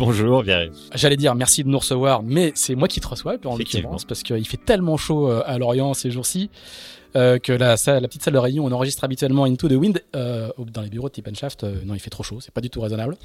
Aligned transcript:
Bonjour, 0.00 0.42
bien. 0.42 0.70
J'allais 0.94 1.18
dire 1.18 1.34
merci 1.34 1.62
de 1.62 1.68
nous 1.68 1.78
recevoir, 1.78 2.22
mais 2.22 2.52
c'est 2.54 2.74
moi 2.74 2.88
qui 2.88 3.00
te 3.00 3.06
reçois, 3.06 3.36
en 3.44 3.56
l'occurrence, 3.56 4.06
parce 4.06 4.22
qu'il 4.22 4.46
fait 4.46 4.56
tellement 4.56 4.96
chaud 4.96 5.28
euh, 5.28 5.42
à 5.44 5.58
Lorient 5.58 5.92
ces 5.92 6.10
jours-ci. 6.10 6.50
Euh, 7.16 7.38
que 7.38 7.52
la, 7.52 7.74
la, 7.86 8.08
petite 8.08 8.22
salle 8.22 8.34
de 8.34 8.38
réunion, 8.38 8.64
on 8.64 8.72
enregistre 8.72 9.02
habituellement 9.02 9.44
Into 9.44 9.68
the 9.68 9.72
Wind 9.72 10.00
euh, 10.14 10.48
dans 10.72 10.80
les 10.80 10.88
bureaux 10.88 11.08
de 11.08 11.12
Tip 11.12 11.28
Shaft. 11.34 11.64
Euh, 11.64 11.74
non, 11.84 11.94
il 11.94 12.00
fait 12.00 12.10
trop 12.10 12.22
chaud, 12.22 12.38
c'est 12.40 12.54
pas 12.54 12.60
du 12.60 12.70
tout 12.70 12.80
raisonnable. 12.80 13.16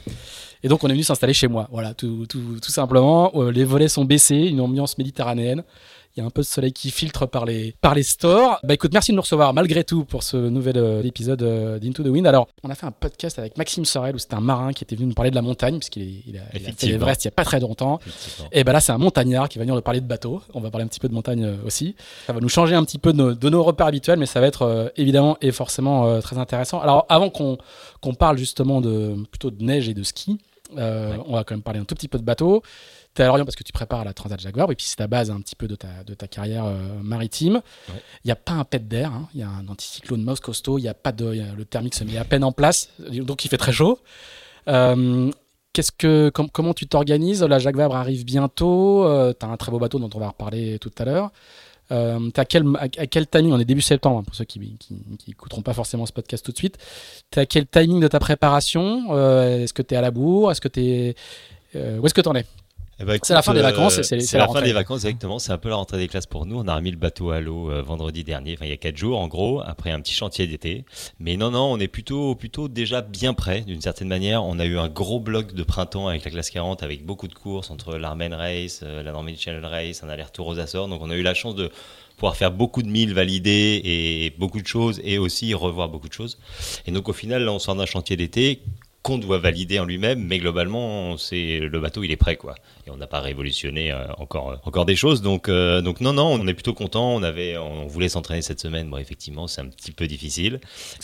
Et 0.64 0.68
donc, 0.68 0.84
on 0.84 0.88
est 0.88 0.94
venu 0.94 1.04
s'installer 1.04 1.34
chez 1.34 1.48
moi. 1.48 1.68
Voilà, 1.72 1.94
tout, 1.94 2.26
tout, 2.28 2.60
tout 2.62 2.72
simplement. 2.72 3.32
Les 3.52 3.64
volets 3.64 3.88
sont 3.88 4.04
baissés, 4.04 4.48
une 4.48 4.62
ambiance 4.62 4.98
méditerranéenne. 4.98 5.64
Il 6.16 6.22
y 6.22 6.24
a 6.24 6.26
un 6.28 6.30
peu 6.30 6.44
de 6.44 6.48
soleil 6.48 6.72
qui 6.72 6.92
filtre 6.92 7.26
par 7.26 7.44
les, 7.44 7.76
par 7.82 7.94
les 7.94 8.04
stores. 8.04 8.58
Bah 8.64 8.74
écoute, 8.74 8.94
merci 8.94 9.12
de 9.12 9.18
nous 9.18 9.22
recevoir 9.22 9.54
malgré 9.54 9.84
tout 9.84 10.06
pour 10.06 10.24
ce 10.24 10.38
nouvel 10.38 10.78
euh, 10.78 11.04
épisode 11.04 11.44
euh, 11.44 11.78
d'Into 11.78 12.04
the 12.04 12.08
Wind. 12.08 12.26
Alors, 12.26 12.48
on 12.64 12.70
a 12.70 12.76
fait 12.76 12.86
un 12.86 12.92
podcast 12.92 13.38
avec 13.38 13.58
Maxime 13.58 13.84
Sorel 13.84 14.16
où 14.16 14.18
c'était 14.18 14.36
un 14.36 14.40
marin 14.40 14.72
qui 14.72 14.86
était 14.86 14.96
venu 14.96 15.08
nous 15.10 15.14
parler 15.14 15.30
de 15.30 15.36
la 15.36 15.42
montagne, 15.42 15.78
puisqu'il 15.78 16.24
il 16.26 16.38
a, 16.38 16.44
il 16.54 16.66
a 16.66 16.72
fait 16.72 16.88
l'Everest 16.88 17.26
il 17.26 17.28
n'y 17.28 17.34
a 17.34 17.36
pas 17.36 17.44
très 17.44 17.60
longtemps. 17.60 18.00
Et 18.54 18.64
ben 18.64 18.72
là, 18.72 18.80
c'est 18.80 18.94
un 18.94 18.98
montagnard 18.98 19.50
qui 19.50 19.58
va 19.58 19.66
venir 19.66 19.76
nous 19.76 19.82
parler 19.82 20.00
de 20.00 20.08
bateau. 20.08 20.42
On 20.54 20.62
va 20.62 20.72
parler 20.72 20.86
un 20.86 20.88
petit 20.88 21.02
peu 21.02 21.10
de 21.10 21.14
montagne 21.14 21.44
euh, 21.44 21.58
aussi. 21.66 21.98
Ça 22.28 22.32
va 22.32 22.40
nous 22.40 22.48
changer 22.48 22.76
un 22.76 22.86
petit 22.86 22.98
peu 22.98 23.12
de 23.12 23.18
nos, 23.18 23.34
de 23.34 23.50
nos 23.50 23.64
repères 23.64 23.88
habituels, 23.88 24.18
mais 24.18 24.26
ça 24.26 24.40
va 24.40 24.48
être 24.48 24.94
évidemment 24.96 25.36
et 25.42 25.52
forcément 25.52 26.22
très 26.22 26.38
intéressant. 26.38 26.80
Alors, 26.80 27.06
avant 27.10 27.30
qu'on 27.30 27.58
qu'on 28.00 28.14
parle 28.14 28.38
justement 28.38 28.80
de 28.80 29.16
plutôt 29.32 29.52
de 29.52 29.62
neige 29.62 29.90
et 29.90 29.94
de 29.94 30.04
ski, 30.04 30.38
ouais. 30.78 30.82
on 31.28 31.34
va 31.34 31.44
quand 31.44 31.56
même 31.56 31.62
parler 31.62 31.82
un 31.82 31.86
tout 31.86 31.96
petit 31.96 32.08
peu 32.08 32.20
de 32.20 32.24
bateau. 32.24 32.64
Tu 33.16 33.22
es 33.22 33.26
à 33.26 33.28
Lorient 33.28 33.46
parce 33.46 33.56
que 33.56 33.64
tu 33.64 33.72
prépares 33.72 34.04
la 34.04 34.14
Transat 34.14 34.40
Jaguar, 34.40 34.70
et 34.72 34.76
puis 34.76 34.86
c'est 34.86 34.98
ta 34.98 35.08
base 35.08 35.32
un 35.32 35.40
petit 35.40 35.56
peu 35.56 35.68
de 35.68 35.76
ta, 35.76 36.04
de 36.06 36.14
ta 36.14 36.28
carrière 36.28 36.66
euh, 36.66 37.00
maritime. 37.02 37.62
Il 37.88 37.94
ouais. 37.94 38.02
n'y 38.26 38.32
a 38.32 38.36
pas 38.36 38.54
un 38.54 38.66
pet 38.66 38.86
d'air, 38.86 39.12
il 39.34 39.42
hein. 39.42 39.42
y 39.42 39.44
a 39.44 39.50
un 39.50 39.68
anticyclone 39.68 40.24
mouse 40.24 40.40
costaud, 40.42 40.78
il 40.78 40.84
y 40.84 40.90
a 40.90 40.94
pas 40.94 41.12
de, 41.12 41.34
y 41.34 41.42
a, 41.42 41.54
le 41.56 41.66
thermique 41.66 41.96
se 41.96 42.04
met 42.04 42.18
à 42.18 42.26
peine 42.26 42.44
en 42.44 42.52
place, 42.52 42.90
donc 43.00 43.46
il 43.46 43.48
fait 43.48 43.58
très 43.58 43.72
chaud. 43.72 44.00
Euh, 44.68 45.32
Qu'est-ce 45.74 45.92
que, 45.92 46.30
com 46.30 46.48
comment 46.50 46.74
tu 46.74 46.88
t'organises? 46.88 47.44
La 47.44 47.60
Jacques 47.60 47.76
Vabre 47.76 47.98
arrive 47.98 48.24
bientôt. 48.24 49.04
Euh, 49.04 49.34
tu 49.38 49.46
as 49.46 49.50
un 49.50 49.58
très 49.58 49.72
beau 49.74 49.78
bateau 49.78 50.00
dont 50.00 50.10
on 50.14 50.20
va 50.20 50.30
reparler 50.30 50.80
tout 50.80 50.92
à 50.98 51.04
l'heure. 51.04 51.34
Euh, 51.92 52.30
à, 52.38 52.46
quel, 52.46 52.64
à, 52.78 52.84
à, 52.84 53.08
quel 53.08 53.28
timing? 53.28 53.52
On 53.52 53.60
est 53.60 53.66
début 53.66 53.82
septembre, 53.82 54.20
hein, 54.20 54.24
pour 54.24 54.36
ceux 54.36 54.46
qui 54.46 54.78
n'écouteront 55.28 55.64
pas 55.64 55.74
forcément 55.74 56.06
ce 56.06 56.14
podcast 56.14 56.46
tout 56.46 56.54
de 56.54 56.58
suite. 56.58 56.78
Tu 57.30 57.40
à 57.40 57.46
quel 57.46 57.68
timing 57.68 58.00
de 58.00 58.08
ta 58.08 58.20
préparation? 58.20 59.08
Euh, 59.10 59.64
Est-ce 59.64 59.74
que 59.74 59.82
tu 59.82 59.96
es 59.96 59.98
à 59.98 60.02
la 60.02 60.12
bourre? 60.12 60.50
Est-ce 60.50 60.62
que 60.62 60.70
es. 60.80 61.14
Où 61.76 62.06
est-ce 62.06 62.14
que 62.14 62.22
tu 62.22 62.30
en 62.30 62.36
es? 62.36 62.46
Eh 62.98 63.04
ben, 63.04 63.20
c'est 63.22 63.34
la 63.34 63.42
fin 63.42 63.54
des 63.54 63.62
vacances. 63.62 64.02
C'est 64.02 64.34
la, 64.34 64.46
la 64.46 64.48
fin 64.48 64.62
des 64.62 64.72
vacances, 64.72 65.04
exactement. 65.04 65.38
C'est 65.38 65.52
un 65.52 65.58
peu 65.58 65.68
la 65.68 65.76
rentrée 65.76 65.98
des 65.98 66.08
classes 66.08 66.28
pour 66.28 66.46
nous. 66.46 66.58
On 66.58 66.68
a 66.68 66.76
remis 66.76 66.92
le 66.92 66.98
bateau 66.98 67.32
à 67.32 67.42
l'eau 67.42 67.70
euh, 67.70 67.82
vendredi 67.82 68.24
dernier, 68.24 68.54
enfin 68.54 68.66
il 68.66 68.70
y 68.70 68.74
a 68.74 68.78
quatre 68.78 68.96
jours 68.96 69.20
en 69.20 69.28
gros, 69.28 69.62
après 69.66 69.92
un 69.92 70.00
petit 70.00 70.14
chantier 70.14 70.48
d'été. 70.48 70.86
Mais 71.20 71.36
non, 71.36 71.52
non, 71.52 71.74
on 71.74 71.80
est 71.80 71.90
plutôt, 71.90 72.36
plutôt 72.36 72.70
déjà 72.70 73.02
bien 73.02 73.34
prêt 73.34 73.62
d'une 73.62 73.82
certaine 73.82 74.08
manière. 74.08 74.46
On 74.46 74.60
a 74.60 74.66
eu 74.66 74.78
un 74.78 74.88
gros 74.88 75.20
bloc 75.20 75.54
de 75.54 75.64
printemps 75.64 76.08
avec 76.08 76.24
la 76.24 76.32
classe 76.32 76.50
40, 76.50 76.84
avec 76.84 77.06
beaucoup 77.06 77.28
de 77.28 77.34
courses 77.34 77.70
entre 77.70 77.98
l'Armen 77.98 78.34
Race, 78.34 78.80
euh, 78.84 79.04
la 79.04 79.12
Normandy 79.12 79.38
Channel 79.38 79.66
Race, 79.66 80.02
un 80.02 80.10
aller-retour 80.10 80.48
aux 80.48 80.60
Açores. 80.60 80.88
Donc 80.88 81.02
on 81.02 81.10
a 81.10 81.16
eu 81.16 81.24
la 81.24 81.34
chance 81.34 81.56
de 81.56 81.72
pouvoir 82.16 82.38
faire 82.38 82.52
beaucoup 82.52 82.82
de 82.82 82.88
milles 82.88 83.14
validés 83.14 83.82
et 83.84 84.34
beaucoup 84.38 84.62
de 84.62 84.68
choses 84.68 85.02
et 85.04 85.18
aussi 85.18 85.54
revoir 85.54 85.90
beaucoup 85.90 86.08
de 86.08 86.14
choses. 86.14 86.38
Et 86.88 86.92
donc 86.92 87.10
au 87.10 87.14
final, 87.14 87.44
là, 87.44 87.52
on 87.52 87.60
sort 87.60 87.76
d'un 87.76 87.86
chantier 87.86 88.16
d'été 88.16 88.62
qu'on 89.06 89.20
doit 89.20 89.38
valider 89.38 89.78
en 89.78 89.86
lui-même, 89.86 90.26
mais 90.26 90.40
globalement, 90.40 91.16
c'est 91.18 91.60
le 91.60 91.80
bateau, 91.80 92.04
il 92.04 92.10
est 92.10 92.16
prêt, 92.16 92.38
quoi. 92.38 92.56
Et 92.88 92.90
on 92.90 92.98
n'a 92.98 93.06
pas 93.06 93.20
révolutionné 93.20 93.92
euh, 93.92 94.08
encore, 94.18 94.50
euh, 94.50 94.56
encore 94.66 94.88
des 94.88 94.96
choses, 94.96 95.22
donc, 95.22 95.48
euh, 95.48 95.82
donc 95.82 96.02
non, 96.02 96.12
non, 96.12 96.26
on 96.26 96.48
est 96.48 96.56
plutôt 96.56 96.74
content. 96.74 97.14
On 97.14 97.22
avait, 97.22 97.56
on 97.56 97.86
voulait 97.86 98.10
s'entraîner 98.10 98.42
cette 98.42 98.60
semaine. 98.60 98.90
Bon, 98.90 98.98
effectivement, 98.98 99.46
c'est 99.46 99.62
un 99.62 99.68
petit 99.68 99.92
peu 99.92 100.08
difficile, 100.08 100.60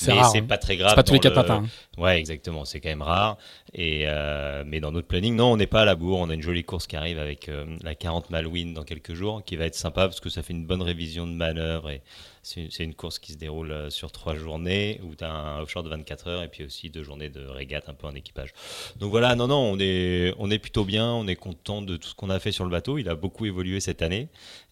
mais 0.07 0.16
c'est 0.31 0.40
hein. 0.40 0.45
pas 0.50 0.57
très 0.57 0.78
grave. 0.78 0.95
Pas 0.95 1.03
tous 1.03 1.13
les 1.13 1.19
quatre 1.19 1.35
le... 1.35 1.41
matins. 1.44 1.63
Ouais, 1.97 2.18
exactement. 2.19 2.63
C'est 2.63 2.79
quand 2.79 2.90
même 2.90 3.02
rare. 3.02 3.38
Et 3.74 4.03
euh, 4.07 4.63
mais 4.66 4.79
dans 4.79 4.94
notre 4.94 5.07
planning, 5.07 5.35
non, 5.35 5.52
on 5.52 5.57
n'est 5.57 5.68
pas 5.68 5.81
à 5.81 5.85
la 5.85 5.96
bourre. 5.96 6.19
On 6.19 6.29
a 6.29 6.34
une 6.34 6.41
jolie 6.41 6.63
course 6.63 6.88
qui 6.88 6.96
arrive 6.96 7.19
avec 7.19 7.50
euh, 7.50 7.66
la 7.84 7.96
40 7.96 8.29
Malouine 8.29 8.74
dans 8.74 8.84
quelques 8.84 9.13
jours, 9.13 9.44
qui 9.44 9.57
va 9.57 9.66
être 9.66 9.75
sympa 9.75 10.07
parce 10.07 10.22
que 10.22 10.29
ça 10.29 10.41
fait 10.41 10.53
une 10.53 10.66
bonne 10.66 10.81
révision 10.81 11.28
de 11.28 11.34
manœuvre 11.34 11.90
et 11.90 12.02
c'est 12.44 12.84
une, 12.84 12.96
course 12.96 13.19
qui 13.19 13.34
se 13.34 13.38
déroule 13.38 13.72
euh, 13.72 13.90
sur 13.91 14.12
trois 14.12 14.35
journées 14.35 15.00
où 15.03 15.16
tu 15.16 15.24
as 15.24 15.31
un 15.31 15.62
offshore 15.62 15.84
de 15.84 15.90
24 15.90 16.28
heures 16.28 16.44
et 16.44 16.47
puis 16.47 16.63
aussi 16.63 16.90
deux 16.90 17.03
journées 17.03 17.29
de 17.29 17.46
régate 17.46 17.88
un 17.88 17.94
peu 17.94 18.08
en 18.08 18.16
équipage. 18.16 18.53
Donc 18.96 19.12
voilà, 19.12 19.35
non, 19.35 19.47
non, 19.47 19.59
on 19.59 19.78
est, 19.79 20.34
on 20.40 20.50
est 20.50 20.58
plutôt 20.58 20.84
bien, 20.84 21.08
on 21.12 21.28
est 21.28 21.35
content 21.35 21.84
de 21.84 21.97
tout 21.97 22.09
ce 22.09 22.16
qu'on 22.16 22.31
a 22.31 22.40
fait 22.40 22.52
sur 22.52 22.63
le 22.63 22.72
bateau. 22.72 22.97
Il 22.97 23.09
a 23.09 23.16
beaucoup 23.16 23.46
évolué 23.46 23.79
cette 23.79 24.02
année 24.02 24.29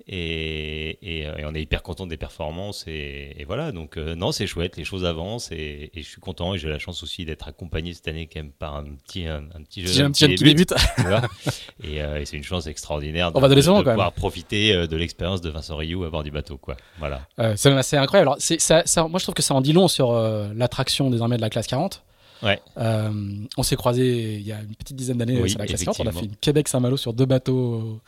et, 0.07 0.97
on 1.44 1.53
est 1.53 1.62
hyper 1.62 1.84
content 1.84 2.07
des 2.07 2.18
performances 2.18 2.86
et, 2.88 3.44
voilà. 3.46 3.72
Donc 3.72 3.97
non, 3.97 4.31
c'est 4.31 4.47
chouette, 4.47 4.78
les 4.78 4.84
choses 4.84 5.06
avancent 5.06 5.51
et, 5.51 5.91
je 5.96 6.01
suis 6.01 6.22
content 6.22 6.56
et 6.56 6.57
j'ai 6.57 6.69
la 6.69 6.80
chance 6.80 7.03
aussi 7.03 7.08
d'être 7.25 7.47
accompagné 7.47 7.93
cette 7.93 8.07
année 8.07 8.27
quand 8.31 8.39
même 8.39 8.51
par 8.51 8.75
un 8.75 8.83
petit, 8.83 9.25
un, 9.25 9.43
un 9.55 9.63
petit 9.63 9.85
jeune, 9.85 10.07
un 10.07 10.11
petit, 10.11 10.25
jeune 10.25 10.35
qui 10.35 10.43
débute. 10.43 10.73
voilà. 10.97 11.21
et, 11.83 12.01
euh, 12.01 12.23
c'est 12.25 12.37
une 12.37 12.43
chance 12.43 12.67
extraordinaire 12.67 13.31
de, 13.31 13.37
on 13.37 13.41
va 13.41 13.47
de, 13.47 13.55
de, 13.55 13.59
de 13.61 13.83
pouvoir 13.83 14.11
profiter 14.13 14.73
euh, 14.73 14.87
de 14.87 14.95
l'expérience 14.95 15.41
de 15.41 15.49
Vincent 15.49 15.75
Rioux 15.75 16.03
à 16.03 16.09
bord 16.09 16.23
du 16.23 16.31
bateau. 16.31 16.57
Quoi. 16.57 16.77
Voilà. 16.99 17.21
Euh, 17.39 17.53
c'est 17.55 17.71
assez 17.71 17.97
incroyable. 17.97 18.29
Alors, 18.29 18.37
ça, 18.39 18.83
ça, 18.85 19.07
moi, 19.07 19.19
je 19.19 19.25
trouve 19.25 19.35
que 19.35 19.41
ça 19.41 19.53
en 19.53 19.61
dit 19.61 19.73
long 19.73 19.87
sur 19.87 20.11
euh, 20.11 20.47
l'attraction 20.55 21.09
désormais 21.09 21.37
de 21.37 21.41
la 21.41 21.49
classe 21.49 21.67
40. 21.67 22.03
Ouais. 22.41 22.59
Euh, 22.77 23.11
on 23.57 23.63
s'est 23.63 23.75
croisé 23.75 24.35
il 24.35 24.47
y 24.47 24.51
a 24.51 24.59
une 24.59 24.75
petite 24.75 24.95
dizaine 24.95 25.17
d'années 25.17 25.39
oui, 25.41 25.50
sur 25.50 25.59
la 25.59 25.66
classe 25.66 25.83
40. 25.83 26.00
On 26.00 26.07
a 26.07 26.11
fait 26.11 26.25
une 26.25 26.35
Québec-Saint-Malo 26.35 26.97
sur 26.97 27.13
deux 27.13 27.25
bateaux, 27.25 28.00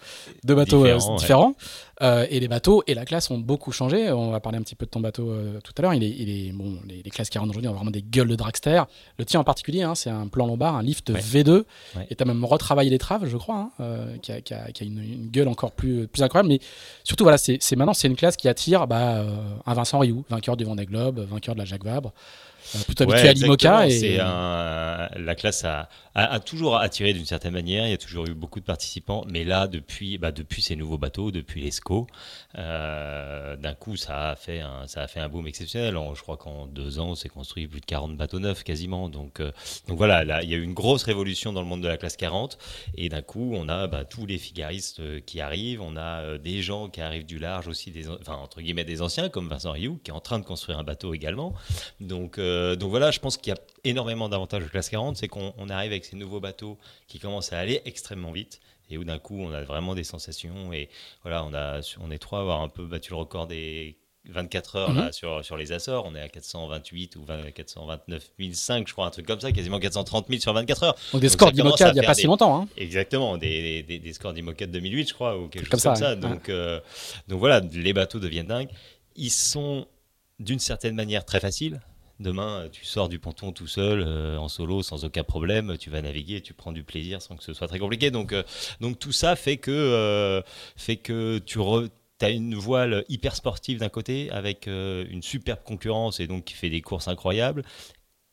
deux 0.44 0.56
bateaux 0.56 0.84
différents. 0.84 1.14
Euh, 1.14 1.18
différents. 1.18 1.48
Ouais. 1.48 1.56
Euh, 2.02 2.26
et 2.30 2.40
les 2.40 2.48
bateaux 2.48 2.84
et 2.88 2.94
la 2.94 3.06
classe 3.06 3.30
ont 3.30 3.38
beaucoup 3.38 3.72
changé. 3.72 4.12
On 4.12 4.32
va 4.32 4.40
parler 4.40 4.58
un 4.58 4.62
petit 4.62 4.76
peu 4.76 4.86
de 4.86 4.92
ton 4.92 5.02
bateau 5.02 5.36
tout 5.64 5.74
à 5.78 5.82
l'heure. 5.82 5.94
Il 5.94 6.04
est, 6.04 6.10
il 6.10 6.30
est, 6.30 6.52
bon, 6.52 6.80
les, 6.88 7.02
les 7.04 7.12
classes 7.12 7.30
40 7.30 7.50
aujourd'hui 7.50 7.70
ont 7.70 7.74
vraiment 7.74 7.92
des 7.92 8.02
gueules 8.02 8.30
de 8.30 8.36
dragster. 8.36 8.84
Le 9.20 9.26
tien 9.26 9.40
en 9.40 9.44
particulier, 9.44 9.84
hein, 9.84 9.96
c'est 9.96 10.10
un 10.10 10.28
plan 10.28 10.48
lombard, 10.48 10.76
un 10.76 10.84
lift 10.84 11.10
ouais. 11.10 11.20
V2. 11.20 11.50
Ouais. 11.50 12.08
Et 12.10 12.16
tu 12.16 12.24
as 12.24 12.26
même 12.26 12.44
retravaillé 12.46 12.90
les 12.90 12.98
traves, 12.98 13.26
je 13.28 13.38
crois, 13.38 13.70
hein, 13.80 14.06
qui, 14.22 14.32
a, 14.32 14.42
qui, 14.42 14.54
a, 14.54 14.72
qui, 14.72 14.84
a, 14.84 14.88
une, 14.88 15.00
une, 15.00 15.28
gueule 15.28 15.48
encore 15.48 15.72
plus, 15.72 16.08
plus 16.08 16.24
incroyable. 16.24 16.50
Mais 16.50 16.60
surtout, 17.04 17.24
voilà, 17.24 17.38
c'est 17.38 17.76
maintenant, 17.76 17.94
c'est 17.94 18.08
une 18.08 18.16
classe 18.16 18.38
qui 18.38 18.48
attire 18.48 18.88
bah, 18.88 19.24
un 19.66 19.74
Vincent 19.74 20.00
Rioux, 20.00 20.24
vainqueur 20.30 20.58
du 20.58 20.64
Vendée 20.64 20.86
Globe, 20.86 21.20
vainqueur 21.30 21.54
de 21.54 21.60
la 21.60 21.66
Jacques 21.66 21.84
Vabre 21.84 22.14
plutôt 22.86 23.04
habitué 23.04 23.24
ouais, 23.24 23.30
à 23.30 23.34
l'IMOCA. 23.34 23.88
Et... 23.90 24.20
Un... 24.20 25.10
La 25.18 25.36
classe 25.36 25.66
a, 25.66 25.90
a, 26.16 26.34
a 26.34 26.40
toujours 26.40 26.78
attiré 26.78 27.14
d'une 27.14 27.26
certaine 27.26 27.54
manière, 27.54 27.86
il 27.86 27.92
y 27.92 27.94
a 27.94 27.98
toujours 27.98 28.28
eu 28.28 28.34
beaucoup 28.34 28.60
de 28.60 28.66
participants, 28.66 29.26
mais 29.28 29.44
là, 29.44 29.68
depuis, 29.68 30.18
bah, 30.18 30.32
depuis 30.32 30.62
ces 30.62 30.76
nouveaux 30.76 30.98
bateaux, 30.98 31.32
depuis 31.32 31.62
les 31.62 31.72
SCO, 31.72 31.92
locaux. 31.92 32.08
D'un 32.54 33.74
coup, 33.76 33.96
ça 33.96 34.32
a, 34.32 34.36
fait 34.36 34.60
un, 34.60 34.88
ça 34.88 35.02
a 35.02 35.08
fait 35.08 35.20
un 35.20 35.30
boom 35.30 35.48
exceptionnel. 35.48 35.96
je 36.16 36.22
crois 36.22 36.38
qu'en 36.38 36.66
deux 36.66 37.00
ans, 37.00 37.16
s'est 37.16 37.30
construit 37.30 37.68
plus 37.68 37.82
de 37.82 37.86
40 37.86 38.18
bateaux 38.18 38.40
neufs 38.40 38.64
quasiment. 38.64 39.10
Donc, 39.10 39.42
donc 39.88 39.98
voilà, 39.98 40.24
là, 40.24 40.44
il 40.44 40.50
y 40.50 40.54
a 40.54 40.58
eu 40.58 40.64
une 40.64 40.74
grosse 40.74 41.04
révolution 41.04 41.54
dans 41.54 41.62
le 41.62 41.68
monde 41.68 41.82
de 41.82 41.88
la 41.88 41.98
classe 41.98 42.18
40. 42.18 42.58
Et 42.96 43.10
d'un 43.10 43.22
coup, 43.22 43.54
on 43.56 43.70
a 43.70 43.88
bah, 43.88 44.06
tous 44.06 44.26
les 44.26 44.38
figaristes 44.38 45.02
qui 45.26 45.42
arrivent. 45.42 45.82
On 45.82 45.98
a 45.98 46.38
des 46.38 46.62
gens 46.62 46.90
qui 46.90 47.02
arrivent 47.02 47.26
du 47.26 47.40
large 47.40 47.68
aussi, 47.68 47.92
des, 47.92 48.10
enfin, 48.10 48.36
entre 48.36 48.62
guillemets 48.62 48.86
des 48.86 49.02
anciens, 49.02 49.30
comme 49.30 49.48
Vincent 49.48 49.72
Rioux, 49.72 50.00
qui 50.04 50.12
est 50.12 50.14
en 50.14 50.22
train 50.22 50.40
de 50.40 50.46
construire 50.46 50.80
un 50.80 50.84
bateau 50.84 51.14
également. 51.14 51.54
Donc, 52.00 52.38
donc 52.76 52.90
voilà, 52.90 53.12
je 53.12 53.20
pense 53.20 53.38
qu'il 53.38 53.54
y 53.54 53.56
a 53.56 53.60
énormément 53.84 54.30
d'avantages 54.30 54.64
de 54.64 54.68
classe 54.70 54.90
40, 54.90 55.18
c'est 55.18 55.28
qu'on 55.28 55.70
arrive 55.70 55.92
avec 55.92 56.06
ces 56.06 56.16
nouveaux 56.16 56.40
bateaux 56.40 56.78
qui 57.08 57.20
commencent 57.20 57.54
à 57.54 57.60
aller 57.60 57.82
extrêmement 57.86 58.32
vite 58.32 58.60
et 58.90 58.98
où 58.98 59.04
d'un 59.04 59.20
coup 59.20 59.40
on 59.40 59.52
a 59.54 59.64
vraiment 59.64 59.96
des 59.96 60.04
sensations 60.04 60.74
et 60.74 60.90
voilà 61.24 61.46
on 61.46 61.54
a 61.54 61.80
on 62.02 62.12
est 62.12 62.18
trois 62.18 62.40
à 62.40 62.42
avoir 62.42 62.62
un 62.62 62.68
peu 62.68 62.86
battu 62.86 63.12
le 63.12 63.18
record 63.18 63.48
des 63.48 63.98
24 64.30 64.76
heures 64.76 64.94
là, 64.94 65.06
mhm. 65.06 65.14
sur, 65.14 65.44
sur 65.44 65.58
les 65.58 65.72
Açores, 65.72 66.06
on 66.06 66.14
est 66.16 66.22
à 66.22 66.30
428 66.30 67.16
ou 67.16 67.26
429 67.56 68.32
500, 68.54 68.84
je 68.86 68.94
crois, 68.94 69.08
un 69.08 69.10
truc 69.10 69.26
comme 69.26 69.40
ça, 69.40 69.52
quasiment 69.52 69.80
430 69.80 70.28
000 70.30 70.40
sur 70.40 70.54
24 70.54 70.84
heures. 70.84 70.96
Donc 71.12 71.22
des 71.22 71.30
scores 71.30 71.52
d'Imoca 71.52 71.90
il 71.90 71.94
n'y 71.94 72.00
a 72.00 72.04
pas 72.04 72.14
si 72.14 72.28
longtemps. 72.28 72.62
Hein. 72.62 72.68
Exactement, 72.78 73.38
des, 73.38 73.84
des, 73.84 74.00
des 74.00 74.14
scores 74.14 74.34
d'Imoca 74.34 74.68
de 74.68 74.72
2008, 74.74 75.10
je 75.10 75.14
crois, 75.14 75.38
ou 75.38 75.48
quelque 75.48 75.72
chose 75.72 75.82
comme 75.82 75.96
ça. 75.96 76.16
Donc, 76.16 76.50
euh, 76.50 76.80
donc 77.28 77.40
voilà, 77.40 77.62
les 77.62 77.94
bateaux 77.94 78.20
deviennent 78.20 78.48
dingues. 78.48 78.70
Ils 79.16 79.32
sont 79.32 79.88
d'une 80.40 80.60
certaine 80.60 80.96
manière 80.96 81.26
très 81.26 81.40
faciles. 81.40 81.82
Demain, 82.22 82.70
tu 82.72 82.86
sors 82.86 83.10
du 83.10 83.18
ponton 83.18 83.52
tout 83.52 83.66
seul, 83.66 84.04
euh, 84.06 84.38
en 84.38 84.48
solo, 84.48 84.84
sans 84.84 85.06
aucun 85.06 85.24
problème. 85.24 85.76
Tu 85.80 85.90
vas 85.90 86.04
naviguer, 86.04 86.42
tu 86.42 86.54
prends 86.54 86.72
du 86.72 86.84
plaisir 86.84 87.20
sans 87.20 87.36
que 87.36 87.44
ce 87.44 87.54
soit 87.54 87.68
très 87.68 87.80
compliqué. 87.80 88.12
Donc, 88.12 88.32
euh, 88.32 88.44
tout 89.00 89.12
ça 89.12 89.36
fait 89.36 89.58
que, 89.58 89.72
euh, 89.72 90.44
fait 90.76 90.98
que 90.98 91.40
tu 91.40 91.60
as 92.22 92.30
une 92.30 92.54
voile 92.54 93.04
hyper 93.10 93.36
sportive 93.36 93.80
d'un 93.80 93.90
côté, 93.90 94.30
avec 94.30 94.68
une 94.68 95.24
superbe 95.24 95.64
concurrence 95.64 96.20
et 96.20 96.28
donc 96.28 96.46
qui 96.46 96.54
fait 96.54 96.70
des 96.70 96.82
courses 96.82 97.08
incroyables 97.08 97.64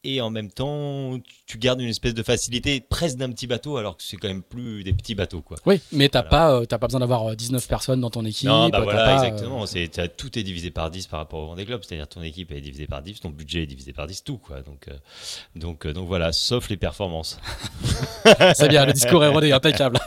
et 0.09 0.21
en 0.21 0.31
même 0.31 0.51
temps 0.51 1.19
tu 1.47 1.59
gardes 1.59 1.81
une 1.81 1.89
espèce 1.89 2.15
de 2.15 2.23
facilité 2.23 2.81
presque 2.81 3.17
d'un 3.17 3.31
petit 3.31 3.47
bateau 3.47 3.77
alors 3.77 3.97
que 3.97 4.03
c'est 4.03 4.17
quand 4.17 4.29
même 4.29 4.43
plus 4.43 4.83
des 4.85 4.93
petits 4.93 5.15
bateaux 5.15 5.43
quoi. 5.43 5.57
Oui, 5.67 5.81
mais 5.93 6.09
t'as 6.09 6.23
pas 6.23 6.53
euh, 6.53 6.65
pas 6.65 6.79
besoin 6.79 7.01
d'avoir 7.01 7.37
19 7.37 7.63
euh, 7.63 7.69
personnes 7.69 8.01
dans 8.01 8.11
ton 8.11 8.25
équipe. 8.25 8.49
Non, 8.49 8.69
bah 8.69 8.81
voilà, 8.81 9.27
exactement. 9.27 9.67
C'est 9.67 9.91
tout 10.17 10.39
est 10.39 10.43
divisé 10.43 10.71
par 10.71 10.91
10 10.91 11.07
par 11.07 11.21
rapport 11.21 11.41
au 11.41 11.47
Vendée 11.49 11.65
Globe, 11.65 11.83
c'est-à-dire 11.85 12.09
ton 12.09 12.23
équipe 12.23 12.53
est 12.53 12.61
divisée 12.61 12.87
par 12.87 13.03
10, 13.03 13.21
ton 13.21 13.31
budget 13.31 13.63
est 13.65 13.67
divisé 13.67 13.93
par 13.93 14.07
10 14.07 14.25
tout 14.25 14.39
quoi. 14.39 14.63
Donc 14.63 14.89
euh, 14.89 14.95
donc 15.57 15.87
donc 15.87 16.07
voilà, 16.07 16.33
sauf 16.33 16.69
les 16.69 16.77
performances. 16.77 17.39
c'est 18.55 18.69
bien, 18.69 18.87
le 18.87 18.93
discours 18.93 19.25
est 19.25 19.29
rodé, 19.29 19.53
impeccable. 19.59 19.99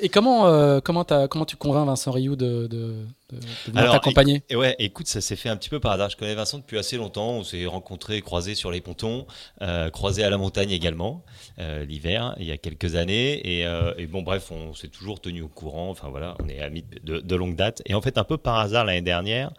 et 0.00 0.08
comment 0.08 0.80
comment 0.80 1.04
comment 1.04 1.44
tu 1.44 1.56
convaincs 1.56 1.86
Vincent 1.86 2.12
Rioux 2.12 2.36
de, 2.36 2.66
de 2.66 3.06
de, 3.32 3.72
venir 3.72 3.90
t'accompagner 3.90 4.42
Ouais, 4.52 4.76
écoute, 4.78 5.06
ça 5.06 5.20
s'est 5.20 5.36
fait 5.36 5.48
un 5.48 5.56
petit 5.56 5.68
peu 5.68 5.80
par 5.80 5.92
hasard. 5.92 6.10
Je 6.10 6.16
connais 6.16 6.34
Vincent 6.34 6.58
depuis 6.58 6.78
assez 6.78 6.96
longtemps. 6.96 7.30
On 7.30 7.44
s'est 7.44 7.66
rencontrés, 7.66 8.20
croisés 8.20 8.54
sur 8.54 8.70
les 8.70 8.80
pontons, 8.80 9.26
euh, 9.62 9.90
croisés 9.90 10.24
à 10.24 10.30
la 10.30 10.38
montagne 10.38 10.70
également, 10.70 11.24
euh, 11.58 11.84
l'hiver, 11.84 12.34
il 12.38 12.46
y 12.46 12.52
a 12.52 12.58
quelques 12.58 12.94
années. 12.94 13.42
Euh, 13.64 13.94
et, 13.98 14.06
bon, 14.06 14.22
bref, 14.22 14.50
on 14.50 14.74
s'est 14.74 14.88
toujours 14.88 15.20
tenu 15.20 15.42
au 15.42 15.48
courant. 15.48 15.90
Enfin 15.90 16.08
voilà, 16.08 16.36
on 16.42 16.48
est 16.48 16.60
amis 16.60 16.84
de, 17.02 17.36
longue 17.36 17.56
date. 17.56 17.82
Et 17.86 17.94
en 17.94 18.00
fait, 18.00 18.18
un 18.18 18.24
peu 18.24 18.36
par 18.36 18.58
hasard 18.58 18.84
l'année 18.84 19.00
dernière, 19.00 19.52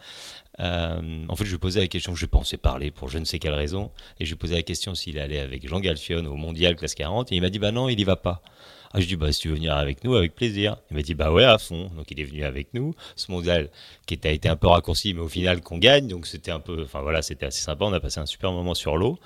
en 0.60 1.36
fait, 1.36 1.46
je 1.46 1.52
lui 1.52 1.58
posais 1.58 1.80
la 1.80 1.88
question, 1.88 2.14
je 2.14 2.26
pensais 2.28 2.58
parler 2.58 2.92
pour 2.92 3.10
je 3.10 3.18
ne 3.18 3.26
sais 3.26 3.40
quelle 3.40 3.56
raison, 3.56 3.90
et 4.20 4.26
je 4.26 4.32
lui 4.32 4.38
posais 4.38 4.54
la 4.54 4.62
question 4.62 4.94
s'il 4.94 5.18
allait 5.18 5.40
avec 5.40 5.68
Jean 5.68 5.80
Galfion 5.80 6.24
au 6.26 6.36
Mondial 6.36 6.76
Classe 6.76 6.94
40, 6.94 7.32
et 7.32 7.36
il 7.36 7.42
m'a 7.42 7.50
dit, 7.50 7.58
bah 7.58 7.72
non, 7.72 7.90
il 7.90 8.00
y 8.00 8.04
va 8.04 8.16
pas. 8.16 8.44
Ah, 8.94 9.00
je 9.00 9.06
dis, 9.06 9.16
bah, 9.16 9.32
si 9.32 9.42
tu 9.42 9.50
veux 9.50 9.56
venir 9.56 9.76
avec 9.76 10.04
nous, 10.04 10.16
avec 10.16 10.36
plaisir. 10.36 10.78
Il 10.90 10.98
m'a 10.98 11.04
dit, 11.04 11.14
bah 11.14 11.32
ouais, 11.32 11.46
à 11.46 11.58
fond. 11.58 11.90
Donc 11.96 12.12
il 12.12 12.20
est 12.20 12.26
venu 12.26 12.44
avec 12.44 12.74
nous. 12.74 12.94
Ce 13.16 13.32
mondial 13.32 13.70
qui 14.06 14.20
a 14.24 14.32
été 14.32 14.50
un 14.50 14.58
peu 14.58 14.68
raccourci, 14.68 15.14
mais 15.14 15.22
au 15.22 15.30
final 15.30 15.62
qu'on 15.62 15.78
gagne. 15.78 16.08
Donc 16.08 16.28
c'était 16.28 16.52
un 16.52 16.60
peu, 16.60 16.84
enfin 16.84 17.02
voilà, 17.02 17.22
c'était 17.22 17.46
assez 17.46 17.62
sympa. 17.62 17.86
On 17.86 17.94
a 17.94 18.00
passé 18.00 18.20
un 18.20 18.26
super 18.26 18.52
moment 18.52 18.74
sur 18.74 18.98
l'eau. 18.98 19.18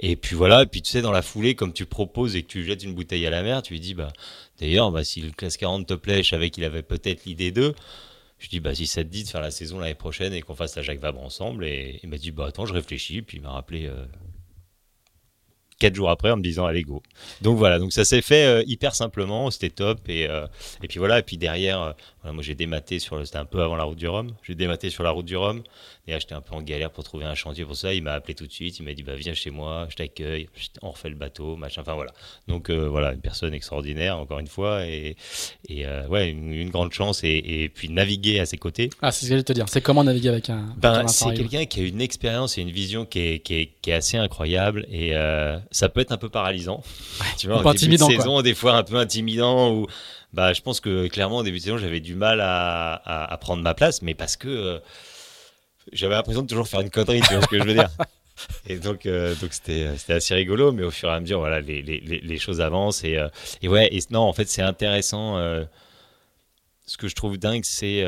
Et 0.00 0.16
puis 0.16 0.34
voilà, 0.34 0.62
et 0.62 0.66
puis 0.66 0.82
tu 0.82 0.90
sais, 0.90 1.02
dans 1.02 1.12
la 1.12 1.22
foulée, 1.22 1.54
comme 1.54 1.72
tu 1.72 1.86
proposes 1.86 2.34
et 2.36 2.42
que 2.42 2.48
tu 2.48 2.64
jettes 2.64 2.82
une 2.82 2.94
bouteille 2.94 3.26
à 3.26 3.30
la 3.30 3.42
mer, 3.42 3.62
tu 3.62 3.74
lui 3.74 3.80
dis, 3.80 3.94
bah, 3.94 4.12
d'ailleurs, 4.60 4.90
bah, 4.90 5.04
si 5.04 5.20
le 5.20 5.30
classe 5.30 5.56
40 5.56 5.86
te 5.86 5.94
plaît, 5.94 6.22
je 6.22 6.30
savais 6.30 6.50
qu'il 6.50 6.64
avait 6.64 6.82
peut-être 6.82 7.24
l'idée 7.24 7.52
d'eux. 7.52 7.74
Je 8.38 8.48
dis, 8.48 8.58
bah, 8.58 8.74
si 8.74 8.88
ça 8.88 9.04
te 9.04 9.08
dit 9.08 9.22
de 9.22 9.28
faire 9.28 9.40
la 9.40 9.52
saison 9.52 9.78
l'année 9.78 9.94
prochaine 9.94 10.32
et 10.32 10.42
qu'on 10.42 10.56
fasse 10.56 10.74
la 10.74 10.82
Jacques 10.82 10.98
Vabre 10.98 11.22
ensemble. 11.22 11.64
Et 11.64 12.00
il 12.02 12.08
m'a 12.08 12.18
dit, 12.18 12.32
bah, 12.32 12.46
attends, 12.48 12.66
je 12.66 12.72
réfléchis. 12.72 13.22
Puis 13.22 13.38
il 13.38 13.42
m'a 13.42 13.52
rappelé 13.52 13.86
euh, 13.86 14.04
quatre 15.82 15.96
jours 15.96 16.10
après 16.10 16.30
en 16.30 16.36
me 16.36 16.42
disant 16.42 16.64
allez 16.64 16.84
go. 16.84 17.02
Donc 17.40 17.58
voilà, 17.58 17.80
donc 17.80 17.92
ça 17.92 18.04
s'est 18.04 18.22
fait 18.22 18.44
euh, 18.44 18.62
hyper 18.68 18.94
simplement, 18.94 19.50
c'était 19.50 19.70
top 19.70 19.98
et, 20.08 20.28
euh, 20.28 20.46
et 20.80 20.86
puis 20.86 21.00
voilà 21.00 21.18
et 21.18 21.22
puis 21.22 21.38
derrière 21.38 21.94
euh, 22.24 22.32
moi 22.32 22.40
j'ai 22.40 22.54
dématé 22.54 23.00
sur 23.00 23.26
c'était 23.26 23.38
un 23.38 23.44
peu 23.44 23.60
avant 23.62 23.74
la 23.74 23.82
route 23.82 23.98
du 23.98 24.06
Rhum, 24.06 24.30
j'ai 24.44 24.54
dématé 24.54 24.90
sur 24.90 25.02
la 25.02 25.10
route 25.10 25.26
du 25.26 25.36
Rhum. 25.36 25.62
D'ailleurs 26.06 26.20
j'étais 26.20 26.34
un 26.34 26.40
peu 26.40 26.54
en 26.54 26.62
galère 26.62 26.90
pour 26.92 27.02
trouver 27.02 27.24
un 27.24 27.34
chantier 27.34 27.64
pour 27.64 27.74
ça, 27.74 27.94
il 27.94 28.02
m'a 28.04 28.12
appelé 28.12 28.34
tout 28.34 28.46
de 28.46 28.52
suite, 28.52 28.78
il 28.78 28.84
m'a 28.84 28.94
dit 28.94 29.02
bah 29.02 29.16
viens 29.16 29.34
chez 29.34 29.50
moi, 29.50 29.88
je 29.90 29.96
t'accueille, 29.96 30.48
on 30.82 30.92
refait 30.92 31.08
le 31.08 31.16
bateau, 31.16 31.56
machin, 31.56 31.82
enfin 31.82 31.94
voilà. 31.94 32.12
Donc 32.46 32.70
voilà, 32.70 33.12
une 33.12 33.20
personne 33.20 33.52
extraordinaire 33.52 34.18
encore 34.18 34.38
une 34.38 34.46
fois 34.46 34.86
et, 34.86 35.16
et 35.68 35.84
ouais 36.08 36.30
une, 36.30 36.70
grande 36.70 36.92
chance 36.92 37.24
et, 37.24 37.42
et, 37.44 37.68
puis 37.68 37.88
naviguer 37.88 38.38
à 38.38 38.46
ses 38.46 38.56
côtés. 38.56 38.88
Ah 39.02 39.10
c'est 39.10 39.20
ce 39.20 39.22
que 39.24 39.28
j'allais 39.30 39.42
te 39.42 39.52
dire, 39.52 39.68
c'est 39.68 39.80
comment 39.80 40.04
naviguer 40.04 40.28
avec 40.28 40.48
un. 40.48 40.74
Ben, 40.76 41.08
c'est 41.08 41.34
quelqu'un 41.34 41.64
qui 41.64 41.80
a 41.80 41.82
une 41.82 42.00
expérience 42.00 42.56
et 42.56 42.62
une 42.62 42.70
vision 42.70 43.04
qui 43.04 43.18
est, 43.18 43.38
qui 43.40 43.54
est, 43.54 43.70
qui 43.82 43.90
est 43.90 43.94
assez 43.94 44.16
incroyable 44.16 44.86
et 44.90 45.12
ça 45.72 45.88
peut 45.88 46.00
être 46.00 46.12
un 46.12 46.18
peu 46.18 46.28
paralysant. 46.28 46.82
tu 47.38 47.48
vois, 47.48 47.66
en 47.66 47.74
début 47.74 47.96
de 47.96 48.02
saison, 48.02 48.42
des 48.42 48.54
fois 48.54 48.74
un 48.74 48.82
peu 48.84 48.96
intimidant. 48.96 49.72
Ou, 49.72 49.86
bah, 50.32 50.52
je 50.52 50.60
pense 50.60 50.80
que 50.80 51.08
clairement, 51.08 51.38
au 51.38 51.42
début 51.42 51.58
de 51.58 51.62
saison, 51.62 51.78
j'avais 51.78 52.00
du 52.00 52.14
mal 52.14 52.40
à, 52.40 52.94
à, 53.32 53.36
prendre 53.38 53.62
ma 53.62 53.74
place, 53.74 54.02
mais 54.02 54.14
parce 54.14 54.36
que 54.36 54.48
euh, 54.48 54.78
j'avais 55.92 56.14
l'impression 56.14 56.42
de 56.42 56.46
toujours 56.46 56.68
faire 56.68 56.80
une 56.80 56.90
connerie, 56.90 57.20
tu 57.20 57.34
vois 57.34 57.42
ce 57.42 57.48
que 57.48 57.58
je 57.58 57.64
veux 57.64 57.74
dire. 57.74 57.90
Et 58.66 58.76
donc, 58.76 59.06
euh, 59.06 59.34
donc 59.36 59.52
c'était, 59.52 59.96
c'était 59.96 60.14
assez 60.14 60.34
rigolo, 60.34 60.72
mais 60.72 60.82
au 60.82 60.90
fur 60.90 61.10
et 61.10 61.12
à 61.12 61.20
mesure, 61.20 61.38
voilà, 61.38 61.60
les, 61.60 61.82
les, 61.82 62.00
les 62.00 62.38
choses 62.38 62.60
avancent. 62.60 63.04
Et, 63.04 63.18
euh, 63.18 63.28
et, 63.60 63.68
ouais, 63.68 63.88
et 63.92 64.00
non, 64.10 64.20
en 64.20 64.32
fait, 64.32 64.48
c'est 64.48 64.62
intéressant. 64.62 65.36
ce 66.86 66.96
que 66.96 67.08
je 67.08 67.14
trouve 67.14 67.36
dingue, 67.36 67.62
c'est 67.64 68.04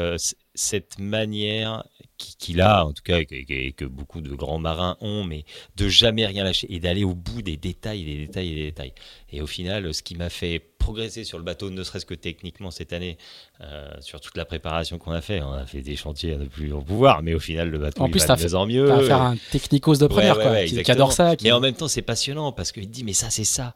cette 0.54 0.98
manière 0.98 1.84
qu'il 2.16 2.60
a, 2.60 2.86
en 2.86 2.92
tout 2.92 3.02
cas, 3.02 3.18
et 3.18 3.72
que, 3.72 3.84
beaucoup 3.84 4.20
de 4.20 4.34
grands 4.34 4.58
marins 4.58 4.96
ont, 5.00 5.24
mais 5.24 5.44
de 5.76 5.88
jamais 5.88 6.26
rien 6.26 6.44
lâcher 6.44 6.72
et 6.72 6.78
d'aller 6.78 7.04
au 7.04 7.14
bout 7.14 7.42
des 7.42 7.56
détails, 7.56 8.04
des 8.04 8.26
détails 8.26 8.52
et 8.52 8.54
des 8.54 8.64
détails. 8.66 8.92
Et 9.30 9.42
au 9.42 9.46
final, 9.46 9.92
ce 9.92 10.02
qui 10.02 10.14
m'a 10.14 10.30
fait 10.30 10.60
progresser 10.78 11.24
sur 11.24 11.38
le 11.38 11.44
bateau, 11.44 11.70
ne 11.70 11.82
serait-ce 11.82 12.06
que 12.06 12.14
techniquement 12.14 12.70
cette 12.70 12.92
année, 12.92 13.18
euh, 13.62 13.90
sur 14.00 14.20
toute 14.20 14.36
la 14.36 14.44
préparation 14.44 14.98
qu'on 14.98 15.12
a 15.12 15.20
fait, 15.20 15.40
on 15.42 15.52
a 15.52 15.66
fait 15.66 15.82
des 15.82 15.96
chantiers 15.96 16.34
à 16.34 16.36
ne 16.36 16.44
plus 16.44 16.72
en 16.72 16.82
pouvoir, 16.82 17.22
mais 17.22 17.34
au 17.34 17.40
final, 17.40 17.70
le 17.70 17.78
bateau 17.78 18.02
en 18.02 18.08
plus, 18.08 18.24
va 18.24 18.36
de 18.36 18.42
mieux 18.42 18.54
en 18.54 18.66
mieux. 18.66 19.02
Faire 19.02 19.22
un 19.22 19.36
technicos 19.50 19.96
de 19.96 20.06
première, 20.06 20.38
quoi, 20.38 20.64
qui, 20.64 20.90
adore 20.90 21.12
ça. 21.12 21.34
Mais 21.42 21.52
en 21.52 21.60
même 21.60 21.74
temps, 21.74 21.88
c'est 21.88 22.02
passionnant 22.02 22.52
parce 22.52 22.70
qu'il 22.70 22.88
dit, 22.88 23.02
mais 23.02 23.14
ça, 23.14 23.30
c'est 23.30 23.44
ça. 23.44 23.74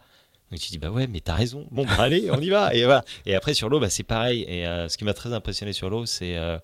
Donc 0.50 0.60
tu 0.60 0.70
dis 0.70 0.78
bah 0.78 0.90
ouais 0.90 1.06
mais 1.06 1.20
t'as 1.20 1.34
raison 1.34 1.66
bon 1.70 1.84
bah, 1.84 1.96
allez 1.98 2.30
on 2.30 2.40
y 2.40 2.48
va 2.48 2.74
et 2.74 2.84
voilà 2.84 3.04
et 3.26 3.34
après 3.34 3.52
sur 3.52 3.68
l'eau 3.68 3.80
bah, 3.80 3.90
c'est 3.90 4.02
pareil 4.02 4.46
et 4.48 4.66
euh, 4.66 4.88
ce 4.88 4.96
qui 4.96 5.04
m'a 5.04 5.12
très 5.12 5.32
impressionné 5.34 5.74
sur 5.74 5.90
l'eau 5.90 6.06
c'est 6.06 6.36
euh, 6.36 6.58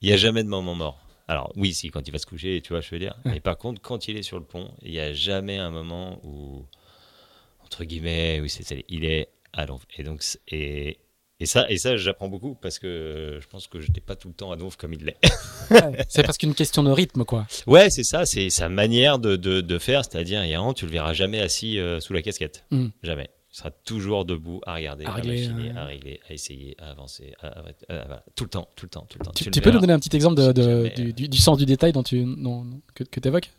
il 0.00 0.08
n'y 0.08 0.14
a 0.14 0.16
jamais 0.16 0.44
de 0.44 0.48
moment 0.48 0.74
mort. 0.74 1.00
Alors 1.26 1.52
oui, 1.56 1.74
si, 1.74 1.90
quand 1.90 2.06
il 2.06 2.12
va 2.12 2.18
se 2.18 2.26
coucher, 2.26 2.60
tu 2.62 2.72
vois, 2.72 2.80
je 2.80 2.90
veux 2.90 2.98
dire. 2.98 3.16
Mais 3.24 3.40
par 3.40 3.58
contre, 3.58 3.82
quand 3.82 4.08
il 4.08 4.16
est 4.16 4.22
sur 4.22 4.38
le 4.38 4.44
pont, 4.44 4.70
il 4.82 4.92
n'y 4.92 5.00
a 5.00 5.12
jamais 5.12 5.58
un 5.58 5.70
moment 5.70 6.20
où, 6.24 6.64
entre 7.64 7.84
guillemets, 7.84 8.40
oui, 8.40 8.48
c'est, 8.48 8.84
il 8.88 9.04
est 9.04 9.28
à 9.52 9.66
l'envers. 9.66 9.86
Et 9.96 10.04
donc, 10.04 10.22
et, 10.48 10.98
et 11.40 11.46
ça, 11.46 11.70
et 11.70 11.78
ça 11.78 11.96
j'apprends 11.96 12.28
beaucoup 12.28 12.56
parce 12.60 12.78
que 12.78 13.38
je 13.40 13.46
pense 13.46 13.66
que 13.66 13.80
je 13.80 13.86
n'étais 13.88 14.00
pas 14.00 14.16
tout 14.16 14.28
le 14.28 14.34
temps 14.34 14.50
à 14.50 14.56
Donf 14.56 14.76
comme 14.76 14.92
il 14.92 15.04
l'est. 15.04 15.18
c'est 16.08 16.24
parce 16.24 16.38
qu'une 16.38 16.54
question 16.54 16.82
de 16.82 16.90
rythme, 16.90 17.24
quoi. 17.24 17.46
Ouais, 17.66 17.90
c'est 17.90 18.04
ça, 18.04 18.26
c'est 18.26 18.50
sa 18.50 18.68
manière 18.68 19.18
de, 19.18 19.36
de, 19.36 19.60
de 19.60 19.78
faire, 19.78 20.04
c'est-à-dire, 20.04 20.44
il 20.44 20.74
tu 20.74 20.86
le 20.86 20.90
verras 20.90 21.12
jamais 21.12 21.40
assis 21.40 21.78
euh, 21.78 22.00
sous 22.00 22.12
la 22.12 22.22
casquette. 22.22 22.64
Mm. 22.70 22.88
Jamais 23.02 23.30
sera 23.58 23.70
toujours 23.70 24.24
debout 24.24 24.60
à 24.66 24.74
regarder, 24.74 25.04
à, 25.04 25.12
régler, 25.12 25.48
à, 25.74 25.84
régler, 25.84 26.20
à 26.28 26.32
essayer, 26.32 26.76
à 26.78 26.90
avancer, 26.90 27.34
tout 28.36 28.44
le 28.44 28.50
temps, 28.50 28.68
tout 28.76 28.86
le 28.86 28.90
temps, 28.90 29.06
tout 29.08 29.18
le 29.18 29.24
temps. 29.24 29.32
Tu, 29.32 29.60
peux 29.60 29.70
nous 29.70 29.80
donner 29.80 29.92
un 29.92 29.98
petit 29.98 30.14
exemple 30.14 30.36
de, 30.36 31.10
du, 31.12 31.38
sens 31.38 31.58
du 31.58 31.66
détail 31.66 31.92
dont 31.92 32.02
tu, 32.02 32.24
que, 32.94 33.04
tu 33.04 33.28
évoques 33.28 33.50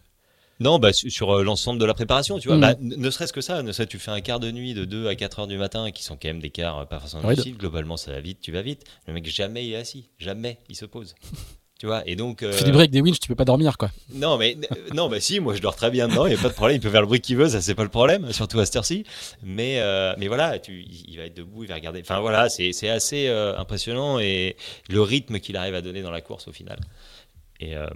non, 0.60 0.80
bah, 0.80 0.92
sur 0.94 1.32
euh, 1.32 1.44
l'ensemble 1.44 1.80
de 1.80 1.86
la 1.86 1.94
préparation, 1.94 2.40
tu 2.40 2.48
vois. 2.48 2.58
Mm. 2.58 2.62
Bah, 2.62 2.76
ne 2.80 3.10
serait-ce 3.10 3.34
que 3.34 3.42
ça, 3.42 3.64
ne 3.64 3.72
serait 3.72 3.88
tu 3.88 3.98
fais 3.98 4.12
un 4.12 4.22
quart 4.22 4.40
de 4.40 4.52
nuit 4.52 4.74
de 4.74 4.86
2 4.86 5.08
à 5.08 5.16
4 5.16 5.40
heures 5.40 5.48
du 5.48 5.58
matin, 5.58 5.92
qui 5.92 6.04
sont 6.04 6.18
quand 6.22 6.28
même 6.28 6.42
des 6.42 6.50
quarts 6.50 6.80
euh, 6.80 6.86
pas 6.86 7.00
forcément 7.00 7.28
difficiles. 7.30 7.58
Globalement, 7.58 7.98
ça 7.98 8.12
va 8.12 8.20
vite, 8.20 8.40
tu 8.42 8.52
vas 8.52 8.62
vite. 8.62 8.84
Le 9.08 9.14
mec, 9.14 9.26
jamais 9.26 9.66
il 9.66 9.74
est 9.74 9.78
assis. 9.78 10.10
Jamais 10.18 10.60
il 10.70 10.76
se 10.76 10.86
pose. 10.86 11.16
Tu 11.80 11.86
vois, 11.86 12.04
et 12.06 12.18
donc. 12.18 12.44
Euh... 12.44 12.52
Tu 12.52 12.58
fais 12.58 12.66
du 12.66 12.74
break, 12.74 12.92
des 12.92 13.00
winch, 13.00 13.22
tu 13.22 13.30
peux 13.30 13.36
pas 13.36 13.46
dormir, 13.46 13.78
quoi. 13.78 13.90
Non, 14.14 14.38
mais 14.38 14.58
non, 14.94 15.08
bah 15.08 15.22
si, 15.22 15.40
moi 15.40 15.56
je 15.56 15.62
dors 15.62 15.78
très 15.78 15.90
bien 15.90 16.10
dedans, 16.10 16.26
il 16.26 16.34
n'y 16.34 16.38
a 16.38 16.42
pas 16.42 16.50
de 16.50 16.54
problème, 16.54 16.76
il 16.76 16.82
peut 16.82 16.90
faire 16.90 17.00
le 17.00 17.08
bruit 17.08 17.22
qu'il 17.22 17.38
veut, 17.38 17.48
ça 17.48 17.62
c'est 17.62 17.74
pas 17.74 17.84
le 17.84 17.90
problème, 17.90 18.34
surtout 18.34 18.60
à 18.60 18.66
cette 18.66 18.76
heure-ci. 18.76 19.06
Mais, 19.44 19.80
euh, 19.80 20.14
mais 20.18 20.28
voilà, 20.28 20.60
tu, 20.60 20.84
il 20.84 21.16
va 21.16 21.24
être 21.24 21.38
debout, 21.38 21.64
il 21.64 21.70
va 21.70 21.76
regarder. 21.76 22.02
Enfin 22.02 22.20
voilà, 22.20 22.50
c'est 22.50 22.90
assez 22.90 23.30
euh, 23.30 23.58
impressionnant 23.58 24.20
et 24.20 24.58
le 24.90 25.02
rythme 25.02 25.40
qu'il 25.40 25.56
arrive 25.56 25.74
à 25.74 25.82
donner 25.82 26.02
dans 26.02 26.12
la 26.12 26.20
course 26.20 26.50
au 26.50 26.52
final. 26.52 26.82
Et, 27.62 27.78
euh, 27.78 27.88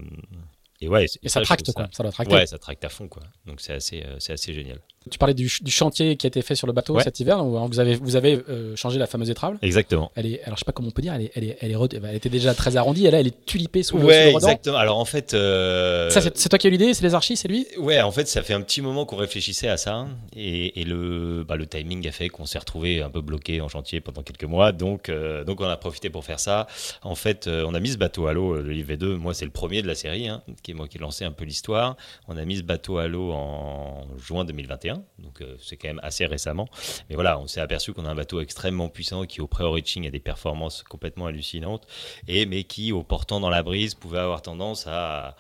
Et 0.83 0.89
ouais, 0.89 1.05
et 1.23 1.29
ça 1.29 1.39
tracte 1.41 1.71
quoi, 1.71 1.87
ça, 1.93 2.03
ça 2.11 2.23
Ouais, 2.29 2.45
ça 2.45 2.57
tracte 2.57 2.83
à 2.83 2.89
fond 2.89 3.07
quoi. 3.07 3.23
Donc 3.45 3.61
c'est 3.61 3.73
assez, 3.73 4.03
c'est 4.19 4.33
assez 4.33 4.53
génial. 4.53 4.79
Tu 5.09 5.17
parlais 5.17 5.33
du, 5.33 5.49
chantier 5.49 6.15
qui 6.15 6.27
a 6.27 6.29
été 6.29 6.41
fait 6.41 6.55
sur 6.55 6.67
le 6.67 6.73
bateau 6.73 6.99
cet 6.99 7.19
hiver, 7.19 7.45
où 7.45 7.67
vous 7.67 7.79
avez, 7.79 7.95
vous 7.95 8.15
avez 8.15 8.41
euh, 8.49 8.75
changé 8.75 8.99
la 8.99 9.07
fameuse 9.07 9.29
étrave? 9.29 9.57
Exactement. 9.61 10.11
Elle 10.15 10.27
est, 10.27 10.43
alors 10.43 10.57
je 10.57 10.61
sais 10.61 10.65
pas 10.65 10.71
comment 10.71 10.89
on 10.89 10.91
peut 10.91 11.01
dire, 11.01 11.13
elle, 11.13 11.23
est, 11.23 11.31
elle, 11.35 11.43
est, 11.43 11.57
elle, 11.61 11.71
est, 11.71 11.93
elle 11.93 12.15
était 12.15 12.29
déjà 12.29 12.53
très 12.53 12.77
arrondie, 12.77 13.05
et 13.05 13.11
là 13.11 13.19
elle 13.19 13.27
est 13.27 13.45
tulipée 13.45 13.83
sous, 13.83 13.97
ouais, 13.97 14.31
le, 14.31 14.35
exactement. 14.35 14.77
Alors 14.77 14.97
en 14.97 15.05
fait. 15.05 15.33
Euh... 15.33 16.09
c'est 16.09 16.49
toi 16.49 16.57
qui 16.57 16.67
as 16.67 16.69
eu 16.69 16.71
l'idée, 16.71 16.93
c'est 16.93 17.03
les 17.03 17.13
archis, 17.13 17.35
c'est 17.35 17.47
lui? 17.47 17.67
Ouais, 17.77 18.01
en 18.01 18.11
fait, 18.11 18.27
ça 18.27 18.43
fait 18.43 18.53
un 18.53 18.61
petit 18.61 18.81
moment 18.81 19.05
qu'on 19.05 19.17
réfléchissait 19.17 19.67
à 19.67 19.77
ça, 19.77 20.07
et, 20.35 20.81
et 20.81 20.83
le, 20.85 21.43
bah, 21.47 21.55
le 21.55 21.65
timing 21.65 22.07
a 22.07 22.11
fait 22.11 22.29
qu'on 22.29 22.45
s'est 22.45 22.59
retrouvé 22.59 23.01
un 23.01 23.09
peu 23.09 23.21
bloqué 23.21 23.61
en 23.61 23.67
chantier 23.67 23.99
pendant 23.99 24.23
quelques 24.23 24.43
mois, 24.45 24.71
donc, 24.71 25.09
euh, 25.09 25.43
donc 25.43 25.61
on 25.61 25.65
a 25.65 25.77
profité 25.77 26.09
pour 26.09 26.23
faire 26.23 26.39
ça. 26.39 26.67
En 27.01 27.15
fait, 27.15 27.47
euh, 27.47 27.65
on 27.67 27.73
a 27.73 27.79
mis 27.79 27.89
ce 27.89 27.97
bateau 27.97 28.27
à 28.27 28.33
l'eau, 28.33 28.55
le 28.55 28.71
livre 28.71 28.95
2 28.95 29.17
moi 29.17 29.33
c'est 29.33 29.45
le 29.45 29.51
premier 29.51 29.81
de 29.81 29.87
la 29.87 29.95
série, 29.95 30.27
hein, 30.27 30.41
qui 30.61 30.72
est 30.73 30.75
moi 30.75 30.87
qui 30.87 30.97
ai 30.97 31.01
lancé 31.01 31.25
un 31.25 31.31
peu 31.31 31.45
l'histoire. 31.45 31.95
On 32.27 32.37
a 32.37 32.45
mis 32.45 32.57
ce 32.57 32.63
bateau 32.63 32.97
à 32.97 33.07
l'eau 33.07 33.31
en 33.31 34.07
juin 34.17 34.45
2021, 34.45 35.03
donc 35.19 35.43
c'est 35.59 35.77
quand 35.77 35.87
même 35.87 36.01
assez 36.03 36.25
récemment. 36.25 36.67
Mais 37.09 37.15
voilà, 37.15 37.39
on 37.39 37.47
s'est 37.47 37.61
aperçu 37.61 37.93
qu'on 37.93 38.05
a 38.05 38.09
un 38.09 38.15
bateau 38.15 38.41
extrêmement 38.41 38.89
puissant 38.89 39.25
qui, 39.25 39.41
au 39.41 39.47
pré-reaching, 39.47 40.07
a 40.07 40.11
des 40.11 40.19
performances 40.19 40.83
complètement 40.83 41.27
hallucinantes, 41.27 41.87
et, 42.27 42.45
mais 42.45 42.63
qui, 42.63 42.91
au 42.91 43.03
portant 43.03 43.39
dans 43.39 43.49
la 43.49 43.63
brise, 43.63 43.95
pouvait 43.95 44.19
avoir 44.19 44.41
tendance 44.41 44.85
à 44.87 45.35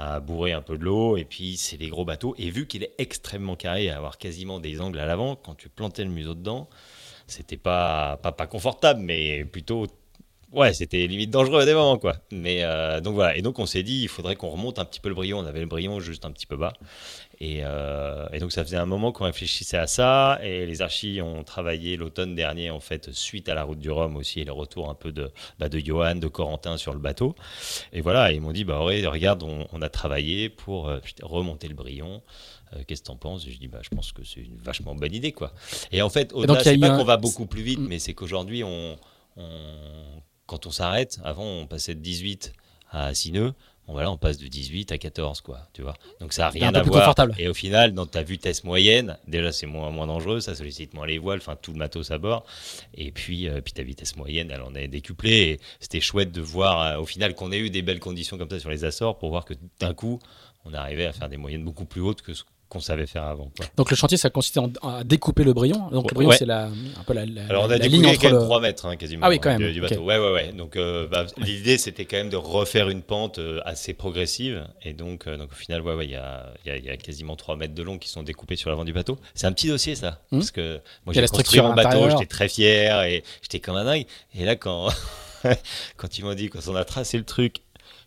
à 0.00 0.18
bourrer 0.20 0.52
un 0.52 0.62
peu 0.62 0.78
de 0.78 0.84
l'eau, 0.84 1.16
et 1.16 1.24
puis 1.24 1.56
c'est 1.56 1.76
des 1.76 1.88
gros 1.88 2.04
bateaux. 2.04 2.34
Et 2.38 2.50
vu 2.50 2.66
qu'il 2.66 2.82
est 2.82 2.94
extrêmement 2.98 3.56
carré, 3.56 3.90
à 3.90 3.96
avoir 3.96 4.16
quasiment 4.16 4.58
des 4.58 4.80
angles 4.80 4.98
à 4.98 5.04
l'avant, 5.04 5.36
quand 5.36 5.54
tu 5.54 5.68
plantais 5.68 6.04
le 6.04 6.10
museau 6.10 6.34
dedans, 6.34 6.70
c'était 7.26 7.58
pas, 7.58 8.16
pas, 8.16 8.32
pas 8.32 8.46
confortable, 8.46 9.00
mais 9.00 9.44
plutôt 9.44 9.86
ouais, 10.52 10.72
c'était 10.74 11.06
limite 11.06 11.30
dangereux 11.30 11.60
à 11.60 11.66
des 11.66 11.74
moments, 11.74 11.98
quoi. 11.98 12.16
Mais 12.30 12.62
euh, 12.62 13.00
donc 13.00 13.14
voilà. 13.14 13.36
Et 13.36 13.42
donc 13.42 13.58
on 13.58 13.66
s'est 13.66 13.82
dit, 13.82 14.02
il 14.02 14.08
faudrait 14.08 14.36
qu'on 14.36 14.50
remonte 14.50 14.78
un 14.78 14.84
petit 14.84 15.00
peu 15.00 15.08
le 15.08 15.14
brillant. 15.14 15.42
On 15.42 15.46
avait 15.46 15.60
le 15.60 15.66
brillant 15.66 16.00
juste 16.00 16.24
un 16.24 16.30
petit 16.30 16.46
peu 16.46 16.56
bas. 16.56 16.72
Et, 17.40 17.60
euh, 17.62 18.28
et 18.32 18.38
donc 18.38 18.52
ça 18.52 18.62
faisait 18.64 18.76
un 18.76 18.86
moment 18.86 19.12
qu'on 19.12 19.24
réfléchissait 19.24 19.78
à 19.78 19.86
ça. 19.86 20.38
Et 20.42 20.66
les 20.66 20.82
archis 20.82 21.20
ont 21.22 21.42
travaillé 21.42 21.96
l'automne 21.96 22.34
dernier, 22.34 22.70
en 22.70 22.80
fait, 22.80 23.10
suite 23.12 23.48
à 23.48 23.54
la 23.54 23.64
route 23.64 23.78
du 23.78 23.90
Rhum 23.90 24.16
aussi, 24.16 24.40
et 24.40 24.44
le 24.44 24.52
retour 24.52 24.90
un 24.90 24.94
peu 24.94 25.12
de, 25.12 25.30
bah, 25.58 25.68
de 25.68 25.78
Johan, 25.78 26.16
de 26.16 26.28
Corentin 26.28 26.76
sur 26.76 26.92
le 26.92 26.98
bateau. 26.98 27.34
Et 27.92 28.00
voilà, 28.00 28.32
ils 28.32 28.40
m'ont 28.40 28.52
dit, 28.52 28.64
bah 28.64 28.84
ouais, 28.84 29.06
regarde, 29.06 29.42
on, 29.42 29.82
a 29.82 29.88
travaillé 29.88 30.48
pour 30.50 30.88
euh, 30.88 30.98
remonter 31.22 31.68
le 31.68 31.74
brillant. 31.74 32.22
Qu'est-ce 32.86 33.00
que 33.00 33.06
t'en 33.06 33.16
penses? 33.16 33.48
Je 33.48 33.58
dis, 33.58 33.66
bah, 33.66 33.80
je 33.82 33.88
pense 33.88 34.12
que 34.12 34.22
c'est 34.22 34.42
une 34.42 34.58
vachement 34.58 34.94
bonne 34.94 35.12
idée, 35.12 35.32
quoi. 35.32 35.52
Et 35.90 36.02
en 36.02 36.08
fait, 36.08 36.32
au-delà, 36.32 36.62
c'est 36.62 36.78
pas 36.78 36.96
qu'on 36.96 37.04
va 37.04 37.16
beaucoup 37.16 37.46
plus 37.46 37.62
vite, 37.62 37.80
mm. 37.80 37.86
mais 37.88 37.98
c'est 37.98 38.14
qu'aujourd'hui, 38.14 38.62
on, 38.62 38.96
on 39.36 40.22
quand 40.50 40.66
on 40.66 40.72
s'arrête, 40.72 41.20
avant 41.22 41.44
on 41.44 41.68
passait 41.68 41.94
de 41.94 42.00
18 42.00 42.52
à 42.90 43.14
6 43.14 43.30
nœuds, 43.30 43.54
bon 43.86 43.92
voilà, 43.92 44.10
on 44.10 44.16
passe 44.16 44.36
de 44.36 44.48
18 44.48 44.90
à 44.90 44.98
14, 44.98 45.42
quoi, 45.42 45.60
tu 45.72 45.82
vois. 45.82 45.94
Donc 46.20 46.32
ça 46.32 46.42
n'a 46.42 46.48
rien 46.48 46.74
à 46.74 46.82
voir. 46.82 47.14
Et 47.38 47.46
au 47.46 47.54
final, 47.54 47.94
dans 47.94 48.06
ta 48.06 48.24
vitesse 48.24 48.64
moyenne, 48.64 49.16
déjà 49.28 49.52
c'est 49.52 49.66
moins, 49.66 49.90
moins 49.90 50.08
dangereux, 50.08 50.40
ça 50.40 50.56
sollicite 50.56 50.92
moins 50.92 51.06
les 51.06 51.18
voiles, 51.18 51.38
enfin 51.38 51.54
tout 51.54 51.70
le 51.72 51.78
matos 51.78 52.10
à 52.10 52.18
bord. 52.18 52.44
Et 52.94 53.12
puis, 53.12 53.48
euh, 53.48 53.60
puis 53.60 53.72
ta 53.72 53.84
vitesse 53.84 54.16
moyenne, 54.16 54.50
elle 54.50 54.62
en 54.62 54.74
est 54.74 54.88
décuplée. 54.88 55.38
Et 55.38 55.60
c'était 55.78 56.00
chouette 56.00 56.32
de 56.32 56.40
voir 56.40 56.80
euh, 56.80 57.00
au 57.00 57.06
final 57.06 57.36
qu'on 57.36 57.52
ait 57.52 57.60
eu 57.60 57.70
des 57.70 57.82
belles 57.82 58.00
conditions 58.00 58.36
comme 58.36 58.50
ça 58.50 58.58
sur 58.58 58.70
les 58.70 58.84
Açores 58.84 59.18
pour 59.18 59.28
voir 59.28 59.44
que 59.44 59.54
d'un 59.78 59.94
coup, 59.94 60.18
on 60.64 60.74
arrivait 60.74 61.06
à 61.06 61.12
faire 61.12 61.28
des 61.28 61.36
moyennes 61.36 61.64
beaucoup 61.64 61.84
plus 61.84 62.00
hautes 62.00 62.22
que 62.22 62.34
ce 62.34 62.42
qu'on 62.70 62.80
savait 62.80 63.06
faire 63.06 63.24
avant. 63.24 63.50
Donc 63.76 63.90
le 63.90 63.96
chantier, 63.96 64.16
ça 64.16 64.30
consistait 64.30 64.60
à 64.82 65.02
découper 65.04 65.42
le 65.42 65.52
brillant. 65.52 65.90
Donc 65.90 66.10
le 66.10 66.14
brillant, 66.14 66.30
c'est 66.30 66.46
la, 66.46 66.66
un 66.66 67.02
peu 67.04 67.12
la, 67.12 67.26
la, 67.26 67.44
Alors 67.46 67.64
on 67.64 67.70
a 67.70 67.76
la 67.76 67.86
ligne 67.88 68.06
entre 68.06 68.20
quand 68.20 68.30
même 68.30 68.44
3 68.44 68.60
mètres 68.60 68.86
hein, 68.86 68.96
quasiment. 68.96 69.26
Ah 69.26 69.28
oui, 69.28 69.40
quand 69.40 69.58
même. 69.58 69.72
Du, 69.72 69.80
bateau. 69.80 70.02
Ouais, 70.02 70.18
ouais, 70.18 70.32
ouais. 70.32 70.52
Donc 70.52 70.76
euh, 70.76 71.08
bah, 71.08 71.26
l'idée, 71.36 71.78
c'était 71.78 72.04
quand 72.04 72.16
même 72.16 72.30
de 72.30 72.36
refaire 72.36 72.88
une 72.88 73.02
pente 73.02 73.40
euh, 73.40 73.60
assez 73.64 73.92
progressive. 73.92 74.66
Et 74.82 74.92
donc, 74.92 75.26
euh, 75.26 75.36
donc 75.36 75.50
au 75.50 75.54
final, 75.56 75.82
ouais, 75.82 76.04
il 76.04 76.12
y, 76.12 76.16
a, 76.16 76.52
y, 76.64 76.70
a, 76.70 76.76
y, 76.76 76.88
a, 76.88 76.96
quasiment 76.96 77.34
3 77.34 77.56
mètres 77.56 77.74
de 77.74 77.82
long 77.82 77.98
qui 77.98 78.08
sont 78.08 78.22
découpés 78.22 78.54
sur 78.54 78.70
l'avant 78.70 78.84
du 78.84 78.92
bateau. 78.92 79.18
C'est 79.34 79.48
un 79.48 79.52
petit 79.52 79.66
dossier, 79.66 79.96
ça. 79.96 80.22
Hmm. 80.30 80.38
Parce 80.38 80.52
que 80.52 80.80
moi, 81.04 81.12
j'ai 81.12 81.26
construit 81.26 81.60
mon 81.60 81.74
bateau, 81.74 82.08
j'étais 82.08 82.26
très 82.26 82.48
fier 82.48 83.02
et 83.02 83.24
j'étais 83.42 83.58
comme 83.58 83.76
un 83.76 83.84
dingue. 83.84 84.06
Et 84.36 84.44
là, 84.44 84.54
quand, 84.54 84.90
quand 85.96 86.18
ils 86.18 86.24
m'ont 86.24 86.34
dit, 86.34 86.48
quand 86.48 86.60
on 86.68 86.76
a 86.76 86.84
tracé 86.84 87.18
le 87.18 87.24
truc, 87.24 87.62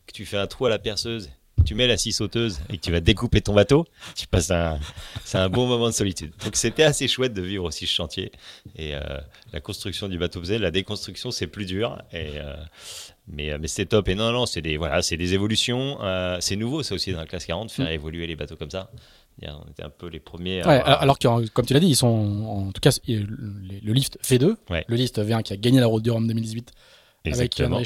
que 0.08 0.14
tu 0.14 0.26
fais 0.26 0.38
un 0.38 0.48
trou 0.48 0.66
à 0.66 0.70
la 0.70 0.80
perceuse 0.80 1.30
tu 1.66 1.76
mets 1.76 1.88
la 1.88 1.98
scie 1.98 2.12
sauteuse 2.12 2.60
et 2.70 2.78
que 2.78 2.82
tu 2.82 2.92
vas 2.92 3.00
découper 3.00 3.42
ton 3.42 3.54
bateau, 3.54 3.86
tu 4.16 4.28
passes 4.28 4.52
un, 4.52 4.80
c'est 5.24 5.38
un 5.38 5.50
bon 5.50 5.68
moment 5.68 5.88
de 5.88 5.94
solitude. 5.94 6.32
Donc 6.44 6.56
c'était 6.56 6.84
assez 6.84 7.08
chouette 7.08 7.34
de 7.34 7.42
vivre 7.42 7.66
aussi 7.66 7.86
ce 7.88 7.94
chantier. 7.94 8.32
Et 8.76 8.96
euh, 8.96 9.00
la 9.52 9.62
construction 9.62 10.10
du 10.10 10.18
bateau 10.18 10.40
faisait, 10.40 10.60
la 10.60 10.72
déconstruction 10.72 11.32
c'est 11.32 11.48
plus 11.48 11.66
dur. 11.66 12.02
Et, 12.12 12.38
euh, 12.38 12.56
mais, 13.28 13.52
euh, 13.52 13.58
mais 13.60 13.68
c'est 13.68 13.86
top. 13.86 14.10
Et 14.10 14.16
non, 14.16 14.32
non, 14.32 14.46
c'est 14.46 14.62
des, 14.62 14.78
voilà, 14.78 15.02
c'est 15.02 15.18
des 15.18 15.34
évolutions. 15.34 16.00
c'est 16.40 16.56
nouveau 16.56 16.84
ça 16.84 16.96
aussi 16.96 17.12
dans 17.12 17.20
la 17.20 17.26
classe 17.26 17.46
40, 17.46 17.72
faire 17.72 17.88
mm. 17.88 17.92
évoluer 17.92 18.28
les 18.28 18.36
bateaux 18.36 18.56
comme 18.56 18.72
ça. 18.72 18.90
On 19.42 19.70
était 19.70 19.84
un 19.84 19.90
peu 19.90 20.08
les 20.08 20.20
premiers. 20.20 20.62
Alors 20.62 21.18
que, 21.18 21.48
comme 21.50 21.66
tu 21.66 21.74
l'as 21.74 21.80
dit, 21.80 21.88
ils 21.88 21.96
sont 21.96 22.08
en 22.08 22.72
tout 22.72 22.82
cas 22.82 22.92
le, 23.08 23.94
lift 23.94 24.18
V2, 24.24 24.56
le 24.88 24.96
lift 24.96 25.20
V1 25.20 25.44
qui 25.44 25.54
a 25.54 25.58
gagné 25.58 25.80
la 25.80 25.88
route 25.88 26.04
du 26.04 26.12
Rhum 26.12 26.28
2018 26.28 26.72
avec 27.32 27.56
Johan 27.58 27.78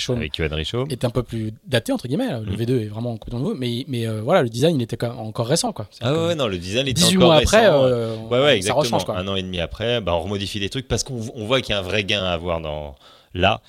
Richaud. 0.56 0.88
Était 0.90 1.06
un 1.06 1.12
peu 1.12 1.24
plus 1.24 1.54
daté, 1.66 1.92
entre 1.92 2.08
guillemets. 2.08 2.32
Le 2.32 2.54
mm. 2.54 2.56
V2 2.56 2.82
est 2.82 2.88
vraiment 2.88 3.18
complètement 3.18 3.40
nouveau. 3.40 3.56
Mais, 3.56 3.86
mais 3.88 4.08
euh, 4.08 4.22
voilà, 4.22 4.42
le 4.42 4.50
design, 4.50 4.76
il 4.76 4.82
était 4.82 5.04
encore 5.06 5.48
récent. 5.48 5.72
Quoi. 5.74 5.88
Ah 6.02 6.14
ouais, 6.14 6.36
non, 6.36 6.48
le 6.48 6.58
design 6.58 6.88
était 6.88 7.02
18 7.02 7.18
encore 7.18 7.28
mois 7.28 7.38
récent. 7.38 7.58
après, 7.58 7.70
euh, 7.70 8.16
ouais, 8.16 8.40
ouais, 8.40 8.56
exactement. 8.58 8.84
ça 8.84 8.96
rechange. 8.96 9.06
Quoi. 9.06 9.18
Un 9.18 9.28
an 9.28 9.36
et 9.36 9.44
demi 9.44 9.60
après, 9.60 10.02
bah, 10.02 10.16
on 10.16 10.22
remodifie 10.22 10.60
des 10.60 10.70
trucs 10.70 10.88
parce 10.88 11.04
qu'on 11.04 11.18
voit 11.18 11.62
qu'il 11.62 11.74
y 11.74 11.76
a 11.76 11.80
un 11.80 11.84
vrai 11.84 12.04
gain 12.04 12.24
à 12.24 12.32
avoir 12.32 12.62
dans, 12.62 12.96
là. 13.34 13.62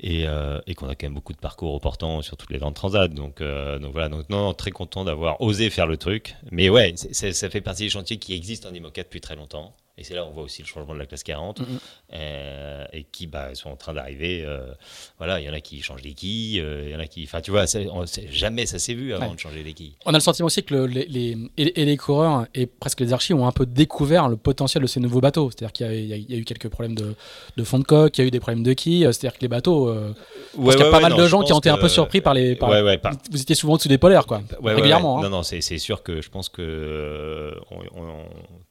Et, 0.00 0.28
euh, 0.28 0.60
et 0.68 0.76
qu'on 0.76 0.88
a 0.88 0.94
quand 0.94 1.06
même 1.06 1.14
beaucoup 1.14 1.32
de 1.32 1.38
parcours 1.38 1.74
au 1.74 1.80
portant 1.80 2.22
sur 2.22 2.36
toutes 2.36 2.52
les 2.52 2.58
grandes 2.58 2.74
transats. 2.74 3.08
Donc, 3.08 3.42
donc 3.42 3.92
voilà, 3.92 4.08
donc 4.08 4.30
non, 4.30 4.54
très 4.54 4.70
content 4.70 5.04
d'avoir 5.04 5.40
osé 5.40 5.70
faire 5.70 5.88
le 5.88 5.96
truc. 5.96 6.36
Mais 6.52 6.68
ouais, 6.68 6.94
ça 6.96 7.50
fait 7.50 7.60
partie 7.60 7.82
des 7.82 7.90
chantiers 7.90 8.18
qui 8.18 8.34
existent 8.34 8.68
en 8.68 8.74
IMOCA 8.74 9.02
depuis 9.02 9.20
très 9.20 9.34
longtemps. 9.34 9.74
Et 9.98 10.04
c'est 10.04 10.14
là 10.14 10.24
où 10.24 10.28
on 10.28 10.30
voit 10.30 10.44
aussi 10.44 10.62
le 10.62 10.68
changement 10.68 10.94
de 10.94 10.98
la 11.00 11.06
classe 11.06 11.24
40 11.24 11.60
mm-hmm. 11.60 11.64
euh, 12.14 12.84
et 12.92 13.04
qui 13.04 13.26
bah, 13.26 13.54
sont 13.54 13.70
en 13.70 13.76
train 13.76 13.92
d'arriver. 13.92 14.44
Euh, 14.44 14.66
voilà, 15.18 15.40
il 15.40 15.46
y 15.46 15.50
en 15.50 15.52
a 15.52 15.60
qui 15.60 15.82
changent 15.82 16.02
les 16.02 16.14
quilles, 16.14 16.60
euh, 16.60 16.84
il 16.86 16.92
y 16.92 16.96
en 16.96 17.00
a 17.00 17.06
qui. 17.06 17.24
Enfin, 17.24 17.40
tu 17.40 17.50
vois, 17.50 17.64
jamais 18.30 18.66
ça 18.66 18.78
s'est 18.78 18.94
vu 18.94 19.12
avant 19.12 19.34
de 19.34 19.38
changer 19.38 19.62
les 19.64 19.72
quilles. 19.72 19.94
On 20.06 20.14
a 20.14 20.18
le 20.18 20.20
sentiment 20.20 20.46
aussi 20.46 20.62
que 20.62 20.74
les, 20.74 21.06
les, 21.06 21.36
et, 21.56 21.84
les 21.84 21.96
coureurs 21.96 22.46
et 22.54 22.66
presque 22.66 23.00
les 23.00 23.12
archis 23.12 23.34
ont 23.34 23.46
un 23.46 23.52
peu 23.52 23.66
découvert 23.66 24.28
le 24.28 24.36
potentiel 24.36 24.82
de 24.82 24.86
ces 24.86 25.00
nouveaux 25.00 25.20
bateaux. 25.20 25.50
C'est-à-dire 25.50 25.72
qu'il 25.72 26.06
y, 26.06 26.34
a 26.34 26.36
eu 26.36 26.44
quelques 26.44 26.68
problèmes 26.68 26.94
de, 26.94 27.16
de, 27.56 27.64
fond 27.64 27.80
de 27.80 27.84
coque, 27.84 28.16
il 28.18 28.20
y 28.20 28.24
a 28.24 28.28
eu 28.28 28.30
des 28.30 28.40
problèmes 28.40 28.62
de 28.62 28.72
quilles. 28.74 29.02
C'est-à-dire 29.12 29.36
que 29.36 29.42
les 29.42 29.48
bateaux. 29.48 29.92
Ouais, 30.56 30.74
il 30.74 30.78
y 30.78 30.82
a 30.82 30.90
pas 30.90 31.00
mal 31.00 31.16
de 31.16 31.26
gens 31.26 31.42
qui 31.42 31.52
ont 31.52 31.58
été 31.58 31.70
un 31.70 31.78
peu 31.78 31.88
surpris 31.88 32.20
par 32.20 32.34
les. 32.34 32.54
Par, 32.54 32.70
Vous 33.30 33.40
étiez 33.40 33.56
souvent 33.56 33.74
au-dessus 33.74 33.88
des 33.88 33.98
polaires, 33.98 34.26
quoi. 34.26 34.42
régulièrement. 34.62 35.18
Hein. 35.18 35.22
Non, 35.24 35.30
non, 35.30 35.42
c'est 35.42 35.60
sûr 35.78 36.04
que 36.04 36.20
je 36.20 36.30
pense 36.30 36.48
que 36.48 37.52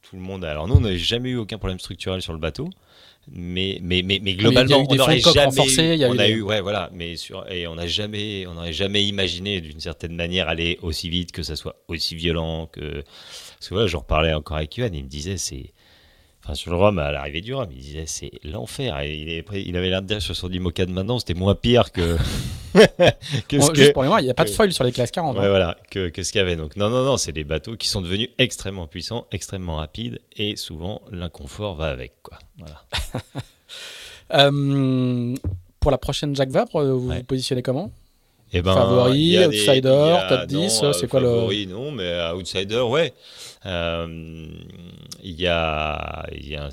tout 0.08 0.16
le 0.16 0.22
monde. 0.22 0.44
Alors 0.44 0.68
nous, 0.68 0.74
on 0.74 0.80
n'avait 0.80 0.98
jamais 0.98 1.30
eu 1.30 1.36
aucun 1.36 1.58
problème 1.58 1.78
structurel 1.78 2.22
sur 2.22 2.32
le 2.32 2.38
bateau. 2.38 2.68
Mais, 3.30 3.78
mais, 3.82 4.02
mais, 4.02 4.20
mais 4.22 4.34
globalement, 4.34 4.86
on 4.88 4.94
n'aurait 4.94 5.20
jamais. 5.20 6.04
on 6.06 6.18
a 6.18 6.28
eu, 6.28 6.40
ouais, 6.40 6.62
voilà, 6.62 6.88
mais 6.94 7.16
sur, 7.16 7.50
et 7.52 7.66
on 7.66 7.74
n'a 7.74 7.86
jamais, 7.86 8.46
on 8.46 8.54
n'aurait 8.54 8.72
jamais 8.72 9.04
imaginé 9.04 9.60
d'une 9.60 9.80
certaine 9.80 10.16
manière 10.16 10.48
aller 10.48 10.78
aussi 10.80 11.10
vite, 11.10 11.30
que 11.30 11.42
ça 11.42 11.54
soit 11.54 11.76
aussi 11.88 12.14
violent, 12.14 12.66
que. 12.66 13.02
Parce 13.02 13.68
que 13.68 13.74
voilà, 13.74 13.86
j'en 13.86 13.98
reparlais 13.98 14.32
encore 14.32 14.56
avec 14.56 14.74
Yohan, 14.78 14.90
il 14.94 15.04
me 15.04 15.08
disait, 15.08 15.36
c'est, 15.36 15.74
sur 16.54 16.70
le 16.70 16.76
Rhum, 16.76 16.98
à 16.98 17.12
l'arrivée 17.12 17.40
du 17.40 17.54
Rhum, 17.54 17.68
il 17.70 17.78
disait 17.78 18.04
c'est 18.06 18.30
l'enfer. 18.44 19.02
Il, 19.02 19.28
il, 19.52 19.76
avait 19.76 19.88
l'air 19.88 20.02
de 20.02 20.06
dire 20.06 20.22
sur 20.22 20.34
son 20.34 20.48
de 20.48 20.58
maintenant, 20.58 21.18
c'était 21.18 21.34
moins 21.34 21.54
pire 21.54 21.92
que. 21.92 22.16
que 23.48 23.60
ce 23.60 23.74
juste 23.74 23.92
pour 23.92 24.04
moi, 24.04 24.20
il 24.20 24.24
n'y 24.24 24.30
a 24.30 24.34
pas 24.34 24.44
de 24.44 24.50
foil 24.50 24.72
sur 24.72 24.84
les 24.84 24.92
classes 24.92 25.10
40. 25.10 25.36
Ouais, 25.36 25.44
hein. 25.44 25.48
voilà, 25.48 25.76
que, 25.90 26.08
que 26.08 26.22
ce 26.22 26.32
qu'il 26.32 26.40
y 26.40 26.42
avait. 26.42 26.56
Donc, 26.56 26.76
non, 26.76 26.90
non, 26.90 27.04
non, 27.04 27.16
c'est 27.16 27.32
des 27.32 27.44
bateaux 27.44 27.76
qui 27.76 27.88
sont 27.88 28.00
devenus 28.00 28.28
extrêmement 28.38 28.86
puissants, 28.86 29.26
extrêmement 29.32 29.76
rapides, 29.76 30.20
et 30.36 30.56
souvent 30.56 31.02
l'inconfort 31.10 31.74
va 31.76 31.86
avec. 31.86 32.12
Quoi. 32.22 32.38
Voilà. 32.58 32.82
Euh, 34.34 35.34
pour 35.80 35.90
la 35.90 35.96
prochaine 35.96 36.36
Jacques 36.36 36.50
Vabre, 36.50 36.84
vous 36.84 37.08
vous 37.08 37.22
positionnez 37.24 37.62
comment? 37.62 37.90
Eh 38.52 38.62
ben, 38.62 38.74
favori, 38.74 39.44
outsider, 39.44 40.16
top 40.28 40.46
10, 40.46 40.82
c'est 40.92 41.08
quoi 41.08 41.20
favori, 41.20 41.66
le. 41.66 41.72
non, 41.72 41.90
mais 41.90 42.30
outsider, 42.32 42.80
ouais. 42.80 43.12
Euh, 43.66 44.46
il 45.22 45.40
y 45.40 45.46
a, 45.46 46.26
il 46.32 46.48
y 46.48 46.56
a 46.56 46.70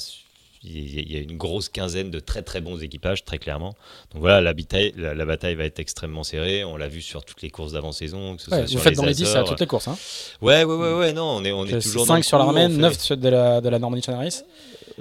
il 0.67 1.11
y 1.11 1.17
a 1.17 1.19
une 1.19 1.37
grosse 1.37 1.69
quinzaine 1.69 2.09
de 2.09 2.19
très 2.19 2.41
très 2.41 2.61
bons 2.61 2.81
équipages, 2.81 3.23
très 3.23 3.37
clairement. 3.37 3.75
Donc 4.11 4.21
voilà, 4.21 4.41
la 4.41 4.53
bataille, 4.53 4.93
la, 4.97 5.25
bataille 5.25 5.55
va 5.55 5.65
être 5.65 5.79
extrêmement 5.79 6.23
serrée. 6.23 6.63
On 6.63 6.75
l'a 6.75 6.87
vu 6.87 7.01
sur 7.01 7.23
toutes 7.23 7.41
les 7.41 7.49
courses 7.49 7.73
d'avant-saison. 7.73 8.35
vous 8.35 8.77
faites 8.79 8.95
dans 8.95 9.05
les 9.05 9.13
10 9.13 9.35
à 9.35 9.43
toutes 9.43 9.59
les 9.59 9.67
courses. 9.67 9.87
Hein. 9.87 9.97
Ouais, 10.41 10.63
ouais, 10.63 10.75
ouais, 10.75 10.93
ouais, 10.93 11.13
non, 11.13 11.37
on 11.37 11.43
est, 11.43 11.51
on 11.51 11.65
est 11.65 11.81
toujours 11.81 12.07
5 12.07 12.23
sur 12.23 12.37
la 12.37 12.45
Romaine, 12.45 12.77
9 12.77 13.11
de 13.11 13.29
la, 13.29 13.61
de 13.61 13.69
la 13.69 13.79
Normandie 13.79 14.01
Chanaris 14.01 14.41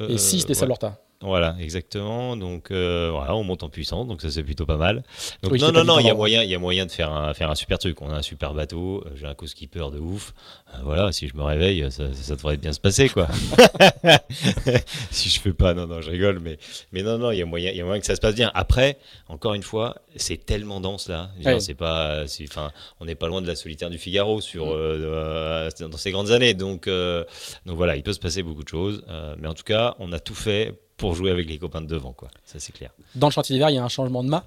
et 0.08 0.18
6 0.18 0.46
des 0.46 0.54
Salorta. 0.54 0.98
Voilà, 1.24 1.56
exactement. 1.58 2.36
Donc 2.36 2.70
euh, 2.70 3.08
voilà, 3.10 3.34
on 3.34 3.42
monte 3.44 3.62
en 3.62 3.70
puissance, 3.70 4.06
donc 4.06 4.20
ça 4.20 4.30
c'est 4.30 4.42
plutôt 4.42 4.66
pas 4.66 4.76
mal. 4.76 5.02
Donc 5.42 5.58
non, 5.58 5.72
non, 5.72 5.82
non, 5.82 5.98
il 5.98 6.06
y 6.06 6.10
a 6.10 6.14
moyen, 6.14 6.42
il 6.42 6.50
y 6.50 6.54
a 6.54 6.58
moyen 6.58 6.84
de 6.84 6.90
faire 6.90 7.10
un, 7.10 7.32
faire 7.32 7.50
un 7.50 7.54
super 7.54 7.78
truc. 7.78 8.02
On 8.02 8.10
a 8.10 8.16
un 8.16 8.22
super 8.22 8.52
bateau, 8.52 9.02
euh, 9.06 9.10
j'ai 9.14 9.26
un 9.26 9.34
co-skipper 9.34 9.90
de 9.90 9.98
ouf. 9.98 10.34
Euh, 10.74 10.78
voilà, 10.82 11.12
si 11.12 11.26
je 11.26 11.34
me 11.34 11.42
réveille, 11.42 11.90
ça, 11.90 12.12
ça, 12.12 12.36
devrait 12.36 12.58
bien 12.58 12.74
se 12.74 12.80
passer, 12.80 13.08
quoi. 13.08 13.26
si 15.10 15.30
je 15.30 15.40
fais 15.40 15.54
pas, 15.54 15.72
non, 15.72 15.86
non, 15.86 16.02
je 16.02 16.10
rigole, 16.10 16.40
mais, 16.40 16.58
mais 16.92 17.02
non, 17.02 17.16
non, 17.16 17.30
il 17.30 17.38
y 17.38 17.42
a 17.42 17.46
moyen, 17.46 17.70
il 17.70 17.78
y 17.78 17.80
a 17.80 17.84
moyen 17.84 18.00
que 18.00 18.06
ça 18.06 18.16
se 18.16 18.20
passe 18.20 18.34
bien. 18.34 18.50
Après, 18.52 18.98
encore 19.28 19.54
une 19.54 19.62
fois, 19.62 19.96
c'est 20.16 20.44
tellement 20.44 20.80
dense 20.80 21.08
là. 21.08 21.30
C'est 21.58 21.74
pas, 21.74 22.24
enfin, 22.50 22.70
on 23.00 23.06
n'est 23.06 23.14
pas 23.14 23.28
loin 23.28 23.40
de 23.40 23.46
la 23.46 23.56
solitaire 23.56 23.88
du 23.88 23.96
Figaro 23.96 24.42
sur 24.42 24.66
dans 24.66 25.96
ces 25.96 26.10
grandes 26.10 26.32
années, 26.32 26.52
donc 26.52 26.86
donc 26.86 27.76
voilà, 27.76 27.96
il 27.96 28.02
peut 28.02 28.12
se 28.12 28.20
passer 28.20 28.42
beaucoup 28.42 28.62
de 28.62 28.68
choses, 28.68 29.02
mais 29.38 29.48
en 29.48 29.54
tout 29.54 29.64
cas, 29.64 29.94
on 29.98 30.12
a 30.12 30.18
tout 30.18 30.34
fait 30.34 30.74
pour 30.96 31.14
jouer 31.14 31.30
avec 31.30 31.48
les 31.48 31.58
copains 31.58 31.80
de 31.80 31.86
devant, 31.86 32.12
quoi. 32.12 32.28
Ça, 32.44 32.58
c'est 32.58 32.72
clair. 32.72 32.90
Dans 33.14 33.28
le 33.28 33.32
chantier 33.32 33.54
d'hiver, 33.54 33.70
il 33.70 33.74
y 33.74 33.78
a 33.78 33.84
un 33.84 33.88
changement 33.88 34.22
de 34.22 34.28
mât. 34.28 34.44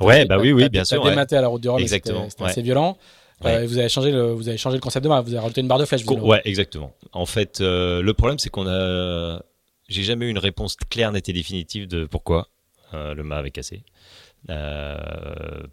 Ouais, 0.00 0.24
bah 0.24 0.38
oui, 0.38 0.52
oui, 0.52 0.68
bien 0.68 0.84
sûr. 0.84 1.02
Vous 1.02 1.08
dématé 1.08 1.36
à 1.36 1.40
la 1.40 1.48
route 1.48 1.62
du 1.62 1.68
Rhum, 1.68 1.80
exactement. 1.80 2.28
C'était 2.30 2.44
assez 2.44 2.62
violent. 2.62 2.96
Euh, 3.44 3.66
vous 3.66 3.76
avez 3.76 3.90
changé 3.90 4.10
le, 4.10 4.32
vous 4.32 4.48
avez 4.48 4.56
changé 4.56 4.76
le 4.76 4.80
concept 4.80 5.04
de 5.04 5.08
mât. 5.08 5.20
Vous 5.20 5.32
avez 5.32 5.40
rajouté 5.40 5.60
une 5.60 5.68
barre 5.68 5.78
de 5.78 5.84
flèche. 5.84 6.04
Ouais, 6.06 6.40
exactement. 6.44 6.92
En 7.12 7.26
fait, 7.26 7.60
euh, 7.60 8.00
le 8.00 8.14
problème, 8.14 8.38
c'est 8.38 8.48
qu'on 8.48 8.66
a, 8.66 9.42
j'ai 9.88 10.02
jamais 10.02 10.26
eu 10.26 10.30
une 10.30 10.38
réponse 10.38 10.76
claire, 10.88 11.12
nette 11.12 11.28
et 11.28 11.32
définitive 11.32 11.86
de 11.86 12.06
pourquoi 12.06 12.48
euh, 12.94 13.14
le 13.14 13.22
mât 13.22 13.36
avait 13.36 13.50
cassé. 13.50 13.82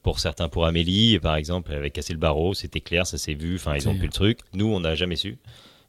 pour 0.01 0.19
certains, 0.19 0.49
pour 0.49 0.65
Amélie, 0.65 1.19
par 1.19 1.35
exemple, 1.35 1.71
elle 1.71 1.77
avait 1.77 1.91
cassé 1.91 2.11
le 2.11 2.19
barreau, 2.19 2.53
c'était 2.53 2.81
clair, 2.81 3.07
ça 3.07 3.17
s'est 3.17 3.35
vu. 3.35 3.55
Enfin, 3.55 3.75
ils 3.75 3.87
ont 3.87 3.95
pu 3.95 4.05
le 4.05 4.11
truc. 4.11 4.39
Nous, 4.53 4.65
on 4.65 4.81
n'a 4.81 4.95
jamais 4.95 5.15
su. 5.15 5.37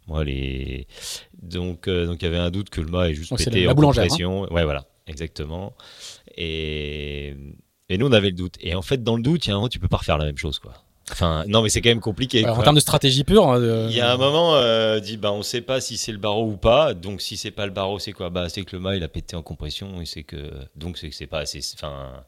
Moi, 0.06 0.24
les... 0.24 0.86
donc, 1.42 1.88
euh, 1.88 2.06
donc 2.06 2.20
il 2.20 2.24
y 2.24 2.28
avait 2.28 2.38
un 2.38 2.50
doute 2.50 2.70
que 2.70 2.80
le 2.80 2.88
mât 2.88 3.10
est 3.10 3.14
juste 3.14 3.30
donc 3.30 3.38
pété 3.38 3.66
en 3.68 3.74
compression. 3.74 4.44
Hein. 4.44 4.48
Ouais, 4.50 4.64
voilà, 4.64 4.84
exactement. 5.06 5.74
Et... 6.36 7.34
et 7.88 7.98
nous, 7.98 8.06
on 8.06 8.12
avait 8.12 8.30
le 8.30 8.36
doute. 8.36 8.56
Et 8.60 8.74
en 8.74 8.82
fait, 8.82 9.02
dans 9.02 9.16
le 9.16 9.22
doute, 9.22 9.46
il 9.46 9.48
y 9.48 9.52
a 9.52 9.54
un 9.54 9.58
moment, 9.58 9.68
tu 9.68 9.78
peux 9.78 9.88
pas 9.88 9.98
refaire 9.98 10.18
la 10.18 10.26
même 10.26 10.38
chose, 10.38 10.58
quoi. 10.58 10.74
Enfin, 11.10 11.44
non, 11.48 11.60
mais 11.60 11.68
c'est 11.68 11.82
quand 11.82 11.90
même 11.90 12.00
compliqué. 12.00 12.46
en 12.46 12.62
termes 12.62 12.76
de 12.76 12.80
stratégie 12.80 13.24
pure. 13.24 13.46
Hein, 13.48 13.88
il 13.90 13.94
y 13.94 14.00
a 14.00 14.10
un 14.10 14.16
moment, 14.16 14.56
euh, 14.56 15.00
dit, 15.00 15.18
bah, 15.18 15.32
on 15.32 15.42
sait 15.42 15.60
pas 15.60 15.80
si 15.80 15.98
c'est 15.98 16.12
le 16.12 16.18
barreau 16.18 16.50
ou 16.50 16.56
pas. 16.56 16.94
Donc, 16.94 17.20
si 17.20 17.36
c'est 17.36 17.50
pas 17.50 17.66
le 17.66 17.72
barreau, 17.72 17.98
c'est 17.98 18.12
quoi? 18.12 18.30
Bah, 18.30 18.48
c'est 18.48 18.62
que 18.62 18.74
le 18.74 18.80
mât 18.80 18.96
il 18.96 19.02
a 19.02 19.08
pété 19.08 19.36
en 19.36 19.42
compression 19.42 20.00
et 20.00 20.06
c'est 20.06 20.22
que 20.22 20.50
donc 20.76 20.96
c'est 20.96 21.10
que 21.10 21.14
c'est 21.14 21.26
pas 21.26 21.40
assez. 21.40 21.60
Enfin, 21.74 22.24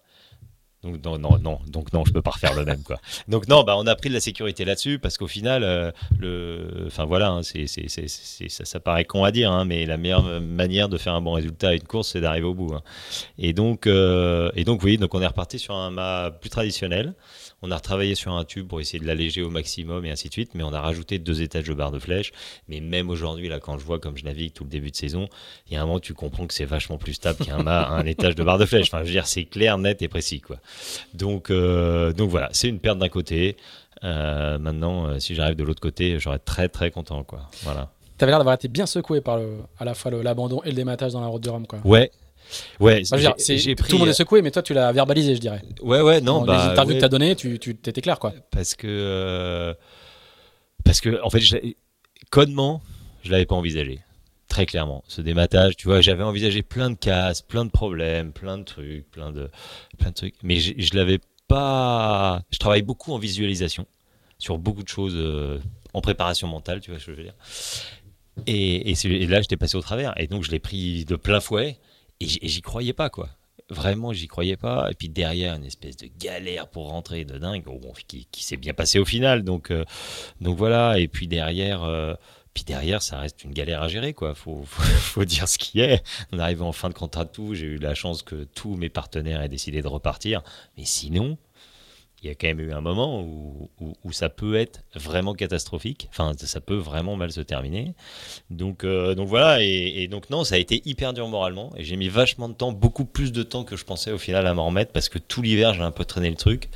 donc 0.92 1.20
non, 1.20 1.38
non, 1.38 1.58
non, 1.72 1.84
non, 1.92 2.04
je 2.04 2.12
peux 2.12 2.22
pas 2.22 2.30
refaire 2.30 2.54
le 2.54 2.64
même 2.64 2.82
quoi. 2.82 2.98
Donc 3.28 3.48
non, 3.48 3.62
bah 3.64 3.74
on 3.78 3.86
a 3.86 3.94
pris 3.94 4.08
de 4.08 4.14
la 4.14 4.20
sécurité 4.20 4.64
là-dessus 4.64 4.98
parce 4.98 5.18
qu'au 5.18 5.26
final, 5.26 5.62
euh, 5.64 5.90
le, 6.18 6.84
enfin 6.86 7.04
voilà, 7.04 7.30
hein, 7.30 7.40
ça, 7.42 8.80
paraît 8.80 9.04
con 9.04 9.24
à 9.24 9.30
dire, 9.30 9.50
hein, 9.50 9.64
mais 9.64 9.86
la 9.86 9.96
meilleure 9.96 10.40
manière 10.40 10.88
de 10.88 10.98
faire 10.98 11.14
un 11.14 11.20
bon 11.20 11.32
résultat 11.32 11.68
à 11.68 11.74
une 11.74 11.82
course, 11.82 12.12
c'est 12.12 12.20
d'arriver 12.20 12.46
au 12.46 12.54
bout. 12.54 12.74
Hein. 12.74 12.82
Et 13.38 13.52
donc, 13.52 13.86
euh, 13.86 14.50
et 14.54 14.64
donc 14.64 14.82
oui, 14.82 14.98
donc 14.98 15.14
on 15.14 15.22
est 15.22 15.26
reparti 15.26 15.58
sur 15.58 15.74
un 15.74 15.90
mât 15.90 16.30
plus 16.30 16.50
traditionnel. 16.50 17.14
On 17.62 17.70
a 17.70 17.76
retravaillé 17.76 18.14
sur 18.14 18.32
un 18.32 18.44
tube 18.44 18.68
pour 18.68 18.80
essayer 18.80 18.98
de 18.98 19.06
l'alléger 19.06 19.42
au 19.42 19.48
maximum 19.48 20.04
et 20.04 20.10
ainsi 20.10 20.28
de 20.28 20.32
suite, 20.32 20.54
mais 20.54 20.62
on 20.62 20.72
a 20.72 20.80
rajouté 20.80 21.18
deux 21.18 21.40
étages 21.40 21.64
de 21.64 21.74
barre 21.74 21.90
de 21.90 21.98
flèche. 21.98 22.32
Mais 22.68 22.80
même 22.80 23.08
aujourd'hui, 23.08 23.48
là, 23.48 23.60
quand 23.60 23.78
je 23.78 23.84
vois 23.84 23.98
comme 23.98 24.16
je 24.16 24.24
navigue 24.24 24.52
tout 24.52 24.64
le 24.64 24.70
début 24.70 24.90
de 24.90 24.96
saison, 24.96 25.28
il 25.66 25.74
y 25.74 25.76
a 25.76 25.82
un 25.82 25.86
moment 25.86 25.98
tu 25.98 26.12
comprends 26.12 26.46
que 26.46 26.54
c'est 26.54 26.66
vachement 26.66 26.98
plus 26.98 27.14
stable 27.14 27.44
qu'un 27.44 27.66
un 27.66 28.04
étage 28.06 28.34
de 28.34 28.42
barre 28.42 28.58
de 28.58 28.66
flèche. 28.66 28.88
Enfin, 28.88 29.00
je 29.00 29.06
veux 29.06 29.12
dire, 29.12 29.26
c'est 29.26 29.44
clair, 29.44 29.78
net 29.78 30.02
et 30.02 30.08
précis, 30.08 30.40
quoi. 30.40 30.58
Donc, 31.14 31.50
euh, 31.50 32.12
donc 32.12 32.30
voilà, 32.30 32.48
c'est 32.52 32.68
une 32.68 32.78
perte 32.78 32.98
d'un 32.98 33.08
côté. 33.08 33.56
Euh, 34.04 34.58
maintenant, 34.58 35.06
euh, 35.06 35.18
si 35.18 35.34
j'arrive 35.34 35.56
de 35.56 35.64
l'autre 35.64 35.80
côté, 35.80 36.18
j'aurais 36.18 36.38
très 36.38 36.68
très 36.68 36.90
content, 36.90 37.24
quoi. 37.24 37.48
Voilà. 37.62 37.90
avais 38.20 38.30
l'air 38.30 38.38
d'avoir 38.38 38.54
été 38.54 38.68
bien 38.68 38.86
secoué 38.86 39.20
par 39.20 39.38
le, 39.38 39.58
à 39.78 39.84
la 39.84 39.94
fois 39.94 40.10
l'abandon 40.10 40.62
et 40.64 40.68
le 40.68 40.74
dématage 40.74 41.12
dans 41.12 41.20
la 41.20 41.26
route 41.28 41.42
de 41.42 41.48
Rome, 41.48 41.66
quoi. 41.66 41.78
Ouais, 41.84 42.10
Ouais, 42.80 43.02
j'ai 43.04 43.74
pris... 43.74 43.88
tout 43.88 43.96
le 43.96 44.00
monde 44.00 44.08
est 44.08 44.12
secoué, 44.12 44.42
mais 44.42 44.50
toi 44.50 44.62
tu 44.62 44.74
l'as 44.74 44.92
verbalisé, 44.92 45.34
je 45.34 45.40
dirais. 45.40 45.62
Ouais, 45.82 46.00
ouais, 46.00 46.20
non. 46.20 46.40
Dans 46.40 46.46
bah, 46.46 46.64
les 46.64 46.72
interviews 46.72 46.94
que 46.96 47.00
t'as 47.00 47.08
donné, 47.08 47.36
tu, 47.36 47.58
tu 47.58 47.76
t'étais 47.76 48.00
clair, 48.00 48.18
quoi. 48.18 48.32
Parce 48.50 48.74
que, 48.74 48.86
euh, 48.88 49.74
parce 50.84 51.00
que, 51.00 51.22
en 51.22 51.30
fait, 51.30 51.40
codement, 52.30 52.82
je 53.24 53.30
l'avais 53.30 53.46
pas 53.46 53.56
envisagé. 53.56 54.00
Très 54.48 54.64
clairement, 54.64 55.02
ce 55.08 55.20
dématage, 55.20 55.76
tu 55.76 55.88
vois, 55.88 56.00
j'avais 56.00 56.22
envisagé 56.22 56.62
plein 56.62 56.90
de 56.90 56.94
cases, 56.94 57.42
plein 57.42 57.64
de 57.64 57.70
problèmes, 57.70 58.32
plein 58.32 58.58
de 58.58 58.62
trucs, 58.62 59.10
plein 59.10 59.32
de, 59.32 59.50
plein 59.98 60.10
de 60.10 60.14
trucs, 60.14 60.36
mais 60.42 60.56
je, 60.58 60.72
je 60.78 60.94
l'avais 60.94 61.18
pas. 61.48 62.42
Je 62.50 62.58
travaille 62.58 62.82
beaucoup 62.82 63.12
en 63.12 63.18
visualisation 63.18 63.86
sur 64.38 64.58
beaucoup 64.58 64.84
de 64.84 64.88
choses 64.88 65.14
euh, 65.16 65.58
en 65.94 66.00
préparation 66.00 66.46
mentale, 66.46 66.80
tu 66.80 66.90
vois 66.90 67.00
ce 67.00 67.06
que 67.06 67.12
je 67.12 67.16
veux 67.16 67.22
dire. 67.24 67.34
Et, 68.46 68.92
et, 68.92 69.06
et 69.06 69.26
là, 69.26 69.40
j'étais 69.40 69.56
passé 69.56 69.76
au 69.76 69.80
travers, 69.80 70.14
et 70.20 70.26
donc 70.26 70.44
je 70.44 70.50
l'ai 70.50 70.60
pris 70.60 71.04
de 71.04 71.16
plein 71.16 71.40
fouet. 71.40 71.78
Et 72.20 72.26
j'y 72.26 72.62
croyais 72.62 72.92
pas, 72.92 73.10
quoi. 73.10 73.28
Vraiment, 73.68 74.12
j'y 74.12 74.28
croyais 74.28 74.56
pas. 74.56 74.88
Et 74.90 74.94
puis 74.94 75.08
derrière, 75.08 75.54
une 75.54 75.64
espèce 75.64 75.96
de 75.96 76.08
galère 76.18 76.68
pour 76.68 76.88
rentrer 76.88 77.24
de 77.24 77.36
dingue, 77.36 77.64
qui, 78.06 78.26
s'est 78.32 78.56
bien 78.56 78.74
passé 78.74 78.98
au 78.98 79.04
final. 79.04 79.42
Donc, 79.42 79.70
euh, 79.70 79.84
donc 80.40 80.56
voilà. 80.56 80.98
Et 80.98 81.08
puis 81.08 81.26
derrière, 81.26 81.82
euh, 81.82 82.14
puis 82.54 82.64
derrière, 82.64 83.02
ça 83.02 83.18
reste 83.18 83.44
une 83.44 83.52
galère 83.52 83.82
à 83.82 83.88
gérer, 83.88 84.14
quoi. 84.14 84.34
Faut, 84.34 84.62
faut, 84.66 85.24
dire 85.24 85.48
ce 85.48 85.58
qui 85.58 85.80
est. 85.80 86.02
On 86.32 86.38
arrive 86.38 86.62
en 86.62 86.72
fin 86.72 86.88
de 86.88 86.94
contrat 86.94 87.24
de 87.24 87.30
tout. 87.30 87.54
J'ai 87.54 87.66
eu 87.66 87.78
la 87.78 87.94
chance 87.94 88.22
que 88.22 88.44
tous 88.44 88.76
mes 88.76 88.88
partenaires 88.88 89.42
aient 89.42 89.48
décidé 89.48 89.82
de 89.82 89.88
repartir. 89.88 90.42
Mais 90.78 90.84
sinon, 90.84 91.36
il 92.22 92.28
y 92.28 92.30
a 92.30 92.34
quand 92.34 92.46
même 92.46 92.60
eu 92.60 92.72
un 92.72 92.80
moment 92.80 93.22
où, 93.22 94.12
ça 94.12 94.28
peut 94.28 94.56
être 94.56 94.82
vraiment 94.94 95.34
catastrophique. 95.34 96.08
Enfin, 96.10 96.32
ça 96.36 96.60
peut 96.60 96.76
vraiment 96.76 97.14
mal 97.16 97.30
se 97.30 97.42
terminer. 97.42 97.94
Donc, 98.50 98.84
euh, 98.84 99.14
donc 99.14 99.28
voilà. 99.28 99.62
Et, 99.62 100.08
donc, 100.08 100.30
non, 100.30 100.42
ça 100.42 100.54
a 100.54 100.58
été 100.58 100.80
hyper 100.86 101.12
dur 101.12 101.28
moralement. 101.28 101.72
Et 101.76 101.84
j'ai 101.84 101.96
mis 101.96 102.08
vachement 102.08 102.48
de 102.48 102.54
temps, 102.54 102.72
beaucoup 102.72 103.04
plus 103.04 103.32
de 103.32 103.42
temps 103.42 103.64
que 103.64 103.76
je 103.76 103.84
pensais 103.84 104.12
au 104.12 104.18
final 104.18 104.46
à 104.46 104.54
m'en 104.54 104.66
remettre 104.66 104.92
parce 104.92 105.08
que 105.08 105.18
tout 105.18 105.42
l'hiver, 105.42 105.74
j'ai 105.74 105.82
un 105.82 105.90
peu 105.90 106.04
traîné 106.04 106.30
le 106.30 106.36
truc. 106.36 106.70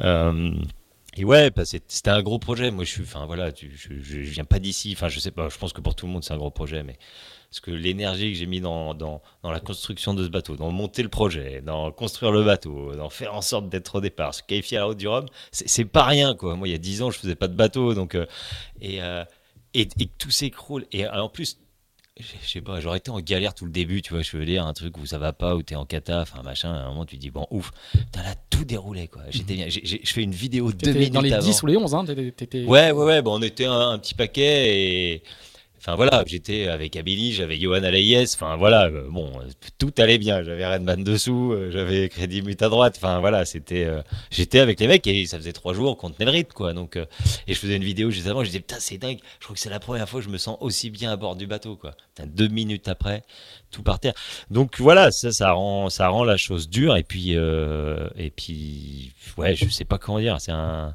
Euh, 0.00 0.50
et 1.16 1.24
ouais, 1.24 1.50
c'était 1.64 2.10
un 2.10 2.22
gros 2.22 2.38
projet. 2.38 2.70
Moi, 2.70 2.84
je 2.84 2.90
suis, 2.90 3.02
enfin 3.02 3.26
voilà, 3.26 3.50
je, 3.54 3.66
je, 4.00 4.16
viens 4.18 4.44
pas 4.44 4.58
d'ici. 4.58 4.92
Enfin, 4.96 5.08
je 5.08 5.20
sais 5.20 5.30
pas. 5.30 5.50
Je 5.50 5.58
pense 5.58 5.74
que 5.74 5.82
pour 5.82 5.94
tout 5.94 6.06
le 6.06 6.12
monde, 6.12 6.24
c'est 6.24 6.32
un 6.32 6.38
gros 6.38 6.50
projet, 6.50 6.82
mais 6.82 6.96
parce 7.50 7.60
que 7.60 7.72
l'énergie 7.72 8.32
que 8.32 8.38
j'ai 8.38 8.46
mis 8.46 8.60
dans, 8.60 8.94
dans, 8.94 9.22
dans, 9.42 9.50
la 9.50 9.58
construction 9.58 10.14
de 10.14 10.24
ce 10.24 10.28
bateau, 10.28 10.56
dans 10.56 10.70
monter 10.70 11.02
le 11.02 11.08
projet, 11.08 11.60
dans 11.60 11.90
construire 11.90 12.30
le 12.30 12.44
bateau, 12.44 12.94
dans 12.94 13.10
faire 13.10 13.34
en 13.34 13.42
sorte 13.42 13.68
d'être 13.68 13.96
au 13.96 14.00
départ, 14.00 14.34
se 14.34 14.42
qualifier 14.44 14.76
à 14.76 14.80
la 14.80 14.86
route 14.86 14.98
du 14.98 15.08
Rhum, 15.08 15.26
c'est 15.50 15.84
pas 15.84 16.04
rien 16.04 16.34
quoi. 16.34 16.54
Moi 16.54 16.68
il 16.68 16.70
y 16.70 16.74
a 16.74 16.78
10 16.78 17.02
ans 17.02 17.10
je 17.10 17.18
faisais 17.18 17.34
pas 17.34 17.48
de 17.48 17.54
bateau 17.54 17.94
donc 17.94 18.14
euh, 18.14 18.26
et, 18.80 19.02
euh, 19.02 19.24
et, 19.74 19.88
et, 19.98 20.06
tout 20.06 20.30
s'écroule 20.30 20.86
et 20.92 21.08
en 21.08 21.28
plus 21.28 21.58
je 22.20 22.48
sais 22.48 22.60
pas, 22.60 22.80
j'aurais 22.80 22.98
été 22.98 23.10
en 23.10 23.20
galère 23.20 23.54
tout 23.54 23.64
le 23.64 23.70
début, 23.70 24.02
tu 24.02 24.12
vois, 24.12 24.22
je 24.22 24.36
veux 24.36 24.44
dire, 24.44 24.66
un 24.66 24.72
truc 24.72 24.98
où 24.98 25.06
ça 25.06 25.18
va 25.18 25.32
pas, 25.32 25.56
où 25.56 25.62
t'es 25.62 25.74
en 25.74 25.86
cata, 25.86 26.20
enfin 26.20 26.42
machin, 26.42 26.72
à 26.72 26.78
un 26.78 26.88
moment 26.88 27.04
tu 27.04 27.16
dis, 27.16 27.30
bon, 27.30 27.46
ouf, 27.50 27.70
t'as 28.12 28.22
là 28.22 28.34
tout 28.50 28.64
déroulé, 28.64 29.08
quoi. 29.08 29.22
J'étais 29.30 29.54
bien, 29.54 29.68
je 29.68 29.98
fais 30.04 30.22
une 30.22 30.32
vidéo 30.32 30.72
deux 30.72 30.92
minutes 30.92 31.12
Dans 31.12 31.20
les 31.20 31.36
10 31.36 31.62
ou 31.62 31.66
les 31.66 31.76
11, 31.76 31.94
hein, 31.94 32.04
Ouais, 32.06 32.66
ouais, 32.66 32.92
ouais, 32.92 33.22
bon, 33.22 33.38
on 33.38 33.42
était 33.42 33.64
un, 33.64 33.90
un 33.90 33.98
petit 33.98 34.14
paquet 34.14 34.76
et, 34.76 35.22
Enfin 35.80 35.96
voilà, 35.96 36.24
j'étais 36.26 36.68
avec 36.68 36.94
Abili, 36.96 37.32
j'avais 37.32 37.58
Johan 37.58 37.82
Alayes, 37.82 38.34
enfin 38.34 38.56
voilà, 38.56 38.88
euh, 38.88 39.08
bon, 39.08 39.32
tout 39.78 39.94
allait 39.96 40.18
bien. 40.18 40.42
J'avais 40.42 40.66
Redman 40.66 41.02
dessous, 41.02 41.52
euh, 41.54 41.70
j'avais 41.70 42.10
Crédit 42.10 42.42
Mut 42.42 42.60
à 42.60 42.68
droite, 42.68 42.96
enfin 42.98 43.18
voilà, 43.20 43.46
c'était, 43.46 43.86
euh, 43.86 44.02
j'étais 44.30 44.58
avec 44.58 44.78
les 44.78 44.86
mecs 44.86 45.06
et 45.06 45.24
ça 45.24 45.38
faisait 45.38 45.54
trois 45.54 45.72
jours 45.72 45.96
qu'on 45.96 46.10
tenait 46.10 46.26
le 46.26 46.32
rythme 46.32 46.52
quoi. 46.52 46.74
Donc 46.74 46.96
et 46.96 47.54
je 47.54 47.58
faisais 47.58 47.76
une 47.76 47.84
vidéo 47.84 48.10
juste 48.10 48.26
avant, 48.26 48.40
je 48.40 48.48
disais 48.48 48.60
putain 48.60 48.76
c'est 48.78 48.98
dingue, 48.98 49.20
je 49.38 49.44
crois 49.44 49.54
que 49.54 49.60
c'est 49.60 49.70
la 49.70 49.80
première 49.80 50.06
fois 50.06 50.20
que 50.20 50.26
je 50.26 50.30
me 50.30 50.36
sens 50.36 50.58
aussi 50.60 50.90
bien 50.90 51.12
à 51.12 51.16
bord 51.16 51.34
du 51.34 51.46
bateau 51.46 51.76
quoi. 51.76 51.92
deux 52.26 52.48
minutes 52.48 52.88
après, 52.88 53.22
tout 53.70 53.82
par 53.82 54.00
terre. 54.00 54.12
Donc 54.50 54.80
voilà, 54.80 55.10
ça 55.10 55.32
ça 55.32 55.52
rend 55.52 55.88
ça 55.88 56.08
rend 56.08 56.24
la 56.24 56.36
chose 56.36 56.68
dure 56.68 56.94
et 56.94 57.04
puis 57.04 57.30
et 57.32 58.30
puis 58.36 59.14
ouais, 59.38 59.56
je 59.56 59.66
sais 59.70 59.86
pas 59.86 59.96
comment 59.96 60.20
dire, 60.20 60.38
c'est 60.42 60.52
un 60.52 60.94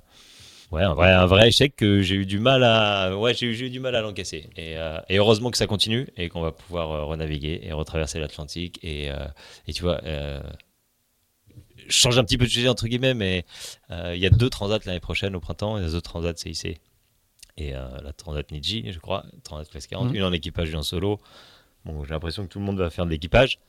Ouais, 0.71 0.81
un 0.81 0.93
vrai, 0.93 1.11
un 1.11 1.25
vrai 1.25 1.47
échec 1.47 1.75
que 1.75 2.01
j'ai 2.01 2.15
eu 2.15 2.25
du 2.25 2.39
mal 2.39 2.63
à, 2.63 3.15
ouais, 3.15 3.33
j'ai 3.33 3.47
eu, 3.47 3.69
du 3.69 3.79
mal 3.79 3.95
à 3.95 4.01
l'encaisser. 4.01 4.49
Et, 4.57 4.77
euh, 4.77 4.97
et, 5.09 5.17
heureusement 5.17 5.51
que 5.51 5.57
ça 5.57 5.67
continue 5.67 6.07
et 6.17 6.27
qu'on 6.29 6.41
va 6.41 6.51
pouvoir 6.51 6.91
euh, 6.91 7.03
renaviguer 7.05 7.59
et 7.63 7.71
retraverser 7.71 8.19
l'Atlantique. 8.19 8.79
Et, 8.81 9.11
euh, 9.11 9.27
et, 9.67 9.73
tu 9.73 9.83
vois, 9.83 10.01
je 10.03 10.41
change 11.87 12.17
un 12.17 12.23
petit 12.23 12.37
peu 12.37 12.45
de 12.45 12.49
sujet 12.49 12.67
entre 12.67 12.87
guillemets, 12.87 13.13
mais 13.13 13.45
il 13.91 14.17
y 14.17 14.25
a 14.25 14.29
deux 14.29 14.49
transats 14.49 14.79
l'année 14.85 14.99
prochaine 14.99 15.35
au 15.35 15.39
printemps. 15.39 15.77
Y 15.77 15.85
a 15.85 15.89
deux 15.89 16.01
transats 16.01 16.35
CIC 16.35 16.81
et 17.57 17.71
la 17.71 18.13
transat 18.17 18.51
Niji, 18.51 18.91
je 18.91 18.99
crois, 18.99 19.25
transat 19.43 19.69
Classe 19.69 19.87
40, 19.87 20.11
mmh. 20.11 20.15
une 20.15 20.23
en 20.23 20.33
équipage, 20.33 20.69
une 20.69 20.77
en 20.77 20.83
solo. 20.83 21.19
Bon, 21.85 22.03
j'ai 22.03 22.09
l'impression 22.11 22.43
que 22.43 22.51
tout 22.51 22.59
le 22.59 22.65
monde 22.65 22.79
va 22.79 22.89
faire 22.89 23.05
de 23.05 23.11
l'équipage. 23.11 23.59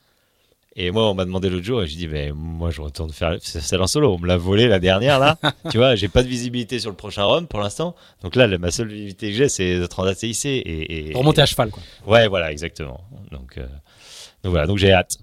Et 0.79 0.91
moi, 0.91 1.09
on 1.09 1.15
m'a 1.15 1.25
demandé 1.25 1.49
l'autre 1.49 1.65
jour, 1.65 1.81
et 1.81 1.87
je 1.87 1.95
dis, 1.95 2.07
mais 2.07 2.31
moi, 2.31 2.69
je 2.69 2.81
retourne 2.81 3.11
faire 3.11 3.37
celle 3.41 3.81
en 3.81 3.87
solo. 3.87 4.13
On 4.13 4.19
me 4.19 4.27
l'a 4.27 4.37
volé 4.37 4.67
la 4.67 4.77
dernière, 4.77 5.17
là. 5.17 5.35
tu 5.71 5.79
vois, 5.79 5.95
j'ai 5.95 6.07
pas 6.07 6.21
de 6.21 6.27
visibilité 6.27 6.79
sur 6.79 6.91
le 6.91 6.95
prochain 6.95 7.23
Rome 7.23 7.47
pour 7.47 7.59
l'instant. 7.59 7.95
Donc 8.21 8.35
là, 8.35 8.47
ma 8.59 8.69
seule 8.69 8.89
visibilité 8.89 9.31
que 9.31 9.37
j'ai, 9.37 9.49
c'est 9.49 9.79
de 9.79 9.85
Transat 9.87 10.15
CIC. 10.15 10.45
Et, 10.45 11.09
et, 11.09 11.15
Remonter 11.15 11.41
à 11.41 11.47
cheval, 11.47 11.71
quoi. 11.71 11.81
Ouais, 12.05 12.27
voilà, 12.27 12.51
exactement. 12.51 13.01
Donc, 13.31 13.57
euh, 13.57 13.65
donc 14.43 14.51
voilà, 14.51 14.67
donc 14.67 14.77
j'ai 14.77 14.93
hâte. 14.93 15.17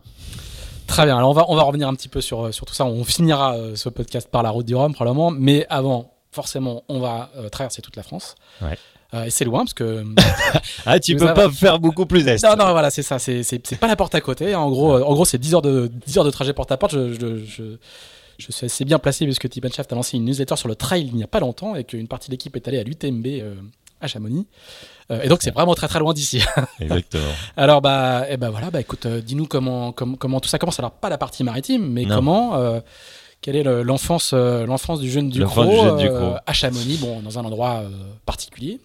Très 0.88 1.04
bien. 1.04 1.16
Alors, 1.16 1.30
on 1.30 1.34
va, 1.34 1.44
on 1.48 1.54
va 1.54 1.62
revenir 1.62 1.86
un 1.86 1.94
petit 1.94 2.08
peu 2.08 2.20
sur, 2.20 2.52
sur 2.52 2.66
tout 2.66 2.74
ça. 2.74 2.84
On 2.84 3.04
finira 3.04 3.56
euh, 3.56 3.76
ce 3.76 3.88
podcast 3.88 4.28
par 4.28 4.42
la 4.42 4.50
route 4.50 4.66
du 4.66 4.74
Rhum, 4.74 4.92
probablement. 4.92 5.30
Mais 5.30 5.66
avant, 5.70 6.14
forcément, 6.32 6.82
on 6.88 6.98
va 6.98 7.30
euh, 7.36 7.48
traverser 7.48 7.80
toute 7.80 7.94
la 7.94 8.02
France. 8.02 8.34
Ouais. 8.60 8.76
Et 9.22 9.30
c'est 9.30 9.44
loin 9.44 9.60
parce 9.60 9.74
que. 9.74 10.04
ah, 10.86 10.98
tu 10.98 11.16
peux 11.16 11.32
pas 11.32 11.50
faire 11.50 11.78
beaucoup 11.78 12.06
plus 12.06 12.26
est. 12.26 12.42
Non, 12.42 12.56
non, 12.56 12.72
voilà, 12.72 12.90
c'est 12.90 13.02
ça. 13.02 13.18
C'est 13.18 13.78
pas 13.78 13.86
la 13.86 13.96
porte 13.96 14.14
à 14.14 14.20
côté. 14.20 14.54
En 14.54 14.70
gros, 14.70 14.94
en 14.94 15.14
gros 15.14 15.24
c'est 15.24 15.38
10 15.38 15.54
heures, 15.54 15.62
de, 15.62 15.90
10 16.06 16.18
heures 16.18 16.24
de 16.24 16.30
trajet 16.30 16.52
porte 16.52 16.72
à 16.72 16.76
porte. 16.76 16.92
Je, 16.92 17.12
je, 17.12 17.44
je, 17.44 17.62
je 18.38 18.52
suis 18.52 18.66
assez 18.66 18.84
bien 18.84 18.98
placé 18.98 19.24
puisque 19.24 19.48
Tip 19.48 19.72
Shaft 19.72 19.92
a 19.92 19.96
lancé 19.96 20.16
une 20.16 20.24
newsletter 20.24 20.56
sur 20.56 20.68
le 20.68 20.74
trail 20.74 21.06
il 21.06 21.14
n'y 21.14 21.22
a 21.22 21.28
pas 21.28 21.40
longtemps 21.40 21.74
et 21.76 21.84
qu'une 21.84 22.08
partie 22.08 22.28
de 22.28 22.32
l'équipe 22.32 22.56
est 22.56 22.66
allée 22.66 22.78
à 22.78 22.82
l'UTMB 22.82 23.26
à 24.00 24.06
Chamonix. 24.08 24.46
et 25.22 25.28
donc 25.28 25.42
c'est 25.42 25.52
vraiment 25.52 25.74
très 25.74 25.88
très 25.88 25.98
loin 25.98 26.12
d'ici. 26.12 26.42
Exactement. 26.80 27.22
Alors 27.56 27.80
bah, 27.80 28.24
et 28.28 28.34
eh 28.34 28.36
ben 28.36 28.50
voilà, 28.50 28.70
bah 28.70 28.80
écoute, 28.80 29.06
dis-nous 29.06 29.46
comment, 29.46 29.92
comment, 29.92 30.16
comment 30.16 30.40
tout 30.40 30.48
ça 30.48 30.58
commence. 30.58 30.78
Alors 30.78 30.90
pas 30.90 31.08
la 31.08 31.18
partie 31.18 31.44
maritime, 31.44 31.90
mais 31.90 32.04
comment 32.06 32.80
quelle 33.40 33.56
est 33.56 33.84
l'enfance 33.84 34.32
l'enfance 34.32 35.00
du 35.00 35.10
jeune 35.10 35.30
Ducrot, 35.30 36.34
à 36.46 36.52
Chamonix, 36.52 36.96
bon, 36.96 37.20
dans 37.20 37.38
un 37.38 37.44
endroit 37.44 37.82
particulier 38.26 38.80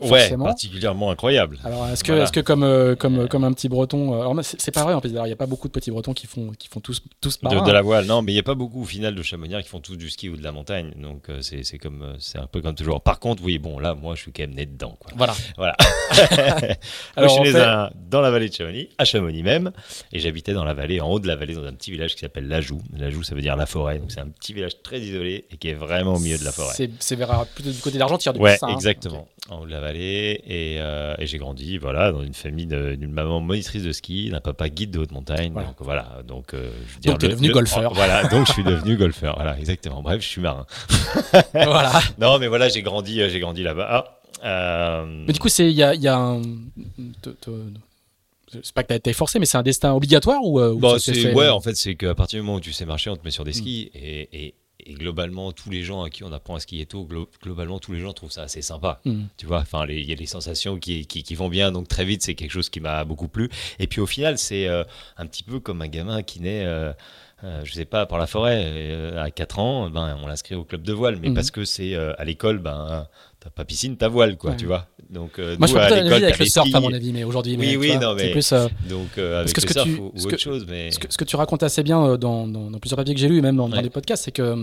Ouais, 0.00 0.36
particulièrement 0.36 1.10
incroyable. 1.10 1.58
Alors, 1.64 1.86
est-ce 1.88 2.02
que, 2.04 2.12
est-ce 2.12 2.32
que 2.32 2.40
comme, 2.40 2.62
euh, 2.62 2.96
comme, 2.96 3.28
comme 3.28 3.44
un 3.44 3.52
petit 3.52 3.68
breton, 3.68 4.14
euh, 4.14 4.20
alors 4.20 4.34
c'est 4.42 4.72
pas 4.72 4.84
vrai 4.84 4.94
en 4.94 5.00
plus, 5.00 5.10
il 5.10 5.22
n'y 5.22 5.32
a 5.32 5.36
pas 5.36 5.46
beaucoup 5.46 5.68
de 5.68 5.72
petits 5.72 5.90
bretons 5.90 6.14
qui 6.14 6.26
font, 6.26 6.52
qui 6.58 6.68
font 6.68 6.80
tous, 6.80 7.02
tous 7.20 7.40
de, 7.40 7.72
la 7.72 7.82
voile, 7.82 8.06
non, 8.06 8.22
mais 8.22 8.32
il 8.32 8.36
n'y 8.36 8.40
a 8.40 8.44
pas 8.44 8.54
beaucoup 8.54 8.82
au 8.82 8.86
final 8.86 9.14
de 9.14 9.22
chamoniards 9.22 9.62
qui 9.62 9.68
font 9.68 9.80
tous 9.80 9.96
du 9.96 10.08
ski 10.10 10.28
ou 10.28 10.36
de 10.36 10.42
la 10.42 10.52
montagne, 10.52 10.92
donc 10.96 11.28
euh, 11.28 11.40
c'est, 11.42 11.62
c'est 11.64 11.78
comme, 11.78 12.14
c'est 12.18 12.38
un 12.38 12.46
peu 12.46 12.60
comme 12.62 12.74
toujours. 12.74 13.00
Par 13.00 13.20
contre, 13.20 13.42
oui, 13.42 13.58
bon, 13.58 13.78
là, 13.78 13.94
moi, 13.94 14.14
je 14.14 14.22
suis 14.22 14.32
quand 14.32 14.42
même 14.42 14.54
né 14.54 14.66
dedans, 14.66 14.96
quoi. 14.98 15.12
Voilà. 15.16 15.34
voilà. 15.56 15.76
alors, 17.16 17.28
je 17.30 17.42
suis 17.42 17.52
né 17.52 17.86
dans 18.10 18.20
la 18.20 18.30
vallée 18.30 18.48
de 18.48 18.54
Chamonix, 18.54 18.88
à 18.98 19.04
Chamonix 19.04 19.42
même, 19.42 19.72
et 20.12 20.18
j'habitais 20.18 20.52
dans 20.52 20.64
la 20.64 20.74
vallée, 20.74 21.00
en 21.00 21.08
haut 21.08 21.20
de 21.20 21.26
la 21.26 21.36
vallée, 21.36 21.54
dans 21.54 21.64
un 21.64 21.72
petit 21.72 21.90
village 21.90 22.14
qui 22.14 22.20
s'appelle 22.20 22.48
Lajoux. 22.48 22.80
Lajoux, 22.96 23.22
ça 23.22 23.34
veut 23.34 23.42
dire 23.42 23.56
la 23.56 23.66
forêt, 23.66 23.98
donc 23.98 24.12
c'est 24.12 24.20
un 24.20 24.28
petit 24.28 24.54
village 24.54 24.82
très 24.82 25.00
isolé 25.00 25.44
et 25.50 25.56
qui 25.56 25.68
est 25.68 25.74
vraiment 25.74 26.14
au 26.14 26.18
milieu 26.18 26.38
de 26.38 26.44
la 26.44 26.52
forêt. 26.52 26.74
C'est, 26.74 26.90
c'est 26.98 27.16
vers, 27.16 27.46
plutôt 27.54 27.70
du 27.70 27.78
côté 27.78 27.98
d'Argentière, 27.98 28.32
du 28.32 28.40
Ouais, 28.40 28.56
hein. 28.62 28.68
exactement. 28.68 29.28
En 29.48 29.60
haut 29.60 29.66
de 29.66 29.70
la 29.70 29.80
vallée, 29.80 29.89
et 29.96 30.76
euh, 30.78 31.14
et, 31.18 31.26
j'ai 31.26 31.38
grandi 31.38 31.78
voilà, 31.78 32.12
dans 32.12 32.22
une 32.22 32.34
famille 32.34 32.66
d'une 32.66 33.12
maman 33.12 33.40
monitrice 33.40 33.82
de 33.82 33.92
ski, 33.92 34.30
d'un 34.30 34.40
papa 34.40 34.68
guide 34.68 34.90
de 34.90 34.98
haute 34.98 35.12
montagne. 35.12 35.52
Donc 35.52 35.76
voilà. 35.80 36.22
Donc, 36.26 36.54
euh, 36.54 36.70
je 37.02 37.08
donc 37.08 37.18
tu 37.18 37.26
es 37.26 37.28
devenu 37.28 37.50
golfeur. 37.50 37.92
voilà, 37.94 38.24
donc 38.28 38.46
je 38.46 38.52
suis 38.52 38.64
devenu 38.64 38.96
golfeur. 38.96 39.34
Voilà, 39.36 39.58
exactement. 39.58 40.02
Bref, 40.02 40.22
je 40.22 40.28
suis 40.28 40.40
marin. 40.40 40.66
voilà. 41.52 42.00
Non, 42.18 42.38
mais 42.38 42.46
voilà, 42.48 42.68
j'ai 42.68 42.82
grandi, 42.82 43.20
euh, 43.20 43.28
j'ai 43.28 43.40
grandi 43.40 43.62
là-bas. 43.62 44.20
Ah, 44.42 45.04
mais 45.06 45.32
du 45.32 45.38
coup, 45.38 45.48
il 45.58 45.70
y 45.70 45.82
a, 45.82 45.94
y 45.94 46.08
a 46.08 46.16
un 46.16 46.40
c'est 48.52 48.74
pas 48.74 48.82
que 48.82 48.88
t'as 48.88 48.96
été 48.96 49.12
forcé, 49.12 49.38
mais 49.38 49.46
c'est 49.46 49.58
un 49.58 49.62
destin 49.62 49.92
obligatoire 49.92 50.42
ou, 50.42 50.58
bah, 50.76 50.96
Ouais, 51.34 51.48
en 51.48 51.60
fait, 51.60 51.76
c'est 51.76 51.94
qu'à 51.94 52.14
partir 52.14 52.40
du 52.40 52.46
moment 52.46 52.58
où 52.58 52.60
tu 52.60 52.72
sais 52.72 52.84
marcher, 52.84 53.10
on 53.10 53.16
te 53.16 53.24
met 53.24 53.30
sur 53.30 53.44
des 53.44 53.52
mm. 53.52 53.54
skis 53.54 53.90
et, 53.94 54.46
et, 54.46 54.54
et 54.90 54.94
globalement, 54.94 55.52
tous 55.52 55.70
les 55.70 55.84
gens 55.84 56.02
à 56.02 56.10
qui 56.10 56.24
on 56.24 56.32
apprend 56.32 56.56
à 56.56 56.60
skier 56.60 56.84
tôt, 56.84 57.08
globalement, 57.42 57.78
tous 57.78 57.92
les 57.92 58.00
gens 58.00 58.12
trouvent 58.12 58.32
ça 58.32 58.42
assez 58.42 58.60
sympa. 58.60 59.00
Mm. 59.04 59.22
Tu 59.36 59.46
vois, 59.46 59.58
enfin, 59.58 59.86
il 59.88 60.08
y 60.08 60.12
a 60.12 60.16
des 60.16 60.26
sensations 60.26 60.78
qui, 60.78 61.06
qui, 61.06 61.34
vont 61.36 61.48
bien, 61.48 61.70
donc 61.70 61.86
très 61.86 62.04
vite, 62.04 62.22
c'est 62.22 62.34
quelque 62.34 62.50
chose 62.50 62.68
qui 62.70 62.80
m'a 62.80 63.04
beaucoup 63.04 63.28
plu. 63.28 63.48
Et 63.78 63.86
puis 63.86 64.00
au 64.00 64.06
final, 64.06 64.36
c'est 64.36 64.66
euh, 64.66 64.82
un 65.16 65.26
petit 65.26 65.44
peu 65.44 65.60
comme 65.60 65.80
un 65.82 65.88
gamin 65.88 66.22
qui 66.22 66.40
naît. 66.40 66.64
Euh, 66.64 66.92
euh, 67.42 67.62
je 67.64 67.72
sais 67.72 67.86
pas, 67.86 68.04
par 68.04 68.18
la 68.18 68.26
forêt, 68.26 69.16
à 69.16 69.30
4 69.30 69.58
ans, 69.60 69.88
ben, 69.88 70.18
on 70.22 70.26
l'inscrit 70.26 70.56
au 70.56 70.64
club 70.64 70.82
de 70.82 70.92
voile, 70.92 71.16
mais 71.22 71.30
mm. 71.30 71.34
parce 71.34 71.50
que 71.50 71.64
c'est 71.64 71.94
à 71.94 72.24
l'école, 72.24 72.58
ben, 72.58 73.06
t'as 73.40 73.50
pas 73.50 73.64
piscine, 73.64 73.96
t'as 73.96 74.08
voile, 74.08 74.36
quoi, 74.36 74.54
tu 74.54 74.66
vois. 74.66 74.86
Donc, 75.08 75.38
euh, 75.38 75.56
moi, 75.58 75.66
je 75.66 75.72
peux 75.72 75.78
pas 75.78 76.14
avec 76.14 76.38
le 76.38 76.44
surf, 76.44 76.68
à 76.72 76.80
mon 76.80 76.92
avis, 76.92 77.12
mais 77.12 77.24
aujourd'hui, 77.24 77.56
oui, 77.58 77.76
oui, 77.76 77.96
non, 77.98 78.14
mais 78.14 78.30
plus, 78.30 78.52
euh, 78.52 78.68
donc 78.88 79.18
euh, 79.18 79.40
avec 79.40 79.52
que 79.52 79.60
le 79.60 79.72
surf 79.72 79.84
tu, 79.84 79.98
ou, 79.98 80.12
autre 80.14 80.36
chose, 80.36 80.66
mais 80.68 80.90
ce 80.90 80.98
que, 80.98 81.10
ce 81.10 81.18
que, 81.18 81.24
tu 81.24 81.36
racontes 81.36 81.62
assez 81.62 81.82
bien 81.82 82.16
dans, 82.16 82.46
dans, 82.46 82.78
plusieurs 82.78 82.96
papiers 82.96 83.14
que 83.14 83.20
j'ai 83.20 83.28
lus 83.28 83.38
et 83.38 83.42
même 83.42 83.56
dans, 83.56 83.68
dans 83.68 83.82
des 83.82 83.90
podcasts, 83.90 84.24
c'est 84.24 84.32
que 84.32 84.54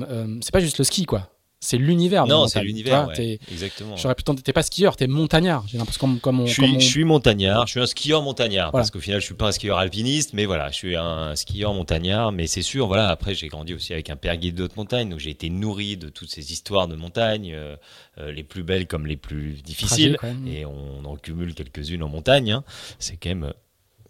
c'est 0.42 0.52
pas 0.52 0.60
juste 0.60 0.78
le 0.78 0.84
ski, 0.84 1.06
quoi 1.06 1.30
c'est 1.60 1.78
l'univers. 1.78 2.28
Non, 2.28 2.48
c'est 2.48 2.62
l'univers. 2.62 3.10
exactement. 3.52 3.96
J'aurais 3.96 4.16
plutôt. 4.16 4.34
T'es 4.36 4.54
pas 4.54 4.64
skieur, 4.64 4.96
t'es 4.96 5.08
montagnard. 5.08 5.66
J'ai 5.68 5.78
l'impression 5.78 6.00
comme, 6.00 6.20
comme, 6.20 6.46
je, 6.46 6.54
suis, 6.54 6.80
je 6.80 6.86
suis 6.86 7.04
montagnard. 7.04 7.66
Je 7.66 7.72
suis 7.72 7.80
un 7.80 7.88
skieur 7.88 8.22
montagnard 8.22 8.72
parce 8.72 8.92
qu'au 8.92 9.00
final, 9.00 9.20
je 9.20 9.26
suis 9.26 9.36
pas 9.36 9.48
un 9.48 9.52
skieur 9.52 9.78
alpiniste, 9.78 10.34
mais 10.34 10.46
voilà, 10.46 10.70
je 10.70 10.76
suis 10.76 10.96
un 10.96 11.36
skieur 11.36 11.74
montagnard. 11.74 12.32
Mais 12.32 12.48
c'est 12.48 12.62
sûr, 12.62 12.88
voilà. 12.88 13.10
Après, 13.10 13.34
j'ai 13.34 13.48
grandi 13.48 13.74
aussi 13.74 13.94
avec 13.94 14.10
un 14.10 14.16
père 14.16 14.38
guide 14.38 14.56
de 14.56 14.64
haute 14.64 14.78
montagne, 14.78 15.10
donc 15.10 15.20
j'ai 15.20 15.32
été 15.32 15.50
nourri 15.50 15.98
de 15.98 16.10
toutes 16.10 16.30
ces 16.30 16.52
histoires 16.52 16.88
de 16.88 16.96
montagne, 16.96 17.54
euh, 17.54 17.76
euh, 18.20 18.32
les 18.32 18.44
plus 18.44 18.64
belles 18.64 18.86
comme 18.88 19.08
les 19.08 19.18
plus 19.18 19.62
difficiles. 19.64 20.18
Et 20.46 20.66
on 20.66 21.06
en 21.06 21.16
cumule 21.16 21.56
quelques-unes 21.56 22.04
en 22.04 22.10
montagne. 22.10 22.52
Hein. 22.52 22.64
C'est 23.00 23.18
quand 23.18 23.30
même 23.30 23.54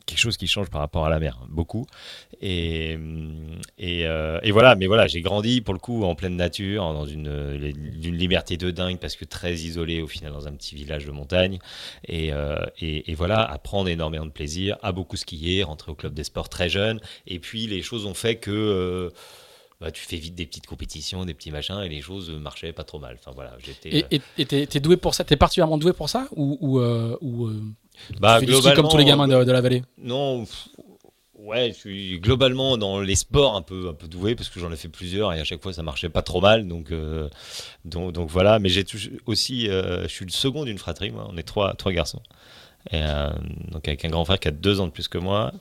quelque 0.08 0.18
chose 0.20 0.38
qui 0.38 0.48
change 0.48 0.70
par 0.72 0.82
rapport 0.82 1.06
à 1.06 1.10
la 1.10 1.20
mer, 1.20 1.40
beaucoup. 1.50 1.86
Et, 2.42 2.98
et, 3.78 4.08
euh, 4.08 4.40
et 4.42 4.52
voilà, 4.52 4.76
mais 4.76 4.88
voilà, 4.88 5.06
j'ai 5.06 5.22
grandi 5.22 5.62
pour 5.62 5.74
le 5.74 5.80
coup 5.80 6.04
en 6.04 6.16
pleine 6.16 6.36
nature, 6.36 6.82
dans 6.94 7.06
une, 7.06 7.28
une, 8.04 8.18
liberté 8.18 8.58
de 8.58 8.72
dingue 8.72 8.98
parce 9.00 9.16
que 9.16 9.26
très 9.26 9.54
isolé 9.54 10.02
au 10.02 10.08
final 10.08 10.32
dans 10.32 10.48
un 10.48 10.54
petit 10.54 10.74
village 10.74 11.06
de 11.06 11.12
montagne. 11.12 11.60
Et, 12.08 12.34
euh, 12.34 12.58
et, 12.80 13.12
et, 13.12 13.16
voilà, 13.16 13.44
à 13.44 13.58
prendre 13.60 13.90
énormément 13.90 14.26
de 14.26 14.32
plaisir, 14.32 14.78
à 14.82 14.92
beaucoup 14.92 15.18
skier, 15.18 15.64
rentrer 15.64 15.92
au 15.92 15.96
club 15.96 16.14
des 16.14 16.24
sports 16.24 16.50
très 16.50 16.70
jeune. 16.70 17.00
Et 17.28 17.40
puis 17.40 17.68
les 17.68 17.84
choses 17.84 18.06
ont 18.06 18.16
fait 18.16 18.38
que 18.38 18.52
euh, 18.52 19.10
bah, 19.80 19.92
tu 19.92 20.04
fais 20.04 20.18
vite 20.18 20.34
des 20.34 20.48
petites 20.48 20.66
compétitions, 20.66 21.24
des 21.26 21.36
petits 21.36 21.52
machins, 21.52 21.80
et 21.84 21.90
les 21.90 22.02
choses 22.02 22.32
marchaient 22.32 22.74
pas 22.74 22.84
trop 22.84 22.98
mal. 22.98 23.16
Enfin 23.20 23.32
voilà, 23.36 23.56
j'étais. 23.64 24.08
Et 24.10 24.22
euh, 24.40 24.66
t'es 24.66 24.80
doué 24.80 24.98
pour 24.98 25.14
ça? 25.14 25.24
T'es 25.24 25.36
particulièrement 25.36 25.78
doué 25.78 25.94
pour 25.94 26.10
ça? 26.10 26.28
Ou, 26.36 26.58
ou, 26.62 26.80
euh, 26.80 27.16
ou 27.22 27.46
euh, 27.46 27.62
bah, 28.20 28.40
tu 28.42 28.52
fais 28.62 28.74
comme 28.74 28.88
tous 28.88 28.98
les 28.98 29.06
gamins 29.06 29.28
de, 29.28 29.52
la 29.52 29.62
vallée. 29.62 29.84
Non, 29.98 30.46
ouais, 31.36 31.72
je 31.74 31.80
suis 31.80 32.20
globalement 32.20 32.78
dans 32.78 33.00
les 33.00 33.16
sports 33.16 33.56
un 33.56 33.62
peu 33.62 33.90
un 33.90 33.94
peu 33.94 34.08
doué 34.08 34.36
parce 34.36 34.50
que 34.50 34.60
j'en 34.60 34.72
ai 34.72 34.76
fait 34.76 34.90
plusieurs 34.90 35.34
et 35.34 35.40
à 35.40 35.44
chaque 35.44 35.62
fois 35.62 35.74
ça 35.74 35.84
marchait 35.84 36.10
pas 36.10 36.22
trop 36.22 36.42
mal, 36.42 36.68
donc 36.68 36.92
donc, 37.86 38.14
donc, 38.14 38.30
voilà. 38.30 38.60
Mais 38.60 38.70
j'ai 38.70 38.86
aussi, 39.26 39.68
je 39.68 40.08
suis 40.08 40.26
le 40.26 40.32
second 40.32 40.66
d'une 40.66 40.78
fratrie, 40.78 41.12
moi. 41.12 41.28
On 41.32 41.38
est 41.38 41.44
trois 41.44 41.74
trois 41.76 41.92
garçons, 41.92 42.22
et, 42.92 43.02
donc 43.72 43.88
avec 43.88 44.04
un 44.06 44.10
grand 44.10 44.26
frère 44.26 44.40
qui 44.40 44.48
a 44.48 44.52
deux 44.52 44.80
ans 44.80 44.88
de 44.88 44.92
plus 44.92 45.08
que 45.08 45.18
moi 45.18 45.52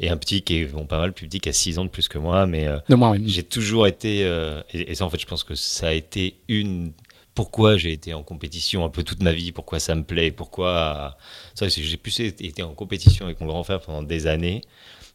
et 0.00 0.08
un 0.08 0.16
petit 0.16 0.42
qui 0.42 0.56
est 0.56 0.64
bon, 0.64 0.86
pas 0.86 0.98
mal 0.98 1.12
plus 1.12 1.26
petit, 1.26 1.40
qui 1.40 1.50
a 1.50 1.52
6 1.52 1.78
ans 1.78 1.84
de 1.84 1.90
plus 1.90 2.08
que 2.08 2.18
moi, 2.18 2.46
mais 2.46 2.66
euh, 2.66 2.78
j'ai 3.26 3.42
toujours 3.42 3.86
été, 3.86 4.24
euh, 4.24 4.62
et, 4.72 4.94
ça 4.94 5.04
en 5.04 5.10
fait 5.10 5.20
je 5.20 5.26
pense 5.26 5.44
que 5.44 5.54
ça 5.54 5.88
a 5.88 5.92
été 5.92 6.36
une, 6.48 6.92
pourquoi 7.34 7.76
j'ai 7.76 7.92
été 7.92 8.14
en 8.14 8.22
compétition 8.22 8.84
un 8.84 8.90
peu 8.90 9.02
toute 9.02 9.22
ma 9.22 9.32
vie, 9.32 9.52
pourquoi 9.52 9.80
ça 9.80 9.94
me 9.94 10.04
plaît, 10.04 10.30
pourquoi, 10.30 11.16
ça 11.54 11.68
j'ai 11.68 11.96
plus 11.96 12.20
été 12.20 12.62
en 12.62 12.74
compétition 12.74 13.26
avec 13.26 13.40
mon 13.40 13.46
grand 13.46 13.64
frère 13.64 13.80
pendant 13.80 14.02
des 14.02 14.26
années, 14.26 14.62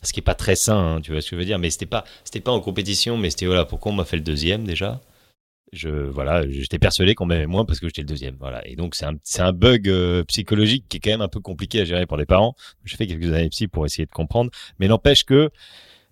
ce 0.02 0.14
qui 0.14 0.20
est 0.20 0.24
pas 0.24 0.36
très 0.36 0.56
sain, 0.56 0.96
hein, 0.96 1.02
tu 1.02 1.12
vois 1.12 1.22
ce 1.22 1.30
que 1.30 1.36
je 1.36 1.40
veux 1.40 1.46
dire, 1.46 1.60
mais 1.60 1.70
c'était 1.70 1.86
pas, 1.86 2.06
pas 2.44 2.52
en 2.52 2.62
compétition, 2.62 3.18
mais 3.18 3.30
c'était 3.30 3.48
voilà, 3.48 3.66
pourquoi 3.66 3.92
on 3.92 3.96
m'a 3.96 4.06
fait 4.06 4.18
le 4.18 4.24
deuxième 4.24 4.66
déjà? 4.66 5.02
Je 5.74 5.90
voilà, 5.90 6.48
j'étais 6.48 6.80
persuadé 6.80 7.16
qu'on 7.16 7.26
m'aimait 7.26 7.48
moins 7.48 7.66
parce 7.66 7.80
que 7.80 7.88
j'étais 7.88 8.02
le 8.02 8.08
deuxième. 8.08 8.38
Voilà. 8.40 8.66
Et 8.66 8.76
donc 8.76 8.96
c'est 8.96 9.06
un, 9.06 9.16
c'est 9.24 9.42
un 9.42 9.52
bug 9.52 9.90
euh, 9.90 10.24
psychologique 10.24 10.86
qui 10.88 10.98
est 10.98 11.00
quand 11.02 11.10
même 11.10 11.22
un 11.22 11.28
peu 11.28 11.42
compliqué 11.42 11.82
à 11.82 11.86
gérer 11.86 12.06
pour 12.06 12.18
les 12.18 12.26
parents. 12.26 12.56
J'ai 12.86 12.96
fait 12.96 13.08
quelques 13.08 13.34
années 13.34 13.50
psy 13.50 13.68
pour 13.68 13.86
essayer 13.86 14.06
de 14.06 14.12
comprendre, 14.12 14.52
mais 14.80 14.88
n'empêche 14.88 15.26
que 15.26 15.50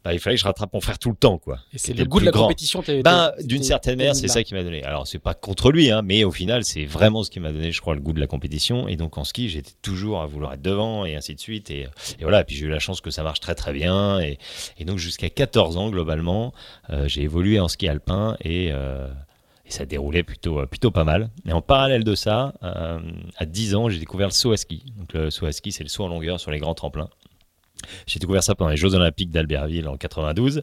bah, 0.04 0.14
il 0.14 0.20
fallait 0.20 0.36
que 0.36 0.42
je 0.42 0.46
rattrape 0.46 0.74
mon 0.74 0.82
frère 0.82 1.00
tout 1.00 1.10
le 1.10 1.16
temps, 1.16 1.38
quoi. 1.38 1.60
Et 1.72 1.78
c'est 1.78 1.94
le 1.94 2.04
goût 2.04 2.20
de 2.20 2.26
la 2.26 2.32
compétition. 2.32 2.84
Ben, 3.04 3.32
d'une 3.42 3.64
certaine 3.64 3.98
manière, 3.98 4.16
c'est 4.16 4.28
ça 4.28 4.44
qui 4.44 4.54
m'a 4.54 4.64
donné. 4.64 4.84
Alors, 4.84 5.08
c'est 5.08 5.20
pas 5.20 5.34
contre 5.34 5.72
lui, 5.72 5.92
hein, 5.92 6.02
mais 6.04 6.24
au 6.24 6.32
final, 6.32 6.66
c'est 6.66 6.86
vraiment 6.86 7.24
ce 7.24 7.30
qui 7.30 7.40
m'a 7.40 7.52
donné, 7.52 7.72
je 7.72 7.80
crois, 7.80 7.96
le 7.96 8.02
goût 8.02 8.14
de 8.14 8.20
la 8.20 8.28
compétition. 8.28 8.88
Et 8.88 8.98
donc, 8.98 9.18
en 9.18 9.24
ski, 9.24 9.50
j'étais 9.50 9.72
toujours 9.82 10.22
à 10.22 10.26
vouloir 10.26 10.54
être 10.54 10.62
devant 10.62 11.06
et 11.06 11.16
ainsi 11.16 11.36
de 11.36 11.40
suite. 11.40 11.72
Et, 11.72 11.88
et 12.20 12.24
voilà. 12.24 12.42
Et 12.42 12.44
puis, 12.44 12.56
j'ai 12.56 12.66
eu 12.66 12.70
la 12.70 12.80
chance 12.80 13.00
que 13.00 13.12
ça 13.12 13.24
marche 13.24 13.40
très, 13.40 13.56
très 13.56 13.72
bien. 13.72 14.20
Et, 14.20 14.40
et 14.78 14.86
donc, 14.86 14.98
jusqu'à 14.98 15.30
14 15.30 15.78
ans, 15.78 15.90
globalement, 15.90 16.54
euh, 16.90 17.08
j'ai 17.08 17.22
évolué 17.22 17.60
en 17.62 17.70
ski 17.70 17.88
alpin 17.88 18.36
et, 18.42 18.70
euh, 18.72 19.08
et 19.66 19.72
ça 19.72 19.86
déroulait 19.86 20.24
plutôt, 20.24 20.60
euh, 20.60 20.66
plutôt 20.66 20.92
pas 20.92 21.06
mal. 21.06 21.30
Et 21.48 21.54
en 21.54 21.62
parallèle 21.62 22.04
de 22.04 22.16
ça, 22.16 22.54
euh, 22.64 23.00
à 23.38 23.46
10 23.46 23.76
ans, 23.76 23.90
j'ai 23.90 24.00
découvert 24.00 24.28
le 24.28 24.34
saut 24.34 24.52
à 24.52 24.58
ski. 24.58 24.84
Donc 24.98 25.14
le 25.14 25.30
saut 25.30 25.46
à 25.46 25.52
ski, 25.54 25.72
c'est 25.72 25.84
le 25.84 25.90
saut 25.90 26.04
en 26.04 26.10
longueur 26.10 26.40
sur 26.40 26.52
les 26.52 26.60
grands 26.60 26.74
tremplins. 26.74 27.10
J'ai 28.06 28.20
découvert 28.20 28.44
ça 28.44 28.56
pendant 28.56 28.72
les 28.72 28.78
Jeux 28.78 28.94
Olympiques 28.94 29.32
d'Albertville 29.32 29.88
en 29.88 29.98
92. 29.98 30.62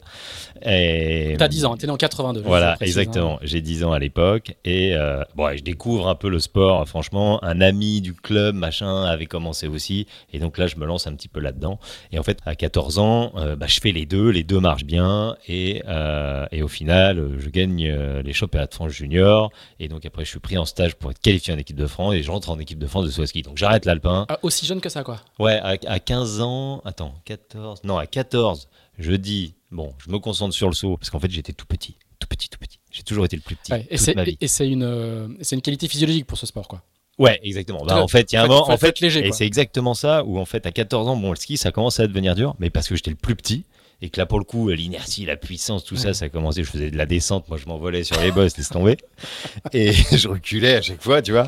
Et... 0.65 1.35
T'as 1.37 1.47
10 1.47 1.65
ans, 1.65 1.77
t'es 1.77 1.87
né 1.87 1.93
en 1.93 1.97
82. 1.97 2.41
Voilà, 2.41 2.77
exactement. 2.81 3.39
J'ai 3.41 3.61
10 3.61 3.83
ans 3.83 3.91
à 3.91 3.99
l'époque. 3.99 4.55
Et 4.65 4.95
euh, 4.95 5.23
bon, 5.35 5.55
je 5.55 5.63
découvre 5.63 6.07
un 6.07 6.15
peu 6.15 6.29
le 6.29 6.39
sport, 6.39 6.87
franchement. 6.87 7.43
Un 7.43 7.61
ami 7.61 8.01
du 8.01 8.13
club, 8.13 8.55
machin, 8.55 9.03
avait 9.03 9.25
commencé 9.25 9.67
aussi. 9.67 10.07
Et 10.33 10.39
donc 10.39 10.57
là, 10.57 10.67
je 10.67 10.75
me 10.75 10.85
lance 10.85 11.07
un 11.07 11.13
petit 11.15 11.27
peu 11.27 11.39
là-dedans. 11.39 11.79
Et 12.11 12.19
en 12.19 12.23
fait, 12.23 12.39
à 12.45 12.55
14 12.55 12.99
ans, 12.99 13.31
euh, 13.37 13.55
bah, 13.55 13.67
je 13.67 13.79
fais 13.79 13.91
les 13.91 14.05
deux. 14.05 14.29
Les 14.29 14.43
deux 14.43 14.59
marchent 14.59 14.85
bien. 14.85 15.35
Et, 15.47 15.81
euh, 15.87 16.45
et 16.51 16.63
au 16.63 16.67
final, 16.67 17.31
je 17.37 17.49
gagne 17.49 17.91
les 18.23 18.33
championnats 18.33 18.67
de 18.67 18.73
France 18.73 18.91
junior. 18.91 19.51
Et 19.79 19.87
donc 19.87 20.05
après, 20.05 20.25
je 20.25 20.29
suis 20.29 20.39
pris 20.39 20.57
en 20.57 20.65
stage 20.65 20.95
pour 20.95 21.11
être 21.11 21.19
qualifié 21.19 21.53
en 21.53 21.57
équipe 21.57 21.77
de 21.77 21.87
France. 21.87 22.13
Et 22.15 22.23
je 22.23 22.31
rentre 22.31 22.49
en 22.49 22.59
équipe 22.59 22.79
de 22.79 22.87
France 22.87 23.05
de 23.05 23.11
saut 23.11 23.25
ski. 23.25 23.41
Donc 23.41 23.57
j'arrête 23.57 23.85
l'alpin. 23.85 24.25
Ah, 24.29 24.39
aussi 24.43 24.65
jeune 24.65 24.81
que 24.81 24.89
ça, 24.89 25.03
quoi. 25.03 25.17
Ouais, 25.39 25.59
à, 25.63 25.75
à 25.87 25.99
15 25.99 26.41
ans. 26.41 26.81
Attends. 26.85 27.10
14, 27.25 27.83
non, 27.83 27.97
à 27.97 28.05
14, 28.05 28.69
je 28.97 29.13
dis, 29.13 29.55
bon, 29.71 29.93
je 30.05 30.11
me 30.11 30.19
concentre 30.19 30.53
sur 30.53 30.67
le 30.67 30.73
saut, 30.73 30.97
parce 30.97 31.09
qu'en 31.09 31.19
fait, 31.19 31.31
j'étais 31.31 31.53
tout 31.53 31.65
petit, 31.65 31.97
tout 32.19 32.27
petit, 32.27 32.49
tout 32.49 32.59
petit. 32.59 32.79
J'ai 32.91 33.03
toujours 33.03 33.25
été 33.25 33.35
le 33.35 33.41
plus 33.41 33.55
petit. 33.55 33.73
et 33.89 34.47
c'est 34.47 34.67
une, 34.67 34.83
euh, 34.83 35.27
une 35.51 35.61
qualité 35.61 35.87
physiologique 35.87 36.25
pour 36.25 36.37
ce 36.37 36.45
sport, 36.45 36.67
quoi. 36.67 36.83
Ouais, 37.19 37.39
exactement. 37.43 37.85
Bah, 37.85 38.01
en 38.01 38.07
fait, 38.07 38.31
il 38.31 38.35
y 38.35 38.37
a 38.37 38.43
un 38.43 38.47
moment, 38.47 38.69
en 38.69 38.77
fait, 38.77 38.99
léger, 38.99 39.25
et 39.27 39.31
c'est 39.31 39.45
exactement 39.45 39.93
ça, 39.93 40.23
où 40.23 40.39
en 40.39 40.45
fait, 40.45 40.65
à 40.65 40.71
14 40.71 41.07
ans, 41.07 41.15
bon, 41.15 41.29
le 41.29 41.35
ski, 41.35 41.57
ça 41.57 41.71
commence 41.71 41.99
à 41.99 42.07
devenir 42.07 42.35
dur, 42.35 42.55
mais 42.59 42.69
parce 42.69 42.87
que 42.87 42.95
j'étais 42.95 43.11
le 43.11 43.17
plus 43.17 43.35
petit, 43.35 43.65
et 44.01 44.09
que 44.09 44.19
là 44.19 44.25
pour 44.25 44.39
le 44.39 44.45
coup 44.45 44.69
l'inertie, 44.69 45.25
la 45.25 45.35
puissance, 45.35 45.83
tout 45.83 45.95
ça, 45.95 46.13
ça 46.13 46.25
a 46.25 46.29
commencé. 46.29 46.63
Je 46.63 46.69
faisais 46.69 46.91
de 46.91 46.97
la 46.97 47.05
descente, 47.05 47.47
moi 47.49 47.57
je 47.57 47.67
m'envolais 47.67 48.03
sur 48.03 48.19
les 48.19 48.31
bosses, 48.31 48.57
laisse 48.57 48.69
tomber, 48.69 48.97
et 49.73 49.91
je 49.91 50.27
reculais 50.27 50.75
à 50.75 50.81
chaque 50.81 51.01
fois, 51.01 51.21
tu 51.21 51.31
vois. 51.31 51.47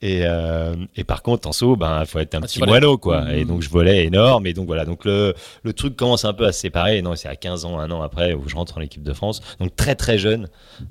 Et, 0.00 0.22
euh, 0.24 0.74
et 0.96 1.04
par 1.04 1.22
contre 1.22 1.48
en 1.48 1.52
saut, 1.52 1.76
ben 1.76 2.04
faut 2.04 2.18
être 2.18 2.34
un 2.34 2.38
ah, 2.38 2.46
petit 2.46 2.60
moineau 2.60 2.96
quoi. 2.98 3.22
Mmh. 3.22 3.30
Et 3.30 3.44
donc 3.44 3.62
je 3.62 3.70
volais 3.70 4.04
énorme, 4.04 4.46
et 4.46 4.52
donc 4.52 4.66
voilà. 4.66 4.84
Donc 4.84 5.04
le, 5.04 5.34
le 5.62 5.72
truc 5.72 5.96
commence 5.96 6.24
un 6.24 6.32
peu 6.32 6.46
à 6.46 6.52
se 6.52 6.60
séparer. 6.60 7.02
non, 7.02 7.16
c'est 7.16 7.28
à 7.28 7.36
15 7.36 7.64
ans, 7.64 7.78
un 7.78 7.90
an 7.90 8.02
après 8.02 8.34
où 8.34 8.48
je 8.48 8.54
rentre 8.54 8.78
en 8.78 8.80
équipe 8.80 9.02
de 9.02 9.12
France, 9.12 9.40
donc 9.58 9.74
très 9.74 9.94
très 9.94 10.18
jeune, 10.18 10.48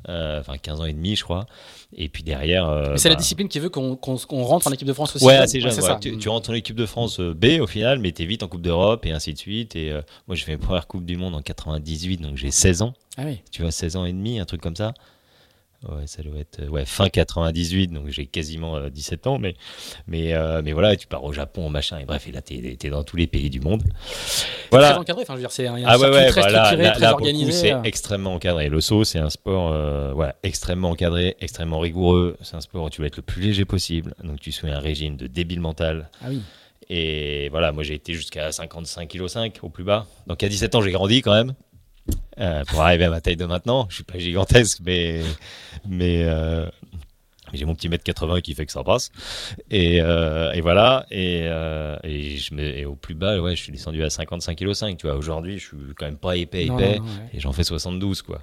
euh, 0.09 0.39
enfin 0.39 0.57
15 0.57 0.81
ans 0.81 0.85
et 0.85 0.93
demi 0.93 1.15
je 1.15 1.23
crois. 1.23 1.45
Et 1.95 2.07
puis 2.07 2.21
derrière. 2.23 2.69
Euh, 2.69 2.95
c'est 2.97 3.09
la 3.09 3.15
bah, 3.15 3.21
discipline 3.21 3.47
qui 3.47 3.59
veut 3.59 3.69
qu'on 3.69 3.95
rentre 3.95 4.67
en 4.67 4.71
équipe 4.71 4.87
de 4.87 4.93
France 4.93 5.15
aussi. 5.15 5.25
Ouais, 5.25 5.47
c'est 5.47 5.59
jeune. 5.59 5.73
tu, 5.99 6.29
rentres 6.29 6.51
en 6.51 6.53
équipe 6.53 6.75
de 6.75 6.85
France 6.85 7.19
euh, 7.19 7.33
B 7.33 7.59
au 7.59 7.67
final, 7.67 7.99
mais 7.99 8.11
tu 8.11 8.23
es 8.23 8.25
vite 8.25 8.43
en 8.43 8.47
Coupe 8.47 8.61
d'Europe 8.61 9.05
et 9.05 9.11
ainsi 9.11 9.33
de 9.33 9.39
suite. 9.39 9.75
Et 9.75 9.91
euh, 9.91 10.01
moi, 10.27 10.35
j'ai 10.35 10.45
fait 10.45 10.51
mes 10.51 10.57
premières 10.57 10.87
Coupes 10.87 11.05
du 11.05 11.17
Monde 11.17 11.35
en 11.35 11.41
98, 11.41 12.21
donc 12.21 12.37
j'ai 12.37 12.51
16 12.51 12.83
ans. 12.83 12.93
Ah 13.17 13.23
oui. 13.25 13.41
Tu 13.51 13.63
vois, 13.63 13.71
16 13.71 13.95
ans 13.95 14.05
et 14.05 14.13
demi, 14.13 14.39
un 14.39 14.45
truc 14.45 14.61
comme 14.61 14.75
ça. 14.75 14.93
Ouais, 15.87 16.07
ça 16.07 16.21
doit 16.23 16.37
être 16.39 16.67
ouais, 16.67 16.83
fin 16.85 17.07
98, 17.07 17.93
donc 17.93 18.09
j'ai 18.09 18.25
quasiment 18.25 18.89
17 18.89 19.27
ans, 19.27 19.39
mais, 19.39 19.55
mais, 20.07 20.33
mais 20.61 20.73
voilà, 20.73 20.95
tu 20.97 21.07
pars 21.07 21.23
au 21.23 21.31
Japon, 21.31 21.69
machin, 21.69 21.99
et 21.99 22.05
bref, 22.05 22.27
et 22.27 22.33
là, 22.33 22.41
tu 22.41 22.55
es, 22.55 22.89
dans 22.89 23.03
tous 23.03 23.15
les 23.15 23.27
pays 23.27 23.49
du 23.49 23.61
monde. 23.61 23.83
Voilà. 24.71 24.89
Très 24.89 24.99
encadré, 24.99 25.21
enfin, 25.23 25.33
je 25.33 25.37
veux 25.37 25.43
dire, 25.43 25.51
c'est 25.51 25.67
un 25.67 25.81
ah 25.85 25.97
ouais, 25.97 26.09
ouais, 26.09 26.27
très 26.27 26.41
voilà, 26.41 26.65
structuré, 26.65 26.91
très 26.91 27.07
organisé. 27.07 27.51
C'est 27.51 27.75
extrêmement 27.85 28.33
encadré. 28.33 28.67
Le 28.67 28.81
saut, 28.81 29.05
c'est 29.05 29.19
un 29.19 29.29
sport 29.29 29.71
voilà, 30.13 30.35
extrêmement 30.43 30.89
encadré, 30.89 31.37
extrêmement 31.39 31.79
rigoureux. 31.79 32.35
C'est 32.41 32.55
un 32.55 32.61
sport 32.61 32.83
où 32.83 32.89
tu 32.89 32.99
vas 32.99 33.07
être 33.07 33.17
le 33.17 33.23
plus 33.23 33.41
léger 33.41 33.63
possible, 33.63 34.13
donc 34.23 34.41
tu 34.41 34.51
suis 34.51 34.69
un 34.69 34.79
régime 34.79 35.15
de 35.15 35.27
débile 35.27 35.61
mental. 35.61 36.09
Ah 36.21 36.25
oui. 36.29 36.41
Et 36.89 37.49
voilà, 37.49 37.71
moi 37.71 37.83
j'ai 37.83 37.93
été 37.93 38.13
jusqu'à 38.13 38.51
55 38.51 39.07
kg 39.07 39.27
5 39.27 39.59
au 39.61 39.69
plus 39.69 39.83
bas. 39.83 40.07
Donc 40.27 40.41
à 40.43 40.49
17 40.49 40.75
ans, 40.75 40.81
j'ai 40.81 40.91
grandi 40.91 41.21
quand 41.21 41.33
même. 41.33 41.53
Euh, 42.39 42.63
pour 42.65 42.81
arriver 42.81 43.05
à 43.05 43.09
ma 43.09 43.21
taille 43.21 43.35
de 43.35 43.45
maintenant. 43.45 43.87
Je 43.89 43.95
suis 43.95 44.03
pas 44.03 44.17
gigantesque, 44.17 44.79
mais, 44.85 45.23
mais, 45.87 46.23
euh, 46.23 46.65
j'ai 47.53 47.65
mon 47.65 47.75
petit 47.75 47.89
mètre 47.89 48.03
80 48.03 48.41
qui 48.41 48.53
fait 48.53 48.65
que 48.65 48.71
ça 48.71 48.83
passe. 48.83 49.11
Et, 49.69 50.01
euh, 50.01 50.51
et 50.53 50.61
voilà. 50.61 51.05
Et, 51.11 51.45
et, 52.03 52.37
je 52.37 52.53
me, 52.53 52.85
au 52.85 52.95
plus 52.95 53.15
bas, 53.15 53.39
ouais, 53.39 53.55
je 53.55 53.63
suis 53.63 53.71
descendu 53.71 54.03
à 54.03 54.09
55 54.09 54.55
kg 54.55 54.73
5. 54.73 54.97
Tu 54.97 55.07
vois, 55.07 55.15
aujourd'hui, 55.15 55.57
je 55.57 55.67
suis 55.67 55.77
quand 55.97 56.05
même 56.05 56.17
pas 56.17 56.37
épais, 56.37 56.65
épais. 56.65 56.99
Et 57.33 57.39
j'en 57.39 57.51
fais 57.51 57.63
72, 57.63 58.21
quoi 58.21 58.39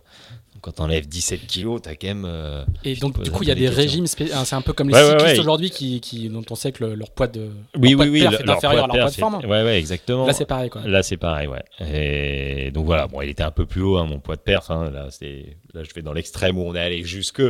quand 0.66 0.72
t'enlèves 0.72 1.06
17 1.06 1.46
kilos, 1.46 1.80
t'as 1.80 1.94
quand 1.94 2.08
même. 2.08 2.24
Euh, 2.26 2.64
et 2.82 2.96
donc, 2.96 3.22
du 3.22 3.30
coup, 3.30 3.44
il 3.44 3.48
y 3.48 3.52
a 3.52 3.54
des 3.54 3.68
régimes. 3.68 4.08
C'est 4.08 4.32
un 4.32 4.60
peu 4.62 4.72
comme 4.72 4.88
les 4.88 5.00
cyclistes 5.00 5.38
aujourd'hui 5.38 5.70
qui, 5.70 6.00
qui, 6.00 6.28
dont 6.28 6.42
on 6.50 6.56
sait 6.56 6.72
que 6.72 6.84
leur 6.84 7.10
poids 7.12 7.28
de. 7.28 7.50
Oui, 7.78 7.94
oui, 7.94 8.08
oui. 8.08 8.22
est 8.22 8.50
inférieur 8.50 8.84
à 8.84 8.86
leur 8.88 8.96
poids 8.96 9.10
de 9.10 9.14
forme. 9.14 9.36
Ouais, 9.44 9.62
ouais, 9.62 9.78
exactement. 9.78 10.26
Là, 10.26 10.32
c'est 10.32 10.44
pareil, 10.44 10.68
quoi. 10.68 10.82
Là, 10.84 11.04
c'est 11.04 11.18
pareil, 11.18 11.46
ouais. 11.46 11.62
Et 11.88 12.72
donc, 12.72 12.84
voilà, 12.84 13.06
bon, 13.06 13.22
il 13.22 13.28
était 13.28 13.44
un 13.44 13.52
peu 13.52 13.64
plus 13.64 13.80
haut, 13.80 13.96
hein, 13.96 14.06
mon 14.06 14.18
poids 14.18 14.34
de 14.34 14.40
perf. 14.40 14.68
Hein. 14.72 14.90
Là, 14.90 15.06
là, 15.74 15.82
je 15.84 15.94
vais 15.94 16.02
dans 16.02 16.12
l'extrême 16.12 16.58
où 16.58 16.62
on 16.62 16.74
est 16.74 16.80
allé 16.80 17.04
jusque. 17.04 17.42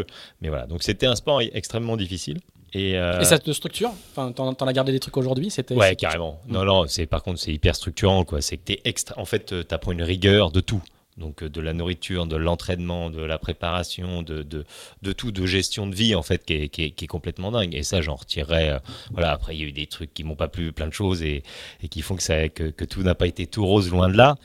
Mais 0.42 0.50
voilà, 0.50 0.66
donc 0.66 0.82
c'était 0.82 1.06
un 1.06 1.16
sport 1.16 1.40
extrêmement 1.40 1.96
difficile. 1.96 2.40
Et, 2.74 2.98
euh... 2.98 3.20
et, 3.20 3.24
ça 3.24 3.38
te 3.38 3.50
structure? 3.52 3.92
Enfin, 4.10 4.32
t'en, 4.32 4.52
as 4.52 4.72
gardé 4.74 4.92
des 4.92 5.00
trucs 5.00 5.16
aujourd'hui? 5.16 5.48
C'était 5.48 5.74
ouais, 5.74 5.96
carrément. 5.96 6.38
Non, 6.48 6.64
non. 6.64 6.84
C'est 6.86 7.06
par 7.06 7.22
contre, 7.22 7.38
c'est 7.38 7.52
hyper 7.52 7.74
structurant, 7.74 8.24
quoi. 8.24 8.42
C'est 8.42 8.58
que 8.58 8.64
t'es 8.64 8.82
extra. 8.84 9.18
En 9.18 9.24
fait, 9.24 9.54
euh, 9.54 9.62
t'apprends 9.62 9.92
une 9.92 10.02
rigueur 10.02 10.50
de 10.50 10.60
tout 10.60 10.82
donc 11.16 11.42
euh, 11.42 11.48
de 11.48 11.60
la 11.60 11.72
nourriture, 11.72 12.26
de 12.26 12.36
l'entraînement, 12.36 13.10
de 13.10 13.22
la 13.22 13.38
préparation, 13.38 14.22
de, 14.22 14.42
de, 14.42 15.12
tout, 15.12 15.32
de 15.32 15.46
gestion 15.46 15.86
de 15.86 15.94
vie 15.94 16.14
en 16.14 16.22
fait, 16.22 16.44
qui 16.44 16.54
est, 16.54 17.06
complètement 17.06 17.52
dingue. 17.52 17.74
Et 17.74 17.82
ça, 17.82 18.00
j'en 18.00 18.16
retirerais. 18.16 18.70
Euh, 18.70 18.78
voilà, 19.10 19.32
après, 19.32 19.56
il 19.56 19.60
y 19.60 19.64
a 19.64 19.66
eu 19.66 19.72
des 19.72 19.86
trucs 19.86 20.12
qui 20.12 20.24
m'ont 20.24 20.36
pas 20.36 20.48
plu, 20.48 20.72
plein 20.72 20.88
de 20.88 20.92
choses, 20.92 21.22
et, 21.22 21.42
et 21.82 21.88
qui 21.88 22.02
font 22.02 22.16
que, 22.16 22.22
ça, 22.22 22.48
que, 22.48 22.64
que 22.64 22.84
tout 22.84 23.02
n'a 23.02 23.14
pas 23.14 23.26
été 23.26 23.46
tout 23.46 23.64
rose 23.64 23.90
loin 23.90 24.08
de 24.08 24.16
là. 24.16 24.36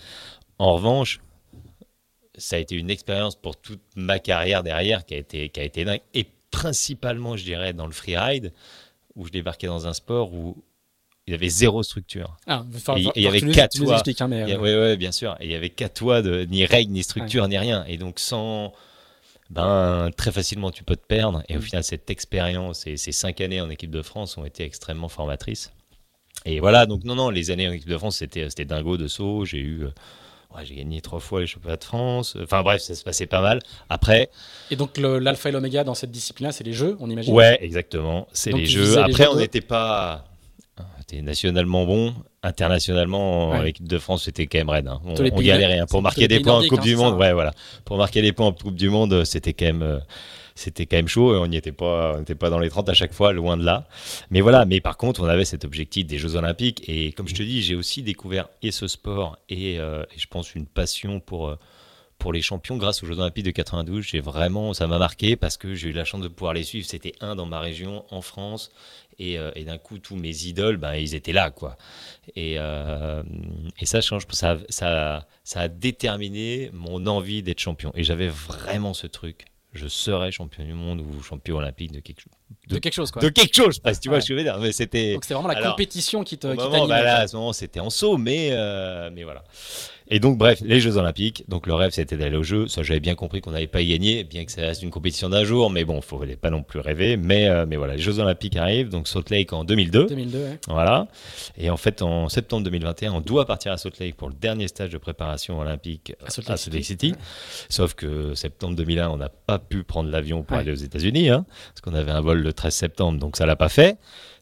En 0.57 0.73
revanche, 0.73 1.21
ça 2.37 2.55
a 2.55 2.59
été 2.59 2.75
une 2.75 2.89
expérience 2.89 3.35
pour 3.35 3.57
toute 3.57 3.81
ma 3.95 4.19
carrière 4.19 4.63
derrière 4.63 5.05
qui 5.05 5.15
a 5.15 5.17
été, 5.17 5.49
qui 5.49 5.59
a 5.59 5.63
été 5.63 5.85
dingue. 5.85 6.01
Et 6.13 6.25
principalement, 6.51 7.35
je 7.37 7.43
dirais, 7.43 7.73
dans 7.73 7.85
le 7.85 7.93
freeride, 7.93 8.53
où 9.15 9.25
je 9.25 9.31
débarquais 9.31 9.67
dans 9.67 9.87
un 9.87 9.93
sport 9.93 10.33
où 10.33 10.63
il 11.31 11.35
y 11.35 11.37
avait 11.37 11.49
zéro 11.49 11.81
structure. 11.81 12.35
Ah, 12.45 12.65
et, 12.97 13.09
il 13.15 13.23
y 13.23 13.27
avait 13.27 13.39
quatre 13.39 13.77
toits. 13.77 14.03
Oui, 14.19 14.75
oui, 14.75 14.97
bien 14.97 15.13
sûr. 15.13 15.37
Et 15.39 15.45
il 15.45 15.51
y 15.51 15.55
avait 15.55 15.69
quatre 15.69 15.93
toits 15.93 16.21
de 16.21 16.43
ni 16.43 16.65
règles, 16.65 16.91
ni 16.91 17.03
structure, 17.03 17.47
ni 17.47 17.57
rien. 17.57 17.85
Et 17.87 17.97
donc 17.97 18.19
sans, 18.19 18.73
ben 19.49 20.09
très 20.17 20.33
facilement 20.33 20.71
tu 20.71 20.83
peux 20.83 20.97
te 20.97 21.05
perdre. 21.05 21.41
Et 21.47 21.55
au 21.55 21.59
mm. 21.59 21.63
final, 21.63 21.83
cette 21.85 22.09
expérience 22.09 22.85
et 22.85 22.97
ces 22.97 23.13
cinq 23.13 23.39
années 23.39 23.61
en 23.61 23.69
équipe 23.69 23.91
de 23.91 24.01
France 24.01 24.37
ont 24.37 24.43
été 24.43 24.63
extrêmement 24.63 25.07
formatrices. 25.07 25.71
Et 26.43 26.59
voilà, 26.59 26.85
donc 26.85 27.05
non, 27.05 27.15
non, 27.15 27.29
les 27.29 27.49
années 27.49 27.69
en 27.69 27.71
équipe 27.71 27.89
de 27.89 27.97
France, 27.97 28.17
c'était 28.17 28.49
c'était 28.49 28.65
dingo 28.65 28.97
de 28.97 29.07
saut. 29.07 29.45
J'ai 29.45 29.59
eu 29.59 29.83
euh, 29.83 29.89
j'ai 30.63 30.75
gagné 30.75 30.99
trois 30.99 31.21
fois 31.21 31.39
les 31.39 31.47
championnats 31.47 31.77
de 31.77 31.83
France. 31.85 32.35
Enfin 32.43 32.61
bref, 32.61 32.81
ça 32.81 32.93
se 32.93 33.05
passait 33.05 33.25
pas 33.25 33.41
mal. 33.41 33.59
Après. 33.89 34.29
Et 34.69 34.75
donc 34.75 34.97
l'alpha 34.97 35.47
et 35.47 35.51
l'oméga 35.53 35.85
dans 35.85 35.95
cette 35.95 36.11
discipline-là, 36.11 36.51
c'est 36.51 36.65
les 36.65 36.73
jeux, 36.73 36.97
on 36.99 37.09
imagine? 37.09 37.33
Ouais, 37.33 37.57
exactement. 37.61 38.27
C'est 38.33 38.51
les 38.51 38.65
jeux. 38.65 38.97
Après, 38.97 39.27
on 39.27 39.35
n'était 39.35 39.61
pas 39.61 40.25
nationalement 41.21 41.85
bon. 41.85 42.13
Internationalement, 42.43 43.51
avec 43.51 43.65
l'équipe 43.65 43.87
de 43.87 43.99
France, 43.99 44.23
c'était 44.23 44.47
quand 44.47 44.57
même 44.57 44.69
raide. 44.69 44.87
Hein. 44.87 44.99
On, 45.05 45.13
on 45.13 45.41
galérait. 45.41 45.79
Hein. 45.79 45.85
Pour 45.87 46.01
marquer 46.01 46.27
des 46.27 46.39
points 46.39 46.57
en 46.57 46.67
Coupe 46.67 46.79
hein, 46.79 46.83
du 46.83 46.95
Monde, 46.95 47.15
ouais, 47.19 47.33
voilà. 47.33 47.53
Pour 47.85 47.97
marquer 47.97 48.21
des 48.21 48.31
points 48.31 48.47
en 48.47 48.53
Coupe 48.53 48.75
du 48.75 48.89
Monde, 48.89 49.23
c'était 49.25 49.53
quand 49.53 49.65
même. 49.65 49.83
Euh, 49.83 49.99
c'était 50.55 50.85
quand 50.85 50.97
même 50.97 51.07
chaud 51.07 51.35
et 51.35 51.37
on 51.37 51.47
n'y 51.47 51.57
était 51.57 51.71
pas, 51.71 52.19
n'était 52.19 52.35
pas 52.35 52.49
dans 52.49 52.59
les 52.59 52.69
30 52.69 52.89
à 52.89 52.93
chaque 52.93 53.13
fois, 53.13 53.33
loin 53.33 53.57
de 53.57 53.63
là. 53.63 53.87
Mais 54.29 54.41
voilà, 54.41 54.65
mais 54.65 54.81
par 54.81 54.97
contre, 54.97 55.21
on 55.21 55.25
avait 55.25 55.45
cet 55.45 55.65
objectif 55.65 56.05
des 56.05 56.17
Jeux 56.17 56.35
Olympiques 56.35 56.83
et 56.87 57.11
comme 57.13 57.27
je 57.27 57.35
te 57.35 57.43
dis, 57.43 57.61
j'ai 57.61 57.75
aussi 57.75 58.03
découvert 58.03 58.49
et 58.61 58.71
ce 58.71 58.87
sport 58.87 59.37
et, 59.49 59.79
euh, 59.79 60.03
je 60.15 60.25
pense 60.27 60.53
une 60.55 60.65
passion 60.65 61.19
pour, 61.19 61.49
euh, 61.49 61.55
pour 62.17 62.33
les 62.33 62.41
champions 62.41 62.77
grâce 62.77 63.01
aux 63.03 63.07
Jeux 63.07 63.19
Olympiques 63.19 63.45
de 63.45 63.51
92. 63.51 64.03
J'ai 64.03 64.19
vraiment, 64.19 64.73
ça 64.73 64.87
m'a 64.87 64.99
marqué 64.99 65.35
parce 65.35 65.57
que 65.57 65.73
j'ai 65.73 65.89
eu 65.89 65.93
la 65.93 66.05
chance 66.05 66.21
de 66.21 66.27
pouvoir 66.27 66.53
les 66.53 66.63
suivre. 66.63 66.85
C'était 66.87 67.13
un 67.21 67.35
dans 67.35 67.45
ma 67.45 67.59
région, 67.59 68.05
en 68.11 68.21
France. 68.21 68.71
Euh, 69.19 69.51
et, 69.55 69.65
d'un 69.65 69.77
coup, 69.77 69.99
tous 69.99 70.15
mes 70.15 70.45
idoles, 70.45 70.77
ben, 70.77 70.95
ils 70.95 71.15
étaient 71.15 71.33
là, 71.33 71.51
quoi. 71.51 71.77
Et, 72.35 72.55
euh, 72.57 73.23
et 73.79 73.85
ça 73.85 74.01
change, 74.01 74.23
ça, 74.31 74.57
ça, 74.69 75.27
ça 75.43 75.61
a 75.61 75.67
déterminé 75.67 76.69
mon 76.73 77.05
envie 77.07 77.43
d'être 77.43 77.59
champion. 77.59 77.91
Et 77.95 78.03
j'avais 78.03 78.29
vraiment 78.29 78.93
ce 78.93 79.07
truc. 79.07 79.45
Je 79.73 79.87
serais 79.87 80.31
champion 80.31 80.65
du 80.65 80.73
monde 80.73 81.01
ou 81.01 81.21
champion 81.21 81.57
olympique 81.57 81.91
de 81.91 81.99
quelque 81.99 82.21
chose. 82.21 82.33
De, 82.67 82.77
quelque 82.79 82.93
chose, 82.93 83.11
quoi. 83.11 83.21
De 83.21 83.29
quelque 83.29 83.55
chose, 83.55 83.79
parce 83.79 83.97
que 83.97 84.03
tu 84.03 84.09
vois 84.09 84.21
ce 84.21 84.27
que 84.27 84.33
je 84.33 84.37
veux 84.37 84.43
dire. 84.43 84.57
Mais 84.59 84.71
c'était. 84.71 85.13
Donc 85.13 85.25
c'est 85.25 85.33
vraiment 85.33 85.49
la 85.49 85.61
compétition 85.61 86.23
qui 86.23 86.37
te. 86.37 86.47
Qui 86.47 86.87
bah 86.87 87.01
là, 87.01 87.17
à 87.19 87.27
ce 87.27 87.35
moment, 87.35 87.53
c'était 87.53 87.79
en 87.79 87.89
saut, 87.89 88.17
mais, 88.17 88.49
euh, 88.51 89.09
mais 89.13 89.23
voilà. 89.23 89.43
Et 90.13 90.19
donc, 90.19 90.37
bref, 90.37 90.59
les 90.61 90.81
Jeux 90.81 90.97
Olympiques. 90.97 91.45
Donc, 91.47 91.67
le 91.67 91.73
rêve, 91.73 91.91
c'était 91.91 92.17
d'aller 92.17 92.35
aux 92.35 92.43
Jeux. 92.43 92.67
Ça, 92.67 92.83
j'avais 92.83 92.99
bien 92.99 93.15
compris 93.15 93.39
qu'on 93.39 93.51
n'allait 93.51 93.65
pas 93.65 93.79
y 93.79 93.87
gagner, 93.87 94.25
bien 94.25 94.43
que 94.43 94.51
ça 94.51 94.59
reste 94.59 94.83
une 94.83 94.89
compétition 94.89 95.29
d'un 95.29 95.45
jour. 95.45 95.69
Mais 95.69 95.85
bon, 95.85 96.01
il 96.01 96.15
ne 96.15 96.19
fallait 96.19 96.35
pas 96.35 96.49
non 96.49 96.63
plus 96.63 96.79
rêver. 96.79 97.15
Mais, 97.15 97.47
euh, 97.47 97.65
mais 97.65 97.77
voilà, 97.77 97.95
les 97.95 98.01
Jeux 98.01 98.19
Olympiques 98.19 98.57
arrivent. 98.57 98.89
Donc, 98.89 99.07
Salt 99.07 99.29
Lake 99.29 99.53
en 99.53 99.63
2002. 99.63 100.07
2002, 100.07 100.37
ouais. 100.37 100.59
Voilà. 100.67 101.07
Et 101.57 101.69
en 101.69 101.77
fait, 101.77 102.01
en 102.01 102.27
septembre 102.27 102.65
2021, 102.65 103.13
on 103.13 103.21
doit 103.21 103.45
partir 103.45 103.71
à 103.71 103.77
Salt 103.77 103.99
Lake 104.01 104.17
pour 104.17 104.27
le 104.27 104.35
dernier 104.35 104.67
stage 104.67 104.89
de 104.89 104.97
préparation 104.97 105.59
olympique 105.59 106.13
à 106.25 106.29
Salt 106.29 106.73
Lake, 106.73 106.83
City. 106.83 107.15
Sauf 107.69 107.93
que 107.93 108.35
septembre 108.35 108.75
2001, 108.75 109.07
on 109.07 109.17
n'a 109.17 109.29
pas 109.29 109.59
pu 109.59 109.83
prendre 109.83 110.09
l'avion 110.09 110.43
pour 110.43 110.57
aller 110.57 110.73
aux 110.73 110.75
États-Unis, 110.75 111.29
hein, 111.29 111.45
parce 111.69 111.79
qu'on 111.79 111.97
avait 111.97 112.11
un 112.11 112.21
vol 112.21 112.40
le 112.41 112.53
13 112.53 112.73
septembre, 112.73 113.19
donc 113.19 113.37
ça 113.37 113.45
l'a 113.45 113.55
pas 113.55 113.69
fait. 113.69 113.97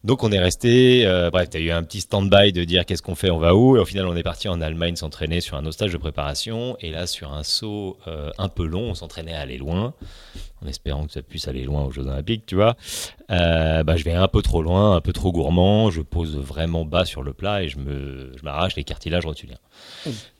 Donc 0.05 0.23
on 0.23 0.31
est 0.31 0.39
resté, 0.39 1.05
euh, 1.05 1.29
bref, 1.29 1.49
tu 1.49 1.57
as 1.57 1.59
eu 1.59 1.71
un 1.71 1.83
petit 1.83 1.99
stand-by 1.99 2.53
de 2.53 2.63
dire 2.63 2.85
qu'est-ce 2.85 3.01
qu'on 3.01 3.15
fait, 3.15 3.29
on 3.29 3.37
va 3.37 3.53
où, 3.53 3.75
et 3.75 3.79
au 3.79 3.85
final 3.85 4.07
on 4.07 4.15
est 4.15 4.23
parti 4.23 4.47
en 4.47 4.61
Allemagne 4.61 4.95
s'entraîner 4.95 5.41
sur 5.41 5.57
un 5.57 5.65
autre 5.65 5.85
de 5.85 5.97
préparation, 5.97 6.77
et 6.79 6.89
là 6.89 7.05
sur 7.05 7.33
un 7.33 7.43
saut 7.43 7.97
euh, 8.07 8.31
un 8.37 8.47
peu 8.47 8.65
long, 8.65 8.91
on 8.91 8.95
s'entraînait 8.95 9.33
à 9.33 9.41
aller 9.41 9.57
loin, 9.57 9.93
en 10.63 10.67
espérant 10.67 11.05
que 11.05 11.11
ça 11.11 11.21
puisse 11.21 11.49
aller 11.49 11.65
loin 11.65 11.83
aux 11.83 11.91
Jeux 11.91 12.07
Olympiques, 12.07 12.45
tu 12.45 12.55
vois. 12.55 12.77
Euh, 13.29 13.83
bah, 13.83 13.97
je 13.97 14.05
vais 14.05 14.13
un 14.13 14.29
peu 14.29 14.41
trop 14.41 14.61
loin, 14.61 14.95
un 14.95 15.01
peu 15.01 15.11
trop 15.11 15.33
gourmand, 15.33 15.91
je 15.91 16.01
pose 16.01 16.37
vraiment 16.37 16.85
bas 16.85 17.03
sur 17.03 17.21
le 17.21 17.33
plat 17.33 17.63
et 17.63 17.67
je 17.67 17.77
me, 17.77 18.31
je 18.37 18.43
m'arrache 18.43 18.77
les 18.77 18.85
cartilages 18.85 19.25
rotuliens. 19.25 19.59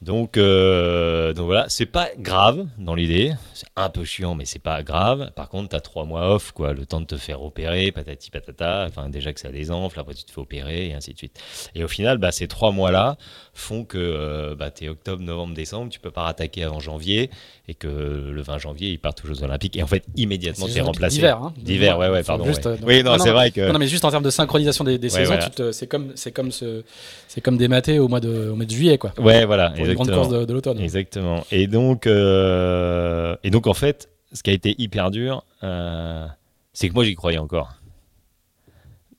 Donc, 0.02 0.38
euh, 0.38 1.34
donc 1.34 1.47
voilà, 1.47 1.65
c'est 1.67 1.86
pas 1.86 2.10
grave 2.17 2.65
dans 2.78 2.95
l'idée, 2.95 3.34
c'est 3.54 3.67
un 3.75 3.89
peu 3.89 4.06
chiant, 4.06 4.34
mais 4.34 4.45
c'est 4.45 4.60
pas 4.60 4.82
grave. 4.84 5.32
Par 5.36 5.49
contre, 5.49 5.69
tu 5.69 5.75
as 5.75 5.82
trois 5.82 6.06
mois 6.06 6.34
off, 6.36 6.52
quoi, 6.52 6.73
le 6.73 6.86
temps 6.86 7.02
de 7.02 7.06
te 7.06 7.17
faire 7.17 7.41
opérer, 7.41 7.91
patati 7.91 8.32
patata. 8.32 8.86
Enfin, 8.88 9.10
déjà 9.10 9.34
que 9.34 9.39
ça 9.39 9.49
désenfle, 9.49 9.99
après 9.99 10.13
tu 10.13 10.23
te 10.23 10.32
fais 10.32 10.39
opérer 10.39 10.88
et 10.88 10.93
ainsi 10.93 11.13
de 11.13 11.17
suite. 11.17 11.39
Et 11.75 11.84
au 11.84 11.88
final, 11.88 12.17
bah, 12.17 12.32
ces 12.32 12.47
trois 12.47 12.71
mois-là 12.71 13.17
font 13.54 13.84
que 13.84 13.97
euh, 13.97 14.56
bah, 14.56 14.71
tu 14.71 14.86
es 14.86 14.89
octobre, 14.89 15.21
novembre, 15.21 15.54
décembre, 15.54 15.91
tu 15.91 15.99
peux 15.99 16.12
pas 16.12 16.23
rattaquer 16.23 16.63
avant 16.63 16.80
janvier 16.80 17.30
et 17.67 17.73
que 17.73 17.88
le 17.88 18.41
20 18.41 18.58
janvier, 18.58 18.89
ils 18.89 18.99
partent 18.99 19.23
aux 19.23 19.28
Jeux 19.28 19.43
Olympiques. 19.43 19.75
Et 19.75 19.84
en 19.84 19.88
fait, 19.88 20.04
immédiatement, 20.15 20.67
tu 20.67 20.78
es 20.78 20.82
remplacé. 20.82 21.15
D'hiver, 21.15 21.38
hein, 21.38 21.54
D'hiver, 21.58 21.99
ouais, 21.99 22.10
ouais, 22.10 22.23
pardon. 22.23 22.45
Juste, 22.45 22.67
oui, 22.84 23.04
non, 23.04 23.17
c'est 23.19 23.32
vrai 23.32 23.52
que. 23.52 23.71
Non, 23.71 23.78
mais 23.78 23.88
juste 23.88 24.06
en 24.06 24.12
termes 24.12 24.23
de 24.23 24.30
synchronisation 24.30 24.84
des, 24.84 25.10
saisons, 25.10 25.36
c'est 25.71 25.88
comme, 25.88 26.13
c'est 26.15 26.32
comme 26.32 26.52
ce, 26.52 26.84
c'est 27.28 27.41
comme 27.41 27.58
des 27.58 27.67
matés 27.67 27.99
au 27.99 28.08
mois 28.08 28.19
de, 28.19 28.49
au 28.49 28.56
mois 28.56 28.65
de 28.65 28.71
juillet, 28.71 28.97
quoi. 28.97 29.13
Ouais, 29.17 29.29
voilà. 29.46 29.72
Pour 29.72 29.86
une 29.86 29.94
grande 29.94 30.12
course 30.12 30.30
de, 30.30 30.54
l'automne. 30.54 30.80
Exactement. 30.80 31.44
Et 31.52 31.68
donc, 31.68 32.08
euh, 32.08 33.36
et 33.44 33.50
donc, 33.50 33.68
en 33.68 33.74
fait, 33.74 34.10
ce 34.34 34.44
qui 34.44 34.50
a 34.50 34.54
été 34.54 34.76
hyper 34.78 35.12
dur, 35.12 35.44
euh, 35.63 36.26
c'est 36.74 36.89
que 36.89 36.94
moi, 36.94 37.04
j'y 37.04 37.15
croyais 37.15 37.38
encore. 37.39 37.74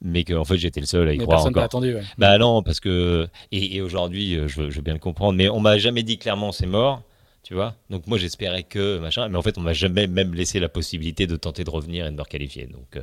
mais 0.03 0.25
qu'en 0.25 0.45
fait 0.45 0.57
j'étais 0.57 0.81
le 0.81 0.87
seul 0.87 1.09
à 1.09 1.13
y 1.13 1.19
croire 1.19 1.39
personne 1.39 1.51
encore. 1.53 1.65
attendu. 1.65 1.95
Ouais. 1.95 2.03
Bah 2.17 2.39
non, 2.39 2.63
parce 2.63 2.81
que 2.81 3.29
et, 3.53 3.77
et 3.77 3.81
aujourd'hui, 3.83 4.35
euh, 4.37 4.49
je, 4.49 4.63
veux- 4.63 4.71
je 4.71 4.77
veux 4.77 4.83
bien 4.83 4.95
le 4.95 4.99
comprendre, 5.01 5.35
mais 5.37 5.49
on 5.51 5.61
m'a 5.61 5.77
jamais 5.79 6.03
dit 6.03 6.17
clairement 6.17 6.53
c'est 6.53 6.67
mort, 6.67 7.03
tu 7.43 7.53
vois. 7.55 7.75
Donc 7.91 8.07
moi 8.07 8.17
j'espérais 8.17 8.63
que 8.63 8.99
machin, 8.99 9.29
mais 9.29 9.37
en 9.37 9.43
fait 9.43 9.59
on 9.59 9.61
m'a 9.61 9.75
jamais 9.75 10.07
même 10.07 10.33
laissé 10.35 10.59
la 10.59 10.71
possibilité 10.71 11.27
de 11.27 11.37
tenter 11.37 11.65
de 11.65 11.71
revenir 11.71 12.07
et 12.07 12.11
de 12.11 12.17
me 12.17 12.23
requalifier. 12.23 12.67
Donc 12.67 12.97
euh, 12.97 13.01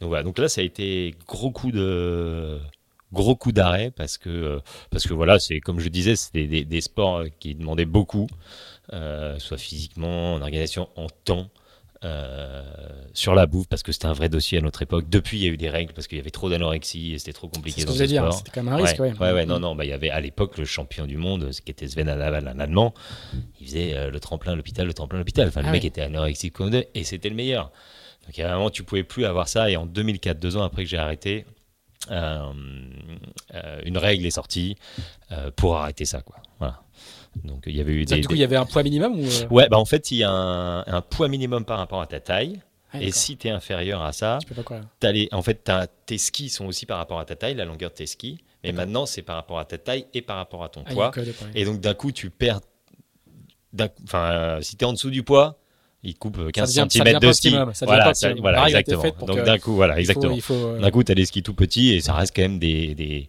donc 0.00 0.08
voilà. 0.08 0.24
Donc 0.24 0.38
là 0.38 0.48
ça 0.48 0.62
a 0.62 0.64
été 0.64 1.14
gros 1.28 1.52
coup 1.52 1.70
de 1.70 2.58
gros 3.12 3.36
coup 3.36 3.52
d'arrêt 3.52 3.90
parce 3.90 4.18
que 4.18 4.28
euh, 4.30 4.60
parce 4.90 5.06
que 5.06 5.14
voilà 5.14 5.38
c'est 5.38 5.60
comme 5.60 5.80
je 5.80 5.88
disais 5.88 6.16
c'était 6.16 6.46
des, 6.46 6.64
des 6.64 6.80
sports 6.80 7.18
euh, 7.18 7.26
qui 7.40 7.54
demandaient 7.54 7.84
beaucoup, 7.84 8.26
euh, 8.92 9.38
soit 9.38 9.58
physiquement, 9.58 10.34
en 10.34 10.42
organisation, 10.42 10.88
en 10.96 11.06
temps. 11.24 11.48
euh, 12.02 12.62
sur 13.12 13.34
la 13.34 13.44
bouffe 13.46 13.68
parce 13.68 13.82
que 13.82 13.92
c'était 13.92 14.06
un 14.06 14.14
vrai 14.14 14.28
dossier 14.30 14.56
à 14.58 14.60
notre 14.62 14.80
époque. 14.82 15.08
Depuis, 15.10 15.38
il 15.38 15.44
y 15.44 15.46
a 15.46 15.50
eu 15.50 15.58
des 15.58 15.68
règles 15.68 15.92
parce 15.92 16.06
qu'il 16.06 16.16
y 16.16 16.20
avait 16.20 16.30
trop 16.30 16.48
d'anorexie 16.48 17.12
et 17.12 17.18
c'était 17.18 17.34
trop 17.34 17.48
compliqué 17.48 17.82
C'est 17.82 17.86
ce 17.92 17.98
que 17.98 18.04
dire. 18.04 18.22
sport. 18.22 18.38
C'était 18.38 18.50
quand 18.52 18.62
même 18.62 18.72
un 18.72 18.76
risque. 18.76 18.98
Ouais, 19.00 19.12
Ouais, 19.12 19.18
ouais, 19.18 19.32
ouais, 19.32 19.46
non, 19.46 19.60
non, 19.60 19.74
bah, 19.74 19.84
il 19.84 19.90
y 19.90 19.92
avait 19.92 20.08
à 20.08 20.18
l'époque 20.20 20.56
le 20.56 20.64
champion 20.64 21.04
du 21.06 21.18
monde, 21.18 21.50
qui 21.50 21.70
était 21.70 21.86
Sven 21.86 22.08
Adaval, 22.08 22.48
un 22.48 22.58
Allemand. 22.58 22.94
Il 23.60 23.66
faisait 23.66 23.94
euh, 23.94 24.10
le 24.10 24.18
tremplin 24.18 24.52
à 24.52 24.56
l'hôpital, 24.56 24.86
le 24.86 24.94
tremplin 24.94 25.18
à 25.18 25.20
l'hôpital. 25.20 25.48
Enfin, 25.48 25.60
le 25.60 25.68
Ah 25.68 25.72
mec 25.72 25.82
oui. 25.82 25.88
était 25.88 26.00
anorexique 26.00 26.54
comme 26.54 26.70
deux 26.70 26.84
et 26.94 27.04
c'était 27.04 27.28
le 27.28 27.34
meilleur. 27.36 27.70
Donc, 28.26 28.38
moment, 28.48 28.70
tu 28.70 28.82
pouvais 28.82 29.04
plus 29.04 29.26
avoir 29.26 29.48
ça. 29.48 29.70
Et 29.70 29.76
en 29.76 29.84
2004, 29.84 30.38
deux 30.38 30.56
ans 30.56 30.62
après 30.62 30.84
que 30.84 30.88
j'ai 30.88 30.96
arrêté, 30.96 31.44
une 32.10 33.98
règle 33.98 34.26
est 34.26 34.30
sortie 34.30 34.76
euh, 35.32 35.50
pour 35.50 35.76
arrêter 35.76 36.04
ça, 36.04 36.22
quoi. 36.22 36.36
Voilà. 36.58 36.80
Donc, 37.44 37.64
il 37.66 37.76
y 37.76 37.80
avait 37.80 37.92
eu 37.92 38.04
Ça, 38.08 38.14
des. 38.16 38.22
du 38.22 38.28
coup, 38.28 38.34
il 38.34 38.40
y 38.40 38.44
avait 38.44 38.56
un 38.56 38.66
poids 38.66 38.82
minimum 38.82 39.18
ou 39.18 39.24
euh, 39.24 39.46
Ouais, 39.50 39.68
bah 39.68 39.78
en 39.78 39.84
fait, 39.84 40.10
il 40.10 40.18
y 40.18 40.24
a 40.24 40.30
un, 40.30 40.80
un 40.86 41.00
poids 41.00 41.28
minimum 41.28 41.64
par 41.64 41.78
rapport 41.78 42.00
à 42.00 42.06
ta 42.06 42.20
taille. 42.20 42.60
ah, 42.92 43.00
et 43.00 43.10
si 43.12 43.36
tu 43.36 43.46
es 43.48 43.50
inférieur 43.50 44.02
à 44.02 44.12
ça, 44.12 44.38
tu 44.40 44.52
peux 44.52 44.60
pas 44.62 44.62
les- 45.12 45.28
en 45.32 45.42
fait, 45.42 45.70
tes 46.06 46.18
skis 46.18 46.48
sont 46.48 46.66
aussi 46.66 46.86
par 46.86 46.98
rapport 46.98 47.20
à 47.20 47.24
ta 47.24 47.36
taille, 47.36 47.54
la 47.54 47.64
longueur 47.64 47.90
de 47.90 47.94
tes 47.96 48.06
skis. 48.06 48.38
Mais 48.64 48.72
maintenant, 48.72 49.06
c'est 49.06 49.22
par 49.22 49.36
rapport 49.36 49.58
à 49.58 49.64
ta 49.64 49.78
taille 49.78 50.06
et 50.12 50.20
par 50.22 50.36
rapport 50.36 50.64
à 50.64 50.68
ton 50.68 50.82
Ah, 50.86 50.92
poids. 50.92 51.10
Et 51.54 51.64
donc, 51.64 51.80
d'un 51.80 51.94
coup, 51.94 52.12
tu 52.12 52.30
perds. 52.30 52.60
Enfin, 54.04 54.32
euh, 54.32 54.60
si 54.62 54.76
tu 54.76 54.84
es 54.84 54.88
en 54.88 54.92
dessous 54.92 55.10
du 55.10 55.22
poids, 55.22 55.59
il 56.02 56.14
coupe 56.16 56.38
euh, 56.38 56.50
15 56.50 56.74
devient- 56.74 56.86
ça 56.90 57.04
cm 57.04 57.18
de 57.18 57.32
ski. 57.32 57.50
ça 57.74 57.86
voilà, 57.86 58.04
pas 58.04 58.14
ça- 58.14 58.32
voilà, 58.38 58.66
exactement. 58.66 59.02
Donc, 59.26 59.42
d'un 59.44 59.58
coup, 59.58 59.74
voilà, 59.74 59.98
exactement. 60.00 60.36
faut, 60.40 60.54
euh, 60.54 60.80
D'un 60.80 60.90
coup, 60.90 61.04
tu 61.04 61.12
as 61.12 61.14
des 61.14 61.26
skis 61.26 61.42
tout 61.42 61.54
petits 61.54 61.92
et 61.94 62.00
ça 62.00 62.14
reste 62.14 62.34
quand 62.34 62.42
même 62.42 62.58
des, 62.58 62.94
des, 62.94 63.28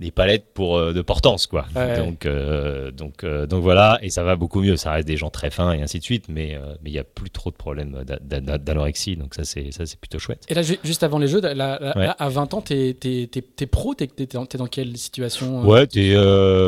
des 0.00 0.10
palettes 0.10 0.46
pour, 0.54 0.76
euh, 0.78 0.92
de 0.92 1.02
portance. 1.02 1.46
Quoi. 1.46 1.66
Ouais. 1.76 1.96
Donc, 1.98 2.26
euh, 2.26 2.90
donc, 2.90 3.22
euh, 3.22 3.46
donc 3.46 3.62
voilà, 3.62 3.98
et 4.02 4.10
ça 4.10 4.24
va 4.24 4.34
beaucoup 4.34 4.60
mieux. 4.62 4.76
Ça 4.76 4.92
reste 4.92 5.06
des 5.06 5.16
gens 5.16 5.30
très 5.30 5.50
fins 5.50 5.72
et 5.72 5.82
ainsi 5.82 5.98
de 5.98 6.04
suite, 6.04 6.24
mais 6.28 6.58
mais 6.82 6.90
il 6.90 6.92
n'y 6.94 6.98
a 6.98 7.04
plus 7.04 7.30
trop 7.30 7.50
de 7.50 7.56
problèmes 7.56 8.02
d'a- 8.04 8.40
d'a- 8.40 8.58
d'anorexie. 8.58 9.16
Donc, 9.16 9.34
ça, 9.34 9.44
c'est 9.44 9.70
ça, 9.72 9.84
c'est 9.86 10.00
plutôt 10.00 10.18
chouette. 10.18 10.42
Et 10.48 10.54
là, 10.54 10.62
ju- 10.62 10.78
juste 10.84 11.02
avant 11.02 11.18
les 11.18 11.28
jeux, 11.28 11.40
là, 11.40 11.54
là- 11.54 11.78
Ouais. 11.96 12.06
là, 12.06 12.16
à 12.18 12.28
20 12.28 12.52
ans, 12.54 12.60
t'es 12.62 12.90
es, 13.04 13.26
t'es 13.26 13.66
pro 13.66 13.94
T'es 13.94 14.06
t'es 14.06 14.26
dans, 14.26 14.46
t'es 14.46 14.56
dans 14.58 14.66
quelle 14.66 14.96
situation 14.96 15.62
Ouais, 15.66 15.86
t'es, 15.86 16.16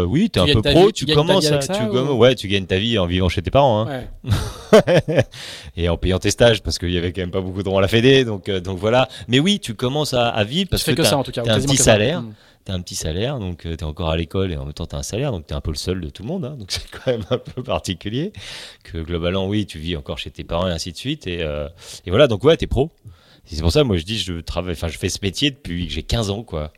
oui, 0.06 0.28
t'es 0.30 0.40
un 0.40 0.46
peu 0.46 0.60
pro, 0.62 0.86
vie- 0.88 0.92
tu 0.92 1.06
commences, 1.06 1.46
avec 1.46 1.58
à- 1.70 1.74
ça, 1.74 1.74
tu 1.74 1.84
ou- 1.96 2.12
ouais, 2.18 2.34
tu 2.34 2.48
gagnes 2.48 2.66
ta 2.66 2.78
vie 2.78 2.98
en 2.98 3.06
vivant 3.06 3.28
chez 3.28 3.40
tes 3.42 3.50
parents, 3.50 3.86
hein, 3.88 4.02
Ouais. 4.72 4.82
et 5.76 5.88
en 5.88 5.96
payant 5.96 6.18
tes 6.18 6.30
stages 6.30 6.62
parce 6.62 6.78
qu'il 6.78 6.90
y 6.92 6.98
avait 6.98 7.12
quand 7.12 7.22
même 7.22 7.30
pas 7.30 7.40
beaucoup 7.40 7.58
de 7.58 7.64
droits 7.64 7.78
à 7.78 7.82
la 7.82 7.88
Fédé, 7.88 8.24
donc 8.24 8.50
donc 8.50 8.78
voilà. 8.78 9.08
Mais 9.28 9.38
oui, 9.40 9.58
tu 9.60 9.74
commences 9.74 10.14
à, 10.14 10.28
à 10.28 10.44
vivre 10.44 10.68
parce 10.70 10.82
Tu 10.82 10.90
fais 10.90 10.96
que, 10.96 11.02
que 11.02 11.08
t'as- 11.08 11.16
un 11.16 11.22
petit 11.60 11.76
que 11.76 11.82
ça. 11.82 11.98
Mm. 12.62 12.64
t'as 12.64 12.72
un 12.74 12.80
petit 12.80 12.94
salaire, 12.94 13.38
donc 13.38 13.62
tu 13.62 13.76
t'es 13.76 13.84
encore 13.84 14.10
à 14.10 14.16
l'école 14.16 14.52
et 14.52 14.56
en 14.56 14.64
même 14.64 14.72
temps 14.74 14.86
t'as 14.86 14.98
un 14.98 15.02
salaire, 15.02 15.32
donc 15.32 15.46
t'es 15.46 15.54
un 15.54 15.60
peu 15.60 15.70
le 15.70 15.76
seul 15.76 16.00
de 16.00 16.08
tout 16.10 16.22
le 16.22 16.28
monde, 16.28 16.44
hein, 16.44 16.56
donc 16.58 16.70
c'est 16.70 16.88
quand 16.90 17.10
même 17.10 17.24
un 17.30 17.38
peu 17.38 17.62
particulier. 17.62 18.32
Que 18.84 18.98
globalement, 18.98 19.46
oui, 19.46 19.66
tu 19.66 19.78
vis 19.78 19.96
encore 19.96 20.18
chez 20.18 20.30
tes 20.30 20.44
parents 20.44 20.68
et 20.68 20.72
ainsi 20.72 20.92
de 20.92 20.96
suite, 20.96 21.26
et, 21.26 21.42
euh, 21.42 21.68
et 22.06 22.10
voilà, 22.10 22.26
donc 22.28 22.44
ouais, 22.44 22.56
t'es 22.56 22.66
pro. 22.66 22.90
Et 23.50 23.56
C'est 23.56 23.62
pour 23.62 23.72
ça, 23.72 23.84
moi 23.84 23.96
je 23.96 24.04
dis, 24.04 24.18
je 24.18 24.34
travaille, 24.40 24.72
enfin, 24.72 24.88
je 24.88 24.98
fais 24.98 25.08
ce 25.08 25.18
métier 25.22 25.50
depuis 25.50 25.86
que 25.86 25.92
j'ai 25.92 26.02
15 26.02 26.30
ans, 26.30 26.42
quoi. 26.44 26.72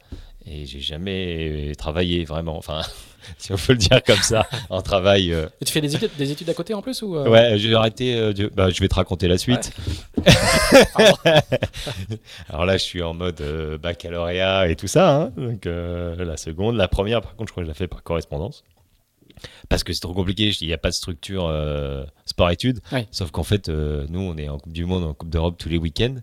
Et 0.47 0.67
j'ai 0.67 0.81
jamais 0.81 1.73
travaillé 1.79 2.25
vraiment, 2.25 2.57
enfin, 2.57 2.83
si 3.39 3.53
on 3.53 3.57
peut 3.57 3.73
le 3.73 3.79
dire 3.79 4.03
comme 4.05 4.19
ça, 4.19 4.47
en 4.71 4.83
travail. 4.83 5.33
euh, 5.33 5.47
Et 5.61 5.65
tu 5.65 5.73
fais 5.73 5.81
des 5.81 5.95
études, 5.95 6.11
des 6.19 6.31
études 6.31 6.49
à 6.51 6.55
côté 6.55 6.75
en 6.75 6.83
plus 6.83 7.03
ou 7.03 7.17
euh, 7.17 7.29
Ouais, 7.29 7.59
j'ai 7.59 7.75
arrêté. 7.75 8.17
euh, 8.17 8.33
de- 8.33 8.49
bah, 8.49 8.71
je 8.71 8.81
vais 8.81 8.89
te 8.89 8.95
raconter 8.95 9.29
la 9.29 9.39
suite. 9.39 9.73
Alors 12.49 12.65
là, 12.67 12.77
je 12.77 12.83
suis 12.83 13.03
en 13.03 13.15
mode 13.15 13.43
baccalauréat 13.83 14.69
et 14.69 14.77
tout 14.77 14.87
ça. 14.87 15.17
hein. 15.17 15.33
Donc 15.37 15.65
la 15.67 16.37
seconde, 16.37 16.77
la 16.77 16.89
première, 16.89 17.21
par 17.21 17.37
contre, 17.37 17.49
je 17.49 17.53
crois 17.53 17.63
que 17.63 17.67
je 17.67 17.71
la 17.71 17.75
fais 17.75 17.89
par 17.89 18.03
correspondance. 18.03 18.65
Parce 19.69 19.85
que 19.85 19.93
c'est 19.93 20.01
trop 20.01 20.15
compliqué, 20.15 20.51
il 20.61 20.67
n'y 20.67 20.73
a 20.73 20.79
pas 20.79 20.91
de 20.91 20.95
structure 20.95 21.53
sport-études. 22.25 22.81
Ouais. 22.93 23.07
Sauf 23.11 23.31
qu'en 23.31 23.43
fait, 23.43 23.69
nous, 23.69 24.21
on 24.21 24.37
est 24.37 24.49
en 24.49 24.59
Coupe 24.59 24.73
du 24.73 24.85
Monde, 24.85 25.05
en 25.05 25.15
Coupe 25.15 25.31
d'Europe 25.31 25.57
tous 25.59 25.69
les 25.69 25.79
week-ends. 25.79 26.17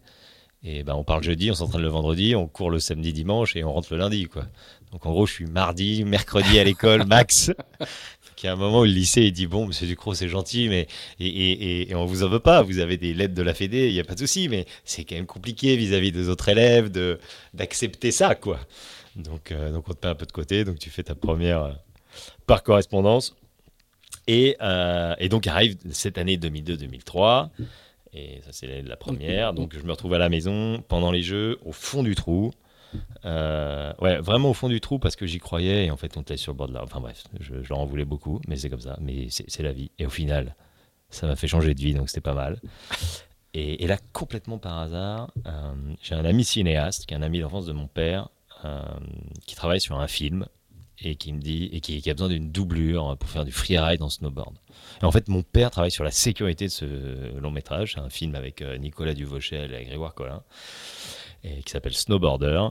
Et 0.63 0.83
ben, 0.83 0.93
on 0.93 1.03
part 1.03 1.17
le 1.17 1.23
jeudi, 1.23 1.49
on 1.49 1.55
s'entraîne 1.55 1.81
le 1.81 1.87
vendredi, 1.87 2.35
on 2.35 2.47
court 2.47 2.69
le 2.69 2.77
samedi, 2.79 3.13
dimanche 3.13 3.55
et 3.55 3.63
on 3.63 3.73
rentre 3.73 3.91
le 3.93 3.97
lundi. 3.99 4.25
Quoi. 4.27 4.43
Donc 4.91 5.05
en 5.05 5.11
gros, 5.11 5.25
je 5.25 5.33
suis 5.33 5.45
mardi, 5.45 6.03
mercredi 6.03 6.59
à 6.59 6.63
l'école, 6.63 7.05
max. 7.07 7.51
Il 8.41 8.47
y 8.47 8.49
a 8.49 8.53
un 8.53 8.55
moment 8.55 8.79
où 8.79 8.85
le 8.85 8.91
lycée 8.91 9.21
il 9.21 9.31
dit 9.31 9.45
Bon, 9.45 9.67
monsieur 9.67 9.85
Ducrot, 9.85 10.15
c'est 10.15 10.27
gentil, 10.27 10.67
mais. 10.67 10.87
Et, 11.19 11.27
et, 11.27 11.91
et, 11.91 11.95
on 11.95 12.05
vous 12.05 12.23
en 12.23 12.27
veut 12.27 12.39
pas, 12.39 12.63
vous 12.63 12.79
avez 12.79 12.97
des 12.97 13.13
lettres 13.13 13.35
de 13.35 13.41
la 13.43 13.53
Fédé, 13.53 13.87
il 13.87 13.93
n'y 13.93 13.99
a 13.99 14.03
pas 14.03 14.15
de 14.15 14.19
souci, 14.19 14.49
mais 14.49 14.65
c'est 14.83 15.03
quand 15.03 15.15
même 15.15 15.27
compliqué 15.27 15.75
vis-à-vis 15.75 16.11
des 16.11 16.27
autres 16.27 16.49
élèves 16.49 16.89
de 16.89 17.19
d'accepter 17.53 18.11
ça, 18.11 18.33
quoi. 18.33 18.59
Donc, 19.15 19.51
euh, 19.51 19.71
donc 19.71 19.87
on 19.89 19.93
te 19.93 20.05
met 20.05 20.11
un 20.11 20.15
peu 20.15 20.25
de 20.25 20.31
côté, 20.31 20.63
donc 20.63 20.79
tu 20.79 20.89
fais 20.89 21.03
ta 21.03 21.13
première 21.13 21.63
euh, 21.63 21.71
par 22.47 22.63
correspondance. 22.63 23.35
Et, 24.27 24.57
euh, 24.61 25.13
et 25.19 25.29
donc 25.29 25.45
arrive 25.45 25.77
cette 25.91 26.17
année 26.17 26.37
2002-2003. 26.37 27.49
Et 28.13 28.41
ça, 28.43 28.49
c'est 28.51 28.81
la 28.81 28.97
première. 28.97 29.53
Donc, 29.53 29.73
je 29.73 29.83
me 29.85 29.91
retrouve 29.91 30.13
à 30.13 30.17
la 30.17 30.27
maison 30.27 30.83
pendant 30.89 31.11
les 31.11 31.21
jeux, 31.21 31.59
au 31.63 31.71
fond 31.71 32.03
du 32.03 32.13
trou. 32.13 32.51
Euh, 33.25 33.93
ouais, 33.99 34.17
vraiment 34.17 34.49
au 34.49 34.53
fond 34.53 34.67
du 34.67 34.81
trou 34.81 34.99
parce 34.99 35.15
que 35.15 35.25
j'y 35.25 35.39
croyais 35.39 35.85
et 35.85 35.91
en 35.91 35.97
fait, 35.97 36.17
on 36.17 36.21
était 36.21 36.37
sur 36.37 36.51
le 36.51 36.57
bord 36.57 36.67
de 36.67 36.73
la. 36.73 36.83
Enfin 36.83 36.99
bref, 36.99 37.23
je, 37.39 37.61
je 37.61 37.69
leur 37.69 37.79
en 37.79 37.85
voulais 37.85 38.05
beaucoup, 38.05 38.41
mais 38.47 38.55
c'est 38.55 38.69
comme 38.69 38.81
ça. 38.81 38.97
Mais 38.99 39.27
c'est 39.29 39.63
la 39.63 39.71
vie. 39.71 39.91
Et 39.99 40.05
au 40.05 40.09
final, 40.09 40.55
ça 41.11 41.27
m'a 41.27 41.35
fait 41.35 41.47
changer 41.47 41.73
de 41.73 41.79
vie, 41.79 41.93
donc 41.93 42.09
c'était 42.09 42.21
pas 42.21 42.33
mal. 42.33 42.59
Et, 43.53 43.85
là, 43.85 43.97
complètement 44.13 44.57
par 44.57 44.79
hasard, 44.79 45.31
euh, 45.45 45.73
j'ai 46.01 46.15
un 46.15 46.23
ami 46.23 46.45
cinéaste, 46.45 47.05
qui 47.05 47.13
est 47.13 47.17
un 47.17 47.21
ami 47.21 47.41
d'enfance 47.41 47.65
de 47.65 47.73
mon 47.73 47.87
père, 47.87 48.29
euh, 48.63 48.81
qui 49.45 49.55
travaille 49.55 49.81
sur 49.81 49.99
un 49.99 50.07
film 50.07 50.45
et 51.03 51.15
qui 51.15 51.33
me 51.33 51.41
dit 51.41 51.69
et 51.73 51.81
qui, 51.81 52.01
qui 52.01 52.09
a 52.09 52.13
besoin 52.13 52.29
d'une 52.29 52.51
doublure 52.51 53.17
pour 53.19 53.29
faire 53.29 53.43
du 53.43 53.51
freeride 53.51 54.03
en 54.03 54.09
snowboard. 54.09 54.55
Et 55.01 55.05
en 55.05 55.11
fait, 55.11 55.27
mon 55.27 55.41
père 55.41 55.69
travaille 55.69 55.91
sur 55.91 56.03
la 56.03 56.11
sécurité 56.11 56.65
de 56.65 56.71
ce 56.71 57.37
long 57.39 57.51
métrage. 57.51 57.97
Un 57.97 58.09
film 58.09 58.35
avec 58.35 58.63
Nicolas 58.79 59.13
Duvauchel 59.13 59.73
et 59.73 59.83
Grégoire 59.83 60.13
Collin, 60.13 60.43
et 61.43 61.61
qui 61.63 61.71
s'appelle 61.71 61.93
Snowboarder. 61.93 62.67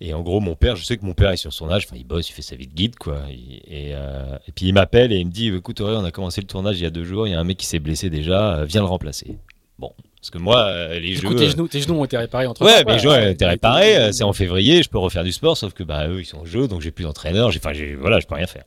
Et 0.00 0.12
en 0.12 0.20
gros, 0.22 0.40
mon 0.40 0.54
père, 0.56 0.76
je 0.76 0.84
sais 0.84 0.98
que 0.98 1.06
mon 1.06 1.14
père 1.14 1.30
est 1.30 1.38
sur 1.38 1.52
son 1.54 1.70
âge, 1.70 1.86
enfin, 1.86 1.96
il 1.98 2.04
bosse, 2.04 2.28
il 2.28 2.32
fait 2.32 2.42
sa 2.42 2.54
vie 2.54 2.66
de 2.66 2.74
guide, 2.74 2.96
quoi. 2.96 3.20
Il- 3.30 3.62
et, 3.66 3.92
euh, 3.94 4.36
et 4.46 4.52
puis 4.52 4.66
il 4.66 4.72
m'appelle 4.74 5.10
et 5.12 5.16
il 5.16 5.26
me 5.26 5.30
dit 5.30 5.48
Écoute, 5.48 5.80
Auré, 5.80 5.94
on 5.96 6.04
a 6.04 6.10
commencé 6.10 6.40
le 6.42 6.46
tournage 6.46 6.78
il 6.78 6.82
y 6.82 6.86
a 6.86 6.90
deux 6.90 7.04
jours, 7.04 7.26
il 7.26 7.30
y 7.30 7.34
a 7.34 7.40
un 7.40 7.44
mec 7.44 7.56
qui 7.56 7.64
s'est 7.66 7.78
blessé 7.78 8.10
déjà, 8.10 8.56
euh, 8.58 8.64
viens 8.66 8.82
le 8.82 8.86
remplacer. 8.86 9.38
Bon, 9.78 9.92
parce 10.20 10.28
que 10.30 10.36
moi, 10.38 10.66
euh, 10.66 10.98
les 10.98 11.14
jeux. 11.14 11.28
coup, 11.28 11.34
tes 11.34 11.48
genoux, 11.48 11.66
tes 11.68 11.80
genoux 11.80 11.94
ont 11.94 12.04
été 12.04 12.16
réparés 12.18 12.46
entre 12.46 12.62
Ouais, 12.62 12.84
mes 12.84 12.98
joueurs 12.98 13.22
étaient 13.26 13.46
réparés, 13.46 13.96
euh, 13.96 14.12
c'est 14.12 14.24
en 14.24 14.32
février, 14.34 14.82
je 14.82 14.88
peux 14.90 14.98
refaire 14.98 15.24
du 15.24 15.32
sport, 15.32 15.56
sauf 15.56 15.72
que 15.72 15.82
bah 15.82 16.08
eux 16.08 16.20
ils 16.20 16.24
sont 16.26 16.40
au 16.40 16.46
jeu, 16.46 16.68
donc 16.68 16.80
j'ai 16.82 16.90
plus 16.90 17.04
d'entraîneur, 17.04 17.48
enfin 17.48 17.72
voilà, 17.98 18.20
je 18.20 18.26
peux 18.26 18.34
rien 18.34 18.46
faire. 18.46 18.64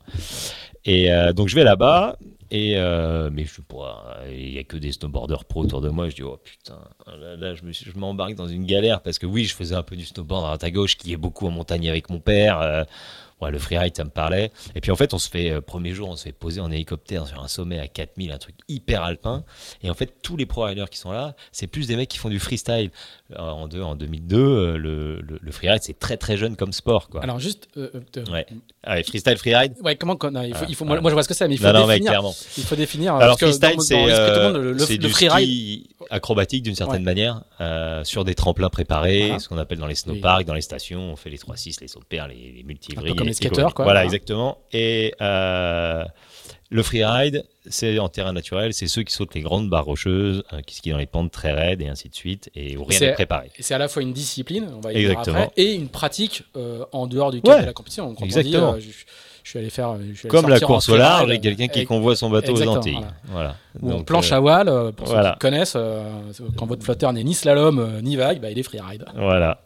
Et 0.86 1.12
euh, 1.12 1.34
donc 1.34 1.48
je 1.50 1.56
vais 1.56 1.64
là-bas, 1.64 2.18
et 2.52 2.78
euh, 2.78 3.30
mais 3.32 3.44
je 3.46 3.54
sais 3.56 3.62
il 4.28 4.54
y 4.54 4.58
a 4.60 4.64
que 4.64 4.78
des 4.78 4.92
snowboarders 4.92 5.46
pro 5.46 5.64
autour 5.64 5.82
de 5.82 5.90
moi, 5.90 6.10
je 6.10 6.16
dis 6.16 6.24
oh 6.24 6.38
putain, 6.44 6.80
là, 7.06 7.54
je 7.54 7.64
me 7.64 7.72
m'embarque 8.00 8.36
dans 8.36 8.48
une 8.48 8.66
galère 8.66 9.02
parce 9.02 9.20
que 9.20 9.26
oui, 9.26 9.46
je 9.46 9.54
faisais 9.56 9.76
un 9.76 9.84
peu 9.84 9.96
du 9.96 10.06
snowboard 10.06 10.44
à 10.44 10.48
droite 10.48 10.64
à 10.64 10.72
gauche, 10.72 10.98
qui 10.98 11.14
est 11.14 11.18
beaucoup 11.18 11.48
en 11.48 11.52
montagne 11.52 11.90
avec 11.90 12.10
mon 12.10 12.20
père. 12.20 12.60
euh, 12.62 12.84
Ouais, 13.42 13.52
le 13.52 13.60
freeride, 13.60 13.96
ça 13.96 14.04
me 14.04 14.10
parlait. 14.10 14.52
Et 14.76 14.82
puis 14.82 14.92
en 14.92 14.96
fait, 14.96 15.14
on 15.14 15.18
se 15.18 15.30
fait, 15.30 15.50
euh, 15.50 15.62
premier 15.62 15.94
jour, 15.94 16.10
on 16.10 16.16
se 16.16 16.24
fait 16.24 16.32
poser 16.34 16.60
en 16.60 16.70
hélicoptère 16.72 17.26
sur 17.28 17.42
un 17.42 17.48
sommet 17.48 17.80
à 17.80 17.88
4000, 17.88 18.32
un 18.34 18.38
truc 18.38 18.56
hyper 18.68 19.02
alpin. 19.04 19.44
Et 19.82 19.90
en 19.90 19.94
fait, 19.94 20.14
tous 20.22 20.36
les 20.36 20.46
pro 20.46 20.64
riders 20.64 20.90
qui 20.90 20.98
sont 20.98 21.12
là, 21.12 21.36
c'est 21.52 21.68
plus 21.68 21.88
des 21.88 21.96
mecs 21.96 22.10
qui 22.10 22.18
font 22.18 22.30
du 22.30 22.40
freestyle. 22.40 22.92
Euh, 23.34 23.40
En, 23.40 23.68
deux, 23.68 23.82
en 23.82 23.96
2002, 23.96 24.38
euh, 24.38 24.78
le, 24.78 25.22
le, 25.22 25.40
le 25.42 25.52
freeride, 25.52 25.82
c'est 25.84 25.98
très 26.00 26.18
très 26.18 26.36
jeune 26.36 26.56
comme 26.56 26.74
sport. 26.74 27.10
Quoi. 27.10 27.22
Alors 27.24 27.40
juste, 27.40 27.68
euh, 27.78 27.90
Ouais. 28.32 28.46
Ah, 28.84 28.96
ouais, 28.96 29.04
freestyle, 29.04 29.38
freeride? 29.38 29.74
Ouais, 29.84 29.96
comment 29.96 30.18
non, 30.32 30.42
il 30.42 30.54
faut, 30.56 30.64
Ah, 30.64 30.68
il 30.70 30.76
faut, 30.76 30.86
moi, 30.86 30.96
ah. 30.98 31.02
moi, 31.02 31.10
je 31.12 31.14
vois 31.16 31.24
ce 31.24 31.28
que 31.30 31.34
c'est, 31.34 31.48
mais 31.48 31.56
il 31.56 31.58
faut 31.60 31.66
Non, 31.66 31.74
non, 31.74 31.88
mec, 31.88 31.98
définir. 32.02 32.12
clairement. 32.12 32.36
il 32.58 32.64
faut 32.64 32.76
définir. 32.76 33.16
Alors, 33.16 33.38
freestyle, 33.40 33.76
c'est 33.82 34.06
le 34.06 34.74
le, 34.74 35.08
freeride. 35.10 35.48
ski 35.48 35.90
acrobatique 36.10 36.64
d'une 36.64 36.76
certaine 36.76 36.98
Ouais. 37.02 37.06
manière, 37.06 37.44
euh, 37.62 38.04
sur 38.04 38.24
des 38.26 38.36
tremplins 38.36 38.70
préparés, 38.70 39.22
Voilà. 39.28 39.40
ce 39.40 39.48
qu'on 39.50 39.58
appelle 39.58 39.78
dans 39.80 39.88
les 39.88 39.96
snowparks, 39.96 40.46
dans 40.46 40.54
les 40.54 40.62
stations, 40.62 41.12
on 41.12 41.16
fait 41.16 41.30
les 41.30 41.38
3-6, 41.38 41.82
les 41.82 41.88
sauts 41.88 42.00
de 42.00 42.06
perles, 42.06 42.32
les, 42.32 42.52
les 42.52 42.64
multi 42.64 42.94
Un 42.98 43.02
peu 43.02 43.14
comme 43.14 43.28
les 43.28 43.34
skateurs, 43.34 43.74
quoi. 43.74 43.86
Voilà, 43.86 44.02
Hein. 44.02 44.04
exactement. 44.06 44.58
Et 44.72 45.14
euh, 45.22 46.04
le 46.70 46.84
freeride, 46.84 47.46
c'est 47.68 47.98
en 48.00 48.10
terrain 48.10 48.32
naturel, 48.34 48.74
c'est 48.74 48.88
ceux 48.88 49.04
qui 49.04 49.12
sautent 49.14 49.34
les 49.36 49.42
grandes 49.42 49.70
barres 49.70 49.86
rocheuses, 49.86 50.44
euh, 50.54 50.62
qui 50.62 50.76
skient 50.76 50.92
dans 50.92 50.98
les 50.98 51.06
pentes 51.08 51.32
très 51.32 51.52
raides 51.52 51.82
et 51.82 51.88
ainsi 51.88 52.10
de 52.10 52.16
suite, 52.16 52.50
et 52.56 52.78
où 52.78 52.84
rien 52.86 53.00
n'est 53.00 53.14
préparé. 53.14 53.52
Et 53.58 53.64
c'est 53.64 53.74
à 53.74 53.78
la 53.80 53.88
fois 53.88 54.02
une 54.02 54.14
discipline, 54.14 54.70
on 54.76 54.80
va 54.82 54.94
y 54.94 54.98
Exactement. 54.98 55.38
après, 55.46 55.54
et 55.62 55.74
une 55.74 55.90
pratique 55.90 56.44
euh, 56.56 56.86
en 56.92 57.08
dehors 57.08 57.32
du 57.32 57.42
cadre 57.42 57.56
Ouais. 57.56 57.62
de 57.62 57.68
la 57.68 57.74
compétition. 57.74 58.08
On 58.10 58.14
dit, 58.14 58.24
Exactement. 58.26 58.74
euh, 58.76 58.80
je, 58.80 58.90
Je 59.50 59.54
suis 59.54 59.60
allé 59.62 59.72
faire. 59.72 59.96
Comme 60.28 60.48
la 60.48 60.60
course 60.60 60.90
au 60.90 60.96
large, 60.96 61.24
avec 61.24 61.42
quelqu'un 61.42 61.68
qui 61.68 61.84
convoie 61.84 62.16
son 62.16 62.30
bateau 62.30 62.54
aux 62.54 62.68
Antilles. 62.68 63.00
Voilà. 63.24 63.56
Donc, 63.82 64.06
planche 64.06 64.32
à 64.32 64.40
voile, 64.40 64.92
pour 64.96 65.08
ceux 65.08 65.16
qui 65.16 65.40
connaissent, 65.40 65.76
quand 66.56 66.68
votre 66.68 66.84
flotteur 66.84 67.14
n'est 67.14 67.24
ni 67.24 67.34
slalom 67.34 68.00
ni 68.04 68.16
vague, 68.16 68.42
bah, 68.42 68.52
il 68.52 68.60
est 68.60 68.64
freeride. 68.64 69.06
Voilà. 69.16 69.60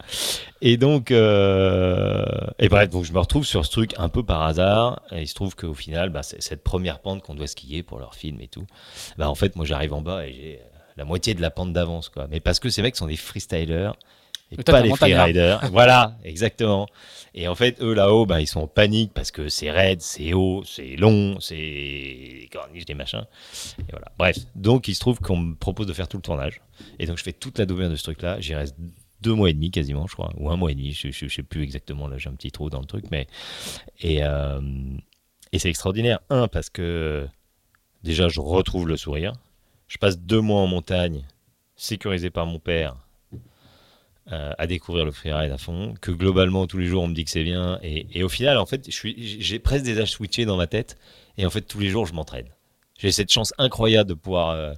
Et 0.62 0.78
donc, 0.78 1.10
et 1.10 2.68
bref, 2.70 2.88
donc 2.88 3.04
je 3.04 3.12
me 3.12 3.18
retrouve 3.18 3.44
sur 3.44 3.66
ce 3.66 3.70
truc 3.70 3.92
un 3.98 4.08
peu 4.08 4.22
par 4.22 4.40
hasard. 4.40 5.02
Et 5.12 5.20
il 5.20 5.28
se 5.28 5.34
trouve 5.34 5.54
qu'au 5.54 5.74
final, 5.74 6.08
bah, 6.08 6.22
cette 6.22 6.64
première 6.64 7.00
pente 7.00 7.22
qu'on 7.22 7.34
doit 7.34 7.46
skier 7.46 7.82
pour 7.82 7.98
leur 7.98 8.14
film 8.14 8.40
et 8.40 8.48
tout, 8.48 8.64
bah, 9.18 9.28
en 9.28 9.34
fait, 9.34 9.54
moi 9.54 9.66
j'arrive 9.66 9.92
en 9.92 10.00
bas 10.00 10.26
et 10.26 10.32
j'ai 10.32 10.60
la 10.96 11.04
moitié 11.04 11.34
de 11.34 11.42
la 11.42 11.50
pente 11.50 11.74
d'avance, 11.74 12.08
quoi. 12.08 12.26
Mais 12.30 12.40
parce 12.40 12.58
que 12.58 12.70
ces 12.70 12.80
mecs 12.80 12.96
sont 12.96 13.08
des 13.08 13.16
freestylers 13.16 13.92
et 14.58 14.62
pas 14.62 14.82
les 14.82 14.90
freeriders. 14.90 15.60
voilà, 15.72 16.16
exactement. 16.24 16.86
Et 17.34 17.48
en 17.48 17.56
fait, 17.56 17.82
eux 17.82 17.94
là-haut, 17.94 18.26
bah, 18.26 18.40
ils 18.40 18.46
sont 18.46 18.60
en 18.60 18.66
panique 18.68 19.12
parce 19.12 19.32
que 19.32 19.48
c'est 19.48 19.70
raide, 19.70 20.00
c'est 20.00 20.34
haut, 20.34 20.62
c'est 20.64 20.94
long, 20.96 21.40
c'est 21.40 21.56
des 21.56 22.48
corniches, 22.52 22.84
des 22.84 22.94
machins. 22.94 23.26
Et 23.80 23.90
voilà. 23.90 24.12
Bref, 24.18 24.38
donc 24.54 24.86
il 24.86 24.94
se 24.94 25.00
trouve 25.00 25.18
qu'on 25.18 25.36
me 25.36 25.54
propose 25.56 25.86
de 25.86 25.92
faire 25.92 26.06
tout 26.06 26.16
le 26.16 26.22
tournage. 26.22 26.60
Et 27.00 27.06
donc 27.06 27.18
je 27.18 27.24
fais 27.24 27.32
toute 27.32 27.58
la 27.58 27.66
doublure 27.66 27.90
de 27.90 27.96
ce 27.96 28.04
truc-là. 28.04 28.40
J'y 28.40 28.54
reste 28.54 28.76
deux 29.20 29.34
mois 29.34 29.50
et 29.50 29.52
demi 29.54 29.72
quasiment, 29.72 30.06
je 30.06 30.12
crois, 30.12 30.32
ou 30.36 30.48
un 30.48 30.56
mois 30.56 30.70
et 30.70 30.74
demi. 30.76 30.92
Je, 30.92 31.10
je, 31.10 31.26
sais 31.26 31.42
plus 31.42 31.62
exactement. 31.62 32.06
Là, 32.06 32.18
j'ai 32.18 32.28
un 32.28 32.34
petit 32.34 32.52
trou 32.52 32.70
dans 32.70 32.80
le 32.80 32.86
truc, 32.86 33.06
mais 33.10 33.26
et 34.00 34.22
euh, 34.22 34.60
et 35.50 35.58
c'est 35.58 35.70
extraordinaire. 35.70 36.20
Un 36.30 36.46
parce 36.46 36.70
que 36.70 37.26
déjà 38.04 38.28
je 38.28 38.40
retrouve 38.40 38.86
le 38.86 38.96
sourire. 38.96 39.32
Je 39.88 39.98
passe 39.98 40.18
deux 40.18 40.40
mois 40.40 40.60
en 40.60 40.66
montagne, 40.66 41.24
sécurisé 41.76 42.30
par 42.30 42.46
mon 42.46 42.58
père, 42.58 42.96
euh, 44.32 44.52
à 44.56 44.66
découvrir 44.66 45.04
le 45.04 45.12
freeride 45.12 45.52
à 45.52 45.58
fond. 45.58 45.94
Que 46.00 46.10
globalement, 46.10 46.66
tous 46.66 46.78
les 46.78 46.86
jours, 46.86 47.02
on 47.02 47.08
me 47.08 47.14
dit 47.14 47.24
que 47.24 47.30
c'est 47.30 47.44
bien. 47.44 47.78
Et, 47.82 48.22
au 48.22 48.28
final, 48.28 48.56
en 48.56 48.64
fait, 48.64 48.88
j'ai 48.88 49.58
presque 49.58 49.84
des 49.84 50.00
âges 50.00 50.12
switchés 50.12 50.46
dans 50.46 50.56
ma 50.56 50.66
tête. 50.66 50.96
Et 51.36 51.44
en 51.44 51.50
fait, 51.50 51.60
tous 51.60 51.78
les 51.78 51.90
jours, 51.90 52.06
je 52.06 52.14
m'entraîne. 52.14 52.48
J'ai 52.98 53.12
cette 53.12 53.30
chance 53.30 53.52
incroyable 53.58 54.08
de 54.08 54.14
pouvoir 54.14 54.50
euh, 54.50 54.72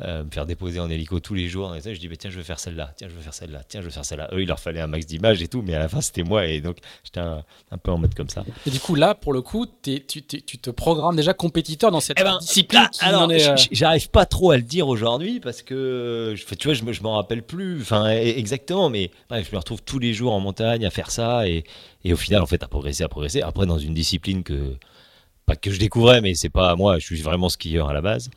euh, 0.00 0.22
me 0.22 0.30
faire 0.30 0.46
déposer 0.46 0.78
en 0.78 0.88
hélico 0.88 1.18
tous 1.18 1.34
les 1.34 1.48
jours. 1.48 1.74
Et 1.74 1.80
ça, 1.80 1.92
je 1.92 1.98
dis, 1.98 2.06
bah, 2.06 2.14
tiens, 2.16 2.30
je 2.30 2.36
vais 2.36 2.44
faire 2.44 2.60
celle-là, 2.60 2.92
tiens, 2.96 3.08
je 3.08 3.14
vais 3.14 3.22
faire 3.22 3.34
celle-là, 3.34 3.62
tiens, 3.68 3.80
je 3.80 3.86
vais 3.86 3.92
faire 3.92 4.04
celle-là. 4.04 4.28
Eux, 4.32 4.42
il 4.42 4.48
leur 4.48 4.60
fallait 4.60 4.80
un 4.80 4.86
max 4.86 5.06
d'images 5.06 5.42
et 5.42 5.48
tout, 5.48 5.62
mais 5.62 5.74
à 5.74 5.80
la 5.80 5.88
fin, 5.88 6.00
c'était 6.00 6.22
moi. 6.22 6.46
Et 6.46 6.60
donc, 6.60 6.76
j'étais 7.02 7.20
un, 7.20 7.44
peu 7.82 7.90
en 7.90 7.98
mode 7.98 8.14
comme 8.14 8.28
ça. 8.28 8.44
Et 8.66 8.70
du 8.70 8.78
coup, 8.78 8.94
là, 8.94 9.14
pour 9.14 9.32
le 9.32 9.42
coup, 9.42 9.66
tu, 9.82 10.00
te 10.02 10.70
programmes 10.70 11.16
déjà 11.16 11.34
compétiteur 11.34 11.90
dans 11.90 12.00
cette 12.00 12.18
eh 12.20 12.22
ben, 12.22 12.38
discipline 12.38 12.88
alors, 13.00 13.28
euh, 13.28 13.56
J'arrive 13.72 14.08
pas 14.10 14.24
trop 14.24 14.52
à 14.52 14.56
le 14.56 14.62
dire 14.62 14.86
aujourd'hui 14.86 15.40
parce 15.40 15.62
que, 15.62 16.34
tu 16.58 16.68
vois, 16.68 16.74
je, 16.74 16.92
je 16.92 17.02
m'en 17.02 17.16
rappelle 17.16 17.42
plus. 17.42 17.80
Enfin, 17.80 18.08
e, 18.08 18.38
exactement, 18.38 18.90
mais 18.90 19.10
je 19.30 19.52
me 19.52 19.56
retrouve 19.56 19.82
tous 19.82 19.98
les 19.98 20.14
jours 20.14 20.32
en 20.32 20.40
montagne 20.40 20.86
à 20.86 20.90
faire 20.90 21.10
ça. 21.10 21.48
Et, 21.48 21.64
et 22.04 22.12
au 22.12 22.16
final, 22.16 22.40
en 22.40 22.46
fait, 22.46 22.62
à 22.62 22.68
progresser, 22.68 23.02
à 23.02 23.08
progresser. 23.08 23.42
Après, 23.42 23.66
dans 23.66 23.78
une 23.78 23.94
discipline 23.94 24.44
que 24.44 24.76
pas 25.48 25.56
que 25.56 25.70
je 25.70 25.78
découvrais, 25.80 26.20
mais 26.20 26.34
c'est 26.34 26.50
pas 26.50 26.76
moi, 26.76 26.98
je 26.98 27.04
suis 27.06 27.20
vraiment 27.22 27.48
skieur 27.48 27.88
à 27.88 27.92
la 27.92 28.02
base. 28.02 28.30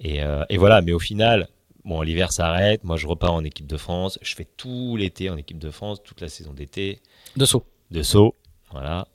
Et, 0.00 0.22
euh, 0.22 0.44
et 0.48 0.56
voilà, 0.56 0.80
mais 0.80 0.92
au 0.92 0.98
final, 1.00 1.48
bon, 1.84 2.00
l'hiver 2.00 2.32
s'arrête, 2.32 2.84
moi 2.84 2.96
je 2.96 3.06
repars 3.06 3.34
en 3.34 3.44
équipe 3.44 3.66
de 3.66 3.76
France, 3.76 4.18
je 4.22 4.34
fais 4.34 4.46
tout 4.56 4.96
l'été 4.96 5.28
en 5.30 5.36
équipe 5.36 5.58
de 5.58 5.70
France, 5.70 6.02
toute 6.02 6.20
la 6.20 6.28
saison 6.28 6.52
d'été. 6.54 7.00
De 7.36 7.44
saut. 7.44 7.64
De 7.90 8.02
saut, 8.02 8.34
voilà. 8.70 9.06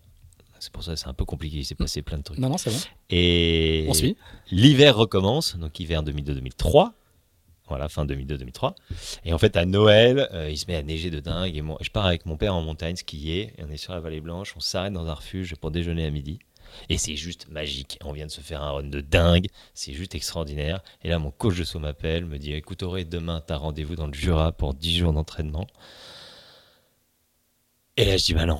C'est 0.59 0.73
pour 0.73 0.83
ça 0.83 0.91
que 0.93 0.99
c'est 0.99 1.07
un 1.07 1.13
peu 1.13 1.23
compliqué, 1.23 1.57
il 1.57 1.65
s'est 1.65 1.73
passé 1.75 2.01
plein 2.01 2.17
de 2.17 2.23
trucs. 2.23 2.37
Non, 2.37 2.49
non, 2.49 2.57
c'est 2.57 2.69
bon. 2.69 2.79
Et 3.09 3.85
On 3.87 3.93
suit. 3.93 4.17
l'hiver 4.51 4.97
recommence, 4.97 5.55
donc 5.55 5.79
hiver 5.79 6.03
2002-2003. 6.03 6.91
Voilà, 7.69 7.87
fin 7.87 8.03
2002-2003. 8.05 8.73
Et 9.25 9.31
en 9.31 9.37
fait, 9.37 9.55
à 9.55 9.65
Noël, 9.65 10.27
euh, 10.33 10.49
il 10.49 10.57
se 10.57 10.65
met 10.67 10.75
à 10.75 10.81
neiger 10.81 11.11
de 11.11 11.19
dingue. 11.19 11.55
Et 11.55 11.61
moi, 11.61 11.77
je 11.81 11.89
pars 11.91 12.05
avec 12.07 12.25
mon 12.25 12.35
père 12.35 12.55
en 12.55 12.63
montagne 12.63 12.95
skier. 12.95 13.53
Et 13.57 13.63
on 13.63 13.69
est 13.69 13.77
sur 13.77 13.93
la 13.93 13.99
vallée 13.99 14.21
blanche. 14.21 14.53
On 14.57 14.59
s'arrête 14.59 14.91
dans 14.91 15.05
un 15.07 15.13
refuge 15.13 15.55
pour 15.55 15.69
déjeuner 15.69 16.03
à 16.07 16.09
midi. 16.09 16.39
Et 16.89 16.97
c'est 16.97 17.15
juste 17.15 17.47
magique. 17.49 17.97
On 18.03 18.11
vient 18.11 18.25
de 18.25 18.31
se 18.31 18.41
faire 18.41 18.61
un 18.61 18.71
run 18.71 18.83
de 18.83 19.01
dingue. 19.01 19.47
C'est 19.73 19.93
juste 19.93 20.15
extraordinaire. 20.15 20.81
Et 21.03 21.09
là, 21.09 21.19
mon 21.19 21.31
coach 21.31 21.57
de 21.57 21.63
saut 21.63 21.79
m'appelle, 21.79 22.25
me 22.25 22.37
dit 22.37 22.53
Écoute, 22.53 22.83
Auré, 22.83 23.05
demain, 23.05 23.41
tu 23.45 23.53
as 23.53 23.57
rendez-vous 23.57 23.95
dans 23.95 24.07
le 24.07 24.13
Jura 24.13 24.51
pour 24.51 24.73
10 24.73 24.97
jours 24.97 25.13
d'entraînement. 25.13 25.67
Et 27.97 28.05
là, 28.05 28.17
je 28.17 28.25
dis 28.25 28.33
Bah 28.33 28.45
non. 28.45 28.59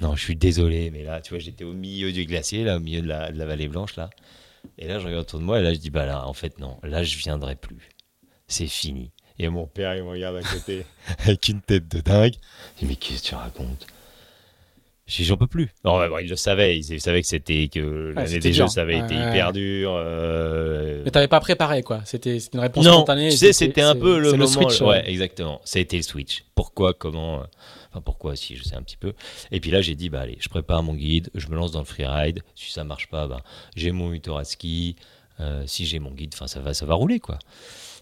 Non, 0.00 0.14
je 0.14 0.22
suis 0.22 0.36
désolé, 0.36 0.90
mais 0.90 1.02
là, 1.04 1.20
tu 1.20 1.30
vois, 1.30 1.38
j'étais 1.38 1.64
au 1.64 1.72
milieu 1.72 2.12
du 2.12 2.26
glacier, 2.26 2.64
là, 2.64 2.76
au 2.76 2.80
milieu 2.80 3.00
de 3.00 3.08
la, 3.08 3.30
vallée 3.30 3.68
blanche, 3.68 3.96
là. 3.96 4.10
Et 4.78 4.86
là, 4.86 4.98
je 4.98 5.06
regarde 5.06 5.22
autour 5.22 5.40
de 5.40 5.44
moi, 5.44 5.58
et 5.60 5.62
là, 5.62 5.72
je 5.72 5.78
dis 5.78 5.90
Bah 5.90 6.06
là, 6.06 6.26
en 6.26 6.34
fait, 6.34 6.58
non, 6.58 6.78
là, 6.82 7.02
je 7.02 7.16
viendrai 7.16 7.56
plus. 7.56 7.88
C'est 8.46 8.66
fini. 8.66 9.10
Et 9.38 9.48
mon 9.48 9.66
père, 9.66 9.94
il 9.96 10.02
me 10.02 10.08
regarde 10.10 10.36
à 10.36 10.42
côté 10.42 10.84
avec 11.18 11.48
une 11.48 11.60
tête 11.60 11.88
de 11.88 12.00
dingue. 12.00 12.34
Je 12.76 12.80
dis 12.80 12.86
Mais 12.86 12.96
qu'est-ce 12.96 13.22
que 13.22 13.28
tu 13.28 13.34
racontes? 13.34 13.86
J'en 15.08 15.36
peux 15.36 15.46
plus. 15.46 15.72
Non, 15.84 16.18
il 16.18 16.28
le 16.28 16.34
savait. 16.34 16.78
Il 16.78 17.00
savait 17.00 17.22
que 17.22 17.28
c'était 17.28 17.68
que 17.68 18.12
l'année 18.14 18.40
des 18.40 18.52
jeux, 18.52 18.66
ça 18.66 18.82
avait 18.82 18.98
été 18.98 19.14
hyper 19.14 19.52
dur. 19.52 19.94
Euh... 19.94 21.02
Mais 21.04 21.12
t'avais 21.12 21.28
pas 21.28 21.38
préparé, 21.38 21.84
quoi. 21.84 22.00
C'était 22.04 22.38
une 22.38 22.58
réponse 22.58 22.84
non, 22.84 22.94
spontanée. 22.94 23.30
Tu 23.30 23.36
sais, 23.36 23.52
c'était 23.52 23.82
un 23.82 23.94
peu 23.94 24.18
le, 24.18 24.32
moment. 24.32 24.46
switch, 24.46 24.80
ouais, 24.80 25.08
exactement. 25.08 25.60
Ça 25.64 25.78
a 25.78 25.82
été 25.82 25.96
le 25.96 26.02
switch. 26.02 26.44
Pourquoi, 26.56 26.92
comment, 26.92 27.40
euh, 27.40 27.44
enfin 27.90 28.00
pourquoi, 28.00 28.34
si 28.34 28.56
je 28.56 28.64
sais 28.64 28.74
un 28.74 28.82
petit 28.82 28.96
peu. 28.96 29.12
Et 29.52 29.60
puis 29.60 29.70
là, 29.70 29.80
j'ai 29.80 29.94
dit, 29.94 30.08
bah 30.08 30.22
allez, 30.22 30.38
je 30.40 30.48
prépare 30.48 30.82
mon 30.82 30.94
guide, 30.94 31.30
je 31.36 31.46
me 31.48 31.54
lance 31.54 31.70
dans 31.70 31.80
le 31.80 31.84
freeride. 31.84 32.42
Si 32.56 32.72
ça 32.72 32.82
marche 32.82 33.06
pas, 33.06 33.28
bah, 33.28 33.42
j'ai 33.76 33.92
mon 33.92 34.12
ski. 34.42 34.96
Euh, 35.38 35.64
si 35.66 35.84
j'ai 35.84 35.98
mon 35.98 36.12
guide, 36.12 36.32
enfin 36.34 36.46
ça 36.46 36.60
va, 36.60 36.74
ça 36.74 36.86
va 36.86 36.94
rouler, 36.94 37.20
quoi. 37.20 37.38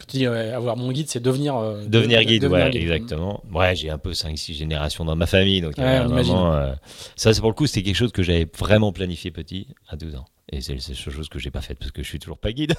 Tu 0.09 0.19
dis 0.19 0.27
avoir 0.27 0.77
mon 0.77 0.93
guide, 0.93 1.09
c'est 1.09 1.21
devenir. 1.21 1.57
Euh, 1.57 1.85
devenir 1.87 2.23
guide, 2.25 2.45
ouais, 2.45 2.77
exactement. 2.77 3.43
Ouais, 3.53 3.75
j'ai 3.75 3.91
un 3.91 3.99
peu 3.99 4.13
5-6 4.13 4.55
générations 4.55 5.05
dans 5.05 5.17
ma 5.17 5.27
famille, 5.27 5.61
donc 5.61 5.79
euh, 5.79 6.75
ça, 7.17 7.33
c'est 7.33 7.41
pour 7.41 7.51
le 7.51 7.55
coup, 7.55 7.67
c'était 7.67 7.83
quelque 7.83 7.97
chose 7.97 8.13
que 8.13 8.23
j'avais 8.23 8.47
vraiment 8.59 8.93
planifié 8.93 9.31
petit 9.31 9.69
à 9.89 9.97
12 9.97 10.17
ans. 10.17 10.27
Et 10.53 10.61
c'est 10.61 10.75
la 10.75 10.95
chose 10.95 11.29
que 11.31 11.39
j'ai 11.39 11.51
pas 11.51 11.63
faite 11.63 11.79
parce 11.79 11.91
que 11.91 12.03
je 12.03 12.09
suis 12.09 12.19
toujours 12.19 12.37
pas 12.37 12.53
guide. 12.53 12.75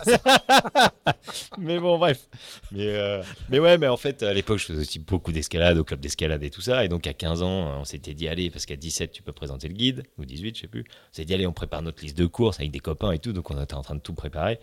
mais 1.57 1.80
bon, 1.80 1.97
bref. 1.97 2.28
Mais, 2.71 2.88
euh, 2.88 3.23
mais 3.49 3.57
ouais, 3.57 3.80
mais 3.80 3.88
en 3.88 3.97
fait, 3.97 4.21
à 4.21 4.34
l'époque, 4.34 4.59
je 4.59 4.65
faisais 4.65 4.82
aussi 4.82 4.99
beaucoup 4.99 5.32
d'escalade 5.32 5.78
au 5.78 5.84
club 5.84 5.99
d'escalade 5.99 6.43
et 6.43 6.51
tout 6.51 6.61
ça. 6.61 6.86
Et 6.86 6.89
donc, 6.89 7.07
à 7.07 7.13
15 7.13 7.41
ans, 7.41 7.80
on 7.80 7.84
s'était 7.84 8.13
dit, 8.13 8.28
allez, 8.28 8.51
parce 8.51 8.67
qu'à 8.67 8.76
17, 8.76 9.11
tu 9.11 9.23
peux 9.23 9.34
présenter 9.34 9.67
le 9.67 9.73
guide, 9.73 10.03
ou 10.19 10.26
18, 10.26 10.55
je 10.55 10.61
sais 10.61 10.67
plus. 10.67 10.86
On 10.88 11.13
s'est 11.13 11.26
dit, 11.26 11.34
allez, 11.34 11.47
on 11.47 11.53
prépare 11.53 11.82
notre 11.82 12.03
liste 12.03 12.17
de 12.17 12.28
courses 12.28 12.59
avec 12.59 12.71
des 12.71 12.80
copains 12.80 13.11
et 13.11 13.19
tout. 13.19 13.34
Donc, 13.34 13.49
on 13.49 13.61
était 13.61 13.73
en 13.73 13.82
train 13.82 13.95
de 13.95 13.99
tout 13.99 14.13
préparer. 14.13 14.59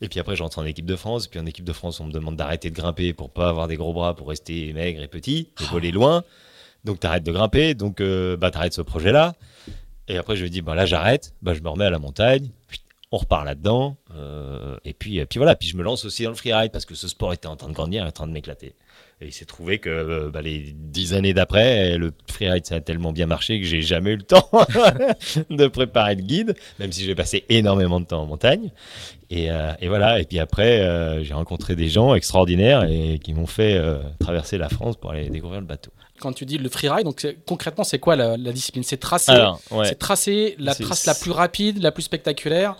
Et 0.00 0.08
puis 0.08 0.20
après, 0.20 0.36
j'entre 0.36 0.58
en 0.58 0.64
équipe 0.64 0.86
de 0.86 0.96
France. 0.96 1.26
Et 1.26 1.28
puis 1.28 1.40
en 1.40 1.46
équipe 1.46 1.64
de 1.64 1.72
France, 1.72 2.00
on 2.00 2.06
me 2.06 2.12
demande 2.12 2.36
d'arrêter 2.36 2.70
de 2.70 2.74
grimper 2.74 3.12
pour 3.12 3.30
pas 3.30 3.48
avoir 3.48 3.68
des 3.68 3.76
gros 3.76 3.92
bras, 3.92 4.14
pour 4.14 4.28
rester 4.28 4.72
maigre 4.72 5.02
et 5.02 5.08
petit, 5.08 5.50
et 5.60 5.64
voler 5.64 5.90
loin. 5.90 6.24
Donc 6.84 7.00
t'arrêtes 7.00 7.24
de 7.24 7.32
grimper, 7.32 7.74
donc 7.74 8.00
euh, 8.00 8.36
bah, 8.36 8.50
t'arrêtes 8.50 8.74
ce 8.74 8.82
projet-là. 8.82 9.34
Et 10.08 10.18
après, 10.18 10.36
je 10.36 10.44
me 10.44 10.48
dis, 10.48 10.62
bah, 10.62 10.74
là, 10.74 10.86
j'arrête, 10.86 11.34
bah, 11.42 11.52
je 11.54 11.60
me 11.60 11.68
remets 11.68 11.86
à 11.86 11.90
la 11.90 11.98
montagne, 11.98 12.50
on 13.10 13.16
repart 13.16 13.44
là-dedans. 13.44 13.96
Euh, 14.14 14.76
et 14.84 14.92
puis, 14.92 15.24
puis 15.24 15.38
voilà, 15.38 15.56
puis 15.56 15.68
je 15.68 15.76
me 15.76 15.82
lance 15.82 16.04
aussi 16.04 16.24
dans 16.24 16.30
le 16.30 16.36
freeride 16.36 16.70
parce 16.70 16.84
que 16.84 16.94
ce 16.94 17.08
sport 17.08 17.32
était 17.32 17.48
en 17.48 17.56
train 17.56 17.68
de 17.68 17.74
grandir, 17.74 18.04
en 18.04 18.12
train 18.12 18.26
de 18.26 18.32
m'éclater. 18.32 18.74
Et 19.20 19.28
il 19.28 19.32
s'est 19.32 19.46
trouvé 19.46 19.78
que 19.78 19.88
euh, 19.88 20.30
bah, 20.30 20.42
les 20.42 20.74
dix 20.74 21.14
années 21.14 21.32
d'après, 21.32 21.96
le 21.96 22.12
freeride 22.30 22.66
ça 22.66 22.76
a 22.76 22.80
tellement 22.80 23.12
bien 23.12 23.26
marché 23.26 23.58
que 23.58 23.66
j'ai 23.66 23.80
jamais 23.80 24.10
eu 24.10 24.16
le 24.16 24.22
temps 24.24 24.50
de 25.50 25.66
préparer 25.68 26.16
le 26.16 26.22
guide, 26.22 26.54
même 26.78 26.92
si 26.92 27.04
j'ai 27.04 27.14
passé 27.14 27.44
énormément 27.48 27.98
de 27.98 28.06
temps 28.06 28.22
en 28.22 28.26
montagne. 28.26 28.70
Et, 29.30 29.50
euh, 29.50 29.72
et 29.80 29.88
voilà. 29.88 30.20
Et 30.20 30.24
puis 30.24 30.38
après, 30.38 30.80
euh, 30.80 31.22
j'ai 31.24 31.34
rencontré 31.34 31.76
des 31.76 31.88
gens 31.88 32.14
extraordinaires 32.14 32.84
et 32.84 33.18
qui 33.18 33.34
m'ont 33.34 33.46
fait 33.46 33.80
traverser 34.18 34.58
la 34.58 34.68
France 34.68 34.96
pour 34.96 35.10
aller 35.10 35.28
découvrir 35.28 35.60
le 35.60 35.66
bateau. 35.66 35.90
Quand 36.20 36.32
tu 36.32 36.46
dis 36.46 36.56
le 36.56 36.68
freeride, 36.68 37.04
donc 37.04 37.26
concrètement, 37.46 37.84
c'est 37.84 37.98
quoi 37.98 38.16
la, 38.16 38.36
discipline? 38.36 38.84
C'est 38.84 38.96
tracer, 38.96 39.36
c'est 39.84 39.98
tracer 39.98 40.56
la 40.58 40.74
trace 40.74 41.06
la 41.06 41.14
plus 41.14 41.30
rapide, 41.30 41.82
la 41.82 41.92
plus 41.92 42.02
spectaculaire 42.02 42.76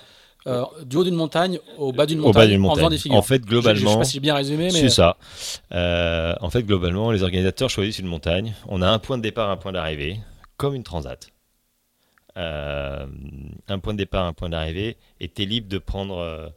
euh, 0.47 0.65
du 0.85 0.97
haut 0.97 1.03
d'une 1.03 1.17
montagne 1.17 1.59
au 1.77 1.93
bas 1.93 2.07
d'une 2.07 2.21
montagne, 2.21 2.65
en 2.65 2.75
faisant 2.77 2.89
des 2.89 2.99
figures. 2.99 3.19
En 3.19 3.23
fait, 3.23 3.45
globalement, 3.45 3.81
je, 3.81 3.89
sais 3.89 3.99
pas 3.99 4.05
si 4.05 4.13
j'ai 4.15 4.21
bien 4.21 4.35
résumé, 4.35 4.65
mais 4.65 4.71
c'est 4.71 4.91
ça. 4.91 5.17
Euh, 5.73 6.35
en 6.41 6.51
fait, 6.51 6.63
globalement, 6.63 7.11
les 7.11 7.25
organisateurs 7.25 7.69
choisissent 7.69 7.99
une 7.99 8.07
montagne. 8.07 8.55
On 8.69 8.81
a 8.81 8.89
un 8.89 9.01
point 9.01 9.19
de 9.19 9.23
départ, 9.23 9.51
un 9.51 9.57
point 9.57 9.73
d'arrivée, 9.73 10.21
comme 10.57 10.77
une 10.77 10.85
transat. 10.85 11.33
Euh, 12.37 13.07
un 13.69 13.79
point 13.79 13.95
de 13.95 13.99
départ, 13.99 14.27
un 14.27 14.33
point 14.33 14.49
d'arrivée, 14.49 14.97
et 15.21 15.29
tu 15.29 15.43
es 15.43 15.47
libre 15.47 15.69
de 15.69 15.79
prendre, 15.79 16.53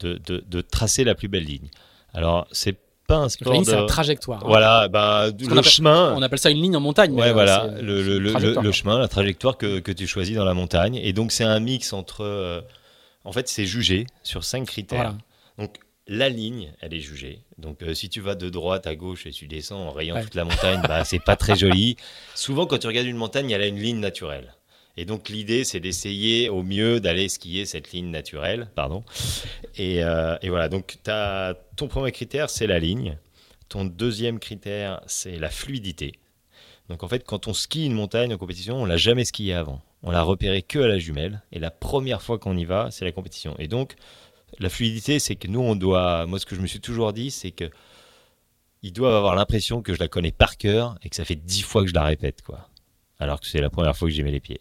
de, 0.00 0.18
de, 0.18 0.44
de, 0.46 0.60
tracer 0.60 1.04
la 1.04 1.14
plus 1.14 1.28
belle 1.28 1.44
ligne. 1.44 1.68
Alors, 2.12 2.48
c'est 2.50 2.76
pas 3.06 3.16
un 3.16 3.28
sport. 3.28 3.52
La 3.52 3.58
ligne, 3.58 3.64
c'est 3.64 3.76
la 3.76 3.86
trajectoire. 3.86 4.40
Hein. 4.42 4.48
Voilà, 4.48 4.88
bah, 4.88 5.28
le 5.38 5.62
chemin. 5.62 6.14
On 6.16 6.22
appelle 6.22 6.38
ça 6.38 6.50
une 6.50 6.60
ligne 6.60 6.76
en 6.76 6.80
montagne. 6.80 7.12
Ouais, 7.12 7.32
voilà, 7.32 7.68
le, 7.80 8.02
le, 8.02 8.18
le, 8.18 8.72
chemin, 8.72 8.98
la 8.98 9.08
trajectoire 9.08 9.56
que, 9.56 9.78
que, 9.78 9.92
tu 9.92 10.06
choisis 10.06 10.34
dans 10.34 10.44
la 10.44 10.54
montagne. 10.54 10.96
Et 10.96 11.12
donc, 11.12 11.30
c'est 11.30 11.44
un 11.44 11.60
mix 11.60 11.92
entre 11.92 12.64
en 13.24 13.32
fait, 13.32 13.48
c'est 13.48 13.66
jugé 13.66 14.06
sur 14.22 14.44
cinq 14.44 14.66
critères. 14.66 15.16
Donc, 15.58 15.78
la 16.06 16.28
ligne, 16.28 16.72
elle 16.80 16.92
est 16.92 17.00
jugée. 17.00 17.40
Donc, 17.56 17.82
euh, 17.82 17.94
si 17.94 18.10
tu 18.10 18.20
vas 18.20 18.34
de 18.34 18.50
droite 18.50 18.86
à 18.86 18.94
gauche 18.94 19.26
et 19.26 19.30
tu 19.30 19.46
descends 19.46 19.88
en 19.88 19.90
rayant 19.90 20.20
toute 20.20 20.34
la 20.34 20.44
montagne, 20.44 20.82
bah, 20.86 21.04
c'est 21.04 21.22
pas 21.22 21.36
très 21.36 21.56
joli. 21.56 21.96
Souvent, 22.34 22.66
quand 22.66 22.78
tu 22.78 22.86
regardes 22.86 23.06
une 23.06 23.16
montagne, 23.16 23.50
elle 23.50 23.62
a 23.62 23.66
une 23.66 23.80
ligne 23.80 24.00
naturelle. 24.00 24.54
Et 24.96 25.04
donc, 25.04 25.28
l'idée, 25.28 25.64
c'est 25.64 25.80
d'essayer 25.80 26.48
au 26.48 26.62
mieux 26.62 27.00
d'aller 27.00 27.28
skier 27.28 27.66
cette 27.66 27.92
ligne 27.92 28.10
naturelle. 28.10 28.68
Pardon. 28.74 29.04
Et, 29.76 30.04
euh, 30.04 30.36
voilà. 30.44 30.68
Donc, 30.68 30.96
as, 31.06 31.54
ton 31.76 31.88
premier 31.88 32.12
critère, 32.12 32.48
c'est 32.50 32.66
la 32.66 32.78
ligne. 32.78 33.18
Ton 33.68 33.84
deuxième 33.84 34.38
critère, 34.38 35.00
c'est 35.06 35.38
la 35.38 35.50
fluidité. 35.50 36.12
Donc, 36.88 37.02
en 37.02 37.08
fait, 37.08 37.24
quand 37.24 37.48
on 37.48 37.54
skie 37.54 37.86
une 37.86 37.94
montagne 37.94 38.32
en 38.32 38.38
compétition, 38.38 38.76
on 38.76 38.84
l'a 38.84 38.96
jamais 38.96 39.24
skié 39.24 39.54
avant 39.54 39.82
on 40.04 40.10
l'a 40.10 40.22
repéré 40.22 40.62
que 40.62 40.78
à 40.78 40.86
la 40.86 40.98
jumelle. 40.98 41.42
Et 41.50 41.58
la 41.58 41.70
première 41.70 42.22
fois 42.22 42.38
qu'on 42.38 42.56
y 42.56 42.64
va, 42.64 42.90
c'est 42.90 43.04
la 43.04 43.12
compétition. 43.12 43.56
Et 43.58 43.68
donc, 43.68 43.94
la 44.58 44.68
fluidité, 44.68 45.18
c'est 45.18 45.34
que 45.34 45.48
nous, 45.48 45.60
on 45.60 45.74
doit. 45.74 46.26
Moi, 46.26 46.38
ce 46.38 46.46
que 46.46 46.54
je 46.54 46.60
me 46.60 46.66
suis 46.66 46.80
toujours 46.80 47.12
dit, 47.12 47.30
c'est 47.30 47.50
que 47.50 47.70
ils 48.82 48.92
doivent 48.92 49.14
avoir 49.14 49.34
l'impression 49.34 49.80
que 49.80 49.94
je 49.94 49.98
la 49.98 50.08
connais 50.08 50.30
par 50.30 50.58
cœur 50.58 50.98
et 51.02 51.08
que 51.08 51.16
ça 51.16 51.24
fait 51.24 51.36
dix 51.36 51.62
fois 51.62 51.82
que 51.82 51.88
je 51.88 51.94
la 51.94 52.04
répète, 52.04 52.42
quoi. 52.42 52.68
Alors 53.18 53.40
que 53.40 53.46
c'est 53.46 53.62
la 53.62 53.70
première 53.70 53.96
fois 53.96 54.08
que 54.08 54.14
j'y 54.14 54.22
mets 54.22 54.30
les 54.30 54.40
pieds. 54.40 54.60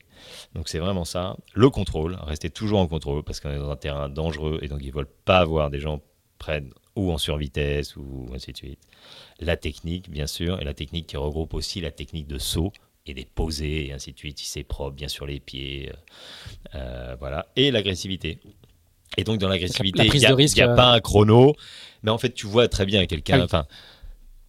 Donc 0.56 0.70
c'est 0.70 0.80
vraiment 0.80 1.06
ça. 1.06 1.36
Le 1.54 1.70
contrôle, 1.70 2.18
rester 2.22 2.50
toujours 2.50 2.80
en 2.80 2.88
contrôle 2.88 3.24
parce 3.24 3.40
qu'on 3.40 3.52
est 3.52 3.58
dans 3.58 3.72
un 3.72 3.76
terrain 3.76 4.10
dangereux 4.10 4.60
et 4.62 4.68
donc 4.68 4.80
ils 4.84 4.94
veulent 4.94 5.08
pas 5.26 5.40
avoir 5.40 5.70
des 5.70 5.80
gens 5.80 6.02
prennent 6.38 6.72
ou 6.96 7.12
en 7.12 7.18
survitesse 7.18 7.96
ou 7.96 8.28
ainsi 8.34 8.52
de 8.52 8.58
suite. 8.58 8.80
La 9.40 9.58
technique, 9.58 10.10
bien 10.10 10.28
sûr, 10.28 10.62
et 10.62 10.64
la 10.64 10.74
technique 10.74 11.08
qui 11.08 11.18
regroupe 11.18 11.54
aussi 11.54 11.82
la 11.82 11.92
technique 11.92 12.28
de 12.28 12.38
saut 12.38 12.72
et 13.06 13.14
des 13.14 13.26
posées 13.26 13.88
et 13.88 13.94
ainsi 13.94 14.14
de 14.14 14.18
suite, 14.18 14.40
si 14.40 14.46
c'est 14.46 14.64
propre, 14.64 14.96
bien 14.96 15.08
sûr 15.08 15.26
les 15.26 15.40
pieds, 15.40 15.90
euh, 15.90 16.76
euh, 16.76 17.16
voilà, 17.20 17.48
et 17.56 17.72
l'agressivité. 17.72 18.40
Et 19.18 19.24
donc 19.24 19.40
dans 19.40 19.50
l'agressivité, 19.50 20.06
il 20.06 20.20
n'y 20.20 20.26
a, 20.62 20.72
a, 20.72 20.76
pas 20.76 20.92
un 20.94 21.00
chrono, 21.00 21.56
mais 22.02 22.12
en 22.12 22.18
fait 22.18 22.34
tu 22.34 22.48
vois 22.48 22.68
très 22.68 22.86
bien 22.86 23.06
quelqu'un, 23.06 23.46
ah 23.52 23.66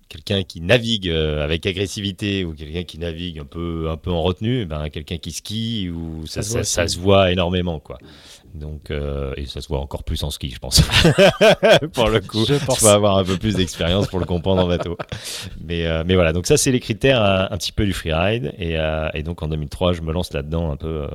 quelqu'un 0.09 0.43
qui 0.43 0.61
navigue 0.61 1.09
euh, 1.09 1.45
avec 1.45 1.67
agressivité 1.67 2.45
ou 2.45 2.55
quelqu'un 2.55 2.85
qui 2.85 2.99
navigue 2.99 3.39
un 3.39 3.45
peu, 3.45 3.89
un 3.91 3.97
peu 3.97 4.11
en 4.11 4.23
retenue, 4.23 4.63
eh 4.63 4.65
ben, 4.65 4.89
quelqu'un 4.91 5.19
qui 5.19 5.33
skie, 5.33 5.91
ou 5.91 6.27
ça, 6.27 6.43
ça, 6.43 6.89
se 6.89 6.99
voit 6.99 7.33
énormément. 7.33 7.81
Quoi. 7.81 7.99
Donc, 8.55 8.91
euh, 8.91 9.35
et 9.37 9.47
ça 9.47 9.61
se 9.61 9.69
voit 9.69 9.81
encore 9.81 10.05
plus 10.05 10.23
en 10.23 10.31
ski, 10.31 10.51
je 10.51 10.59
pense. 10.59 10.81
pour 11.93 12.09
le 12.09 12.21
coup, 12.21 12.45
je 12.47 12.55
pense. 12.65 12.85
avoir 12.85 13.19
un 13.19 13.25
peu 13.25 13.37
plus 13.37 13.57
d'expérience 13.57 14.07
pour 14.09 14.21
le 14.21 14.27
comprendre 14.27 14.63
en 14.63 14.69
bateau. 14.69 14.97
Mais, 15.61 15.87
euh, 15.87 16.05
mais 16.07 16.15
voilà, 16.15 16.33
donc 16.33 16.47
ça, 16.47 16.57
c'est 16.57 16.71
les 16.71 16.81
critères 16.81 17.23
un, 17.23 17.57
petit 17.57 17.73
peu 17.73 17.85
du 17.85 17.93
freeride. 17.93 18.55
Et, 18.59 18.77
et 19.15 19.23
donc 19.23 19.43
en 19.43 19.49
2003, 19.49 19.95
je 19.95 20.03
me 20.03 20.13
lance 20.13 20.33
là-dedans 20.33 20.71
un 20.71 20.77
peu, 20.77 21.09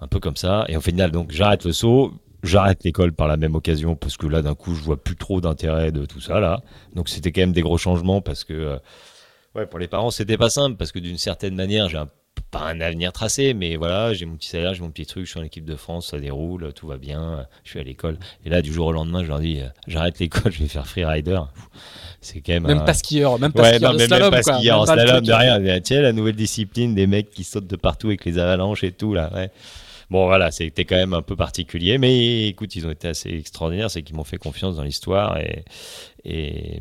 un 0.00 0.06
peu 0.08 0.18
comme 0.18 0.36
ça. 0.36 0.64
Et 0.68 0.76
au 0.76 0.80
final, 0.80 1.10
donc 1.10 1.30
j'arrête 1.30 1.64
le 1.64 1.72
saut 1.72 2.12
J'arrête 2.42 2.84
l'école 2.84 3.12
par 3.12 3.26
la 3.26 3.36
même 3.36 3.54
occasion 3.54 3.96
parce 3.96 4.16
que 4.16 4.26
là, 4.26 4.42
d'un 4.42 4.54
coup, 4.54 4.74
je 4.74 4.82
vois 4.82 5.02
plus 5.02 5.16
trop 5.16 5.40
d'intérêt 5.40 5.90
de 5.90 6.06
tout 6.06 6.20
ça 6.20 6.38
là. 6.40 6.60
Donc 6.94 7.08
c'était 7.08 7.32
quand 7.32 7.40
même 7.40 7.52
des 7.52 7.62
gros 7.62 7.78
changements 7.78 8.20
parce 8.20 8.44
que, 8.44 8.52
euh, 8.52 8.78
ouais, 9.54 9.66
pour 9.66 9.78
les 9.78 9.88
parents, 9.88 10.10
c'était 10.10 10.36
pas 10.36 10.50
simple 10.50 10.76
parce 10.76 10.92
que 10.92 11.00
d'une 11.00 11.18
certaine 11.18 11.54
manière, 11.56 11.88
j'ai 11.88 11.98
pas 12.50 12.60
un 12.60 12.80
avenir 12.80 13.12
tracé, 13.12 13.54
mais 13.54 13.76
voilà, 13.76 14.14
j'ai 14.14 14.24
mon 14.24 14.36
petit 14.36 14.48
salaire, 14.48 14.72
j'ai 14.72 14.82
mon 14.82 14.90
petit 14.90 15.04
truc, 15.04 15.26
je 15.26 15.30
suis 15.30 15.40
en 15.40 15.42
équipe 15.42 15.64
de 15.64 15.74
France, 15.74 16.08
ça 16.10 16.18
déroule, 16.18 16.72
tout 16.72 16.86
va 16.86 16.96
bien, 16.96 17.46
je 17.64 17.70
suis 17.70 17.80
à 17.80 17.82
l'école. 17.82 18.18
Et 18.44 18.50
là, 18.50 18.62
du 18.62 18.72
jour 18.72 18.86
au 18.86 18.92
lendemain, 18.92 19.22
je 19.22 19.28
leur 19.28 19.40
dis, 19.40 19.60
euh, 19.60 19.68
j'arrête 19.86 20.18
l'école, 20.18 20.52
je 20.52 20.60
vais 20.60 20.68
faire 20.68 20.86
freerider. 20.86 21.40
C'est 22.20 22.40
quand 22.40 22.52
même. 22.52 22.66
Même 22.66 22.84
pas 22.84 22.94
skieur, 22.94 23.38
même 23.38 23.52
pas 23.52 23.74
skieur, 23.74 23.92
de 23.94 23.98
slalom, 23.98 24.30
même 24.30 24.42
pas 24.42 24.58
skieur 24.58 24.80
en 24.80 24.86
slalom, 24.86 25.24
de 25.24 25.32
rien. 25.32 25.80
Tiens, 25.80 26.02
la 26.02 26.12
nouvelle 26.12 26.36
discipline 26.36 26.94
des 26.94 27.06
mecs 27.06 27.30
qui 27.30 27.44
sautent 27.44 27.66
de 27.66 27.76
partout 27.76 28.08
avec 28.08 28.24
les 28.24 28.38
avalanches 28.38 28.84
et 28.84 28.92
tout, 28.92 29.12
là, 29.12 29.30
ouais. 29.34 29.50
Bon, 30.10 30.26
voilà, 30.26 30.50
c'était 30.50 30.86
quand 30.86 30.96
même 30.96 31.12
un 31.12 31.20
peu 31.20 31.36
particulier, 31.36 31.98
mais 31.98 32.46
écoute, 32.48 32.74
ils 32.76 32.86
ont 32.86 32.90
été 32.90 33.08
assez 33.08 33.28
extraordinaires, 33.30 33.90
c'est 33.90 34.02
qu'ils 34.02 34.16
m'ont 34.16 34.24
fait 34.24 34.38
confiance 34.38 34.76
dans 34.76 34.82
l'histoire 34.82 35.38
et, 35.38 35.64
et, 36.24 36.80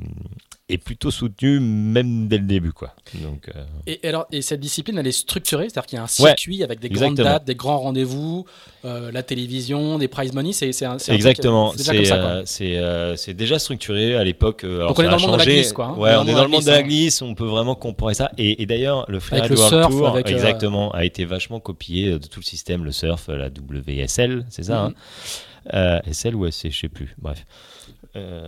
et 0.69 0.77
plutôt 0.77 1.11
soutenu 1.11 1.59
même 1.59 2.27
dès 2.27 2.37
le 2.37 2.43
début 2.43 2.73
quoi. 2.73 2.93
Donc 3.21 3.49
euh, 3.55 3.63
et, 3.85 4.05
alors 4.05 4.27
et 4.31 4.41
cette 4.41 4.59
discipline 4.59 4.97
elle 4.97 5.07
est 5.07 5.11
structurée, 5.13 5.69
c'est-à-dire 5.69 5.85
qu'il 5.85 5.97
y 5.97 5.99
a 5.99 6.03
un 6.03 6.07
circuit 6.07 6.63
avec 6.63 6.79
des 6.79 6.89
grandes 6.89 7.15
dates, 7.15 7.45
des 7.45 7.55
grands 7.55 7.79
rendez-vous, 7.79 8.45
euh, 8.83 9.11
la 9.11 9.23
télévision, 9.23 9.97
des 9.97 10.09
prize 10.09 10.33
money, 10.33 10.51
c'est 10.51 10.73
c'est 10.73 10.87
exactement. 11.09 11.73
C'est 11.77 12.77
euh, 12.77 13.15
c'est 13.15 13.33
déjà 13.33 13.59
structuré 13.59 14.15
à 14.15 14.23
l'époque. 14.23 14.65
Donc 14.65 14.99
on 14.99 15.03
est 15.03 15.07
dans 15.07 15.15
le 15.15 15.21
monde 15.21 15.33
de 15.33 15.37
la 15.37 15.45
glisse 15.45 15.73
quoi. 15.73 15.85
Hein. 15.85 15.97
ouais, 15.97 16.15
on, 16.17 16.27
est 16.27 16.33
dans 16.33 16.43
le 16.43 16.49
monde 16.49 16.65
de 16.65 16.71
la 16.71 16.83
glisse, 16.83 17.21
on 17.21 17.33
peut 17.33 17.45
vraiment 17.45 17.75
comparer 17.75 18.13
ça. 18.13 18.31
Et, 18.37 18.65
d'ailleurs 18.65 19.05
le 19.09 19.19
Freeride 19.19 19.57
World 19.57 19.89
Tour, 19.89 20.17
exactement, 20.19 20.91
a 20.91 21.05
été 21.05 21.23
vachement 21.23 21.59
copié 21.59 22.11
de 22.11 22.27
tout 22.27 22.41
le 22.41 22.45
système, 22.45 22.83
le 22.83 22.91
surf, 22.91 23.29
la 23.29 23.47
WSL, 23.47 24.45
c'est 24.49 24.63
ça. 24.63 24.89
Mm-hmm. 24.89 24.93
hein 25.73 26.01
SL 26.11 26.35
ou 26.35 26.49
SC, 26.49 26.69
je 26.71 26.79
sais 26.79 26.89
plus. 26.89 27.15
Bref. 27.17 27.45
Euh... 28.17 28.47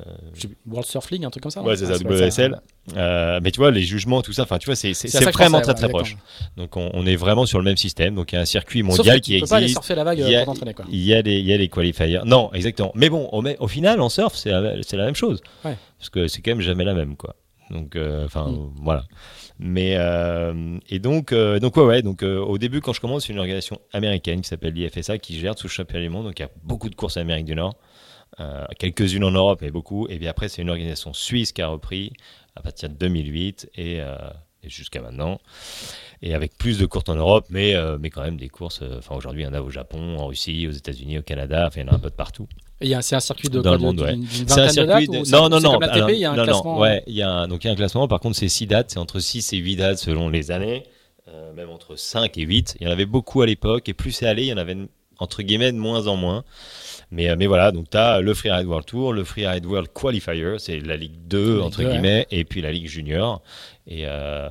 World 0.68 0.88
Surf 0.88 1.10
League, 1.12 1.24
un 1.24 1.30
truc 1.30 1.44
comme 1.44 1.52
ça 1.52 1.62
Ouais, 1.62 1.78
c'est 1.78 1.86
ça, 1.86 1.98
WSL. 1.98 2.60
Euh, 2.98 3.40
mais 3.44 3.52
tu 3.52 3.60
vois, 3.60 3.72
les 3.72 3.84
jugements, 3.84 4.22
tout 4.22 4.34
ça, 4.34 4.44
enfin, 4.44 4.58
tu 4.58 4.66
vois, 4.66 4.76
c'est 4.76 4.94
vraiment 5.32 5.62
très 5.62 5.74
très 5.74 5.90
proche. 5.90 6.18
Donc, 6.58 6.76
on, 6.76 7.06
est 7.06 7.16
vraiment 7.16 7.46
sur 7.46 7.60
le 7.60 7.66
même 7.66 7.78
système. 7.78 8.16
Donc, 8.16 8.32
il 8.32 8.36
y 8.36 8.38
a 8.38 8.42
un 8.42 8.46
circuit 8.46 8.84
mondial 8.84 9.22
qui 9.22 9.36
existe. 9.36 9.52
Pas 9.52 9.58
aller 9.58 9.68
surfer 9.68 9.96
la 9.96 10.04
vague 10.04 10.20
pour 10.20 10.46
t'entraîner, 10.46 10.74
quoi. 10.74 10.86
Il 10.90 11.02
y, 11.02 11.14
a 11.14 11.22
les, 11.22 11.40
il 11.40 11.46
y 11.46 11.54
a 11.54 11.58
les 11.58 11.70
qualifiers. 11.70 12.22
Non, 12.26 12.52
exactement. 12.54 12.92
Mais 12.96 13.10
bon, 13.10 13.30
au, 13.32 13.44
au 13.60 13.68
final, 13.68 14.02
en 14.02 14.10
surf, 14.10 14.36
c'est 14.36 14.50
la, 14.50 14.62
la, 14.76 15.06
même 15.06 15.16
chose. 15.16 15.42
Ouais. 15.64 15.76
Parce 15.98 16.10
que 16.10 16.28
c'est 16.28 16.42
quand 16.42 16.52
même 16.52 16.62
jamais 16.62 16.84
la 16.84 16.94
même, 16.94 17.16
quoi. 17.16 17.36
Donc, 17.70 17.96
euh, 17.96 18.26
enfin, 18.26 18.50
mm. 18.50 18.72
voilà. 18.82 19.04
Mais 19.60 19.96
euh, 19.98 20.80
et 20.90 21.00
donc, 21.00 21.32
euh, 21.32 21.60
donc 21.60 21.76
ouais, 21.78 21.84
ouais. 21.84 22.02
Donc, 22.02 22.24
au 22.24 22.58
début, 22.58 22.82
quand 22.82 22.94
je 22.94 23.02
commence, 23.02 23.26
c'est 23.26 23.34
une 23.34 23.40
organisation 23.40 23.80
américaine 23.92 24.42
qui 24.42 24.48
s'appelle 24.48 24.74
l'IFSA 24.74 25.18
qui 25.18 25.38
gère 25.38 25.56
tout 25.56 25.68
le 25.68 25.72
championnat 25.72 26.04
du 26.04 26.10
monde. 26.10 26.26
Donc, 26.26 26.40
il 26.40 26.44
y 26.44 26.46
a 26.46 26.50
beaucoup 26.64 26.90
de 26.90 26.96
courses 26.96 27.18
en 27.18 27.22
Amérique 27.22 27.46
du 27.46 27.56
Nord. 27.56 27.76
Euh, 28.40 28.66
quelques-unes 28.78 29.24
en 29.24 29.32
Europe 29.32 29.64
et 29.64 29.72
beaucoup. 29.72 30.08
Et 30.08 30.18
puis 30.18 30.28
après, 30.28 30.48
c'est 30.48 30.62
une 30.62 30.70
organisation 30.70 31.14
suisse 31.14 31.52
qui 31.52 31.62
a 31.62 31.68
repris 31.68 32.14
à 32.56 32.62
partir 32.62 32.90
de 32.90 32.94
2008 32.96 33.70
euh, 33.78 34.16
et, 34.64 34.70
jusqu'à 34.70 35.02
maintenant. 35.02 35.42
Et 36.22 36.34
avec 36.34 36.58
plus 36.58 36.78
de 36.78 36.86
courses 36.86 37.10
en 37.10 37.16
Europe, 37.16 37.48
mais, 37.50 37.76
euh, 37.76 37.98
mais 38.00 38.10
quand 38.10 38.22
même 38.22 38.38
des 38.38 38.48
courses. 38.48 38.82
Enfin, 38.98 39.16
aujourd'hui, 39.16 39.42
il 39.42 39.46
y 39.46 39.48
en 39.48 39.54
a 39.54 39.62
au 39.62 39.70
Japon, 39.70 40.18
en 40.18 40.28
Russie, 40.28 40.68
aux 40.68 40.72
États-unis, 40.72 41.18
au 41.18 41.22
Canada. 41.22 41.66
Enfin, 41.68 41.82
il 41.82 41.88
y 41.88 41.90
en 41.90 41.92
a 41.92 41.96
un 41.96 42.00
peu 42.00 42.10
de 42.10 42.16
partout. 42.16 42.48
C'est 42.80 43.16
un 43.16 43.20
circuit 43.20 43.50
de 43.50 43.60
dans 43.60 43.74
le 43.74 43.78
monde, 43.78 44.00
ouais. 44.00 44.18
C'est 44.48 44.62
un 44.62 44.70
circuit 44.70 45.08
de... 45.08 45.30
non, 45.32 45.50
non, 45.50 45.60
non. 45.60 45.80
il 46.08 46.16
y 46.16 46.24
a 46.24 46.32
un 46.32 46.44
classement. 46.44 46.80
ouais, 46.80 47.04
il 47.08 47.16
y 47.16 47.22
a 47.22 47.30
un... 47.30 47.48
donc 47.50 47.66
il 47.66 47.68
y 47.68 47.70
a 47.70 47.74
un 47.74 47.76
classement. 47.76 48.08
Par 48.08 48.22
contre, 48.22 48.38
c'est 48.38 48.48
6 48.48 48.68
dates. 48.68 48.92
C'est 48.92 49.00
entre 49.00 49.20
6 49.20 49.52
et 49.52 49.58
8 49.58 49.76
dates 49.76 49.98
selon 49.98 50.30
les 50.30 50.52
années. 50.52 50.84
même 51.56 51.70
entre 51.70 51.98
5 51.98 52.38
et 52.38 52.44
8. 52.44 52.78
Il 52.80 52.86
y 52.86 52.90
en 52.90 52.92
avait 52.92 53.06
beaucoup 53.06 53.42
à 53.42 53.46
l'époque. 53.46 53.90
Et 53.90 53.94
plus 53.94 54.14
c'est 54.14 54.28
allé, 54.28 54.44
il 54.44 54.48
y 54.48 54.54
en 54.54 54.58
avait 54.58 54.78
entre 55.20 55.44
guillemets 55.44 55.72
de 55.72 55.78
moins 55.78 56.08
en 56.08 56.16
moins. 56.16 56.44
Mais, 57.12 57.30
euh, 57.30 57.36
mais 57.38 57.48
voilà, 57.48 57.72
donc 57.72 57.90
tu 57.90 57.98
as 57.98 58.22
le 58.22 58.34
Freeride 58.34 58.68
World 58.68 58.86
Tour, 58.86 59.14
le 59.14 59.24
Freeride 59.24 59.66
World 59.66 59.90
Qualifier, 59.94 60.56
c'est 60.60 60.80
la 60.80 60.96
Ligue 60.96 61.28
2, 61.28 61.60
entre 61.60 61.84
guillemets, 61.84 62.28
et 62.30 62.44
puis 62.44 62.62
la 62.62 62.72
Ligue 62.72 62.88
Junior. 62.88 63.42
Et, 63.88 64.04
euh, 64.06 64.50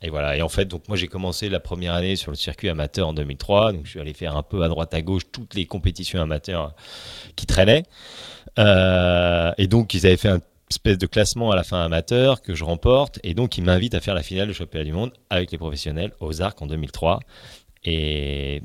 et, 0.00 0.08
voilà. 0.08 0.36
Et 0.36 0.42
en 0.42 0.48
fait, 0.48 0.64
donc 0.64 0.88
moi 0.88 0.96
j'ai 0.96 1.08
commencé 1.08 1.50
la 1.50 1.60
première 1.60 1.92
année 1.92 2.16
sur 2.16 2.30
le 2.30 2.36
circuit 2.36 2.70
amateur 2.70 3.08
en 3.08 3.12
2003. 3.12 3.72
Donc 3.72 3.84
je 3.84 3.90
suis 3.90 4.00
allé 4.00 4.14
faire 4.14 4.36
un 4.36 4.42
peu 4.42 4.62
à 4.62 4.68
droite 4.68 4.94
à 4.94 5.02
gauche 5.02 5.24
toutes 5.30 5.54
les 5.54 5.66
compétitions 5.66 6.22
amateurs 6.22 6.74
qui 7.36 7.44
traînaient. 7.44 7.84
Euh, 8.58 9.52
et 9.58 9.66
donc 9.66 9.92
ils 9.92 10.06
avaient 10.06 10.16
fait 10.16 10.30
un 10.30 10.40
espèce 10.70 10.96
de 10.96 11.06
classement 11.06 11.50
à 11.50 11.56
la 11.56 11.64
fin 11.64 11.84
amateur 11.84 12.40
que 12.40 12.54
je 12.54 12.64
remporte. 12.64 13.20
Et 13.22 13.34
donc 13.34 13.58
ils 13.58 13.64
m'invitent 13.64 13.94
à 13.94 14.00
faire 14.00 14.14
la 14.14 14.22
finale 14.22 14.48
du 14.48 14.54
championnat 14.54 14.84
du 14.84 14.92
monde 14.92 15.12
avec 15.28 15.52
les 15.52 15.58
professionnels 15.58 16.12
aux 16.20 16.40
Arcs 16.40 16.62
en 16.62 16.66
2003. 16.66 17.20
Et 17.84 18.62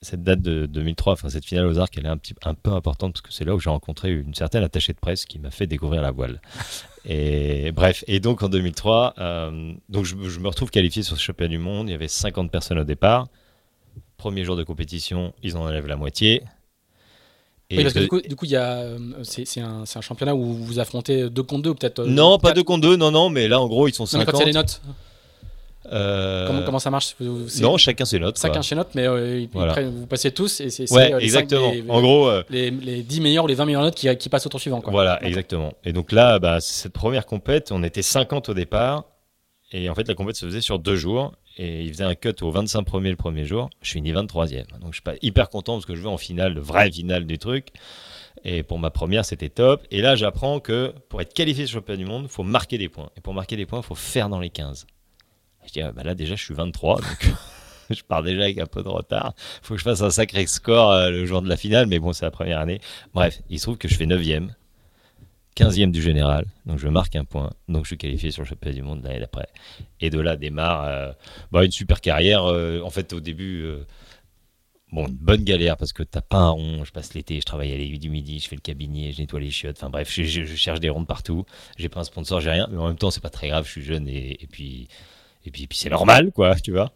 cette 0.00 0.22
date 0.22 0.40
de 0.40 0.66
2003, 0.66 1.14
enfin 1.14 1.28
cette 1.28 1.44
finale 1.44 1.66
aux 1.66 1.78
arcs, 1.78 1.94
elle 1.96 2.06
est 2.06 2.10
un, 2.10 2.16
petit, 2.16 2.34
un 2.44 2.54
peu 2.54 2.70
importante 2.70 3.14
parce 3.14 3.22
que 3.22 3.32
c'est 3.32 3.44
là 3.44 3.54
où 3.54 3.60
j'ai 3.60 3.70
rencontré 3.70 4.12
une 4.12 4.34
certaine 4.34 4.62
attachée 4.62 4.92
de 4.92 4.98
presse 4.98 5.24
qui 5.24 5.38
m'a 5.38 5.50
fait 5.50 5.66
découvrir 5.66 6.02
la 6.02 6.10
voile. 6.10 6.40
Et 7.10 7.72
bref, 7.72 8.04
et 8.06 8.20
donc 8.20 8.42
en 8.42 8.50
2003, 8.50 9.14
euh, 9.18 9.72
donc 9.88 10.04
je, 10.04 10.14
me 10.14 10.48
retrouve 10.48 10.70
qualifié 10.70 11.02
sur 11.02 11.16
ce 11.16 11.22
championnat 11.22 11.48
du 11.48 11.56
monde. 11.56 11.88
Il 11.88 11.92
y 11.92 11.94
avait 11.94 12.08
50 12.08 12.50
personnes 12.50 12.78
au 12.78 12.84
départ. 12.84 13.28
Premier 14.18 14.44
jour 14.44 14.56
de 14.56 14.62
compétition, 14.62 15.32
ils 15.42 15.56
en 15.56 15.62
enlèvent 15.62 15.86
la 15.86 15.96
moitié. 15.96 16.42
Et 17.70 17.78
oui, 17.78 17.82
parce 17.82 17.94
que 17.94 18.28
du 18.28 18.36
coup, 18.36 18.44
y 18.44 18.56
a, 18.56 18.80
euh, 18.80 18.98
c'est, 19.22 19.60
un, 19.60 19.84
un, 19.94 20.00
championnat 20.02 20.34
où 20.34 20.52
vous 20.52 20.80
affrontez 20.80 21.30
deux 21.30 21.42
contre 21.42 21.62
deux 21.62 21.70
ou 21.70 21.74
peut-être. 21.74 22.00
Euh, 22.00 22.06
non, 22.06 22.38
pas 22.38 22.52
deux 22.52 22.64
contre 22.64 22.82
deux, 22.82 22.96
non, 22.96 23.10
non, 23.10 23.30
mais 23.30 23.48
là 23.48 23.58
en 23.58 23.68
gros 23.68 23.88
ils 23.88 23.94
sont 23.94 24.04
50. 24.04 24.26
Non, 24.26 24.32
quand 24.32 24.38
il 24.38 24.40
y 24.40 24.44
a 24.44 24.46
les 24.46 24.52
notes. 24.52 24.82
Euh, 25.92 26.64
comment, 26.64 26.78
ça 26.78 26.90
marche? 26.90 27.16
Non, 27.60 27.76
chacun 27.76 28.04
ses 28.04 28.18
notes. 28.18 28.38
Chacun 28.40 28.62
ses 28.62 28.74
notes, 28.74 28.90
mais 28.94 29.06
euh, 29.06 29.46
vous 29.52 30.06
passez 30.06 30.30
tous 30.32 30.60
et 30.60 30.70
c'est 30.70 30.90
ouais, 30.92 31.12
euh, 31.14 31.18
exactement. 31.18 31.72
en 31.88 32.00
gros, 32.00 32.30
les, 32.50 32.70
les, 32.70 33.02
10 33.02 33.20
meilleurs 33.20 33.44
ou 33.44 33.46
les 33.46 33.54
20 33.54 33.64
meilleures 33.64 33.82
notes 33.82 33.94
qui, 33.94 34.14
qui 34.16 34.28
passent 34.28 34.46
au 34.46 34.50
tour 34.50 34.60
suivant. 34.60 34.80
Quoi. 34.80 34.90
Voilà, 34.90 35.22
exactement. 35.24 35.72
Et 35.84 35.92
donc 35.92 36.12
là, 36.12 36.38
bah, 36.38 36.60
cette 36.60 36.92
première 36.92 37.26
compète, 37.26 37.72
on 37.72 37.82
était 37.82 38.02
50 38.02 38.48
au 38.48 38.54
départ. 38.54 39.04
Et 39.72 39.90
en 39.90 39.94
fait, 39.94 40.08
la 40.08 40.14
compète 40.14 40.36
se 40.36 40.46
faisait 40.46 40.60
sur 40.60 40.78
deux 40.78 40.96
jours. 40.96 41.32
Et 41.58 41.82
il 41.82 41.88
faisait 41.92 42.04
un 42.04 42.14
cut 42.14 42.34
au 42.42 42.50
25 42.50 42.82
premier 42.84 43.10
le 43.10 43.16
premier 43.16 43.44
jour. 43.44 43.68
Je 43.82 43.90
finis 43.90 44.12
23e. 44.12 44.64
Donc 44.80 44.90
je 44.90 44.94
suis 44.94 45.02
pas 45.02 45.14
hyper 45.22 45.48
content 45.48 45.74
parce 45.74 45.86
que 45.86 45.96
je 45.96 46.00
vais 46.00 46.08
en 46.08 46.16
finale, 46.16 46.54
le 46.54 46.60
vrai 46.60 46.90
finale 46.90 47.26
du 47.26 47.36
truc. 47.36 47.68
Et 48.44 48.62
pour 48.62 48.78
ma 48.78 48.90
première, 48.90 49.24
c'était 49.24 49.48
top. 49.48 49.84
Et 49.90 50.00
là, 50.00 50.14
j'apprends 50.14 50.60
que 50.60 50.94
pour 51.08 51.20
être 51.20 51.34
qualifié 51.34 51.66
sur 51.66 51.76
le 51.76 51.80
championnat 51.80 51.98
du 51.98 52.04
monde, 52.04 52.22
il 52.24 52.28
faut 52.28 52.44
marquer 52.44 52.78
des 52.78 52.88
points. 52.88 53.10
Et 53.16 53.20
pour 53.20 53.34
marquer 53.34 53.56
des 53.56 53.66
points, 53.66 53.80
il 53.80 53.84
faut 53.84 53.96
faire 53.96 54.28
dans 54.28 54.38
les 54.38 54.50
15. 54.50 54.86
Je 55.68 55.72
dis, 55.74 55.82
ah, 55.82 55.92
bah 55.92 56.02
là 56.02 56.14
déjà 56.14 56.34
je 56.34 56.42
suis 56.42 56.54
23, 56.54 56.96
donc 56.96 57.34
je 57.90 58.02
pars 58.02 58.22
déjà 58.22 58.42
avec 58.42 58.58
un 58.58 58.66
peu 58.66 58.82
de 58.82 58.88
retard. 58.88 59.34
Il 59.62 59.66
faut 59.66 59.74
que 59.74 59.78
je 59.78 59.84
fasse 59.84 60.02
un 60.02 60.10
sacré 60.10 60.46
score 60.46 60.92
euh, 60.92 61.10
le 61.10 61.26
jour 61.26 61.42
de 61.42 61.48
la 61.48 61.56
finale, 61.56 61.86
mais 61.86 61.98
bon, 61.98 62.12
c'est 62.12 62.24
la 62.24 62.30
première 62.30 62.60
année. 62.60 62.80
Bref, 63.14 63.40
il 63.48 63.58
se 63.58 63.64
trouve 63.64 63.78
que 63.78 63.88
je 63.88 63.94
fais 63.96 64.06
9e, 64.06 64.48
15e 65.56 65.90
du 65.90 66.02
général, 66.02 66.46
donc 66.66 66.78
je 66.78 66.88
marque 66.88 67.16
un 67.16 67.24
point, 67.24 67.50
donc 67.68 67.84
je 67.84 67.88
suis 67.88 67.98
qualifié 67.98 68.30
sur 68.30 68.42
le 68.42 68.48
championnat 68.48 68.74
du 68.74 68.82
monde 68.82 69.02
l'année 69.02 69.20
d'après. 69.20 69.48
Et 70.00 70.10
de 70.10 70.20
là 70.20 70.36
démarre 70.36 70.84
euh, 70.84 71.12
bah, 71.52 71.64
une 71.64 71.72
super 71.72 72.00
carrière. 72.00 72.44
Euh, 72.44 72.80
en 72.82 72.90
fait, 72.90 73.12
au 73.12 73.20
début. 73.20 73.66
Bon, 74.90 75.06
une 75.06 75.16
bonne 75.16 75.44
galère 75.44 75.76
parce 75.76 75.92
que 75.92 76.02
t'as 76.02 76.22
pas 76.22 76.38
un 76.38 76.48
rond. 76.48 76.82
Je 76.82 76.92
passe 76.92 77.12
l'été, 77.12 77.38
je 77.40 77.44
travaille 77.44 77.74
à 77.74 77.76
l'aiguille 77.76 77.98
du 77.98 78.08
midi, 78.08 78.38
je 78.38 78.48
fais 78.48 78.56
le 78.56 78.62
cabinet, 78.62 79.12
je 79.12 79.20
nettoie 79.20 79.38
les 79.38 79.50
chiottes. 79.50 79.76
Enfin 79.76 79.90
bref, 79.90 80.10
je, 80.10 80.46
cherche 80.46 80.80
des 80.80 80.88
rondes 80.88 81.06
partout. 81.06 81.44
J'ai 81.76 81.90
pas 81.90 82.00
un 82.00 82.04
sponsor, 82.04 82.40
j'ai 82.40 82.48
rien. 82.48 82.66
Mais 82.70 82.78
en 82.78 82.86
même 82.86 82.96
temps, 82.96 83.10
c'est 83.10 83.20
pas 83.20 83.28
très 83.28 83.48
grave. 83.48 83.66
Je 83.66 83.70
suis 83.70 83.82
jeune 83.82 84.08
et 84.08 84.48
puis 84.50 84.88
et 85.48 85.50
puis, 85.50 85.66
puis 85.66 85.78
c'est 85.78 85.88
normal, 85.90 86.30
quoi, 86.32 86.54
tu 86.62 86.72
vois. 86.72 86.92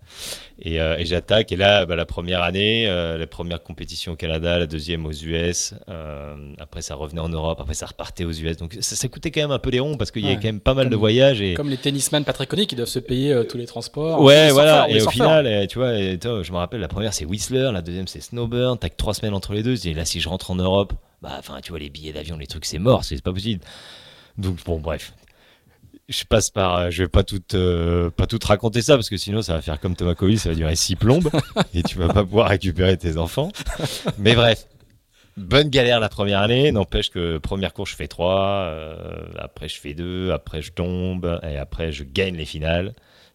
Et, 0.61 0.80
euh, 0.80 0.96
et 0.96 1.07
j'attaque, 1.07 1.50
et 1.50 1.57
là, 1.57 1.86
bah, 1.86 1.96
la 1.96 2.05
première 2.07 2.42
année, 2.42 2.86
euh, 2.86 3.18
la 3.18 3.26
première 3.26 3.62
compétition 3.62 4.12
au 4.12 4.16
Canada, 4.16 4.59
la 4.59 4.66
deuxième 4.66 5.07
aux 5.07 5.12
US, 5.12 5.74
euh, 5.88 6.36
après 6.59 6.82
ça 6.82 6.94
revenait 6.94 7.20
en 7.20 7.30
Europe, 7.30 7.59
après 7.61 7.74
ça 7.74 7.86
repartait 7.86 8.24
aux 8.24 8.30
US. 8.32 8.59
Donc 8.59 8.76
ça, 8.80 8.94
ça 8.94 9.09
coûtait 9.09 9.30
quand 9.32 9.40
même 9.40 9.50
un 9.50 9.59
peu 9.59 9.70
les 9.70 9.80
ronds 9.80 9.96
parce 9.96 10.11
qu'il 10.12 10.22
y 10.22 10.28
a 10.28 10.30
Ouais. 10.32 10.36
quand 10.36 10.44
même 10.44 10.61
pas 10.61 10.74
mal 10.74 10.88
de 10.88 10.94
voyages. 10.94 11.40
Et... 11.40 11.55
Comme 11.55 11.70
les 11.70 11.78
tennisman 11.78 12.24
pas 12.24 12.32
très 12.32 12.46
connus 12.46 12.66
qui 12.66 12.76
doivent 12.76 12.86
se 12.88 13.00
payer 13.00 13.42
tous 13.48 13.59
les 13.59 13.66
transports. 13.66 14.20
Ouais, 14.20 14.50
voilà. 14.50 14.84
surfeurs, 14.84 14.96
Et 14.96 15.03
au 15.03 15.11
final, 15.11 15.46
eh, 15.46 15.66
tu 15.66 15.78
vois, 15.78 15.98
et, 15.98 16.18
toi, 16.18 16.42
je 16.42 16.53
me 16.53 16.59
rappelle, 16.59 16.80
la 16.80 16.88
première 16.88 17.12
c'est 17.12 17.24
Whistler, 17.24 17.70
la 17.72 17.82
deuxième 17.82 18.07
c'est 18.07 18.20
Snowburn. 18.20 18.78
T'as 18.78 18.90
que 18.90 18.96
trois 18.96 19.14
semaines 19.14 19.34
entre 19.34 19.55
les 19.55 19.62
deux. 19.64 19.84
Et 19.86 19.94
là, 19.94 20.05
si 20.05 20.20
je 20.20 20.28
rentre 20.28 20.50
en 20.53 20.57
Europe, 20.57 20.92
bah, 21.22 21.30
enfin, 21.38 21.61
tu 21.62 21.70
vois, 21.70 21.78
les 21.80 21.90
billets 21.90 22.12
d'avion, 22.12 22.36
les 22.36 22.46
trucs, 22.46 22.66
c'est 22.66 22.78
mort, 22.78 23.05
c'est 23.05 23.20
pas 23.22 23.32
possible. 23.32 23.64
Donc, 24.38 24.62
bon, 24.64 24.78
bref. 24.78 25.12
Je 26.09 26.24
passe 26.24 26.50
par, 26.50 26.76
euh, 26.76 26.90
je 26.90 27.05
vais 27.05 27.09
pas 27.09 27.22
tout, 27.22 27.42
euh, 27.55 28.11
pas 28.11 28.26
tout 28.26 28.38
raconter 28.44 28.82
ça 28.82 28.96
parce 28.96 29.09
que 29.09 29.16
sinon 29.16 29.40
ça 29.40 29.55
va 29.55 29.62
faire 29.62 29.80
comme 29.80 29.94
Thomas 29.94 30.14
Cowell, 30.14 30.38
ça 30.38 30.48
va 30.50 30.55
durer 30.55 30.76
six 30.76 30.96
plombes 30.96 31.30
et 31.74 31.82
tu 31.82 31.96
vas 31.96 32.09
pas 32.09 32.24
pouvoir 32.24 32.48
récupérer 32.48 32.96
tes 32.96 33.16
enfants. 33.16 33.50
Mais 34.18 34.34
bref, 34.34 34.66
bonne 35.36 35.68
galère 35.68 36.00
la 36.00 36.09
première 36.09 36.40
année. 36.40 36.72
N'empêche 36.72 37.11
que 37.11 37.38
première 37.38 37.72
course 37.72 37.92
je 37.92 37.96
fais 37.96 38.09
trois, 38.09 38.64
euh, 38.66 39.24
après 39.38 39.68
je 39.68 39.78
fais 39.78 39.94
deux, 39.94 40.32
après 40.32 40.61
je 40.61 40.72
tombe 40.72 41.40
et 41.42 41.57
après 41.57 41.92
je 41.92 42.05
gagne 42.05 42.36
les 42.36 42.46
finales. 42.46 42.94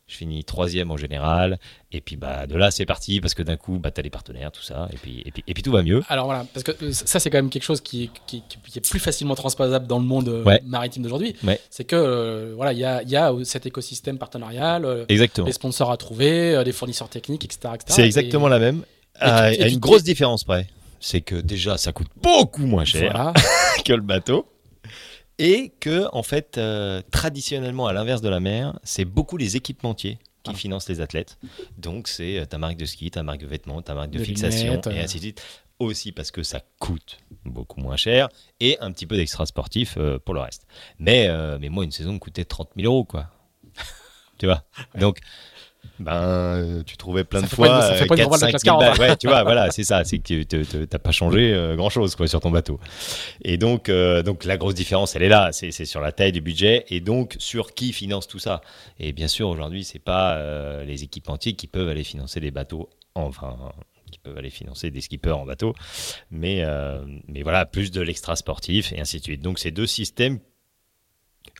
Je 0.10 0.16
finis 0.16 0.46
troisième 0.46 0.90
en 0.90 0.96
général. 0.96 1.60
Et 1.92 2.00
puis 2.00 2.16
bah 2.16 2.48
de 2.48 2.56
là 2.56 2.72
c'est 2.72 2.86
parti 2.86 3.20
parce 3.20 3.34
que 3.34 3.44
d'un 3.44 3.58
coup 3.58 3.78
bah 3.78 3.92
t'as 3.92 4.02
les 4.02 4.10
partenaires 4.10 4.52
tout 4.54 4.62
ça 4.64 4.88
et 4.94 4.96
puis 4.96 5.22
et 5.26 5.32
puis, 5.32 5.44
et 5.46 5.54
puis 5.54 5.64
tout 5.64 5.72
va 5.72 5.84
mieux. 5.84 6.02
Alors 6.08 6.26
voilà, 6.28 6.46
parce 6.54 6.64
que 6.64 6.72
euh, 6.82 6.92
ça 6.94 7.20
c'est 7.20 7.30
quand 7.30 7.38
même 7.40 7.50
quelque 7.50 7.64
chose 7.64 7.82
qui, 7.82 8.06
est- 8.06 8.10
qui, 8.26 8.42
qui- 8.48 8.58
qui 8.72 8.78
est 8.80 8.90
plus 8.90 9.00
facilement 9.00 9.36
transposable 9.36 9.86
dans 9.86 10.00
le 10.00 10.06
monde 10.06 10.30
euh, 10.30 10.44
Ouais. 10.44 10.62
maritime 10.66 11.04
d'aujourd'hui. 11.04 11.36
Ouais. 11.44 11.60
C'est 11.70 11.84
que 11.84 11.96
euh, 11.98 12.54
voilà, 12.56 12.72
il 12.72 12.80
y 12.80 12.86
a, 12.86 13.04
il 13.04 13.10
y 13.10 13.18
a 13.18 13.34
cet 13.44 13.66
écosystème 13.66 14.18
partenarial, 14.18 14.86
euh, 14.86 15.04
Exactement. 15.10 15.46
des 15.46 15.52
sponsors 15.54 15.92
à 15.92 15.98
trouver, 15.98 16.56
euh, 16.56 16.64
des 16.64 16.72
fournisseurs 16.72 17.10
techniques, 17.10 17.44
etc. 17.44 17.74
C'est 17.88 18.06
exactement 18.06 18.48
Et- 18.48 18.52
la 18.52 18.60
même. 18.60 18.84
À, 19.20 19.52
tu- 19.52 19.58
tu 19.60 19.68
une 19.70 19.80
grosse 19.80 20.04
différence 20.04 20.46
près. 20.46 20.68
C'est 21.02 21.22
que 21.22 21.36
déjà 21.36 21.78
ça 21.78 21.92
coûte 21.92 22.08
beaucoup 22.22 22.66
moins 22.66 22.86
cher. 22.86 23.12
Voilà. 23.12 23.34
que 23.86 23.92
le 23.94 24.02
bateau. 24.02 24.46
Et 25.40 25.72
que, 25.80 26.08
en 26.14 26.24
fait, 26.24 26.58
euh, 26.58 27.02
traditionnellement, 27.12 27.88
à 27.88 27.94
l'inverse 27.94 28.22
de 28.22 28.30
la 28.30 28.40
mer, 28.40 28.80
c'est 28.84 29.06
beaucoup 29.06 29.38
les 29.38 29.56
équipementiers 29.56 30.18
qui 30.44 30.52
Ah. 30.52 30.56
financent 30.56 30.90
les 30.90 31.02
athlètes. 31.02 31.38
Donc, 31.78 32.08
c'est 32.08 32.40
euh, 32.40 32.46
ta 32.46 32.58
marque 32.58 32.78
de 32.78 32.86
ski, 32.86 33.12
ta 33.12 33.22
marque 33.24 33.40
de 33.42 33.48
vêtements, 33.48 33.82
ta 33.82 33.94
marque 33.94 34.10
de, 34.12 34.20
De 34.20 34.24
fixation, 34.24 34.72
lunettes, 34.72 34.88
et 34.88 35.00
euh. 35.00 35.04
ainsi 35.04 35.18
de 35.18 35.22
suite. 35.22 35.44
Aussi 35.80 36.12
parce 36.12 36.32
que 36.32 36.42
ça 36.42 36.62
coûte 36.80 37.20
beaucoup 37.46 37.80
moins 37.80 37.98
cher 37.98 38.30
et 38.60 38.80
un 38.80 38.92
petit 38.92 39.06
peu 39.06 39.16
d'extra 39.16 39.46
sportif 39.46 39.94
euh, 39.98 40.18
pour 40.18 40.34
le 40.34 40.40
reste. 40.40 40.66
Mais, 40.98 41.30
mais 41.60 41.70
moi, 41.70 41.84
une 41.84 41.92
saison 41.92 42.14
me 42.14 42.18
coûtait 42.20 42.46
30 42.46 42.70
000 42.76 42.92
euros, 42.92 43.06
quoi. 43.06 43.30
tu 44.40 44.48
vois? 44.48 44.64
Donc, 44.98 45.20
ben, 46.00 46.14
euh, 46.14 46.84
tu 46.86 46.98
trouvais 46.98 47.24
plein 47.24 47.40
Ça 47.42 47.46
de 47.46 47.50
pas 47.50 47.56
fois 47.56 47.82
ça 47.82 47.94
fait 47.96 48.04
euh, 48.04 48.08
pas 48.08 48.16
une 48.16 48.20
4, 48.20 48.28
Royal 48.28 48.40
de 48.40 48.46
5 48.46 48.50
classe 48.50 48.64
000 48.64 48.80
40, 48.80 48.98
balles. 48.98 49.10
Ouais, 49.10 49.16
tu 49.18 49.28
vois, 49.28 49.44
voilà, 49.44 49.72
c'est 49.72 49.84
ça. 49.84 50.04
C'est 50.04 50.20
que 50.20 50.86
t'as 50.86 51.00
pas 51.00 51.12
changé 51.12 51.74
grand 51.76 51.90
chose 51.90 52.16
quoi 52.16 52.28
sur 52.28 52.40
ton 52.40 52.52
bateau. 52.52 52.80
Et 53.44 53.58
donc, 53.58 53.90
euh, 53.90 54.24
donc 54.24 54.46
la 54.46 54.58
grosse 54.58 54.76
différence, 54.76 55.16
elle 55.16 55.24
est 55.24 55.30
là. 55.30 55.50
C'est 55.52 55.72
sur 55.86 56.02
la 56.02 56.12
taille 56.12 56.32
du 56.32 56.42
budget 56.42 56.86
et 56.90 57.00
donc 57.00 57.36
sur 57.40 57.74
qui 57.74 57.94
finance 57.94 58.28
tout 58.28 58.40
ça. 58.40 58.62
Et 59.00 59.14
bien 59.14 59.28
sûr, 59.28 59.50
aujourd'hui, 59.50 59.84
c'est 59.84 60.00
pas 60.00 60.36
euh, 60.36 60.84
les 60.84 61.04
équipementiers 61.04 61.54
qui 61.54 61.68
peuvent 61.68 61.90
aller 61.90 62.04
financer 62.04 62.40
des 62.40 62.52
bateaux, 62.52 62.90
enfin, 63.16 63.58
qui 64.12 64.20
peuvent 64.20 64.38
aller 64.38 64.50
financer 64.50 64.92
des 64.92 65.02
skippers 65.02 65.38
en 65.38 65.46
bateau, 65.46 65.74
mais, 66.32 66.62
euh, 66.64 67.00
mais 67.28 67.44
voilà, 67.44 67.66
plus 67.66 67.92
de 67.92 68.02
l'extra 68.02 68.36
sportif 68.36 68.94
et 68.94 69.00
ainsi 69.00 69.20
de 69.20 69.24
suite. 69.24 69.42
Donc, 69.42 69.60
c'est 69.60 69.72
deux 69.72 69.88
systèmes. 69.88 70.40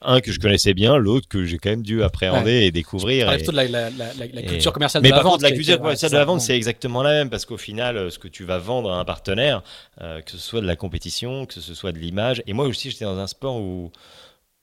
Un 0.02 0.22
que 0.22 0.32
je 0.32 0.40
connaissais 0.40 0.74
bien, 0.74 0.98
l'autre 0.98 1.28
que 1.28 1.44
j'ai 1.46 1.58
quand 1.58 1.70
même 1.70 1.82
dû 1.82 2.04
appréhender 2.04 2.64
et 2.64 2.72
découvrir. 2.72 3.32
Et- 3.32 3.42
de 3.42 3.52
la, 3.52 3.64
la- 3.68 3.90
la- 3.90 4.14
la- 4.14 4.26
la 4.34 4.42
et- 4.42 4.46
culture 4.46 4.72
commerciale 4.74 5.02
mais 5.04 5.10
de 5.10 5.14
la 5.14 5.18
par 5.18 5.24
vente. 5.24 5.34
contre, 5.34 5.44
la 5.44 5.52
culture 5.52 5.78
commerciale 5.80 6.12
de 6.12 6.18
la 6.18 6.26
vente, 6.26 6.42
c'est 6.42 6.56
exactement 6.56 7.02
la 7.04 7.12
même 7.12 7.30
parce 7.30 7.46
qu'au 7.46 7.58
final, 7.58 7.98
euh, 7.98 8.10
ce 8.10 8.20
que 8.20 8.28
tu 8.28 8.44
vas 8.44 8.58
vendre 8.60 8.92
à 8.92 9.00
un 9.00 9.06
partenaire, 9.06 9.64
euh, 10.02 10.22
que 10.22 10.32
ce 10.32 10.38
soit 10.38 10.62
de 10.62 10.68
la 10.68 10.76
compétition, 10.76 11.46
que 11.46 11.54
ce 11.60 11.74
soit 11.74 11.92
de 11.92 11.98
l'image, 12.00 12.44
et 12.48 12.54
moi 12.54 12.66
aussi, 12.66 12.92
j'étais 12.92 13.06
dans 13.06 13.18
un 13.18 13.28
sport 13.28 13.56
où, 13.58 13.92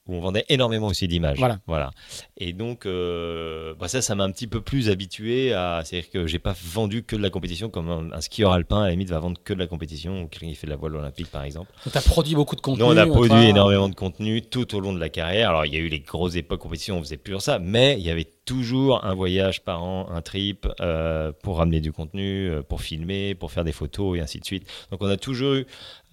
où 0.07 0.17
on 0.17 0.21
vendait 0.21 0.45
énormément 0.49 0.89
aussi 0.89 1.07
d'images. 1.09 1.39
Voilà. 1.39 1.61
voilà. 1.67 1.91
Et 2.37 2.53
donc, 2.53 2.87
euh, 2.87 3.75
bah 3.79 3.89
ça, 3.89 4.03
ça 4.03 4.15
m'a 4.15 4.25
un 4.25 4.31
petit 4.31 4.47
peu 4.47 4.61
plus 4.61 4.91
habitué 4.91 5.53
à. 5.53 5.83
C'est-à-dire 5.85 6.11
que 6.11 6.27
j'ai 6.27 6.39
pas 6.39 6.55
vendu 6.65 7.05
que 7.05 7.17
de 7.17 7.23
la 7.23 7.31
compétition 7.31 7.71
comme 7.71 7.89
un, 7.89 8.13
un 8.13 8.21
skieur 8.21 8.53
alpin, 8.53 8.83
à 8.83 8.85
la 8.85 8.91
limite, 8.91 9.11
va 9.11 9.21
vendre 9.21 9.41
que 9.43 9.55
de 9.55 9.59
la 9.59 9.67
compétition, 9.67 10.23
ou 10.23 10.27
quelqu'un 10.27 10.49
qui 10.49 10.55
fait 10.55 10.67
de 10.67 10.73
la 10.73 10.77
voile 10.77 10.97
olympique, 10.97 11.31
par 11.31 11.45
exemple. 11.45 11.73
Donc, 11.85 11.93
t'as 11.93 12.03
produit 12.03 12.35
beaucoup 12.35 12.57
de 12.57 12.61
contenu. 12.61 12.85
On 12.85 12.97
a 12.97 13.07
produit 13.07 13.45
énormément 13.45 13.89
de 13.89 13.95
contenu 13.95 14.43
tout 14.43 14.75
au 14.75 14.81
long 14.81 14.93
de 14.93 15.01
la 15.01 15.09
carrière. 15.09 15.51
Alors, 15.51 15.67
il 15.67 15.73
y 15.73 15.77
a 15.77 15.81
eu 15.81 15.89
les 15.89 16.01
grosses 16.01 16.37
époques 16.37 16.65
compétition, 16.65 16.99
on 16.99 17.03
faisait 17.03 17.17
plus 17.19 17.39
ça, 17.41 17.59
mais 17.59 17.97
il 17.99 18.07
y 18.07 18.11
avait 18.11 18.29
toujours 18.45 19.05
un 19.05 19.15
voyage 19.15 19.63
par 19.63 19.83
an, 19.83 20.09
un 20.11 20.23
trip 20.23 20.67
euh, 20.81 21.33
pour 21.43 21.59
ramener 21.59 21.81
du 21.81 21.93
contenu, 21.93 22.49
euh, 22.49 22.63
pour 22.63 22.83
filmer, 22.83 23.35
pour 23.35 23.53
faire 23.53 23.65
des 23.65 23.73
photos 23.73 24.19
et 24.19 24.21
ainsi 24.21 24.39
de 24.39 24.45
suite. 24.45 24.69
Donc, 24.91 25.03
on 25.03 25.09
a 25.09 25.17
toujours 25.17 25.55
eu 25.55 25.67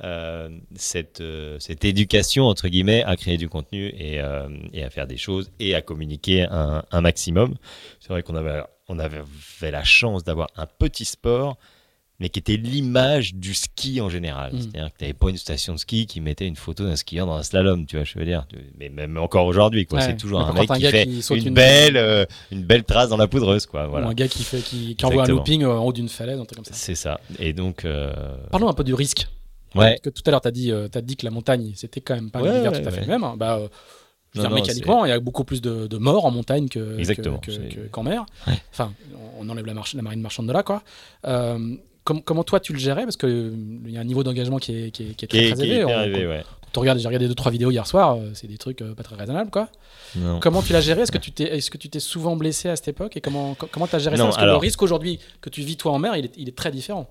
euh, 0.04 0.50
cette, 0.76 1.24
cette 1.60 1.86
éducation, 1.86 2.46
entre 2.46 2.68
guillemets, 2.68 3.04
à 3.04 3.16
créer 3.16 3.38
du 3.38 3.50
contenu 3.50 3.88
et, 3.88 4.22
et 4.74 4.84
à 4.84 4.90
faire 4.90 5.08
des 5.08 5.18
choses 5.18 5.52
et 5.60 5.76
à 5.76 5.82
communiquer 5.82 6.44
un, 6.44 6.84
un 6.92 7.02
maximum. 7.02 7.56
C'est 8.00 8.10
vrai 8.10 8.24
qu'on 8.24 8.36
avait, 8.36 8.64
on 8.88 9.00
avait 9.00 9.22
la 9.62 9.84
chance 9.84 10.24
d'avoir 10.24 10.48
un 10.56 10.66
petit 10.66 11.06
sport 11.06 11.58
mais 12.22 12.30
qui 12.30 12.40
était 12.40 12.56
l'image 12.56 13.34
du 13.36 13.54
ski 13.54 14.00
en 14.00 14.08
général. 14.10 14.54
Mm. 14.54 14.60
C'est-à-dire 14.62 14.94
que 14.94 14.98
tu 15.00 15.04
n'avais 15.04 15.14
pas 15.14 15.30
une 15.30 15.38
station 15.38 15.74
de 15.74 15.80
ski 15.80 16.06
qui 16.06 16.22
mettait 16.22 16.46
une 16.48 16.56
photo 16.56 16.86
d'un 16.86 16.96
skieur 16.96 17.26
dans 17.26 17.34
un 17.36 17.44
slalom, 17.44 17.86
tu 17.86 17.98
vois, 17.98 18.06
je 18.06 18.18
veux 18.18 18.24
dire. 18.26 18.46
Mais 18.80 18.90
même 18.90 19.18
encore 19.18 19.48
aujourd'hui, 19.48 19.86
quoi. 19.88 20.00
Ouais. 20.00 20.06
C'est 20.06 20.18
toujours 20.18 20.40
un 20.42 20.54
mec 20.54 20.70
un 20.72 20.76
qui 20.78 20.86
fait 20.86 21.06
qui 21.08 21.34
une, 21.34 21.48
une- 21.48 21.54
belle, 21.54 21.98
euh, 21.98 22.26
une 22.52 22.64
belle 22.64 22.84
trace 22.84 23.10
dans 23.10 23.18
la 23.18 23.28
poudreuse, 23.28 23.66
quoi. 23.66 23.88
Ou 23.88 23.90
Voilà. 23.90 24.08
un 24.08 24.14
gars 24.14 24.28
qui, 24.30 24.44
fait, 24.44 24.60
qui, 24.62 24.96
qui 24.96 25.06
envoie 25.06 25.24
un 25.24 25.28
looping 25.28 25.64
euh, 25.64 25.72
en 25.78 25.84
haut 25.86 25.92
d'une 25.94 26.08
falaise, 26.10 26.40
un 26.40 26.46
truc 26.46 26.58
comme 26.58 26.66
ça. 26.66 26.74
C'est 26.76 26.96
ça. 26.96 27.20
Et 27.40 27.52
donc, 27.54 27.84
euh, 27.84 28.14
Parlons 28.52 28.70
un 28.70 28.74
peu 28.74 28.84
du 28.84 28.94
risque. 28.94 29.28
ouais. 29.76 29.90
Parce 29.90 30.02
que 30.02 30.10
tout 30.12 30.22
à 30.28 30.32
l'heure, 30.32 30.42
tu 30.42 30.48
as, 30.48 30.52
dit, 30.52 30.72
euh, 30.72 30.88
dit 31.02 31.16
que 31.18 31.26
la 31.26 31.32
montagne, 31.32 31.74
c'était 31.76 32.02
quand 32.02 32.14
même 32.16 32.30
pas 32.30 32.42
Ouais, 32.42 32.50
un 32.50 32.54
univers 32.54 32.72
ouais, 32.72 32.82
tout 32.84 32.88
à 32.88 32.92
fait 32.92 33.02
le 33.02 33.08
même. 33.08 33.24
hein. 33.24 33.34
Bah, 33.36 33.58
je 33.60 34.40
veux 34.40 34.44
Non, 34.44 34.50
dire, 34.50 34.50
non, 34.58 34.62
mécaniquement, 34.64 35.06
il 35.06 35.10
y 35.10 35.12
a 35.12 35.20
beaucoup 35.20 35.44
plus 35.44 35.60
de, 35.62 35.88
de 35.88 35.98
morts 35.98 36.24
en 36.26 36.32
montagne 36.32 36.70
que, 36.70 37.04
que- 37.04 37.22
que- 37.42 37.88
qu'en 37.90 38.04
mer. 38.04 38.26
Ouais. 38.48 38.54
Enfin, 38.72 38.94
on 39.40 39.50
enlève 39.50 39.66
la, 39.66 39.74
marche- 39.74 39.96
la 39.96 40.02
marine 40.04 40.22
marchande 40.22 40.48
de 40.48 40.54
là, 40.54 40.62
quoi. 40.64 40.84
Euh, 41.26 41.76
com- 42.04 42.22
comment 42.24 42.44
toi 42.44 42.60
tu 42.60 42.74
le 42.74 42.80
gérais? 42.80 43.04
Parce 43.04 43.18
qu'il 43.18 43.82
y 43.88 43.98
a 43.98 44.02
un 44.02 44.04
niveau 44.06 44.24
d'engagement 44.24 44.58
qui 44.58 44.76
est, 44.76 44.92
qui 44.92 45.04
est- 45.04 45.14
qui 45.16 45.26
est 45.26 45.28
très, 45.28 45.38
est, 45.40 45.52
très 45.54 45.64
qui 45.66 45.72
est 45.72 45.76
élevé. 45.78 45.86
On- 45.86 46.30
ouais. 46.30 46.44
quand 46.74 46.78
on 46.78 46.82
regarde, 46.82 47.00
j'ai 47.00 47.08
regardé 47.08 47.28
deux 47.28 47.36
trois 47.36 47.52
vidéos 47.52 47.72
hier 47.72 47.86
soir, 47.88 48.16
euh, 48.16 48.32
c'est 48.34 48.48
des 48.48 48.58
trucs 48.58 48.82
euh, 48.82 48.94
pas 48.96 49.04
très 49.04 49.16
raisonnables, 49.16 49.52
quoi. 49.52 49.68
Non. 50.16 50.40
Comment 50.40 50.62
tu 50.62 50.74
l'as 50.74 50.82
géré? 50.82 51.02
Est-ce 51.02 51.12
que 51.12 51.18
tu 51.18 51.32
t'es, 51.32 51.60
tu 51.80 51.90
t'es 51.90 52.00
souvent 52.00 52.36
blessé 52.36 52.70
à 52.70 52.76
cette 52.76 52.88
époque? 52.90 53.18
Et 53.18 53.22
comment 53.22 53.56
co- 53.56 53.68
comment 53.72 53.88
t'as 53.88 54.00
géré 54.00 54.18
ça? 54.18 54.24
Parce 54.24 54.38
que 54.38 54.46
le 54.46 54.56
risque 54.56 54.82
aujourd'hui 54.82 55.20
que 55.42 55.50
tu 55.50 55.62
vis 55.62 55.78
toi 55.78 55.92
en 55.94 56.00
mer, 56.00 56.16
il 56.16 56.26
est, 56.26 56.34
il 56.38 56.48
est 56.50 56.58
très 56.58 56.72
différent. 56.72 57.10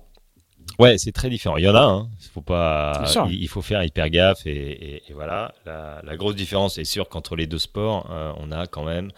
Ouais, 0.79 0.97
c'est 0.97 1.11
très 1.11 1.29
différent. 1.29 1.57
Il 1.57 1.65
y 1.65 1.69
en 1.69 1.75
a, 1.75 1.81
hein. 1.81 2.07
faut 2.33 2.41
pas, 2.41 3.03
il 3.29 3.41
il 3.43 3.47
faut 3.47 3.61
faire 3.61 3.83
hyper 3.83 4.09
gaffe 4.09 4.45
et, 4.45 4.51
et- 4.51 5.03
et 5.09 5.13
voilà. 5.13 5.53
La, 5.65 6.01
la 6.03 6.15
grosse 6.17 6.35
différence, 6.35 6.75
c'est 6.75 6.85
sûr 6.85 7.09
qu'entre 7.09 7.35
les 7.35 7.45
deux 7.47 7.57
sports, 7.59 8.07
euh, 8.11 8.31
on 8.37 8.51
a 8.51 8.67
quand 8.67 8.83
même 8.83 9.11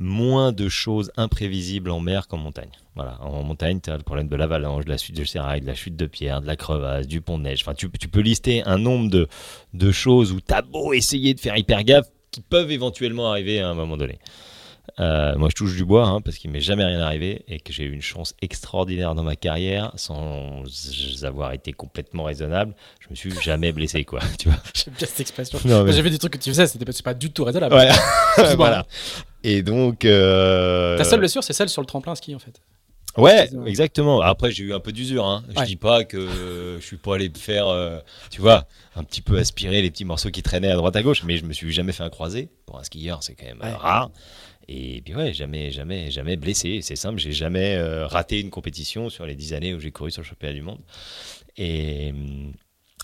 moins 0.00 0.50
de 0.50 0.68
choses 0.68 1.12
imprévisibles 1.16 1.90
en 1.90 2.00
mer 2.00 2.26
qu'en 2.26 2.38
montagne. 2.38 2.70
Voilà, 2.96 3.20
en 3.20 3.42
montagne, 3.42 3.80
tu 3.80 3.90
as 3.90 3.96
le 3.96 4.02
problème 4.02 4.28
de 4.28 4.34
l'avalanche, 4.34 4.86
de 4.86 4.90
la 4.90 4.96
chute 4.96 5.14
de 5.14 5.24
sérail, 5.24 5.60
de 5.60 5.66
la 5.66 5.74
chute 5.74 5.94
de 5.94 6.06
pierre, 6.06 6.40
de 6.40 6.46
la 6.46 6.56
crevasse, 6.56 7.06
du 7.06 7.20
pont 7.20 7.38
de 7.38 7.44
neige. 7.44 7.60
Enfin, 7.62 7.74
tu, 7.74 7.88
peux 7.88 8.20
lister 8.20 8.62
un 8.64 8.78
nombre 8.78 9.10
de, 9.10 9.28
de 9.74 9.92
choses 9.92 10.32
où 10.32 10.40
tu 10.40 10.54
as 10.54 10.62
beau 10.62 10.94
essayer 10.94 11.34
de 11.34 11.40
faire 11.40 11.56
hyper 11.56 11.84
gaffe 11.84 12.08
qui 12.30 12.40
peuvent 12.40 12.70
éventuellement 12.70 13.30
arriver 13.30 13.60
à 13.60 13.68
un 13.68 13.74
moment 13.74 13.96
donné. 13.96 14.18
Euh, 14.98 15.36
moi, 15.36 15.48
je 15.50 15.54
touche 15.54 15.76
du 15.76 15.84
bois 15.84 16.06
hein, 16.06 16.20
parce 16.20 16.36
qu'il 16.38 16.50
m'est 16.50 16.60
jamais 16.60 16.84
rien 16.84 17.00
arrivé 17.00 17.44
et 17.48 17.60
que 17.60 17.72
j'ai 17.72 17.84
eu 17.84 17.92
une 17.92 18.02
chance 18.02 18.34
extraordinaire 18.42 19.14
dans 19.14 19.22
ma 19.22 19.36
carrière 19.36 19.92
sans 19.96 20.62
avoir 21.22 21.52
été 21.52 21.72
complètement 21.72 22.24
raisonnable. 22.24 22.74
Je 23.00 23.06
me 23.10 23.14
suis 23.14 23.30
jamais 23.40 23.72
blessé, 23.72 24.04
quoi. 24.04 24.20
Tu 24.38 24.48
vois 24.48 24.58
J'aime 24.74 24.94
bien 24.98 25.06
cette 25.06 25.20
expression. 25.20 25.58
Mais- 25.64 25.92
J'ai 25.92 26.02
vu 26.02 26.10
des 26.10 26.18
trucs 26.18 26.32
que 26.32 26.38
tu 26.38 26.50
faisais, 26.50 26.66
c'était 26.66 26.84
pas, 26.84 26.92
pas 27.04 27.14
du 27.14 27.30
tout 27.30 27.44
raisonnable. 27.44 27.74
Ouais. 27.74 27.90
Voilà. 28.56 28.86
Et 29.44 29.62
donc. 29.62 30.04
euh, 30.04 30.96
Ta 30.98 31.04
seule 31.04 31.20
blessure, 31.20 31.42
c'est 31.44 31.52
celle 31.52 31.68
sur 31.68 31.82
le 31.82 31.86
tremplin 31.86 32.14
ski, 32.14 32.34
en 32.34 32.38
fait. 32.38 32.60
Ouais, 33.16 33.50
exactement. 33.66 34.20
Après, 34.20 34.52
j'ai 34.52 34.62
eu 34.62 34.72
un 34.72 34.78
peu 34.78 34.92
d'usure. 34.92 35.26
Hein. 35.26 35.42
Je 35.50 35.58
Ouais. 35.58 35.66
dis 35.66 35.74
pas 35.76 36.04
que 36.04 36.76
je 36.80 36.84
suis 36.86 36.96
pas 36.96 37.16
allé 37.16 37.28
me 37.28 37.34
faire, 37.34 37.66
euh, 37.66 37.98
tu 38.30 38.40
vois, 38.40 38.66
un 38.94 39.02
petit 39.02 39.20
peu 39.20 39.36
aspirer 39.38 39.82
les 39.82 39.90
petits 39.90 40.04
morceaux 40.04 40.30
qui 40.30 40.42
traînaient 40.42 40.70
à 40.70 40.76
droite 40.76 40.94
à 40.94 41.02
gauche, 41.02 41.24
mais 41.24 41.36
je 41.36 41.44
me 41.44 41.52
suis 41.52 41.72
jamais 41.72 41.90
fait 41.92 42.04
un 42.04 42.08
croisé. 42.08 42.48
Pour 42.66 42.78
un 42.78 42.84
skieur, 42.84 43.22
c'est 43.24 43.34
quand 43.34 43.46
même 43.46 43.58
Ouais. 43.60 43.72
rare. 43.72 44.10
Et 44.72 45.02
puis 45.04 45.16
ouais, 45.16 45.32
jamais, 45.32 45.72
jamais, 45.72 46.12
jamais 46.12 46.36
blessé. 46.36 46.78
C'est 46.80 46.94
simple, 46.94 47.18
j'ai 47.18 47.32
jamais 47.32 47.74
euh, 47.74 48.06
raté 48.06 48.38
une 48.38 48.50
compétition 48.50 49.10
sur 49.10 49.26
les 49.26 49.34
10 49.34 49.54
années 49.54 49.74
où 49.74 49.80
j'ai 49.80 49.90
couru 49.90 50.12
sur 50.12 50.22
le 50.22 50.26
championnat 50.28 50.54
du 50.54 50.62
monde. 50.62 50.78
Et, 51.56 52.14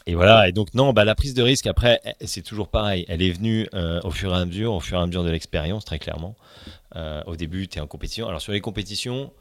et 0.07 0.14
voilà. 0.14 0.49
Et 0.49 0.53
donc 0.53 0.75
non, 0.75 0.93
bah 0.93 1.05
la 1.05 1.17
prise 1.17 1.35
de 1.35 1.43
risque 1.43 1.67
après, 1.67 2.01
eh, 2.21 2.27
c'est 2.29 2.43
toujours 2.43 2.69
pareil. 2.69 3.05
Elle 3.09 3.21
est 3.21 3.33
venue 3.33 3.69
euh, 3.75 4.01
au 4.05 4.12
fur 4.12 4.33
et 4.33 4.39
à 4.39 4.47
mesure, 4.47 4.75
au 4.75 4.81
fur 4.81 4.97
et 4.97 5.03
à 5.03 5.07
mesure 5.09 5.25
de 5.25 5.31
l'expérience, 5.31 5.85
très 5.85 5.99
clairement. 5.99 6.37
Euh, 6.95 7.21
au 7.27 7.35
début, 7.35 7.67
tu 7.67 7.79
es 7.79 7.81
en 7.81 7.89
compétition. 7.89 8.29
Alors 8.29 8.41
sur 8.41 8.53
les 8.53 8.61
compétitions, 8.61 9.33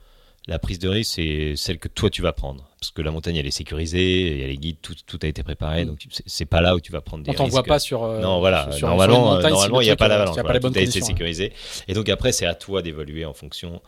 La 0.47 0.59
prise 0.59 0.77
de 0.77 0.87
risque, 0.87 1.13
c'est 1.15 1.55
celle 1.55 1.79
que 1.79 1.87
toi 1.87 2.11
tu 2.11 2.21
vas 2.21 2.31
prendre. 2.31 2.69
Parce 2.79 2.91
que 2.91 3.01
la 3.01 3.09
montagne, 3.09 3.35
elle 3.35 3.47
est 3.47 3.51
sécurisée, 3.51 4.31
il 4.31 4.39
y 4.39 4.43
a 4.43 4.47
les 4.47 4.57
guides, 4.57 4.77
tout, 4.79 4.93
tout 5.07 5.17
a 5.23 5.25
été 5.25 5.41
préparé. 5.41 5.85
Mm. 5.85 5.87
Donc, 5.87 6.05
c'est 6.27 6.45
pas 6.45 6.61
là 6.61 6.75
où 6.75 6.79
tu 6.79 6.91
vas 6.91 7.01
prendre 7.01 7.23
des 7.23 7.31
risques. 7.31 7.41
On 7.41 7.45
t'en 7.45 7.49
voit 7.49 7.63
pas 7.63 7.79
sur. 7.79 8.03
Euh, 8.03 8.21
non, 8.21 8.39
voilà. 8.39 8.69
normalement, 8.79 9.39
normalement 9.39 9.81
il 9.81 9.85
n'y 9.85 9.89
a 9.89 9.95
pas 9.95 10.07
d'avalanche. 10.07 10.35
Tout 10.35 10.73
a 10.75 10.81
été 10.81 11.01
sécurisé. 11.01 11.51
Et 11.87 11.93
donc, 11.93 12.09
après, 12.09 12.31
c'est 12.31 12.45
à 12.45 12.53
toi 12.53 12.83
d'évoluer 12.83 13.25
en 13.25 13.33
fonction 13.33 13.81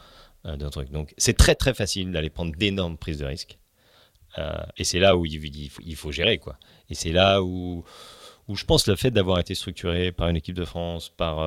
euh, 0.46 0.58
d'un 0.58 0.72
truc. 0.72 0.90
Donc, 0.90 1.14
c'est 1.18 1.38
très, 1.38 1.54
très 1.54 1.76
facile 1.76 2.12
d'aller 2.12 2.32
prendre 2.32 2.56
d'énormes 2.56 2.98
prises 2.98 3.20
de 3.20 3.26
risque. 3.26 3.60
Euh, 4.40 4.52
et 4.78 4.84
c'est 4.84 5.00
là 5.00 5.16
où 5.16 5.28
il, 5.28 5.70
faut, 5.70 5.82
il, 5.86 5.96
faut, 5.96 6.12
gérer, 6.12 6.40
quoi. 6.40 6.58
Et 6.90 6.96
c'est 6.96 7.12
là 7.12 7.44
où, 7.44 7.84
où 8.48 8.56
je 8.56 8.66
pense 8.66 8.88
le 8.88 8.96
fait 8.96 9.12
d'avoir 9.12 9.38
été 9.38 9.54
structuré 9.54 10.12
par 10.12 10.28
une 10.28 10.38
équipe 10.38 10.56
de 10.56 10.66
France, 10.66 11.10
par 11.10 11.38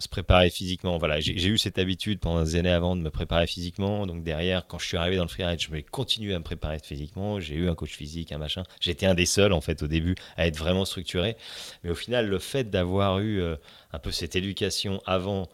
se 0.00 0.08
préparer 0.08 0.50
physiquement. 0.50 0.98
Voilà, 0.98 1.20
j'ai 1.20 1.46
eu 1.46 1.58
cette 1.58 1.78
habitude 1.78 2.18
pendant 2.20 2.42
des 2.42 2.56
années 2.56 2.70
avant 2.70 2.96
de 2.96 3.02
me 3.02 3.10
préparer 3.10 3.46
physiquement. 3.46 4.06
Donc 4.06 4.24
derrière, 4.24 4.66
quand 4.66 4.78
je 4.78 4.86
suis 4.86 4.96
arrivé 4.96 5.16
dans 5.16 5.24
le 5.24 5.28
freeride, 5.28 5.60
je 5.60 5.70
vais 5.70 5.82
continuer 5.82 6.34
à 6.34 6.38
me 6.38 6.44
préparer 6.44 6.78
physiquement. 6.82 7.38
J'ai 7.38 7.54
eu 7.54 7.68
un 7.68 7.74
coach 7.74 7.94
physique, 7.94 8.32
un 8.32 8.38
machin. 8.38 8.62
J'étais 8.80 9.06
un 9.06 9.14
des 9.14 9.26
seuls 9.26 9.52
en 9.52 9.60
fait 9.60 9.82
au 9.82 9.86
début 9.86 10.14
à 10.36 10.46
être 10.46 10.56
vraiment 10.56 10.84
structuré. 10.84 11.36
Mais 11.84 11.90
au 11.90 11.94
final, 11.94 12.28
le 12.28 12.38
fait 12.38 12.70
d'avoir 12.70 13.20
eu 13.20 13.40
euh, 13.40 13.56
un 13.92 13.98
peu 13.98 14.10
cette 14.10 14.34
éducation 14.36 15.00
avant 15.06 15.48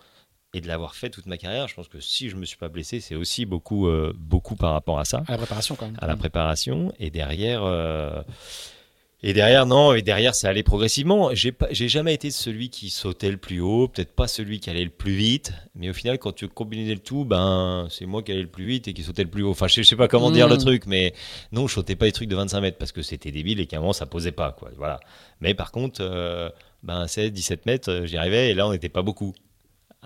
et 0.55 0.61
de 0.61 0.68
l'avoir 0.68 0.94
fait 0.94 1.11
toute 1.11 1.26
ma 1.26 1.36
carrière, 1.36 1.68
je 1.68 1.74
pense 1.74 1.88
que 1.88 2.01
si 2.01 2.30
je 2.30 2.36
me 2.36 2.47
suis 2.47 2.57
pas 2.57 2.68
blessé, 2.68 3.01
c'est 3.01 3.16
aussi 3.16 3.44
beaucoup, 3.44 3.88
euh, 3.88 4.14
beaucoup 4.16 4.57
par 4.57 4.72
rapport 4.72 4.99
à 4.99 5.05
ça. 5.05 5.22
À 5.26 5.32
la 5.32 5.38
préparation 5.38 5.74
quand 5.74 5.86
même. 5.86 5.99
À 6.01 6.07
la 6.07 6.16
préparation 6.16 6.94
et 6.99 7.11
derrière. 7.11 7.64
Euh, 7.64 8.22
et 9.22 9.32
derrière, 9.32 9.64
non, 9.64 9.94
et 9.94 10.02
derrière, 10.02 10.34
ça 10.34 10.50
allait 10.50 10.62
progressivement. 10.62 11.34
J'ai 11.34 11.50
pas, 11.50 11.68
j'ai 11.70 11.88
jamais 11.88 12.12
été 12.12 12.30
celui 12.30 12.68
qui 12.68 12.90
sautait 12.90 13.30
le 13.30 13.38
plus 13.38 13.60
haut, 13.60 13.88
peut-être 13.88 14.14
pas 14.14 14.28
celui 14.28 14.60
qui 14.60 14.68
allait 14.68 14.84
le 14.84 14.90
plus 14.90 15.14
vite, 15.14 15.52
mais 15.74 15.88
au 15.88 15.94
final, 15.94 16.18
quand 16.18 16.32
tu 16.32 16.46
combinais 16.48 16.92
le 16.92 17.00
tout, 17.00 17.24
ben, 17.24 17.88
c'est 17.90 18.04
moi 18.04 18.22
qui 18.22 18.32
allais 18.32 18.42
le 18.42 18.48
plus 18.48 18.66
vite 18.66 18.88
et 18.88 18.92
qui 18.92 19.02
sautait 19.02 19.24
le 19.24 19.30
plus 19.30 19.42
haut. 19.42 19.50
Enfin, 19.50 19.68
je, 19.68 19.82
sais 19.82 19.96
pas 19.96 20.06
comment 20.06 20.30
dire 20.30 20.48
le 20.48 20.56
mmh. 20.56 20.58
truc, 20.58 20.86
mais 20.86 21.14
non, 21.50 21.66
je 21.66 21.74
sautais 21.74 21.96
pas 21.96 22.04
les 22.04 22.12
trucs 22.12 22.28
de 22.28 22.36
25 22.36 22.60
mètres 22.60 22.78
parce 22.78 22.92
que 22.92 23.00
c'était 23.00 23.30
débile 23.30 23.58
et 23.58 23.66
qu'à 23.66 23.78
un 23.78 23.80
moment, 23.80 23.94
ça 23.94 24.04
posait 24.04 24.32
pas, 24.32 24.52
quoi. 24.52 24.70
Voilà. 24.76 25.00
Mais 25.40 25.54
par 25.54 25.72
contre, 25.72 26.02
euh, 26.02 26.50
ben, 26.82 27.06
16, 27.06 27.32
17 27.32 27.64
mètres, 27.64 27.90
euh, 27.90 28.06
j'y 28.06 28.18
arrivais 28.18 28.50
et 28.50 28.54
là, 28.54 28.68
on 28.68 28.72
n'était 28.72 28.90
pas 28.90 29.02
beaucoup 29.02 29.32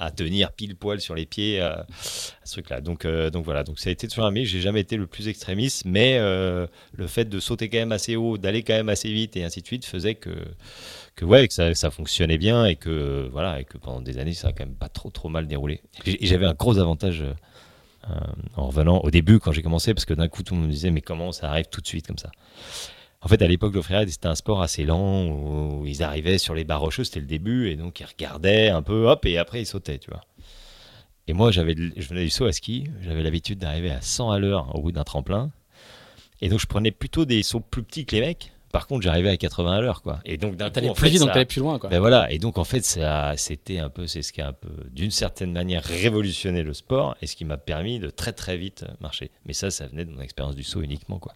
à 0.01 0.11
tenir 0.11 0.53
pile 0.53 0.75
poil 0.75 1.01
sur 1.01 1.15
les 1.15 1.27
pieds 1.27 1.61
euh, 1.61 1.75
à 1.75 1.87
ce 2.45 2.53
truc-là. 2.53 2.81
Donc, 2.81 3.05
euh, 3.05 3.31
donc 3.31 3.45
voilà, 3.45 3.63
donc 3.63 3.79
ça 3.79 3.91
a 3.91 3.93
été 3.93 4.09
toujours 4.09 4.25
un 4.25 4.35
J'ai 4.35 4.61
jamais 4.61 4.81
été 4.81 4.97
le 4.97 5.07
plus 5.07 5.29
extrémiste, 5.29 5.85
mais 5.85 6.17
euh, 6.19 6.67
le 6.95 7.07
fait 7.07 7.27
de 7.27 7.39
sauter 7.39 7.69
quand 7.69 7.79
même 7.79 7.93
assez 7.93 8.17
haut, 8.17 8.39
d'aller 8.39 8.63
quand 8.63 8.73
même 8.73 8.89
assez 8.89 9.13
vite 9.13 9.37
et 9.37 9.45
ainsi 9.45 9.61
de 9.61 9.67
suite 9.67 9.85
faisait 9.85 10.15
que 10.15 10.31
que 11.17 11.25
ouais, 11.27 11.47
que 11.47 11.53
ça, 11.53 11.75
ça, 11.75 11.91
fonctionnait 11.91 12.39
bien 12.39 12.65
et 12.65 12.77
que 12.77 13.29
voilà 13.31 13.61
et 13.61 13.65
que 13.65 13.77
pendant 13.77 14.01
des 14.01 14.17
années 14.17 14.33
ça 14.33 14.49
a 14.49 14.53
quand 14.53 14.65
même 14.65 14.75
pas 14.75 14.89
trop 14.89 15.11
trop 15.11 15.29
mal 15.29 15.47
déroulé. 15.47 15.83
Et 16.07 16.27
j'avais 16.27 16.47
un 16.47 16.55
gros 16.55 16.79
avantage. 16.79 17.23
en 18.57 18.67
revenant 18.67 19.01
au 19.01 19.11
début 19.11 19.39
quand 19.39 19.53
j'ai 19.53 19.63
commencé 19.63 19.93
parce 19.93 20.07
que 20.07 20.15
d'un 20.15 20.29
coup 20.29 20.43
tout 20.43 20.55
le 20.55 20.61
monde 20.61 20.69
me 20.69 20.73
disait 20.73 20.91
mais 20.91 21.03
comment 21.03 21.33
ça 21.33 21.51
arrive 21.51 21.67
tout 21.71 21.83
de 21.83 21.87
suite 21.87 22.07
comme 22.07 22.19
ça? 22.19 22.31
En 23.23 23.29
fait, 23.29 23.43
à 23.43 23.47
l'époque, 23.47 23.75
le 23.75 23.83
freeride, 23.83 24.09
c'était 24.09 24.29
un 24.29 24.35
sport 24.35 24.63
assez 24.63 24.85
lent 24.85 25.27
où 25.27 25.87
ils 25.87 26.03
arrivaient 26.03 26.39
sur 26.39 26.55
les 26.55 26.65
barres 26.65 26.81
rocheuses, 26.81 27.09
c'était 27.09 27.21
le 27.21 27.27
début, 27.27 27.69
et 27.69 27.77
donc 27.77 28.01
ils 28.01 28.07
regardaient 28.07 28.69
un 28.69 28.83
peu, 28.83 29.09
hop, 29.09 29.27
et 29.27 29.37
après 29.37 29.61
ils 29.61 29.67
sautaient, 29.67 29.99
tu 29.99 30.11
vois. 30.11 30.23
Et 31.27 31.33
moi, 31.33 31.51
j'avais, 31.51 31.75
je 31.75 32.09
venais 32.09 32.25
du 32.25 32.31
saut 32.31 32.47
à 32.47 32.53
ski, 32.53 32.87
j'avais 33.03 33.23
l'habitude 33.23 33.59
d'arriver 33.59 33.91
à 33.91 34.01
100 34.01 34.31
à 34.31 34.39
l'heure 34.39 34.75
au 34.75 34.81
bout 34.81 34.93
d'un 34.93 35.05
tremplin, 35.05 35.51
et 36.41 36.49
donc 36.49 36.61
je 36.61 36.67
prenais 36.67 36.91
plutôt 36.91 37.25
des 37.27 37.43
sauts 37.43 37.61
plus 37.61 37.83
petits 37.83 38.07
que 38.07 38.17
les 38.17 38.23
mecs. 38.23 38.53
Par 38.73 38.87
contre, 38.87 39.03
j'arrivais 39.03 39.31
à 39.31 39.37
80 39.37 39.73
à 39.73 39.81
l'heure, 39.81 40.01
quoi. 40.01 40.21
Et 40.25 40.37
donc 40.37 40.55
d'un 40.55 40.71
coup, 40.71 40.95
plus 40.95 41.11
vite, 41.11 41.19
donc 41.21 41.33
t'allais 41.33 41.45
plus 41.45 41.59
loin, 41.59 41.81
quoi. 41.81 41.91
Ben 41.91 41.99
voilà. 41.99 42.31
Et 42.31 42.39
donc 42.39 42.57
en 42.57 42.63
fait, 42.63 42.85
ça, 42.85 43.35
c'était 43.37 43.79
un 43.79 43.91
peu, 43.91 44.07
c'est 44.07 44.23
ce 44.23 44.33
qui 44.33 44.41
a 44.41 44.49
un 44.49 44.53
peu, 44.53 44.71
d'une 44.93 45.11
certaine 45.11 45.53
manière, 45.53 45.83
révolutionné 45.83 46.63
le 46.63 46.73
sport 46.73 47.17
et 47.21 47.27
ce 47.27 47.35
qui 47.35 47.45
m'a 47.45 47.57
permis 47.57 47.99
de 47.99 48.11
très 48.11 48.33
très 48.33 48.57
vite 48.57 48.85
marcher. 49.01 49.33
Mais 49.45 49.55
ça, 49.55 49.73
ça 49.73 49.89
venait 49.89 50.05
de 50.05 50.13
mon 50.13 50.21
expérience 50.21 50.55
du 50.55 50.63
saut 50.63 50.83
uniquement, 50.83 51.19
quoi. 51.19 51.35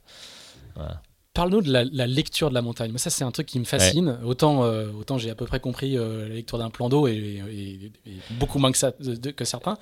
Voilà. 0.76 1.02
Parle-nous 1.34 1.62
de 1.62 1.72
la, 1.72 2.06
lecture 2.06 2.48
de 2.48 2.54
la 2.54 2.62
montagne. 2.62 2.92
Moi, 2.92 3.00
ça, 3.00 3.10
c'est 3.10 3.24
un 3.24 3.32
truc 3.32 3.48
qui 3.48 3.58
me 3.58 3.64
fascine. 3.64 4.18
Autant, 4.24 4.62
euh, 4.62 4.86
autant 4.96 5.18
j'ai 5.18 5.30
à 5.30 5.34
peu 5.34 5.46
près 5.46 5.58
compris 5.58 5.98
euh, 5.98 6.28
la 6.28 6.34
lecture 6.36 6.58
d'un 6.58 6.70
plan 6.70 6.88
d'eau 6.88 7.08
et, 7.08 7.42
beaucoup 8.38 8.60
moins 8.60 8.70
que, 8.70 8.78
ça, 8.78 8.92
que 8.92 9.44
certains. 9.44 9.76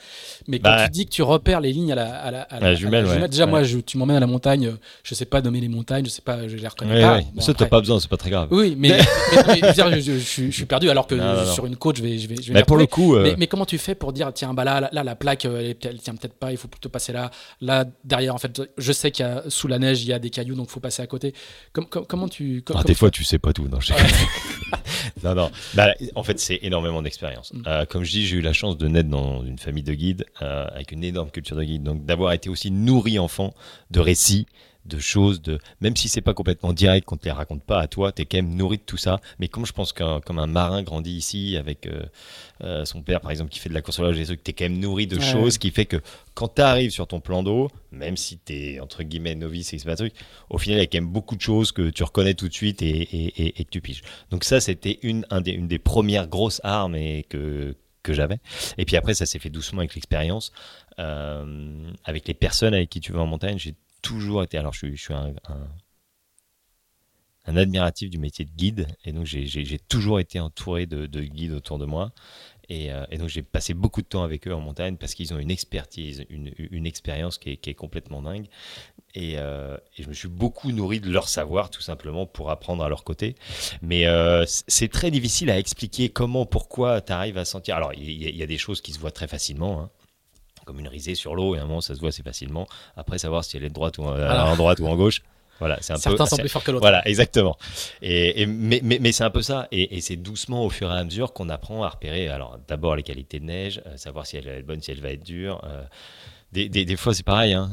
Mais 0.49 0.61
quand 0.61 0.71
bah 0.71 0.87
tu 0.87 0.91
dis 0.93 1.05
que 1.05 1.11
tu 1.11 1.23
repères 1.23 1.61
les 1.61 1.75
lignes 1.75 1.93
à 1.93 1.97
la, 1.97 2.15
à 2.15 2.31
la, 2.31 2.47
la, 2.59 2.75
jumelle, 2.75 3.07
déjà, 3.29 3.45
moi, 3.45 3.65
je, 3.65 3.77
tu 3.81 3.99
m'emmènes 3.99 4.17
à 4.17 4.21
la 4.21 4.27
montagne, 4.27 4.73
je 5.03 5.15
sais 5.15 5.27
pas 5.27 5.43
nommer 5.43 5.61
les 5.61 5.69
montagnes, 5.69 6.07
je 6.07 6.11
sais 6.11 6.23
pas, 6.23 6.49
je 6.49 6.57
les 6.57 6.67
reconnais 6.67 7.03
pas. 7.03 7.21
Bon, 7.35 7.43
ça, 7.43 7.53
t'as 7.53 7.67
pas 7.67 7.81
besoin, 7.81 8.01
c'est 8.01 8.09
pas 8.09 8.17
très 8.17 8.31
grave. 8.31 8.49
Oui, 8.51 8.75
mais, 8.79 8.89
je, 9.77 10.49
suis 10.51 10.65
perdu 10.65 10.89
alors 10.89 11.07
que 11.07 11.17
sur 11.53 11.67
une 11.67 11.77
côte, 11.77 11.99
je 11.99 12.03
vais, 12.03 12.17
je 12.17 12.29
vais, 12.29 12.37
mais 12.49 12.65
pour 12.65 12.79
le 12.79 12.87
coup, 12.87 13.15
euh, 13.15 13.35
mais, 13.37 13.47
comment 13.47 13.67
tu 13.67 13.77
fais 13.77 13.95
pour 13.95 14.15
dire, 14.15 14.33
tiens, 14.33 14.55
bah 14.55 14.65
là, 14.65 14.89
là, 14.91 15.05
la 15.05 15.17
plaque, 15.17 15.45
elle, 15.45 15.99
tient 15.99 16.15
peut-être 16.15 16.33
pas, 16.33 16.51
il 16.51 16.57
faut 16.57 16.69
plutôt 16.69 16.89
passer 16.89 17.13
là. 17.13 17.31
Là, 17.61 17.85
derrière, 18.05 18.35
en 18.35 18.39
fait, 18.39 18.63
je 18.79 18.93
sais 18.93 19.11
qu'il 19.11 19.27
y 19.27 19.29
a 19.29 19.43
sous 19.49 19.69
la 19.69 19.79
neige, 19.79 20.03
il 20.03 20.09
y 20.09 20.15
a 20.15 20.19
des 20.19 20.31
cailloux, 20.31 20.55
donc 20.55 20.69
il 20.71 20.73
faut 20.73 20.81
passer 20.81 21.03
à 21.03 21.07
côté 21.07 21.35
comment 21.73 22.29
tu. 22.29 22.63
Ah, 22.75 22.83
des 22.85 22.95
fois, 22.95 23.11
tu 23.11 23.25
sais 23.25 23.39
pas 23.39 23.53
tout. 23.53 23.69
Non, 23.69 23.79
non, 25.25 25.35
non. 25.35 25.51
Bah, 25.75 25.95
en 26.15 26.23
fait, 26.23 26.39
c'est 26.39 26.59
énormément 26.63 27.03
d'expérience. 27.03 27.53
Mm. 27.53 27.63
Euh, 27.67 27.85
comme 27.87 28.05
je 28.05 28.11
dis, 28.11 28.27
j'ai 28.27 28.37
eu 28.37 28.41
la 28.41 28.53
chance 28.53 28.77
de 28.77 28.89
naître 28.89 29.09
dans 29.09 29.45
une 29.45 29.59
famille 29.59 29.83
de 29.83 29.95
guides 29.95 30.27
euh, 30.43 30.67
avec 30.73 30.93
une 30.93 31.05
énorme 31.05 31.31
culture 31.31 31.57
de 31.57 31.65
guide. 31.65 31.83
Donc, 31.83 32.05
d'avoir 32.05 32.33
été 32.33 32.51
aussi 32.51 32.71
nourri 32.71 33.19
enfant 33.19 33.55
de 33.91 34.01
récits 34.01 34.47
de 34.85 34.99
choses, 34.99 35.43
de 35.43 35.59
même 35.81 35.97
si 35.97 36.09
c'est 36.09 36.21
pas 36.21 36.35
complètement 36.35 36.73
direct, 36.73 37.07
qu'on 37.07 37.17
te 37.17 37.25
les 37.25 37.31
raconte 37.31 37.63
pas 37.63 37.81
à 37.81 37.87
toi, 37.87 38.13
tu 38.13 38.23
es 38.23 38.25
quand 38.25 38.39
même 38.39 38.55
nourri 38.55 38.79
de 38.79 38.83
tout 38.83 38.97
ça. 38.97 39.21
Mais 39.39 39.49
comme 39.49 39.67
je 39.67 39.73
pense 39.73 39.93
qu'un 39.93 40.21
comme 40.21 40.39
un 40.39 40.47
marin 40.47 40.83
grandit 40.83 41.13
ici 41.13 41.57
avec 41.57 41.87
euh, 41.87 42.03
euh, 42.63 42.85
son 42.85 43.03
père 43.03 43.21
par 43.21 43.31
exemple 43.31 43.51
qui 43.51 43.59
fait 43.59 43.69
de 43.69 43.75
la 43.75 43.83
course 43.83 43.99
au 43.99 44.03
large, 44.03 44.17
tu 44.17 44.33
es 44.33 44.53
quand 44.53 44.65
même 44.65 44.79
nourri 44.79 45.07
de 45.07 45.21
choses 45.21 45.59
qui 45.59 45.71
fait 45.71 45.87
que 45.87 46.01
quand 46.35 46.57
tu 46.57 46.63
arrives 46.63 46.91
sur 46.91 47.07
ton 47.07 47.21
plan 47.21 47.43
d'eau, 47.43 47.71
même 47.91 48.17
si 48.17 48.39
tu 48.39 48.53
es 48.53 48.81
entre 48.81 49.03
guillemets 49.03 49.35
novice 49.35 49.73
et 49.73 49.79
pas 49.79 49.97
truc, 49.97 50.15
au 50.51 50.59
final 50.59 50.79
il 50.79 50.83
y 50.83 50.85
a 50.85 50.87
quand 50.87 50.99
même 50.99 51.13
beaucoup 51.13 51.37
de 51.37 51.41
choses 51.41 51.73
que 51.73 51.91
tu 51.91 52.03
reconnais 52.03 52.35
tout 52.35 52.49
de 52.49 52.55
suite 52.55 52.83
et, 52.83 53.55
que 53.57 53.71
tu 53.71 53.81
piges. 53.81 54.03
Donc 54.31 54.45
ça 54.45 54.61
c'était 54.61 54.99
une, 55.03 55.25
des, 55.43 55.53
une 55.53 55.69
des 55.69 55.79
premières 55.79 56.27
grosses 56.27 56.61
armes 56.65 56.97
et 56.97 57.25
que 57.29 57.77
que 58.03 58.13
j'avais. 58.13 58.39
Et 58.79 58.85
puis 58.85 58.97
après, 58.97 59.15
ça 59.15 59.27
s'est 59.27 59.39
fait 59.39 59.51
doucement 59.51 59.79
avec 59.79 59.95
l'expérience. 59.95 60.53
Euh, 60.99 61.91
avec 62.05 62.29
les 62.29 62.35
personnes 62.35 62.75
avec 62.75 62.91
qui 62.91 63.01
tu 63.01 63.13
vas 63.13 63.21
en 63.21 63.27
montagne, 63.27 63.59
j'ai 63.59 63.75
toujours 64.03 64.43
été. 64.43 64.59
Alors, 64.59 64.75
je 64.75 64.95
suis, 64.95 65.15
un, 65.15 65.33
admiratif 67.57 68.11
du 68.11 68.19
métier 68.19 68.45
de 68.45 68.51
guide, 68.51 68.87
et 69.05 69.13
donc 69.13 69.27
j'ai 69.27 69.79
toujours 69.79 70.21
été 70.21 70.39
entouré 70.39 70.87
de, 70.87 71.07
guides 71.23 71.53
autour 71.53 71.79
de 71.79 71.87
moi. 71.87 72.13
Euh, 72.71 73.05
et, 73.11 73.19
donc 73.19 73.29
j'ai 73.29 73.43
passé 73.43 73.75
beaucoup 73.75 74.01
de 74.01 74.07
temps 74.07 74.23
avec 74.23 74.47
eux 74.47 74.55
en 74.55 74.61
montagne 74.61 74.97
parce 74.97 75.15
qu'ils 75.15 75.35
ont 75.35 75.39
une 75.39 75.51
expertise, 75.51 76.25
une, 76.31 76.87
expérience 76.87 77.37
qui 77.37 77.51
est, 77.51 77.75
complètement 77.75 78.23
dingue. 78.23 78.47
Et, 79.15 79.35
euh, 79.37 79.77
et, 79.99 80.05
je 80.05 80.09
me 80.09 80.15
suis 80.15 80.29
beaucoup 80.29 80.71
nourri 80.71 81.01
de 81.01 81.11
leur 81.11 81.29
savoir 81.29 81.71
tout 81.71 81.83
simplement 81.83 82.25
pour 82.25 82.51
apprendre 82.51 82.85
à 82.85 82.89
leur 82.89 83.05
côté. 83.05 83.35
Mais 83.83 84.07
euh, 84.07 84.45
c'est 84.47 84.89
très 84.89 85.11
difficile 85.11 85.51
à 85.51 85.59
expliquer 85.59 86.09
comment, 86.09 86.47
pourquoi 86.47 87.01
tu 87.01 87.13
arrives 87.13 87.39
à 87.39 87.45
sentir. 87.45 87.77
Alors 87.77 87.93
il 87.95 88.09
y, 88.09 88.37
y, 88.37 88.43
a 88.43 88.47
des 88.47 88.59
choses 88.59 88.81
qui 88.81 88.93
se 88.93 88.99
voient 88.99 89.11
très 89.11 89.29
facilement. 89.29 89.83
Hein 89.83 89.91
comme 90.65 90.81
une 90.81 90.89
risée 90.89 91.15
sur 91.15 91.35
l'eau, 91.35 91.55
et 91.55 91.59
à 91.59 91.63
un 91.63 91.67
moment, 91.67 91.81
ça 91.81 91.95
se 91.95 92.01
voit 92.01 92.11
assez 92.11 92.23
facilement. 92.23 92.67
Après, 92.97 93.19
savoir 93.19 93.45
si 93.45 93.57
elle 93.57 93.65
est 93.65 93.69
de 93.69 93.75
droite 93.75 93.99
ou 93.99 94.05
en, 94.05 94.57
droite 94.57 94.81
ou 94.81 94.87
en 94.87 94.97
gauche. 94.97 95.23
Voilà, 95.59 95.79
c'est 95.81 95.93
un 95.93 95.97
Certains 95.97 96.27
sont 96.27 96.37
plus 96.39 96.49
forts 96.49 96.65
que 96.65 96.73
l'autre. 96.73 96.83
Voilà, 96.83 97.07
exactement. 97.07 97.57
Et, 98.01 98.47
mais, 98.47 98.81
mais, 98.83 98.99
mais 99.01 99.13
c'est 99.13 99.23
un 99.23 99.31
peu 99.31 99.43
ça. 99.43 99.69
Et, 99.71 100.01
c'est 100.01 100.17
doucement, 100.17 100.65
au 100.65 100.71
fur 100.71 100.91
et 100.91 100.99
à 100.99 101.05
mesure, 101.05 101.33
qu'on 101.33 101.49
apprend 101.49 101.85
à 101.85 101.89
repérer. 101.89 102.29
Alors, 102.29 102.59
d'abord 102.67 102.97
les 102.97 103.05
qualités 103.05 103.39
de 103.39 103.45
neige, 103.45 103.81
euh, 103.87 103.97
savoir 103.97 104.27
si 104.27 104.37
elle 104.37 104.49
est 104.49 104.63
bonne, 104.63 104.81
si 104.81 104.91
elle 104.91 105.01
va 105.01 105.11
être 105.11 105.23
dure. 105.23 105.61
Euh, 105.65 105.85
des, 106.53 106.69
des, 106.69 106.85
des, 106.85 106.97
fois, 106.97 107.15
c'est 107.15 107.23
pareil. 107.23 107.53
Hein. 107.53 107.71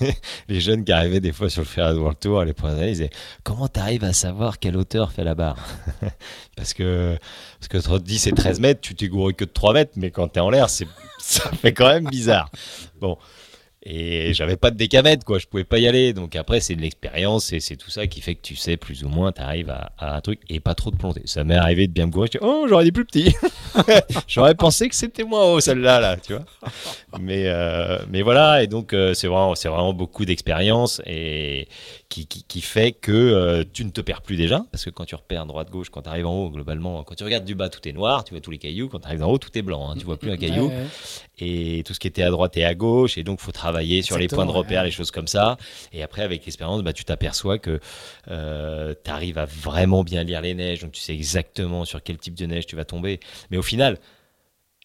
les 0.48 0.60
jeunes 0.60 0.84
qui 0.84 0.92
arrivaient 0.92 1.20
des 1.20 1.32
fois 1.32 1.48
sur 1.48 1.62
le 1.62 1.66
Ferrari 1.66 1.96
World 1.96 2.18
Tour, 2.20 2.44
les 2.44 2.52
premières 2.52 2.84
ils 2.84 2.92
disaient 2.92 3.10
Comment 3.42 3.68
tu 3.68 3.80
arrives 3.80 4.04
à 4.04 4.12
savoir 4.12 4.58
quelle 4.58 4.76
hauteur 4.76 5.10
fait 5.10 5.24
la 5.24 5.34
barre? 5.34 5.66
Parce 6.56 6.74
que 6.74 7.16
parce 7.58 7.68
que 7.68 7.78
entre 7.78 7.98
10 7.98 8.28
et 8.28 8.32
13 8.32 8.60
mètres, 8.60 8.80
tu 8.80 8.94
t'es 8.94 9.08
gouré 9.08 9.34
que 9.34 9.44
de 9.44 9.50
3 9.50 9.72
mètres, 9.72 9.92
mais 9.96 10.10
quand 10.12 10.28
tu 10.28 10.38
es 10.38 10.40
en 10.40 10.50
l'air, 10.50 10.68
ça 11.24 11.50
fait 11.52 11.72
quand 11.72 11.88
même 11.88 12.06
bizarre. 12.06 12.50
Bon, 13.00 13.18
et 13.86 14.32
j'avais 14.32 14.56
pas 14.56 14.70
de 14.70 14.78
décamètre, 14.78 15.26
quoi. 15.26 15.38
Je 15.38 15.46
pouvais 15.46 15.64
pas 15.64 15.78
y 15.78 15.86
aller. 15.86 16.14
Donc 16.14 16.36
après, 16.36 16.60
c'est 16.60 16.74
de 16.74 16.80
l'expérience 16.80 17.52
et 17.52 17.60
c'est 17.60 17.76
tout 17.76 17.90
ça 17.90 18.06
qui 18.06 18.22
fait 18.22 18.34
que 18.34 18.40
tu 18.40 18.56
sais 18.56 18.78
plus 18.78 19.04
ou 19.04 19.08
moins, 19.08 19.30
tu 19.30 19.42
arrives 19.42 19.68
à, 19.68 19.92
un 19.98 20.20
truc 20.22 20.40
et 20.48 20.58
pas 20.58 20.74
trop 20.74 20.90
de 20.90 20.96
planter. 20.96 21.20
Ça 21.26 21.44
m'est 21.44 21.54
arrivé 21.54 21.86
de 21.86 21.92
bien 21.92 22.06
me 22.06 22.10
gourer. 22.10 22.28
Je 22.32 22.38
dis, 22.38 22.44
oh, 22.44 22.64
j'aurais 22.66 22.84
dit 22.84 22.92
plus 22.92 23.04
petit. 23.04 23.34
j'aurais 24.26 24.54
pensé 24.54 24.88
que 24.88 24.94
c'était 24.94 25.24
moins 25.24 25.44
haut, 25.44 25.60
celle-là, 25.60 26.00
là, 26.00 26.16
tu 26.16 26.32
vois. 26.32 26.46
Mais, 27.20 27.44
euh, 27.46 27.98
mais 28.08 28.22
voilà. 28.22 28.62
Et 28.62 28.68
donc, 28.68 28.94
euh, 28.94 29.12
c'est 29.12 29.26
vraiment, 29.26 29.54
c'est 29.54 29.68
vraiment 29.68 29.92
beaucoup 29.92 30.24
d'expérience 30.24 31.02
et 31.04 31.68
qui, 32.08 32.26
qui, 32.26 32.42
qui, 32.44 32.62
fait 32.62 32.92
que 32.92 33.12
euh, 33.12 33.64
tu 33.70 33.84
ne 33.84 33.90
te 33.90 34.00
perds 34.00 34.22
plus 34.22 34.36
déjà. 34.36 34.64
Parce 34.72 34.86
que 34.86 34.90
quand 34.90 35.04
tu 35.04 35.14
repères 35.14 35.44
droite-gauche, 35.44 35.90
quand 35.90 36.02
tu 36.02 36.08
arrives 36.08 36.26
en 36.26 36.34
haut, 36.34 36.50
globalement, 36.50 37.02
quand 37.02 37.16
tu 37.16 37.24
regardes 37.24 37.44
du 37.44 37.54
bas, 37.54 37.68
tout 37.68 37.86
est 37.86 37.92
noir. 37.92 38.24
Tu 38.24 38.32
vois 38.32 38.40
tous 38.40 38.50
les 38.50 38.58
cailloux. 38.58 38.88
Quand 38.88 39.00
tu 39.00 39.08
arrives 39.08 39.24
en 39.24 39.30
haut, 39.30 39.38
tout 39.38 39.56
est 39.58 39.62
blanc. 39.62 39.90
Hein, 39.90 39.96
tu 39.98 40.06
vois 40.06 40.16
plus 40.16 40.30
un 40.30 40.38
caillou. 40.38 40.72
Et 41.38 41.82
tout 41.84 41.92
ce 41.92 42.00
qui 42.00 42.06
était 42.06 42.22
à 42.22 42.30
droite 42.30 42.56
et 42.56 42.64
à 42.64 42.74
gauche. 42.74 43.18
Et 43.18 43.24
donc, 43.24 43.40
faut 43.40 43.52
travailler 43.52 43.73
sur 44.02 44.18
les 44.18 44.28
points 44.28 44.46
de 44.46 44.50
repère, 44.50 44.84
les 44.84 44.90
choses 44.90 45.10
comme 45.10 45.26
ça. 45.26 45.56
Et 45.92 46.02
après, 46.02 46.22
avec 46.22 46.44
l'expérience, 46.44 46.82
bah, 46.82 46.92
tu 46.92 47.04
t'aperçois 47.04 47.58
que 47.58 47.80
euh, 48.30 48.94
tu 49.04 49.10
arrives 49.10 49.38
à 49.38 49.44
vraiment 49.44 50.04
bien 50.04 50.24
lire 50.24 50.40
les 50.40 50.54
neiges, 50.54 50.80
donc 50.80 50.92
tu 50.92 51.00
sais 51.00 51.14
exactement 51.14 51.84
sur 51.84 52.02
quel 52.02 52.18
type 52.18 52.34
de 52.34 52.46
neige 52.46 52.66
tu 52.66 52.76
vas 52.76 52.84
tomber. 52.84 53.20
Mais 53.50 53.56
au 53.56 53.62
final, 53.62 53.98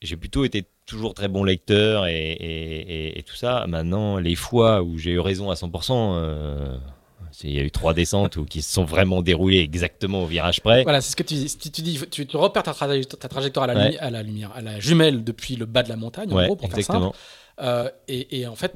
j'ai 0.02 0.16
plutôt 0.16 0.46
été 0.46 0.66
toujours 0.86 1.14
très 1.14 1.28
bon 1.28 1.44
lecteur 1.44 2.08
et, 2.08 3.18
et, 3.18 3.24
tout 3.24 3.36
ça. 3.36 3.66
Maintenant, 3.68 4.18
les 4.18 4.36
fois 4.36 4.82
où 4.82 4.98
j'ai 4.98 5.12
eu 5.12 5.20
raison 5.20 5.52
à 5.52 5.54
100%, 5.54 6.80
il 7.44 7.52
y 7.52 7.60
a 7.60 7.64
eu 7.64 7.72
trois 7.72 7.94
descentes 7.94 8.38
où, 8.38 8.46
qui 8.46 8.62
se 8.62 8.72
sont 8.72 8.84
vraiment 8.84 9.22
déroulées 9.22 9.60
exactement 9.60 10.24
au 10.24 10.26
virage 10.26 10.62
près. 10.62 10.84
Voilà, 10.84 11.02
c'est 11.02 11.12
ce 11.12 11.16
que 11.16 11.24
tu 11.24 11.36
dis. 11.36 11.58
Tu, 11.58 11.82
dis, 11.82 12.00
tu, 12.10 12.26
repères 12.38 12.64
ta, 12.64 12.74
ta 12.74 13.28
trajectoire 13.28 13.70
à 13.70 13.74
la, 13.74 13.92
à 14.00 14.10
la, 14.10 14.24
lumière, 14.24 14.52
à 14.56 14.62
la 14.62 14.80
jumelle 14.80 15.24
depuis 15.24 15.56
le 15.56 15.66
bas 15.66 15.84
de 15.84 15.90
la 15.90 15.96
montagne, 15.96 16.32
en 16.34 16.46
gros, 16.46 16.56
pour 16.56 16.68
exactement. 16.70 17.00
faire 17.00 17.08
simple. 17.10 17.18
Euh, 17.62 17.90
et, 18.08 18.40
et, 18.40 18.48
en 18.48 18.56
fait, 18.56 18.74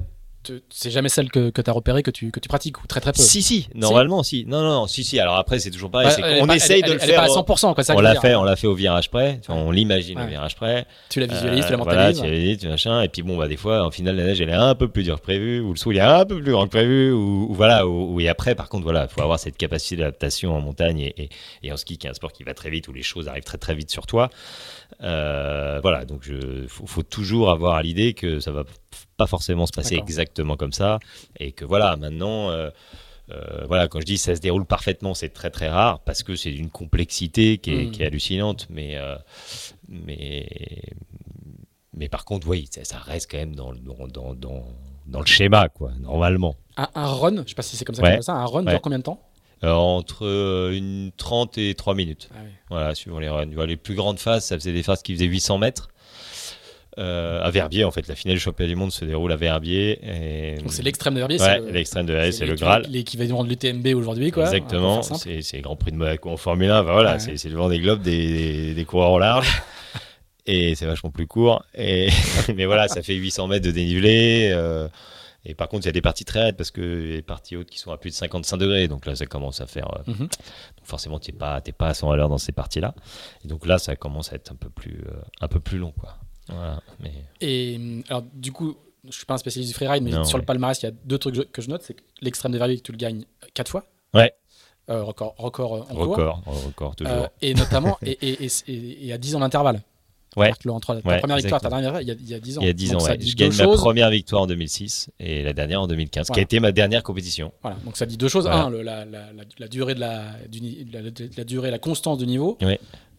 c'est 0.70 0.90
jamais 0.90 1.08
celle 1.08 1.30
que, 1.30 1.50
que 1.50 1.62
tu 1.62 1.70
as 1.70 1.72
repérée 1.72 2.02
que 2.02 2.10
tu, 2.10 2.30
que 2.30 2.40
tu 2.40 2.48
pratiques 2.48 2.82
ou 2.82 2.86
très 2.86 3.00
très 3.00 3.12
peu. 3.12 3.20
Si 3.20 3.42
si, 3.42 3.68
normalement 3.74 4.22
si. 4.22 4.44
Non 4.46 4.62
non, 4.62 4.80
non 4.80 4.86
si 4.86 5.04
si. 5.04 5.18
Alors 5.18 5.36
après 5.36 5.58
c'est 5.58 5.70
toujours 5.70 5.90
pareil, 5.90 6.08
on 6.40 6.48
essaye 6.48 6.82
de 6.82 6.92
le 6.92 6.98
faire. 6.98 7.08
Elle 7.08 7.14
est 7.14 7.16
pas 7.16 7.22
à 7.24 7.28
100% 7.28 7.74
quoi, 7.74 7.84
On 7.96 8.00
l'a 8.00 8.20
fait, 8.20 8.34
on 8.34 8.44
l'a 8.44 8.56
fait 8.56 8.66
au 8.66 8.74
virage 8.74 9.10
près, 9.10 9.40
on 9.48 9.70
l'imagine 9.70 10.20
au 10.20 10.26
virage 10.26 10.54
près. 10.56 10.86
Tu 11.08 11.20
la 11.20 11.26
visualises, 11.26 11.64
tu 11.64 11.70
la 11.70 11.76
mentalises. 11.76 12.18
Voilà, 12.18 12.36
tu 12.36 12.48
la 12.50 12.56
tu 12.56 12.68
machin 12.68 13.02
et 13.02 13.08
puis 13.08 13.22
bon 13.22 13.36
bah 13.36 13.48
des 13.48 13.56
fois 13.56 13.84
en 13.84 13.90
finale 13.90 14.16
la 14.16 14.24
neige 14.24 14.40
elle 14.40 14.50
est 14.50 14.54
un 14.54 14.74
peu 14.74 14.88
plus 14.88 15.02
dure 15.02 15.16
que 15.16 15.22
prévu 15.22 15.60
ou 15.60 15.70
le 15.70 15.76
saut 15.76 15.92
il 15.92 15.98
est 15.98 16.00
un 16.00 16.24
peu 16.24 16.40
plus 16.40 16.52
grand 16.52 16.64
que 16.64 16.70
prévu 16.70 17.12
ou, 17.12 17.52
voilà 17.54 17.86
ou, 17.86 18.20
et 18.20 18.28
après 18.28 18.54
par 18.54 18.68
contre 18.68 18.84
voilà, 18.84 19.08
faut 19.08 19.22
avoir 19.22 19.38
cette 19.38 19.56
capacité 19.56 19.96
d'adaptation 19.96 20.54
en 20.54 20.60
montagne 20.60 21.00
et, 21.00 21.30
et, 21.62 21.72
en 21.72 21.76
ski 21.76 21.98
qui 21.98 22.06
est 22.06 22.10
un 22.10 22.14
sport 22.14 22.32
qui 22.32 22.44
va 22.44 22.54
très 22.54 22.70
vite 22.70 22.88
où 22.88 22.92
les 22.92 23.02
choses 23.02 23.28
arrivent 23.28 23.44
très 23.44 23.58
très 23.58 23.74
vite 23.74 23.90
sur 23.90 24.06
toi. 24.06 24.30
Euh, 25.02 25.80
voilà, 25.82 26.04
donc 26.04 26.26
il 26.28 26.68
faut, 26.68 26.86
faut, 26.86 27.02
toujours 27.02 27.50
avoir 27.50 27.74
à 27.74 27.82
l'idée 27.82 28.14
que 28.14 28.40
ça 28.40 28.52
va 28.52 28.64
pas 29.16 29.26
forcément 29.26 29.66
se 29.66 29.72
passer 29.72 29.96
exactement 29.96 30.56
comme 30.56 30.72
ça. 30.72 30.98
Et 31.38 31.52
que 31.52 31.64
voilà, 31.64 31.96
maintenant, 31.96 32.50
euh, 32.50 32.70
euh, 33.30 33.64
voilà, 33.66 33.88
quand 33.88 34.00
je 34.00 34.06
dis 34.06 34.18
ça 34.18 34.34
se 34.34 34.40
déroule 34.40 34.64
parfaitement, 34.64 35.14
c'est 35.14 35.30
très 35.30 35.50
très 35.50 35.68
rare 35.68 36.00
parce 36.00 36.22
que 36.22 36.36
c'est 36.36 36.50
d'une 36.50 36.70
complexité 36.70 37.58
qui 37.58 37.72
est, 37.72 37.98
hmm. 37.98 38.02
hallucinante. 38.02 38.66
Mais, 38.70 38.96
mais, 39.88 40.48
mais 41.92 42.08
par 42.08 42.24
contre, 42.24 42.48
oui, 42.48 42.68
ça, 42.70 42.98
reste 42.98 43.30
quand 43.30 43.38
même 43.38 43.54
dans, 43.54 43.72
dans, 43.74 44.34
dans, 44.34 44.64
dans, 45.06 45.20
le 45.20 45.26
schéma, 45.26 45.68
quoi, 45.68 45.92
normalement. 46.00 46.56
Un, 46.76 46.88
run, 46.94 47.42
je 47.44 47.48
sais 47.50 47.54
pas 47.54 47.62
si 47.62 47.76
c'est 47.76 47.84
comme 47.84 47.94
ça, 47.94 48.22
ça 48.22 48.34
un 48.34 48.46
run 48.46 48.64
dure 48.64 48.80
combien 48.80 48.98
de 48.98 49.04
temps? 49.04 49.20
Entre 49.72 50.70
une 50.72 51.10
30 51.16 51.58
et 51.58 51.74
3 51.74 51.94
minutes. 51.94 52.28
Ah 52.34 52.38
voilà, 52.70 52.94
suivant 52.94 53.18
les 53.18 53.28
runs. 53.28 53.46
Les 53.66 53.76
plus 53.76 53.94
grandes 53.94 54.18
phases, 54.18 54.44
ça 54.44 54.56
faisait 54.56 54.72
des 54.72 54.82
phases 54.82 55.02
qui 55.02 55.14
faisaient 55.14 55.26
800 55.26 55.58
mètres. 55.58 55.88
Euh, 56.96 57.42
à 57.42 57.50
Verbier 57.50 57.82
en 57.82 57.90
fait. 57.90 58.06
La 58.06 58.14
finale 58.14 58.36
du 58.36 58.40
championnat 58.40 58.68
du 58.68 58.76
monde 58.76 58.92
se 58.92 59.04
déroule 59.04 59.32
à 59.32 59.36
Verbier 59.36 59.98
et... 60.04 60.58
donc 60.60 60.72
c'est 60.72 60.84
l'extrême 60.84 61.14
de 61.14 61.18
Verbier 61.18 61.40
ouais, 61.40 61.60
l'extrême 61.72 62.06
de 62.06 62.12
Verbier 62.12 62.30
c'est 62.30 62.46
le 62.46 62.54
Graal. 62.54 62.86
l'équivalent 62.88 63.42
de 63.42 63.48
l'UTMB 63.48 63.96
aujourd'hui 63.96 64.30
quoi. 64.30 64.44
Exactement. 64.44 65.02
C'est 65.02 65.56
le 65.56 65.60
Grand 65.62 65.74
Prix 65.74 65.90
de 65.90 65.96
Monaco 65.96 66.30
en 66.30 66.36
Formule 66.36 66.70
1 66.70 66.82
voilà 66.82 67.18
c'est 67.18 67.48
le 67.48 67.56
vent 67.56 67.68
des 67.68 67.80
globes 67.80 68.00
des, 68.00 68.74
des, 68.74 68.84
coureurs 68.84 69.10
au 69.10 69.18
large. 69.18 69.48
Et 70.46 70.76
c'est 70.76 70.86
vachement 70.86 71.10
plus 71.10 71.26
court. 71.26 71.64
Et 71.74 72.10
mais 72.54 72.64
voilà 72.64 72.86
ça 72.86 73.02
fait 73.02 73.14
800 73.14 73.48
mètres 73.48 73.66
de 73.66 73.72
dénivelé 73.72 74.50
euh, 74.52 74.86
et 75.44 75.54
par 75.54 75.68
contre, 75.68 75.84
il 75.84 75.86
y 75.86 75.88
a 75.90 75.92
des 75.92 76.00
parties 76.00 76.24
très 76.24 76.42
raides 76.42 76.56
parce 76.56 76.70
que 76.70 76.80
les 76.80 77.22
parties 77.22 77.56
hautes 77.56 77.68
qui 77.68 77.78
sont 77.78 77.92
à 77.92 77.98
plus 77.98 78.10
de 78.10 78.14
55 78.14 78.56
degrés. 78.56 78.88
Donc 78.88 79.06
là, 79.06 79.14
ça 79.14 79.26
commence 79.26 79.60
à 79.60 79.66
faire. 79.66 79.88
Euh, 79.94 80.12
mhm. 80.12 80.18
Donc 80.18 80.30
forcément, 80.84 81.18
tu 81.18 81.32
n'es 81.32 81.38
pas, 81.38 81.60
pas 81.60 81.88
à 81.88 81.94
100 81.94 82.10
à 82.10 82.16
l'heure 82.16 82.28
dans 82.28 82.38
ces 82.38 82.52
parties-là. 82.52 82.94
Et 83.44 83.48
donc 83.48 83.66
là, 83.66 83.78
ça 83.78 83.96
commence 83.96 84.32
à 84.32 84.36
être 84.36 84.52
un 84.52 84.56
peu 84.56 84.70
plus, 84.70 85.04
un 85.40 85.48
peu 85.48 85.60
plus 85.60 85.78
long. 85.78 85.92
Quoi. 85.92 86.16
Et 87.40 88.02
alors, 88.08 88.22
du 88.32 88.52
coup, 88.52 88.76
je 89.04 89.12
suis 89.12 89.26
pas 89.26 89.34
un 89.34 89.38
spécialiste 89.38 89.72
du 89.72 89.74
freeride, 89.74 90.02
mais 90.02 90.24
sur 90.24 90.38
le 90.38 90.44
palmarès, 90.44 90.80
il 90.82 90.86
y 90.86 90.88
a 90.88 90.92
deux 91.04 91.18
trucs 91.18 91.52
que 91.52 91.62
je 91.62 91.68
note. 91.68 91.82
C'est 91.82 91.94
que 91.94 92.02
l'extrême 92.20 92.52
de 92.52 92.58
Verviers, 92.58 92.80
tu 92.80 92.92
le 92.92 92.98
gagnes 92.98 93.24
quatre 93.52 93.70
fois. 93.70 93.84
Ouais. 94.14 94.32
Euh, 94.90 95.02
record, 95.02 95.34
record 95.38 95.72
en 95.90 95.94
record, 95.94 96.42
record 96.44 96.94
toujours. 96.94 97.14
Euh, 97.14 97.26
et 97.40 97.54
notamment, 97.54 97.96
et, 98.02 98.18
et, 98.20 98.48
et, 98.66 99.08
et, 99.08 99.12
à 99.14 99.18
10 99.18 99.36
ans 99.36 99.40
d'intervalle. 99.40 99.80
Ouais. 100.36 100.50
entre 100.68 100.94
ta 101.00 101.18
première 101.18 101.36
victoire 101.36 101.60
ta 101.60 101.68
dernière, 101.68 102.00
il 102.00 102.08
y 102.08 102.10
a, 102.10 102.14
il 102.14 102.28
y 102.28 102.34
a 102.34 102.40
10 102.40 102.58
ans. 102.58 102.60
Il 102.62 102.66
y 102.66 102.70
a 102.70 102.72
10 102.72 102.94
ans, 102.94 103.04
ouais. 103.04 103.18
Je 103.20 103.36
gagne 103.36 103.54
ma 103.56 103.68
première 103.68 104.10
victoire 104.10 104.42
en 104.42 104.46
2006 104.46 105.10
et 105.20 105.42
la 105.42 105.52
dernière 105.52 105.82
en 105.82 105.86
2015, 105.86 106.30
qui 106.30 106.38
a 106.38 106.42
été 106.42 106.60
ma 106.60 106.72
dernière 106.72 107.02
compétition. 107.02 107.52
Voilà, 107.62 107.76
donc 107.84 107.96
ça 107.96 108.06
dit 108.06 108.16
deux 108.16 108.28
choses. 108.28 108.46
Un, 108.46 108.70
la, 108.70 109.04
la, 109.04 109.26
la, 109.58 109.68
durée 109.68 109.94
de 109.94 110.00
la, 110.00 110.24
du, 110.48 110.60
la, 111.36 111.44
durée, 111.44 111.70
la 111.70 111.78
constance 111.78 112.18
du 112.18 112.26
niveau. 112.26 112.58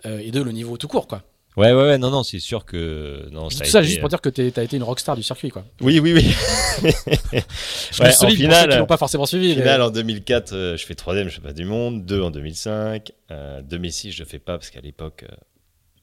Euh, 0.05 0.19
et 0.19 0.31
deux, 0.31 0.43
le 0.43 0.51
niveau 0.51 0.77
tout 0.77 0.87
court, 0.87 1.07
quoi. 1.07 1.23
Ouais, 1.57 1.71
ouais, 1.71 1.83
ouais, 1.83 1.97
non, 1.97 2.11
non, 2.11 2.23
c'est 2.23 2.39
sûr 2.39 2.65
que. 2.65 3.29
Non, 3.31 3.49
ça, 3.49 3.63
ça 3.63 3.81
juste 3.81 4.01
pour 4.01 4.09
dire 4.09 4.19
que 4.19 4.29
tu 4.29 4.41
as 4.41 4.63
été 4.63 4.75
une 4.75 4.83
rockstar 4.83 5.15
du 5.15 5.23
circuit, 5.23 5.49
quoi. 5.49 5.63
Oui, 5.79 5.99
oui, 5.99 6.13
oui. 6.13 6.35
je 6.83 6.87
ouais, 8.03 8.09
en 8.09 8.29
finale, 8.29 8.69
qui 8.69 8.77
n'ont 8.77 8.85
pas 8.85 8.97
forcément 8.97 9.25
suivi. 9.25 9.53
En 9.53 9.55
finale, 9.55 9.81
en 9.81 9.89
2004, 9.89 10.53
euh, 10.53 10.77
je 10.77 10.85
fais 10.85 10.95
troisième, 10.95 11.29
je 11.29 11.35
fais 11.35 11.41
pas 11.41 11.53
du 11.53 11.63
monde. 11.63 12.05
Deux 12.05 12.21
en 12.21 12.29
2005. 12.29 13.13
Euh, 13.31 13.61
2006, 13.61 14.11
je 14.11 14.23
fais 14.25 14.39
pas 14.39 14.57
parce 14.57 14.69
qu'à 14.69 14.81
l'époque. 14.81 15.23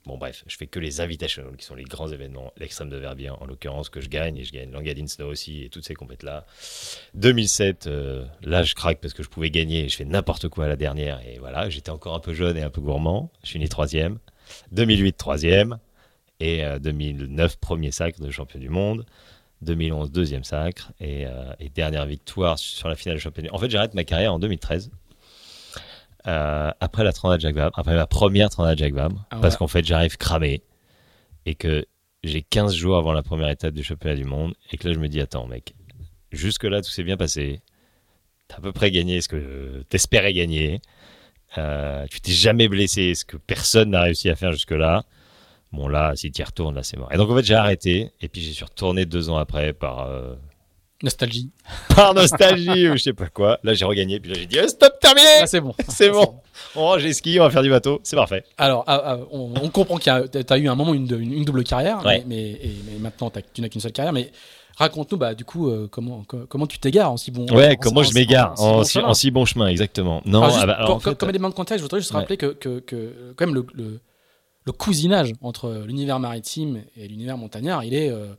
Bon, 0.04 0.18
bref, 0.18 0.42
je 0.48 0.56
fais 0.56 0.66
que 0.66 0.80
les 0.80 1.00
invitations, 1.00 1.44
qui 1.56 1.64
sont 1.64 1.76
les 1.76 1.84
grands 1.84 2.08
événements. 2.08 2.52
L'extrême 2.56 2.88
de 2.88 2.96
Verbier, 2.96 3.30
en 3.30 3.46
l'occurrence, 3.46 3.88
que 3.88 4.00
je 4.00 4.08
gagne. 4.08 4.36
Et 4.36 4.44
je 4.44 4.52
gagne 4.52 4.70
l'Angadine 4.70 5.06
Snow 5.06 5.28
aussi, 5.28 5.64
et 5.64 5.68
toutes 5.68 5.84
ces 5.84 5.94
compétitions-là. 5.94 6.44
2007, 7.14 7.86
euh, 7.86 8.24
là, 8.42 8.62
je 8.64 8.74
craque 8.74 9.00
parce 9.00 9.14
que 9.14 9.22
je 9.22 9.28
pouvais 9.28 9.50
gagner. 9.50 9.84
Et 9.84 9.88
je 9.88 9.96
fais 9.96 10.04
n'importe 10.04 10.48
quoi 10.48 10.64
à 10.64 10.68
la 10.68 10.76
dernière. 10.76 11.20
Et 11.26 11.38
voilà, 11.38 11.70
j'étais 11.70 11.90
encore 11.90 12.14
un 12.14 12.20
peu 12.20 12.34
jeune 12.34 12.56
et 12.56 12.62
un 12.62 12.70
peu 12.70 12.80
gourmand. 12.80 13.30
Je 13.44 13.50
suis 13.50 13.68
troisième. 13.68 14.18
2008 14.72 15.16
troisième 15.16 15.78
et 16.40 16.64
2009 16.80 17.52
euh, 17.52 17.56
premier 17.60 17.92
sacre 17.92 18.20
de 18.20 18.30
champion 18.30 18.58
du 18.58 18.68
monde. 18.68 19.06
2011 19.62 20.10
deuxième 20.10 20.44
sacre 20.44 20.92
euh, 21.00 21.52
et, 21.60 21.68
dernière 21.68 22.04
victoire 22.06 22.58
sur 22.58 22.88
la 22.88 22.96
finale 22.96 23.16
de 23.16 23.22
championnat. 23.22 23.48
En 23.52 23.58
fait, 23.58 23.70
j'arrête 23.70 23.94
ma 23.94 24.04
carrière 24.04 24.34
en 24.34 24.38
2013. 24.38 24.90
Euh, 26.26 26.70
après 26.80 27.02
la 27.02 27.12
Transat 27.12 27.40
Jacques 27.40 27.56
Vabre, 27.56 27.76
après 27.78 27.94
ma 27.94 28.06
première 28.06 28.48
Transat 28.48 28.78
Jacques 28.78 28.94
Vabre, 28.94 29.24
ah 29.30 29.38
parce 29.40 29.56
qu'en 29.56 29.66
fait 29.66 29.84
j'arrive 29.84 30.16
cramé 30.16 30.62
et 31.46 31.56
que 31.56 31.84
j'ai 32.22 32.42
15 32.42 32.74
jours 32.74 32.96
avant 32.96 33.12
la 33.12 33.24
première 33.24 33.48
étape 33.48 33.74
du 33.74 33.82
championnat 33.82 34.14
du 34.14 34.24
monde 34.24 34.54
et 34.70 34.76
que 34.76 34.86
là 34.86 34.94
je 34.94 35.00
me 35.00 35.08
dis 35.08 35.20
attends 35.20 35.46
mec, 35.46 35.74
jusque 36.30 36.62
là 36.62 36.80
tout 36.80 36.90
s'est 36.90 37.02
bien 37.02 37.16
passé, 37.16 37.60
t'as 38.46 38.58
à 38.58 38.60
peu 38.60 38.70
près 38.70 38.92
gagné 38.92 39.20
ce 39.20 39.28
que 39.28 39.82
t'espérais 39.88 40.32
gagner, 40.32 40.80
euh, 41.58 42.06
tu 42.10 42.20
t'es 42.20 42.32
jamais 42.32 42.68
blessé, 42.68 43.14
ce 43.14 43.24
que 43.24 43.36
personne 43.36 43.90
n'a 43.90 44.02
réussi 44.02 44.30
à 44.30 44.36
faire 44.36 44.52
jusque-là. 44.52 45.04
Bon, 45.72 45.88
là, 45.88 46.12
si 46.16 46.30
tu 46.30 46.42
y 46.42 46.44
retournes, 46.44 46.74
là, 46.74 46.82
c'est 46.82 46.98
mort. 46.98 47.10
Et 47.12 47.16
donc, 47.16 47.30
en 47.30 47.36
fait, 47.36 47.44
j'ai 47.44 47.54
arrêté. 47.54 48.12
Et 48.20 48.28
puis, 48.28 48.42
j'y 48.42 48.52
suis 48.54 48.64
retourné 48.64 49.06
deux 49.06 49.30
ans 49.30 49.36
après 49.36 49.72
par. 49.72 50.00
Euh, 50.00 50.34
nostalgie. 51.02 51.50
Par 51.94 52.14
nostalgie 52.14 52.88
ou 52.88 52.96
je 52.96 53.02
sais 53.02 53.12
pas 53.12 53.28
quoi. 53.28 53.58
Là, 53.62 53.74
j'ai 53.74 53.84
regagné. 53.84 54.20
Puis 54.20 54.30
là, 54.30 54.38
j'ai 54.38 54.46
dit 54.46 54.58
oh, 54.62 54.68
stop, 54.68 54.98
terminé 55.00 55.40
Là, 55.40 55.46
c'est 55.46 55.60
bon. 55.60 55.74
c'est 55.88 56.10
bon. 56.10 56.40
On 56.76 56.82
range 56.82 57.02
les 57.02 57.12
skis, 57.12 57.38
on 57.40 57.44
va 57.44 57.50
faire 57.50 57.62
du 57.62 57.70
bateau. 57.70 58.00
C'est 58.02 58.16
parfait. 58.16 58.44
Alors, 58.58 58.84
ah, 58.86 59.02
ah, 59.04 59.18
on, 59.30 59.68
comprend 59.70 59.96
que 59.98 60.26
tu 60.26 60.52
as 60.52 60.58
eu 60.58 60.68
un 60.68 60.74
moment 60.74 60.94
une, 60.94 61.10
une, 61.20 61.44
double 61.44 61.64
carrière. 61.64 62.00
Mais, 62.04 62.24
mais, 62.26 62.58
maintenant, 63.00 63.30
tu 63.30 63.60
n'as 63.60 63.68
qu'une 63.68 63.80
seule 63.80 63.92
carrière. 63.92 64.12
Mais 64.12 64.30
Raconte-nous, 64.76 65.18
bah, 65.18 65.34
du 65.34 65.44
coup, 65.44 65.68
euh, 65.68 65.86
comment, 65.90 66.24
comment 66.48 66.66
tu 66.66 66.78
t'égares 66.78 67.12
en 67.12 67.16
si 67.16 67.30
bon 67.30 67.46
Ouais, 67.52 67.76
comment 67.76 68.02
je 68.02 68.14
m'égare 68.14 68.54
en, 68.60 68.84
si, 69.14 69.30
bon 69.30 69.44
chemin, 69.44 69.66
exactement. 69.66 70.22
Non, 70.24 70.42
alors, 70.42 70.58
ah 70.60 70.98
bah, 71.04 71.14
comme, 71.14 71.28
élément 71.28 71.50
de 71.50 71.54
contexte, 71.54 71.78
je 71.78 71.82
voudrais 71.82 72.00
juste 72.00 72.12
rappeler 72.12 72.36
que, 72.36 72.46
que, 72.46 72.80
que, 72.80 73.34
quand 73.36 73.46
même, 73.46 73.54
le, 73.54 73.66
le, 73.74 74.72
cousinage 74.72 75.32
entre 75.42 75.84
l'univers 75.86 76.18
maritime 76.18 76.82
et 76.96 77.06
l'univers 77.08 77.36
montagnard, 77.36 77.84
il 77.84 77.94
est 77.94 78.10
euh, 78.10 78.14
euh, 78.14 78.34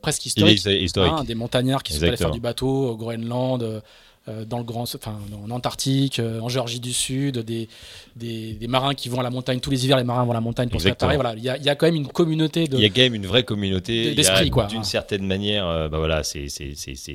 presque 0.00 0.26
historique. 0.26 0.62
Il 0.64 0.72
est 0.72 0.82
historique. 0.82 1.12
Hein, 1.14 1.24
des 1.24 1.34
montagnards 1.34 1.82
qui 1.82 1.92
sont 1.92 2.02
allés 2.02 2.16
faire 2.16 2.30
du 2.30 2.40
bateau 2.40 2.90
au 2.90 2.96
Groenland 2.96 3.82
euh, 4.28 4.44
dans 4.44 4.58
le 4.58 4.62
grand, 4.62 4.82
enfin, 4.82 5.18
en 5.44 5.50
Antarctique, 5.50 6.20
euh, 6.20 6.38
en 6.38 6.48
Géorgie 6.48 6.78
du 6.78 6.92
Sud, 6.92 7.38
des, 7.38 7.68
des, 8.14 8.52
des, 8.52 8.68
marins 8.68 8.94
qui 8.94 9.08
vont 9.08 9.18
à 9.18 9.24
la 9.24 9.30
montagne 9.30 9.58
tous 9.58 9.70
les 9.70 9.84
hivers, 9.84 9.96
les 9.96 10.04
marins 10.04 10.22
vont 10.22 10.30
à 10.30 10.34
la 10.34 10.40
montagne 10.40 10.68
pour 10.68 10.80
se 10.80 10.86
préparer. 10.86 11.16
Voilà, 11.16 11.34
il 11.36 11.42
y 11.42 11.48
a, 11.48 11.56
y 11.56 11.68
a, 11.68 11.74
quand 11.74 11.86
même 11.86 11.96
une 11.96 12.06
communauté 12.06 12.68
de. 12.68 12.76
Il 12.76 12.82
y 12.82 12.86
a 12.86 12.88
quand 12.88 13.00
même 13.00 13.16
une 13.16 13.26
vraie 13.26 13.42
communauté 13.42 14.14
d'esprit, 14.14 14.48
quoi. 14.50 14.66
D'une 14.66 14.84
certaine 14.84 15.26
manière, 15.26 15.66
euh, 15.66 15.88
bah 15.88 15.98
voilà, 15.98 16.22
c'est 16.22 16.46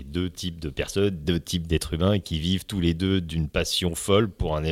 deux 0.06 0.30
types 0.30 0.60
de 0.60 0.70
personnes, 0.70 1.18
deux 1.24 1.40
types 1.40 1.66
d'êtres 1.66 1.94
humains 1.94 2.20
qui 2.20 2.40
vivent 2.40 2.66
tous 2.66 2.82
les 2.82 2.94
deux 2.94 3.22
d'une 3.22 3.48
passion 3.48 3.96
folle 3.96 4.30
pour 4.30 4.58
un 4.58 4.64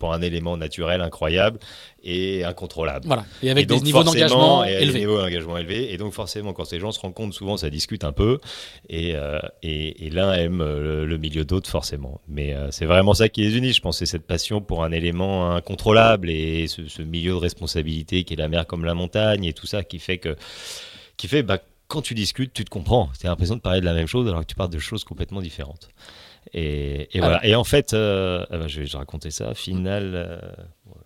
pour 0.00 0.12
un 0.12 0.20
élément 0.20 0.56
naturel 0.56 1.00
incroyable 1.00 1.60
et 2.04 2.44
incontrôlable. 2.44 3.06
Voilà. 3.06 3.24
Et 3.42 3.50
avec 3.50 3.66
des 3.66 3.80
niveaux 3.80 4.04
d'engagement 4.04 4.62
élevés. 4.62 4.92
Des 4.92 4.98
niveaux 5.00 5.18
d'engagement 5.18 5.56
élevés. 5.56 5.92
Et 5.92 5.96
donc 5.96 6.12
forcément, 6.12 6.52
quand 6.52 6.66
ces 6.66 6.78
gens 6.78 6.92
se 6.92 7.00
rencontrent, 7.00 7.34
souvent 7.34 7.56
ça 7.56 7.70
discute 7.70 8.04
un 8.04 8.12
peu. 8.12 8.38
Et, 8.90 9.16
euh, 9.16 9.40
et, 9.62 10.06
et 10.06 10.10
l'un 10.10 10.32
aime 10.34 10.60
euh, 10.60 11.06
le, 11.06 11.18
milieu 11.18 11.44
d'autre, 11.46 11.68
forcément. 11.68 12.20
Mais 12.28 12.54
euh, 12.54 12.70
c'est 12.70 12.84
vraiment 12.84 13.14
ça 13.14 13.30
qui 13.30 13.40
les 13.40 13.56
unit, 13.56 13.72
je 13.72 13.80
pense. 13.80 13.98
C'est 13.98 14.06
cette 14.06 14.26
passion 14.26 14.60
pour 14.60 14.84
un 14.84 14.92
élément 14.92 15.52
incontrôlable 15.52 16.28
et 16.28 16.66
ce, 16.68 16.86
ce, 16.88 17.00
milieu 17.00 17.32
de 17.32 17.38
responsabilité 17.38 18.24
qui 18.24 18.34
est 18.34 18.36
la 18.36 18.48
mer 18.48 18.66
comme 18.66 18.84
la 18.84 18.94
montagne 18.94 19.44
et 19.44 19.54
tout 19.54 19.66
ça 19.66 19.82
qui 19.82 19.98
fait 19.98 20.18
que, 20.18 20.36
qui 21.16 21.26
fait, 21.26 21.42
bah, 21.42 21.58
quand 21.88 22.02
tu 22.02 22.14
discutes, 22.14 22.52
tu 22.52 22.64
te 22.64 22.70
comprends. 22.70 23.08
Tu 23.18 23.26
as 23.26 23.30
l'impression 23.30 23.56
de 23.56 23.60
parler 23.60 23.80
de 23.80 23.86
la 23.86 23.94
même 23.94 24.06
chose 24.06 24.28
alors 24.28 24.40
que 24.40 24.46
tu 24.46 24.54
parles 24.54 24.70
de 24.70 24.78
choses 24.78 25.04
complètement 25.04 25.40
différentes. 25.40 25.88
Et, 26.52 27.16
et 27.16 27.20
voilà. 27.20 27.44
Et 27.44 27.54
en 27.54 27.64
fait, 27.64 27.94
ah 27.94 28.46
bah, 28.50 28.68
je 28.68 28.80
vais 28.80 28.98
raconter 28.98 29.30
ça. 29.30 29.54
Finale 29.54 30.40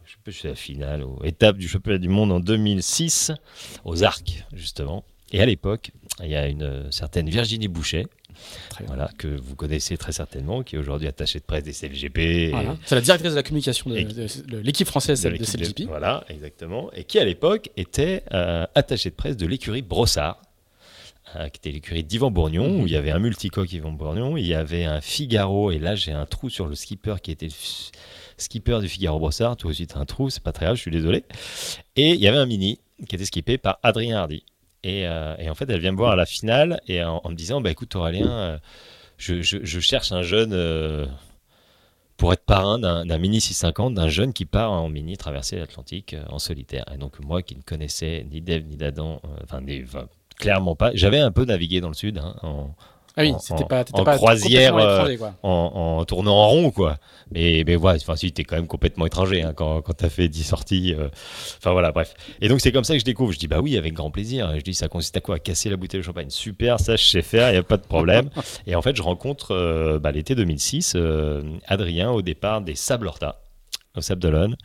je 0.09 0.13
sais 0.15 0.19
plus, 0.25 0.33
suis 0.33 0.49
à 0.49 0.51
la 0.51 0.57
finale, 0.57 1.03
aux 1.03 1.23
étapes 1.25 1.59
du 1.59 1.69
championnat 1.69 1.99
du 1.99 2.09
monde 2.09 2.33
en 2.33 2.41
2006, 2.41 3.33
aux 3.85 4.05
Arcs, 4.05 4.47
justement. 4.55 5.05
Et 5.33 5.43
à 5.43 5.47
l'époque, 5.47 5.91
il 6.23 6.31
y 6.31 6.37
a 6.37 6.47
une 6.49 6.91
certaine 6.91 7.29
Virginie 7.29 7.69
Boucher, 7.69 8.07
voilà, 8.87 9.11
que 9.19 9.29
vous 9.29 9.55
connaissez 9.55 9.99
très 9.99 10.13
certainement, 10.13 10.63
qui 10.63 10.77
est 10.77 10.79
aujourd'hui 10.79 11.09
attachée 11.09 11.41
de 11.41 11.45
presse 11.45 11.65
des 11.65 11.73
CLGP. 11.73 12.55
C'est 12.87 12.95
la 12.95 13.01
directrice 13.03 13.33
de 13.33 13.37
la 13.37 13.43
communication 13.43 13.91
de, 13.91 14.57
l'équipe 14.59 14.87
française 14.87 15.23
de, 15.23 15.37
CLGP. 15.37 15.83
voilà, 15.87 16.25
exactement. 16.31 16.91
Et 16.95 17.05
qui 17.05 17.19
à 17.19 17.25
l'époque 17.25 17.71
était 17.77 18.23
euh, 18.33 18.67
attachée 18.75 19.11
de 19.11 19.15
presse 19.15 19.37
de 19.37 19.47
l'écurie 19.47 19.83
Brossard. 19.83 20.41
Qui 21.35 21.59
était 21.59 21.71
l'écurie 21.71 22.05
d'Yvan 22.05 22.31
Bourgnon, 22.31 22.81
où 22.81 22.87
il 22.87 22.93
y 22.93 22.97
avait 22.97 23.11
un 23.11 23.19
multicoque 23.19 23.73
Yvan 23.73 23.93
Bourgnon, 23.93 24.37
il 24.37 24.47
y 24.47 24.55
avait 24.55 24.85
un 24.85 25.01
Figaro, 25.01 25.71
et 25.71 25.79
là 25.79 25.95
j'ai 25.95 26.13
un 26.13 26.27
trou 26.27 26.49
sur 26.49 26.67
le 26.67 26.75
skipper 26.75 27.17
qui 27.23 27.31
était 27.31 27.49
skipper 28.39 28.81
du 28.81 28.89
Figaro 28.89 29.19
Brossard, 29.19 29.57
aussi 29.65 29.87
tu 29.87 29.97
as 29.97 30.01
un 30.01 30.07
trou, 30.07 30.31
c'est 30.31 30.43
pas 30.43 30.53
très 30.53 30.67
grave, 30.67 30.77
je 30.77 30.83
suis 30.83 30.91
désolé. 30.91 31.25
Et 31.97 32.11
il 32.11 32.21
y 32.21 32.29
avait 32.29 32.39
un 32.39 32.47
mini 32.47 32.81
qui 33.09 33.15
était 33.15 33.25
skippé 33.25 33.59
par 33.59 33.79
Adrien 33.83 34.19
Hardy. 34.19 34.45
Et, 34.85 35.07
euh, 35.07 35.35
en 35.49 35.55
fait, 35.55 35.69
elle 35.71 35.81
vient 35.81 35.93
me 35.93 35.97
voir 35.97 36.13
à 36.13 36.17
la 36.17 36.27
finale 36.27 36.81
et 36.87 37.03
en, 37.03 37.21
me 37.29 37.35
disant 37.35 37.61
bah, 37.61 37.71
écoute, 37.71 37.95
Aurélien, 37.97 38.31
euh, 38.31 38.59
je, 39.19 39.81
cherche 39.81 40.13
un 40.13 40.23
jeune 40.23 40.53
euh, 40.53 41.07
pour 42.17 42.33
être 42.33 42.45
parrain 42.45 42.79
d'un 42.79 43.19
mini 43.19 43.41
650, 43.41 43.95
d'un 43.95 44.09
jeune 44.09 44.33
qui 44.33 44.45
part 44.45 44.73
en 44.73 44.89
mini 44.89 45.17
traverser 45.17 45.57
l'Atlantique 45.57 46.17
en 46.29 46.39
solitaire. 46.39 46.85
Et 46.95 46.99
donc, 46.99 47.19
moi 47.21 47.43
qui 47.43 47.57
ne 47.57 47.63
connaissais 47.63 48.25
ni 48.31 48.41
Dave 48.41 48.63
ni 48.65 48.77
d'Adam, 48.77 49.21
enfin, 49.43 49.61
clairement 50.39 50.77
pas, 50.77 50.91
j'avais 50.95 51.19
un 51.19 51.31
peu 51.31 51.45
navigué 51.45 51.81
dans 51.81 51.89
le 51.89 51.95
sud 51.95 52.19
hein, 52.19 52.35
en, 52.43 52.75
ah 53.19 53.23
oui, 53.23 53.35
c'était 53.41 53.65
pas, 53.65 53.85
en 53.95 54.05
croisière, 54.05 54.77
euh, 54.77 55.17
en, 55.43 56.05
tournant 56.05 56.37
en 56.37 56.49
rond, 56.49 56.71
quoi. 56.71 56.99
Mais, 57.33 57.65
mais 57.67 57.75
voilà, 57.75 57.99
enfin, 58.01 58.15
si, 58.15 58.31
t'es 58.31 58.45
quand 58.45 58.55
même 58.55 58.69
complètement 58.69 59.07
étranger 59.07 59.43
hein, 59.43 59.55
quand, 59.57 59.83
quand 59.83 59.93
t'as 59.93 60.09
fait 60.09 60.29
10 60.29 60.45
sorties. 60.45 60.95
Euh. 60.97 61.09
Enfin 61.57 61.73
voilà, 61.73 61.91
bref. 61.91 62.15
Et 62.41 62.49
donc, 62.49 62.61
c'est 62.61 62.71
comme 62.71 62.85
ça 62.85 62.95
que 62.95 63.01
je 63.01 63.05
découvre. 63.05 63.33
Je 63.33 63.39
dis, 63.41 63.49
bah 63.49 63.59
oui, 63.61 63.77
avec 63.77 63.93
grand 63.93 64.13
plaisir. 64.13 64.55
Je 64.55 64.61
dis, 64.61 64.73
ça 64.73 64.87
consiste 64.87 65.17
à 65.17 65.21
quoi? 65.21 65.35
À 65.35 65.39
casser 65.41 65.69
la 65.69 65.77
bouteille 65.77 65.99
de 65.99 66.05
champagne. 66.05 66.31
Super, 66.31 66.79
ça, 66.79 66.95
je 66.95 67.05
sais 67.05 67.23
faire, 67.23 67.49
il 67.49 67.55
n'y 67.55 67.59
a 67.59 67.65
pas 67.65 67.77
de 67.77 67.83
problème. 67.83 68.31
et 68.69 68.77
en 68.77 68.83
fait, 68.83 68.95
je 68.95 69.03
rencontre 69.03 69.51
euh, 69.51 69.99
bah, 69.99 70.13
l'été 70.13 70.37
2006 70.37 70.97
Adrien 71.67 72.13
au 72.13 72.23
départ 72.23 72.61
des 72.61 72.77
Sables 72.77 73.09
Horta 73.09 73.41
au 73.97 74.01
Sable 74.01 74.23
d'Olonne. 74.23 74.57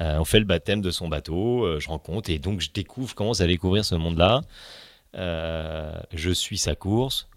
on 0.00 0.24
fait 0.24 0.40
le 0.40 0.46
baptême 0.46 0.80
de 0.80 0.90
son 0.90 1.06
bateau, 1.06 1.78
je 1.78 1.88
rencontre 1.88 2.28
et 2.28 2.40
donc 2.40 2.60
je 2.60 2.72
découvre, 2.72 3.08
je 3.08 3.14
commence 3.14 3.40
à 3.40 3.46
découvrir 3.46 3.84
ce 3.84 3.94
monde-là. 3.94 4.40
Je 5.14 6.30
suis 6.32 6.58
sa 6.58 6.74
course, 6.74 7.28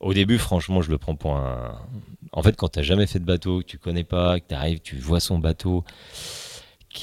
au 0.00 0.12
début, 0.12 0.38
franchement, 0.38 0.82
je 0.82 0.90
le 0.90 0.98
prends 0.98 1.16
pour 1.16 1.36
un. 1.36 1.80
En 2.32 2.42
fait, 2.42 2.56
quand 2.56 2.68
tu 2.68 2.78
n'as 2.78 2.84
jamais 2.84 3.06
fait 3.06 3.18
de 3.18 3.24
bateau, 3.24 3.60
que 3.60 3.66
tu 3.66 3.78
connais 3.78 4.04
pas, 4.04 4.40
que 4.40 4.48
tu 4.48 4.54
arrives, 4.54 4.80
tu 4.80 4.96
vois 4.98 5.20
son 5.20 5.38
bateau, 5.38 5.84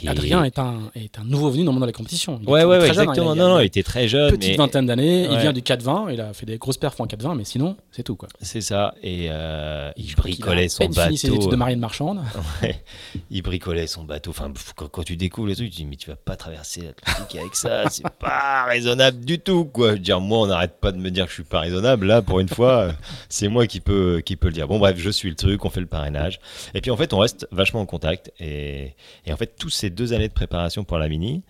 Adrien 0.07 0.43
est... 0.43 0.59
un, 0.59 0.91
est 0.95 1.17
un 1.19 1.23
nouveau 1.23 1.49
venu 1.49 1.63
dans 1.63 1.71
le 1.71 1.75
monde 1.75 1.83
de 1.83 1.87
la 1.87 1.93
compétition. 1.93 2.39
Il 2.41 2.49
ouais, 2.49 2.63
ouais, 2.63 2.77
hein. 2.77 2.85
exactement. 2.85 3.35
non, 3.35 3.49
non, 3.49 3.59
il 3.59 3.65
était 3.65 3.83
très 3.83 4.07
jeune. 4.07 4.31
Petite 4.31 4.57
vingtaine 4.57 4.85
d'années, 4.85 5.27
il 5.29 5.37
vient 5.37 5.53
du 5.53 5.61
4-20, 5.61 6.13
il 6.13 6.21
a 6.21 6.33
fait 6.33 6.45
des 6.45 6.57
grosses 6.57 6.77
perfs 6.77 6.99
en 6.99 7.05
4-20, 7.05 7.37
mais 7.37 7.45
sinon, 7.45 7.75
c'est 7.91 8.03
tout. 8.03 8.15
quoi. 8.15 8.29
C'est 8.41 8.61
ça, 8.61 8.93
et 9.01 9.27
euh, 9.29 9.91
il 9.97 10.15
bricolait 10.15 10.69
son 10.69 10.85
bateau. 10.85 11.01
Fini 11.01 11.17
ses 11.17 11.33
études 11.33 11.51
de 11.51 11.55
marine 11.55 11.79
marchande. 11.79 12.21
ouais. 12.61 12.83
Il 13.29 13.41
bricolait 13.41 13.87
son 13.87 14.03
bateau. 14.03 14.31
Enfin, 14.31 14.51
quand, 14.75 15.03
tu 15.03 15.15
découvres 15.15 15.47
les 15.47 15.55
trucs, 15.55 15.69
tu 15.69 15.71
te 15.71 15.77
dis, 15.77 15.85
mais 15.85 15.95
tu 15.95 16.09
vas 16.09 16.15
pas 16.15 16.35
traverser 16.35 16.81
l'Atlantique 16.81 17.39
avec 17.39 17.55
ça, 17.55 17.83
c'est 17.89 18.07
pas 18.09 18.65
raisonnable 18.65 19.23
du 19.23 19.39
tout. 19.39 19.65
quoi. 19.65 19.89
Je 19.89 19.93
veux 19.93 19.99
dire, 19.99 20.19
moi, 20.19 20.39
on 20.39 20.47
n'arrête 20.47 20.79
pas 20.79 20.91
de 20.91 20.97
me 20.97 21.09
dire 21.09 21.25
que 21.25 21.29
je 21.29 21.35
suis 21.35 21.43
pas 21.43 21.59
raisonnable. 21.59 22.07
Là, 22.07 22.21
pour 22.21 22.39
une 22.39 22.49
fois, 22.49 22.91
c'est 23.29 23.47
moi 23.47 23.67
qui 23.67 23.79
peux, 23.79 24.21
qui 24.25 24.35
peut 24.35 24.47
le 24.47 24.53
dire. 24.53 24.67
Bon, 24.67 24.79
bref, 24.79 24.97
je 24.97 25.09
suis 25.09 25.29
le 25.29 25.35
truc, 25.35 25.65
on 25.65 25.69
fait 25.69 25.81
le 25.81 25.87
parrainage. 25.87 26.39
Et 26.73 26.81
puis, 26.81 26.91
en 26.91 26.97
fait, 26.97 27.13
on 27.13 27.19
reste 27.19 27.47
vachement 27.51 27.81
en 27.81 27.85
contact. 27.85 28.31
Et, 28.39 28.95
et 29.25 29.33
en 29.33 29.37
fait, 29.37 29.55
tous 29.57 29.82
ces 29.83 29.89
deux 29.89 30.13
années 30.13 30.29
de 30.29 30.33
préparation, 30.33 30.85
pour 30.85 30.97
la 30.97 31.09
Mini, 31.09 31.43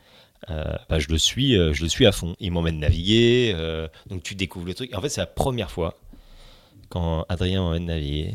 euh, 0.50 0.76
bah, 0.90 0.98
je 0.98 1.08
le 1.10 1.20
suis, 1.20 1.56
euh, 1.56 1.72
je 1.72 1.84
le 1.84 1.90
suis 1.90 2.08
à 2.08 2.12
fond. 2.12 2.36
Il 2.40 2.52
m'emmène 2.52 2.80
naviguer, 2.80 3.54
euh, 3.56 3.88
donc 4.08 4.24
tu 4.24 4.34
découvres 4.34 4.66
le 4.66 4.74
truc. 4.74 4.92
En 4.96 5.02
fait, 5.02 5.10
c'est 5.10 5.22
la 5.22 5.28
première 5.28 5.70
fois 5.70 6.00
quand 6.90 7.26
Adrien 7.30 7.62
m'emmène 7.62 7.86
naviguer 7.86 8.34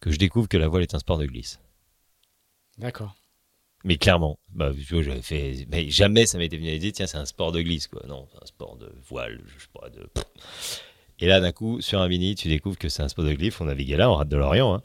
que 0.00 0.10
je 0.10 0.16
découvre 0.16 0.48
que 0.48 0.56
la 0.56 0.68
voile 0.68 0.82
est 0.82 0.94
un 0.94 0.98
sport 0.98 1.18
de 1.18 1.26
glisse. 1.26 1.60
D'accord. 2.78 3.14
Mais 3.84 3.98
clairement, 3.98 4.38
bah, 4.48 4.72
j'avais 4.74 5.20
fait, 5.20 5.66
mais 5.68 5.90
jamais 5.90 6.24
ça 6.24 6.38
m'était 6.38 6.56
venu 6.56 6.70
à 6.70 6.72
l'idée, 6.72 6.92
tiens, 6.92 7.06
c'est 7.06 7.18
un 7.18 7.26
sport 7.26 7.52
de 7.52 7.60
glisse, 7.60 7.86
quoi. 7.86 8.02
Non, 8.08 8.26
c'est 8.32 8.42
un 8.42 8.46
sport 8.46 8.76
de 8.78 8.90
voile, 9.06 9.42
je 9.46 9.62
sais 9.62 9.68
pas, 9.78 9.90
de. 9.90 10.08
Et 11.24 11.26
là, 11.26 11.40
d'un 11.40 11.52
coup, 11.52 11.80
sur 11.80 12.02
un 12.02 12.08
mini, 12.08 12.34
tu 12.34 12.48
découvres 12.48 12.76
que 12.76 12.90
c'est 12.90 13.02
un 13.02 13.08
spot 13.08 13.24
de 13.24 13.32
glyphe. 13.32 13.58
On 13.62 13.64
naviguait 13.64 13.96
là, 13.96 14.10
en 14.10 14.16
rade 14.16 14.28
de 14.28 14.36
l'Orient. 14.36 14.74
Hein. 14.74 14.82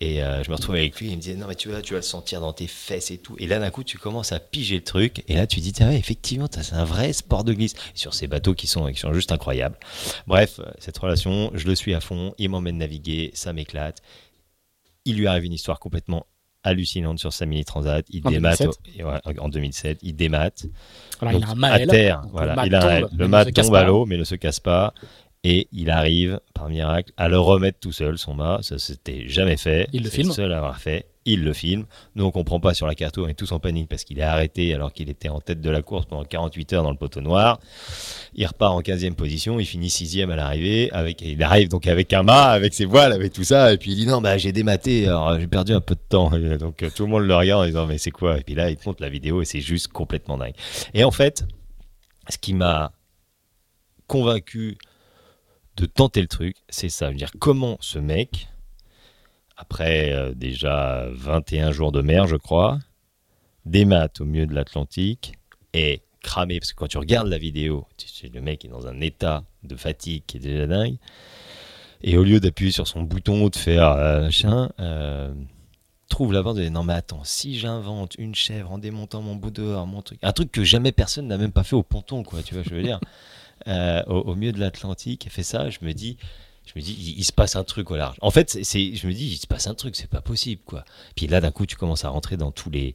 Et 0.00 0.22
euh, 0.22 0.42
je 0.42 0.48
me 0.48 0.54
retrouvais 0.54 0.78
avec 0.78 0.98
lui. 0.98 1.08
Il 1.10 1.16
me 1.16 1.20
disait 1.20 1.34
Non, 1.34 1.46
mais 1.46 1.54
tu 1.54 1.68
vas, 1.68 1.82
tu 1.82 1.92
vas 1.92 1.98
le 1.98 2.02
sentir 2.02 2.40
dans 2.40 2.54
tes 2.54 2.66
fesses 2.66 3.10
et 3.10 3.18
tout. 3.18 3.36
Et 3.38 3.46
là, 3.46 3.58
d'un 3.58 3.68
coup, 3.68 3.84
tu 3.84 3.98
commences 3.98 4.32
à 4.32 4.40
piger 4.40 4.76
le 4.76 4.84
truc. 4.84 5.22
Et 5.28 5.34
là, 5.34 5.46
tu 5.46 5.60
dis 5.60 5.74
Tiens, 5.74 5.90
effectivement, 5.90 6.48
c'est 6.50 6.72
un 6.72 6.86
vrai 6.86 7.12
sport 7.12 7.44
de 7.44 7.52
glisse. 7.52 7.74
sur 7.92 8.14
ces 8.14 8.26
bateaux 8.26 8.54
qui 8.54 8.66
sont, 8.66 8.90
qui 8.90 8.98
sont 8.98 9.12
juste 9.12 9.32
incroyables. 9.32 9.76
Bref, 10.26 10.60
cette 10.78 10.96
relation, 10.96 11.50
je 11.52 11.66
le 11.66 11.74
suis 11.74 11.92
à 11.92 12.00
fond. 12.00 12.32
Il 12.38 12.48
m'emmène 12.48 12.78
naviguer. 12.78 13.30
Ça 13.34 13.52
m'éclate. 13.52 14.00
Il 15.04 15.16
lui 15.18 15.26
arrive 15.26 15.44
une 15.44 15.52
histoire 15.52 15.78
complètement 15.78 16.24
hallucinante 16.64 17.18
sur 17.18 17.34
sa 17.34 17.44
mini 17.44 17.66
transat. 17.66 18.06
Il 18.08 18.22
démate 18.22 18.62
en 19.38 19.48
2007. 19.50 19.98
Il 20.00 20.16
démate. 20.16 20.64
il 21.20 21.44
a 21.44 21.50
un 21.50 21.54
mal, 21.54 21.82
à 21.82 21.86
terre. 21.86 22.22
Voilà, 22.32 22.54
le 22.54 22.66
il 22.66 22.74
a 22.74 23.00
le 23.14 23.28
mat 23.28 23.52
tombe 23.52 23.74
à 23.74 23.84
l'eau, 23.84 24.06
mais 24.06 24.16
ne 24.16 24.24
se 24.24 24.36
casse 24.36 24.60
pas 24.60 24.94
et 25.44 25.68
il 25.72 25.90
arrive, 25.90 26.38
par 26.54 26.68
miracle, 26.68 27.12
à 27.16 27.28
le 27.28 27.38
remettre 27.38 27.80
tout 27.80 27.90
seul, 27.90 28.16
son 28.16 28.34
mât. 28.34 28.60
Ça 28.62 28.78
s'était 28.78 29.28
jamais 29.28 29.56
fait. 29.56 29.88
Il 29.92 30.04
le 30.04 30.10
filme. 30.10 30.28
le 30.28 30.34
seul 30.34 30.52
à 30.52 30.58
avoir 30.58 30.78
fait. 30.78 31.06
Il 31.24 31.42
le 31.42 31.52
filme. 31.52 31.86
Nous, 32.14 32.24
on 32.24 32.30
comprend 32.30 32.60
pas 32.60 32.74
sur 32.74 32.86
la 32.86 32.94
carte, 32.94 33.18
on 33.18 33.26
est 33.26 33.34
tous 33.34 33.50
en 33.50 33.58
panique 33.58 33.88
parce 33.88 34.04
qu'il 34.04 34.20
est 34.20 34.24
arrêté 34.24 34.72
alors 34.72 34.92
qu'il 34.92 35.08
était 35.08 35.28
en 35.28 35.40
tête 35.40 35.60
de 35.60 35.70
la 35.70 35.82
course 35.82 36.06
pendant 36.06 36.24
48 36.24 36.72
heures 36.74 36.82
dans 36.84 36.92
le 36.92 36.96
poteau 36.96 37.20
noir. 37.20 37.58
Il 38.34 38.46
repart 38.46 38.72
en 38.72 38.80
15e 38.82 39.14
position, 39.14 39.58
il 39.58 39.66
finit 39.66 39.88
6e 39.88 40.30
à 40.30 40.36
l'arrivée. 40.36 40.90
Avec, 40.92 41.20
il 41.22 41.42
arrive 41.42 41.68
donc 41.68 41.88
avec 41.88 42.12
un 42.12 42.22
mât, 42.22 42.50
avec 42.50 42.72
ses 42.72 42.84
voiles, 42.84 43.12
avec 43.12 43.32
tout 43.32 43.44
ça. 43.44 43.72
Et 43.72 43.78
puis 43.78 43.92
il 43.92 43.96
dit 43.96 44.06
non, 44.06 44.20
bah, 44.20 44.38
j'ai 44.38 44.52
dématé, 44.52 45.06
alors 45.06 45.38
j'ai 45.38 45.48
perdu 45.48 45.72
un 45.72 45.80
peu 45.80 45.96
de 45.96 46.00
temps. 46.08 46.30
donc 46.58 46.84
tout 46.94 47.04
le 47.04 47.10
monde 47.10 47.24
le 47.24 47.34
regarde 47.34 47.62
en 47.62 47.66
disant 47.66 47.86
mais 47.86 47.98
c'est 47.98 48.12
quoi? 48.12 48.38
Et 48.38 48.42
puis 48.42 48.54
là, 48.54 48.70
il 48.70 48.76
te 48.76 48.88
montre 48.88 49.02
la 49.02 49.08
vidéo 49.08 49.42
et 49.42 49.44
c'est 49.44 49.60
juste 49.60 49.88
complètement 49.88 50.38
dingue. 50.38 50.54
Et 50.94 51.02
en 51.02 51.10
fait, 51.10 51.44
ce 52.28 52.38
qui 52.38 52.54
m'a 52.54 52.92
convaincu 54.06 54.76
de 55.86 55.92
tenter 55.92 56.20
le 56.20 56.28
truc, 56.28 56.56
c'est 56.68 56.88
ça. 56.88 57.12
Dire 57.12 57.30
comment 57.38 57.76
ce 57.80 57.98
mec, 57.98 58.48
après 59.56 60.12
euh, 60.12 60.32
déjà 60.34 61.08
21 61.10 61.72
jours 61.72 61.92
de 61.92 62.02
mer, 62.02 62.26
je 62.26 62.36
crois, 62.36 62.78
démat 63.66 64.08
au 64.20 64.24
milieu 64.24 64.46
de 64.46 64.54
l'Atlantique, 64.54 65.34
est 65.72 66.02
cramé. 66.22 66.60
Parce 66.60 66.72
que 66.72 66.76
quand 66.76 66.88
tu 66.88 66.98
regardes 66.98 67.28
la 67.28 67.38
vidéo, 67.38 67.86
tu 67.96 68.28
le 68.28 68.40
mec 68.40 68.64
est 68.64 68.68
dans 68.68 68.86
un 68.86 69.00
état 69.00 69.44
de 69.62 69.76
fatigue 69.76 70.22
qui 70.26 70.38
est 70.38 70.40
déjà 70.40 70.66
dingue. 70.66 70.96
Et 72.02 72.16
au 72.16 72.24
lieu 72.24 72.40
d'appuyer 72.40 72.72
sur 72.72 72.88
son 72.88 73.02
bouton 73.02 73.48
de 73.48 73.56
faire 73.56 73.90
euh, 73.90 74.22
machin, 74.22 74.70
euh, 74.80 75.32
trouve 76.08 76.32
la 76.32 76.42
bande 76.42 76.58
de 76.58 76.68
non 76.68 76.82
mais 76.82 76.94
attends, 76.94 77.24
si 77.24 77.58
j'invente 77.58 78.16
une 78.18 78.34
chèvre 78.34 78.72
en 78.72 78.78
démontant 78.78 79.22
mon 79.22 79.36
bout 79.36 79.50
dehors, 79.50 79.86
mon 79.86 80.02
truc, 80.02 80.18
un 80.22 80.32
truc 80.32 80.50
que 80.50 80.64
jamais 80.64 80.92
personne 80.92 81.28
n'a 81.28 81.38
même 81.38 81.52
pas 81.52 81.62
fait 81.62 81.76
au 81.76 81.82
ponton, 81.82 82.22
quoi, 82.22 82.42
tu 82.42 82.54
vois, 82.54 82.62
je 82.62 82.74
veux 82.74 82.82
dire? 82.82 83.00
Euh, 83.68 84.02
au, 84.06 84.34
milieu 84.34 84.52
de 84.52 84.60
l'Atlantique 84.60 85.28
fait 85.30 85.42
ça, 85.42 85.70
je 85.70 85.78
me 85.82 85.92
dis, 85.92 86.16
je 86.66 86.72
me 86.76 86.82
dis, 86.82 87.14
il, 87.16 87.24
se 87.24 87.32
passe 87.32 87.56
un 87.56 87.64
truc 87.64 87.90
au 87.90 87.96
large. 87.96 88.16
En 88.20 88.30
fait, 88.30 88.58
c'est, 88.62 88.94
je 88.94 89.06
me 89.06 89.12
dis, 89.12 89.26
il 89.26 89.36
se 89.36 89.46
passe 89.46 89.66
un 89.66 89.74
truc, 89.74 89.96
c'est 89.96 90.10
pas 90.10 90.20
possible, 90.20 90.62
quoi. 90.64 90.84
Puis 91.16 91.26
là, 91.26 91.40
d'un 91.40 91.50
coup, 91.50 91.66
tu 91.66 91.76
commences 91.76 92.04
à 92.04 92.08
rentrer 92.08 92.36
dans 92.36 92.50
tous 92.50 92.70
les, 92.70 92.94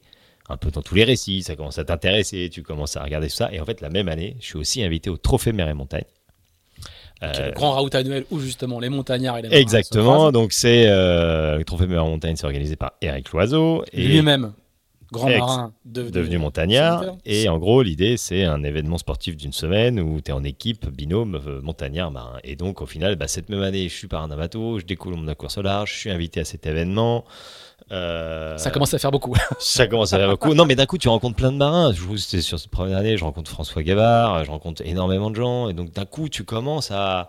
un 0.50 0.58
peu 0.58 0.72
dans 0.72 0.82
tous 0.82 0.96
les 0.96 1.04
récits, 1.04 1.44
ça 1.44 1.56
commence 1.56 1.78
à 1.78 1.86
t'intéresser, 1.86 2.50
tu 2.52 2.64
commences 2.64 2.98
à 2.98 3.04
regarder 3.04 3.30
ça. 3.30 3.50
Et 3.52 3.60
en 3.60 3.66
fait, 3.66 3.82
la 3.82 3.90
même 3.90 4.08
année, 4.08 4.36
je 4.40 4.46
suis 4.46 4.58
aussi 4.58 4.84
invité 4.84 5.10
au 5.10 5.18
Trophée 5.18 5.54
Mer 5.54 5.68
et 5.70 5.74
Montagne. 5.74 6.06
le 7.22 7.52
grand 7.54 7.72
raout 7.72 7.94
annuel 7.94 8.26
où 8.32 8.40
justement 8.40 8.80
les 8.80 8.90
montagnards 8.90 9.38
et 9.40 9.42
les 9.44 9.56
Exactement, 9.56 10.32
donc 10.32 10.54
c'est 10.54 10.86
euh, 10.88 11.58
le 11.58 11.64
Trophée 11.66 11.88
Mer 11.88 12.02
et 12.04 12.08
Montagne, 12.08 12.36
c'est 12.36 12.46
organisé 12.46 12.76
par 12.76 12.94
Eric 13.02 13.32
Loiseau. 13.32 13.84
Et 13.92 14.08
lui-même 14.08 14.54
grand 15.12 15.30
marin 15.30 15.74
devenu, 15.86 16.38
montagnard. 16.38 17.04
Et 17.26 17.50
en 17.50 17.58
gros, 17.58 17.82
l'idée, 17.82 18.18
c'est 18.18 18.44
un 18.44 18.64
événement 18.64 18.98
sportif 18.98 19.36
d'une 19.36 19.54
semaine 19.54 20.00
où 20.00 20.22
tu 20.22 20.32
es 20.32 20.34
en 20.34 20.44
équipe, 20.44 20.88
binôme, 20.90 21.42
euh, 21.48 21.62
montagnard, 21.62 22.12
marin. 22.12 22.38
Et 22.44 22.56
donc, 22.56 22.82
au 22.82 22.86
final, 22.86 23.16
bah, 23.16 23.28
cette 23.28 23.50
même 23.50 23.62
année, 23.62 23.90
je 23.90 23.96
suis 23.96 24.08
parrain 24.08 24.28
d'un 24.28 24.38
bateau, 24.38 24.80
je 24.80 24.86
découle 24.86 25.16
mon 25.16 25.34
course 25.36 25.58
au 25.58 25.62
large, 25.62 25.94
je 25.94 25.98
suis 25.98 26.10
invité 26.10 26.42
à 26.42 26.46
cet 26.46 26.66
événement. 26.66 27.26
Euh, 27.92 28.58
ça 28.58 28.70
commence 28.72 28.94
à 28.94 29.00
faire 29.00 29.12
beaucoup. 29.12 29.36
ça 29.60 29.88
commence 29.88 30.14
à 30.14 30.18
faire 30.18 30.30
beaucoup. 30.30 30.54
Non, 30.54 30.66
mais 30.66 30.76
d'un 30.76 30.86
coup, 30.86 30.98
tu 30.98 31.08
rencontres 31.08 31.38
plein 31.38 31.52
de 31.52 31.58
marins. 31.58 31.94
Je 31.94 32.18
c'était 32.18 32.42
sur 32.42 32.60
cette 32.60 32.72
première 32.72 32.98
année, 32.98 33.18
je 33.18 33.24
rencontre 33.24 33.50
François 33.50 33.84
Gavard, 33.84 34.44
je 34.44 34.52
rencontre 34.52 34.82
énormément 34.86 35.30
de 35.30 35.36
gens. 35.36 35.70
Et 35.70 35.74
donc, 35.74 35.92
d'un 35.94 36.06
coup, 36.06 36.28
tu 36.28 36.44
commences 36.44 36.92
à 36.92 37.28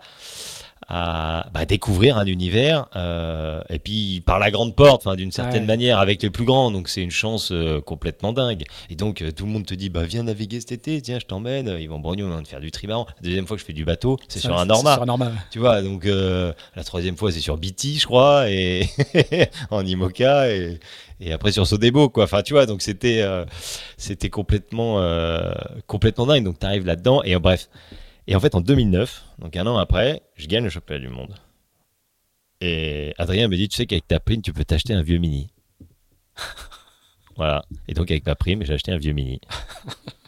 à 0.89 1.45
bah, 1.53 1.65
découvrir 1.65 2.17
un 2.17 2.25
univers 2.25 2.87
euh, 2.95 3.61
et 3.69 3.77
puis 3.77 4.21
par 4.25 4.39
la 4.39 4.49
grande 4.49 4.75
porte, 4.75 5.05
enfin 5.05 5.15
d'une 5.15 5.31
certaine 5.31 5.65
manière 5.65 5.99
avec 5.99 6.23
les 6.23 6.31
plus 6.31 6.45
grands. 6.45 6.71
Donc 6.71 6.89
c'est 6.89 7.03
une 7.03 7.11
chance 7.11 7.51
euh, 7.51 7.79
complètement 7.79 8.33
dingue. 8.33 8.63
Et 8.89 8.95
donc 8.95 9.21
euh, 9.21 9.31
tout 9.31 9.45
le 9.45 9.51
monde 9.51 9.67
te 9.67 9.75
dit 9.75 9.89
bah 9.89 10.03
viens 10.03 10.23
naviguer 10.23 10.59
cet 10.59 10.71
été, 10.71 10.99
tiens 11.01 11.19
je 11.19 11.25
t'emmène. 11.25 11.77
Ils 11.79 11.87
vont 11.87 11.99
brogner, 11.99 12.23
on 12.23 12.29
va 12.29 12.43
faire 12.43 12.59
du 12.59 12.71
trimaran. 12.71 13.05
La 13.21 13.27
deuxième 13.27 13.45
fois 13.45 13.55
que 13.55 13.61
je 13.61 13.67
fais 13.67 13.73
du 13.73 13.85
bateau, 13.85 14.17
c'est 14.27 14.39
sur 14.39 14.57
un 14.57 14.65
Norma. 14.65 14.93
Sur 14.93 15.03
un 15.03 15.05
Norma. 15.05 15.31
Tu 15.51 15.59
vois 15.59 15.81
donc 15.83 16.05
la 16.05 16.83
troisième 16.83 17.17
fois 17.17 17.31
c'est 17.31 17.39
sur 17.39 17.57
BT 17.57 17.99
je 17.99 18.05
crois 18.05 18.49
et 18.49 18.87
en 19.69 19.85
Imoca 19.85 20.49
et 20.51 20.79
et 21.21 21.33
après 21.33 21.51
sur 21.51 21.67
Sodebo 21.67 22.09
quoi 22.09 22.23
enfin 22.23 22.41
tu 22.41 22.53
vois 22.53 22.65
donc 22.65 22.81
c'était 22.81 23.23
c'était 23.97 24.29
complètement 24.29 25.03
complètement 25.85 26.25
dingue 26.25 26.43
donc 26.43 26.59
tu 26.59 26.65
arrives 26.65 26.85
là 26.85 26.95
dedans 26.95 27.21
et 27.23 27.37
bref 27.37 27.69
et 28.29 28.35
en 28.35 28.39
fait, 28.39 28.53
en 28.53 28.61
2009, 28.61 29.23
donc 29.39 29.55
un 29.55 29.65
an 29.67 29.77
après, 29.77 30.21
je 30.35 30.47
gagne 30.47 30.63
le 30.63 30.69
championnat 30.69 31.01
du 31.01 31.09
monde. 31.09 31.35
Et 32.61 33.13
Adrien 33.17 33.47
me 33.47 33.55
dit, 33.55 33.69
tu 33.69 33.77
sais 33.77 33.85
qu'avec 33.85 34.07
ta 34.07 34.19
prime, 34.19 34.41
tu 34.41 34.51
peux 34.51 34.65
t'acheter 34.65 34.93
un 34.93 35.01
vieux 35.01 35.17
mini. 35.17 35.49
voilà. 37.37 37.63
Et 37.87 37.93
donc 37.93 38.11
avec 38.11 38.25
ma 38.25 38.35
prime, 38.35 38.63
j'ai 38.65 38.73
acheté 38.73 38.91
un 38.91 38.97
vieux 38.97 39.13
mini. 39.13 39.39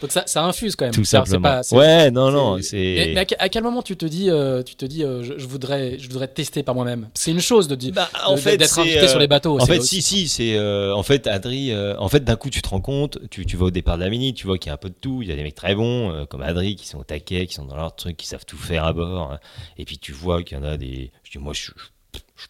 Donc 0.00 0.12
ça, 0.12 0.24
ça 0.26 0.44
infuse 0.44 0.76
quand 0.76 0.86
même. 0.86 0.94
Tout 0.94 1.04
simplement. 1.04 1.60
ouais, 1.72 2.10
non, 2.10 2.30
non. 2.30 2.58
Mais, 2.72 3.12
mais 3.14 3.26
à, 3.38 3.48
quel 3.48 3.62
moment 3.62 3.82
tu 3.82 3.96
te 3.96 4.06
dis, 4.06 4.30
euh, 4.30 4.62
tu 4.62 4.76
te 4.76 4.84
dis, 4.84 5.04
euh, 5.04 5.22
je, 5.22 5.46
voudrais, 5.46 5.98
je 5.98 6.08
voudrais 6.08 6.28
tester 6.28 6.62
par 6.62 6.74
moi-même? 6.74 7.08
C'est 7.14 7.30
une 7.30 7.40
chose 7.40 7.68
de 7.68 7.74
dire, 7.74 7.92
bah, 7.92 8.08
en 8.26 8.36
fait, 8.36 8.56
d'être 8.56 8.78
invité 8.78 9.08
sur 9.08 9.18
les 9.18 9.28
bateaux. 9.28 9.60
En 9.60 9.66
fait, 9.66 9.82
si, 9.82 10.02
si, 10.02 10.28
c'est, 10.28 10.56
euh, 10.56 10.94
en 10.94 11.02
fait, 11.02 11.26
Adri, 11.26 11.72
en 11.74 12.08
fait, 12.08 12.24
d'un 12.24 12.36
coup, 12.36 12.50
tu 12.50 12.62
te 12.62 12.68
rends 12.68 12.80
compte, 12.80 13.18
tu, 13.30 13.46
tu 13.46 13.56
vas 13.56 13.66
au 13.66 13.70
départ 13.70 13.96
de 13.96 14.04
la 14.04 14.10
mini, 14.10 14.34
tu 14.34 14.46
vois 14.46 14.58
qu'il 14.58 14.68
y 14.68 14.70
a 14.70 14.74
un 14.74 14.78
peu 14.78 14.90
de 14.90 14.96
tout. 15.00 15.22
Il 15.22 15.28
y 15.28 15.32
a 15.32 15.36
des 15.36 15.42
mecs 15.42 15.54
très 15.54 15.74
bons, 15.74 16.26
comme 16.28 16.42
Adri, 16.42 16.76
qui 16.76 16.86
sont 16.86 16.98
au 16.98 17.04
taquet, 17.04 17.46
qui 17.46 17.54
sont 17.54 17.64
dans 17.64 17.76
leur 17.76 17.94
truc, 17.94 18.16
qui 18.16 18.26
savent 18.26 18.44
tout 18.46 18.56
faire 18.56 18.84
à 18.84 18.92
bord. 18.92 19.32
Hein. 19.32 19.38
Et 19.78 19.84
puis 19.84 19.98
tu 19.98 20.12
vois 20.12 20.42
qu'il 20.42 20.58
y 20.58 20.60
en 20.60 20.64
a 20.64 20.76
des. 20.76 21.10
Je 21.22 21.30
dis, 21.32 21.38
moi, 21.38 21.52
je, 21.52 21.70
je 21.76 21.84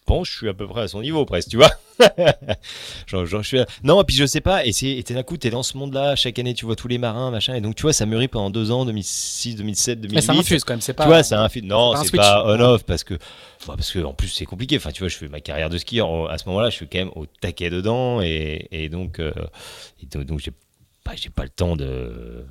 pense 0.05 0.27
que 0.27 0.33
je 0.33 0.37
suis 0.37 0.49
à 0.49 0.53
peu 0.53 0.67
près 0.67 0.81
à 0.81 0.87
son 0.87 1.01
niveau 1.01 1.25
presque, 1.25 1.49
tu 1.49 1.57
vois. 1.57 1.71
genre, 3.07 3.25
je 3.25 3.41
suis 3.41 3.59
Non, 3.83 4.01
et 4.01 4.03
puis 4.03 4.15
je 4.15 4.25
sais 4.25 4.41
pas, 4.41 4.65
et 4.65 4.71
c'est 4.71 5.03
d'un 5.11 5.23
coup, 5.23 5.37
t'es 5.37 5.49
dans 5.49 5.63
ce 5.63 5.77
monde-là, 5.77 6.15
chaque 6.15 6.37
année 6.39 6.53
tu 6.53 6.65
vois 6.65 6.75
tous 6.75 6.87
les 6.87 6.97
marins, 6.97 7.31
machin, 7.31 7.55
et 7.55 7.61
donc 7.61 7.75
tu 7.75 7.83
vois, 7.83 7.93
ça 7.93 8.05
mûrit 8.05 8.27
pendant 8.27 8.49
deux 8.49 8.71
ans, 8.71 8.85
2006, 8.85 9.55
2007, 9.55 10.01
2008. 10.01 10.15
Mais 10.15 10.21
ça 10.21 10.33
infuse 10.33 10.63
quand 10.63 10.73
même, 10.73 10.81
c'est 10.81 10.93
pas. 10.93 11.03
Tu 11.03 11.09
vois, 11.09 11.23
c'est 11.23 11.35
un 11.35 11.47
Non, 11.63 11.95
c'est 12.03 12.15
pas 12.15 12.43
on-off 12.45 12.83
parce 12.83 13.03
que, 13.03 13.15
bah, 13.67 13.75
parce 13.77 13.91
que 13.91 13.99
en 13.99 14.13
plus 14.13 14.29
c'est 14.29 14.45
compliqué. 14.45 14.77
Enfin, 14.77 14.91
tu 14.91 14.99
vois, 14.99 15.09
je 15.09 15.17
fais 15.17 15.27
ma 15.27 15.39
carrière 15.39 15.69
de 15.69 15.77
skieur 15.77 16.29
à 16.29 16.37
ce 16.37 16.47
moment-là, 16.49 16.69
je 16.69 16.75
suis 16.75 16.87
quand 16.87 16.99
même 16.99 17.11
au 17.15 17.25
taquet 17.25 17.69
dedans, 17.69 18.21
et, 18.21 18.67
et 18.71 18.89
donc, 18.89 19.19
euh, 19.19 19.31
donc, 20.11 20.25
donc 20.25 20.39
j'ai 20.39 20.51
j'ai 21.15 21.29
pas 21.29 21.43
le 21.43 21.49
temps 21.49 21.75
de. 21.75 22.45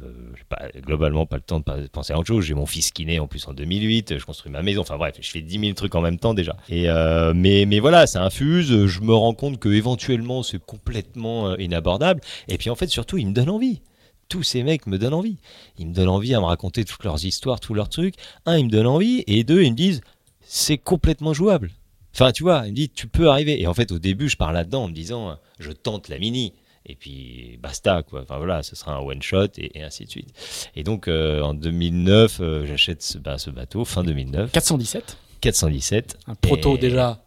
Pas, 0.49 0.69
globalement, 0.77 1.27
pas 1.27 1.37
le 1.37 1.43
temps 1.43 1.59
de 1.59 1.87
penser 1.89 2.13
à 2.13 2.19
autre 2.19 2.29
chose. 2.29 2.45
J'ai 2.45 2.55
mon 2.55 2.67
fils 2.67 2.93
qui 2.93 3.05
naît 3.05 3.19
en 3.19 3.27
plus 3.27 3.47
en 3.49 3.53
2008, 3.53 4.19
je 4.19 4.25
construis 4.25 4.53
ma 4.53 4.63
maison. 4.63 4.83
Enfin 4.83 4.97
bref, 4.97 5.17
je 5.21 5.29
fais 5.29 5.41
10 5.41 5.59
000 5.59 5.73
trucs 5.73 5.95
en 5.95 6.01
même 6.01 6.19
temps 6.19 6.35
déjà. 6.35 6.57
Et 6.69 6.89
euh, 6.89 7.33
mais, 7.35 7.67
mais 7.67 7.81
voilà, 7.81 8.07
ça 8.07 8.23
infuse. 8.23 8.87
Je 8.87 9.01
me 9.01 9.13
rends 9.13 9.35
compte 9.35 9.59
que 9.59 9.69
éventuellement 9.69 10.43
c'est 10.43 10.65
complètement 10.65 11.49
euh, 11.49 11.57
inabordable. 11.59 12.21
Et 12.49 12.57
puis 12.57 12.71
en 12.71 12.77
fait, 12.77 12.87
surtout, 12.87 13.19
il 13.19 13.27
me 13.27 13.33
donne 13.33 13.51
envie 13.51 13.83
tous 14.31 14.43
ces 14.43 14.63
mecs 14.63 14.87
me 14.87 14.99
donnent 14.99 15.15
envie. 15.15 15.37
Ils 15.79 15.87
me 15.87 15.93
donnent 15.93 16.09
envie 16.09 16.35
à 16.35 16.41
me 16.41 16.47
raconter 16.47 16.85
toutes 16.85 17.05
leurs 17.05 17.25
histoires, 17.27 17.61
tous 17.61 17.75
leurs 17.75 17.91
trucs. 17.91 18.15
Un, 18.47 18.57
ils 18.57 18.65
me 18.65 18.71
donnent 18.71 18.87
envie, 18.87 19.23
et 19.27 19.45
deux, 19.45 19.63
ils 19.63 19.71
me 19.71 19.77
disent 19.77 20.01
c'est 20.41 20.79
complètement 20.79 21.35
jouable. 21.35 21.71
Enfin, 22.15 22.33
tu 22.33 22.43
vois, 22.43 22.63
ils 22.65 22.71
me 22.71 22.77
disent 22.77 22.93
tu 22.95 23.07
peux 23.07 23.29
arriver. 23.29 23.61
Et 23.61 23.67
en 23.67 23.75
fait, 23.75 23.93
au 23.93 23.99
début, 23.99 24.31
je 24.31 24.37
parle 24.39 24.55
là-dedans 24.55 24.85
en 24.85 24.89
me 24.89 24.95
disant 24.95 25.39
je 25.59 25.73
tente 25.73 26.09
la 26.09 26.19
mini 26.19 26.55
et 26.87 26.95
puis 26.95 27.59
basta 27.63 28.03
quoi. 28.03 28.23
Enfin 28.23 28.39
voilà, 28.39 28.63
ce 28.63 28.77
sera 28.77 28.95
un 28.95 29.01
one 29.01 29.23
shot 29.23 29.49
et, 29.59 29.83
ainsi 29.83 30.05
de 30.05 30.11
suite. 30.11 30.29
Et 30.77 30.83
donc 30.83 31.09
euh, 31.09 31.41
en 31.41 31.55
2009, 31.55 32.39
euh, 32.41 32.67
j'achète 32.67 33.03
ce, 33.03 33.19
bah, 33.19 33.39
ce, 33.39 33.51
bateau 33.51 33.85
fin 33.85 34.05
2009. 34.05 34.53
417. 34.53 35.17
417. 35.41 36.19
Un 36.27 36.35
proto 36.35 36.77
déjà 36.77 37.21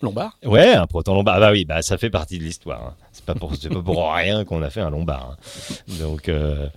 lombard. 0.00 0.36
Ouais, 0.44 0.74
un 0.74 0.88
proto 0.88 1.14
lombard. 1.14 1.36
Ah 1.36 1.40
bah 1.40 1.52
oui, 1.52 1.64
bah 1.64 1.80
ça 1.80 1.96
fait 1.96 2.10
partie 2.10 2.36
de 2.38 2.42
l'histoire. 2.42 2.88
Hein. 2.88 2.96
C'est 3.12 3.24
pas 3.24 3.36
pour 3.36 3.52
pas 3.52 3.82
pour 3.82 4.12
rien 4.14 4.44
qu'on 4.44 4.60
a 4.62 4.68
fait 4.68 4.80
un 4.80 4.90
lombard. 4.90 5.36
Hein. 5.38 5.94
Donc 6.00 6.28
euh, 6.28 6.68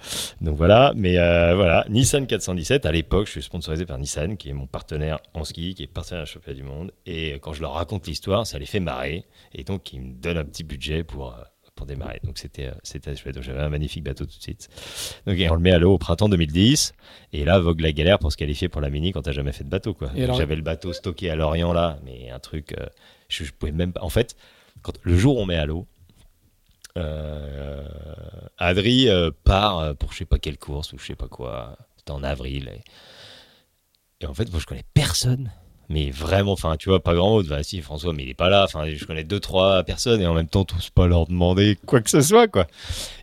donc 0.41 0.57
voilà, 0.57 0.93
mais 0.95 1.15
voilà, 1.55 1.85
Nissan 1.89 2.27
417 2.27 2.85
à 2.85 2.91
l'époque, 2.91 3.25
je 3.25 3.31
suis 3.31 3.41
sponsorisé 3.41 3.87
par 3.87 3.97
Nissan 3.97 4.37
qui 4.37 4.49
est 4.49 4.53
mon 4.53 4.67
partenaire 4.67 5.17
en 5.33 5.43
ski, 5.43 5.73
qui 5.73 5.83
est 5.83 5.87
partenaire 5.87 6.21
à 6.21 6.25
championnat 6.25 6.55
du 6.55 6.63
monde 6.63 6.91
et 7.07 7.33
quand 7.41 7.53
je 7.53 7.61
leur 7.61 7.73
raconte 7.73 8.05
l'histoire, 8.05 8.45
ça 8.45 8.59
les 8.59 8.67
fait 8.67 8.79
marrer 8.79 9.25
et 9.55 9.63
donc 9.63 9.91
ils 9.91 10.01
me 10.01 10.13
donnent 10.13 10.37
un 10.37 10.45
petit 10.45 10.63
budget 10.63 11.03
pour 11.03 11.35
pour 11.75 11.85
démarrer. 11.85 12.19
Donc 12.23 12.37
c'était 12.37 12.67
euh, 12.67 12.73
c'était 12.83 13.15
chouette. 13.15 13.39
j'avais 13.41 13.59
un 13.59 13.69
magnifique 13.69 14.03
bateau 14.03 14.25
tout 14.25 14.37
de 14.37 14.41
suite. 14.41 14.69
Donc 15.27 15.37
on 15.49 15.53
le 15.53 15.59
met 15.59 15.71
à 15.71 15.79
l'eau 15.79 15.93
au 15.93 15.97
printemps 15.97 16.29
2010. 16.29 16.93
Et 17.33 17.43
là 17.43 17.59
vogue 17.59 17.81
la 17.81 17.91
galère 17.91 18.19
pour 18.19 18.31
se 18.31 18.37
qualifier 18.37 18.69
pour 18.69 18.81
la 18.81 18.89
mini 18.89 19.11
quand 19.11 19.23
t'as 19.23 19.31
jamais 19.31 19.51
fait 19.51 19.63
de 19.63 19.69
bateau 19.69 19.93
quoi. 19.93 20.09
J'avais 20.15 20.55
le 20.55 20.61
bateau 20.61 20.93
stocké 20.93 21.29
à 21.29 21.35
Lorient 21.35 21.73
là, 21.73 21.99
mais 22.03 22.29
un 22.31 22.39
truc. 22.39 22.73
Euh, 22.79 22.85
je, 23.27 23.43
pouvais 23.51 23.71
même 23.71 23.93
pas. 23.93 24.01
En 24.01 24.09
fait, 24.09 24.35
quand 24.81 24.93
le 25.03 25.17
jour 25.17 25.37
où 25.37 25.41
on 25.41 25.45
met 25.45 25.57
à 25.57 25.65
l'eau. 25.65 25.85
Euh, 26.97 27.83
Adri 28.57 29.09
part 29.43 29.97
pour 29.97 30.13
je 30.13 30.19
sais 30.19 30.25
pas 30.25 30.39
quelle 30.39 30.57
course 30.57 30.93
ou 30.93 30.97
je 30.97 31.05
sais 31.05 31.15
pas 31.15 31.27
quoi. 31.27 31.77
C'était 31.97 32.11
en 32.11 32.23
avril. 32.23 32.69
Et, 32.73 34.23
et 34.23 34.27
en 34.27 34.33
fait, 34.33 34.49
moi 34.49 34.61
je 34.61 34.65
connais 34.65 34.85
personne 34.93 35.51
mais 35.89 36.09
vraiment, 36.09 36.53
enfin, 36.53 36.75
tu 36.77 36.89
vois, 36.89 37.01
pas 37.01 37.13
grand 37.13 37.29
monde. 37.29 37.47
Bah, 37.47 37.63
si, 37.63 37.81
François, 37.81 38.13
mais 38.13 38.23
il 38.23 38.29
est 38.29 38.33
pas 38.33 38.49
là. 38.49 38.63
Enfin, 38.63 38.85
je 38.89 39.05
connais 39.05 39.23
deux, 39.23 39.39
trois 39.39 39.83
personnes 39.83 40.21
et 40.21 40.27
en 40.27 40.33
même 40.33 40.47
temps, 40.47 40.65
tous 40.65 40.89
pas 40.89 41.07
leur 41.07 41.27
demander 41.27 41.77
quoi 41.85 42.01
que 42.01 42.09
ce 42.09 42.21
soit, 42.21 42.47
quoi. 42.47 42.67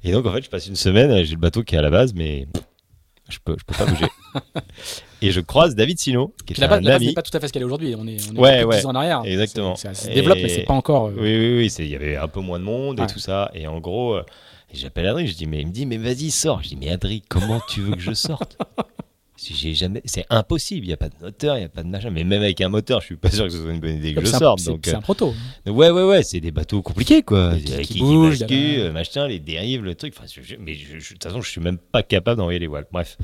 Et 0.05 0.13
donc, 0.13 0.27
en 0.27 0.33
fait, 0.33 0.43
je 0.43 0.51
passe 0.51 0.67
une 0.67 0.77
semaine, 0.77 1.25
j'ai 1.25 1.35
le 1.35 1.41
bateau 1.41 1.63
qui 1.63 1.75
est 1.75 1.79
à 1.79 1.83
la 1.83 1.91
base, 1.91 2.15
mais 2.15 2.47
je 3.29 3.39
peux, 3.45 3.57
je 3.59 3.65
peux 3.65 3.75
pas 3.75 3.91
bouger. 3.91 4.07
et 5.23 5.31
je 5.31 5.41
croise 5.41 5.75
David 5.75 5.99
Sino, 5.99 6.35
qui 6.47 6.53
est 6.55 6.63
un 6.63 6.87
ami. 6.87 7.15
pas 7.15 7.23
tout 7.23 7.37
à 7.37 7.41
fait 7.41 7.49
ce 7.49 7.53
qu'elle 7.53 7.63
est 7.63 7.67
aujourd'hui. 7.67 7.95
On 7.99 8.07
est, 8.07 8.19
on 8.31 8.37
est 8.37 8.39
ouais, 8.39 8.65
ouais, 8.65 8.87
ans 8.87 8.91
en 8.91 8.95
arrière. 8.95 9.23
Exactement. 9.25 9.75
Ça 9.75 9.95
se 9.95 10.09
développe, 10.09 10.39
mais 10.41 10.49
c'est 10.49 10.63
pas 10.63 10.75
encore. 10.75 11.09
Euh, 11.09 11.17
oui, 11.17 11.37
oui, 11.37 11.57
oui. 11.59 11.75
Il 11.79 11.89
y 11.89 11.97
avait 11.97 12.17
un 12.17 12.29
peu 12.29 12.41
moins 12.41 12.59
de 12.59 12.65
monde 12.65 13.01
et 13.01 13.07
tout 13.07 13.19
ça. 13.19 13.51
Et 13.55 13.67
en 13.67 13.81
gros, 13.81 14.15
euh, 14.15 14.25
j'appelle 14.73 15.07
Adri, 15.07 15.27
je 15.27 15.35
dis, 15.35 15.47
mais 15.47 15.61
il 15.61 15.67
me 15.67 15.73
dit, 15.73 15.87
mais 15.87 15.97
vas-y, 15.97 16.31
sors. 16.31 16.63
Je 16.63 16.69
dis, 16.69 16.77
mais 16.77 16.91
Adri, 16.91 17.23
comment 17.29 17.61
tu 17.69 17.81
veux 17.81 17.95
que 17.95 18.01
je 18.03 18.13
sorte? 18.13 18.59
j'ai 19.37 19.74
jamais, 19.74 20.03
c'est 20.05 20.26
impossible. 20.30 20.85
Il 20.85 20.89
n'y 20.89 20.95
a 20.95 20.99
pas 20.99 21.09
de 21.09 21.14
moteur, 21.20 21.57
il 21.57 21.61
n'y 21.61 21.64
a 21.64 21.68
pas 21.68 21.83
de 21.83 21.89
machin. 21.89 22.11
Mais 22.11 22.24
même 22.24 22.43
avec 22.43 22.61
un 22.61 22.68
moteur, 22.68 23.01
je 23.01 23.07
suis 23.07 23.16
pas 23.16 23.30
sûr 23.30 23.45
que 23.45 23.51
ce 23.51 23.62
soit 23.62 23.72
une 23.72 23.80
bonne 23.80 23.97
idée 23.97 24.14
que 24.14 24.20
je 24.20 24.26
sorte. 24.26 24.61
C'est 24.61 24.95
un 24.95 25.01
proto. 25.01 25.35
ouais, 25.66 25.91
ouais, 25.91 26.05
ouais, 26.05 26.22
c'est 26.22 26.41
des 26.41 26.51
bateaux 26.51 26.83
compliqués, 26.83 27.22
quoi. 27.22 27.55
Qui, 27.57 27.99
bougent, 27.99 28.45
euh, 28.51 28.93
machin, 28.93 29.26
les 29.26 29.39
dérives, 29.39 29.83
le 29.83 29.95
truc. 29.95 30.14
Enfin, 30.16 30.26
mais 30.61 30.74
de 30.74 31.07
toute 31.07 31.22
façon, 31.22 31.41
je 31.41 31.51
suis 31.51 31.61
même 31.61 31.78
pas 31.78 32.03
capable 32.03 32.39
d'envoyer 32.39 32.59
les 32.59 32.66
voiles. 32.66 32.87
Bref. 32.93 33.16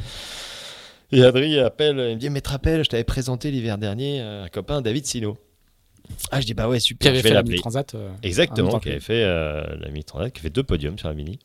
Et 1.13 1.23
Adrien 1.23 1.65
appelle, 1.65 1.97
il 1.97 2.15
me 2.15 2.21
dit, 2.21 2.31
mais 2.31 2.41
te 2.41 2.51
rappelles, 2.51 2.85
je 2.85 2.91
t'avais 2.91 3.05
présenté 3.05 3.51
l'hiver 3.51 3.79
dernier 3.79 4.21
un 4.21 4.49
copain, 4.49 4.83
David 4.83 5.07
Sino. 5.07 5.39
Ah, 6.31 6.41
je 6.41 6.47
dis, 6.47 6.55
bah 6.55 6.69
ouais, 6.69 6.81
super, 6.81 7.05
qui 7.05 7.09
avait 7.09 7.19
je 7.19 7.25
vais 7.25 7.35
l'appeler. 7.35 7.59
Transat. 7.59 7.95
Euh, 7.95 8.11
Exactement, 8.23 8.79
qui 8.79 8.89
avait 8.89 9.01
fait 9.01 9.23
euh, 9.25 9.63
la 9.81 9.89
Mini 9.89 10.05
Transat, 10.05 10.33
qui 10.33 10.41
fait 10.41 10.51
deux 10.51 10.63
podiums 10.63 10.99
sur 10.99 11.09
la 11.09 11.15
Mini. 11.15 11.39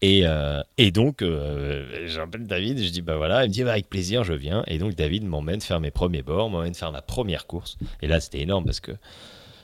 Et, 0.00 0.22
euh, 0.24 0.62
et 0.76 0.90
donc, 0.90 1.22
euh, 1.22 2.06
j'appelle 2.06 2.46
David, 2.46 2.82
je 2.82 2.90
dis, 2.90 3.02
bah 3.02 3.16
voilà, 3.16 3.44
il 3.44 3.48
me 3.48 3.52
dit, 3.52 3.64
bah, 3.64 3.72
avec 3.72 3.88
plaisir, 3.88 4.24
je 4.24 4.32
viens. 4.32 4.62
Et 4.66 4.78
donc, 4.78 4.94
David 4.94 5.24
m'emmène 5.24 5.60
faire 5.60 5.80
mes 5.80 5.90
premiers 5.90 6.22
bords, 6.22 6.50
m'emmène 6.50 6.74
faire 6.74 6.92
ma 6.92 7.02
première 7.02 7.46
course. 7.46 7.76
Et 8.02 8.06
là, 8.06 8.20
c'était 8.20 8.40
énorme 8.40 8.64
parce 8.64 8.80
que, 8.80 8.92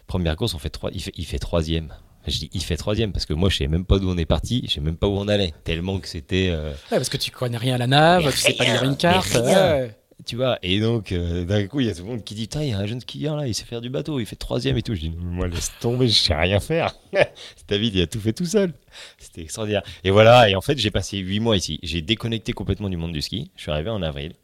première 0.07 0.37
course, 0.37 0.55
on 0.55 0.59
fait 0.59 0.71
trois, 0.71 0.91
il, 0.93 1.03
fait, 1.03 1.13
il 1.17 1.25
fait 1.25 1.39
troisième. 1.39 1.93
Je 2.27 2.39
dis, 2.39 2.51
il 2.55 2.63
fait 2.63 2.77
troisième 2.77 3.13
parce 3.13 3.27
que 3.27 3.35
moi, 3.35 3.51
je 3.51 3.59
sais 3.59 3.69
même 3.69 3.85
pas 3.85 3.99
d'où 3.99 4.11
on 4.11 4.17
est 4.17 4.25
parti, 4.25 4.65
je 4.67 4.75
sais 4.75 4.81
même 4.81 4.97
pas 4.97 5.07
où 5.07 5.17
on 5.17 5.29
allait, 5.29 5.53
tellement 5.63 5.99
que 5.99 6.09
c'était. 6.09 6.49
Euh, 6.51 6.71
ouais, 6.71 6.97
parce 6.97 7.11
que 7.11 7.19
tu 7.19 7.31
connais 7.31 7.59
rien 7.59 7.75
à 7.75 7.79
la 7.79 7.87
nave, 7.87 8.31
tu 8.31 8.39
sais 8.39 8.55
pas 8.55 8.65
lire 8.65 8.83
une 8.85 8.97
carte. 8.97 9.37
Tu 10.27 10.37
vois, 10.37 10.59
et 10.63 10.81
donc, 10.81 11.13
d'un 11.13 11.67
coup, 11.67 11.81
il 11.81 11.87
y 11.87 11.91
a 11.91 11.95
tout 11.95 12.03
le 12.03 12.09
monde 12.09 12.25
qui 12.25 12.35
dit 12.35 12.43
Putain, 12.43 12.63
il 12.63 12.71
y 12.71 12.73
a 12.73 12.79
un 12.79 12.87
jeune 12.87 13.01
skieur 13.01 13.37
là, 13.37 13.47
il 13.47 13.55
sait 13.55 13.65
faire 13.65 13.83
du 13.83 13.91
bateau, 13.91 14.21
il 14.21 14.27
fait 14.27 14.37
troisième 14.37 14.77
et 14.79 14.83
tout. 14.83 14.95
Je 14.95 15.01
dis 15.01 15.11
Moi, 15.11 15.49
laisse 15.49 15.73
tomber, 15.81 16.09
je 16.09 16.15
sais 16.19 16.35
rien 16.35 16.61
faire. 16.61 16.95
David, 17.69 17.95
il 17.95 18.03
a 18.03 18.07
tout 18.07 18.21
fait 18.21 18.33
tout 18.33 18.47
seul. 18.47 18.73
C'était 19.35 19.43
extraordinaire. 19.43 19.83
Et 20.05 20.13
voilà, 20.13 20.49
et 20.49 20.55
en 20.55 20.61
fait, 20.61 20.79
j'ai 20.79 20.93
passé 20.93 21.19
huit 21.19 21.41
mois 21.41 21.57
ici. 21.57 21.81
J'ai 21.83 22.03
déconnecté 22.03 22.53
complètement 22.53 22.89
du 22.89 22.97
monde 22.97 23.11
du 23.11 23.21
ski. 23.21 23.51
Je 23.57 23.63
suis 23.63 23.71
arrivé 23.73 23.91
en 23.91 24.01
avril. 24.01 24.35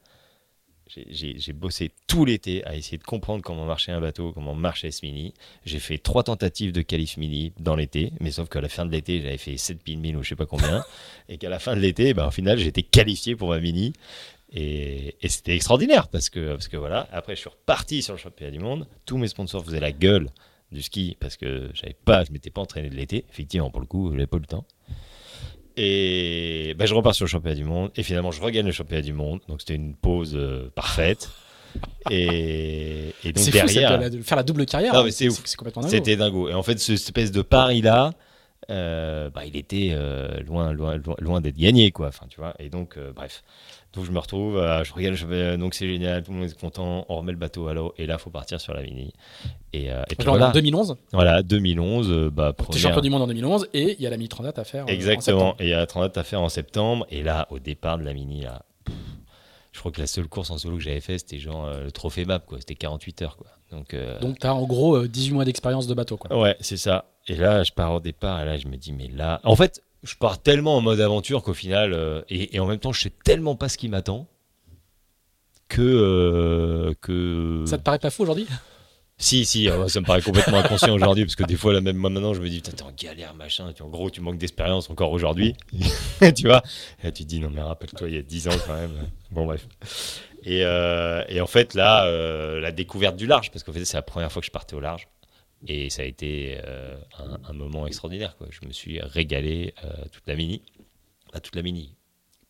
J'ai 0.88 1.53
bossé 1.53 1.93
tout 2.09 2.24
l'été 2.24 2.64
à 2.64 2.74
essayer 2.74 2.99
de 2.99 3.05
comprendre 3.05 3.45
comment 3.45 3.64
marchait 3.64 3.93
un 3.93 4.01
bateau, 4.01 4.32
comment 4.32 4.57
marchait 4.57 4.91
ce 4.91 5.07
mini. 5.07 5.32
J'ai 5.64 5.78
fait 5.78 5.99
trois 5.99 6.24
tentatives 6.24 6.72
de 6.72 6.82
qualif 6.82 7.16
mini 7.18 7.53
dans 7.61 7.76
l'été, 7.76 8.12
mais 8.18 8.32
sauf 8.32 8.49
qu'à 8.49 8.61
la 8.61 8.68
fin 8.68 8.84
de 8.84 8.91
l'été, 8.91 9.20
j'avais 9.20 9.38
fait 9.38 9.57
7000 9.57 10.01
000 10.05 10.18
ou 10.18 10.24
je 10.24 10.30
sais 10.30 10.34
pas 10.34 10.47
combien. 10.47 10.84
et 11.28 11.38
qu'à 11.38 11.49
la 11.49 11.61
fin 11.61 11.76
de 11.76 11.80
l'été, 11.80 12.12
ben, 12.12 12.26
au 12.26 12.32
final, 12.32 12.59
j'étais 12.59 12.82
qualifié 12.82 13.36
pour 13.36 13.51
ma 13.51 13.61
mini. 13.61 13.93
Et, 14.53 15.14
c'était 15.28 15.55
extraordinaire 15.55 16.09
parce 16.09 16.30
que, 16.30 16.55
parce 16.55 16.66
que 16.66 16.76
voilà, 16.76 17.07
après 17.12 17.36
je 17.36 17.43
suis 17.43 17.51
reparti 17.51 18.03
sur 18.03 18.14
le 18.14 18.18
championnat 18.18 18.51
du 18.51 18.59
monde. 18.59 18.88
Tous 19.07 19.16
mes 19.16 19.28
sponsors 19.28 19.64
faisaient 19.64 19.78
la 19.78 19.93
gueule 19.93 20.26
du 20.72 20.82
ski 20.82 21.16
parce 21.20 21.36
que 21.36 21.70
j'avais 21.74 21.97
pas, 22.05 22.24
je 22.24 22.32
m'étais 22.32 22.51
pas 22.51 22.61
entraîné 22.61 22.91
de 22.91 22.97
l'été. 22.97 23.24
Effectivement, 23.30 23.70
pour 23.70 23.80
le 23.80 23.86
coup, 23.86 24.11
j'avais 24.11 24.26
pas 24.26 24.38
le 24.38 24.47
temps. 24.47 24.64
Et 25.82 26.74
ben, 26.76 26.84
je 26.84 26.92
repars 26.92 27.14
sur 27.14 27.24
le 27.24 27.30
championnat 27.30 27.56
du 27.56 27.64
monde. 27.64 27.90
Et 27.96 28.02
finalement, 28.02 28.30
je 28.30 28.42
regagne 28.42 28.66
le 28.66 28.72
championnat 28.72 29.00
du 29.00 29.14
monde. 29.14 29.40
Donc 29.48 29.60
c'était 29.60 29.76
une 29.76 29.94
pause 29.94 30.34
euh, 30.34 30.68
parfaite. 30.74 31.30
Et, 32.10 33.14
et 33.24 33.32
donc 33.32 33.50
derrière. 33.50 33.98
Fou, 34.02 34.22
faire 34.22 34.36
la 34.36 34.42
double 34.42 34.66
carrière. 34.66 34.92
c'est 35.10 35.28
complètement 35.56 35.80
dingo. 35.80 35.94
C'était 35.94 36.16
dingo. 36.16 36.50
Et 36.50 36.54
en 36.54 36.62
fait, 36.62 36.78
cette 36.78 36.96
espèce 36.96 37.32
de 37.32 37.40
Paris-là, 37.40 38.12
euh, 38.68 39.30
bah, 39.30 39.44
il 39.46 39.56
était 39.56 39.90
euh, 39.92 40.40
loin, 40.42 40.72
loin, 40.72 40.98
loin, 41.18 41.40
d'être 41.40 41.56
gagné, 41.56 41.90
quoi. 41.92 42.08
Enfin, 42.08 42.26
tu 42.28 42.40
vois. 42.40 42.54
Et 42.58 42.68
donc, 42.68 42.98
bref. 43.14 43.42
Donc 43.92 44.04
je 44.04 44.12
me 44.12 44.20
retrouve, 44.20 44.56
euh, 44.56 44.84
je 44.84 44.92
regarde, 44.92 45.16
je 45.16 45.56
donc 45.56 45.74
c'est 45.74 45.88
génial, 45.88 46.22
tout 46.22 46.30
le 46.30 46.38
monde 46.38 46.48
est 46.48 46.61
content, 46.61 47.04
on 47.08 47.16
remet 47.16 47.32
le 47.32 47.38
bateau 47.38 47.66
à 47.66 47.74
l'eau 47.74 47.92
et 47.98 48.06
là 48.06 48.18
faut 48.18 48.30
partir 48.30 48.61
sur 48.61 48.72
la 48.72 48.82
mini. 48.82 49.12
Et, 49.72 49.90
euh, 49.90 50.02
puis 50.08 50.24
voilà. 50.24 50.50
en 50.50 50.52
2011 50.52 50.96
Voilà, 51.12 51.42
2011. 51.42 52.11
Euh, 52.11 52.30
bah, 52.30 52.52
première... 52.52 52.80
champion 52.80 53.00
du 53.00 53.11
monde 53.11 53.22
en 53.22 53.26
2011 53.26 53.68
et 53.74 53.96
il 53.98 54.00
y 54.00 54.06
a 54.06 54.11
la 54.11 54.16
mini 54.16 54.28
transat 54.28 54.56
à 54.56 54.64
faire. 54.64 54.84
Exactement, 54.88 55.56
et 55.58 55.64
il 55.64 55.70
y 55.70 55.74
a 55.74 55.78
la 55.78 55.86
transat 55.86 56.16
à 56.16 56.22
faire 56.22 56.40
en 56.40 56.48
septembre 56.48 57.04
et 57.11 57.24
là 57.24 57.48
au 57.50 57.58
départ 57.58 57.98
de 57.98 58.04
la 58.04 58.12
mini 58.12 58.42
là. 58.42 58.62
je 59.72 59.80
crois 59.80 59.90
que 59.90 60.00
la 60.00 60.06
seule 60.06 60.28
course 60.28 60.50
en 60.50 60.58
solo 60.58 60.76
que 60.76 60.82
j'avais 60.84 61.00
fait, 61.00 61.18
c'était 61.18 61.40
genre 61.40 61.68
le 61.68 61.90
trophée 61.90 62.24
MAP, 62.24 62.46
quoi. 62.46 62.58
C'était 62.61 62.76
48 62.76 63.22
heures, 63.22 63.36
quoi. 63.36 63.48
Donc, 63.72 63.96
Donc 64.20 64.38
tu 64.38 64.46
as 64.46 64.54
en 64.54 64.66
gros 64.66 65.04
18 65.04 65.32
mois 65.34 65.44
d'expérience 65.44 65.88
de 65.88 65.94
bateau, 65.94 66.16
quoi. 66.16 66.38
Ouais, 66.38 66.56
c'est 66.61 66.76
ça. 66.76 67.06
Et 67.30 67.36
là, 67.36 67.62
je 67.62 67.70
pars 67.70 67.92
au 67.92 68.00
départ, 68.00 68.42
et 68.42 68.44
là, 68.44 68.58
je 68.58 68.66
me 68.66 68.76
dis, 68.76 68.92
mais 68.92 69.06
là. 69.06 69.40
En 69.44 69.54
fait, 69.54 69.84
je 70.02 70.16
pars 70.16 70.42
tellement 70.42 70.76
en 70.76 70.80
mode 70.80 71.00
aventure 71.00 71.44
qu'au 71.44 71.54
final, 71.54 71.92
euh, 71.92 72.22
et, 72.28 72.58
en 72.58 72.66
même 72.66 72.80
temps, 72.80 72.92
je 72.92 73.02
sais 73.02 73.12
tellement 73.22 73.54
pas 73.54 73.68
ce 73.68 73.78
qui 73.78 73.88
m'attend 73.88 74.26
que, 75.68 75.80
euh, 75.80 76.92
que. 77.00 77.62
Ça 77.68 77.78
te 77.78 77.84
paraît 77.84 78.00
pas 78.00 78.10
fou 78.10 78.24
aujourd'hui? 78.24 78.48
Si, 79.16 79.44
si, 79.44 79.68
euh, 79.68 79.86
ça 79.86 80.00
me 80.00 80.06
paraît 80.06 80.22
complètement 80.22 80.58
inconscient 80.58 80.92
aujourd'hui, 80.92 81.24
parce 81.24 81.36
que 81.36 81.44
des 81.44 81.54
fois, 81.54 81.72
là, 81.72 81.80
même 81.80 81.96
moi 81.96 82.10
maintenant, 82.10 82.34
je 82.34 82.40
me 82.40 82.48
dis, 82.48 82.62
putain, 82.62 82.72
t'es 82.72 82.82
en 82.82 82.90
galère, 82.90 83.32
machin, 83.34 83.72
en 83.80 83.88
gros, 83.88 84.10
tu 84.10 84.20
manques 84.20 84.38
d'expérience 84.38 84.90
encore 84.90 85.12
aujourd'hui, 85.12 85.54
tu 86.34 86.48
vois. 86.48 86.64
Et 87.04 87.12
tu 87.12 87.22
te 87.22 87.28
dis, 87.28 87.38
non, 87.38 87.50
mais 87.54 87.62
rappelle-toi, 87.62 88.08
il 88.08 88.14
y 88.16 88.18
a 88.18 88.22
10 88.22 88.48
ans 88.48 88.58
quand 88.66 88.74
même. 88.74 88.90
Bon, 89.30 89.46
bref. 89.46 89.68
Et, 90.42 90.64
euh, 90.64 91.22
et 91.28 91.40
en 91.40 91.46
fait, 91.46 91.74
là, 91.74 92.07
euh, 92.07 92.61
la 92.61 92.72
découverte 92.72 93.14
du 93.14 93.28
large, 93.28 93.52
parce 93.52 93.62
qu'en 93.62 93.72
fait, 93.72 93.84
c'est 93.84 93.96
la 93.96 94.02
première 94.02 94.32
fois 94.32 94.40
que 94.40 94.46
je 94.46 94.50
partais 94.52 94.74
au 94.74 94.80
large. 94.80 95.07
Et 95.66 95.91
ça 95.91 96.03
a 96.03 96.04
été 96.07 96.58
un, 97.18 97.38
un, 97.45 97.53
moment 97.53 97.87
extraordinaire, 97.87 98.37
quoi. 98.37 98.46
Je 98.50 98.66
me 98.66 98.72
suis 98.72 99.00
régalé 99.00 99.74
toute 100.11 100.26
la 100.26 100.34
mini. 100.34 100.62
Pas 101.32 101.41
toute 101.41 101.54
la 101.54 101.62
mini. 101.62 101.95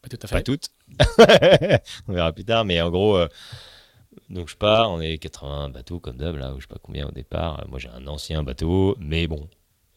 Pas 0.01 0.09
tout 0.09 0.19
à 0.23 0.29
fait. 0.29 0.37
Pas 0.37 0.43
toute. 0.43 0.69
On 2.09 2.13
verra 2.13 2.33
plus 2.33 2.45
tard, 2.45 2.65
mais 2.65 2.81
en 2.81 2.91
gros 2.91 3.19
donc 4.29 4.49
je 4.49 4.57
pars, 4.57 4.91
on 4.91 5.01
est 5.01 5.19
80 5.19 5.71
bateaux 5.71 6.01
comme 6.01 6.17
d'hab, 6.17 6.37
là, 6.37 6.53
ou 6.53 6.57
je 6.57 6.63
sais 6.63 6.69
pas 6.69 6.81
combien 6.83 7.07
au 7.07 7.11
départ. 7.11 7.65
Moi 7.69 7.79
j'ai 7.79 7.89
un 7.89 8.07
ancien 8.07 8.43
bateau, 8.43 8.97
mais 8.99 9.27
bon, 9.27 9.49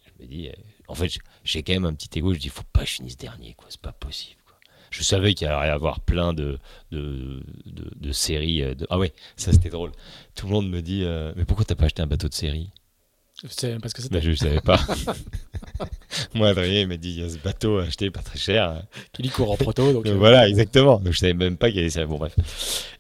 je 0.06 0.24
me 0.24 0.28
dis, 0.28 0.50
euh, 0.50 0.54
en 0.88 0.96
fait, 0.96 1.20
j'ai 1.44 1.64
quand 1.64 1.74
même 1.74 1.86
un 1.86 1.94
petit 1.94 2.20
ego, 2.20 2.34
je 2.34 2.40
dis, 2.40 2.50
faut 2.50 2.64
pas 2.74 2.82
que 2.82 2.88
je 2.88 2.94
finisse 2.94 3.18
dernier, 3.18 3.54
quoi, 3.56 3.68
c'est 3.70 3.82
pas 3.82 3.92
possible. 3.92 4.42
Quoi. 4.46 4.58
Je 4.92 5.04
savais 5.04 5.34
qu'il 5.34 5.48
allait 5.48 5.68
y 5.68 5.72
avoir 5.72 6.00
plein 6.00 6.34
de, 6.34 6.60
de, 6.92 7.44
de, 7.66 8.12
séries. 8.12 8.62
Euh, 8.62 8.76
de... 8.76 8.88
Ah 8.90 9.00
ouais, 9.00 9.14
ça 9.36 9.52
c'était 9.52 9.70
drôle. 9.70 9.92
Tout 10.36 10.48
le 10.48 10.54
monde 10.54 10.70
me 10.70 10.82
dit, 10.82 11.04
euh, 11.04 11.34
mais 11.36 11.46
pourquoi 11.46 11.66
t'as 11.66 11.76
pas 11.76 11.86
acheté 11.86 12.02
un 12.02 12.08
bateau 12.08 12.30
de 12.30 12.34
série? 12.34 12.70
Parce 13.82 13.94
que 13.94 14.02
c'était. 14.02 14.22
je 14.22 14.30
ne 14.30 14.36
savais 14.36 14.62
pas. 14.62 14.80
Moi, 16.34 16.50
Adrien 16.50 16.82
il 16.82 16.88
m'a 16.88 16.96
dit 16.96 17.10
il 17.10 17.20
y 17.22 17.24
a 17.26 17.30
ce 17.30 17.38
bateau 17.38 17.80
acheté 17.80 18.10
pas 18.10 18.22
très 18.22 18.40
cher. 18.40 18.84
Qui 19.12 19.24
lui 19.24 19.30
court 19.30 19.52
en 19.52 19.58
proto. 19.58 19.92
Donc, 19.92 20.06
euh. 20.08 20.16
Voilà, 20.16 20.48
exactement. 20.48 20.98
Donc 21.00 21.12
je 21.12 21.20
savais 21.20 21.34
même 21.34 21.58
pas 21.58 21.68
qu'il 21.68 21.78
y 21.78 21.80
avait 21.82 21.90
ça. 21.90 22.06
Bon, 22.06 22.18
bref. 22.18 22.34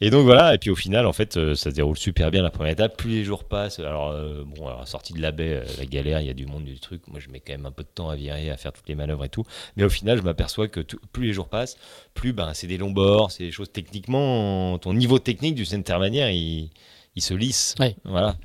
Et 0.02 0.10
donc 0.10 0.26
voilà, 0.26 0.54
et 0.54 0.58
puis 0.58 0.70
au 0.70 0.76
final, 0.76 1.06
en 1.06 1.14
fait, 1.14 1.38
euh, 1.38 1.56
ça 1.56 1.70
se 1.70 1.76
déroule 1.76 1.98
super 1.98 2.30
bien 2.30 2.44
la 2.44 2.50
première 2.50 2.74
étape. 2.74 2.98
Plus 2.98 3.12
les 3.12 3.24
jours 3.24 3.46
passent, 3.46 3.80
alors, 3.80 4.10
euh, 4.10 4.44
bon, 4.46 4.68
alors 4.68 4.86
sortie 4.86 5.14
de 5.14 5.22
la 5.22 5.32
baie, 5.32 5.64
la 5.78 5.86
galère, 5.86 6.20
il 6.20 6.28
y 6.28 6.30
a 6.30 6.34
du 6.34 6.46
monde, 6.46 6.66
du 6.66 6.78
truc. 6.80 7.08
Moi, 7.08 7.22
je 7.22 7.30
mets 7.30 7.40
quand 7.40 7.54
même 7.54 7.66
un 7.66 7.72
peu 7.72 7.84
de 7.84 7.90
temps 7.94 8.10
à 8.10 8.18
virer, 8.18 8.50
à 8.50 8.58
faire 8.58 8.74
toutes 8.74 8.90
les 8.90 8.96
manœuvres 8.96 9.24
et 9.24 9.30
tout. 9.30 9.46
Mais 9.78 9.86
au 9.86 9.90
final, 9.90 10.18
je 10.18 10.24
m'aperçois 10.24 10.68
que 10.68 10.82
plus 11.14 11.28
les 11.28 11.34
jours 11.34 11.48
passent, 11.48 11.78
plus 12.16 12.34
ben, 12.34 12.54
c'est 12.54 12.68
des 12.68 12.78
longs 12.78 12.92
bords, 12.92 13.32
c'est 13.32 13.44
des 13.44 13.52
choses 13.52 13.72
techniquement. 13.72 14.78
Ton 14.80 14.94
niveau 14.94 15.20
technique 15.20 15.56
du 15.56 15.64
center 15.64 15.98
manière, 16.00 16.30
il, 16.30 16.70
il 17.16 17.22
se 17.22 17.34
lisse. 17.34 17.76
Voilà 18.04 18.36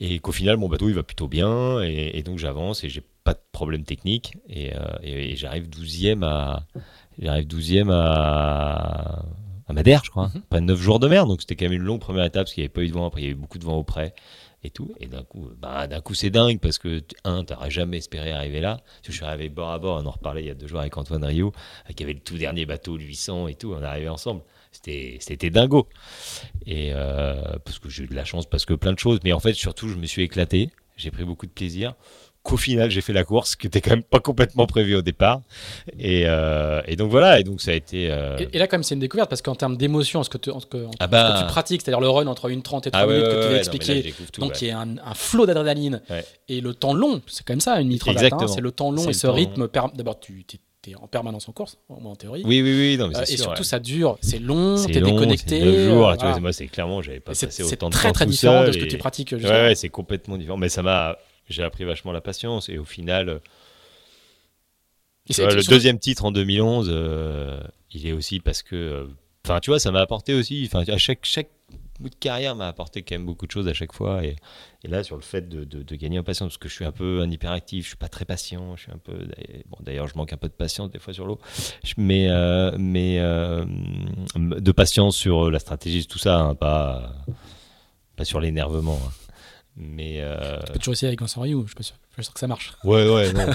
et 0.00 0.18
qu'au 0.18 0.32
final 0.32 0.56
mon 0.56 0.68
bateau 0.68 0.88
il 0.88 0.94
va 0.94 1.02
plutôt 1.02 1.28
bien. 1.28 1.82
Et, 1.82 2.22
donc 2.22 2.38
j'avance 2.38 2.82
et 2.82 2.88
j'ai 2.88 3.02
pas 3.22 3.34
de 3.34 3.40
problème 3.52 3.84
technique. 3.84 4.34
Et, 4.48 4.74
euh, 4.74 5.34
j'arrive 5.34 5.68
12e 5.68 6.24
à 6.24 6.64
j'arrive 7.18 7.46
12e 7.46 7.90
à 7.92 9.24
à 9.68 9.72
Madère 9.72 10.02
je 10.04 10.10
crois. 10.10 10.28
Mm 10.28 10.40
pas 10.48 10.60
9 10.60 10.80
jours 10.80 10.98
de 10.98 11.06
mer. 11.06 11.26
Donc 11.26 11.42
c'était 11.42 11.54
quand 11.54 11.66
même 11.66 11.74
une 11.74 11.82
longue 11.82 12.00
première 12.00 12.24
étape 12.24 12.44
parce 12.44 12.54
qu'il 12.54 12.62
n'y 12.62 12.66
avait 12.66 12.72
pas 12.72 12.82
eu 12.82 12.88
de 12.88 12.94
vent. 12.94 13.06
Après 13.06 13.20
il 13.20 13.24
y 13.24 13.28
a 13.28 13.32
eu 13.32 13.36
beaucoup 13.36 13.58
de 13.58 13.64
vent 13.64 13.76
auprès 13.76 14.14
et 14.64 14.70
tout. 14.70 14.90
Et 15.00 15.06
d'un 15.06 15.22
coup 15.22 15.50
bah 15.58 15.86
d'un 15.86 16.00
coup 16.00 16.14
c'est 16.14 16.30
dingue 16.30 16.60
parce 16.60 16.78
que 16.78 17.02
un 17.24 17.44
t'aurais 17.44 17.70
jamais 17.70 17.98
espéré 17.98 18.32
arriver 18.32 18.60
là. 18.60 18.80
Je 19.02 19.12
suis 19.12 19.24
arrivé 19.24 19.50
bord 19.50 19.70
à 19.70 19.78
bord. 19.78 20.02
On 20.02 20.06
en 20.06 20.10
reparlait 20.12 20.42
il 20.42 20.46
y 20.46 20.50
a 20.50 20.54
deux 20.54 20.66
jours 20.66 20.80
avec 20.80 20.96
Antoine 20.96 21.24
Rio 21.24 21.52
qui 21.94 22.02
avait 22.02 22.14
le 22.14 22.20
tout 22.20 22.38
dernier 22.38 22.64
bateau 22.64 22.96
le 22.96 23.04
800 23.04 23.48
et 23.48 23.54
tout. 23.54 23.74
On 23.74 23.82
est 23.82 23.84
arrivé 23.84 24.08
ensemble 24.08 24.40
c'était 24.72 25.50
dingo. 25.50 25.88
Et 26.66 26.90
euh, 26.94 27.58
parce 27.64 27.78
que 27.78 27.88
j'ai 27.88 28.04
eu 28.04 28.06
de 28.06 28.14
la 28.14 28.24
chance, 28.24 28.46
parce 28.46 28.64
que 28.64 28.74
plein 28.74 28.92
de 28.92 28.98
choses. 28.98 29.18
Mais 29.24 29.32
en 29.32 29.40
fait, 29.40 29.54
surtout, 29.54 29.88
je 29.88 29.96
me 29.96 30.06
suis 30.06 30.22
éclaté. 30.22 30.70
J'ai 30.96 31.10
pris 31.10 31.24
beaucoup 31.24 31.46
de 31.46 31.52
plaisir. 31.52 31.94
Qu'au 32.42 32.56
final, 32.56 32.90
j'ai 32.90 33.02
fait 33.02 33.12
la 33.12 33.22
course, 33.22 33.54
qui 33.54 33.66
était 33.66 33.82
quand 33.82 33.90
même 33.90 34.02
pas 34.02 34.18
complètement 34.20 34.66
prévue 34.66 34.94
au 34.96 35.02
départ. 35.02 35.42
Et, 35.98 36.22
euh, 36.24 36.80
et, 36.86 36.96
donc 36.96 37.10
voilà. 37.10 37.38
Et 37.38 37.44
donc 37.44 37.60
ça 37.60 37.72
a 37.72 37.74
été. 37.74 38.10
Euh, 38.10 38.38
et, 38.38 38.58
là, 38.58 38.66
quand 38.66 38.78
même, 38.78 38.82
c'est 38.82 38.94
une 38.94 39.00
découverte 39.00 39.28
parce 39.28 39.42
qu'en 39.42 39.54
termes 39.54 39.76
d'émotion, 39.76 40.22
ce, 40.22 40.30
que, 40.30 40.38
tu, 40.38 40.50
ah 40.98 41.06
bah... 41.06 41.36
ce 41.36 41.42
que 41.42 41.46
tu 41.46 41.52
pratiques, 41.52 41.82
c'est-à-dire 41.82 42.00
le 42.00 42.08
run 42.08 42.26
entre 42.28 42.48
1h30 42.48 42.88
et 42.88 42.90
3 42.90 42.90
ah 42.94 43.06
minutes 43.06 43.24
que 43.24 43.48
tu 43.48 43.54
as 43.54 43.58
expliqué, 43.58 44.14
donc 44.38 44.62
il 44.62 44.68
y 44.68 44.70
a 44.70 44.78
un, 44.78 44.96
un 44.96 45.14
flot 45.14 45.44
d'adrénaline 45.44 46.00
et 46.48 46.62
le 46.62 46.72
temps 46.72 46.94
long, 46.94 47.20
c'est 47.26 47.46
quand 47.46 47.52
même 47.52 47.60
ça, 47.60 47.78
une 47.78 47.88
nitro 47.88 48.10
hein, 48.10 48.46
c'est 48.46 48.60
le 48.60 48.72
temps 48.72 48.90
long 48.90 49.06
et 49.06 49.12
ce 49.12 49.26
rythme. 49.26 49.68
D'abord, 49.94 50.18
tu 50.18 50.46
t'es 50.82 50.94
en 50.94 51.06
permanence 51.06 51.48
en 51.48 51.52
course, 51.52 51.78
en 51.88 52.14
théorie. 52.16 52.42
Oui, 52.44 52.62
oui, 52.62 52.72
oui. 52.72 52.96
Non, 52.98 53.08
mais 53.08 53.16
euh, 53.16 53.22
et 53.22 53.36
surtout, 53.36 53.64
ça 53.64 53.78
dure, 53.78 54.18
c'est 54.20 54.38
long, 54.38 54.76
t'es 54.84 55.00
déconnecté. 55.00 55.60
C'est 55.60 55.84
jours. 55.84 56.10
Euh, 56.10 56.14
vois, 56.16 56.40
moi, 56.40 56.52
c'est 56.52 56.66
clairement, 56.68 57.02
j'avais 57.02 57.20
pas 57.20 57.32
passé 57.32 57.62
autant 57.62 57.88
de 57.88 57.94
temps. 57.94 57.98
C'est 57.98 57.98
très, 57.98 58.12
très 58.12 58.26
différent 58.26 58.64
de 58.64 58.72
ce 58.72 58.78
que 58.78 58.84
tu 58.84 58.98
pratiques. 58.98 59.32
Ouais, 59.32 59.42
ouais 59.42 59.74
c'est 59.74 59.88
complètement 59.88 60.36
différent. 60.36 60.58
Mais 60.58 60.68
ça 60.68 60.82
m'a. 60.82 61.18
J'ai 61.48 61.62
appris 61.64 61.84
vachement 61.84 62.12
la 62.12 62.20
patience. 62.20 62.68
Et 62.68 62.78
au 62.78 62.84
final. 62.84 63.40
le 65.28 65.68
deuxième 65.68 65.98
titre 65.98 66.24
en 66.24 66.30
2011, 66.30 66.88
euh, 66.90 67.60
il 67.92 68.06
est 68.06 68.12
aussi 68.12 68.40
parce 68.40 68.62
que. 68.62 69.08
Enfin, 69.44 69.60
tu 69.60 69.70
vois, 69.70 69.78
ça 69.78 69.90
m'a 69.90 70.00
apporté 70.00 70.34
aussi. 70.34 70.68
Enfin, 70.70 70.84
à 70.86 70.98
chaque, 70.98 71.20
chaque 71.22 71.48
bout 72.00 72.08
de 72.08 72.14
carrière 72.14 72.56
m'a 72.56 72.68
apporté 72.68 73.02
quand 73.02 73.14
même 73.14 73.26
beaucoup 73.26 73.46
de 73.46 73.50
choses 73.50 73.68
à 73.68 73.74
chaque 73.74 73.92
fois. 73.92 74.24
Et, 74.24 74.36
là, 74.84 75.04
sur 75.04 75.16
le 75.16 75.22
fait 75.22 75.48
de, 75.48 75.64
de, 75.64 75.96
gagner 75.96 76.18
en 76.18 76.22
patience, 76.22 76.48
parce 76.48 76.58
que 76.58 76.68
je 76.68 76.74
suis 76.74 76.84
un 76.84 76.92
peu 76.92 77.20
un 77.20 77.30
hyperactif, 77.30 77.84
je 77.84 77.88
suis 77.90 77.96
pas 77.96 78.08
très 78.08 78.24
patient, 78.24 78.76
je 78.76 78.84
suis 78.84 78.92
un 78.92 78.98
peu. 78.98 79.28
Bon, 79.68 79.78
d'ailleurs, 79.80 80.08
je 80.08 80.16
manque 80.16 80.32
un 80.32 80.36
peu 80.36 80.48
de 80.48 80.54
patience 80.54 80.90
des 80.90 80.98
fois 80.98 81.12
sur 81.12 81.26
l'eau, 81.26 81.38
mais, 81.96 82.28
euh, 82.30 82.72
mais 82.78 83.18
euh, 83.18 83.64
de 84.36 84.72
patience 84.72 85.16
sur 85.16 85.50
la 85.50 85.58
stratégie, 85.58 86.06
tout 86.06 86.18
ça, 86.18 86.40
hein, 86.40 86.54
pas, 86.54 87.12
pas 88.16 88.24
sur 88.24 88.40
l'énervement. 88.40 88.98
Hein. 89.06 89.19
Mais 89.80 90.16
euh... 90.20 90.58
Tu 90.66 90.72
peux 90.72 90.78
toujours 90.78 90.92
essayer 90.92 91.08
avec 91.08 91.20
Vincent 91.20 91.40
Rioux, 91.40 91.64
je 91.66 91.72
suis 91.74 91.84
sûr, 91.84 91.96
je 92.10 92.16
suis 92.16 92.24
sûr 92.24 92.34
que 92.34 92.40
ça 92.40 92.46
marche. 92.46 92.72
Ouais, 92.84 93.08
ouais, 93.08 93.32
non. 93.32 93.46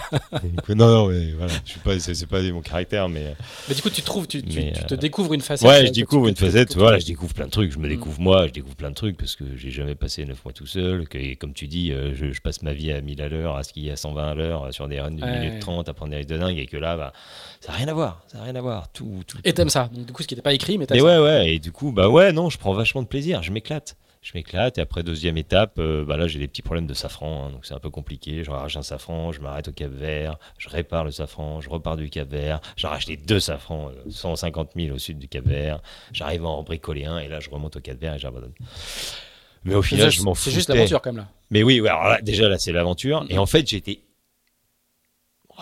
non, 0.76 0.88
non, 0.88 1.08
mais 1.08 1.34
voilà, 1.34 1.54
je 1.64 1.72
suis 1.72 1.80
pas, 1.80 2.00
c'est, 2.00 2.26
pas 2.26 2.42
mon 2.42 2.62
caractère, 2.62 3.08
mais. 3.10 3.36
Mais 3.70 3.76
du 3.76 3.82
coup, 3.84 3.92
tu 3.92 4.02
trouves, 4.02 4.28
tu, 4.28 4.42
tu, 4.42 4.72
te 4.72 4.94
euh, 4.96 4.98
découvres 4.98 5.34
une 5.34 5.42
facette. 5.42 5.68
Ouais, 5.68 5.86
je 5.86 5.92
découvre 5.92 6.28
une 6.28 6.36
facette, 6.36 6.76
voilà, 6.76 6.98
je 6.98 7.06
découvre 7.06 7.34
plein 7.36 7.46
de 7.46 7.52
trucs, 7.52 7.72
je 7.72 7.78
me 7.78 7.86
mm. 7.86 7.90
découvre 7.90 8.20
moi, 8.20 8.48
je 8.48 8.54
découvre 8.54 8.76
plein 8.76 8.90
de 8.90 8.96
trucs 8.96 9.18
parce 9.18 9.36
que 9.36 9.44
j'ai 9.56 9.70
jamais 9.70 9.94
passé 9.94 10.26
9 10.26 10.44
mois 10.44 10.52
tout 10.52 10.66
seul, 10.66 11.08
que, 11.08 11.20
et 11.20 11.36
comme 11.36 11.54
tu 11.54 11.68
dis, 11.68 11.92
euh, 11.92 12.16
je, 12.16 12.32
je, 12.32 12.42
passe 12.42 12.64
ma 12.64 12.74
vie 12.74 12.92
à 12.92 13.02
1000 13.02 13.22
à 13.22 13.30
l'heure, 13.30 13.56
à 13.56 13.64
skier 13.64 13.92
à 13.92 13.96
120 13.96 14.28
à 14.28 14.34
l'heure, 14.34 14.74
sur 14.74 14.88
des 14.88 15.00
runs 15.00 15.12
de 15.12 15.22
ouais. 15.22 15.40
minute 15.40 15.60
30, 15.60 15.88
à 15.88 15.94
prendre 15.94 16.10
des 16.10 16.18
risques 16.18 16.30
de 16.30 16.38
dingue, 16.38 16.58
et 16.58 16.66
que 16.66 16.78
là, 16.78 16.98
bah, 16.98 17.14
ça 17.60 17.72
n'a 17.72 17.78
rien 17.78 17.88
à 17.90 17.94
voir, 17.94 18.24
ça 18.28 18.40
n'a 18.40 18.46
rien 18.46 18.56
à 18.56 18.62
voir, 18.62 18.92
tout. 18.92 19.22
tout 19.28 19.38
et 19.44 19.54
t'aimes 19.54 19.70
ça, 19.70 19.90
donc 19.94 20.08
du 20.08 20.14
coup, 20.14 20.24
ce 20.24 20.28
qui 20.28 20.34
n'était 20.34 20.42
pas 20.42 20.54
écrit, 20.54 20.80
mais 20.80 20.88
t'aimes 20.88 20.98
et 20.98 21.02
ouais, 21.02 21.20
ouais, 21.20 21.54
et 21.54 21.60
du 21.60 21.72
coup, 21.72 21.92
bah 21.92 22.10
ouais, 22.10 22.32
non, 22.32 22.50
je 22.50 22.58
prends 22.58 22.74
vachement 22.74 23.04
de 23.04 23.08
plaisir, 23.08 23.44
je 23.44 23.52
m'éclate 23.52 23.96
je 24.26 24.32
m'éclate. 24.34 24.80
Et 24.80 24.82
après, 24.82 25.04
deuxième 25.04 25.38
étape, 25.38 25.76
euh, 25.78 26.04
bah 26.04 26.18
là, 26.18 26.28
j'ai 26.28 26.40
des 26.40 26.48
petits 26.48 26.64
problèmes 26.64 26.88
de 26.88 26.96
safran, 26.96 27.46
hein, 27.46 27.52
donc 27.52 27.66
c'est 27.66 27.76
un 27.76 27.80
peu 27.80 27.92
compliqué. 27.92 28.44
Je 28.44 28.50
rarrache 28.50 28.76
un 28.76 28.82
safran, 28.82 29.32
je 29.32 29.40
m'arrête 29.40 29.68
au 29.68 29.72
Cap 29.72 29.92
Vert, 29.92 30.38
je 30.58 30.68
répare 30.68 31.06
le 31.06 31.12
safran, 31.12 31.62
je 31.62 31.70
repars 31.70 31.96
du 31.96 32.10
Cap 32.10 32.28
Vert, 32.28 32.60
j'arrache 32.76 33.06
les 33.06 33.18
deux 33.18 33.40
safrans, 33.40 33.92
150 34.10 34.70
euh, 34.76 34.82
000 34.82 34.96
au 34.96 35.00
sud 35.00 35.20
du 35.20 35.28
Cap 35.28 35.46
Vert, 35.46 35.80
j'arrive 36.12 36.44
à 36.44 36.50
en 36.50 36.64
bricoler 36.64 37.06
un, 37.06 37.20
et 37.20 37.28
là, 37.28 37.40
je 37.40 37.52
remonte 37.52 37.76
au 37.76 37.82
Cap 37.82 38.00
Vert 38.00 38.16
et 38.16 38.20
j'abandonne. 38.20 38.54
Mais 39.64 39.76
au 39.76 39.84
final, 39.84 40.10
je 40.10 40.24
m'en 40.24 40.34
fous. 40.34 40.50
C'est 40.50 40.56
juste 40.56 40.70
l'aventure, 40.70 41.02
quand 41.04 41.14
même, 41.14 41.22
là. 41.22 41.30
Mais 41.52 41.62
oui, 41.62 41.80
alors 41.80 42.06
là, 42.06 42.20
déjà, 42.22 42.50
là, 42.50 42.58
c'est 42.58 42.72
l'aventure. 42.72 43.24
Mm. 43.26 43.28
Et 43.30 43.38
en 43.38 43.46
fait, 43.46 43.68
j'étais 43.68 44.02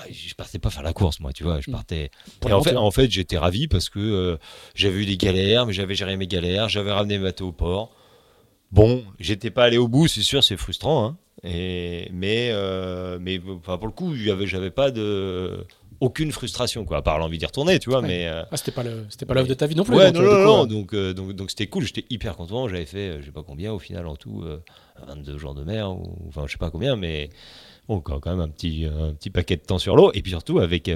je 0.10 0.34
partais 0.34 0.58
pas 0.58 0.72
faire 0.72 0.82
la 0.82 0.92
course 0.92 1.20
moi 1.20 1.32
tu 1.34 1.44
vois 1.44 1.62
je 1.62 1.70
mm. 1.70 1.74
partais 1.74 2.10
et 2.48 2.52
en 2.52 2.64
fait, 2.64 2.76
en 2.76 2.90
fait 2.90 3.12
j'étais 3.12 3.38
ravi 3.38 3.68
parce 3.68 3.90
que 3.90 4.00
euh, 4.00 4.38
j'avais 4.74 5.04
eu 5.04 5.06
des 5.06 5.18
galères 5.18 5.68
mais 5.68 5.74
j'avais 5.74 5.94
géré 5.94 6.18
mes 6.18 6.26
galères 6.26 6.68
j'avais 6.68 6.92
ramené 6.92 7.20
mes 7.20 7.26
bateaux 7.26 7.50
au 7.50 7.52
port 7.52 7.96
Bon, 8.74 9.04
j'étais 9.20 9.52
pas 9.52 9.66
allé 9.66 9.78
au 9.78 9.88
bout, 9.88 10.08
c'est 10.08 10.24
sûr, 10.24 10.44
c'est 10.44 10.58
frustrant. 10.58 11.06
Hein. 11.06 11.18
Et, 11.44 12.10
mais 12.12 12.50
euh, 12.52 13.20
mais 13.22 13.40
enfin, 13.48 13.78
pour 13.78 13.86
le 13.86 13.94
coup, 13.94 14.16
j'avais 14.16 14.72
pas 14.72 14.90
de 14.90 15.64
aucune 16.00 16.32
frustration 16.32 16.84
quoi, 16.84 16.98
à 16.98 17.02
part 17.04 17.20
l'envie 17.20 17.38
d'y 17.38 17.46
retourner, 17.46 17.78
tu 17.78 17.92
vois. 17.92 18.02
Mais 18.02 18.28
euh, 18.28 18.42
ah, 18.50 18.58
c'était 18.58 18.72
pas 18.72 18.82
le, 18.82 19.06
c'était 19.10 19.28
pas 19.28 19.36
l'œuvre 19.36 19.48
de 19.48 19.54
ta 19.54 19.68
vie 19.68 19.76
non 19.76 19.84
plus. 19.84 19.96
Ouais, 19.96 20.12
non, 20.12 20.24
non, 20.24 20.44
non, 20.44 20.66
donc 20.66 20.96
euh, 20.96 21.14
donc 21.14 21.34
donc 21.34 21.52
c'était 21.52 21.68
cool. 21.68 21.86
J'étais 21.86 22.06
hyper 22.10 22.36
content. 22.36 22.68
J'avais 22.68 22.88
fait, 22.88 23.22
je 23.22 23.26
sais 23.28 23.32
pas 23.32 23.44
combien 23.44 23.72
au 23.72 23.80
final 23.80 24.08
en 24.08 24.16
tout, 24.16 24.44
22 25.06 25.38
jours 25.38 25.54
de 25.54 25.64
mer 25.64 25.92
ou 25.92 26.18
enfin 26.30 26.46
je 26.48 26.54
sais 26.54 26.58
pas 26.58 26.72
combien, 26.72 26.96
mais 26.96 27.30
bon 27.88 28.02
quand 28.02 28.26
même 28.26 28.40
un 28.40 28.50
petit 28.50 28.86
un 28.86 29.14
petit 29.14 29.30
paquet 29.30 29.58
de 29.58 29.62
temps 29.62 29.78
sur 29.78 29.96
l'eau 29.96 30.12
et 30.16 30.24
puis 30.24 30.32
surtout 30.32 30.58
avec 30.58 30.90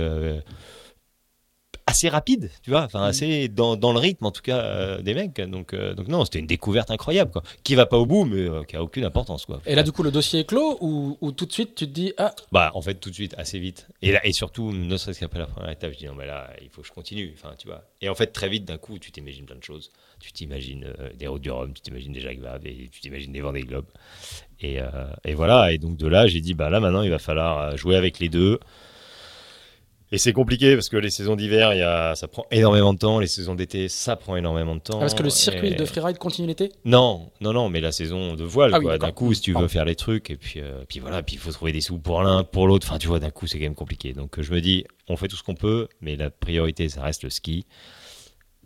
assez 1.88 2.10
rapide, 2.10 2.52
tu 2.62 2.70
vois, 2.70 2.84
enfin 2.84 3.00
mm. 3.00 3.10
assez 3.10 3.48
dans, 3.48 3.76
dans, 3.76 3.94
le 3.94 4.00
rythme 4.00 4.26
en 4.26 4.32
tout 4.32 4.42
cas 4.42 4.60
euh, 4.60 5.02
des 5.02 5.14
mecs. 5.14 5.40
Donc, 5.42 5.74
euh, 5.74 5.94
donc 5.94 6.08
non, 6.10 6.24
c'était 6.26 6.40
une 6.40 6.48
découverte 6.48 6.92
incroyable, 6.92 7.32
quoi. 7.32 7.42
Qui 7.64 7.76
va 7.76 7.86
pas 7.86 7.98
au 7.98 8.06
bout, 8.06 8.26
mais 8.26 8.42
euh, 8.42 8.64
qui 8.64 8.76
a 8.76 8.84
aucune 8.84 9.06
importance, 9.06 9.46
quoi. 9.46 9.62
Et 9.66 9.74
là, 9.74 9.84
du 9.84 9.92
coup, 9.92 10.04
le 10.04 10.12
dossier 10.12 10.42
est 10.42 10.46
clos 10.46 10.78
ou, 10.82 11.18
ou, 11.22 11.32
tout 11.32 11.46
de 11.46 11.52
suite 11.52 11.76
tu 11.76 11.88
te 11.88 11.92
dis 11.92 12.14
ah. 12.18 12.36
Bah, 12.52 12.72
en 12.76 12.82
fait, 12.82 12.96
tout 12.96 13.10
de 13.10 13.16
suite, 13.16 13.34
assez 13.38 13.58
vite. 13.58 13.88
Et 14.02 14.12
là, 14.12 14.20
et 14.26 14.34
surtout, 14.34 14.72
ne 14.72 14.98
serait-ce 14.98 15.22
qu'après 15.22 15.40
la 15.40 15.48
première 15.48 15.72
étape, 15.72 15.94
je 15.94 15.98
dis 15.98 16.06
non, 16.06 16.16
mais 16.16 16.28
là, 16.28 16.50
il 16.62 16.70
faut 16.70 16.82
que 16.82 16.88
je 16.88 16.94
continue. 16.94 17.34
Enfin, 17.34 17.56
tu 17.58 17.68
vois. 17.68 17.84
Et 18.02 18.10
en 18.10 18.16
fait, 18.16 18.28
très 18.28 18.50
vite, 18.50 18.66
d'un 18.66 18.78
coup, 18.78 19.00
tu 19.00 19.12
t'imagines 19.12 19.46
plein 19.46 19.56
de 19.56 19.64
choses. 19.64 19.90
Tu 20.20 20.34
t'imagines 20.34 20.94
des 21.18 21.28
routes 21.28 21.44
du 21.44 21.52
Rhum, 21.52 21.74
tu 21.74 21.82
t'imagines 21.82 22.12
des 22.12 22.22
Jacques 22.22 22.40
Vabre, 22.40 22.66
et 22.66 22.90
tu 22.92 23.02
t'imagines 23.02 23.32
des 23.32 23.42
Vendée 23.42 23.62
Globe. 23.62 23.86
Et, 24.60 24.80
et 25.24 25.34
voilà. 25.36 25.72
Et 25.72 25.78
donc 25.78 25.96
de 25.96 26.08
là, 26.08 26.28
j'ai 26.28 26.42
dit 26.42 26.56
bah 26.56 26.70
là 26.70 26.80
maintenant, 26.80 27.04
il 27.04 27.12
va 27.12 27.20
falloir 27.20 27.78
jouer 27.78 27.96
avec 27.96 28.20
les 28.20 28.28
deux. 28.28 28.60
Et 30.12 30.18
c'est 30.18 30.32
compliqué 30.32 30.76
parce 30.76 30.88
que 30.88 30.96
les 30.96 31.10
saisons 31.10 31.36
d'hiver, 31.36 31.74
il 31.74 31.80
y 31.80 31.84
a, 31.84 32.16
ça 32.16 32.30
prend 32.30 32.46
énormément 32.50 32.94
de 32.94 33.00
temps. 33.00 33.20
Les 33.20 33.28
saisons 33.28 33.56
d'été, 33.56 33.90
ça 33.90 34.16
prend 34.16 34.38
énormément 34.38 34.76
de 34.76 34.80
temps. 34.80 34.98
Ah, 34.98 35.02
parce 35.02 35.14
que 35.14 35.24
le 35.24 35.30
circuit 35.30 35.76
de 35.76 35.86
freeride 35.86 36.18
continue 36.18 36.48
l'été? 36.48 36.72
Non, 36.86 37.30
non, 37.42 37.52
non, 37.52 37.68
mais 37.70 37.82
la 37.82 37.92
saison 37.92 38.36
de 38.36 38.44
voile, 38.46 38.74
ah 38.74 38.98
d'un 38.98 39.12
coup, 39.12 39.34
si 39.34 39.42
tu 39.42 39.54
veux 39.54 39.68
faire 39.68 39.84
les 39.84 39.96
trucs, 39.96 40.30
et 40.30 40.38
puis, 40.38 40.62
euh, 40.62 40.84
puis 40.88 41.00
voilà, 41.00 41.24
puis 41.24 41.36
il 41.36 41.40
faut 41.40 41.52
trouver 41.52 41.74
des 41.74 41.82
sous 41.82 41.98
pour 41.98 42.22
l'un, 42.22 42.46
pour 42.46 42.68
l'autre. 42.68 42.88
Enfin, 42.88 43.00
tu 43.00 43.08
vois, 43.08 43.20
d'un 43.20 43.32
coup, 43.32 43.48
c'est 43.48 43.58
quand 43.58 43.66
même 43.66 43.76
compliqué. 43.76 44.14
Donc 44.14 44.42
je 44.42 44.54
me 44.54 44.62
dis, 44.62 44.86
on 45.10 45.18
fait 45.18 45.28
tout 45.28 45.36
ce 45.36 45.44
qu'on 45.44 45.56
peut, 45.56 45.90
mais 46.00 46.16
la 46.16 46.30
priorité, 46.30 46.88
ça 46.88 47.02
reste 47.02 47.24
le 47.24 47.30
ski. 47.30 47.66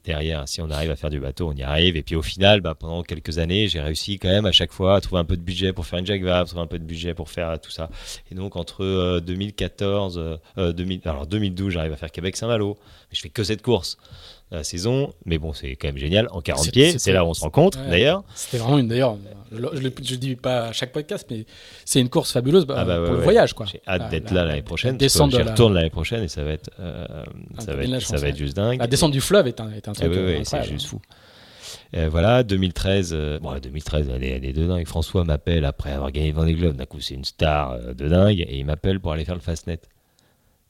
Derrière, 0.06 0.48
si 0.48 0.61
on 0.61 0.69
arrive 0.69 0.91
à 0.91 0.95
faire 0.95 1.10
du 1.10 1.19
bateau, 1.19 1.49
on 1.49 1.53
y 1.53 1.64
arrive. 1.64 1.95
Et 1.95 2.02
puis 2.02 2.15
au 2.15 2.22
final, 2.22 2.61
bah, 2.61 2.76
pendant 2.76 3.03
quelques 3.03 3.38
années, 3.38 3.68
j'ai 3.68 3.82
réussi 3.82 4.19
quand 4.19 4.30
même 4.30 4.45
à 4.45 4.52
chaque 4.52 4.72
fois 4.72 4.95
à 4.95 5.02
trouver 5.02 5.22
un 5.22 5.26
peu 5.26 5.38
de 5.38 5.41
budget 5.41 5.73
pour 5.73 5.86
faire 5.86 5.99
une 5.99 6.06
Jacques 6.06 6.23
Vabre, 6.23 6.48
trouver 6.48 6.64
un 6.64 6.68
peu 6.68 6.80
de 6.80 6.84
budget 6.84 7.14
pour 7.14 7.30
faire 7.30 7.60
tout 7.60 7.72
ça. 7.72 7.90
Et 8.32 8.36
donc 8.36 8.56
entre 8.56 9.19
2014, 9.19 10.40
2000, 10.57 11.02
alors 11.06 11.28
2012, 11.28 11.73
j'arrive 11.73 11.94
à 11.94 11.98
faire 11.98 12.11
Québec-Saint-Malo. 12.11 12.78
Mais 12.80 13.15
je 13.15 13.22
fais 13.22 13.30
que 13.30 13.44
cette 13.44 13.61
course 13.61 13.98
la 14.52 14.64
saison. 14.64 15.14
Mais 15.26 15.38
bon, 15.38 15.53
c'est 15.53 15.76
quand 15.76 15.88
même 15.88 15.98
génial. 15.98 16.28
En 16.32 16.41
40 16.41 16.72
pieds, 16.72 16.99
c'est 16.99 17.14
là 17.14 17.26
où 17.26 17.30
on 17.30 17.34
se 17.34 17.41
rencontre 17.41 17.80
d'ailleurs. 17.90 18.23
C'était 18.36 18.57
vraiment 18.57 18.78
une. 18.78 18.88
D'ailleurs, 18.88 19.18
je 19.52 19.57
ne 19.88 19.90
dis 20.18 20.36
pas 20.36 20.68
à 20.68 20.72
chaque 20.72 20.91
podcast, 20.91 21.28
mais 21.30 21.45
c'est 21.86 21.99
une 21.99 22.10
course 22.10 22.32
fabuleuse 22.32 22.65
bah, 22.65 22.76
ah 22.78 22.86
bah 22.86 23.02
pour 23.03 23.14
le 23.14 23.22
voyage. 23.22 23.53
J'ai 23.72 23.82
hâte 23.88 24.10
d'être 24.10 24.32
là 24.32 24.45
l'année 24.45 24.61
prochaine. 24.61 24.98
Descendre 24.98 25.38
je 25.38 25.44
retourne 25.44 25.73
l'année 25.73 25.90
prochaine 25.90 26.23
et 26.23 26.28
ça 26.28 26.44
va 26.44 26.52
être, 26.52 26.69
euh, 26.80 27.06
ça, 27.60 27.73
va 27.76 27.84
être, 27.84 28.02
ça 28.02 28.18
va 28.18 28.28
être 28.30 28.38
juste 28.38 28.56
dingue. 28.56 28.80
La 28.80 28.88
descente 28.88 29.11
du 29.11 29.22
fleuve 29.22 29.48
est 29.48 29.60
un, 29.60 29.72
est 29.72 29.88
un 29.88 29.94
truc. 29.94 30.14
C'est 30.44 30.64
juste 30.64 30.88
fou. 30.88 31.02
voilà, 31.94 32.44
2013, 32.44 33.11
euh, 33.14 33.40
bon, 33.40 33.53
2013, 33.57 34.10
elle 34.14 34.23
est, 34.23 34.30
elle 34.30 34.45
est 34.45 34.53
de 34.53 34.65
dingue. 34.65 34.88
François 34.88 35.23
m'appelle 35.23 35.65
après 35.65 35.91
avoir 35.91 36.11
gagné 36.11 36.32
Vendée 36.32 36.53
Globe. 36.53 36.76
D'un 36.76 36.86
coup, 36.86 37.02
c'est 37.02 37.15
une 37.15 37.26
star 37.26 37.72
euh, 37.72 37.94
de 37.94 38.07
dingue 38.07 38.40
et 38.40 38.57
il 38.57 38.65
m'appelle 38.65 38.99
pour 38.99 39.11
aller 39.11 39.26
faire 39.26 39.36
le 39.36 39.41
Fastnet. 39.41 39.80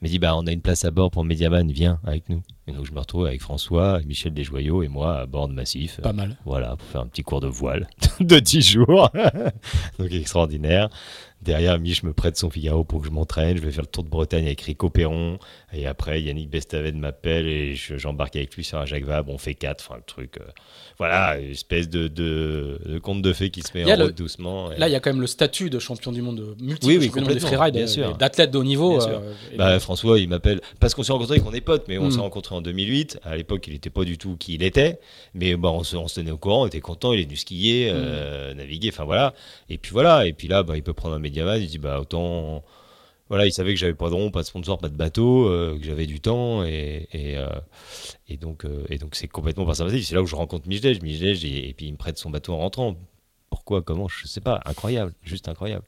Me 0.02 0.07
dit 0.07 0.18
bah 0.18 0.36
on 0.36 0.48
a 0.48 0.52
une 0.52 0.61
place 0.61 0.84
à 0.84 0.90
bord 0.90 1.11
pour 1.11 1.23
Mediaman, 1.23 1.72
viens 1.72 1.99
avec 2.03 2.28
nous. 2.28 2.41
Et 2.68 2.72
donc 2.72 2.86
je 2.86 2.91
me 2.91 2.99
retrouve 2.99 3.28
avec 3.28 3.40
François, 3.40 3.99
Michel 4.03 4.34
Desjoyaux 4.34 4.82
et 4.82 4.88
moi 4.88 5.19
à 5.19 5.26
bord 5.28 5.48
de 5.48 5.53
Massif. 5.53 6.02
Pas 6.02 6.11
mal. 6.11 6.38
Voilà, 6.44 6.76
pour 6.76 6.88
faire 6.88 7.02
un 7.02 7.07
petit 7.07 7.22
cours 7.22 7.40
de 7.40 7.48
voile 7.48 7.88
de 8.19 8.40
10 8.40 8.61
jours. 8.64 9.11
donc 9.99 10.11
extraordinaire. 10.11 10.90
Derrière, 11.41 11.80
Mich 11.80 12.03
me 12.03 12.13
prête 12.13 12.38
son 12.38 12.49
Figaro 12.49 12.84
pour 12.84 13.01
que 13.01 13.07
je 13.07 13.11
m'entraîne. 13.11 13.57
Je 13.57 13.61
vais 13.61 13.72
faire 13.72 13.84
le 13.84 13.88
tour 13.88 14.03
de 14.03 14.09
Bretagne 14.09 14.45
avec 14.45 14.61
Rico 14.61 14.89
Perron. 14.89 15.39
Et 15.73 15.88
après, 15.88 16.22
Yannick 16.22 16.49
Bestaven 16.49 16.99
m'appelle 16.99 17.47
et 17.47 17.76
j'embarque 17.76 18.35
avec 18.35 18.55
lui 18.55 18.63
sur 18.63 18.77
un 18.77 18.85
Jacques 18.85 19.05
Vabre. 19.05 19.31
On 19.31 19.38
fait 19.38 19.55
quatre. 19.55 19.85
Enfin, 19.88 19.97
le 19.97 20.03
truc. 20.03 20.38
Euh, 20.38 20.43
voilà, 21.01 21.39
une 21.39 21.49
espèce 21.49 21.89
de, 21.89 22.07
de, 22.07 22.99
conte 23.01 23.23
de 23.23 23.34
fées 23.34 23.49
qui 23.49 23.63
se 23.63 23.76
met 23.76 23.91
en 23.91 24.03
route 24.03 24.15
doucement. 24.15 24.69
Là, 24.77 24.88
il 24.88 24.91
y 24.91 24.95
a 24.95 24.99
quand 24.99 25.09
même 25.09 25.22
le 25.22 25.26
statut 25.26 25.72
de 25.72 25.80
champion 25.80 26.11
du 26.11 26.22
monde 26.22 26.55
multiple, 26.61 26.85
oui, 26.85 27.11
oui, 27.11 27.34
de 27.34 27.39
freeride, 27.39 27.73
d'athlète 28.19 28.51
de 28.51 28.57
haut 28.59 28.63
niveau. 28.63 29.01
Euh, 29.01 29.34
bah, 29.57 29.80
François, 29.80 30.19
il 30.19 30.30
m'appelle 30.30 30.61
parce 30.80 30.93
qu'on 30.93 31.01
s'est 31.01 31.11
rencontrés 31.11 31.39
qu'on 31.39 31.53
est 31.53 31.61
potes, 31.61 31.85
mais 31.88 31.97
on 31.97 32.05
hmm. 32.05 32.11
s'est 32.11 32.19
rencontrés 32.19 32.53
en 32.53 32.61
2008. 32.61 33.19
À 33.23 33.35
l'époque, 33.35 33.65
il 33.65 33.73
n'était 33.73 33.89
pas 33.89 34.03
du 34.03 34.19
tout 34.19 34.35
qui 34.38 34.53
il 34.53 34.61
était, 34.61 34.99
mais 35.34 35.55
bah, 35.55 35.69
on, 35.72 35.84
se, 35.84 35.95
on 35.95 36.07
se 36.07 36.19
tenait 36.19 36.30
au 36.30 36.38
courant, 36.38 36.63
on 36.63 36.68
était 36.68 36.81
content. 36.81 37.13
Il 37.13 37.22
est 37.22 37.23
venu 37.23 37.35
skier, 37.35 37.89
euh, 37.91 38.53
hmm. 38.53 38.57
naviguer, 38.57 38.89
enfin 38.93 39.05
voilà. 39.05 39.34
Et 39.69 39.80
puis 39.80 39.93
voilà, 39.93 40.27
et 40.27 40.34
puis 40.34 40.47
là, 40.47 40.61
bah, 40.61 40.77
il 40.77 40.84
peut 40.84 40.93
prendre 40.93 41.15
un 41.15 41.19
Il 41.32 41.68
dit 41.68 41.78
bah 41.78 41.99
autant 41.99 42.64
voilà, 43.32 43.45
il 43.45 43.53
savait 43.53 43.74
que 43.74 43.80
j'avais 43.80 43.94
pas 43.94 44.10
de 44.10 44.14
rond, 44.14 44.30
pas 44.30 44.41
de 44.41 44.45
sponsor, 44.45 44.78
pas 44.78 44.90
de 44.90 44.98
bateau, 44.98 45.48
euh, 45.48 45.78
que 45.80 45.86
j'avais 45.86 46.06
du 46.06 46.20
temps 46.20 46.66
et, 46.66 47.08
et, 47.14 47.38
euh, 47.38 47.48
euh, 48.30 48.98
donc 48.98 49.16
c'est 49.16 49.30
complètement 49.30 49.66
par 49.66 49.78
sympathie. 49.78 50.03
C'est 50.03 50.16
là 50.16 50.22
où 50.22 50.26
je 50.26 50.36
rencontre 50.36 50.68
Michel, 50.68 51.02
Michel 51.02 51.38
et, 51.45 51.70
et 51.70 51.74
puis 51.74 51.86
il 51.86 51.94
me 51.94 51.98
prête 51.98 52.18
son 52.18 52.30
bateau 52.30 52.52
en 52.52 52.58
rentrant. 52.58 52.98
Pourquoi, 53.49 53.82
comment, 53.84 54.10
je 54.10 54.28
sais 54.28 54.41
pas, 54.41 54.60
incroyable, 54.66 55.14
juste 55.24 55.48
incroyable. 55.48 55.86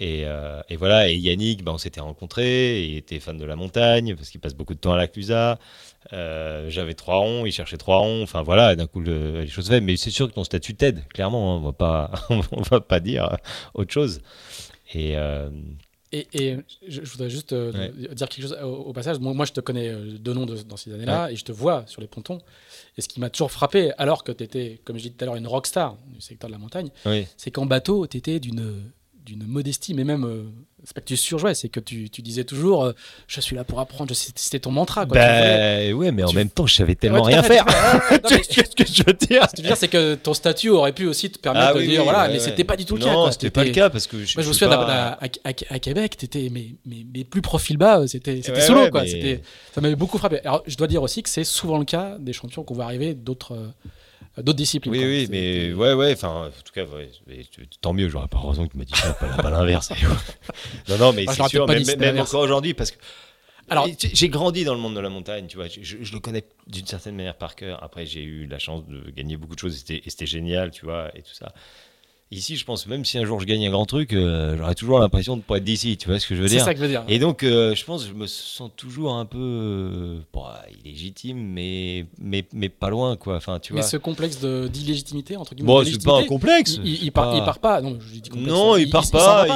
Et, 0.00 0.26
et 0.68 0.76
voilà, 0.76 1.08
et 1.08 1.16
Yannick, 1.16 1.64
ben, 1.64 1.72
on 1.72 1.78
s'était 1.78 2.00
rencontrés, 2.00 2.84
il 2.84 2.96
était 2.96 3.18
fan 3.18 3.36
de 3.36 3.44
la 3.44 3.56
montagne 3.56 4.14
parce 4.14 4.30
qu'il 4.30 4.40
passe 4.40 4.54
beaucoup 4.54 4.74
de 4.74 4.78
temps 4.78 4.92
à 4.92 4.96
la 4.96 5.08
Clusa. 5.08 5.58
J'avais 6.12 6.94
trois 6.94 7.16
ronds, 7.16 7.46
il 7.46 7.50
cherchait 7.52 7.78
trois 7.78 7.98
ronds. 7.98 8.22
Enfin 8.22 8.42
voilà, 8.42 8.76
d'un 8.76 8.86
coup 8.86 9.00
les 9.00 9.48
choses 9.48 9.68
fait. 9.68 9.80
Mais 9.80 9.96
c'est 9.96 10.10
sûr 10.10 10.28
que 10.28 10.34
ton 10.34 10.44
statut 10.44 10.74
t'aide, 10.74 11.04
clairement. 11.08 11.56
Hein, 11.56 11.58
on 11.58 11.64
va 11.64 11.72
pas, 11.72 12.12
on 12.30 12.62
va 12.62 12.80
pas 12.80 13.00
dire 13.00 13.36
autre 13.74 13.92
chose. 13.92 14.20
Et, 14.94 15.16
et, 16.12 16.56
je, 16.86 17.02
voudrais 17.02 17.28
juste 17.28 17.52
euh, 17.52 17.90
dire 18.14 18.28
quelque 18.28 18.42
chose 18.42 18.56
au, 18.62 18.92
passage. 18.92 19.18
Moi, 19.18 19.34
moi, 19.34 19.44
je 19.44 19.52
te 19.52 19.60
connais 19.60 19.88
euh, 19.88 20.18
de 20.18 20.32
nom 20.32 20.46
dans 20.46 20.76
ces 20.76 20.92
années-là 20.92 21.30
et 21.30 21.36
je 21.36 21.44
te 21.44 21.52
vois 21.52 21.84
sur 21.86 22.00
les 22.00 22.06
pontons. 22.06 22.38
Et 22.96 23.02
ce 23.02 23.08
qui 23.08 23.20
m'a 23.20 23.28
toujours 23.28 23.52
frappé, 23.52 23.92
alors 23.98 24.24
que 24.24 24.32
tu 24.32 24.42
étais, 24.42 24.80
comme 24.84 24.96
je 24.96 25.02
disais 25.02 25.14
tout 25.14 25.22
à 25.22 25.26
l'heure, 25.26 25.36
une 25.36 25.46
rockstar 25.46 25.98
du 26.06 26.20
secteur 26.20 26.48
de 26.48 26.54
la 26.54 26.58
montagne, 26.58 26.90
c'est 27.36 27.50
qu'en 27.50 27.66
bateau, 27.66 28.06
tu 28.06 28.16
étais 28.16 28.40
d'une 28.40 28.90
modestie, 29.36 29.94
mais 29.94 30.04
même 30.04 30.24
euh, 30.24 30.44
c'est 30.84 30.94
pas 30.94 31.00
que 31.00 31.06
tu 31.06 31.16
surjouais, 31.16 31.54
c'est 31.54 31.68
que 31.68 31.80
tu, 31.80 32.08
tu, 32.08 32.22
disais 32.22 32.44
toujours 32.44 32.84
euh, 32.84 32.92
je 33.26 33.40
suis 33.40 33.56
là 33.56 33.64
pour 33.64 33.80
apprendre, 33.80 34.14
c'était 34.14 34.60
ton 34.60 34.70
mantra. 34.70 35.06
Quoi. 35.06 35.18
Bah, 35.18 35.92
ouais, 35.92 36.12
mais 36.12 36.22
en 36.24 36.32
même 36.32 36.50
temps, 36.50 36.66
je 36.66 36.74
savais 36.74 36.94
tellement 36.94 37.22
rien 37.22 37.42
faire. 37.42 37.64
Qu'est-ce 38.28 38.74
que 38.76 38.86
je 38.86 39.02
veux 39.04 39.12
dire 39.12 39.42
Ce 39.44 39.50
que 39.50 39.56
je 39.58 39.62
veux 39.62 39.68
dire, 39.68 39.76
c'est 39.76 39.88
que 39.88 40.14
ton 40.14 40.34
statut 40.34 40.70
aurait 40.70 40.92
pu 40.92 41.06
aussi 41.06 41.30
te 41.30 41.38
permettre 41.38 41.72
ah 41.74 41.78
de 41.78 41.84
dire 41.84 42.04
voilà, 42.04 42.28
mais 42.28 42.38
c'était 42.38 42.64
pas 42.64 42.76
du 42.76 42.84
tout 42.84 42.96
le 42.96 43.04
cas. 43.04 43.12
Non, 43.12 43.30
c'était 43.30 43.50
pas 43.50 43.64
le 43.64 43.70
cas 43.70 43.90
parce 43.90 44.06
que 44.06 44.24
je, 44.24 44.36
Moi, 44.36 44.42
je 44.42 44.48
me 44.48 44.52
souviens 44.52 44.70
à, 44.70 45.18
à, 45.44 45.78
Québec, 45.78 46.16
t'étais 46.16 46.48
mais, 46.50 46.76
mais, 46.86 47.04
mais, 47.12 47.24
plus 47.24 47.42
profil 47.42 47.76
bas, 47.76 48.06
c'était 48.06 48.42
solo 48.60 48.90
quoi. 48.90 49.04
Ça 49.74 49.80
m'avait 49.80 49.96
beaucoup 49.96 50.18
frappé. 50.18 50.40
Alors, 50.44 50.62
je 50.66 50.76
dois 50.76 50.86
dire 50.86 51.02
aussi 51.02 51.22
que 51.22 51.28
c'est 51.28 51.44
souvent 51.44 51.78
le 51.78 51.84
cas 51.84 52.16
des 52.18 52.32
champions 52.32 52.62
qu'on 52.62 52.74
voit 52.74 52.84
arriver 52.84 53.14
d'autres 53.14 53.56
d'autres 54.42 54.56
disciplines. 54.56 54.92
Oui, 54.92 55.04
oui, 55.04 55.28
mais 55.30 55.72
ouais, 55.72 55.94
ouais, 55.94 56.12
enfin, 56.12 56.46
en 56.46 56.62
tout 56.64 56.72
cas, 56.72 56.84
tant 57.80 57.92
mieux, 57.92 58.08
j'aurais 58.08 58.28
pas 58.28 58.38
raison 58.38 58.66
que 58.66 58.72
tu 58.72 58.78
m'as 58.78 58.84
dit 58.84 58.94
ça, 58.94 59.12
pas, 59.14 59.50
l'inverse. 59.50 59.90
non, 60.88 60.98
non, 60.98 61.12
mais 61.12 61.24
ah, 61.26 61.32
c'est 61.32 61.48
sûr, 61.48 61.66
même, 61.66 62.18
encore 62.18 62.42
aujourd'hui, 62.42 62.74
parce 62.74 62.90
que. 62.90 62.98
Alors, 63.70 63.86
j'ai 63.98 64.28
grandi 64.30 64.64
dans 64.64 64.74
le 64.74 64.80
monde 64.80 64.94
de 64.94 65.00
la 65.00 65.10
montagne, 65.10 65.46
tu 65.46 65.56
vois, 65.56 65.66
je, 65.68 66.12
le 66.12 66.20
connais 66.20 66.44
d'une 66.66 66.86
certaine 66.86 67.16
manière 67.16 67.36
par 67.36 67.54
cœur. 67.54 67.82
Après, 67.82 68.06
j'ai 68.06 68.22
eu 68.22 68.46
la 68.46 68.58
chance 68.58 68.86
de 68.86 69.10
gagner 69.10 69.36
beaucoup 69.36 69.54
de 69.54 69.60
choses 69.60 69.84
et 69.90 70.02
c'était 70.06 70.24
génial, 70.24 70.70
tu 70.70 70.86
vois, 70.86 71.10
et 71.14 71.20
tout 71.20 71.34
ça. 71.34 71.52
Ici, 72.30 72.56
je 72.56 72.64
pense, 72.66 72.86
même 72.86 73.06
si 73.06 73.16
un 73.16 73.24
jour 73.24 73.40
je 73.40 73.46
gagne 73.46 73.66
un 73.66 73.70
grand 73.70 73.86
truc, 73.86 74.12
euh, 74.12 74.54
j'aurais 74.58 74.74
toujours 74.74 74.98
l'impression 74.98 75.32
de 75.32 75.38
ne 75.38 75.44
pas 75.44 75.56
être 75.56 75.64
d'ici, 75.64 75.96
tu 75.96 76.08
vois 76.08 76.18
ce 76.18 76.26
que 76.26 76.34
je 76.34 76.42
veux 76.42 76.48
dire 76.48 76.58
C'est 76.58 76.66
ça 76.66 76.74
que 76.74 76.78
je 76.78 76.84
veux 76.84 76.90
dire. 76.90 77.02
Et 77.08 77.18
donc, 77.18 77.42
euh, 77.42 77.74
je 77.74 77.82
pense, 77.86 78.06
je 78.06 78.12
me 78.12 78.26
sens 78.26 78.70
toujours 78.76 79.14
un 79.14 79.24
peu 79.24 79.38
euh, 79.38 80.20
illégitime, 80.84 81.38
mais, 81.38 82.04
mais, 82.20 82.44
mais 82.52 82.68
pas 82.68 82.90
loin, 82.90 83.16
quoi. 83.16 83.36
Enfin, 83.36 83.58
tu 83.58 83.72
mais 83.72 83.80
vois. 83.80 83.88
ce 83.88 83.96
complexe 83.96 84.40
d'illégitimité, 84.40 85.38
entre 85.38 85.54
guillemets. 85.54 85.68
Bon, 85.68 85.82
c'est 85.82 86.04
pas 86.04 86.18
un 86.18 86.24
complexe. 86.24 86.78
Il, 86.84 87.02
il, 87.02 87.12
part, 87.12 87.34
il, 87.34 87.42
part, 87.42 87.60
pas. 87.60 87.80
Non, 87.80 87.96
je 87.98 88.20
dis 88.20 88.28
complexe, 88.28 88.52
non 88.52 88.76
il, 88.76 88.90
part 88.90 89.10
pas. 89.10 89.46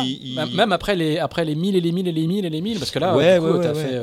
Même 0.54 0.72
après 0.72 0.96
les, 0.96 1.18
après 1.18 1.44
les 1.44 1.54
1000 1.54 1.76
et 1.76 1.80
les 1.82 1.92
1000 1.92 2.08
et 2.08 2.12
les 2.12 2.26
1000 2.26 2.44
et 2.46 2.50
les 2.50 2.60
1000, 2.62 2.78
parce 2.78 2.90
que 2.90 2.98
là, 2.98 3.14
ouais, 3.14 3.38
ouais, 3.38 3.66
as 3.66 3.74
fait. 3.74 4.00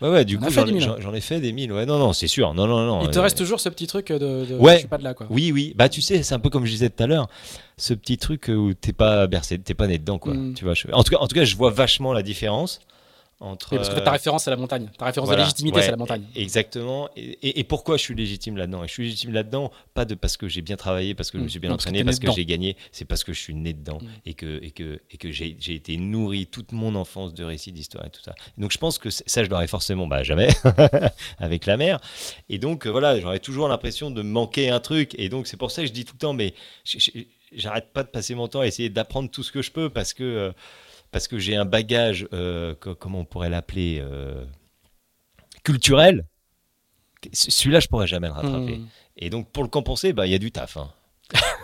Ouais, 0.00 0.08
ouais, 0.08 0.24
du 0.24 0.38
coup, 0.38 0.46
j'en 0.48 1.14
ai 1.14 1.20
fait 1.20 1.40
des 1.40 1.52
mille. 1.52 1.72
Ouais, 1.72 1.84
non, 1.84 1.98
non, 1.98 2.12
c'est 2.12 2.26
sûr. 2.26 2.54
Non, 2.54 2.66
non, 2.66 2.86
non. 2.86 3.02
Il 3.02 3.10
te 3.10 3.18
reste 3.18 3.36
toujours 3.36 3.60
ce 3.60 3.68
petit 3.68 3.86
truc 3.86 4.08
de, 4.08 4.18
de 4.18 4.56
ouais. 4.56 4.74
je 4.74 4.78
suis 4.80 4.88
pas 4.88 4.98
de 4.98 5.04
là, 5.04 5.14
quoi. 5.14 5.26
Oui, 5.28 5.52
oui. 5.52 5.74
Bah, 5.76 5.88
tu 5.88 6.00
sais, 6.00 6.22
c'est 6.22 6.34
un 6.34 6.38
peu 6.38 6.48
comme 6.48 6.64
je 6.64 6.70
disais 6.70 6.88
tout 6.88 7.02
à 7.02 7.06
l'heure, 7.06 7.28
ce 7.80 7.94
petit 7.94 8.18
truc 8.18 8.48
où 8.48 8.74
t'es 8.74 8.92
pas 8.92 9.26
bercé, 9.26 9.58
t'es 9.58 9.74
pas 9.74 9.86
né 9.86 9.98
dedans, 9.98 10.18
quoi. 10.18 10.34
Mm. 10.34 10.54
Tu 10.54 10.64
vois. 10.64 10.74
En 10.92 11.02
tout 11.02 11.12
cas, 11.12 11.18
en 11.18 11.26
tout 11.26 11.34
cas, 11.34 11.44
je 11.44 11.56
vois 11.56 11.70
vachement 11.70 12.12
la 12.12 12.22
différence 12.22 12.80
parce 13.40 13.88
que 13.88 14.00
ta 14.00 14.10
référence 14.10 14.44
c'est 14.44 14.50
la 14.50 14.56
montagne, 14.56 14.90
ta 14.98 15.06
référence 15.06 15.30
de 15.30 15.34
légitimité 15.34 15.80
c'est 15.80 15.90
la 15.90 15.96
montagne. 15.96 16.24
Exactement. 16.34 17.08
Et, 17.16 17.64
pourquoi 17.64 17.96
je 17.96 18.02
suis 18.02 18.14
légitime 18.14 18.56
là-dedans? 18.56 18.84
Et 18.84 18.88
je 18.88 18.92
suis 18.92 19.04
légitime 19.04 19.32
là-dedans, 19.32 19.70
pas 19.94 20.04
de 20.04 20.14
parce 20.14 20.36
que 20.36 20.46
j'ai 20.46 20.60
bien 20.60 20.76
travaillé, 20.76 21.14
parce 21.14 21.30
que 21.30 21.38
je 21.38 21.42
me 21.42 21.46
mm. 21.46 21.50
suis 21.50 21.58
bien 21.58 21.72
entraîné, 21.72 22.04
parce 22.04 22.18
que, 22.18 22.30
j'ai 22.32 22.44
gagné, 22.44 22.76
c'est 22.92 23.06
parce 23.06 23.24
que 23.24 23.32
je 23.32 23.40
suis 23.40 23.54
né 23.54 23.72
dedans 23.72 23.98
mm. 24.00 24.06
et 24.26 24.34
que, 24.34 24.62
et 24.62 24.70
que, 24.72 25.00
et 25.10 25.16
que 25.16 25.32
j'ai, 25.32 25.56
été 25.70 25.96
nourri 25.96 26.46
toute 26.46 26.72
mon 26.72 26.94
enfance 26.94 27.32
de 27.32 27.44
récits, 27.44 27.72
d'histoire 27.72 28.04
et 28.04 28.10
tout 28.10 28.22
ça. 28.22 28.34
Donc 28.58 28.72
je 28.72 28.78
pense 28.78 28.98
que 28.98 29.08
ça, 29.08 29.42
je 29.42 29.48
l'aurais 29.48 29.68
forcément, 29.68 30.06
bah 30.06 30.22
jamais, 30.22 30.48
avec 31.38 31.64
la 31.64 31.78
mer. 31.78 32.00
Et 32.50 32.58
donc 32.58 32.86
euh, 32.86 32.90
voilà, 32.90 33.18
j'aurais 33.20 33.38
toujours 33.38 33.68
l'impression 33.68 34.10
de 34.10 34.20
manquer 34.20 34.68
un 34.68 34.80
truc. 34.80 35.14
Et 35.16 35.30
donc 35.30 35.46
c'est 35.46 35.56
pour 35.56 35.70
ça 35.70 35.82
que 35.82 35.88
je 35.88 35.92
dis 35.92 36.04
tout 36.04 36.14
le 36.14 36.18
temps, 36.18 36.34
mais 36.34 36.52
j'arrête 37.52 37.92
pas 37.92 38.02
de 38.02 38.08
passer 38.08 38.34
mon 38.34 38.48
temps 38.48 38.60
à 38.60 38.66
essayer 38.66 38.88
d'apprendre 38.88 39.30
tout 39.30 39.42
ce 39.42 39.52
que 39.52 39.62
je 39.62 39.70
peux 39.70 39.90
parce 39.90 40.14
que. 40.14 40.24
Euh, 40.24 40.52
parce 41.10 41.26
que 41.26 41.38
j'ai 41.38 41.56
un 41.56 41.64
bagage, 41.64 42.28
euh, 42.32 42.74
comment 42.74 43.20
on 43.20 43.24
pourrait 43.24 43.50
l'appeler, 43.50 43.98
euh, 44.00 44.44
culturel. 45.64 46.24
Celui-là, 47.32 47.80
je 47.80 47.88
pourrais 47.88 48.06
jamais 48.06 48.28
le 48.28 48.32
rattraper. 48.32 48.76
Hmm. 48.76 48.86
Et 49.16 49.28
donc, 49.28 49.50
pour 49.50 49.62
le 49.62 49.68
compenser, 49.68 50.12
bah, 50.12 50.26
il 50.26 50.32
y 50.32 50.34
a 50.34 50.38
du 50.38 50.52
taf. 50.52 50.76
Hein. 50.76 50.90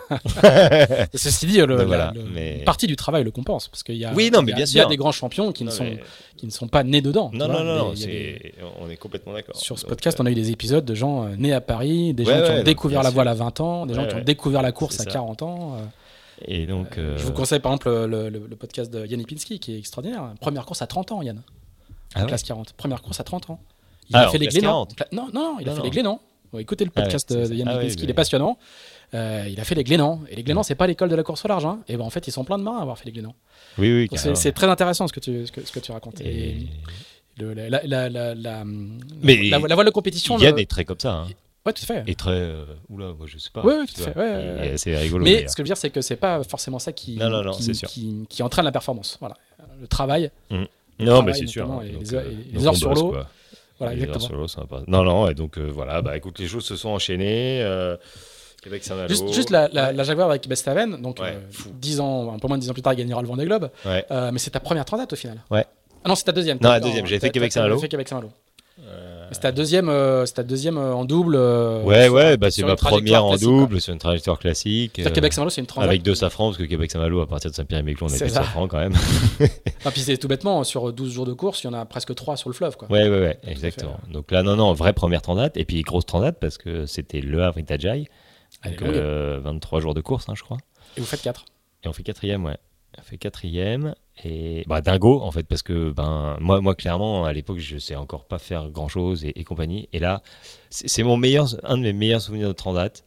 Ceci 1.13 1.45
dit, 1.45 1.57
le, 1.57 2.63
partie 2.63 2.87
du 2.87 2.95
travail 2.95 3.23
le 3.23 3.31
compense 3.31 3.67
parce 3.67 3.83
qu'il 3.83 3.95
y 3.95 4.05
a, 4.05 4.13
oui, 4.13 4.29
non, 4.31 4.41
mais 4.41 4.53
bien 4.53 4.65
sûr. 4.65 4.79
y 4.79 4.81
a 4.81 4.85
des 4.85 4.97
grands 4.97 5.11
champions 5.11 5.51
qui 5.51 5.63
ne 5.63 5.69
sont 5.69 5.97
qui 6.35 6.45
ne 6.45 6.51
sont 6.51 6.67
pas 6.67 6.83
nés 6.83 7.01
dedans. 7.01 7.29
Non, 7.33 7.47
non, 7.47 7.63
non, 7.63 7.93
on 8.79 8.89
est 8.89 8.97
complètement 8.97 9.33
d'accord. 9.33 9.55
Sur 9.55 9.79
ce 9.79 9.85
podcast, 9.85 10.19
on 10.19 10.25
a 10.25 10.31
eu 10.31 10.35
des 10.35 10.51
épisodes 10.51 10.85
de 10.85 10.95
gens 10.95 11.25
euh, 11.25 11.35
nés 11.37 11.53
à 11.53 11.61
Paris, 11.61 12.13
des 12.13 12.25
gens 12.25 12.41
qui 12.43 12.51
ont 12.51 12.63
découvert 12.63 13.03
la 13.03 13.09
voile 13.09 13.27
à 13.27 13.33
20 13.33 13.59
ans, 13.61 13.85
des 13.85 13.93
gens 13.93 14.07
qui 14.07 14.15
ont 14.15 14.23
découvert 14.23 14.61
la 14.61 14.71
course 14.71 14.99
à 14.99 15.05
40 15.05 15.41
ans. 15.41 15.77
Et 16.45 16.67
donc, 16.67 16.97
euh, 16.97 17.17
Je 17.17 17.23
vous 17.23 17.33
conseille 17.33 17.59
par 17.59 17.71
exemple 17.71 17.89
le, 17.89 18.55
podcast 18.55 18.91
de 18.91 19.05
Yann 19.05 19.19
Ipinski 19.19 19.59
qui 19.59 19.73
est 19.73 19.79
extraordinaire. 19.79 20.33
Première 20.39 20.65
course 20.65 20.81
à 20.81 20.87
30 20.87 21.11
ans, 21.11 21.21
Yann. 21.21 21.41
Ah 22.15 22.25
classe 22.25 22.43
40. 22.43 22.73
Première 22.73 23.01
course 23.01 23.19
à 23.19 23.23
30 23.23 23.49
ans. 23.49 23.59
Il 24.09 24.15
a 24.15 24.29
fait 24.29 24.37
les 24.37 24.47
Glénans. 24.47 24.87
Non, 25.11 25.27
non, 25.33 25.57
il 25.59 25.67
a 25.69 25.75
fait 25.75 25.81
les 25.81 25.89
Glénans. 25.89 26.21
écoutez 26.57 26.85
le 26.85 26.91
ah 26.95 27.01
podcast 27.01 27.33
de 27.33 27.53
Yann 27.53 27.67
ah 27.67 27.79
Lipinski, 27.79 28.03
il 28.03 28.09
est 28.09 28.13
passionnant. 28.13 28.57
Euh, 29.13 29.47
il 29.49 29.59
a 29.59 29.63
fait 29.63 29.75
les 29.75 29.83
Glénans. 29.83 30.21
Et 30.29 30.35
les 30.35 30.43
Glénans, 30.43 30.63
c'est 30.63 30.75
pas 30.75 30.87
l'école 30.87 31.09
de 31.09 31.15
la 31.15 31.23
course 31.23 31.45
au 31.45 31.47
large. 31.47 31.65
Hein. 31.65 31.79
Et 31.87 31.95
ben, 31.97 32.03
en 32.03 32.09
fait, 32.09 32.27
ils 32.27 32.31
sont 32.31 32.43
plein 32.43 32.57
de 32.57 32.63
mains 32.63 32.77
à 32.77 32.81
avoir 32.81 32.97
fait 32.97 33.05
les 33.05 33.11
Glénans. 33.11 33.35
Oui, 33.77 34.07
oui. 34.11 34.19
C'est 34.35 34.51
très 34.51 34.67
intéressant 34.67 35.07
ce 35.07 35.13
que 35.13 35.19
tu, 35.19 35.45
ce 35.47 35.51
que, 35.51 35.79
tu 35.79 35.91
racontes. 35.91 36.21
Et... 36.21 36.67
la, 37.37 37.69
la, 37.83 38.09
la, 38.09 38.35
la, 38.35 38.63
Mais 39.21 39.49
la, 39.49 39.59
voile 39.59 39.85
de 39.85 39.91
compétition. 39.91 40.37
Yann 40.37 40.57
est 40.59 40.69
très 40.69 40.85
comme 40.85 40.99
ça. 40.99 41.13
Hein. 41.13 41.27
Ouais, 41.65 41.73
tout 41.73 41.83
à 41.83 41.85
fait. 41.85 42.03
Et 42.07 42.15
très. 42.15 42.31
Euh, 42.31 42.63
oula, 42.89 43.07
moi 43.07 43.27
je 43.27 43.37
sais 43.37 43.49
pas. 43.51 43.61
Ouais, 43.61 43.85
tout 43.85 44.01
à 44.01 44.11
fait. 44.11 44.17
Ouais, 44.17 44.73
c'est 44.77 44.95
rigolo. 44.97 45.23
Mais 45.25 45.47
ce 45.47 45.55
que 45.55 45.57
je 45.57 45.63
veux 45.63 45.67
dire, 45.67 45.75
c'est 45.77 45.89
que 45.89 45.99
c'est 45.99 46.15
pas 46.15 46.41
forcément 46.43 46.79
ça 46.79 46.93
qui, 46.93 47.17
non, 47.17 47.29
non, 47.29 47.43
non, 47.43 47.51
qui, 47.51 47.71
qui, 47.71 48.25
qui, 48.29 48.43
entraîne 48.43 48.63
la 48.63 48.71
performance. 48.71 49.17
Voilà. 49.19 49.35
Le 49.81 49.87
travail. 49.87 50.31
Mmh. 50.49 50.63
non, 50.99 51.23
mais 51.23 51.33
c'est 51.33 51.47
sûr. 51.47 51.69
Et 51.83 51.91
les, 51.91 52.65
heures, 52.65 52.75
sur 52.75 52.93
l'eau. 52.93 53.15
Voilà, 53.79 53.93
exactement. 53.93 54.45
Non, 54.87 55.03
non, 55.03 55.29
et 55.29 55.33
donc 55.33 55.57
voilà, 55.57 56.01
bah 56.01 56.15
écoute, 56.15 56.39
les 56.39 56.47
choses 56.47 56.65
se 56.65 56.77
sont 56.77 56.89
enchaînées. 56.89 57.61
Québec. 58.61 58.83
Juste, 59.07 59.33
juste 59.33 59.49
la, 59.49 59.67
la, 59.67 60.03
Jaguar 60.03 60.29
avec 60.29 60.47
Bestaven, 60.47 61.01
donc 61.01 61.19
10 61.73 61.99
ans, 61.99 62.33
un 62.33 62.39
peu 62.39 62.47
moins 62.47 62.57
de 62.57 62.61
10 62.61 62.69
ans 62.69 62.73
plus 62.73 62.81
tard, 62.81 62.93
il 62.93 62.97
gagnera 62.97 63.21
le 63.21 63.27
Vendée 63.27 63.45
Globe. 63.45 63.69
mais 63.85 64.39
c'est 64.39 64.51
ta 64.51 64.59
première 64.59 64.85
transat 64.85 65.11
au 65.11 65.15
final. 65.15 65.37
Ouais. 65.51 65.65
Ah 66.03 66.09
non, 66.09 66.15
c'est 66.15 66.25
ta 66.25 66.31
deuxième. 66.31 66.57
Non, 66.61 66.69
la 66.69 66.79
deuxième, 66.79 67.05
j'ai 67.05 67.19
fait 67.19 67.29
Québec 67.29 67.51
Saint-Malo. 67.51 67.79
fait 67.79 67.87
Québec 67.87 68.07
Saint-Malo. 68.07 68.29
C'est 69.31 69.41
ta 69.41 69.51
deuxième, 69.51 69.89
euh, 69.89 70.25
ta 70.25 70.43
deuxième 70.43 70.77
euh, 70.77 70.93
en 70.93 71.03
double. 71.03 71.35
Euh, 71.35 71.83
ouais, 71.83 72.07
ouais, 72.07 72.37
bah 72.37 72.49
c'est 72.49 72.63
ma 72.63 72.75
première 72.75 73.25
en 73.25 73.35
double, 73.35 73.81
c'est 73.81 73.91
une 73.91 73.97
trajectoire 73.97 74.39
classique. 74.39 74.93
Québec 74.93 75.33
Saint-Malo, 75.33 75.49
c'est 75.49 75.61
une 75.61 75.67
transat. 75.67 75.89
Avec 75.89 76.01
deux 76.01 76.15
safrans, 76.15 76.47
parce 76.47 76.57
que 76.57 76.63
Québec 76.63 76.89
Saint-Malo, 76.91 77.21
à 77.21 77.27
partir 77.27 77.51
de 77.51 77.55
Saint-Pierre-et-Miquelon, 77.55 78.07
on 78.09 78.13
a 78.13 78.17
deux 78.17 78.29
safrans 78.29 78.67
quand 78.67 78.79
même. 78.79 78.93
ah, 79.85 79.91
puis 79.91 80.01
c'est 80.01 80.17
tout 80.17 80.27
bêtement, 80.27 80.63
sur 80.63 80.93
12 80.93 81.11
jours 81.11 81.25
de 81.25 81.33
course, 81.33 81.63
il 81.63 81.67
y 81.67 81.69
en 81.69 81.73
a 81.73 81.85
presque 81.85 82.15
3 82.15 82.37
sur 82.37 82.49
le 82.49 82.53
fleuve. 82.53 82.77
Quoi. 82.77 82.89
Ouais, 82.89 83.09
ouais, 83.09 83.19
ouais, 83.19 83.37
exactement. 83.45 83.97
Donc 84.11 84.31
là, 84.31 84.43
non, 84.43 84.55
non, 84.55 84.73
vraie 84.73 84.93
première 84.93 85.21
transat, 85.21 85.55
et 85.57 85.65
puis 85.65 85.81
grosse 85.81 86.05
transat, 86.05 86.37
parce 86.39 86.57
que 86.57 86.85
c'était 86.85 87.19
Le 87.19 87.43
Havre 87.43 87.59
Itajai. 88.65 88.99
Donc 89.37 89.43
23 89.43 89.79
jours 89.79 89.93
de 89.93 90.01
course, 90.01 90.29
hein, 90.29 90.33
je 90.35 90.43
crois. 90.43 90.57
Et 90.95 90.99
vous 90.99 91.05
faites 91.05 91.21
4 91.21 91.45
Et 91.83 91.87
on 91.87 91.93
fait 91.93 92.03
quatrième, 92.03 92.45
ouais. 92.45 92.57
On 92.97 93.03
fait 93.03 93.17
quatrième 93.17 93.93
et 94.23 94.63
bah, 94.67 94.81
dingo 94.81 95.21
en 95.21 95.31
fait 95.31 95.43
parce 95.43 95.61
que 95.61 95.91
ben 95.91 96.37
moi 96.39 96.61
moi 96.61 96.73
clairement 96.73 97.25
à 97.25 97.33
l'époque 97.33 97.59
je 97.59 97.77
sais 97.77 97.95
encore 97.95 98.25
pas 98.25 98.39
faire 98.39 98.69
grand 98.69 98.87
chose 98.87 99.23
et, 99.23 99.43
compagnie 99.43 99.87
et 99.93 99.99
là 99.99 100.23
c'est 100.69 101.03
mon 101.03 101.17
meilleur 101.17 101.47
un 101.63 101.77
de 101.77 101.83
mes 101.83 101.93
meilleurs 101.93 102.21
souvenirs 102.21 102.47
de 102.47 102.53
Transat 102.53 103.05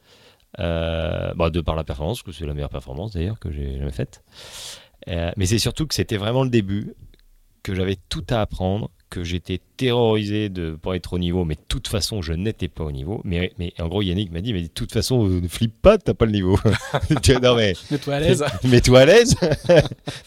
euh, 0.61 1.33
bah, 1.35 1.51
de 1.51 1.61
par 1.61 1.75
la 1.75 1.83
performance 1.83 2.23
que 2.23 2.31
c'est 2.31 2.47
la 2.47 2.55
meilleure 2.55 2.71
performance 2.71 3.13
d'ailleurs 3.13 3.41
que 3.41 3.51
j'ai 3.51 3.79
jamais 3.79 3.91
faite 3.91 4.23
euh, 5.09 5.33
mais 5.37 5.47
c'est 5.47 5.59
surtout 5.59 5.87
que 5.87 5.95
c'était 5.95 6.17
vraiment 6.17 6.45
le 6.45 6.51
début 6.51 6.95
que 7.65 7.75
j'avais 7.75 7.97
tout 8.09 8.25
à 8.31 8.41
apprendre 8.41 8.91
que 9.11 9.25
j'étais 9.25 9.61
terrorisé 9.77 10.49
de 10.49 10.79
pas 10.81 10.95
être 10.95 11.13
au 11.13 11.19
niveau, 11.19 11.45
mais 11.45 11.57
de 11.57 11.61
toute 11.69 11.89
façon, 11.89 12.23
je 12.23 12.33
n'étais 12.33 12.69
pas 12.69 12.85
au 12.85 12.93
niveau. 12.93 13.21
Mais, 13.25 13.53
mais 13.59 13.75
en 13.81 13.89
gros, 13.89 14.03
Yannick 14.03 14.31
m'a 14.31 14.41
dit, 14.41 14.53
mais 14.53 14.63
de 14.63 14.69
toute 14.69 14.93
façon, 14.93 15.25
ne 15.25 15.49
flippe 15.49 15.83
pas, 15.83 15.99
t'as 15.99 16.15
pas 16.15 16.27
le 16.27 16.33
niveau. 16.33 16.59
non, 17.43 17.57
mais. 17.57 17.75
Mets-toi 17.91 18.15
à 18.15 18.21
l'aise. 18.21 18.45
Mets-toi 18.65 19.01
à 19.01 19.05
l'aise. 19.05 19.35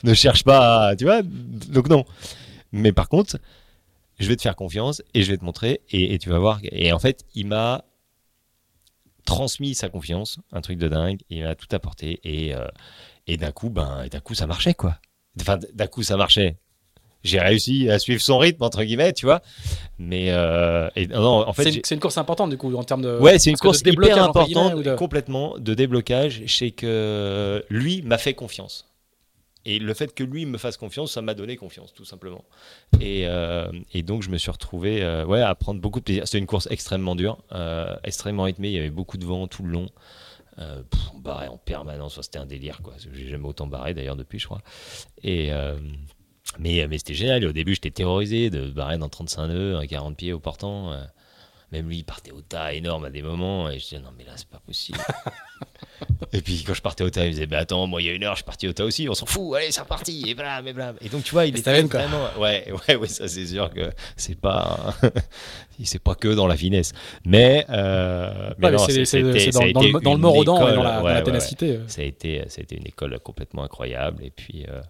ne 0.03 0.13
cherche 0.13 0.43
pas, 0.43 0.95
tu 0.97 1.05
vois. 1.05 1.21
Donc, 1.23 1.87
non. 1.87 2.03
Mais 2.73 2.91
par 2.91 3.07
contre, 3.07 3.37
je 4.19 4.27
vais 4.27 4.35
te 4.35 4.41
faire 4.41 4.55
confiance 4.55 5.01
et 5.13 5.23
je 5.23 5.31
vais 5.31 5.37
te 5.37 5.45
montrer 5.45 5.81
et, 5.89 6.19
tu 6.19 6.29
vas 6.29 6.39
voir. 6.39 6.59
Et 6.63 6.91
en 6.91 6.99
fait, 6.99 7.25
il 7.33 7.47
m'a 7.47 7.85
transmis 9.25 9.75
sa 9.75 9.87
confiance, 9.87 10.39
un 10.51 10.59
truc 10.59 10.77
de 10.77 10.89
dingue. 10.89 11.21
Il 11.29 11.43
m'a 11.43 11.55
tout 11.55 11.73
apporté 11.73 12.19
et, 12.25 12.53
euh, 12.53 12.67
et 13.27 13.37
d'un 13.37 13.51
coup, 13.53 13.69
ben, 13.69 14.07
d'un 14.11 14.19
coup, 14.19 14.35
ça 14.35 14.45
marchait, 14.45 14.73
quoi. 14.73 14.99
Enfin, 15.39 15.57
d'un 15.73 15.87
coup, 15.87 16.03
ça 16.03 16.17
marchait 16.17 16.57
j'ai 17.23 17.39
réussi 17.39 17.89
à 17.89 17.99
suivre 17.99 18.21
son 18.21 18.37
rythme 18.37 18.63
entre 18.63 18.83
guillemets, 18.83 19.13
tu 19.13 19.25
vois. 19.25 19.41
Mais 19.97 20.31
euh, 20.31 20.89
et, 20.95 21.07
non, 21.07 21.47
en 21.47 21.53
fait, 21.53 21.71
c'est 21.83 21.95
une, 21.95 21.99
course 21.99 22.17
importante 22.17 22.49
du 22.49 22.57
coup 22.57 22.73
en 22.75 22.83
termes 22.83 23.01
de. 23.01 23.17
Ouais, 23.19 23.39
c'est 23.39 23.49
une 23.49 23.57
course 23.57 23.81
hyper 23.85 24.23
importante, 24.23 24.95
complètement 24.95 25.57
de 25.57 25.73
déblocage. 25.73 26.43
Sais 26.47 26.71
que 26.71 27.63
lui 27.69 28.01
m'a 28.01 28.17
fait 28.17 28.33
confiance. 28.33 28.87
Et 29.65 29.79
le 29.79 29.93
fait 29.93 30.13
que 30.13 30.23
lui 30.23 30.45
me 30.45 30.57
fasse 30.57 30.75
confiance, 30.75 31.13
ça 31.13 31.21
m'a 31.21 31.33
donné 31.33 31.55
confiance, 31.55 31.93
tout 31.93 32.03
simplement. 32.03 32.43
Et, 32.99 33.25
euh, 33.27 33.71
et, 33.93 34.03
donc, 34.03 34.21
je 34.21 34.29
me 34.29 34.37
suis 34.37 34.51
retrouvé 34.51 35.01
euh, 35.01 35.25
ouais, 35.25 35.41
à 35.41 35.55
prendre 35.55 35.79
beaucoup 35.79 35.99
de 35.99 36.03
plaisir. 36.03 36.23
C'était 36.25 36.39
une 36.39 36.47
course 36.47 36.67
extrêmement 36.69 37.15
dure, 37.15 37.37
extrêmement 38.03 38.43
rythmée. 38.43 38.69
Il 38.69 38.73
y 38.73 38.79
avait 38.79 38.89
beaucoup 38.89 39.17
de 39.17 39.25
vent 39.25 39.47
tout 39.47 39.63
le 39.63 39.71
long. 39.71 39.87
Euh, 40.59 40.83
on 41.15 41.19
barrait 41.19 41.47
en 41.47 41.57
permanence. 41.57 42.21
C'était 42.21 42.39
un 42.39 42.45
délire, 42.45 42.81
quoi. 42.83 42.93
J'ai 43.13 43.29
jamais 43.29 43.47
autant 43.47 43.65
barré, 43.65 43.93
d'ailleurs, 43.93 44.17
depuis, 44.17 44.37
je 44.37 44.47
crois. 44.47 44.61
Et, 45.23 45.51
mais, 46.59 46.85
mais 46.87 46.97
c'était 46.97 47.13
génial. 47.13 47.45
au 47.45 47.51
début, 47.51 47.73
j'étais 47.73 47.91
terrorisé 47.91 48.49
de 48.49 48.69
barrer 48.69 48.97
dans 48.97 49.09
35 49.09 49.47
nœuds, 49.47 49.77
un 49.77 49.87
40 49.87 50.17
pieds 50.17 50.33
au 50.33 50.39
portant. 50.39 50.93
Euh. 51.73 51.77
Même 51.77 51.89
lui, 51.89 51.97
il 51.97 52.03
partait 52.03 52.31
au 52.31 52.41
tas 52.41 52.73
énorme 52.73 53.05
à 53.05 53.09
des 53.09 53.21
moments. 53.21 53.69
Et 53.69 53.79
je 53.79 53.83
disais, 53.83 53.99
non, 53.99 54.09
mais 54.17 54.23
là, 54.23 54.31
c'est 54.35 54.47
pas 54.47 54.61
possible. 54.65 54.99
et 56.33 56.41
puis, 56.41 56.63
quand 56.65 56.73
je 56.73 56.81
partais 56.81 57.03
au 57.03 57.09
tas, 57.09 57.25
il 57.25 57.31
disait, 57.31 57.45
bah 57.45 57.59
attends, 57.59 57.87
moi, 57.87 58.01
il 58.01 58.05
y 58.05 58.09
a 58.09 58.13
une 58.13 58.23
heure, 58.23 58.33
je 58.33 58.37
suis 58.37 58.45
parti 58.45 58.67
au 58.67 58.73
tas 58.73 58.85
aussi. 58.85 59.07
On 59.09 59.13
s'en 59.13 59.25
fout, 59.25 59.55
allez, 59.55 59.71
c'est 59.71 59.81
reparti. 59.81 60.23
Et 60.27 60.33
blam, 60.33 60.67
et 60.67 60.73
blam. 60.73 60.95
Et 61.01 61.09
donc, 61.09 61.23
tu 61.23 61.31
vois, 61.31 61.45
il 61.45 61.57
était 61.57 61.81
vraiment. 61.83 62.27
Ouais, 62.39 62.71
ouais, 62.87 62.95
ouais, 62.95 63.07
ça, 63.07 63.27
c'est 63.27 63.45
sûr 63.45 63.71
que 63.73 63.91
c'est 64.15 64.39
pas. 64.39 64.95
c'est 65.83 65.99
pas 65.99 66.15
que 66.15 66.27
dans 66.29 66.47
la 66.47 66.55
finesse. 66.55 66.93
Mais. 67.25 67.65
Euh, 67.69 68.51
mais 68.57 68.77
c'est 69.05 69.51
dans, 69.51 69.71
dans, 69.71 69.81
le, 69.81 70.01
dans 70.01 70.13
le 70.13 70.19
mordant 70.19 70.67
et 70.67 70.75
dans 70.75 70.83
la, 70.83 71.01
la 71.01 71.21
ténacité. 71.21 71.79
Ça, 71.87 72.01
a 72.01 72.05
été, 72.05 72.43
ça 72.47 72.59
a 72.59 72.63
été 72.63 72.77
une 72.77 72.87
école 72.87 73.19
complètement 73.19 73.63
incroyable. 73.63 74.23
Et 74.23 74.29
puis, 74.29 74.65
euh, 74.69 74.81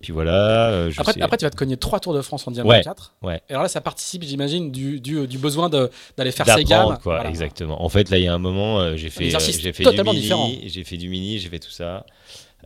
puis 0.00 0.12
voilà. 0.12 0.70
Euh, 0.70 0.92
après, 0.98 1.20
après, 1.20 1.36
tu 1.36 1.44
vas 1.44 1.50
te 1.50 1.56
cogner 1.56 1.76
trois 1.76 2.00
Tours 2.00 2.14
de 2.14 2.22
France 2.22 2.46
en 2.46 2.50
Diamant 2.50 2.80
4. 2.80 3.16
Ouais. 3.22 3.42
Et 3.48 3.52
alors 3.52 3.62
là, 3.62 3.68
ça 3.68 3.80
participe, 3.80 4.22
j'imagine, 4.22 4.70
du, 4.70 5.00
du, 5.00 5.26
du 5.26 5.38
besoin 5.38 5.68
d'aller 5.68 6.29
faire 6.30 6.46
ses 6.46 6.64
gammes. 6.64 6.98
Quoi, 7.02 7.26
Exactement. 7.28 7.82
En 7.82 7.88
fait, 7.88 8.10
là, 8.10 8.18
il 8.18 8.24
y 8.24 8.28
a 8.28 8.34
un 8.34 8.38
moment, 8.38 8.80
euh, 8.80 8.96
j'ai 8.96 9.10
fait, 9.10 9.34
euh, 9.34 9.38
j'ai 9.38 9.72
fait 9.72 9.84
du 9.84 10.02
mini, 10.02 10.68
j'ai 10.68 10.84
fait 10.84 10.96
du 10.96 11.08
mini, 11.08 11.38
j'ai 11.38 11.48
fait 11.48 11.58
tout 11.58 11.70
ça. 11.70 12.04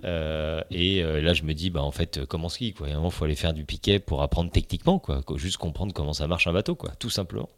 Euh, 0.04 0.60
et 0.70 1.02
là, 1.02 1.34
je 1.34 1.42
me 1.44 1.54
dis, 1.54 1.70
bah 1.70 1.82
en 1.82 1.90
fait, 1.90 2.24
comment 2.26 2.48
ski, 2.48 2.72
quoi. 2.72 2.88
Il 2.88 3.10
faut 3.10 3.24
aller 3.24 3.36
faire 3.36 3.52
du 3.52 3.64
piquet 3.64 3.98
pour 3.98 4.22
apprendre 4.22 4.50
techniquement, 4.50 4.98
quoi. 4.98 5.22
Juste 5.36 5.56
comprendre 5.56 5.92
comment 5.92 6.12
ça 6.12 6.26
marche 6.26 6.46
un 6.46 6.52
bateau, 6.52 6.74
quoi, 6.74 6.90
tout 6.98 7.10
simplement. 7.10 7.48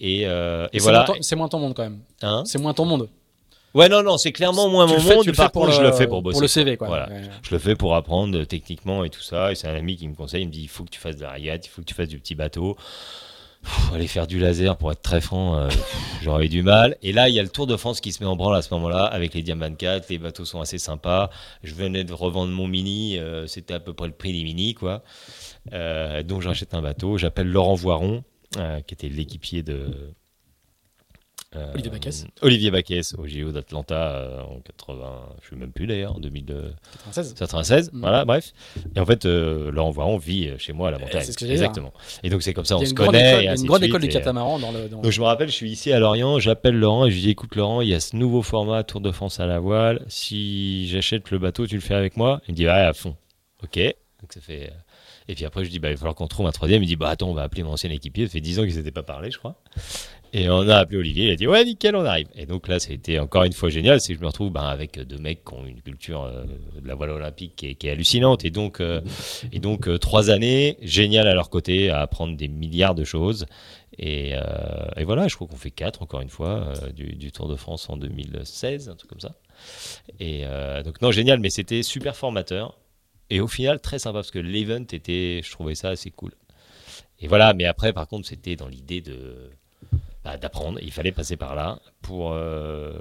Et, 0.00 0.22
et, 0.22 0.78
voilà. 0.78 1.06
C'est 1.20 1.36
moins 1.36 1.48
ton 1.48 1.58
monde 1.58 1.74
quand 1.74 1.84
même. 1.84 2.00
Hein? 2.22 2.42
C'est 2.46 2.58
moins 2.58 2.74
ton 2.74 2.84
monde. 2.84 3.08
Ouais, 3.74 3.88
non, 3.88 4.02
non, 4.02 4.16
c'est 4.16 4.32
clairement 4.32 4.68
moins 4.68 4.86
mon 4.86 5.00
monde. 5.00 5.30
Par 5.36 5.52
contre, 5.52 5.72
je 5.72 5.82
le 5.82 5.92
fais 5.92 6.06
pour 6.06 6.22
bosser. 6.22 6.34
Pour 6.34 6.42
le 6.42 6.48
CV, 6.48 6.76
quoi. 6.76 6.88
Voilà. 6.88 7.08
Je 7.42 7.50
le 7.50 7.58
fais 7.58 7.76
pour 7.76 7.94
apprendre 7.94 8.44
techniquement 8.44 9.04
et 9.04 9.10
tout 9.10 9.22
ça. 9.22 9.52
Et 9.52 9.54
c'est 9.54 9.68
un 9.68 9.74
ami 9.74 9.96
qui 9.96 10.08
me 10.08 10.14
conseille, 10.14 10.42
il 10.42 10.48
me 10.48 10.52
dit, 10.52 10.62
il 10.62 10.68
faut 10.68 10.84
que 10.84 10.90
tu 10.90 11.00
fasses 11.00 11.16
de 11.16 11.22
la 11.22 11.32
régate, 11.32 11.66
il 11.66 11.68
faut 11.68 11.82
que 11.82 11.86
tu 11.86 11.94
fasses 11.94 12.08
du 12.08 12.18
petit 12.18 12.34
bateau 12.34 12.76
aller 13.94 14.06
faire 14.06 14.26
du 14.26 14.38
laser, 14.38 14.76
pour 14.76 14.92
être 14.92 15.02
très 15.02 15.20
franc, 15.20 15.56
euh, 15.56 15.68
j'aurais 16.22 16.48
du 16.48 16.62
mal. 16.62 16.96
Et 17.02 17.12
là, 17.12 17.28
il 17.28 17.34
y 17.34 17.40
a 17.40 17.42
le 17.42 17.48
Tour 17.48 17.66
de 17.66 17.76
France 17.76 18.00
qui 18.00 18.12
se 18.12 18.22
met 18.22 18.28
en 18.28 18.36
branle 18.36 18.56
à 18.56 18.62
ce 18.62 18.72
moment-là, 18.74 19.04
avec 19.04 19.34
les 19.34 19.42
Diamant 19.42 19.72
4. 19.74 20.08
Les 20.08 20.18
bateaux 20.18 20.44
sont 20.44 20.60
assez 20.60 20.78
sympas. 20.78 21.30
Je 21.62 21.74
venais 21.74 22.04
de 22.04 22.12
revendre 22.12 22.52
mon 22.52 22.66
mini, 22.66 23.18
euh, 23.18 23.46
c'était 23.46 23.74
à 23.74 23.80
peu 23.80 23.92
près 23.92 24.06
le 24.06 24.12
prix 24.12 24.32
des 24.32 24.42
mini, 24.42 24.74
quoi. 24.74 25.02
Euh, 25.72 26.22
donc 26.22 26.42
j'achète 26.42 26.74
un 26.74 26.82
bateau. 26.82 27.18
J'appelle 27.18 27.48
Laurent 27.48 27.74
Voiron, 27.74 28.24
qui 28.86 28.94
était 28.94 29.08
l'équipier 29.08 29.62
de, 29.62 29.74
euh, 29.74 30.12
Olivier 31.54 31.90
Baquès. 31.90 32.26
Olivier 32.42 32.70
Baquès 32.70 33.14
au 33.16 33.26
JO 33.26 33.52
d'Atlanta 33.52 33.94
euh, 33.94 34.42
en 34.42 34.60
80, 34.60 35.28
je 35.40 35.46
ne 35.46 35.50
sais 35.50 35.56
même 35.56 35.72
plus 35.72 35.86
d'ailleurs, 35.86 36.16
en 36.16 36.20
2096. 36.20 37.34
96, 37.34 37.92
mm. 37.92 38.00
voilà, 38.00 38.24
bref. 38.26 38.52
Et 38.94 39.00
en 39.00 39.06
fait, 39.06 39.24
euh, 39.24 39.70
Laurent 39.70 39.90
Voiron 39.90 40.18
vit 40.18 40.50
chez 40.58 40.74
moi 40.74 40.88
à 40.88 40.90
la 40.90 40.98
montagne. 40.98 41.22
C'est 41.24 41.32
ce 41.32 41.38
que 41.38 41.46
Exactement. 41.46 41.92
Et 42.22 42.28
donc 42.28 42.42
c'est 42.42 42.52
comme 42.52 42.66
ça, 42.66 42.76
on 42.76 42.84
se 42.84 42.92
connaît. 42.92 43.38
il 43.40 43.44
y 43.44 43.48
a 43.48 43.54
une 43.54 43.64
grande 43.64 43.82
école 43.82 44.02
du 44.02 44.08
catamaran 44.08 44.58
dans 44.58 44.72
le. 44.72 44.88
Donc 44.88 45.10
je 45.10 45.20
me 45.20 45.26
rappelle, 45.26 45.48
je 45.48 45.54
suis 45.54 45.70
ici 45.70 45.90
à 45.92 45.98
Lorient, 45.98 46.38
j'appelle 46.38 46.78
Laurent 46.78 47.06
et 47.06 47.10
je 47.10 47.14
lui 47.14 47.22
dis 47.22 47.30
écoute 47.30 47.56
Laurent, 47.56 47.80
il 47.80 47.88
y 47.88 47.94
a 47.94 48.00
ce 48.00 48.14
nouveau 48.14 48.42
format 48.42 48.84
Tour 48.84 49.00
de 49.00 49.10
France 49.10 49.40
à 49.40 49.46
la 49.46 49.58
voile. 49.58 50.04
Si 50.08 50.86
j'achète 50.88 51.30
le 51.30 51.38
bateau, 51.38 51.66
tu 51.66 51.76
le 51.76 51.80
fais 51.80 51.94
avec 51.94 52.16
moi? 52.16 52.42
Il 52.46 52.52
me 52.52 52.56
dit 52.56 52.66
ouais, 52.66 52.72
à 52.72 52.92
fond. 52.92 53.16
Ok. 53.62 53.78
Donc 54.20 54.32
ça 54.32 54.40
fait. 54.40 54.70
Et 55.28 55.34
puis 55.34 55.44
après, 55.44 55.64
je 55.64 55.70
dis, 55.70 55.78
bah, 55.78 55.88
il 55.88 55.92
va 55.92 55.98
falloir 55.98 56.14
qu'on 56.14 56.26
trouve 56.26 56.46
un 56.46 56.52
troisième. 56.52 56.82
Il 56.82 56.86
dit, 56.86 56.96
bah, 56.96 57.10
attends, 57.10 57.28
on 57.28 57.34
va 57.34 57.42
appeler 57.42 57.62
mon 57.62 57.72
ancien 57.72 57.90
équipier. 57.90 58.26
Ça 58.26 58.32
fait 58.32 58.40
10 58.40 58.60
ans 58.60 58.62
qu'ils 58.62 58.74
s'étaient 58.74 58.90
pas 58.90 59.02
parlé, 59.02 59.30
je 59.30 59.38
crois. 59.38 59.60
Et 60.32 60.50
on 60.50 60.68
a 60.68 60.76
appelé 60.76 60.98
Olivier, 60.98 61.26
il 61.26 61.30
a 61.30 61.36
dit 61.36 61.46
ouais 61.46 61.64
nickel 61.64 61.96
on 61.96 62.04
arrive. 62.04 62.28
Et 62.34 62.44
donc 62.44 62.68
là 62.68 62.76
été 62.76 63.18
encore 63.18 63.44
une 63.44 63.52
fois 63.52 63.70
génial, 63.70 64.00
c'est 64.00 64.12
que 64.12 64.18
je 64.18 64.22
me 64.22 64.26
retrouve 64.26 64.50
ben, 64.50 64.62
avec 64.62 65.00
deux 65.00 65.18
mecs 65.18 65.44
qui 65.44 65.54
ont 65.54 65.64
une 65.64 65.80
culture 65.80 66.24
euh, 66.24 66.44
de 66.80 66.86
la 66.86 66.94
voile 66.94 67.10
olympique 67.10 67.56
qui 67.56 67.66
est, 67.66 67.90
hallucinante 67.90 68.44
et 68.44 68.50
donc 68.50 68.80
euh, 68.80 69.00
et 69.52 69.58
donc 69.58 69.88
euh, 69.88 69.98
trois 69.98 70.30
années 70.30 70.76
génial 70.82 71.26
à 71.26 71.34
leur 71.34 71.48
côté 71.48 71.88
à 71.88 72.00
apprendre 72.00 72.36
des 72.36 72.48
milliards 72.48 72.94
de 72.94 73.04
choses. 73.04 73.46
Et, 74.00 74.34
voilà, 75.04 75.26
je 75.26 75.34
crois 75.34 75.48
qu'on 75.48 75.56
fait 75.56 75.72
quatre 75.72 76.02
encore 76.02 76.20
une 76.20 76.28
fois 76.28 76.72
du, 76.94 77.16
du, 77.16 77.32
Tour 77.32 77.48
de 77.48 77.56
France 77.56 77.90
en 77.90 77.96
2016, 77.96 78.90
un 78.90 78.94
truc 78.94 79.10
comme 79.10 79.18
ça. 79.18 79.34
Et 80.20 80.44
donc 80.84 81.02
non 81.02 81.10
génial, 81.10 81.40
mais 81.40 81.50
c'était 81.50 81.82
super 81.82 82.14
formateur 82.14 82.78
et 83.30 83.40
au 83.40 83.48
final 83.48 83.80
très 83.80 83.98
sympa 83.98 84.18
parce 84.18 84.30
que 84.30 84.38
l'event 84.38 84.84
était, 84.92 85.40
je 85.44 85.50
trouvais 85.50 85.74
ça 85.74 85.90
assez 85.90 86.10
cool. 86.10 86.32
Et 87.20 87.28
voilà, 87.28 87.54
mais 87.54 87.64
après 87.64 87.92
par 87.92 88.06
contre 88.06 88.28
c'était 88.28 88.56
dans 88.56 88.68
l'idée 88.68 89.00
de 89.00 89.50
bah, 90.24 90.36
d'apprendre. 90.36 90.78
Il 90.82 90.92
fallait 90.92 91.12
passer 91.12 91.36
par 91.36 91.54
là 91.54 91.80
pour. 92.02 92.32
Euh, 92.32 92.92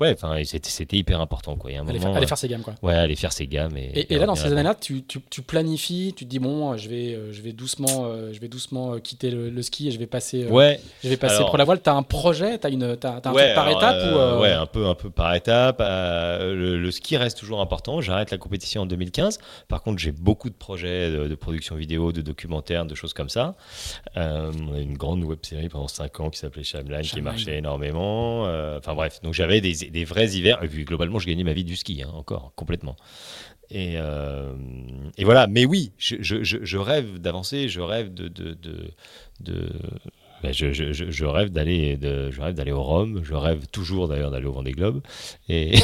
ouais, 0.00 0.12
enfin, 0.12 0.42
c'était 0.44 0.96
hyper 0.96 1.20
important. 1.20 1.56
Quoi. 1.56 1.70
Il 1.70 1.74
y 1.74 1.76
a 1.76 1.80
un 1.80 1.88
aller, 1.88 1.98
moment, 1.98 2.12
faire, 2.12 2.16
aller, 2.16 2.26
faire, 2.26 2.38
ses 2.38 2.48
gammes. 2.48 2.62
Quoi. 2.62 2.74
Ouais, 2.82 2.94
aller 2.94 3.16
faire 3.16 3.32
ses 3.32 3.46
gammes. 3.46 3.76
Et, 3.76 4.12
et, 4.12 4.18
là, 4.18 4.26
dans 4.26 4.34
ces 4.34 4.52
années-là, 4.52 4.74
tu, 4.74 5.02
tu, 5.04 5.20
tu, 5.30 5.42
planifies, 5.42 6.14
tu 6.16 6.24
te 6.24 6.30
dis, 6.30 6.38
bon, 6.38 6.76
je 6.76 6.88
vais, 6.88 7.14
euh, 7.14 7.32
je 7.32 7.42
vais 7.42 7.52
doucement, 7.52 8.06
euh, 8.06 8.32
je 8.32 8.40
vais 8.40 8.48
doucement 8.48 8.98
quitter 8.98 9.30
le, 9.30 9.62
ski 9.62 9.88
et 9.88 9.90
je 9.90 9.98
vais 9.98 10.06
passer, 10.06 10.46
ouais. 10.46 10.80
je 11.02 11.08
vais 11.08 11.16
passer 11.16 11.42
pour 11.44 11.58
la 11.58 11.64
voile. 11.64 11.80
Tu 11.82 11.90
as 11.90 11.94
un 11.94 12.02
projet, 12.02 12.58
tu 12.58 12.66
as, 12.66 12.70
une, 12.70 12.82
as, 12.82 13.06
un 13.06 13.20
truc 13.20 13.54
par 13.54 13.68
étape 13.68 14.02
ou, 14.12 14.40
Ouais, 14.42 14.52
un 14.52 14.66
peu, 14.66 14.86
un 14.86 14.94
peu 14.94 15.10
par 15.10 15.34
étape. 15.34 15.78
Le, 15.80 16.90
ski 16.90 17.16
reste 17.16 17.38
toujours 17.38 17.60
important. 17.60 18.00
J'arrête 18.00 18.30
la 18.30 18.38
compétition 18.38 18.82
en 18.82 18.86
2015. 18.86 19.38
Par 19.68 19.82
contre, 19.82 19.98
j'ai 19.98 20.12
beaucoup 20.12 20.50
de 20.50 20.54
projets 20.54 21.10
de, 21.10 21.34
production 21.34 21.76
vidéo, 21.76 22.12
de 22.12 22.22
documentaires, 22.22 22.86
de 22.86 22.94
choses 22.94 23.12
comme 23.12 23.28
ça. 23.28 23.54
Euh, 24.16 24.52
on 24.58 24.74
a 24.74 24.78
une 24.78 24.96
grande 24.96 25.24
web 25.24 25.38
série 25.42 25.68
pendant 25.68 25.88
5 25.88 26.20
ans 26.20 26.30
qui 26.30 26.38
s'appelait 26.38 26.62
Shamline, 26.62 27.02
qui 27.02 27.20
marchait 27.20 27.58
énormément. 27.58 28.42
Enfin 28.76 28.94
bref, 28.94 29.20
donc 29.22 29.34
j'avais 29.34 29.60
des, 29.60 29.83
des 29.90 30.04
vrais 30.04 30.28
hivers. 30.30 30.62
Et 30.62 30.68
puis 30.68 30.84
globalement, 30.84 31.18
je 31.18 31.26
gagnais 31.26 31.44
ma 31.44 31.52
vie 31.52 31.64
du 31.64 31.76
ski, 31.76 32.02
hein, 32.02 32.10
encore, 32.14 32.52
complètement. 32.54 32.96
Et, 33.70 33.94
euh, 33.96 34.52
et, 35.16 35.24
voilà, 35.24 35.46
mais 35.46 35.64
oui, 35.64 35.92
je, 35.98 36.76
rêve 36.76 37.18
d'avancer, 37.18 37.68
je 37.68 37.80
rêve 37.80 38.12
de, 38.12 38.28
de, 38.28 39.70
ben, 40.42 40.52
je, 40.52 41.24
rêve 41.24 41.50
d'aller 41.50 41.98
je 42.02 42.40
rêve 42.40 42.54
d'aller 42.54 42.72
au 42.72 42.82
Rhum, 42.82 43.22
je 43.24 43.34
rêve 43.34 43.66
toujours 43.72 44.08
d'ailleurs 44.08 44.30
d'aller 44.30 44.44
au 44.44 44.52
Vendée 44.52 44.72
Globe 44.72 45.00
et 45.48 45.76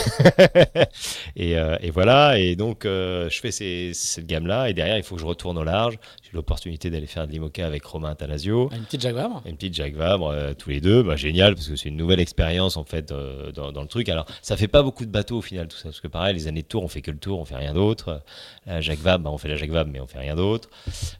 euh, 1.38 1.78
et, 1.80 1.90
voilà 1.90 2.38
et 2.38 2.56
donc 2.56 2.84
euh, 2.84 3.30
je 3.30 3.40
fais 3.40 3.50
cette 3.94 4.26
gamme 4.26 4.46
là 4.46 4.68
et 4.68 4.74
derrière 4.74 4.98
il 4.98 5.02
faut 5.02 5.14
que 5.14 5.20
je 5.22 5.26
retourne 5.26 5.56
au 5.56 5.64
large. 5.64 5.98
J'ai 6.30 6.36
l'opportunité 6.36 6.90
d'aller 6.90 7.06
faire 7.06 7.26
de 7.26 7.32
l'IMOCA 7.32 7.66
avec 7.66 7.84
Romain 7.84 8.14
Tanasio. 8.14 8.70
Une 8.72 8.84
petite 8.84 9.00
Jacques 9.00 9.14
Vabre. 9.14 9.42
Une 9.46 9.56
petite 9.56 9.74
Jacques 9.74 9.94
Vabre 9.94 10.28
euh, 10.28 10.54
tous 10.54 10.70
les 10.70 10.80
deux, 10.80 11.02
bah, 11.02 11.16
génial 11.16 11.54
parce 11.54 11.68
que 11.68 11.74
c'est 11.74 11.88
une 11.88 11.96
nouvelle 11.96 12.20
expérience 12.20 12.76
en 12.76 12.84
fait 12.84 13.12
dans, 13.54 13.72
dans, 13.72 13.82
le 13.82 13.88
truc. 13.88 14.08
Alors 14.08 14.26
ça 14.42 14.56
fait 14.56 14.68
pas 14.68 14.82
beaucoup 14.82 15.04
de 15.04 15.10
bateaux 15.10 15.38
au 15.38 15.42
final 15.42 15.66
tout 15.66 15.76
ça 15.76 15.84
parce 15.84 16.00
que 16.00 16.08
pareil 16.08 16.34
les 16.34 16.46
années 16.46 16.62
de 16.62 16.68
tour 16.68 16.84
on 16.84 16.88
fait 16.88 17.02
que 17.02 17.10
le 17.10 17.18
tour, 17.18 17.40
on 17.40 17.44
fait 17.44 17.56
rien 17.56 17.74
d'autre. 17.74 18.22
La 18.66 18.80
Jacques 18.80 19.00
Vabre, 19.00 19.24
bah, 19.24 19.30
on 19.32 19.38
fait 19.38 19.48
la 19.48 19.56
Jacques 19.56 19.70
Vabre 19.70 19.90
mais 19.92 20.00
on 20.00 20.06
fait 20.06 20.18
rien 20.20 20.36
d'autre. 20.36 20.68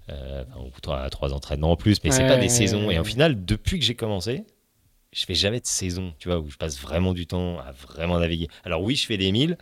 on 0.09 0.71
trois, 0.81 1.11
trois 1.11 1.33
entraînements 1.33 1.73
en 1.73 1.77
plus 1.77 1.99
mais 2.05 2.11
c'est 2.11 2.27
pas 2.27 2.37
des 2.37 2.49
saisons 2.49 2.91
et 2.91 2.99
au 2.99 3.05
final 3.05 3.45
depuis 3.45 3.79
que 3.79 3.85
j'ai 3.85 3.95
commencé, 3.95 4.45
je 5.13 5.25
fais 5.25 5.35
jamais 5.35 5.61
de 5.61 5.67
saison, 5.67 6.13
tu 6.19 6.29
vois, 6.29 6.39
où 6.39 6.49
je 6.51 6.57
passe 6.57 6.79
vraiment 6.81 7.13
du 7.13 7.27
temps 7.27 7.59
à 7.59 7.73
vraiment 7.73 8.19
naviguer. 8.19 8.49
Alors 8.65 8.83
oui, 8.83 8.95
je 8.95 9.07
fais 9.07 9.17
des 9.17 9.33
milles, 9.33 9.59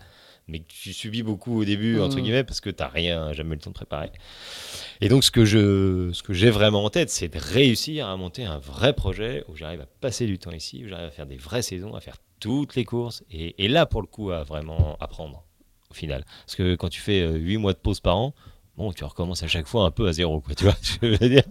mais 0.49 0.63
tu 0.67 0.93
subis 0.93 1.23
beaucoup 1.23 1.61
au 1.61 1.65
début, 1.65 2.01
entre 2.01 2.19
mmh. 2.19 2.21
guillemets, 2.23 2.45
parce 2.45 2.61
que 2.61 2.71
tu 2.71 2.83
n'as 2.83 2.89
rien, 2.89 3.33
jamais 3.33 3.53
eu 3.53 3.55
le 3.55 3.61
temps 3.61 3.71
de 3.71 3.75
préparer. 3.75 4.11
Et 5.01 5.09
donc, 5.09 5.23
ce 5.23 5.31
que, 5.31 5.45
je, 5.45 6.11
ce 6.13 6.23
que 6.23 6.33
j'ai 6.33 6.51
vraiment 6.51 6.85
en 6.85 6.91
tête, 6.91 7.11
c'est 7.11 7.29
de 7.29 7.39
réussir 7.39 8.09
à 8.09 8.17
monter 8.17 8.45
un 8.45 8.59
vrai 8.59 8.95
projet 8.95 9.45
où 9.49 9.57
j'arrive 9.57 9.81
à 9.83 9.87
passer 10.01 10.27
du 10.27 10.39
temps 10.39 10.53
ici, 10.53 10.85
où 10.85 10.89
j'arrive 10.89 11.07
à 11.07 11.11
faire 11.11 11.27
des 11.27 11.37
vraies 11.37 11.63
saisons, 11.63 11.95
à 11.95 12.01
faire 12.01 12.17
toutes 12.41 12.75
les 12.75 12.85
courses, 12.85 13.23
et, 13.31 13.65
et 13.65 13.69
là, 13.69 13.87
pour 13.87 14.01
le 14.01 14.07
coup, 14.07 14.31
à 14.31 14.43
vraiment 14.43 14.97
apprendre, 15.01 15.45
au 15.91 15.95
final. 15.95 16.25
Parce 16.47 16.57
que 16.57 16.75
quand 16.77 16.89
tu 16.89 17.01
fais 17.01 17.29
8 17.29 17.57
euh, 17.57 17.59
mois 17.59 17.73
de 17.73 17.79
pause 17.79 18.01
par 18.01 18.17
an, 18.17 18.35
bon, 18.79 18.93
tu 18.93 19.05
recommences 19.05 19.43
à 19.43 19.49
chaque 19.49 19.67
fois 19.67 19.85
un 19.85 19.91
peu 19.91 20.07
à 20.07 20.13
zéro, 20.13 20.41
quoi, 20.41 20.55
tu 20.55 20.65
vois, 20.65 20.77
je 21.03 21.07
veux 21.09 21.29
dire. 21.29 21.43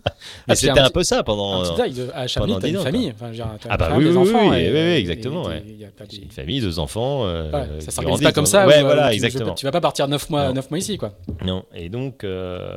Mais 0.47 0.53
ah, 0.53 0.55
c'était 0.55 0.79
un, 0.79 0.89
peu 0.89 1.03
ça 1.03 1.23
pendant. 1.23 1.63
Un 1.63 1.75
petit 1.75 1.93
de, 1.93 2.09
à 2.13 2.25
t'as 2.27 2.67
une 2.67 2.79
famille. 2.79 3.13
Enfin, 3.13 3.31
ah 3.69 3.77
bah 3.77 3.91
oui, 3.95 4.05
oui, 4.07 4.17
enfants 4.17 4.49
oui, 4.49 4.69
oui, 4.71 4.79
exactement. 4.79 5.49
Une 5.51 6.31
famille, 6.31 6.61
deux 6.61 6.79
enfants. 6.79 7.25
Euh, 7.25 7.79
ça 7.81 7.91
s'organise 7.91 8.21
pas 8.21 8.31
comme 8.31 8.45
ça. 8.45 8.65
Ouais, 8.65 8.81
voilà, 8.81 9.13
exactement. 9.13 9.53
Tu 9.53 9.65
vas 9.65 9.71
pas 9.71 9.81
partir 9.81 10.07
neuf 10.07 10.29
mois, 10.29 10.53
neuf 10.53 10.71
mois 10.71 10.79
ici, 10.79 10.97
quoi. 10.97 11.13
Non, 11.45 11.65
et 11.75 11.89
donc. 11.89 12.23
Euh, 12.23 12.75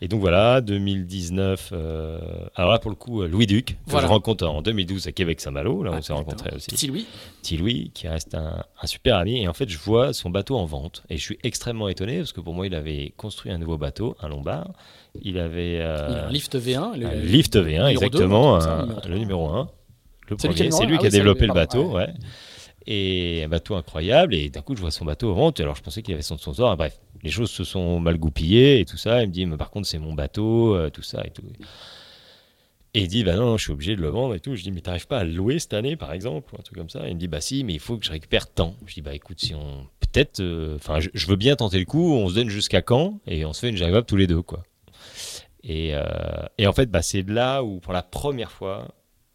et 0.00 0.08
donc 0.08 0.20
voilà, 0.20 0.60
2019. 0.60 1.70
Euh, 1.72 2.18
alors 2.54 2.70
là, 2.70 2.78
pour 2.78 2.90
le 2.90 2.96
coup, 2.96 3.22
Louis 3.24 3.46
Duc, 3.46 3.76
que 3.90 4.00
je 4.00 4.06
rencontre 4.06 4.46
en 4.46 4.62
2012 4.62 5.08
à 5.08 5.12
Québec-Saint-Malo. 5.12 5.82
Là, 5.82 5.90
on 5.92 6.02
s'est 6.02 6.12
rencontrés 6.12 6.54
aussi. 6.54 6.68
Petit 6.68 6.86
Louis. 6.86 7.06
Petit 7.42 7.56
Louis, 7.56 7.90
qui 7.94 8.06
reste 8.06 8.34
un, 8.34 8.64
un, 8.80 8.86
super 8.86 9.16
ami. 9.16 9.42
Et 9.42 9.48
en 9.48 9.54
fait, 9.54 9.68
je 9.68 9.78
vois 9.78 10.12
son 10.12 10.30
bateau 10.30 10.56
en 10.56 10.66
vente. 10.66 11.02
Et 11.10 11.16
je 11.16 11.22
suis 11.22 11.38
extrêmement 11.42 11.88
étonné 11.88 12.18
parce 12.18 12.32
que 12.32 12.40
pour 12.40 12.54
moi, 12.54 12.66
il 12.66 12.74
avait 12.74 13.12
construit 13.16 13.50
un 13.50 13.58
nouveau 13.58 13.76
bateau, 13.76 14.16
un 14.20 14.28
Lombard. 14.28 14.72
Il 15.20 15.38
avait. 15.38 15.80
Euh, 15.80 16.28
un 16.28 16.30
lift 16.30 16.54
V1. 16.56 16.96
Le, 16.96 17.06
un 17.06 17.14
lift 17.14 17.56
V1, 17.56 17.88
exactement. 17.88 18.58
le 18.58 19.18
numéro 19.18 19.48
1. 19.48 19.68
Le 20.28 20.36
premier, 20.36 20.70
c'est 20.70 20.86
lui 20.86 20.98
qui 20.98 21.06
a 21.06 21.08
ah 21.08 21.10
développé 21.10 21.46
le 21.46 21.54
bateau. 21.54 21.92
ouais 21.96 22.08
et 22.90 23.44
un 23.44 23.48
bateau 23.48 23.76
incroyable. 23.76 24.34
Et 24.34 24.48
d'un 24.48 24.62
coup, 24.62 24.74
je 24.74 24.80
vois 24.80 24.90
son 24.90 25.04
bateau 25.04 25.30
en 25.30 25.34
vente. 25.34 25.60
Alors, 25.60 25.76
je 25.76 25.82
pensais 25.82 26.00
qu'il 26.00 26.14
avait 26.14 26.22
son 26.22 26.38
sponsor. 26.38 26.74
Bref, 26.76 26.98
les 27.22 27.30
choses 27.30 27.50
se 27.50 27.62
sont 27.62 28.00
mal 28.00 28.16
goupillées 28.16 28.80
et 28.80 28.86
tout 28.86 28.96
ça. 28.96 29.22
Il 29.22 29.28
me 29.28 29.32
dit, 29.32 29.44
mais 29.44 29.58
par 29.58 29.70
contre, 29.70 29.86
c'est 29.86 29.98
mon 29.98 30.14
bateau, 30.14 30.74
euh, 30.74 30.88
tout 30.88 31.02
ça 31.02 31.22
et 31.24 31.30
tout. 31.30 31.42
Et 32.94 33.02
il 33.02 33.08
dit, 33.08 33.24
bah 33.24 33.36
non, 33.36 33.58
je 33.58 33.64
suis 33.64 33.72
obligé 33.72 33.94
de 33.94 34.00
le 34.00 34.08
vendre 34.08 34.34
et 34.34 34.40
tout. 34.40 34.56
Je 34.56 34.62
dis, 34.62 34.72
mais 34.72 34.80
t'arrives 34.80 35.06
pas 35.06 35.18
à 35.18 35.24
le 35.24 35.32
louer 35.32 35.58
cette 35.58 35.74
année, 35.74 35.96
par 35.96 36.14
exemple, 36.14 36.54
ou 36.54 36.58
un 36.58 36.62
truc 36.62 36.78
comme 36.78 36.88
ça? 36.88 37.06
il 37.06 37.14
me 37.14 37.20
dit, 37.20 37.28
bah 37.28 37.42
si, 37.42 37.62
mais 37.62 37.74
il 37.74 37.80
faut 37.80 37.98
que 37.98 38.06
je 38.06 38.10
récupère 38.10 38.50
tant. 38.50 38.74
Je 38.86 38.94
dis, 38.94 39.02
bah 39.02 39.14
écoute, 39.14 39.38
si 39.38 39.54
on. 39.54 39.86
Peut-être. 40.00 40.40
Euh, 40.40 40.76
enfin, 40.76 40.98
je, 41.00 41.26
veux 41.26 41.36
bien 41.36 41.56
tenter 41.56 41.78
le 41.78 41.84
coup. 41.84 42.14
On 42.14 42.30
se 42.30 42.34
donne 42.34 42.48
jusqu'à 42.48 42.80
quand? 42.80 43.20
Et 43.26 43.44
on 43.44 43.52
se 43.52 43.60
fait 43.60 43.68
une 43.68 43.76
jaguar 43.76 44.06
tous 44.06 44.16
les 44.16 44.26
deux, 44.26 44.40
quoi. 44.40 44.62
Et, 45.62 45.90
euh, 45.92 46.02
et 46.56 46.66
en 46.66 46.72
fait, 46.72 46.90
bah, 46.90 47.02
c'est 47.02 47.28
là 47.28 47.62
où, 47.62 47.80
pour 47.80 47.92
la 47.92 48.02
première 48.02 48.50
fois, 48.50 48.88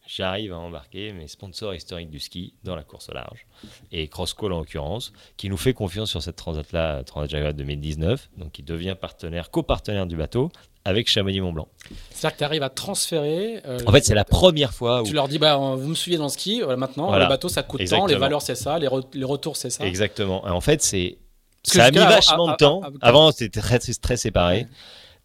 j'arrive 0.05 0.53
à 0.53 0.57
embarquer 0.57 1.13
mes 1.13 1.27
sponsors 1.27 1.73
historiques 1.73 2.09
du 2.09 2.19
ski 2.19 2.53
dans 2.63 2.75
la 2.75 2.83
course 2.83 3.09
au 3.09 3.13
large. 3.13 3.45
Et 3.91 4.07
Crosscall 4.07 4.51
en 4.53 4.59
l'occurrence, 4.59 5.13
qui 5.37 5.49
nous 5.49 5.57
fait 5.57 5.73
confiance 5.73 6.09
sur 6.09 6.21
cette 6.21 6.35
transat-là, 6.35 7.03
Transat 7.03 7.29
Jaguar 7.29 7.53
2019, 7.53 8.29
donc 8.37 8.51
qui 8.51 8.63
devient 8.63 8.95
partenaire, 8.99 9.49
copartenaire 9.51 10.05
du 10.05 10.15
bateau 10.15 10.51
avec 10.85 11.07
Chamonix-Mont-Blanc. 11.07 11.67
C'est-à-dire 12.09 12.33
que 12.33 12.37
tu 12.39 12.43
arrives 12.43 12.63
à 12.63 12.69
transférer. 12.69 13.61
Euh, 13.65 13.79
en 13.85 13.91
fait, 13.91 14.03
c'est 14.03 14.15
la 14.15 14.25
première 14.25 14.73
fois 14.73 15.01
où. 15.01 15.05
Tu 15.05 15.13
leur 15.13 15.27
dis, 15.27 15.39
bah, 15.39 15.55
vous 15.55 15.87
me 15.87 15.95
suivez 15.95 16.17
dans 16.17 16.25
le 16.25 16.29
ski, 16.29 16.61
voilà, 16.61 16.77
maintenant, 16.77 17.15
le 17.17 17.27
bateau 17.27 17.47
ça 17.49 17.63
coûte 17.63 17.85
tant, 17.89 18.05
les 18.05 18.15
valeurs 18.15 18.41
c'est 18.41 18.55
ça, 18.55 18.79
les, 18.79 18.87
retours 18.87 19.55
c'est 19.57 19.69
ça. 19.69 19.85
Exactement. 19.85 20.45
en 20.45 20.61
fait, 20.61 20.81
c'est. 20.81 21.17
Ça 21.65 21.85
a 21.85 21.91
mis 21.91 21.97
vachement 21.97 22.51
de 22.51 22.55
temps. 22.57 22.81
Avant, 23.01 23.31
c'était 23.31 23.61
très, 23.61 23.79
très 23.79 24.17
séparé. 24.17 24.67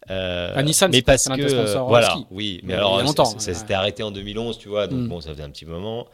Euh, 0.09 0.53
à 0.55 0.63
Nissan, 0.63 0.89
mais 0.91 1.01
parce 1.01 1.27
que 1.27 1.41
euh, 1.41 1.79
voilà, 1.81 2.17
oui, 2.31 2.61
mais 2.63 2.73
alors 2.73 3.01
ça, 3.39 3.53
s'était 3.53 3.73
arrêté 3.73 4.01
en 4.01 4.11
2011, 4.11 4.57
tu 4.57 4.69
vois, 4.69 4.87
donc 4.87 5.01
mm. 5.01 5.07
bon, 5.07 5.21
ça 5.21 5.31
faisait 5.31 5.43
un 5.43 5.49
petit 5.49 5.65
moment, 5.65 6.07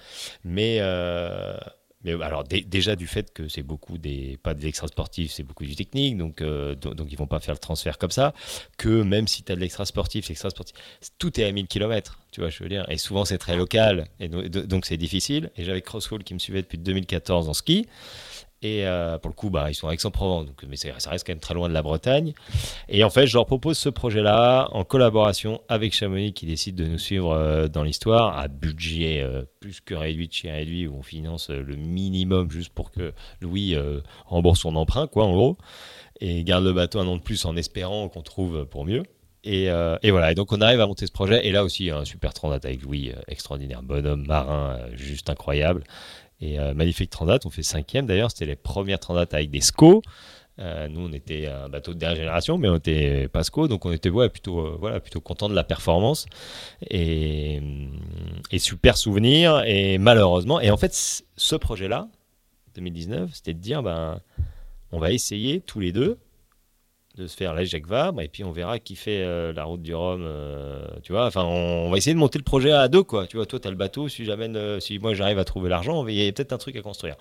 mais 0.44 0.78
euh, 0.80 1.56
mais 2.04 2.12
alors 2.22 2.44
déjà 2.44 2.96
du 2.96 3.08
fait 3.08 3.32
que 3.34 3.48
c'est 3.48 3.64
beaucoup 3.64 3.98
des 3.98 4.38
pas 4.44 4.54
de 4.54 4.62
l'extra 4.62 4.88
sportif, 4.88 5.32
c'est 5.32 5.44
beaucoup 5.44 5.64
du 5.64 5.76
technique, 5.76 6.18
donc, 6.18 6.44
donc, 6.44 6.94
donc 6.94 7.08
ils 7.10 7.18
vont 7.18 7.26
pas 7.26 7.40
faire 7.40 7.54
le 7.54 7.60
transfert 7.60 7.98
comme 7.98 8.12
ça. 8.12 8.34
Que 8.78 9.02
même 9.02 9.28
si 9.28 9.44
tu 9.44 9.52
as 9.52 9.56
de 9.56 9.62
l'extra 9.62 9.86
sportif, 9.86 10.28
l'extra 10.28 10.50
sportif, 10.50 10.76
tout 11.18 11.40
est 11.40 11.46
à 11.46 11.52
1000 11.52 11.68
km, 11.68 12.20
tu 12.32 12.42
vois, 12.42 12.50
je 12.50 12.62
veux 12.62 12.70
dire. 12.70 12.86
Et 12.90 12.98
souvent 12.98 13.26
c'est 13.26 13.40
très 13.40 13.56
local, 13.56 14.06
et 14.20 14.28
donc 14.28 14.86
c'est 14.86 14.98
difficile. 14.98 15.52
Et 15.58 15.64
j'avais 15.64 15.82
Crossfall 15.82 16.24
qui 16.24 16.34
me 16.34 16.40
suivait 16.40 16.62
depuis 16.62 16.78
2014 16.78 17.50
en 17.50 17.54
ski. 17.54 17.88
Et 18.62 18.88
euh, 18.88 19.18
pour 19.18 19.30
le 19.30 19.36
coup, 19.36 19.50
bah, 19.50 19.70
ils 19.70 19.76
sont 19.76 19.88
à 19.88 19.94
Aix-en-Provence, 19.94 20.48
donc, 20.48 20.64
mais 20.68 20.76
ça 20.76 21.10
reste 21.10 21.26
quand 21.26 21.34
même 21.34 21.40
très 21.40 21.54
loin 21.54 21.68
de 21.70 21.74
la 21.74 21.82
Bretagne. 21.82 22.34
Et 22.90 23.04
en 23.04 23.10
fait, 23.10 23.28
je 23.28 23.36
leur 23.36 23.46
propose 23.46 23.78
ce 23.78 23.90
projet-là 23.90 24.70
en 24.72 24.84
collaboration 24.84 25.62
avec 25.68 25.94
Chamonix 25.94 26.34
qui 26.34 26.46
décide 26.46 26.76
de 26.76 26.86
nous 26.86 26.98
suivre 26.98 27.32
euh, 27.32 27.68
dans 27.68 27.84
l'histoire 27.84 28.38
à 28.38 28.48
budget 28.48 29.22
euh, 29.22 29.44
plus 29.60 29.82
que 29.82 29.94
réduit 29.94 30.28
de 30.28 30.34
chez 30.34 30.52
réduit 30.52 30.88
où 30.88 30.96
on 30.98 31.04
finance 31.04 31.50
le 31.50 31.76
minimum 31.76 32.50
juste 32.50 32.74
pour 32.74 32.92
que 32.92 33.14
Louis 33.42 33.76
rembourse 34.26 34.62
son 34.62 34.76
emprunt, 34.76 35.08
quoi, 35.08 35.26
en 35.26 35.34
gros, 35.34 35.58
et 36.22 36.44
garde 36.44 36.64
le 36.64 36.74
bateau 36.74 37.00
un 37.00 37.08
an 37.08 37.18
de 37.18 37.22
plus 37.22 37.46
en 37.46 37.56
espérant 37.58 38.08
qu'on 38.10 38.22
trouve 38.22 38.66
pour 38.66 38.86
mieux. 38.86 39.04
Et, 39.44 39.70
voilà, 39.70 40.32
et 40.32 40.36
donc 40.36 40.52
on 40.52 40.62
arrive 40.62 40.82
à 40.82 40.88
monter 40.88 41.06
ce 41.06 41.12
projet. 41.12 41.46
Et 41.46 41.52
là 41.52 41.64
aussi, 41.64 41.90
un 41.90 42.06
super 42.06 42.34
transat 42.34 42.64
avec 42.64 42.82
Louis, 42.82 43.12
extraordinaire, 43.28 43.84
bonhomme, 43.84 44.26
marin, 44.26 44.80
juste 44.94 45.30
incroyable. 45.30 45.84
Et 46.42 46.60
euh, 46.60 46.74
magnifique 46.74 47.10
transat, 47.10 47.46
on 47.46 47.50
fait 47.50 47.64
cinquième 47.64 48.06
d'ailleurs, 48.06 48.32
c'était 48.32 48.46
les 48.46 48.56
premières 48.56 49.00
transats 49.00 49.28
avec 49.32 49.50
des 49.50 49.62
SCO. 49.62 50.02
Euh, 50.58 50.88
nous, 50.88 51.02
on 51.02 51.12
était 51.12 51.48
un 51.48 51.68
bateau 51.68 51.94
de 51.94 52.00
dernière 52.00 52.18
génération, 52.18 52.58
mais 52.58 52.70
on 52.70 52.78
était 52.78 53.28
pas 53.28 53.44
SCO, 53.44 53.68
donc 53.68 53.86
on 53.86 53.92
était 53.92 54.10
ouais, 54.10 54.30
plutôt, 54.30 54.60
euh, 54.60 54.78
voilà, 54.80 55.02
plutôt 55.02 55.20
content 55.20 55.50
de 55.50 55.54
la 55.54 55.66
performance. 55.66 56.28
Et, 56.90 57.62
et, 58.52 58.60
super 58.60 58.98
souvenir. 58.98 59.64
Et 59.66 59.98
malheureusement, 59.98 60.62
et 60.62 60.72
en 60.72 60.78
fait, 60.78 60.94
ce 61.36 61.56
projet-là, 61.56 62.08
2019, 62.76 63.32
c'était 63.34 63.54
de 63.54 63.60
dire, 63.60 63.84
ben, 63.84 64.22
on 64.92 65.00
va 65.00 65.12
essayer 65.12 65.60
tous 65.60 65.82
les 65.82 65.92
deux 65.92 66.20
de 67.16 67.28
se 67.28 67.36
faire 67.36 67.54
la 67.54 67.64
Jacques 67.64 67.88
Vabre 67.88 68.22
et 68.22 68.28
puis 68.28 68.44
on 68.44 68.52
verra 68.52 68.80
qui 68.80 68.96
fait 68.96 69.22
euh, 69.24 69.54
la 69.54 69.64
route 69.64 69.82
du 69.82 69.96
Rhum 69.96 70.22
euh, 70.24 70.86
tu 71.02 71.14
vois. 71.14 71.26
Enfin 71.26 71.44
on, 71.44 71.90
va 71.90 71.98
essayer 71.98 72.14
de 72.14 72.20
monter 72.20 72.38
le 72.38 72.44
projet 72.44 72.72
à 72.72 72.88
deux 72.88 73.04
quoi. 73.04 73.26
Tu 73.28 73.38
vois 73.38 73.46
toi 73.46 73.60
tu 73.60 73.68
as 73.68 73.72
le 73.72 73.78
bateau 73.78 74.10
si 74.10 74.26
j'amène 74.26 74.56
euh, 74.58 74.80
si 74.80 75.00
moi 75.00 75.14
j'arrive 75.14 75.40
à 75.40 75.46
trouver 75.46 75.70
l'argent 75.70 76.06
il 76.08 76.16
y 76.16 76.28
a 76.28 76.32
peut-être 76.32 76.54
un 76.54 76.58
truc 76.58 76.76
à 76.76 76.82
construire. 76.82 77.16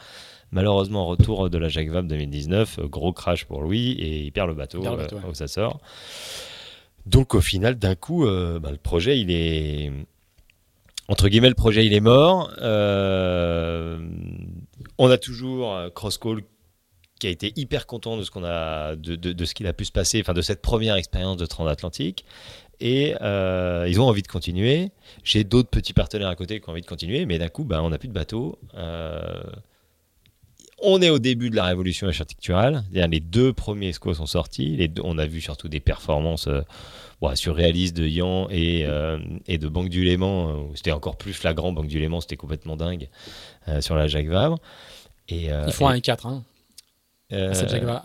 Malheureusement 0.51 1.07
retour 1.07 1.49
de 1.49 1.59
la 1.59 1.69
Jacques 1.69 1.91
Vabre 1.91 2.09
2019 2.09 2.81
gros 2.81 3.13
crash 3.13 3.45
pour 3.45 3.63
Louis 3.63 3.93
et 3.93 4.23
il 4.23 4.33
perd 4.33 4.49
le 4.49 4.55
bateau, 4.55 4.83
où 5.29 5.35
ça 5.35 5.47
sort. 5.49 5.81
Donc 7.07 7.35
au 7.35 7.41
final 7.41 7.77
d'un 7.77 7.95
coup 7.95 8.25
bah, 8.27 8.71
le 8.71 8.79
projet 8.79 9.21
il 9.21 9.31
est 9.31 9.93
entre 11.09 11.29
guillemets 11.29 11.51
le 11.51 11.55
projet 11.55 11.87
il 11.87 11.93
est 11.93 12.01
mort. 12.01 12.51
On 14.97 15.11
a 15.11 15.19
toujours 15.19 15.77
Cross 15.95 16.19
Call 16.19 16.43
qui 17.19 17.27
a 17.27 17.31
été 17.31 17.53
hyper 17.57 17.87
content 17.87 18.17
de 18.17 18.23
ce 18.23 18.31
qu'on 18.31 18.45
a, 18.45 18.97
de, 18.97 19.15
de, 19.15 19.45
ce 19.45 19.55
qu'il 19.55 19.67
a 19.67 19.73
pu 19.73 19.85
se 19.85 19.93
passer, 19.93 20.21
enfin 20.21 20.35
de 20.35 20.43
cette 20.43 20.61
première 20.61 20.97
expérience 20.97 21.37
de 21.37 21.47
transatlantique. 21.47 22.25
Et 22.81 23.15
euh, 23.21 23.87
ils 23.89 24.01
ont 24.01 24.05
envie 24.05 24.23
de 24.23 24.29
continuer. 24.29 24.91
J'ai 25.23 25.45
d'autres 25.45 25.71
petits 25.71 25.93
partenaires 25.93 26.29
à 26.29 26.35
côté 26.35 26.61
qui 26.61 26.69
ont 26.69 26.73
envie 26.73 26.83
de 26.83 26.87
continuer, 26.87 27.25
mais 27.25 27.39
d'un 27.39 27.49
coup, 27.49 27.65
ben, 27.65 27.81
on 27.81 27.91
n'a 27.91 27.99
plus 27.99 28.09
de 28.09 28.13
bateau. 28.13 28.59
Euh, 28.75 29.43
on 30.83 31.01
est 31.01 31.09
au 31.09 31.21
début 31.21 31.51
de 31.51 31.57
la 31.57 31.65
révolution 31.65 32.09
architecturale. 32.09 32.83
Les 32.93 33.21
deux 33.21 33.53
premiers 33.53 33.93
SCO 33.93 34.13
sont 34.13 34.27
sortis. 34.27 34.77
Les 34.77 34.89
deux, 34.89 35.03
on 35.05 35.19
a 35.19 35.25
vu 35.25 35.41
surtout 35.41 35.69
des 35.69 35.81
performances 35.81 36.49
euh, 36.49 36.63
surréalistes 37.35 37.97
de 37.97 38.07
Yan 38.07 38.49
et, 38.51 38.87
et 39.47 39.57
de 39.57 39.69
Banque 39.69 39.89
du 39.89 40.05
Léman. 40.05 40.69
C'était 40.75 40.93
encore 40.93 41.17
plus 41.17 41.33
flagrant. 41.33 41.73
Banque 41.73 41.87
du 41.87 42.01
Léman, 42.01 42.21
c'était 42.21 42.37
complètement 42.37 42.77
dingue 42.77 43.09
sur 43.81 43.95
la 43.95 44.09
Jacques 44.09 44.27
Vabre. 44.27 44.59
Et, 45.29 45.45
Ils 45.47 45.73
font 45.73 45.89
un 45.89 46.01
4 46.01 46.27
hein. 46.27 46.45
Euh, 47.35 47.53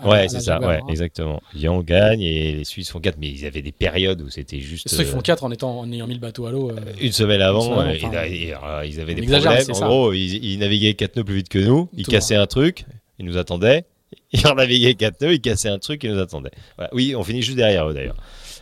ouais, 0.06 0.28
c'est 0.28 0.40
ça, 0.40 0.60
ouais, 0.60 0.80
hein. 0.82 0.88
exactement. 0.90 1.42
Lyon 1.54 1.82
gagne 1.82 2.22
et 2.22 2.54
les 2.54 2.64
Suisses 2.64 2.90
font 2.90 3.00
4, 3.00 3.18
mais 3.20 3.30
ils 3.30 3.46
avaient 3.46 3.62
des 3.62 3.72
périodes 3.72 4.22
où 4.22 4.30
c'était 4.30 4.60
juste. 4.60 4.88
Ceux 4.90 5.04
qui 5.04 5.10
font 5.10 5.22
4 5.22 5.44
en, 5.44 5.52
étant, 5.52 5.80
en 5.80 5.92
ayant 5.92 6.08
mis 6.08 6.16
le 6.16 6.20
bateau 6.20 6.48
à 6.48 6.52
l'eau. 6.52 6.72
Euh, 6.72 6.76
une 7.00 7.12
semaine 7.12 7.42
avant, 7.42 7.80
euh, 7.80 7.94
ils 7.94 9.00
avaient 9.00 9.14
des 9.14 9.22
problèmes. 9.22 9.66
En 9.74 9.88
gros, 9.88 10.14
ils, 10.14 10.58
naviguaient 10.58 10.96
4 10.96 11.18
nœuds 11.18 11.24
plus 11.24 11.36
vite 11.36 11.50
que 11.50 11.60
nous, 11.60 11.90
ils 11.94 12.08
cassaient 12.08 12.36
un 12.36 12.48
truc, 12.48 12.86
ils 13.20 13.26
nous 13.26 13.38
attendaient. 13.38 13.86
Ils 14.32 14.42
naviguaient 14.42 14.96
4 14.96 15.22
nœuds, 15.22 15.34
ils 15.34 15.42
cassaient 15.42 15.70
un 15.70 15.78
truc, 15.78 16.04
ils 16.04 16.12
nous 16.12 16.20
attendaient. 16.20 16.52
Oui, 16.94 17.16
on 17.16 17.24
finit 17.24 17.44
juste 17.44 17.58
derrière 17.58 17.88
eux 17.88 17.94
d'ailleurs. 17.94 18.18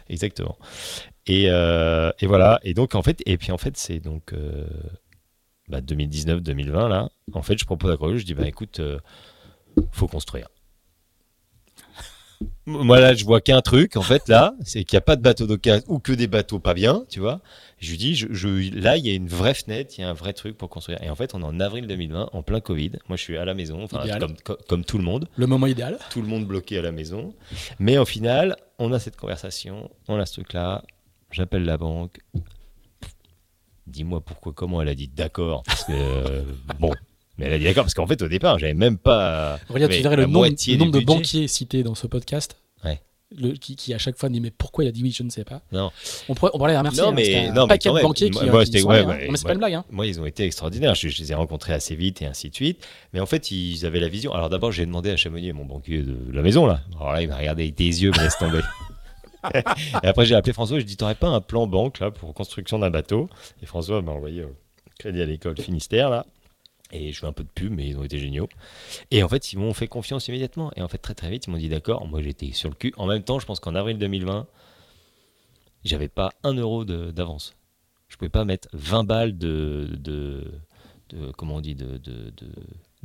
Exactement. 0.10 0.57
Et, 1.26 1.44
et, 1.45 2.26
voilà. 2.26 2.60
Et 2.64 2.73
donc, 2.73 2.95
en 2.95 3.02
fait, 3.02 3.22
et 3.26 3.38
puis 3.38 3.52
en 3.52 3.57
fait, 3.57 3.77
c'est 3.77 3.99
donc 3.99 4.34
bah, 5.69 5.80
2019-2020, 5.80 6.89
là. 6.89 7.10
En 7.34 7.41
fait, 7.41 7.57
je 7.57 7.65
propose 7.65 7.91
à 7.91 7.98
Corée, 7.98 8.18
je 8.18 8.26
dis, 8.26 8.34
bah 8.34 8.48
écoute, 8.48 8.81
faut 9.91 10.07
construire. 10.07 10.49
Moi 12.68 12.99
là, 12.99 13.15
je 13.15 13.23
vois 13.23 13.39
qu'un 13.39 13.61
truc 13.61 13.95
en 13.95 14.02
fait 14.02 14.27
là, 14.27 14.53
c'est 14.64 14.84
qu'il 14.84 14.98
n'y 14.98 14.99
a 14.99 15.02
pas 15.02 15.15
de 15.15 15.22
bateau 15.22 15.48
d'occasion 15.48 15.85
ou 15.88 15.99
que 15.99 16.11
des 16.11 16.27
bateaux 16.27 16.60
pas 16.60 16.73
bien, 16.73 17.06
tu 17.10 17.22
vois. 17.22 17.39
Je 17.80 17.91
lui 17.91 17.98
dis, 17.98 18.15
je, 18.15 18.48
là, 18.77 18.98
il 18.98 19.06
y 19.06 19.11
a 19.11 19.14
une 19.14 19.27
vraie 19.27 19.53
fenêtre, 19.53 19.94
il 19.98 20.02
y 20.02 20.03
a 20.03 20.10
un 20.10 20.14
vrai 20.14 20.34
truc 20.34 20.57
pour 20.57 20.69
construire. 20.69 21.02
Et 21.03 21.10
en 21.10 21.15
fait, 21.15 21.34
on 21.35 21.41
est 21.41 21.45
en 21.45 21.60
avril 21.60 21.88
2020, 21.88 22.31
en 22.34 22.44
plein 22.44 22.60
Covid. 22.60 22.94
Moi, 23.07 23.18
je 23.18 23.22
suis 23.22 23.38
à 23.38 23.45
la 23.45 23.53
maison, 23.53 23.84
enfin, 23.84 24.03
comme, 24.19 24.57
comme, 24.68 24.84
tout 24.84 24.98
le 24.98 25.03
monde. 25.03 25.30
Le 25.38 25.45
moment 25.45 25.68
idéal. 25.68 25.99
Tout 26.10 26.22
le 26.22 26.27
monde 26.27 26.45
bloqué 26.45 26.80
à 26.80 26.81
la 26.81 26.91
maison. 26.91 27.34
Mais 27.80 27.98
au 27.98 28.06
final, 28.06 28.57
on 28.80 28.91
a 28.91 28.99
cette 28.99 29.15
conversation, 29.15 29.91
on 30.07 30.19
a 30.19 30.26
ce 30.26 30.34
truc-là. 30.34 30.84
J'appelle 31.31 31.65
la 31.65 31.77
banque. 31.77 32.19
Dis-moi 33.85 34.22
pourquoi, 34.22 34.53
comment 34.53 34.81
elle 34.81 34.89
a 34.89 34.95
dit 34.95 35.07
d'accord. 35.07 35.64
Parce 35.64 35.84
que, 35.84 36.44
bon, 36.80 36.91
mais 37.38 37.45
elle 37.45 37.53
a 37.53 37.57
dit 37.57 37.65
d'accord, 37.65 37.84
parce 37.84 37.93
qu'en 37.93 38.07
fait, 38.07 38.22
au 38.22 38.27
départ, 38.27 38.57
j'avais 38.59 38.73
même 38.73 38.97
pas. 38.97 39.59
Regarde, 39.69 39.91
tu 39.91 40.01
dirais 40.01 40.15
le 40.15 40.26
nombre, 40.26 40.47
de 40.47 40.99
banquiers 41.05 41.47
cités 41.47 41.84
dans 41.84 41.95
ce 41.95 42.07
podcast 42.07 42.57
ouais. 42.84 42.99
le, 43.35 43.51
qui, 43.51 43.76
qui, 43.76 43.93
à 43.93 43.97
chaque 43.97 44.18
fois 44.18 44.30
dit 44.30 44.41
mais 44.41 44.51
pourquoi 44.51 44.84
il 44.84 44.88
a 44.88 44.91
dit 44.91 45.03
oui, 45.03 45.11
je 45.11 45.23
ne 45.23 45.30
sais 45.30 45.43
pas. 45.43 45.61
Non. 45.72 45.91
On 46.30 46.34
pourrait, 46.34 46.51
on 46.53 46.57
pourrait 46.57 46.72
les 46.72 46.77
remercier. 46.77 47.03
Non, 47.03 47.09
hein, 47.09 47.14
mais, 47.15 47.47
un 47.47 47.53
non, 47.53 47.68
paquet 47.68 47.91
mais 47.91 47.99
de 47.99 48.05
banquiers 48.05 48.30
qui, 48.31 48.45
moi, 48.45 48.65
qui 48.65 48.80
sont 48.80 48.88
ouais, 48.88 49.01
là, 49.01 49.07
ouais, 49.07 49.14
hein. 49.26 49.27
mais 49.30 49.38
c'est 49.38 49.45
pas 49.45 49.53
une 49.53 49.59
blague. 49.59 49.73
Hein. 49.73 49.85
Moi, 49.91 50.07
ils 50.07 50.19
ont 50.19 50.26
été 50.26 50.45
extraordinaires. 50.45 50.95
Je, 50.95 51.09
je, 51.09 51.22
les 51.22 51.31
ai 51.31 51.35
rencontrés 51.35 51.73
assez 51.73 51.95
vite 51.95 52.22
et 52.22 52.26
ainsi 52.26 52.49
de 52.49 52.55
suite. 52.55 52.85
Mais 53.14 53.19
en 53.19 53.26
fait, 53.27 53.51
ils 53.51 53.85
avaient 53.85 53.99
la 53.99 54.09
vision. 54.09 54.34
Alors 54.34 54.49
d'abord, 54.49 54.72
j'ai 54.72 54.85
demandé 54.85 55.11
à 55.11 55.18
Chamonix, 55.18 55.53
mon 55.53 55.65
banquier 55.65 56.01
de 56.01 56.31
la 56.31 56.41
maison, 56.41 56.65
là. 56.65 56.81
Alors 56.95 57.14
là, 57.14 57.22
il 57.22 57.30
m'a 57.30 57.38
regardé 57.38 57.64
avec 57.64 57.76
des 57.76 58.03
yeux, 58.03 58.11
me 58.11 58.23
laisse 58.23 58.38
tomber. 58.38 58.61
et 59.53 60.07
après, 60.07 60.26
j'ai 60.26 60.35
appelé 60.35 60.53
François, 60.53 60.77
je 60.80 60.84
lui 60.84 60.88
ai 60.88 60.89
dit, 60.89 60.97
t'aurais 60.97 61.15
pas 61.15 61.27
un 61.27 61.41
plan 61.41 61.68
banque, 61.68 61.99
là, 61.99 62.09
pour 62.09 62.34
construction 62.34 62.80
d'un 62.80 62.89
bateau? 62.89 63.30
Et 63.61 63.65
François 63.65 64.01
m'a 64.01 64.11
envoyé 64.11 64.43
au 64.43 64.55
crédit 64.97 65.22
à 65.22 65.26
l'école 65.26 65.57
Finistère, 65.59 66.09
là. 66.09 66.26
Et 66.91 67.11
je 67.11 67.19
fais 67.19 67.27
un 67.27 67.34
peu 67.34 67.43
de 67.43 67.49
pub, 67.49 67.73
mais 67.73 67.88
ils 67.88 67.97
ont 67.97 68.03
été 68.03 68.18
géniaux. 68.18 68.47
Et 69.11 69.23
en 69.23 69.27
fait, 69.27 69.51
ils 69.51 69.59
m'ont 69.59 69.73
fait 69.73 69.88
confiance 69.88 70.27
immédiatement. 70.27 70.72
Et 70.76 70.81
en 70.81 70.88
fait, 70.88 70.97
très 70.97 71.15
très 71.15 71.30
vite, 71.30 71.47
ils 71.47 71.51
m'ont 71.51 71.57
dit 71.57 71.69
d'accord. 71.69 72.07
Moi, 72.07 72.22
j'étais 72.22 72.51
sur 72.53 72.69
le 72.69 72.76
cul. 72.76 72.93
En 72.97 73.07
même 73.07 73.23
temps, 73.23 73.39
je 73.39 73.45
pense 73.45 73.59
qu'en 73.59 73.76
avril 73.76 73.97
2020, 73.97 74.47
j'avais 75.84 76.07
pas 76.07 76.31
un 76.43 76.53
euro 76.53 76.85
d'avance. 76.85 77.55
Je 78.07 78.15
pouvais 78.15 78.30
pas 78.30 78.45
mettre 78.45 78.69
20 78.73 79.03
balles 79.03 79.38
de, 79.38 79.89
de, 79.99 80.61
comment 81.38 81.55
on 81.55 81.61
dit, 81.61 81.76
de, 81.76 81.99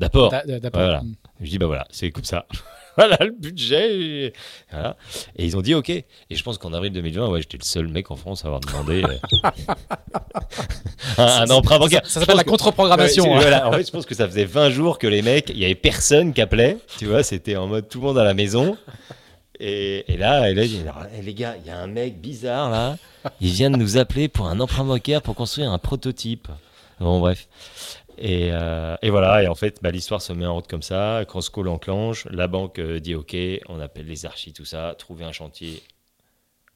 d'apport. 0.03 0.35
Voilà. 0.73 1.03
Mm. 1.03 1.15
Je 1.41 1.51
dis 1.51 1.59
bah 1.59 1.67
voilà, 1.67 1.87
c'est 1.91 2.11
comme 2.11 2.25
ça. 2.25 2.47
voilà 2.97 3.17
le 3.21 3.33
budget. 3.33 4.33
Voilà. 4.71 4.97
Et 5.37 5.45
ils 5.45 5.57
ont 5.57 5.63
dit 5.63 5.75
OK. 5.75 5.91
Et 5.91 6.07
je 6.31 6.43
pense 6.43 6.59
qu'en 6.59 6.73
avril 6.73 6.93
2020, 6.93 7.29
ouais, 7.29 7.41
j'étais 7.41 7.59
le 7.59 7.65
seul 7.65 7.89
mec 7.89 8.11
en 8.11 8.17
France 8.17 8.45
à 8.45 8.49
avoir 8.49 8.61
demandé 8.61 9.03
euh, 9.03 9.17
un, 11.19 11.51
emprunt 11.51 11.79
bancaire. 11.79 12.03
Ça, 12.05 12.21
s'appelle 12.21 12.37
la 12.37 12.45
contre-programmation. 12.45 13.37
Hein. 13.37 13.63
En 13.65 13.73
fait, 13.73 13.87
je 13.87 13.91
pense 13.91 14.07
que 14.07 14.15
ça 14.15 14.27
faisait 14.27 14.45
20 14.45 14.71
jours 14.71 14.99
que 14.99 15.07
les 15.07 15.23
mecs, 15.23 15.51
il 15.51 15.59
y 15.59 15.65
avait 15.65 15.75
personne 15.75 16.33
qui 16.33 16.41
appelait. 16.41 16.79
Tu 16.99 17.07
vois, 17.07 17.23
c'était 17.23 17.57
en 17.57 17.67
mode 17.67 17.89
tout 17.89 18.01
le 18.01 18.07
monde 18.07 18.19
à 18.19 18.25
la 18.25 18.35
maison. 18.35 18.77
Et, 19.65 20.05
là, 20.19 20.51
et 20.51 20.55
là, 20.55 20.65
dit, 20.65 20.83
eh, 21.17 21.23
les 21.23 21.35
gars, 21.35 21.55
il 21.63 21.69
y 21.69 21.71
a 21.71 21.79
un 21.79 21.87
mec 21.87 22.21
bizarre 22.21 22.69
là. 22.71 22.97
Il 23.41 23.51
vient 23.51 23.71
de 23.71 23.77
nous 23.77 23.97
appeler 23.97 24.27
pour 24.27 24.49
un 24.49 24.59
emprunt 24.59 24.83
bancaire 24.83 25.23
pour 25.23 25.37
construire 25.37 25.71
un 25.71 25.79
prototype. 25.79 26.49
Bon, 26.99 27.21
bref. 27.21 27.47
Et, 28.19 28.51
euh, 28.53 28.97
et, 29.03 29.11
voilà, 29.11 29.43
et 29.43 29.49
en 29.49 29.55
fait, 29.55 29.79
bah, 29.83 29.91
l'histoire 29.91 30.23
se 30.23 30.33
met 30.33 30.47
en 30.47 30.55
route 30.55 30.67
comme 30.67 30.83
ça. 30.83 31.25
Crosscall 31.27 31.69
enclenche, 31.69 32.27
la 32.31 32.47
banque 32.47 32.79
euh, 32.79 33.01
dit 33.01 33.15
OK, 33.15 33.37
on 33.69 33.81
appelle 33.81 34.07
les 34.07 34.27
archis, 34.27 34.53
tout 34.53 34.65
ça, 34.65 34.95
trouver 34.99 35.25
un 35.25 35.33
chantier, 35.33 35.83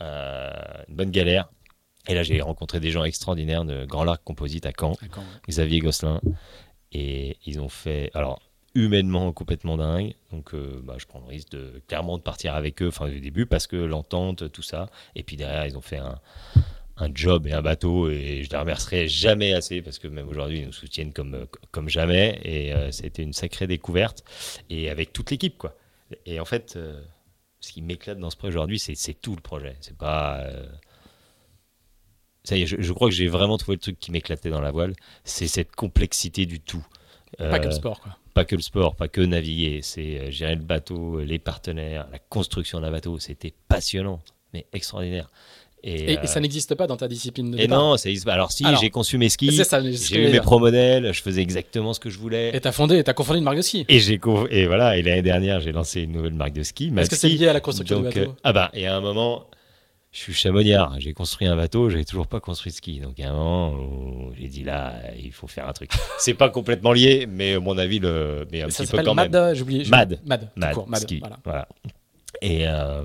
euh, 0.01 0.51
une 0.89 0.97
bonne 0.97 1.11
galère. 1.11 1.49
Et 2.09 2.15
là, 2.15 2.23
j'ai 2.23 2.41
rencontré 2.41 2.81
des 2.81 2.91
gens 2.91 3.05
extraordinaires 3.05 3.65
de 3.65 3.85
Grand 3.85 4.05
Larc 4.05 4.23
Composite 4.25 4.65
à 4.67 4.73
Caen, 4.79 4.97
Xavier 5.49 5.81
Gosselin. 5.81 6.21
Et 6.93 7.37
ils 7.45 7.61
ont 7.61 7.69
fait, 7.69 8.11
alors, 8.15 8.41
humainement 8.77 9.33
complètement 9.33 9.77
dingue. 9.77 10.15
Donc, 10.31 10.55
bah, 10.85 10.95
je 10.99 11.07
prends 11.07 11.19
le 11.19 11.27
risque 11.27 11.51
de 11.51 11.83
clairement 11.89 12.17
de 12.17 12.23
partir 12.23 12.55
avec 12.55 12.81
eux, 12.81 12.89
enfin, 12.89 13.09
du 13.09 13.21
début, 13.21 13.47
parce 13.47 13.67
que 13.67 13.75
l'entente, 13.75 14.53
tout 14.53 14.63
ça. 14.63 14.89
Et 15.17 15.25
puis 15.25 15.37
derrière, 15.37 15.67
ils 15.67 15.77
ont 15.77 15.83
fait 15.83 15.99
un 15.99 16.21
un 16.99 17.11
job 17.15 17.47
et 17.47 17.53
un 17.53 17.63
bateau 17.63 18.09
et 18.09 18.43
je 18.43 18.51
les 18.51 18.57
remercierai 18.57 19.09
jamais 19.09 19.53
assez 19.53 19.83
parce 19.83 19.99
que 19.99 20.09
même 20.09 20.29
aujourd'hui 20.29 20.61
ils 20.61 20.67
nous 20.67 20.73
soutiennent 20.73 21.13
comme, 21.13 21.47
comme 21.71 21.89
jamais 21.89 22.41
et 22.43 22.73
euh, 22.73 22.91
c'était 22.91 23.23
une 23.23 23.35
sacrée 23.35 23.67
découverte 23.67 24.25
et 24.71 24.89
avec 24.91 25.13
toute 25.13 25.31
l'équipe 25.31 25.59
quoi. 25.59 25.77
Et 26.25 26.41
en 26.41 26.45
fait, 26.45 26.75
euh, 26.77 27.03
ce 27.61 27.73
qui 27.73 27.83
m'éclate 27.83 28.19
dans 28.19 28.31
ce 28.31 28.37
projet 28.37 28.55
aujourd'hui, 28.55 28.79
c'est 28.79 29.15
tout 29.15 29.35
le 29.35 29.41
projet. 29.41 29.77
C'est 29.81 29.97
pas. 29.97 30.39
Euh, 30.39 30.67
ça 32.45 32.57
y 32.57 32.63
est, 32.63 32.67
je, 32.67 32.93
crois 32.93 33.09
que 33.09 33.15
j'ai 33.15 33.27
vraiment 33.27 33.59
trouvé 33.59 33.75
le 33.75 33.81
truc 33.81 33.99
qui 33.99 34.13
m'éclatait 34.13 34.51
dans 34.51 34.61
la 34.61 34.71
voile. 34.71 34.95
C'est 35.25 35.49
cette 35.49 35.75
complexité 35.75 36.47
du 36.47 36.61
tout. 36.61 36.87
pas 37.39 37.59
que 37.59 37.67
le 37.67 37.73
sport 37.73 38.01
quoi. 38.01 38.17
Pas 38.35 38.45
que 38.45 38.55
le 38.55 38.63
sport, 38.63 38.95
pas 38.95 39.09
que 39.09 39.21
naviguer. 39.21 39.81
C'est 39.83 40.31
gérer 40.31 40.55
le 40.55 40.63
bateau, 40.63 41.21
les 41.21 41.41
partenaires, 41.41 42.07
la 42.13 42.21
construction 42.21 42.81
d'un 42.81 42.93
bateau. 42.93 43.19
C'était 43.19 43.53
passionnant, 43.67 44.23
mais 44.53 44.67
extraordinaire. 44.73 45.29
Et, 45.89 46.19
ça 46.25 46.39
euh, 46.39 46.43
n'existe 46.43 46.75
pas 46.75 46.89
dans 46.89 46.97
ta 46.97 47.07
discipline 47.07 47.53
de 47.53 47.59
Et 47.61 47.69
non, 47.69 47.97
ça 47.97 48.09
Alors 48.27 48.51
si, 48.51 48.65
j'ai 48.81 48.91
conçu 48.91 49.19
mes 49.19 49.29
skis, 49.29 49.63
j'ai 50.11 50.29
eu 50.29 50.33
mes 50.33 50.41
pro 50.41 50.59
modèles, 50.59 51.13
je 51.13 51.23
faisais 51.23 51.41
exactement 51.41 51.93
ce 51.93 52.01
que 52.01 52.11
je 52.11 52.19
voulais. 52.19 52.51
Et 52.57 52.61
t'as 52.61 52.73
fondé, 52.73 53.05
t'as 53.05 53.13
confondé 53.13 53.39
une 53.39 53.45
marque 53.45 53.59
de 53.59 53.63
ski. 53.63 53.87
Et 53.89 54.01
j'ai 54.01 54.21
et 54.51 54.67
voilà, 54.67 54.97
et 54.97 55.03
l'année 55.03 55.23
dernière, 55.23 55.61
j'ai 55.61 55.71
lancé 55.71 56.03
une 56.03 56.13
nouvelle 56.13 56.35
marque 56.35 56.55
de 56.55 56.65
ski. 56.65 56.93
Est-ce 56.97 57.11
que 57.11 57.17
c'est 57.17 57.29
lié 57.29 57.47
à 57.47 57.53
la 57.53 57.61
construction 57.61 57.99
du 57.99 58.05
bateau 58.05 58.21
euh, 58.21 58.33
Ah 58.43 58.53
bah, 58.53 58.71
et 58.75 58.87
à 58.87 58.97
un 58.97 59.01
moment, 59.01 59.45
je 60.11 60.19
suis 60.19 60.33
chamonnière, 60.33 60.93
j'ai 60.99 61.13
construit 61.13 61.47
un 61.47 61.55
bateau, 61.55 61.89
j'avais 61.89 62.05
toujours 62.05 62.27
pas 62.27 62.41
construit 62.41 62.73
de 62.73 62.77
ski. 62.77 62.99
Donc 62.99 63.21
à 63.21 63.29
un 63.29 63.33
moment, 63.33 64.33
j'ai 64.37 64.49
dit 64.49 64.65
là, 64.65 64.95
il 65.17 65.31
faut 65.31 65.47
faire 65.47 65.69
un 65.69 65.73
truc. 65.73 65.91
c'est 66.19 66.35
pas 66.35 66.49
complètement 66.49 66.93
lié, 66.93 67.29
mais 67.31 67.55
à 67.55 67.61
mon 67.61 67.79
avis, 67.79 68.01
le, 68.01 68.45
mais 68.51 68.63
un 68.63 68.69
petit 68.69 68.87
peu 68.87 69.03
quand 69.05 69.15
Mad, 69.15 69.33
même. 69.33 69.55
J'ai 69.55 69.63
oublié. 69.63 69.85
Mad. 69.85 70.19
Mad. 70.27 70.51
Mad. 70.57 70.77
Mad. 70.89 71.01
Ski. 71.01 71.23
Voilà. 71.45 71.69
Et, 72.43 72.67
euh, 72.67 73.05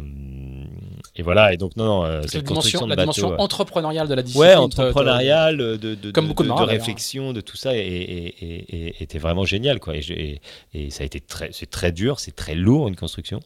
et 1.15 1.23
voilà, 1.23 1.51
et 1.51 1.57
donc 1.57 1.75
non, 1.75 1.85
non 1.85 2.05
euh, 2.05 2.21
cette 2.25 2.47
construction 2.47 2.85
la 2.85 2.95
de 2.95 3.01
dimension 3.01 3.37
entrepreneuriale 3.37 4.07
de 4.07 4.13
la 4.13 4.23
discipline. 4.23 4.49
Ouais, 4.49 4.55
entrepreneuriale, 4.55 5.57
de, 5.57 5.75
de, 5.75 5.95
de, 5.95 6.11
Comme 6.11 6.27
beaucoup 6.27 6.43
de, 6.43 6.47
de 6.47 6.53
réflexion, 6.53 7.33
de 7.33 7.41
tout 7.41 7.57
ça, 7.57 7.75
et, 7.75 7.81
et, 7.81 8.87
et, 8.87 9.03
était 9.03 9.19
vraiment 9.19 9.43
génial, 9.43 9.79
quoi. 9.79 9.95
Et, 9.95 10.39
et, 10.73 10.89
ça 10.89 11.03
a 11.03 11.05
été 11.05 11.19
très, 11.19 11.49
c'est 11.51 11.69
très 11.69 11.91
dur, 11.91 12.19
c'est 12.19 12.35
très 12.35 12.55
lourd 12.55 12.87
une 12.87 12.95
construction. 12.95 13.41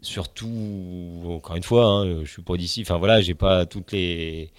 Surtout, 0.00 1.22
encore 1.28 1.56
une 1.56 1.64
fois, 1.64 1.86
hein, 1.86 2.20
je 2.22 2.30
suis 2.30 2.42
pas 2.42 2.56
d'ici. 2.56 2.82
Enfin 2.82 2.98
voilà, 2.98 3.20
j'ai 3.20 3.34
pas 3.34 3.66
toutes 3.66 3.90
les 3.90 4.52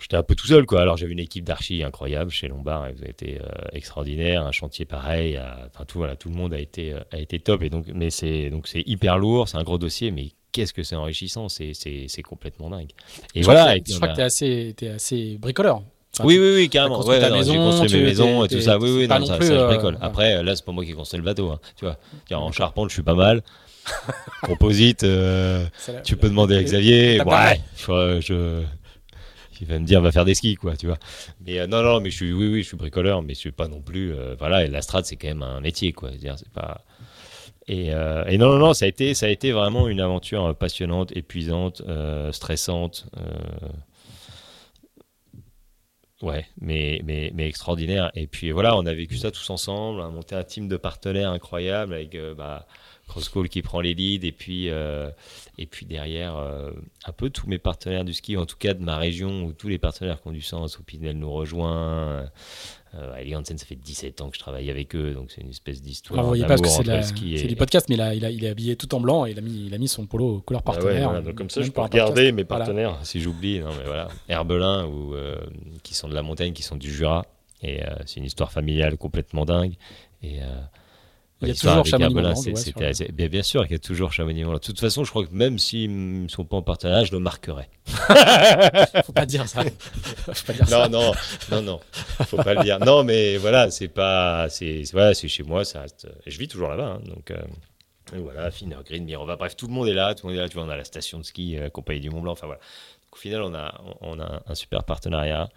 j'étais 0.00 0.16
un 0.16 0.22
peu 0.22 0.34
tout 0.34 0.46
seul 0.46 0.66
quoi. 0.66 0.80
Alors 0.80 0.96
j'avais 0.96 1.12
une 1.12 1.18
équipe 1.18 1.44
d'archi 1.44 1.82
incroyable 1.82 2.30
chez 2.30 2.48
Lombard, 2.48 2.86
elle 2.86 3.04
a 3.04 3.08
été 3.08 3.40
euh, 3.40 3.48
extraordinaire, 3.72 4.42
un 4.44 4.52
chantier 4.52 4.84
pareil, 4.84 5.38
enfin 5.66 5.84
tout 5.86 5.98
voilà, 5.98 6.16
tout 6.16 6.28
le 6.28 6.34
monde 6.34 6.54
a 6.54 6.58
été 6.58 6.92
euh, 6.92 7.00
a 7.12 7.18
été 7.18 7.38
top 7.38 7.62
et 7.62 7.70
donc 7.70 7.86
mais 7.94 8.10
c'est 8.10 8.50
donc 8.50 8.68
c'est 8.68 8.82
hyper 8.86 9.18
lourd, 9.18 9.48
c'est 9.48 9.56
un 9.56 9.62
gros 9.62 9.78
dossier 9.78 10.10
mais 10.10 10.32
qu'est-ce 10.52 10.72
que 10.72 10.82
c'est 10.82 10.96
enrichissant, 10.96 11.48
c'est 11.48 11.72
c'est 11.74 12.22
complètement 12.22 12.70
dingue. 12.70 12.90
Et 13.34 13.42
je 13.42 13.44
voilà, 13.44 13.76
je 13.76 13.94
crois 13.96 14.08
que 14.08 14.14
tu 14.14 14.20
es 14.20 14.24
assez 14.24 14.74
es 14.80 14.88
assez 14.88 15.38
bricoleur. 15.38 15.82
oui, 16.24 16.38
oui, 16.38 16.54
oui, 16.56 16.68
carrément. 16.68 17.00
Ouais, 17.04 17.20
j'ai 17.20 17.56
construit 17.56 17.92
mes 17.92 18.02
maisons 18.06 18.44
et 18.44 18.48
tout 18.48 18.60
ça. 18.60 18.78
Oui, 18.78 18.90
oui, 18.90 19.08
non, 19.08 19.24
ça, 19.24 19.36
plus, 19.36 19.46
ça, 19.46 19.54
je 19.54 19.58
euh, 19.58 19.66
bricole. 19.68 19.98
Après, 20.00 20.42
là, 20.42 20.56
c'est 20.56 20.64
pas 20.64 20.72
moi 20.72 20.84
qui 20.84 20.90
ai 20.90 20.94
construit 20.94 21.18
le 21.18 21.24
bateau. 21.24 21.50
Hein, 21.50 21.60
tu 21.76 21.84
vois, 21.84 21.96
en 22.32 22.50
charpente, 22.50 22.88
je 22.88 22.94
suis 22.94 23.02
pas 23.02 23.14
mal. 23.14 23.42
Composite, 24.42 25.06
tu 26.04 26.16
peux 26.16 26.28
demander 26.28 26.56
à 26.56 26.62
Xavier. 26.62 27.20
Ouais, 27.22 27.60
je, 27.76 28.62
il 29.60 29.66
va 29.66 29.78
me 29.78 29.84
dire 29.84 30.00
va 30.00 30.12
faire 30.12 30.24
des 30.24 30.34
skis 30.34 30.54
quoi 30.54 30.76
tu 30.76 30.86
vois. 30.86 30.98
Mais 31.44 31.58
euh, 31.58 31.66
non 31.66 31.82
non 31.82 32.00
mais 32.00 32.10
je 32.10 32.16
suis 32.16 32.32
oui 32.32 32.48
oui 32.48 32.62
je 32.62 32.68
suis 32.68 32.76
bricoleur 32.76 33.22
mais 33.22 33.34
je 33.34 33.38
suis 33.38 33.52
pas 33.52 33.68
non 33.68 33.80
plus 33.80 34.12
euh, 34.12 34.34
voilà 34.38 34.66
la 34.66 34.82
strat 34.82 35.04
c'est 35.04 35.16
quand 35.16 35.28
même 35.28 35.42
un 35.42 35.60
métier 35.60 35.92
quoi. 35.92 36.10
C'est 36.20 36.48
pas 36.50 36.84
et, 37.66 37.92
euh, 37.92 38.24
et, 38.26 38.38
non 38.38 38.50
non 38.50 38.58
non 38.58 38.74
ça 38.74 38.86
a 38.86 38.88
été 38.88 39.14
ça 39.14 39.26
a 39.26 39.28
été 39.28 39.52
vraiment 39.52 39.88
une 39.88 40.00
aventure 40.00 40.54
passionnante 40.56 41.16
épuisante 41.16 41.82
stressante 42.32 43.06
ouais 46.22 46.46
mais, 46.60 47.00
mais 47.04 47.30
mais 47.34 47.46
extraordinaire. 47.48 48.10
Et 48.14 48.26
puis 48.26 48.50
voilà 48.52 48.76
on 48.76 48.86
a 48.86 48.94
vécu 48.94 49.16
ça 49.16 49.30
tous 49.30 49.50
ensemble 49.50 50.00
on 50.00 50.04
a 50.04 50.10
monté 50.10 50.34
un 50.34 50.44
team 50.44 50.68
de 50.68 50.76
partenaires 50.76 51.30
incroyable 51.30 51.94
avec 51.94 52.16
bah 52.36 52.66
Crosscall 53.08 53.48
qui 53.48 53.62
prend 53.62 53.80
les 53.80 53.94
leads 53.94 54.24
et 54.24 54.32
puis 54.32 54.68
euh, 54.68 55.10
et 55.56 55.66
puis 55.66 55.86
derrière 55.86 56.36
euh, 56.36 56.70
un 57.06 57.12
peu 57.12 57.30
tous 57.30 57.48
mes 57.48 57.58
partenaires 57.58 58.04
du 58.04 58.12
ski 58.12 58.36
en 58.36 58.46
tout 58.46 58.56
cas 58.56 58.74
de 58.74 58.82
ma 58.82 58.98
région 58.98 59.44
où 59.44 59.52
tous 59.52 59.68
les 59.68 59.78
partenaires 59.78 60.20
qui 60.20 60.28
ont 60.28 60.32
du 60.32 60.42
sens 60.42 60.78
Opinel 60.78 61.18
nous 61.18 61.32
rejoint 61.32 62.28
euh, 62.94 63.14
Ali 63.14 63.34
Hansen 63.34 63.56
ça 63.58 63.64
fait 63.66 63.76
17 63.76 64.20
ans 64.20 64.28
que 64.28 64.36
je 64.36 64.40
travaille 64.40 64.70
avec 64.70 64.94
eux 64.94 65.14
donc 65.14 65.30
c'est 65.30 65.40
une 65.40 65.48
espèce 65.48 65.80
d'histoire 65.82 66.20
vous 66.22 66.28
voyez 66.28 66.44
pas 66.44 66.56
que 66.56 66.68
c'est 66.68 67.46
du 67.46 67.56
podcast 67.56 67.88
mais 67.88 67.98
a, 67.98 68.14
il, 68.14 68.24
a, 68.24 68.30
il, 68.30 68.44
est 68.44 68.50
habillé 68.50 68.76
tout 68.76 68.94
en 68.94 69.00
blanc 69.00 69.26
et 69.26 69.30
il 69.30 69.38
a 69.38 69.42
mis, 69.42 69.66
il 69.66 69.74
a 69.74 69.78
mis 69.78 69.88
son 69.88 70.06
polo 70.06 70.42
couleur 70.42 70.62
ah 70.66 70.72
partenaire 70.72 71.22
donc 71.22 71.34
comme 71.34 71.50
ça 71.50 71.62
je 71.62 71.70
peux 71.70 71.80
regarder 71.80 72.30
mes 72.30 72.44
partenaires 72.44 72.98
si 73.02 73.20
j'oublie 73.20 73.60
non 73.60 73.70
mais 73.78 73.84
voilà. 73.84 74.08
Herbelin 74.28 74.86
ou 74.86 75.14
qui 75.82 75.94
sont 75.94 76.08
de 76.08 76.14
la 76.14 76.22
montagne 76.22 76.52
qui 76.52 76.62
sont 76.62 76.76
du 76.76 76.92
Jura 76.92 77.24
et 77.62 77.80
c'est 78.04 78.20
une 78.20 78.26
histoire 78.26 78.52
familiale 78.52 78.98
complètement 78.98 79.46
dingue 79.46 79.74
et 80.22 80.40
Il 81.40 81.48
y 81.48 81.50
a 81.52 81.54
toujours 81.54 81.86
Chamonix-Mont-Blanc. 81.86 82.34
Bien, 83.12 83.28
bien 83.28 83.42
sûr 83.42 83.62
qu'il 83.62 83.72
y 83.72 83.76
a 83.76 83.78
toujours 83.78 84.12
Chamonix-Mont-Blanc. 84.12 84.58
De 84.58 84.64
toute 84.64 84.80
façon, 84.80 85.04
je 85.04 85.10
crois 85.10 85.24
que 85.24 85.32
même 85.32 85.58
s'ils 85.58 86.22
ne 86.24 86.28
sont 86.28 86.44
pas 86.44 86.56
en 86.56 86.62
partenariat, 86.62 87.04
je 87.04 87.12
le 87.12 87.20
marquerai. 87.20 87.68
Faut 89.04 89.12
pas 89.12 89.26
dire 89.26 89.48
ça. 89.48 89.62
Faut 89.62 90.46
pas 90.46 90.52
dire 90.52 90.64
non, 90.64 90.68
ça. 90.70 90.88
non, 90.88 91.12
non, 91.52 91.62
non. 91.62 91.80
Faut 92.26 92.38
pas 92.38 92.54
le 92.54 92.64
dire. 92.64 92.80
Non, 92.80 93.04
mais 93.04 93.36
voilà, 93.36 93.70
c'est 93.70 93.88
pas, 93.88 94.48
c'est, 94.48 94.82
voilà, 94.92 95.14
c'est 95.14 95.28
chez 95.28 95.44
moi, 95.44 95.64
ça 95.64 95.82
reste. 95.82 96.08
Je 96.26 96.38
vis 96.38 96.48
toujours 96.48 96.68
là-bas, 96.68 96.98
hein, 96.98 97.00
donc. 97.06 97.30
Euh, 97.30 97.36
voilà, 98.16 98.50
Finner, 98.50 98.76
Green, 98.86 99.04
Mirova, 99.04 99.36
bref, 99.36 99.54
tout 99.54 99.66
le 99.66 99.72
monde 99.74 99.86
est 99.86 99.92
là, 99.92 100.14
tout 100.14 100.26
le 100.26 100.32
monde 100.32 100.38
est 100.38 100.42
là. 100.42 100.48
Tu 100.48 100.54
vois, 100.54 100.64
on 100.64 100.70
a 100.70 100.76
la 100.76 100.84
station 100.84 101.18
de 101.18 101.24
ski, 101.24 101.56
la 101.56 101.64
euh, 101.64 101.68
compagnie 101.68 102.00
du 102.00 102.10
Mont 102.10 102.22
Blanc, 102.22 102.32
enfin 102.32 102.46
voilà. 102.46 102.60
au 103.12 103.16
final, 103.16 103.42
on 103.42 103.54
a, 103.54 103.80
on 104.00 104.18
a 104.18 104.42
un 104.46 104.54
super 104.54 104.82
partenariat 104.84 105.50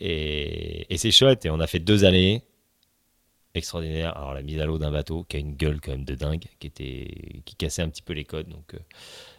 et, 0.00 0.92
et 0.92 0.96
c'est 0.96 1.10
chouette. 1.10 1.44
Et 1.44 1.50
on 1.50 1.60
a 1.60 1.66
fait 1.66 1.80
deux 1.80 2.04
années 2.04 2.42
extraordinaire. 3.54 4.16
Alors 4.16 4.34
la 4.34 4.42
mise 4.42 4.60
à 4.60 4.66
l'eau 4.66 4.78
d'un 4.78 4.90
bateau 4.90 5.24
qui 5.28 5.36
a 5.36 5.40
une 5.40 5.54
gueule 5.54 5.80
quand 5.80 5.92
même 5.92 6.04
de 6.04 6.14
dingue, 6.14 6.44
qui 6.58 6.66
était 6.66 7.42
qui 7.44 7.54
cassait 7.54 7.82
un 7.82 7.88
petit 7.88 8.02
peu 8.02 8.12
les 8.12 8.24
codes. 8.24 8.48
Donc 8.48 8.74
euh, 8.74 8.78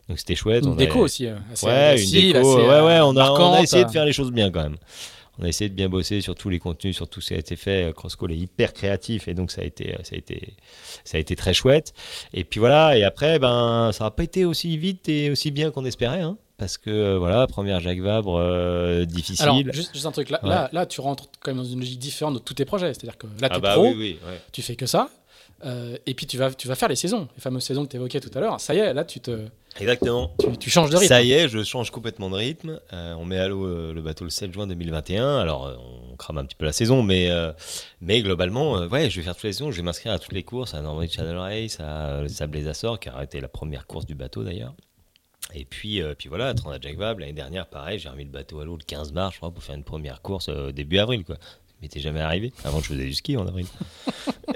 donc 0.10 0.20
c'était 0.20 0.36
chouette. 0.36 0.66
Une 0.66 0.76
déco 0.76 1.00
aussi. 1.00 1.28
Euh, 1.28 1.38
ouais, 1.64 2.04
une 2.04 2.12
déco. 2.12 2.58
ouais, 2.58 2.82
ouais, 2.82 3.00
on 3.02 3.16
a, 3.18 3.32
on 3.32 3.54
a 3.54 3.62
essayé 3.62 3.86
de 3.86 3.92
faire 3.92 4.06
les 4.06 4.14
choses 4.14 4.32
bien 4.32 4.52
quand 4.52 4.64
même. 4.64 4.78
On 5.40 5.46
a 5.46 5.48
essayé 5.48 5.68
de 5.68 5.74
bien 5.74 5.90
bosser 5.90 6.22
sur 6.22 6.36
tous 6.36 6.50
les 6.50 6.60
contenus, 6.60 6.96
sur 6.96 7.08
tout 7.10 7.20
ce 7.20 7.30
qui 7.30 7.34
a 7.34 7.38
été 7.38 7.56
fait. 7.56 7.92
Crosscall 7.96 8.32
est 8.32 8.38
hyper 8.38 8.72
créatif 8.72 9.28
et 9.28 9.34
donc 9.34 9.50
ça 9.50 9.62
a 9.62 9.64
été, 9.64 9.96
ça 10.04 10.14
a 10.14 10.18
été, 10.18 10.54
ça 11.04 11.18
a 11.18 11.20
été 11.20 11.36
très 11.36 11.56
chouette. 11.56 11.94
Et 12.34 12.44
puis 12.44 12.60
voilà. 12.60 12.96
Et 12.96 13.04
après, 13.04 13.40
ben, 13.40 13.92
ça 13.94 14.04
n'a 14.04 14.12
pas 14.12 14.24
été 14.24 14.46
aussi 14.46 14.78
vite 14.78 15.10
et 15.10 15.32
aussi 15.32 15.50
bien 15.50 15.72
qu'on 15.72 15.86
espérait. 15.86 16.22
Hein 16.22 16.38
parce 16.58 16.78
que 16.78 16.90
euh, 16.90 17.18
voilà, 17.18 17.48
première 17.48 17.80
Jacques 17.80 18.00
Vabre 18.00 18.38
euh, 18.38 19.06
difficile. 19.06 19.44
Alors, 19.44 19.60
juste, 19.74 20.06
un 20.06 20.12
truc, 20.12 20.30
là, 20.30 20.70
là, 20.72 20.86
tu 20.86 21.02
rentres 21.02 21.26
quand 21.40 21.52
même 21.52 21.64
dans 21.64 21.70
une 21.70 21.80
logique 21.80 22.00
différente 22.00 22.36
de 22.36 22.40
tous 22.40 22.54
tes 22.54 22.66
projets. 22.66 22.94
C'est-à-dire 22.94 23.18
que 23.18 23.28
là, 23.40 23.50
tu 23.50 23.56
ah 23.56 23.58
es 23.58 23.62
bah 23.62 23.74
pro, 23.74 23.94
tu 24.52 24.62
fais 24.62 24.76
que 24.76 24.86
ça, 24.86 25.10
euh, 25.66 25.98
et 26.06 26.14
puis 26.14 26.28
tu 26.28 26.38
vas, 26.38 26.52
tu 26.52 26.68
vas 26.68 26.76
faire 26.76 26.90
les 26.90 26.96
saisons, 26.96 27.28
les 27.36 27.42
fameuses 27.42 27.64
saisons 27.64 27.86
que 27.86 27.92
tu 27.92 27.96
évoquais 27.96 28.20
tout 28.20 28.30
à 28.36 28.40
l'heure. 28.40 28.60
Ça 28.60 28.76
y 28.76 28.80
est, 28.80 28.94
là, 28.94 29.04
tu 29.04 29.20
te. 29.20 29.48
Exactement. 29.80 30.32
Tu, 30.60 30.70
changes 30.70 30.92
de 30.92 30.98
rythme. 30.98 31.10
Ça 31.10 31.24
y 31.24 31.32
est, 31.32 31.50
je 31.50 31.64
change 31.64 31.90
complètement 31.90 32.30
de 32.30 32.36
rythme. 32.36 32.80
on 32.92 33.26
met 33.26 33.40
à 33.40 33.48
l'eau 33.48 33.92
le 33.92 34.02
bateau 34.02 34.24
le 34.24 34.30
7 34.30 34.54
juin 34.54 34.68
2021. 34.68 35.40
Alors, 35.40 35.76
on 36.12 36.16
crame 36.16 36.38
un 36.38 36.46
petit 36.46 36.56
peu 36.56 36.66
la 36.66 36.74
saison, 36.74 37.02
mais, 37.02 37.32
mais 38.00 38.22
globalement, 38.22 38.74
ouais, 38.86 39.10
je 39.10 39.18
vais 39.18 39.24
faire 39.24 39.34
toutes 39.34 39.46
les 39.46 39.54
saisons. 39.54 39.72
Je 39.72 39.78
vais 39.78 39.84
m'inscrire 39.84 40.14
à 40.14 40.20
toutes 40.20 40.34
les 40.34 40.44
courses, 40.44 40.76
à 40.76 40.82
Norway 40.82 41.08
Channel 41.08 41.38
Race, 41.38 41.80
à 41.80 42.22
Sable 42.28 42.54
des 42.54 42.68
Açores, 42.68 43.00
qui 43.00 43.10
a 43.10 43.24
été 43.24 43.42
la 43.42 43.48
première 43.48 43.88
course 43.88 44.06
du 44.06 44.14
bateau 44.14 44.44
d'ailleurs. 44.44 44.76
Et 45.54 45.66
puis, 45.66 46.02
euh, 46.02 46.16
puis 46.18 46.30
voilà, 46.30 46.54
Transat 46.54 46.82
Jacques 46.82 46.98
Vabre, 46.98 47.20
l'année 47.20 47.34
dernière, 47.34 47.68
pareil, 47.68 48.00
j'ai 48.00 48.10
remis 48.10 48.24
le 48.24 48.30
bateau 48.30 48.60
à 48.60 48.66
l'eau 48.66 48.78
le 48.78 48.84
15 48.84 49.14
mars, 49.14 49.34
je 49.34 49.40
crois, 49.40 49.52
pour 49.52 49.64
faire 49.64 49.76
une 49.76 49.84
première 49.84 50.22
course 50.22 50.50
euh, 50.50 50.72
début 50.72 50.98
avril, 50.98 51.24
quoi 51.24 51.38
m'était 51.84 52.00
jamais 52.00 52.22
arrivé. 52.22 52.52
Avant, 52.64 52.80
je 52.80 52.88
faisais 52.88 53.04
du 53.04 53.14
ski 53.14 53.38
en 53.38 53.46
avril. 53.46 53.68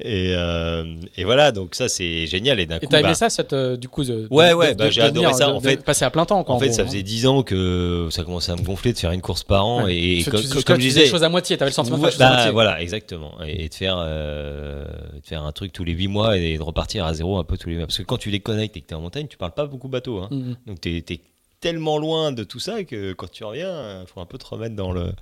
et, 0.00 0.32
euh, 0.34 0.94
et, 1.16 1.24
voilà, 1.24 1.52
donc 1.52 1.74
ça, 1.74 1.88
c'est 1.88 2.26
génial. 2.26 2.58
Et 2.60 2.66
d'un 2.66 2.78
coup. 2.78 2.86
t'as 2.88 3.00
aimé 3.00 3.10
bah 3.10 3.14
ça, 3.14 3.30
cette, 3.30 3.52
euh, 3.52 3.76
du 3.76 3.88
coup 3.88 4.02
Ouais, 4.30 4.52
ouais, 4.54 4.74
bah, 4.74 4.90
j'ai 4.90 5.02
adoré 5.02 5.32
ça. 5.34 5.50
En 5.50 5.60
fait, 5.60 5.84
passer 5.84 6.04
à 6.04 6.10
plein 6.10 6.24
temps. 6.24 6.42
Quoi, 6.44 6.54
en, 6.54 6.58
fait, 6.58 6.72
ça 6.72 6.84
faisait 6.84 7.02
10 7.02 7.26
ans 7.26 7.42
que 7.42 8.08
ça 8.10 8.24
commençait 8.24 8.52
à 8.52 8.56
me 8.56 8.62
gonfler 8.62 8.92
de 8.92 8.98
faire 8.98 9.12
une 9.12 9.20
course 9.20 9.44
par 9.44 9.66
an. 9.66 9.86
Et, 9.86 10.24
comme, 10.24 10.40
tu, 10.40 10.62
comme, 10.62 10.76
je 10.76 10.80
disais. 10.80 11.02
des 11.02 11.08
choses 11.08 11.24
à 11.24 11.28
moitié, 11.28 11.56
t'avais 11.56 11.70
le 11.70 11.74
sentiment 11.74 11.98
de 11.98 12.08
faire 12.08 12.18
bah, 12.18 12.28
à 12.28 12.34
moitié. 12.34 12.52
Voilà, 12.52 12.80
exactement. 12.80 13.34
Et, 13.46 13.68
de, 13.68 13.74
faire, 13.74 13.96
euh, 13.98 14.84
de 14.84 15.26
faire 15.26 15.42
un 15.42 15.52
truc 15.52 15.72
tous 15.72 15.84
les 15.84 15.92
8 15.92 16.08
mois 16.08 16.36
et 16.38 16.56
de 16.56 16.62
repartir 16.62 17.04
à 17.04 17.12
zéro 17.14 17.38
un 17.38 17.44
peu 17.44 17.58
tous 17.58 17.68
les 17.68 17.76
mois. 17.76 17.86
Parce 17.86 17.98
que 17.98 18.02
quand 18.02 18.18
tu 18.18 18.30
déconnectes 18.30 18.76
et 18.76 18.80
que 18.80 18.86
t'es 18.86 18.94
en 18.94 19.02
montagne, 19.02 19.26
tu 19.28 19.36
parles 19.36 19.52
pas 19.52 19.66
beaucoup 19.66 19.88
bateau. 19.88 20.20
Hein. 20.20 20.28
Mm-hmm. 20.30 20.56
Donc 20.66 20.80
t'es 20.80 21.20
tellement 21.60 21.98
loin 21.98 22.32
de 22.32 22.44
tout 22.44 22.60
ça 22.60 22.84
que 22.84 23.12
quand 23.12 23.30
tu 23.30 23.44
reviens, 23.44 24.02
il 24.02 24.06
faut 24.06 24.20
un 24.20 24.26
peu 24.26 24.38
te 24.38 24.46
remettre 24.46 24.76
dans 24.76 24.92
le, 24.92 25.12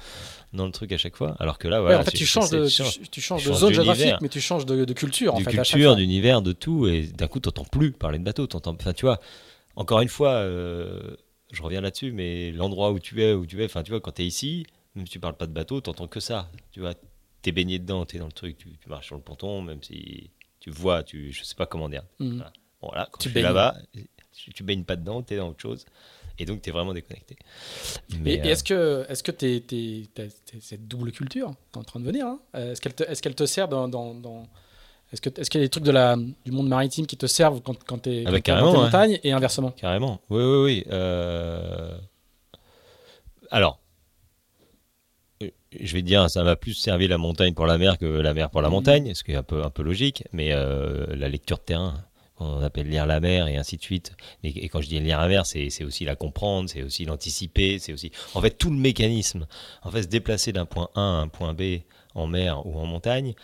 dans 0.52 0.66
le 0.66 0.72
truc 0.72 0.92
à 0.92 0.98
chaque 0.98 1.16
fois. 1.16 1.34
Alors 1.38 1.58
que 1.58 1.68
là, 1.68 1.80
voilà. 1.80 2.00
en 2.00 2.04
fait, 2.04 2.10
tu 2.10 2.26
changes, 2.26 2.50
de, 2.50 2.66
tu, 3.10 3.20
changes 3.20 3.44
de 3.44 3.52
zone 3.52 3.72
géographique, 3.72 4.14
mais 4.20 4.28
tu 4.28 4.40
changes 4.40 4.66
de, 4.66 4.84
culture. 4.92 5.34
En 5.34 5.40
de 5.40 5.44
culture, 5.44 5.96
d'univers, 5.96 6.42
de 6.42 6.52
tout. 6.52 6.86
Et 6.86 7.02
d'un 7.02 7.28
coup, 7.28 7.40
tu 7.40 7.48
n'entends 7.48 7.64
plus 7.64 7.92
parler 7.92 8.18
de 8.18 8.24
bateau. 8.24 8.48
Enfin, 8.52 8.92
tu 8.92 9.06
vois, 9.06 9.20
encore 9.76 10.00
une 10.00 10.08
fois, 10.08 10.32
euh, 10.32 11.16
je 11.52 11.62
reviens 11.62 11.80
là-dessus, 11.80 12.12
mais 12.12 12.52
l'endroit 12.52 12.92
où 12.92 12.98
tu 12.98 13.22
es, 13.22 13.32
où 13.32 13.46
tu 13.46 13.60
es, 13.62 13.64
enfin, 13.64 13.82
tu 13.82 13.90
vois, 13.90 14.00
quand 14.00 14.12
tu 14.12 14.22
es 14.22 14.26
ici, 14.26 14.66
même 14.94 15.06
si 15.06 15.12
tu 15.12 15.20
parles 15.20 15.36
pas 15.36 15.46
de 15.46 15.52
bateau, 15.52 15.80
tu 15.80 15.88
n'entends 15.88 16.08
que 16.08 16.20
ça. 16.20 16.50
Tu 16.70 16.80
vois, 16.80 16.94
tu 16.94 17.48
es 17.48 17.52
baigné 17.52 17.78
dedans, 17.78 18.04
tu 18.04 18.16
es 18.16 18.18
dans 18.18 18.26
le 18.26 18.32
truc, 18.32 18.58
tu, 18.58 18.68
marches 18.88 19.06
sur 19.06 19.16
le 19.16 19.22
ponton, 19.22 19.62
même 19.62 19.82
si 19.82 20.30
tu 20.60 20.70
vois, 20.70 21.02
tu, 21.02 21.32
je 21.32 21.44
sais 21.44 21.54
pas 21.54 21.66
comment 21.66 21.88
dire. 21.88 22.02
Mhm. 22.18 22.44
Voilà. 22.82 23.08
quand 23.10 23.18
tu 23.18 23.36
es 23.36 23.42
là-bas, 23.42 23.74
tu 24.54 24.62
baignes 24.62 24.84
pas 24.84 24.96
dedans, 24.96 25.22
tu 25.22 25.34
es 25.34 25.38
dans 25.38 25.48
autre 25.48 25.60
chose 25.60 25.86
et 26.38 26.44
donc 26.44 26.62
tu 26.62 26.70
es 26.70 26.72
vraiment 26.72 26.94
déconnecté. 26.94 27.36
Mais, 28.20 28.34
est-ce 28.34 28.64
que, 28.64 29.06
est-ce 29.08 29.22
que 29.22 29.30
t'es, 29.32 29.62
cette 30.60 30.86
double 30.88 31.12
culture 31.12 31.52
en 31.74 31.82
train 31.82 32.00
de 32.00 32.04
venir 32.04 32.26
hein? 32.26 32.40
Est-ce 32.54 32.80
qu'elle 32.80 32.94
te, 32.94 33.02
est-ce 33.04 33.22
qu'elle 33.22 33.34
te 33.34 33.46
sert 33.46 33.68
dans, 33.68 33.88
dans, 33.88 34.46
Est-ce, 35.12 35.20
que, 35.20 35.30
est-ce 35.40 35.50
qu'il 35.50 35.60
y 35.60 35.64
a 35.64 35.66
des 35.66 35.70
trucs 35.70 35.84
de 35.84 35.92
la, 35.92 36.16
du 36.44 36.52
monde 36.52 36.68
maritime 36.68 37.06
qui 37.06 37.16
te 37.16 37.26
servent 37.26 37.60
quand, 37.62 37.82
quand 37.84 38.02
tu 38.02 38.10
es 38.10 38.24
ah 38.26 38.30
bah 38.30 38.62
en 38.62 38.72
montagne 38.72 39.18
et 39.22 39.32
inversement? 39.32 39.70
Carrément, 39.72 40.20
oui, 40.30 40.42
oui, 40.42 40.64
oui. 40.64 40.84
Euh... 40.90 41.96
Alors, 43.50 43.80
je 45.80 45.92
vais 45.92 46.02
te 46.02 46.06
dire, 46.06 46.28
ça 46.30 46.42
m'a 46.42 46.56
plus 46.56 46.74
servi 46.74 47.08
la 47.08 47.18
montagne 47.18 47.54
pour 47.54 47.66
la 47.66 47.78
mer 47.78 47.98
que 47.98 48.06
la 48.06 48.34
mer 48.34 48.50
pour 48.50 48.62
la 48.62 48.68
mmh. 48.68 48.72
montagne, 48.72 49.14
ce 49.14 49.24
qui 49.24 49.32
est 49.32 49.36
un 49.36 49.42
peu, 49.42 49.62
un 49.62 49.70
peu 49.70 49.82
logique, 49.82 50.24
mais 50.32 50.52
euh, 50.52 51.06
la 51.14 51.28
lecture 51.28 51.58
de 51.58 51.62
terrain, 51.62 52.04
on 52.38 52.62
appelle 52.62 52.88
lire 52.88 53.06
la 53.06 53.20
mer 53.20 53.46
et 53.46 53.56
ainsi 53.56 53.76
de 53.76 53.82
suite. 53.82 54.12
Et, 54.42 54.68
quand 54.68 54.80
je 54.80 54.88
dis 54.88 55.00
lire 55.00 55.18
la 55.20 55.28
mer, 55.28 55.46
c'est 55.46 55.84
aussi 55.84 56.04
la 56.04 56.16
comprendre, 56.16 56.68
c'est 56.68 56.82
aussi 56.82 57.04
l'anticiper, 57.04 57.78
c'est 57.78 57.92
aussi, 57.92 58.12
en 58.34 58.40
fait, 58.40 58.50
tout 58.50 58.70
le 58.70 58.76
mécanisme. 58.76 59.46
En 59.82 59.90
fait, 59.90 60.02
se 60.02 60.08
déplacer 60.08 60.52
d'un 60.52 60.66
point 60.66 60.88
A 60.94 61.00
à 61.00 61.02
un 61.02 61.28
point 61.28 61.54
B 61.54 61.80
en 62.14 62.26
mer 62.26 62.66
ou 62.66 62.78
en 62.78 62.86
montagne, 62.86 63.34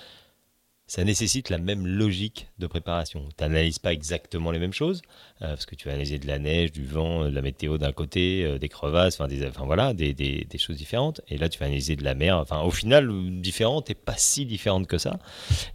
ça 0.92 1.04
nécessite 1.04 1.48
la 1.48 1.56
même 1.56 1.86
logique 1.86 2.48
de 2.58 2.66
préparation. 2.66 3.26
Tu 3.38 3.42
n'analyses 3.42 3.78
pas 3.78 3.94
exactement 3.94 4.50
les 4.50 4.58
mêmes 4.58 4.74
choses, 4.74 5.00
euh, 5.40 5.48
parce 5.48 5.64
que 5.64 5.74
tu 5.74 5.88
vas 5.88 5.92
analyser 5.94 6.18
de 6.18 6.26
la 6.26 6.38
neige, 6.38 6.70
du 6.70 6.84
vent, 6.84 7.24
de 7.24 7.34
la 7.34 7.40
météo 7.40 7.78
d'un 7.78 7.92
côté, 7.92 8.44
euh, 8.44 8.58
des 8.58 8.68
crevasses, 8.68 9.14
enfin, 9.14 9.26
des, 9.26 9.46
enfin 9.46 9.64
voilà, 9.64 9.94
des, 9.94 10.12
des, 10.12 10.44
des, 10.44 10.58
choses 10.58 10.76
différentes. 10.76 11.22
Et 11.28 11.38
là, 11.38 11.48
tu 11.48 11.58
vas 11.58 11.64
analyser 11.64 11.96
de 11.96 12.04
la 12.04 12.14
mer, 12.14 12.36
enfin 12.36 12.60
au 12.60 12.70
final, 12.70 13.10
différente 13.40 13.88
et 13.88 13.94
pas 13.94 14.18
si 14.18 14.44
différente 14.44 14.86
que 14.86 14.98
ça. 14.98 15.18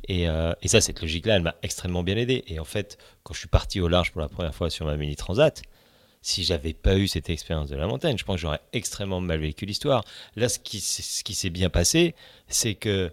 Et, 0.07 0.29
euh, 0.29 0.53
et 0.61 0.67
ça, 0.67 0.81
cette 0.81 1.01
logique-là, 1.01 1.37
elle 1.37 1.41
m'a 1.41 1.55
extrêmement 1.63 2.03
bien 2.03 2.15
aidé. 2.15 2.43
Et 2.45 2.59
en 2.59 2.65
fait, 2.65 2.99
quand 3.23 3.33
je 3.33 3.39
suis 3.39 3.47
parti 3.47 3.81
au 3.81 3.87
large 3.87 4.11
pour 4.11 4.21
la 4.21 4.29
première 4.29 4.53
fois 4.53 4.69
sur 4.69 4.85
ma 4.85 4.97
mini 4.97 5.15
transat, 5.15 5.63
si 6.21 6.43
j'avais 6.43 6.73
pas 6.73 6.95
eu 6.95 7.07
cette 7.07 7.31
expérience 7.31 7.69
de 7.69 7.75
la 7.75 7.87
montagne, 7.87 8.19
je 8.19 8.23
pense 8.23 8.35
que 8.35 8.41
j'aurais 8.41 8.61
extrêmement 8.71 9.19
mal 9.19 9.39
vécu 9.39 9.65
l'histoire. 9.65 10.03
Là, 10.35 10.47
ce 10.47 10.59
qui, 10.59 10.79
ce 10.79 11.23
qui 11.23 11.33
s'est 11.33 11.49
bien 11.49 11.71
passé, 11.71 12.13
c'est 12.49 12.75
que 12.75 13.11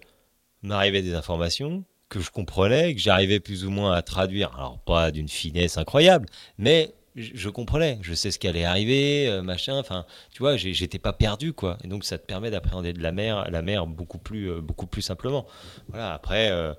m'arrivaient 0.61 1.03
des 1.03 1.15
informations, 1.15 1.85
que 2.15 2.21
je 2.21 2.31
comprenais, 2.31 2.95
que 2.95 3.01
j'arrivais 3.01 3.41
plus 3.41 3.65
ou 3.65 3.71
moins 3.71 3.93
à 3.93 4.03
traduire. 4.03 4.55
Alors 4.55 4.79
pas 4.79 5.11
d'une 5.11 5.29
finesse 5.29 5.79
incroyable, 5.79 6.27
mais 6.59 6.95
je, 7.17 7.49
comprenais, 7.49 7.99
je 8.03 8.15
sais 8.15 8.31
ce 8.31 8.39
qui 8.39 8.47
allait 8.47 8.65
arriver, 8.65 9.29
euh, 9.29 9.43
machin. 9.43 9.77
Enfin, 9.79 10.07
tu 10.33 10.39
vois, 10.39 10.57
j'étais 10.57 11.01
pas 11.01 11.13
perdu, 11.13 11.53
quoi. 11.53 11.77
Et 11.83 11.89
donc 11.89 12.05
ça 12.05 12.19
te 12.19 12.27
permet 12.27 12.51
d'appréhender 12.51 12.93
de 12.93 13.03
la 13.03 13.11
mer, 13.11 13.51
la 13.51 13.63
mer 13.63 13.87
beaucoup 13.87 14.19
plus, 14.19 14.51
euh, 14.51 14.61
beaucoup 14.61 14.87
plus 14.87 15.03
simplement. 15.03 15.47
Voilà. 15.89 16.13
Après, 16.15 16.51
euh, 16.53 16.73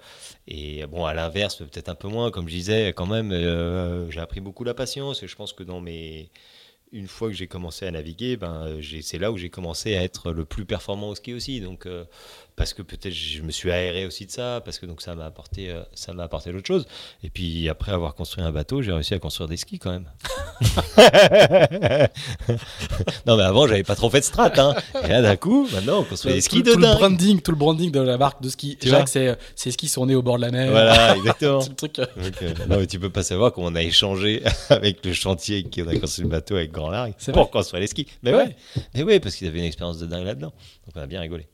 et 0.48 0.86
bon, 0.88 1.06
à 1.06 1.14
l'inverse, 1.14 1.58
peut-être 1.58 1.90
un 1.90 1.96
peu 1.96 2.08
moins, 2.08 2.32
comme 2.32 2.48
je 2.48 2.56
disais, 2.56 2.94
quand 2.94 3.08
même, 3.08 3.32
j'ai 4.10 4.20
appris 4.20 4.40
beaucoup 4.40 4.64
la 4.64 4.74
patience. 4.74 5.22
Et 5.22 5.28
je 5.28 5.36
pense 5.36 5.52
que 5.52 5.64
dans 5.64 5.82
mes 5.82 6.30
une 6.92 7.08
fois 7.08 7.28
que 7.28 7.34
j'ai 7.34 7.48
commencé 7.48 7.86
à 7.86 7.92
naviguer, 7.92 8.38
ben, 8.38 8.80
c'est 9.02 9.18
là 9.18 9.32
où 9.32 9.38
j'ai 9.38 9.50
commencé 9.50 9.98
à 9.98 10.04
être 10.04 10.32
le 10.32 10.46
plus 10.46 10.66
performant 10.66 11.10
au 11.10 11.16
ski 11.16 11.34
aussi. 11.34 11.60
Donc, 11.60 11.90
parce 12.56 12.74
que 12.74 12.82
peut-être 12.82 13.14
je 13.14 13.42
me 13.42 13.52
suis 13.52 13.72
aéré 13.72 14.06
aussi 14.06 14.26
de 14.26 14.32
ça, 14.32 14.62
parce 14.64 14.80
que 14.80 14.86
donc 14.86 15.02
ça 15.02 15.14
m'a 15.16 15.26
apporté, 15.26 15.70
euh, 15.70 15.84
ça 15.94 16.14
m'a 16.14 16.24
apporté 16.24 16.54
d'autres 16.54 16.68
choses. 16.68 16.86
Et 17.24 17.30
puis 17.30 17.68
après 17.68 17.92
avoir 17.92 18.16
construit 18.16 18.44
un 18.44 18.52
bateau, 18.52 18.82
j'ai 18.82 18.94
réussi 18.94 19.14
à 19.14 19.20
construire 19.20 19.50
des 19.50 19.58
skis 19.58 19.78
quand 19.80 19.92
même. 19.92 20.10
non 23.26 23.36
mais 23.36 23.44
avant 23.44 23.68
j'avais 23.68 23.84
pas 23.84 23.96
trop 23.96 24.10
fait 24.10 24.22
de 24.22 24.26
strat, 24.26 24.54
hein. 24.58 24.74
Et 25.04 25.10
là 25.10 25.22
d'un 25.22 25.36
coup, 25.36 25.68
maintenant 25.74 26.00
on 26.00 26.04
construit 26.04 26.34
des 26.34 26.42
skis 26.42 26.64
tout, 26.64 26.70
de 26.70 26.74
tout 26.74 26.80
le 26.80 26.94
branding, 26.94 27.42
tout 27.42 27.52
le 27.52 27.58
branding 27.58 27.92
de 27.92 28.00
la 28.00 28.18
marque 28.18 28.42
de 28.42 28.50
ski. 28.50 28.78
Jacques, 28.82 29.10
c'est 29.10 29.38
ces 29.56 29.72
skis 29.72 29.90
sont 29.90 30.06
nés 30.06 30.16
au 30.16 30.22
bord 30.22 30.38
de 30.38 30.44
la 30.44 30.52
mer. 30.52 30.72
Voilà, 30.72 31.18
exactement. 31.18 31.60
le 31.70 31.76
truc. 31.76 32.00
Euh. 32.00 32.06
Euh, 32.18 32.54
non 32.70 32.78
mais 32.80 32.88
tu 32.88 33.00
peux 33.00 33.10
pas 33.10 33.24
savoir 33.24 33.52
comment 33.52 33.68
on 33.68 33.76
a 33.76 33.84
échangé 33.84 34.44
avec 34.70 35.06
le 35.06 35.14
chantier 35.14 35.64
qui 35.64 35.82
a 35.82 36.00
construit 36.00 36.24
le 36.24 36.30
bateau 36.30 36.56
avec 36.56 36.72
Grand 36.72 36.90
Largue 36.90 37.16
pour 37.34 37.52
construire 37.52 37.82
les 37.82 37.88
skis. 37.88 38.08
Mais 38.24 38.34
ouais, 38.34 38.56
mais 38.94 39.04
ouais, 39.04 39.20
parce 39.20 39.36
qu'ils 39.36 39.48
avaient 39.48 39.60
une 39.60 39.66
expérience 39.66 40.00
de 40.00 40.06
dingue 40.06 40.26
là-dedans. 40.26 40.54
Donc 40.86 40.96
on 40.96 41.02
a 41.02 41.08
bien 41.08 41.20
rigolé. 41.20 41.48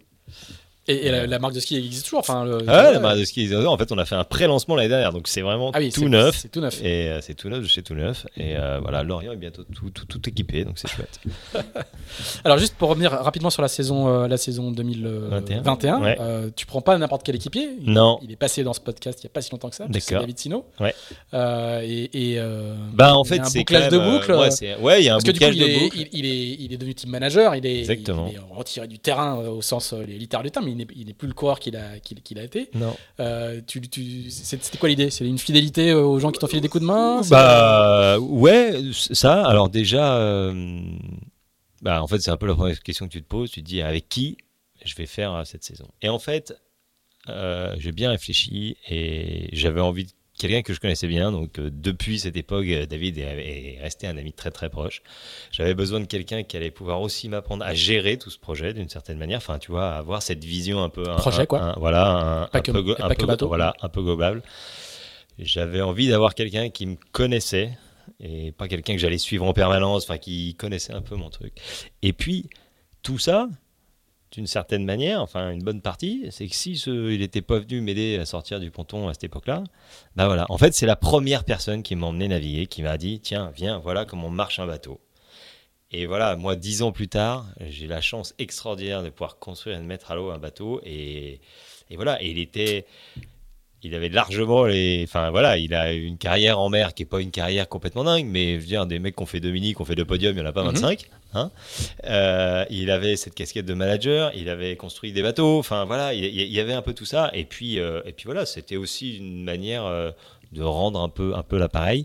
Et, 0.87 1.11
la, 1.11 1.37
marque 1.37 1.53
de 1.53 1.59
ski 1.59 1.77
existe 1.77 2.05
toujours 2.05 2.21
enfin, 2.21 2.43
le, 2.43 2.57
ah 2.67 2.85
ouais, 2.85 2.93
la 2.93 2.99
marque 2.99 3.19
de 3.19 3.25
ski 3.25 3.41
existe 3.41 3.67
En 3.67 3.77
fait, 3.77 3.91
on 3.91 3.99
a 3.99 4.05
fait 4.05 4.15
un 4.15 4.23
pré-lancement 4.23 4.75
l'année 4.75 4.89
dernière, 4.89 5.13
donc 5.13 5.27
c'est 5.27 5.41
vraiment 5.41 5.69
ah 5.75 5.79
tout 5.93 6.09
neuf. 6.09 6.39
C'est 6.41 6.49
tout 6.49 6.59
neuf. 6.59 6.81
Et 6.83 7.07
euh, 7.07 7.21
c'est 7.21 7.35
tout 7.35 7.49
neuf 7.49 7.61
de 7.61 7.67
chez 7.67 7.83
tout 7.83 7.93
neuf. 7.93 8.25
Et 8.35 8.57
euh, 8.57 8.79
voilà, 8.81 9.03
Lorient 9.03 9.31
est 9.31 9.37
bientôt 9.37 9.63
tout, 9.63 9.91
tout, 9.91 10.05
tout 10.05 10.27
équipé, 10.27 10.65
donc 10.65 10.79
c'est 10.79 10.89
chouette. 10.89 11.19
Alors, 12.43 12.57
juste 12.57 12.73
pour 12.75 12.89
revenir 12.89 13.11
rapidement 13.11 13.51
sur 13.51 13.61
la 13.61 13.67
saison, 13.67 14.07
euh, 14.07 14.27
la 14.27 14.37
saison 14.37 14.71
2021, 14.71 16.49
tu 16.55 16.65
prends 16.65 16.81
pas 16.81 16.97
n'importe 16.97 17.23
quel 17.23 17.35
équipier? 17.35 17.69
non. 17.83 18.19
Il 18.23 18.31
est 18.31 18.35
passé 18.35 18.63
dans 18.63 18.73
ce 18.73 18.81
podcast 18.81 19.19
il 19.21 19.27
n'y 19.27 19.31
a 19.31 19.33
pas 19.33 19.41
si 19.41 19.51
longtemps 19.51 19.69
que 19.69 19.75
ça. 19.75 19.85
C'est 19.99 20.15
David 20.15 20.39
Sino. 20.39 20.65
Ouais. 20.79 20.95
et, 21.85 22.33
et 22.33 22.41
bah, 22.93 23.15
en 23.15 23.23
fait, 23.23 23.45
c'est. 23.45 23.63
de 23.63 23.97
boucle. 23.99 24.33
ouais, 24.81 25.01
il 25.01 25.05
y 25.05 25.09
a 25.09 25.15
un 25.15 25.19
bouclage 25.19 25.57
de 25.57 25.79
boucle. 25.79 25.97
Il, 26.11 26.25
est, 26.25 26.57
il, 26.59 26.73
est, 26.73 26.77
devenu 26.77 26.95
team 26.95 27.11
manager, 27.11 27.55
il 27.55 27.67
est, 27.67 27.81
Exactement. 27.81 28.31
retiré 28.49 28.87
du 28.87 28.97
terrain 28.97 29.35
au 29.35 29.61
sens 29.61 29.93
littéral 29.93 30.43
du 30.43 30.51
terme 30.51 30.70
il 30.71 31.05
n'est 31.05 31.13
plus 31.13 31.27
le 31.27 31.33
coureur 31.33 31.59
qu'il 31.59 31.75
a, 31.75 31.99
qu'il 31.99 32.39
a 32.39 32.43
été. 32.43 32.69
Non. 32.73 32.95
Euh, 33.19 33.61
tu, 33.67 33.81
tu, 33.81 34.29
C'était 34.29 34.77
quoi 34.77 34.89
l'idée? 34.89 35.09
C'est 35.09 35.25
une 35.27 35.37
fidélité 35.37 35.93
aux 35.93 36.19
gens 36.19 36.31
qui 36.31 36.39
t'ont 36.39 36.47
filé 36.47 36.61
des 36.61 36.69
coups 36.69 36.81
de 36.81 36.87
main? 36.87 37.21
Bah 37.29 38.19
ouais, 38.19 38.81
ça. 38.93 39.45
Alors 39.45 39.69
déjà, 39.69 40.17
euh, 40.17 40.81
bah 41.81 42.01
en 42.01 42.07
fait 42.07 42.19
c'est 42.19 42.31
un 42.31 42.37
peu 42.37 42.47
la 42.47 42.55
première 42.55 42.81
question 42.81 43.07
que 43.07 43.11
tu 43.11 43.21
te 43.21 43.27
poses. 43.27 43.51
Tu 43.51 43.61
te 43.61 43.67
dis 43.67 43.81
avec 43.81 44.09
qui 44.09 44.37
je 44.83 44.95
vais 44.95 45.05
faire 45.05 45.43
cette 45.45 45.63
saison? 45.63 45.87
Et 46.01 46.09
en 46.09 46.19
fait, 46.19 46.53
j'ai 47.27 47.91
bien 47.91 48.09
réfléchi 48.09 48.77
et 48.89 49.49
j'avais 49.53 49.81
envie 49.81 50.05
de 50.05 50.11
quelqu'un 50.41 50.61
que 50.63 50.73
je 50.73 50.79
connaissais 50.79 51.07
bien. 51.07 51.31
Donc 51.31 51.59
euh, 51.59 51.69
depuis 51.71 52.19
cette 52.19 52.35
époque, 52.35 52.65
euh, 52.67 52.85
David 52.85 53.17
est, 53.17 53.77
resté 53.81 54.07
un 54.07 54.17
ami 54.17 54.33
très 54.33 54.51
très 54.51 54.69
proche. 54.69 55.01
J'avais 55.51 55.73
besoin 55.73 55.99
de 55.99 56.05
quelqu'un 56.05 56.43
qui 56.43 56.57
allait 56.57 56.71
pouvoir 56.71 57.01
aussi 57.01 57.29
m'apprendre 57.29 57.63
à 57.63 57.73
gérer 57.73 58.17
tout 58.17 58.29
ce 58.29 58.39
projet 58.39 58.73
d'une 58.73 58.89
certaine 58.89 59.17
manière. 59.17 59.37
Enfin, 59.37 59.59
tu 59.59 59.71
vois, 59.71 59.91
avoir 59.91 60.21
cette 60.21 60.43
vision 60.43 60.83
un 60.83 60.89
peu 60.89 61.03
projet 61.03 61.45
quoi. 61.47 61.75
voilà, 61.77 62.49
un, 62.51 62.61
peu, 62.61 62.71
voilà, 63.43 63.73
un 63.81 63.89
peu. 63.89 64.41
J'avais 65.39 65.81
envie 65.81 66.09
d'avoir 66.09 66.35
quelqu'un 66.35 66.69
qui 66.69 66.85
me 66.85 66.95
connaissait 67.11 67.77
et 68.19 68.51
pas 68.51 68.67
quelqu'un 68.67 68.93
que 68.93 68.99
j'allais 68.99 69.17
suivre 69.17 69.45
en 69.45 69.53
permanence, 69.53 70.03
enfin 70.03 70.17
qui 70.17 70.55
connaissait 70.55 70.93
un 70.93 71.01
peu 71.01 71.15
mon 71.15 71.29
truc. 71.29 71.53
Et 72.01 72.13
puis 72.13 72.49
tout 73.03 73.17
ça, 73.17 73.47
d'une 74.31 74.47
certaine 74.47 74.85
manière, 74.85 75.21
enfin 75.21 75.51
une 75.51 75.63
bonne 75.63 75.81
partie, 75.81 76.27
c'est 76.31 76.47
que 76.47 76.55
si 76.55 76.73
il 76.73 77.19
n'était 77.19 77.41
pas 77.41 77.59
venu 77.59 77.81
m'aider 77.81 78.17
à 78.17 78.25
sortir 78.25 78.59
du 78.59 78.71
ponton 78.71 79.07
à 79.07 79.13
cette 79.13 79.25
époque-là, 79.25 79.63
bah 80.15 80.27
voilà. 80.27 80.45
En 80.49 80.57
fait, 80.57 80.73
c'est 80.73 80.85
la 80.85 80.95
première 80.95 81.43
personne 81.43 81.83
qui 81.83 81.95
m'a 81.95 82.07
emmené 82.07 82.27
naviguer, 82.27 82.67
qui 82.67 82.81
m'a 82.81 82.97
dit 82.97 83.19
tiens, 83.19 83.51
viens, 83.55 83.77
voilà 83.77 84.05
comment 84.05 84.29
marche 84.29 84.59
un 84.59 84.67
bateau. 84.67 84.99
Et 85.93 86.05
voilà, 86.05 86.37
moi, 86.37 86.55
dix 86.55 86.81
ans 86.83 86.93
plus 86.93 87.09
tard, 87.09 87.45
j'ai 87.59 87.87
la 87.87 87.99
chance 87.99 88.33
extraordinaire 88.39 89.03
de 89.03 89.09
pouvoir 89.09 89.39
construire 89.39 89.77
et 89.77 89.81
de 89.81 89.85
mettre 89.85 90.11
à 90.11 90.15
l'eau 90.15 90.31
un 90.31 90.37
bateau. 90.37 90.79
Et, 90.85 91.41
et 91.89 91.95
voilà, 91.97 92.21
et 92.23 92.29
il 92.29 92.39
était, 92.39 92.85
il 93.83 93.95
avait 93.95 94.09
largement 94.09 94.65
les. 94.65 95.01
Enfin 95.03 95.31
voilà, 95.31 95.57
il 95.57 95.73
a 95.73 95.91
une 95.91 96.17
carrière 96.17 96.59
en 96.59 96.69
mer 96.69 96.93
qui 96.93 97.03
est 97.03 97.07
pas 97.07 97.19
une 97.19 97.31
carrière 97.31 97.67
complètement 97.67 98.03
dingue, 98.03 98.27
mais 98.27 98.55
je 98.55 98.59
veux 98.59 98.65
dire, 98.65 98.85
des 98.85 98.99
mecs 98.99 99.15
qui 99.15 99.23
ont 99.23 99.25
fait 99.27 99.39
deux 99.39 99.51
mini, 99.51 99.73
qui 99.73 99.81
ont 99.81 99.85
fait 99.85 99.95
deux 99.95 100.05
podiums, 100.05 100.33
il 100.33 100.41
n'y 100.41 100.45
en 100.45 100.49
a 100.49 100.53
pas 100.53 100.63
25. 100.63 100.99
Mhm. 100.99 101.17
Hein 101.33 101.51
euh, 102.03 102.65
il 102.69 102.91
avait 102.91 103.15
cette 103.15 103.35
casquette 103.35 103.65
de 103.65 103.73
manager, 103.73 104.31
il 104.35 104.49
avait 104.49 104.75
construit 104.75 105.13
des 105.13 105.21
bateaux, 105.21 105.59
enfin 105.59 105.85
voilà, 105.85 106.13
il, 106.13 106.25
y 106.25 106.59
avait 106.59 106.73
un 106.73 106.81
peu 106.81 106.93
tout 106.93 107.05
ça. 107.05 107.31
Et 107.33 107.45
puis, 107.45 107.79
euh, 107.79 108.01
et 108.05 108.11
puis 108.11 108.25
voilà, 108.25 108.45
c'était 108.45 108.75
aussi 108.75 109.17
une 109.17 109.43
manière 109.43 109.85
euh, 109.85 110.11
de 110.51 110.61
rendre 110.61 110.99
un 110.99 111.09
peu, 111.09 111.33
un 111.35 111.43
peu 111.43 111.57
l'appareil. 111.57 112.03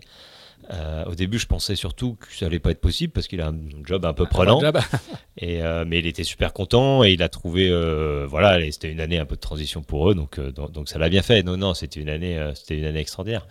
Euh, 0.69 1.05
au 1.05 1.15
début, 1.15 1.39
je 1.39 1.47
pensais 1.47 1.75
surtout 1.75 2.15
que 2.15 2.33
ça 2.35 2.45
allait 2.47 2.59
pas 2.59 2.71
être 2.71 2.81
possible 2.81 3.13
parce 3.13 3.27
qu'il 3.27 3.41
a 3.41 3.47
un 3.47 3.57
job 3.83 4.05
un 4.05 4.13
peu 4.13 4.25
prenant. 4.25 4.61
et, 5.37 5.61
euh, 5.61 5.85
mais 5.87 5.99
il 5.99 6.07
était 6.07 6.23
super 6.23 6.53
content 6.53 7.03
et 7.03 7.11
il 7.11 7.23
a 7.23 7.29
trouvé, 7.29 7.69
euh, 7.69 8.25
voilà, 8.29 8.59
c'était 8.71 8.91
une 8.91 8.99
année 8.99 9.19
un 9.19 9.25
peu 9.25 9.35
de 9.35 9.41
transition 9.41 9.81
pour 9.81 10.11
eux, 10.11 10.15
donc, 10.15 10.39
donc, 10.39 10.71
donc, 10.71 10.89
ça 10.89 10.99
l'a 10.99 11.09
bien 11.09 11.21
fait. 11.21 11.43
Non, 11.43 11.57
non, 11.57 11.73
c'était 11.73 12.01
une 12.01 12.09
année, 12.09 12.39
c'était 12.55 12.77
une 12.77 12.85
année 12.85 12.99
extraordinaire. 12.99 13.47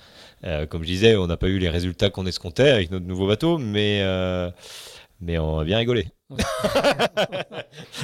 comme 0.69 0.83
je 0.83 0.89
disais, 0.89 1.17
on 1.17 1.27
n'a 1.27 1.37
pas 1.37 1.49
eu 1.49 1.59
les 1.59 1.71
résultats 1.71 2.11
qu'on 2.11 2.27
escomptait 2.27 2.71
avec 2.71 2.91
notre 2.91 3.07
nouveau 3.07 3.27
bateau, 3.27 3.59
mais 3.59 4.03
mais 5.19 5.39
on 5.39 5.59
a 5.59 5.65
bien 5.65 5.79
rigolé. 5.79 6.09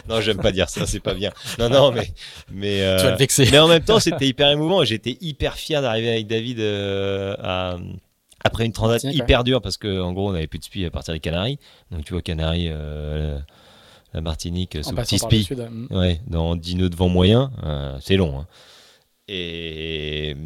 non, 0.08 0.22
j'aime 0.22 0.38
pas 0.38 0.52
dire 0.52 0.70
ça, 0.70 0.86
c'est 0.86 1.00
pas 1.00 1.12
bien. 1.12 1.30
Non, 1.58 1.68
non, 1.68 1.92
mais 1.92 2.08
mais 2.50 2.78
tu 2.98 3.04
vas 3.04 3.10
le 3.10 3.16
vexer. 3.18 3.48
mais 3.50 3.58
en 3.58 3.68
même 3.68 3.84
temps, 3.84 4.00
c'était 4.00 4.26
hyper 4.26 4.48
émouvant. 4.48 4.82
J'étais 4.82 5.18
hyper 5.20 5.56
fier 5.56 5.82
d'arriver 5.82 6.08
avec 6.10 6.26
David 6.26 6.60
à 6.60 7.76
après 8.44 8.66
une 8.66 8.72
transat 8.72 9.02
hyper 9.04 9.44
dure 9.44 9.60
parce 9.60 9.76
qu'en 9.76 10.12
gros 10.12 10.30
on 10.30 10.32
n'avait 10.32 10.46
plus 10.46 10.58
de 10.58 10.64
spi 10.64 10.84
à 10.84 10.90
partir 10.90 11.14
des 11.14 11.20
Canaries. 11.20 11.58
Donc 11.90 12.04
tu 12.04 12.12
vois 12.12 12.22
Canaries, 12.22 12.68
euh, 12.70 13.38
la 14.12 14.20
Martinique, 14.20 14.78
sous 14.82 14.94
petit 14.94 15.18
spi, 15.18 15.48
mm. 15.50 15.86
ouais, 15.90 16.20
dans 16.26 16.56
10 16.56 16.76
nœuds 16.76 16.90
de 16.90 16.96
vent 16.96 17.08
moyen, 17.08 17.50
euh, 17.64 17.96
c'est 18.00 18.16
long. 18.16 18.40
Hein. 18.40 18.46
Et, 19.28 20.36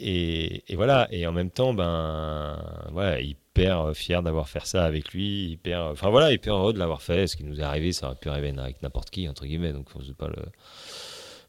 et, 0.00 0.72
et, 0.72 0.76
voilà, 0.76 1.06
et 1.12 1.26
en 1.26 1.32
même 1.32 1.50
temps, 1.50 1.74
ben, 1.74 2.58
voilà, 2.90 3.20
hyper 3.20 3.94
fier 3.94 4.22
d'avoir 4.22 4.48
fait 4.48 4.64
ça 4.64 4.84
avec 4.84 5.12
lui, 5.12 5.50
hyper, 5.50 5.82
enfin 5.92 6.08
voilà, 6.10 6.32
hyper 6.32 6.56
heureux 6.56 6.72
de 6.72 6.78
l'avoir 6.78 7.02
fait. 7.02 7.26
Ce 7.26 7.36
qui 7.36 7.44
nous 7.44 7.60
est 7.60 7.62
arrivé, 7.62 7.92
ça 7.92 8.06
aurait 8.06 8.16
pu 8.16 8.30
arriver 8.30 8.52
avec 8.58 8.82
n'importe 8.82 9.10
qui, 9.10 9.28
entre 9.28 9.44
guillemets, 9.44 9.72
donc 9.72 9.88
c'est 10.04 10.16
pas 10.16 10.28
le 10.28 10.42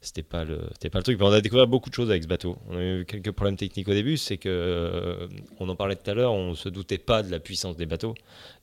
c'était 0.03 0.21
pas 0.21 0.43
le 0.43 0.59
c'était 0.73 0.89
pas 0.89 0.99
le 0.99 1.03
truc. 1.03 1.17
Mais 1.17 1.25
on 1.25 1.31
a 1.31 1.39
découvert 1.39 1.65
beaucoup 1.65 1.89
de 1.89 1.95
choses 1.95 2.09
avec 2.09 2.23
ce 2.23 2.27
bateau. 2.27 2.57
On 2.69 2.77
a 2.77 2.83
eu 2.83 3.05
quelques 3.05 3.31
problèmes 3.31 3.55
techniques 3.55 3.87
au 3.87 3.93
début 3.93 4.17
c'est 4.17 4.37
que 4.37 4.49
euh, 4.49 5.27
on 5.59 5.69
en 5.69 5.75
parlait 5.75 5.95
tout 5.95 6.09
à 6.11 6.13
l'heure 6.13 6.33
on 6.33 6.53
se 6.55 6.67
doutait 6.67 6.97
pas 6.97 7.23
de 7.23 7.31
la 7.31 7.39
puissance 7.39 7.77
des 7.77 7.85
bateaux. 7.85 8.13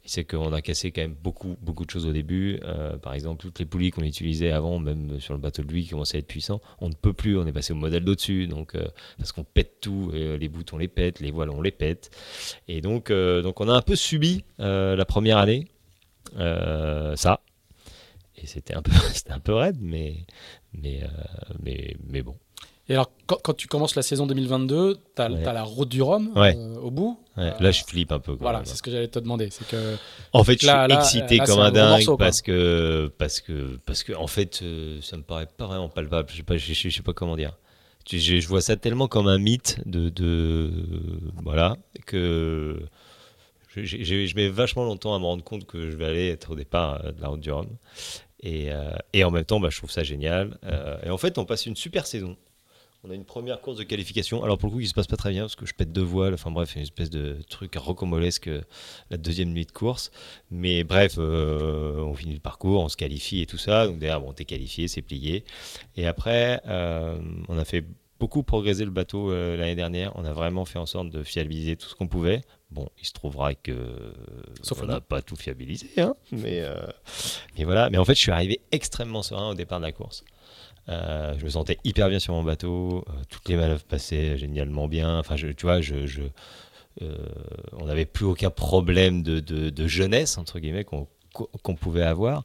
Et 0.04 0.08
c'est 0.08 0.24
qu'on 0.24 0.52
a 0.52 0.60
cassé 0.60 0.92
quand 0.92 1.00
même 1.00 1.16
beaucoup 1.20 1.56
beaucoup 1.62 1.86
de 1.86 1.90
choses 1.90 2.06
au 2.06 2.12
début. 2.12 2.60
Euh, 2.64 2.98
par 2.98 3.14
exemple 3.14 3.40
toutes 3.40 3.58
les 3.58 3.64
poulies 3.64 3.90
qu'on 3.90 4.02
utilisait 4.02 4.52
avant 4.52 4.78
même 4.78 5.18
sur 5.18 5.32
le 5.32 5.40
bateau 5.40 5.62
de 5.62 5.72
lui 5.72 5.84
qui 5.84 5.90
commençait 5.90 6.18
à 6.18 6.20
être 6.20 6.26
puissant 6.26 6.60
on 6.80 6.90
ne 6.90 6.94
peut 6.94 7.14
plus 7.14 7.38
on 7.38 7.46
est 7.46 7.52
passé 7.52 7.72
au 7.72 7.76
modèle 7.76 8.04
d'au-dessus. 8.04 8.46
Donc 8.46 8.74
euh, 8.74 8.86
parce 9.16 9.32
qu'on 9.32 9.44
pète 9.44 9.80
tout 9.80 10.12
les 10.12 10.48
boutons 10.48 10.76
les 10.76 10.88
pète 10.88 11.20
les 11.20 11.30
voiles 11.30 11.50
on 11.50 11.62
les 11.62 11.72
pète. 11.72 12.10
Et 12.68 12.82
donc 12.82 13.10
donc 13.10 13.60
on 13.60 13.68
a 13.68 13.72
un 13.72 13.82
peu 13.82 13.96
subi 13.96 14.44
la 14.58 15.04
première 15.06 15.38
année 15.38 15.68
ça. 16.36 17.40
Et 18.42 18.46
c'était 18.46 18.74
un 18.74 18.82
peu 18.82 18.92
c'était 19.14 19.32
un 19.32 19.40
peu 19.40 19.54
raide 19.54 19.78
mais 19.80 20.24
mais, 20.74 21.02
euh, 21.02 21.06
mais, 21.62 21.96
mais 22.06 22.22
bon. 22.22 22.36
Et 22.88 22.94
alors, 22.94 23.12
quand, 23.26 23.54
tu 23.54 23.68
commences 23.68 23.94
la 23.94 24.02
saison 24.02 24.26
2022, 24.26 24.96
tu 25.14 25.22
as, 25.22 25.28
la 25.28 25.62
route 25.62 25.88
du 25.88 26.02
Rhum 26.02 26.32
euh, 26.36 26.74
au 26.80 26.90
bout. 26.90 27.20
là, 27.36 27.70
je 27.70 27.84
flippe 27.84 28.10
un 28.10 28.18
peu. 28.18 28.36
Voilà, 28.40 28.62
c'est 28.64 28.74
ce 28.74 28.82
que 28.82 28.90
j'allais 28.90 29.06
te 29.06 29.20
demander. 29.20 29.48
C'est 29.50 29.66
que 29.68 29.96
en 30.32 30.42
fait, 30.42 30.60
je 30.60 30.66
suis 30.66 30.92
excité 30.92 31.38
comme 31.38 31.60
un, 31.60 31.70
dingue 31.70 32.04
parce 32.18 32.42
que 32.42 33.12
parce 33.16 33.40
que 33.40 33.78
parce 33.86 34.02
que 34.02 34.12
en 34.12 34.26
fait, 34.26 34.60
euh, 34.62 34.98
ça 35.02 35.16
me 35.16 35.22
paraît 35.22 35.46
pas 35.46 35.68
vraiment 35.68 35.88
palpable. 35.88 36.30
Je 36.32 36.38
sais 36.38 36.42
pas, 36.42 36.56
je, 36.56 36.90
sais 36.90 37.02
pas 37.02 37.12
comment 37.12 37.36
dire. 37.36 37.56
Je, 38.10 38.18
je, 38.18 38.48
vois 38.48 38.60
ça 38.60 38.74
tellement 38.74 39.06
comme 39.06 39.28
un 39.28 39.38
mythe 39.38 39.78
de, 39.86 40.08
de 40.08 40.72
voilà 41.44 41.76
que 42.06 42.82
je, 43.76 44.34
mets 44.34 44.48
vachement 44.48 44.84
longtemps 44.84 45.14
à 45.14 45.20
me 45.20 45.26
rendre 45.26 45.44
compte 45.44 45.64
que 45.64 45.92
je 45.92 45.96
vais 45.96 46.06
aller 46.06 46.28
être 46.28 46.50
au 46.50 46.56
départ 46.56 47.00
de 47.04 47.20
la 47.20 47.28
route 47.28 47.40
du 47.40 47.52
Rhum. 47.52 47.68
Et, 48.42 48.72
euh, 48.72 48.92
et, 49.12 49.24
en 49.24 49.30
même 49.30 49.44
temps, 49.44 49.60
bah, 49.60 49.68
je 49.70 49.78
trouve 49.78 49.90
ça 49.90 50.02
génial. 50.02 50.58
Euh, 50.64 50.98
et 51.04 51.10
en 51.10 51.18
fait, 51.18 51.38
on 51.38 51.44
passe 51.44 51.66
une 51.66 51.76
super 51.76 52.06
saison. 52.06 52.36
On 53.02 53.10
a 53.10 53.14
une 53.14 53.24
première 53.24 53.62
course 53.62 53.78
de 53.78 53.82
qualification. 53.82 54.44
Alors 54.44 54.58
pour 54.58 54.68
le 54.68 54.74
coup, 54.74 54.80
il 54.80 54.86
se 54.86 54.92
passe 54.92 55.06
pas 55.06 55.16
très 55.16 55.30
bien 55.30 55.44
parce 55.44 55.56
que 55.56 55.64
je 55.64 55.72
pète 55.72 55.90
deux 55.90 56.02
voiles. 56.02 56.34
Enfin 56.34 56.50
bref, 56.50 56.76
une 56.76 56.82
espèce 56.82 57.08
de 57.08 57.38
truc 57.48 57.74
rocambolesque 57.76 58.50
la 59.10 59.16
deuxième 59.16 59.54
nuit 59.54 59.64
de 59.64 59.72
course. 59.72 60.10
Mais 60.50 60.84
bref, 60.84 61.14
euh, 61.16 61.96
on 62.00 62.12
finit 62.12 62.34
le 62.34 62.40
parcours, 62.40 62.82
on 62.84 62.90
se 62.90 62.98
qualifie 62.98 63.40
et 63.40 63.46
tout 63.46 63.56
ça. 63.56 63.86
Donc 63.86 64.00
derrière, 64.00 64.20
bon, 64.20 64.34
t'es 64.34 64.44
qualifié, 64.44 64.86
c'est 64.86 65.00
plié. 65.00 65.44
Et 65.96 66.06
après, 66.06 66.60
on 66.66 67.56
a 67.56 67.64
fait 67.64 67.86
beaucoup 68.18 68.42
progresser 68.42 68.84
le 68.84 68.90
bateau 68.90 69.32
l'année 69.32 69.76
dernière. 69.76 70.12
On 70.16 70.26
a 70.26 70.34
vraiment 70.34 70.66
fait 70.66 70.78
en 70.78 70.84
sorte 70.84 71.08
de 71.08 71.22
fiabiliser 71.22 71.76
tout 71.76 71.88
ce 71.88 71.94
qu'on 71.94 72.08
pouvait. 72.08 72.42
Bon, 72.70 72.88
il 73.00 73.06
se 73.06 73.12
trouvera 73.12 73.54
que 73.54 73.72
Sauf 74.62 74.82
on 74.82 74.86
n'a 74.86 75.00
pas 75.00 75.22
tout 75.22 75.34
fiabilisé, 75.34 75.88
hein, 75.98 76.14
mais, 76.30 76.60
euh, 76.60 76.76
mais 77.58 77.64
voilà. 77.64 77.90
Mais 77.90 77.98
en 77.98 78.04
fait, 78.04 78.14
je 78.14 78.20
suis 78.20 78.30
arrivé 78.30 78.60
extrêmement 78.70 79.22
serein 79.22 79.50
au 79.50 79.54
départ 79.54 79.80
de 79.80 79.86
la 79.86 79.92
course. 79.92 80.24
Euh, 80.88 81.34
je 81.38 81.44
me 81.44 81.50
sentais 81.50 81.78
hyper 81.82 82.08
bien 82.08 82.20
sur 82.20 82.32
mon 82.32 82.44
bateau, 82.44 83.04
euh, 83.08 83.12
toutes 83.28 83.48
les 83.48 83.56
manœuvres 83.56 83.82
passaient 83.82 84.38
génialement 84.38 84.86
bien. 84.86 85.18
Enfin, 85.18 85.36
je, 85.36 85.48
tu 85.48 85.66
vois, 85.66 85.80
je, 85.80 86.06
je 86.06 86.22
on 87.78 87.86
n'avait 87.86 88.04
plus 88.04 88.26
aucun 88.26 88.50
problème 88.50 89.22
de, 89.22 89.40
de, 89.40 89.86
jeunesse 89.86 90.36
entre 90.36 90.58
guillemets 90.58 90.84
qu'on 90.84 91.06
qu'on 91.62 91.74
pouvait 91.74 92.02
avoir 92.02 92.44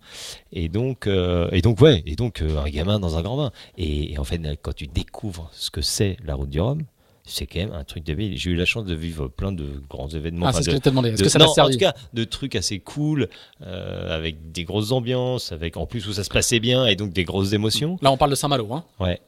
et 0.54 0.70
donc 0.70 1.08
et 1.08 1.62
donc 1.62 1.82
ouais 1.82 2.04
et 2.06 2.16
donc 2.16 2.42
un 2.42 2.70
gamin 2.70 3.00
dans 3.00 3.18
un 3.18 3.22
grand 3.22 3.36
bain 3.36 3.52
et, 3.78 4.14
et, 4.14 4.18
en 4.18 4.24
fait 4.24 4.40
quand 4.62 4.74
tu 4.74 4.88
découvres 4.88 5.50
ce 5.52 5.72
que 5.72 5.82
c'est 5.82 6.16
la 6.24 6.36
route 6.36 6.52
du 6.52 6.62
Rhum 6.62 6.84
c'est 7.26 7.48
quand 7.48 7.60
même 7.60 7.74
un 7.74 7.84
truc 7.84 8.04
de 8.04 8.14
vie. 8.14 8.38
J'ai 8.38 8.52
eu 8.52 8.56
la 8.56 8.66
chance 8.66 8.86
de 8.86 8.94
vivre 8.94 9.28
plein 9.28 9.52
de 9.52 9.82
grands 9.90 10.10
événements. 10.10 10.46
Ah, 10.48 10.54
c'est 10.54 10.64
ce 10.64 10.70
que 10.70 10.76
je 10.76 10.82
t'ai 10.82 10.90
demandé. 10.92 11.10
Est-ce 11.10 11.24
que 11.24 11.30
ça 11.30 11.40
servi 11.40 11.62
En 11.62 11.74
tout 11.74 11.80
cas, 11.80 11.94
de 12.14 12.24
trucs 12.24 12.56
assez 12.56 12.80
cool, 12.80 13.30
euh, 13.62 14.16
avec 14.16 14.52
des 14.52 14.64
grosses 14.64 14.92
ambiances, 14.92 15.52
avec 15.52 15.76
en 15.76 15.88
plus 15.88 16.08
où 16.08 16.14
ça 16.14 16.24
se 16.24 16.30
passait 16.30 16.60
bien 16.60 16.86
et 16.86 16.96
donc 16.96 17.14
des 17.14 17.24
grosses 17.24 17.54
émotions. 17.54 17.98
Là, 18.02 18.12
on 18.12 18.18
parle 18.18 18.32
de 18.32 18.36
Saint-Malo, 18.36 18.72
hein 18.74 18.86
Ouais. 19.00 19.20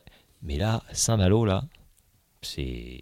Mais 0.44 0.58
là, 0.58 0.84
Saint-Malo, 0.94 1.44
là, 1.46 1.64
c'est 2.42 3.02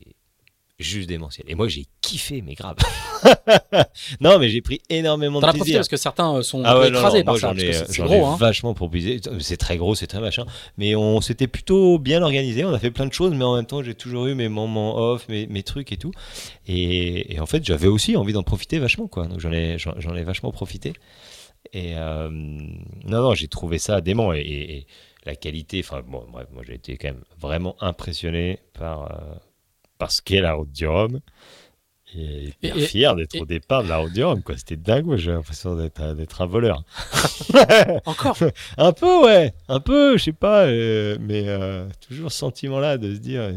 juste 0.79 1.07
démentiel. 1.07 1.45
Et 1.49 1.55
moi, 1.55 1.67
j'ai 1.67 1.85
kiffé, 2.01 2.41
mais 2.41 2.53
grave. 2.53 2.75
non, 4.19 4.39
mais 4.39 4.49
j'ai 4.49 4.61
pris 4.61 4.81
énormément 4.89 5.39
de 5.39 5.51
plaisir. 5.51 5.77
parce 5.77 5.87
que 5.87 5.97
certains 5.97 6.35
euh, 6.35 6.41
sont 6.41 6.63
ah 6.65 6.85
écrasés 6.85 7.23
par 7.23 7.37
ça. 7.37 7.53
C'est 7.57 8.03
gros, 8.03 8.25
hein. 8.25 8.35
vachement 8.37 8.73
proposé. 8.73 9.21
C'est 9.39 9.57
très 9.57 9.77
gros, 9.77 9.95
c'est 9.95 10.07
très 10.07 10.19
machin. 10.19 10.45
Mais 10.77 10.95
on 10.95 11.21
s'était 11.21 11.47
plutôt 11.47 11.97
bien 11.97 12.21
organisé. 12.21 12.65
On 12.65 12.73
a 12.73 12.79
fait 12.79 12.91
plein 12.91 13.05
de 13.05 13.13
choses, 13.13 13.33
mais 13.33 13.45
en 13.45 13.55
même 13.55 13.65
temps, 13.65 13.83
j'ai 13.83 13.95
toujours 13.95 14.27
eu 14.27 14.35
mes 14.35 14.49
moments 14.49 14.97
off, 14.97 15.27
mes, 15.29 15.47
mes 15.47 15.63
trucs 15.63 15.91
et 15.91 15.97
tout. 15.97 16.11
Et, 16.67 17.37
en 17.39 17.45
fait, 17.45 17.63
j'avais 17.63 17.87
aussi 17.87 18.17
envie 18.17 18.33
d'en 18.33 18.43
profiter 18.43 18.79
vachement, 18.79 19.07
quoi. 19.07 19.27
Donc 19.27 19.39
j'en 19.39 19.51
ai, 19.51 19.77
j'en 19.77 20.15
ai 20.15 20.23
vachement 20.23 20.51
profité. 20.51 20.93
Et 21.73 21.93
euh, 21.95 22.29
non, 22.29 23.21
non, 23.21 23.33
j'ai 23.33 23.47
trouvé 23.47 23.79
ça 23.79 24.01
dément. 24.01 24.33
Et, 24.33 24.87
la 25.25 25.35
qualité, 25.35 25.79
enfin, 25.83 26.03
bon, 26.05 26.23
bref, 26.31 26.47
moi 26.53 26.61
j'ai 26.67 26.75
été 26.75 26.97
quand 26.97 27.07
même 27.07 27.23
vraiment 27.39 27.75
impressionné 27.81 28.59
par. 28.73 29.11
Euh, 29.11 29.35
parce 29.97 30.21
qu'est 30.21 30.41
la 30.41 30.53
route 30.53 30.71
du 30.71 30.87
Rhum. 30.87 31.19
hyper 32.13 32.75
fier 32.77 33.15
d'être 33.15 33.39
au 33.41 33.45
départ 33.45 33.83
de 33.83 33.89
la 33.89 33.97
Road 33.97 34.43
quoi. 34.43 34.57
C'était 34.57 34.75
dingue, 34.75 35.15
j'ai 35.17 35.31
l'impression 35.31 35.75
d'être 35.75 36.41
un 36.41 36.45
voleur. 36.45 36.83
Encore 38.05 38.37
Un 38.77 38.93
peu, 38.93 39.23
ouais. 39.23 39.53
Un 39.67 39.79
peu, 39.79 40.17
je 40.17 40.23
sais 40.25 40.33
pas. 40.33 40.65
Euh, 40.65 41.17
mais 41.19 41.43
euh, 41.47 41.85
toujours 42.07 42.31
ce 42.31 42.37
sentiment-là 42.39 42.97
de 42.97 43.13
se 43.13 43.19
dire, 43.19 43.51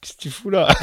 qu'est-ce 0.00 0.14
que 0.14 0.20
tu 0.20 0.30
fous 0.30 0.50
là? 0.50 0.68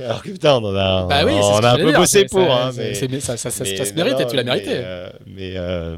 Alors 0.00 0.22
que 0.22 0.30
putain, 0.30 0.54
on 0.58 0.76
a, 0.76 1.06
bah 1.06 1.24
oui, 1.24 1.32
on, 1.32 1.58
a 1.58 1.72
un 1.72 1.76
peu 1.76 1.92
bossé 1.92 2.26
pour. 2.26 2.52
Hein, 2.52 2.70
mais, 2.76 2.94
ça, 3.20 3.36
ça, 3.36 3.50
ça, 3.50 3.64
se 3.64 3.94
mérite 3.94 4.20
et 4.20 4.26
tu 4.26 4.36
l'as 4.36 4.44
mérité. 4.44 4.80
Mais, 5.26 5.54
euh, 5.56 5.96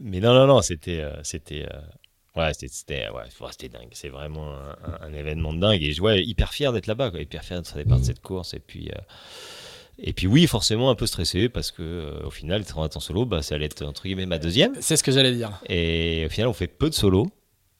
mais, 0.00 0.20
non, 0.20 0.34
non, 0.34 0.46
non, 0.46 0.60
c'était. 0.60 1.02
c'était 1.22 1.66
Ouais, 2.38 2.52
c'était 2.54 3.08
ouais, 3.10 3.24
c'était 3.50 3.68
dingue. 3.68 3.88
C'est 3.92 4.10
vraiment 4.10 4.54
un, 5.02 5.12
événement 5.12 5.52
de 5.52 5.58
dingue. 5.58 5.82
Et 5.82 5.92
je 5.92 6.00
ouais, 6.00 6.22
hyper 6.22 6.52
fier 6.52 6.72
d'être 6.72 6.86
là-bas, 6.86 7.10
hyper 7.18 7.44
fier 7.44 7.60
d'être 7.60 7.76
départ 7.76 7.98
de 7.98 8.04
cette 8.04 8.20
course. 8.20 8.54
Et 8.54 8.60
puis, 8.60 8.90
euh, 8.90 9.00
et 9.98 10.12
puis 10.12 10.28
oui, 10.28 10.46
forcément 10.46 10.88
un 10.90 10.94
peu 10.94 11.06
stressé 11.06 11.48
parce 11.48 11.72
que 11.72 11.82
euh, 11.82 12.26
au 12.26 12.30
final, 12.30 12.60
être 12.60 12.78
en 12.78 13.00
solo, 13.00 13.26
bah, 13.26 13.42
ça 13.42 13.56
allait 13.56 13.66
être 13.66 13.84
entre 13.84 14.04
guillemets 14.04 14.26
ma 14.26 14.38
deuxième. 14.38 14.74
C'est 14.80 14.96
ce 14.96 15.02
que 15.02 15.10
j'allais 15.10 15.34
dire. 15.34 15.60
Et 15.68 16.26
au 16.26 16.28
final, 16.28 16.48
on 16.48 16.52
fait 16.52 16.68
peu 16.68 16.88
de 16.88 16.94
solo. 16.94 17.28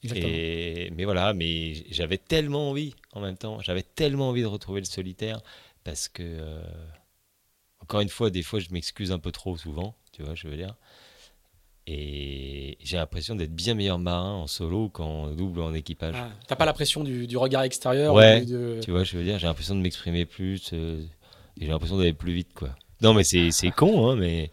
Et, 0.03 0.91
mais 0.95 1.05
voilà, 1.05 1.33
mais 1.33 1.73
j'avais 1.89 2.17
tellement 2.17 2.69
envie 2.69 2.95
en 3.13 3.21
même 3.21 3.37
temps. 3.37 3.61
J'avais 3.61 3.83
tellement 3.83 4.29
envie 4.29 4.41
de 4.41 4.47
retrouver 4.47 4.81
le 4.81 4.85
solitaire 4.85 5.41
parce 5.85 6.09
que, 6.09 6.23
euh, 6.23 6.61
encore 7.81 8.01
une 8.01 8.09
fois, 8.09 8.29
des 8.29 8.43
fois, 8.43 8.59
je 8.59 8.67
m'excuse 8.71 9.11
un 9.13 9.19
peu 9.19 9.31
trop 9.31 9.57
souvent, 9.57 9.95
tu 10.11 10.23
vois, 10.23 10.35
je 10.35 10.47
veux 10.47 10.57
dire. 10.57 10.75
Et 11.91 12.77
j'ai 12.83 12.97
l'impression 12.97 13.33
d'être 13.33 13.53
bien 13.53 13.73
meilleur 13.73 13.97
marin 13.97 14.33
en 14.33 14.47
solo 14.47 14.89
qu'en 14.89 15.31
double 15.31 15.59
ou 15.59 15.63
en 15.63 15.73
équipage. 15.73 16.13
Ah, 16.15 16.29
T'as 16.47 16.55
pas 16.55 16.65
la 16.65 16.73
pression 16.73 17.03
du, 17.03 17.35
regard 17.35 17.63
extérieur 17.63 18.13
Ouais, 18.13 18.45
tu 18.45 18.91
vois, 18.91 19.03
je 19.03 19.17
veux 19.17 19.23
dire, 19.23 19.39
j'ai 19.39 19.47
l'impression 19.47 19.75
de 19.75 19.81
m'exprimer 19.81 20.25
plus 20.25 20.69
euh, 20.73 21.01
et 21.59 21.65
j'ai 21.65 21.71
l'impression 21.71 21.97
d'aller 21.97 22.13
plus 22.13 22.33
vite, 22.33 22.49
quoi. 22.53 22.69
Non, 23.01 23.15
mais 23.15 23.23
c'est 23.23 23.71
con, 23.75 24.09
hein, 24.09 24.15
mais. 24.15 24.51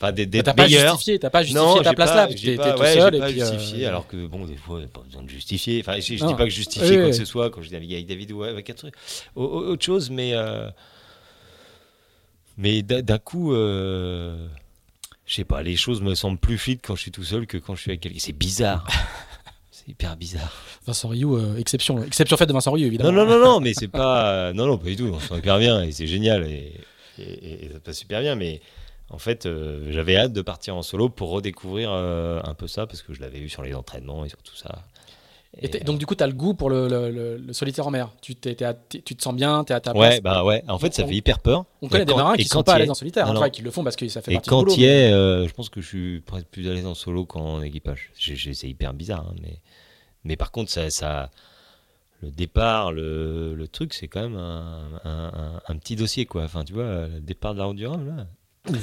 Enfin, 0.00 0.12
d'être 0.12 0.44
T'as 0.44 0.52
pas 0.52 0.68
justifié, 0.68 1.18
t'as 1.18 1.30
pas 1.30 1.42
justifié 1.42 1.82
ta 1.82 1.94
place 1.94 2.14
là, 2.14 2.28
t'es 2.28 2.56
tout 2.56 2.84
seul. 2.84 3.14
et 3.14 3.18
pas 3.18 3.30
puis, 3.30 3.42
euh, 3.42 3.50
justifié, 3.50 3.86
alors 3.86 4.06
que 4.06 4.26
bon, 4.26 4.44
des 4.44 4.54
fois, 4.54 4.80
pas 4.92 5.00
besoin 5.00 5.22
de 5.22 5.28
justifier. 5.28 5.80
Enfin, 5.80 5.98
je, 5.98 6.14
dis 6.14 6.34
pas 6.34 6.44
que 6.44 6.50
justifier 6.50 6.98
quoi 6.98 7.06
que 7.06 7.12
ce 7.12 7.24
soit 7.24 7.50
quand 7.50 7.62
je 7.62 7.70
dis 7.70 7.76
avec 7.76 8.06
David 8.06 8.30
ou 8.32 8.42
avec 8.42 8.68
autre, 8.68 8.90
autre 9.34 9.84
chose, 9.84 10.10
mais. 10.10 10.32
Euh, 10.34 10.68
mais 12.58 12.82
d'un 12.82 13.18
coup 13.18 13.54
je 15.28 15.34
sais 15.34 15.44
pas, 15.44 15.62
les 15.62 15.76
choses 15.76 16.00
me 16.00 16.14
semblent 16.14 16.38
plus 16.38 16.56
fluides 16.56 16.80
quand 16.82 16.96
je 16.96 17.02
suis 17.02 17.10
tout 17.10 17.22
seul 17.22 17.46
que 17.46 17.58
quand 17.58 17.74
je 17.74 17.82
suis 17.82 17.90
avec 17.90 18.00
quelqu'un. 18.00 18.18
C'est 18.18 18.32
bizarre. 18.32 18.88
c'est 19.70 19.86
hyper 19.86 20.16
bizarre. 20.16 20.52
Vincent 20.86 21.08
Rioux, 21.08 21.36
euh, 21.36 21.58
exception, 21.58 22.02
exception 22.02 22.36
faite 22.38 22.48
de 22.48 22.54
Vincent 22.54 22.72
Rioux, 22.72 22.86
évidemment. 22.86 23.12
Non, 23.12 23.26
non, 23.26 23.38
non, 23.38 23.44
non 23.44 23.60
mais 23.60 23.74
c'est 23.74 23.88
pas. 23.88 24.54
non, 24.54 24.66
non, 24.66 24.78
pas 24.78 24.86
du 24.86 24.96
tout. 24.96 25.10
On 25.12 25.20
sent 25.20 25.36
hyper 25.36 25.58
bien 25.58 25.82
et 25.82 25.92
c'est 25.92 26.06
génial 26.06 26.46
et, 26.46 26.72
et, 27.18 27.68
ça 27.72 27.78
passe 27.80 27.98
super 27.98 28.22
bien. 28.22 28.36
Mais 28.36 28.62
en 29.10 29.18
fait, 29.18 29.46
euh, 29.46 29.90
j'avais 29.90 30.16
hâte 30.16 30.32
de 30.32 30.42
partir 30.42 30.76
en 30.76 30.82
solo 30.82 31.10
pour 31.10 31.30
redécouvrir 31.30 31.90
euh, 31.92 32.40
un 32.44 32.54
peu 32.54 32.66
ça 32.66 32.86
parce 32.86 33.02
que 33.02 33.12
je 33.12 33.20
l'avais 33.20 33.38
vu 33.38 33.48
sur 33.48 33.62
les 33.62 33.74
entraînements 33.74 34.24
et 34.24 34.28
sur 34.28 34.42
tout 34.42 34.56
ça. 34.56 34.82
Et 35.60 35.68
donc, 35.80 35.98
du 35.98 36.06
coup, 36.06 36.14
tu 36.14 36.22
as 36.22 36.26
le 36.26 36.32
goût 36.32 36.54
pour 36.54 36.70
le, 36.70 37.40
solitaire 37.52 37.86
en 37.86 37.90
mer. 37.90 38.10
Tu, 38.20 38.34
tu 38.34 39.16
te 39.16 39.22
sens 39.22 39.34
bien, 39.34 39.64
tu 39.64 39.72
es 39.72 39.76
à 39.76 39.80
ta 39.80 39.92
place. 39.92 40.14
Ouais, 40.14 40.20
bah 40.20 40.44
ouais. 40.44 40.62
En 40.68 40.78
fait, 40.78 40.94
ça 40.94 41.06
fait 41.06 41.14
hyper 41.14 41.40
peur. 41.40 41.64
On 41.82 41.88
connaît 41.88 42.04
des 42.04 42.14
marins 42.14 42.36
qui 42.36 42.44
sont 42.44 42.62
pas 42.62 42.74
à 42.74 42.78
l'aise 42.78 42.90
en 42.90 42.94
solitaire, 42.94 43.28
en 43.28 43.50
qui 43.50 43.62
le 43.62 43.70
font 43.70 43.84
parce 43.84 43.96
que 43.96 44.08
ça 44.08 44.22
fait 44.22 44.32
partie 44.34 44.48
du 44.48 44.54
boulot. 44.54 44.72
Et 44.72 44.74
quand 44.74 44.76
tu 44.76 44.84
es, 44.84 45.12
euh, 45.12 45.46
je 45.46 45.54
pense 45.54 45.68
que 45.68 45.80
je 45.80 45.86
suis 45.86 46.20
presque 46.20 46.46
plus 46.46 46.68
à 46.68 46.74
l'aise 46.74 46.86
en 46.86 46.94
solo 46.94 47.24
qu'en 47.24 47.62
équipage. 47.62 48.10
C'est 48.18 48.68
hyper 48.68 48.94
bizarre, 48.94 49.26
hein, 49.30 49.34
mais, 49.42 49.60
mais 50.24 50.36
par 50.36 50.50
contre, 50.52 50.70
ça, 50.70 50.90
ça 50.90 51.30
le 52.22 52.30
départ, 52.30 52.92
le, 52.92 53.54
le 53.54 53.68
truc, 53.68 53.94
c'est 53.94 54.08
quand 54.08 54.20
même 54.20 54.36
un, 54.36 55.00
un, 55.04 55.60
un, 55.66 55.76
petit 55.76 55.94
dossier, 55.96 56.26
quoi. 56.26 56.42
Enfin, 56.42 56.64
tu 56.64 56.72
vois, 56.72 57.06
le 57.06 57.20
départ 57.20 57.54
de 57.54 57.60
la 57.60 57.64
route 57.66 57.76
durable, 57.76 58.14
là. 58.16 58.26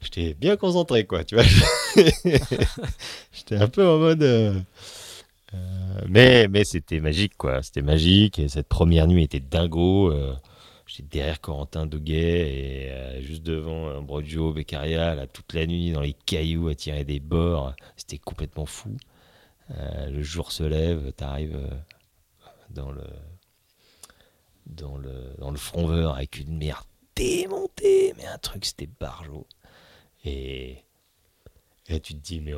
j'étais 0.00 0.34
bien 0.34 0.56
concentré, 0.56 1.06
quoi, 1.06 1.24
tu 1.24 1.34
vois. 1.34 1.44
j'étais 3.32 3.56
un 3.56 3.68
peu 3.68 3.86
en 3.86 3.98
mode. 3.98 4.22
Euh, 4.22 4.54
euh, 5.54 6.00
mais 6.08 6.48
mais 6.48 6.64
c'était 6.64 7.00
magique, 7.00 7.36
quoi. 7.36 7.62
C'était 7.62 7.82
magique. 7.82 8.38
Et 8.38 8.48
cette 8.48 8.68
première 8.68 9.06
nuit 9.06 9.24
était 9.24 9.40
dingo. 9.40 10.12
Euh, 10.12 10.34
j'étais 10.86 11.18
derrière 11.18 11.40
Corentin 11.40 11.86
Doguet 11.86 13.18
et 13.18 13.22
juste 13.22 13.42
devant 13.42 13.96
Ambrogio 13.96 14.52
Beccaria, 14.52 15.14
là, 15.14 15.26
toute 15.26 15.52
la 15.52 15.66
nuit, 15.66 15.92
dans 15.92 16.00
les 16.00 16.14
cailloux, 16.14 16.68
à 16.68 16.74
tirer 16.74 17.04
des 17.04 17.20
bords. 17.20 17.74
C'était 17.96 18.18
complètement 18.18 18.66
fou. 18.66 18.96
le 19.70 20.22
jour 20.22 20.52
se 20.52 20.62
lève, 20.62 21.12
t'arrives 21.12 21.58
dans 22.70 22.90
le 22.90 23.04
dans 24.66 24.96
le 24.96 25.34
dans 25.38 25.50
le 25.50 25.56
front 25.56 25.88
avec 26.08 26.38
une 26.38 26.58
mer 26.58 26.84
démontée, 27.16 28.14
mais 28.16 28.26
un 28.26 28.38
truc 28.38 28.64
c'était 28.64 28.88
barjot. 29.00 29.46
Et, 30.24 30.84
et 31.88 32.00
tu 32.00 32.14
te 32.14 32.20
dis, 32.20 32.40
mais 32.40 32.54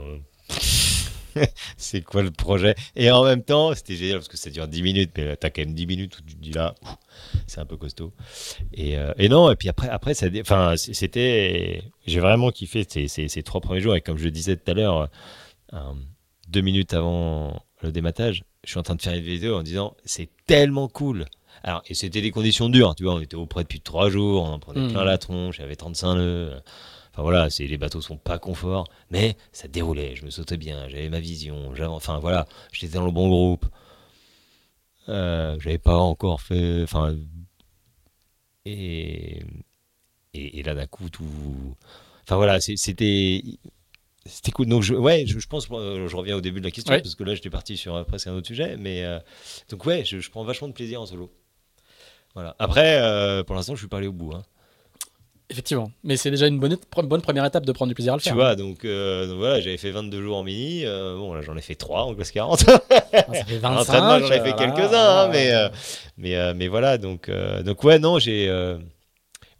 c'est 1.76 2.02
quoi 2.02 2.22
le 2.22 2.30
projet? 2.30 2.74
Et 2.96 3.10
en 3.10 3.24
même 3.24 3.42
temps, 3.42 3.74
c'était 3.74 3.96
génial 3.96 4.16
parce 4.16 4.28
que 4.28 4.36
ça 4.36 4.50
dure 4.50 4.68
10 4.68 4.82
minutes, 4.82 5.10
mais 5.16 5.36
t'as 5.36 5.50
quand 5.50 5.62
même 5.62 5.74
10 5.74 5.86
minutes 5.86 6.18
où 6.18 6.22
tu 6.22 6.34
te 6.34 6.40
dis 6.40 6.52
là, 6.52 6.74
c'est 7.46 7.60
un 7.60 7.66
peu 7.66 7.76
costaud. 7.76 8.12
Et, 8.72 8.96
euh, 8.96 9.12
et, 9.18 9.28
non, 9.28 9.50
et 9.50 9.56
puis 9.56 9.68
après, 9.68 9.88
après 9.88 10.14
ça, 10.14 10.26
enfin, 10.40 10.74
c'était, 10.76 11.82
j'ai 12.06 12.20
vraiment 12.20 12.50
kiffé 12.50 12.84
ces, 12.88 13.08
ces, 13.08 13.28
ces, 13.28 13.42
trois 13.42 13.60
premiers 13.60 13.80
jours. 13.80 13.94
Et 13.94 14.00
comme 14.00 14.18
je 14.18 14.24
le 14.24 14.30
disais 14.30 14.56
tout 14.56 14.70
à 14.70 14.74
l'heure, 14.74 15.08
euh, 15.72 15.78
deux 16.48 16.60
minutes 16.60 16.94
avant 16.94 17.62
le 17.82 17.92
dématage, 17.92 18.44
je 18.64 18.70
suis 18.70 18.78
en 18.78 18.82
train 18.82 18.94
de 18.94 19.02
faire 19.02 19.14
une 19.14 19.22
vidéo 19.22 19.56
en 19.56 19.62
disant, 19.62 19.96
c'est 20.04 20.28
tellement 20.46 20.88
cool. 20.88 21.26
Alors, 21.62 21.82
et 21.88 21.94
c'était 21.94 22.22
des 22.22 22.30
conditions 22.30 22.68
dures, 22.68 22.94
tu 22.94 23.04
vois, 23.04 23.14
on 23.14 23.20
était 23.20 23.36
auprès 23.36 23.62
depuis 23.62 23.80
trois 23.80 24.08
jours, 24.08 24.44
on 24.44 24.52
en 24.52 24.58
prenait 24.58 24.80
mmh. 24.80 24.92
plein 24.92 25.04
la 25.04 25.18
tronche, 25.18 25.58
j'avais 25.58 25.76
35 25.76 26.14
nœuds. 26.14 26.62
Enfin 27.12 27.22
voilà, 27.22 27.48
les 27.58 27.78
bateaux 27.78 28.00
sont 28.00 28.16
pas 28.16 28.38
confort, 28.38 28.86
mais 29.10 29.36
ça 29.52 29.66
déroulait, 29.66 30.14
je 30.14 30.24
me 30.24 30.30
sautais 30.30 30.56
bien, 30.56 30.88
j'avais 30.88 31.08
ma 31.08 31.18
vision, 31.18 31.72
enfin 31.88 32.18
voilà, 32.20 32.46
j'étais 32.72 32.94
dans 32.94 33.04
le 33.04 33.10
bon 33.10 33.28
groupe. 33.28 33.66
Euh, 35.08 35.58
j'avais 35.58 35.78
pas 35.78 35.96
encore 35.96 36.40
fait, 36.40 36.82
enfin, 36.84 37.16
et, 38.64 39.42
et, 40.34 40.62
là 40.62 40.74
d'un 40.74 40.86
coup 40.86 41.08
tout, 41.10 41.24
enfin 42.22 42.36
voilà, 42.36 42.60
c'était 42.60 43.42
c'était 44.26 44.52
cool. 44.52 44.66
Donc 44.66 44.82
je, 44.82 44.94
ouais, 44.94 45.24
je, 45.26 45.46
pense, 45.48 45.66
je 45.66 46.16
reviens 46.16 46.36
au 46.36 46.40
début 46.40 46.60
de 46.60 46.66
la 46.66 46.70
question 46.70 46.94
parce 46.94 47.14
que 47.16 47.24
là 47.24 47.34
j'étais 47.34 47.50
parti 47.50 47.76
sur 47.76 47.96
euh, 47.96 48.04
presque 48.04 48.28
un 48.28 48.34
autre 48.34 48.46
sujet, 48.46 48.76
mais 48.76 49.04
euh, 49.04 49.18
donc 49.68 49.84
ouais, 49.86 50.04
je, 50.04 50.30
prends 50.30 50.44
vachement 50.44 50.68
de 50.68 50.74
plaisir 50.74 51.00
en 51.00 51.06
solo. 51.06 51.32
Voilà. 52.34 52.54
Après, 52.60 53.42
pour 53.44 53.56
l'instant, 53.56 53.74
je 53.74 53.80
suis 53.80 53.88
pas 53.88 53.98
allé 53.98 54.06
au 54.06 54.12
bout. 54.12 54.32
Hein. 54.32 54.44
Effectivement, 55.50 55.90
mais 56.04 56.16
c'est 56.16 56.30
déjà 56.30 56.46
une 56.46 56.60
bonne, 56.60 56.76
bonne 57.02 57.22
première 57.22 57.44
étape 57.44 57.66
de 57.66 57.72
prendre 57.72 57.88
du 57.88 57.94
plaisir 57.94 58.12
à 58.12 58.16
le 58.16 58.22
faire. 58.22 58.32
Tu 58.32 58.36
vois, 58.38 58.54
donc, 58.54 58.84
euh, 58.84 59.26
donc 59.26 59.38
voilà, 59.38 59.60
j'avais 59.60 59.78
fait 59.78 59.90
22 59.90 60.22
jours 60.22 60.36
en 60.36 60.44
mini. 60.44 60.86
Euh, 60.86 61.16
bon, 61.16 61.34
là, 61.34 61.42
j'en 61.42 61.56
ai 61.56 61.60
fait 61.60 61.74
3 61.74 62.04
en 62.04 62.14
classe 62.14 62.30
40. 62.30 62.60
ça 62.60 62.78
fait 63.46 63.58
25. 63.58 64.20
j'en 64.20 64.30
ai 64.30 64.40
fait 64.40 64.54
quelques-uns, 64.54 65.24
hein, 65.24 65.28
mais, 65.32 65.52
euh, 65.52 65.68
mais, 66.16 66.54
mais 66.54 66.68
voilà. 66.68 66.98
Donc, 66.98 67.28
donc 67.64 67.82
ouais, 67.82 67.98
non, 67.98 68.20
j'ai 68.20 68.48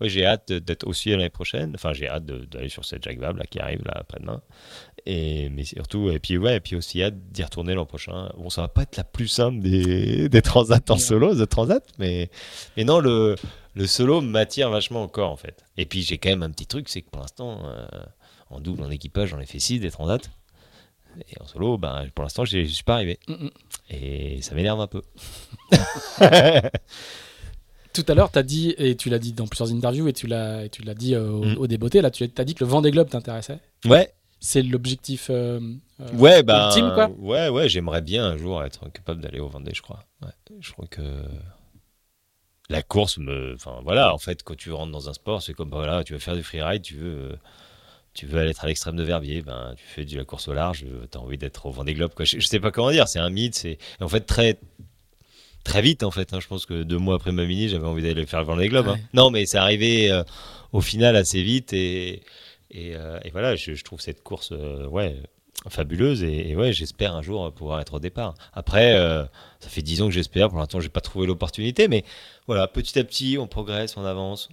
ouais, 0.01 0.09
j'ai 0.09 0.25
hâte 0.25 0.53
d'être 0.53 0.87
aussi 0.87 1.11
l'année 1.11 1.29
prochaine. 1.29 1.73
Enfin, 1.75 1.93
j'ai 1.93 2.09
hâte 2.09 2.25
d'aller 2.25 2.69
sur 2.69 2.85
cette 2.85 3.07
Vabre 3.07 3.41
là, 3.41 3.47
qui 3.51 3.59
arrive 3.59 3.83
là 3.85 3.95
après-demain. 3.97 4.43
Et, 5.07 5.49
mais 5.49 5.65
surtout, 5.65 6.11
et 6.11 6.19
puis 6.21 6.39
ouais, 6.39 6.57
et 6.57 6.61
puis 6.61 6.77
aussi 6.77 7.03
hâte 7.03 7.15
d'y 7.33 7.43
retourner 7.43 7.75
l'an 7.75 7.87
prochain. 7.87 8.31
Bon, 8.37 8.49
ça 8.49 8.63
va 8.63 8.69
pas 8.69 8.83
être 8.83 8.97
la 8.97 9.05
plus 9.05 9.29
simple 9.29 9.59
des, 9.59 10.29
des 10.29 10.43
transats 10.43 10.79
en 10.89 10.99
solo, 10.99 11.35
de 11.35 11.45
transat, 11.47 11.85
mais, 11.99 12.31
mais 12.77 12.85
non, 12.85 13.01
le, 13.01 13.35
le 13.75 13.87
solo 13.87 14.21
m'attire 14.21 14.71
vachement 14.71 15.03
encore 15.03 15.31
en 15.31 15.37
fait. 15.37 15.65
Et 15.77 15.87
puis 15.87 16.03
j'ai 16.03 16.19
quand 16.19 16.31
même 16.31 16.43
un 16.43 16.51
petit 16.51 16.67
truc, 16.67 16.89
c'est 16.89 17.03
que 17.03 17.11
pour 17.11 17.21
l'instant, 17.21 17.61
euh, 17.65 17.87
en 18.51 18.61
double, 18.61 18.83
en 18.83 18.91
équipage, 18.91 19.31
j'en 19.31 19.41
ai 19.41 19.47
fait 19.47 19.59
6 19.59 19.81
des 19.81 19.91
transats. 19.91 20.19
Et 21.29 21.41
en 21.41 21.47
solo, 21.47 21.77
ben, 21.77 22.07
pour 22.15 22.23
l'instant, 22.23 22.45
je 22.45 22.65
suis 22.65 22.85
pas 22.85 22.95
arrivé. 22.95 23.19
Mm, 23.27 23.33
mm. 23.33 23.51
Et 23.91 24.43
ça 24.43 24.55
m'énerve 24.55 24.81
un 24.81 24.87
peu. 24.87 25.03
Tout 27.93 28.05
à 28.07 28.15
l'heure, 28.15 28.31
tu 28.31 28.39
as 28.39 28.45
dit, 28.45 28.73
et 28.79 28.95
tu 28.95 29.11
l'as 29.11 29.19
dit 29.19 29.33
dans 29.33 29.49
plusieurs 29.49 29.73
interviews, 29.73 30.07
et 30.07 30.13
tu 30.13 30.29
l'as 30.29 30.69
dit 30.97 31.17
euh, 31.17 31.31
au, 31.31 31.45
mm. 31.45 31.59
au, 31.59 31.67
débeauté, 31.67 32.01
là, 32.01 32.13
tu 32.13 32.23
as 32.25 32.45
dit 32.45 32.55
que 32.55 32.63
le 32.63 32.71
Vendée 32.71 32.93
Globe 32.93 33.09
t'intéressait. 33.09 33.59
Ouais. 33.85 34.13
C'est 34.39 34.63
l'objectif 34.63 35.27
euh, 35.29 35.61
ouais, 36.15 36.43
bah, 36.43 36.69
ultime, 36.69 36.93
quoi 36.95 37.11
Ouais, 37.19 37.49
ouais, 37.49 37.69
j'aimerais 37.69 38.01
bien 38.01 38.25
un 38.25 38.39
jour 38.39 38.63
être 38.63 38.91
capable 38.91 39.21
d'aller 39.21 39.41
au 39.41 39.49
Vendée, 39.49 39.73
je 39.75 39.83
crois. 39.83 40.05
Ouais, 40.23 40.31
je 40.61 40.73
crois 40.73 40.87
que 40.87 41.03
la 42.71 42.83
course 42.83 43.19
me 43.19 43.55
enfin 43.55 43.81
voilà 43.83 44.15
en 44.15 44.19
fait 44.19 44.43
quand 44.43 44.57
tu 44.57 44.71
rentres 44.73 44.93
dans 44.93 45.09
un 45.09 45.13
sport 45.13 45.43
c'est 45.43 45.53
comme 45.53 45.71
voilà 45.71 46.05
tu 46.05 46.15
veux 46.15 46.19
faire 46.19 46.37
du 46.37 46.43
freeride 46.43 46.83
tu 46.83 46.95
veux 46.95 47.37
tu 48.15 48.27
veux 48.27 48.39
aller 48.39 48.51
être 48.51 48.65
à 48.65 48.69
l'extrême 48.69 48.97
de 48.97 49.03
Verbier 49.03 49.43
ben 49.43 49.75
tu 49.77 49.85
fais 49.85 50.05
de 50.05 50.17
la 50.17 50.25
course 50.25 50.49
au 50.49 50.55
large 50.55 50.85
tu 51.11 51.19
as 51.19 51.21
envie 51.21 51.37
d'être 51.37 51.67
au 51.67 51.73
Vendée 51.73 51.95
Globe 51.95 52.15
quoi 52.15 52.25
je, 52.25 52.39
sais 52.41 52.61
pas 52.61 52.71
comment 52.71 52.93
dire 52.93 53.09
c'est 53.09 53.19
un 53.19 53.29
mythe 53.29 53.57
c'est 53.57 53.79
en 54.01 54.09
fait 54.09 54.21
très 54.21 54.59
très 55.65 55.83
vite 55.83 56.05
en 56.05 56.13
fait 56.13 56.33
hein. 56.33 56.39
je 56.41 56.47
pense 56.47 56.65
que 56.65 56.85
deux 56.85 56.99
mois 56.99 57.17
après 57.17 57.33
ma 57.33 57.45
mini 57.45 57.69
j'avais 57.69 57.87
envie 57.87 58.03
d'aller 58.03 58.25
faire 58.25 58.41
le 58.41 58.47
Vendée 58.47 58.69
Globe 58.69 58.89
hein. 58.89 58.99
non 59.15 59.31
mais 59.31 59.47
c'est 59.47 59.59
arrivé 59.59 60.11
euh, 60.11 60.23
au 60.73 60.81
final 60.81 61.17
assez 61.17 61.43
vite 61.43 61.73
et 61.73 62.23
et, 62.73 62.95
euh, 62.95 63.19
voilà 63.33 63.57
je, 63.57 63.83
trouve 63.83 64.01
cette 64.01 64.23
course 64.23 64.53
euh, 64.53 64.87
ouais 64.87 65.17
fabuleuse 65.69 66.23
et, 66.23 66.57
ouais, 66.57 66.73
j'espère 66.73 67.15
un 67.15 67.23
jour 67.23 67.53
pouvoir 67.53 67.81
être 67.81 67.95
au 67.95 68.01
départ. 68.01 68.35
Après, 68.53 68.95
ça 69.61 69.69
fait 69.69 69.83
dix 69.83 70.01
ans 70.03 70.07
que 70.07 70.13
j'espère. 70.13 70.49
Pour 70.49 70.59
l'instant, 70.59 70.81
j'ai 70.81 70.89
pas 70.89 71.01
trouvé 71.01 71.27
l'opportunité, 71.27 71.89
mais 71.89 72.05
voilà, 72.47 72.67
petit 72.67 72.99
à 72.99 73.05
petit, 73.05 73.37
on 73.39 73.47
progresse, 73.47 73.97
on 73.97 74.05
avance, 74.05 74.49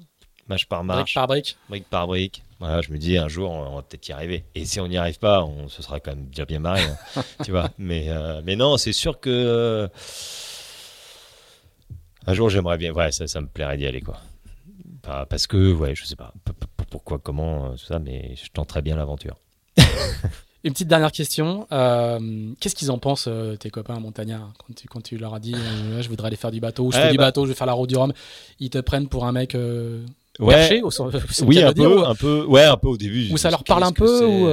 match 0.50 0.66
par 0.66 0.84
match, 0.84 1.14
brique 1.14 1.14
par 1.14 1.28
brique, 1.28 1.58
brique 1.70 1.90
par 1.90 2.08
brique. 2.08 2.44
Voilà, 2.60 2.82
je 2.82 2.92
me 2.92 2.98
dis 2.98 3.18
un 3.18 3.28
jour, 3.28 3.52
on 3.52 3.76
va 3.76 3.84
peut-être 3.84 4.08
y 4.10 4.12
arriver. 4.12 4.44
Et 4.56 4.66
si 4.66 4.80
on 4.80 4.88
n'y 4.88 4.98
arrive 4.98 5.20
pas, 5.20 5.44
on 5.44 5.70
se 5.70 5.82
sera 5.82 6.00
quand 6.00 6.12
même 6.12 6.26
déjà 6.26 6.46
bien 6.46 6.60
marré, 6.60 6.82
hein, 6.82 7.24
tu 7.44 7.52
vois. 7.52 7.70
Mais 7.78 8.10
mais 8.44 8.56
non, 8.56 8.78
c'est 8.78 8.94
sûr 8.94 9.20
que 9.20 9.90
un 12.28 12.34
jour, 12.34 12.50
j'aimerais 12.50 12.78
bien. 12.78 12.92
Ouais, 12.92 13.12
ça, 13.14 13.26
ça 13.26 13.40
me 13.40 13.48
plairait 13.48 13.78
d'y 13.78 13.86
aller, 13.86 14.02
quoi. 14.02 14.20
parce 15.30 15.48
que, 15.48 15.72
ouais, 15.72 15.96
je 15.96 16.04
sais 16.04 16.18
pas 16.18 16.34
pourquoi, 16.90 17.20
comment, 17.20 17.72
tout 17.72 17.86
ça, 17.86 18.00
mais 18.00 18.36
je 18.36 18.50
tenterais 18.52 18.82
bien 18.82 18.98
l'aventure. 18.98 19.38
Une 20.64 20.74
petite 20.74 20.88
dernière 20.88 21.12
question. 21.12 21.68
Euh, 21.72 22.20
qu'est-ce 22.60 22.76
qu'ils 22.76 22.92
en 22.92 22.98
pensent, 22.98 23.28
euh, 23.28 23.56
tes 23.56 23.70
copains 23.70 24.00
montagnards, 24.00 24.52
quand 24.58 24.74
tu, 24.76 24.88
quand 24.88 25.02
tu 25.02 25.18
leur 25.18 25.34
as 25.34 25.40
dit 25.40 25.54
euh, 25.56 26.02
je 26.02 26.10
voudrais 26.10 26.28
aller 26.28 26.36
faire 26.36 26.52
du 26.52 26.60
bateau, 26.60 26.86
ou 26.86 26.92
je 26.92 26.98
fais 26.98 27.12
du 27.12 27.18
bah 27.18 27.26
bateau, 27.26 27.46
je 27.46 27.50
vais 27.50 27.56
faire 27.56 27.68
la 27.68 27.74
route 27.74 27.90
du 27.90 27.96
Rhum 27.96 28.12
Ils 28.60 28.70
te 28.70 28.80
prennent 28.80 29.08
pour 29.08 29.26
un 29.26 29.32
mec 29.32 29.56
ouais. 29.56 30.54
perché 30.54 30.82
au, 30.82 30.90
Oui, 31.46 31.62
un 31.62 31.74
peu, 31.74 32.06
un 32.06 32.16
peu, 32.16 32.46
ouais, 32.46 32.64
un 32.64 32.78
peu 32.78 32.88
au 32.88 32.98
début. 32.98 33.32
Ou 33.32 33.38
ça 33.38 33.52
leur 33.52 33.64
parle 33.64 33.84
un 33.84 33.92
peu 33.92 34.26
ou 34.26 34.50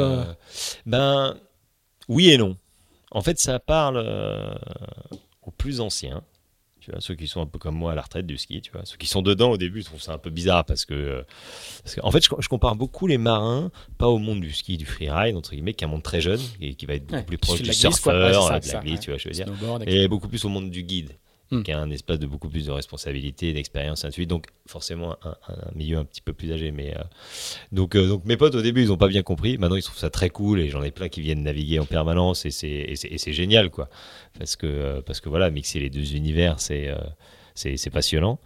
Ben, 0.86 1.35
oui 2.09 2.31
et 2.31 2.39
non. 2.39 2.56
En 3.10 3.22
fait, 3.22 3.39
ça 3.39 3.59
parle 3.59 3.98
aux 5.43 5.51
plus 5.52 5.81
anciens 5.81 6.22
tu 6.85 6.90
vois, 6.90 7.01
ceux 7.01 7.15
qui 7.15 7.27
sont 7.27 7.40
un 7.40 7.47
peu 7.47 7.59
comme 7.59 7.77
moi 7.77 7.93
à 7.93 7.94
la 7.94 8.02
retraite 8.02 8.27
du 8.27 8.36
ski, 8.36 8.61
tu 8.61 8.70
vois, 8.70 8.82
ceux 8.85 8.97
qui 8.97 9.06
sont 9.06 9.23
dedans 9.23 9.51
au 9.51 9.56
début, 9.56 9.81
je 9.81 9.86
trouve 9.86 10.02
ça 10.02 10.12
un 10.12 10.19
peu 10.19 10.31
bizarre 10.31 10.65
parce 10.65 10.85
que, 10.85 11.24
parce 11.82 11.98
en 12.02 12.11
fait, 12.11 12.23
je, 12.23 12.48
compare 12.48 12.77
beaucoup 12.77 13.06
les 13.06 13.19
marins, 13.19 13.70
pas 13.97 14.09
au 14.09 14.19
monde 14.19 14.40
du 14.40 14.52
ski, 14.52 14.77
du 14.77 14.85
freeride 14.85 15.36
entre 15.36 15.52
guillemets, 15.52 15.74
qui 15.74 15.85
est 15.85 15.86
un 15.86 15.90
monde 15.90 16.02
très 16.02 16.20
jeune 16.20 16.40
et 16.61 16.74
qui 16.74 16.86
va 16.86 16.94
être 16.94 17.06
beaucoup 17.06 17.24
plus 17.24 17.39
proche 17.39 17.62
du 17.62 17.73
surfeur, 17.73 18.61
de 18.61 18.73
la 18.73 18.81
glisse, 18.81 19.01
tu 19.01 19.11
vois, 19.11 19.19
je 19.19 19.28
veux 19.28 19.35
dire, 19.35 19.47
et 19.86 20.09
beaucoup 20.09 20.28
plus 20.28 20.44
au 20.44 20.48
monde 20.48 20.70
du 20.70 20.82
guide. 20.82 21.12
Hmm. 21.55 21.62
qui 21.62 21.72
a 21.72 21.78
un 21.78 21.90
espace 21.90 22.18
de 22.18 22.26
beaucoup 22.26 22.48
plus 22.48 22.66
de 22.66 22.72
responsabilité, 22.72 23.52
d'expérience, 23.52 24.05
ainsi 24.05 24.09
de 24.09 24.14
suite. 24.14 24.31
Donc 24.31 24.47
forcément 24.66 25.16
un, 25.22 25.36
milieu 25.74 25.98
un 25.98 26.05
petit 26.05 26.20
peu 26.20 26.32
plus 26.32 26.52
âgé. 26.52 26.70
Mais 26.72 26.94
euh, 26.97 27.02
donc, 27.72 27.94
euh, 27.94 28.09
donc 28.09 28.24
mes 28.24 28.36
potes 28.36 28.55
au 28.55 28.62
début 28.62 28.82
ils 28.82 28.89
n'ont 28.89 28.97
pas 28.97 29.09
bien 29.09 29.22
compris. 29.22 29.59
Maintenant 29.59 29.76
ils 29.76 29.82
trouvent 29.82 29.98
ça 29.98 30.10
très 30.10 30.31
cool 30.31 30.60
et 30.60 30.68
j'en 30.68 30.82
ai 30.82 30.90
plein 30.90 31.09
qui 31.09 31.20
viennent 31.20 31.43
naviguer 31.43 31.78
en 31.78 31.86
permanence 31.86 32.44
et 32.47 32.51
c'est 32.51 33.32
génial 33.32 33.70
quoi. 33.70 33.89
Parce 34.39 34.56
que 34.56 34.66
euh, 34.66 35.01
parce 35.02 35.20
que 35.20 35.28
voilà 35.28 35.51
mixer 35.51 35.81
les 35.81 35.90
deux 35.90 36.14
univers 36.14 36.60
c'est 36.60 36.93
c'est 37.55 37.90
passionnant. 37.90 38.39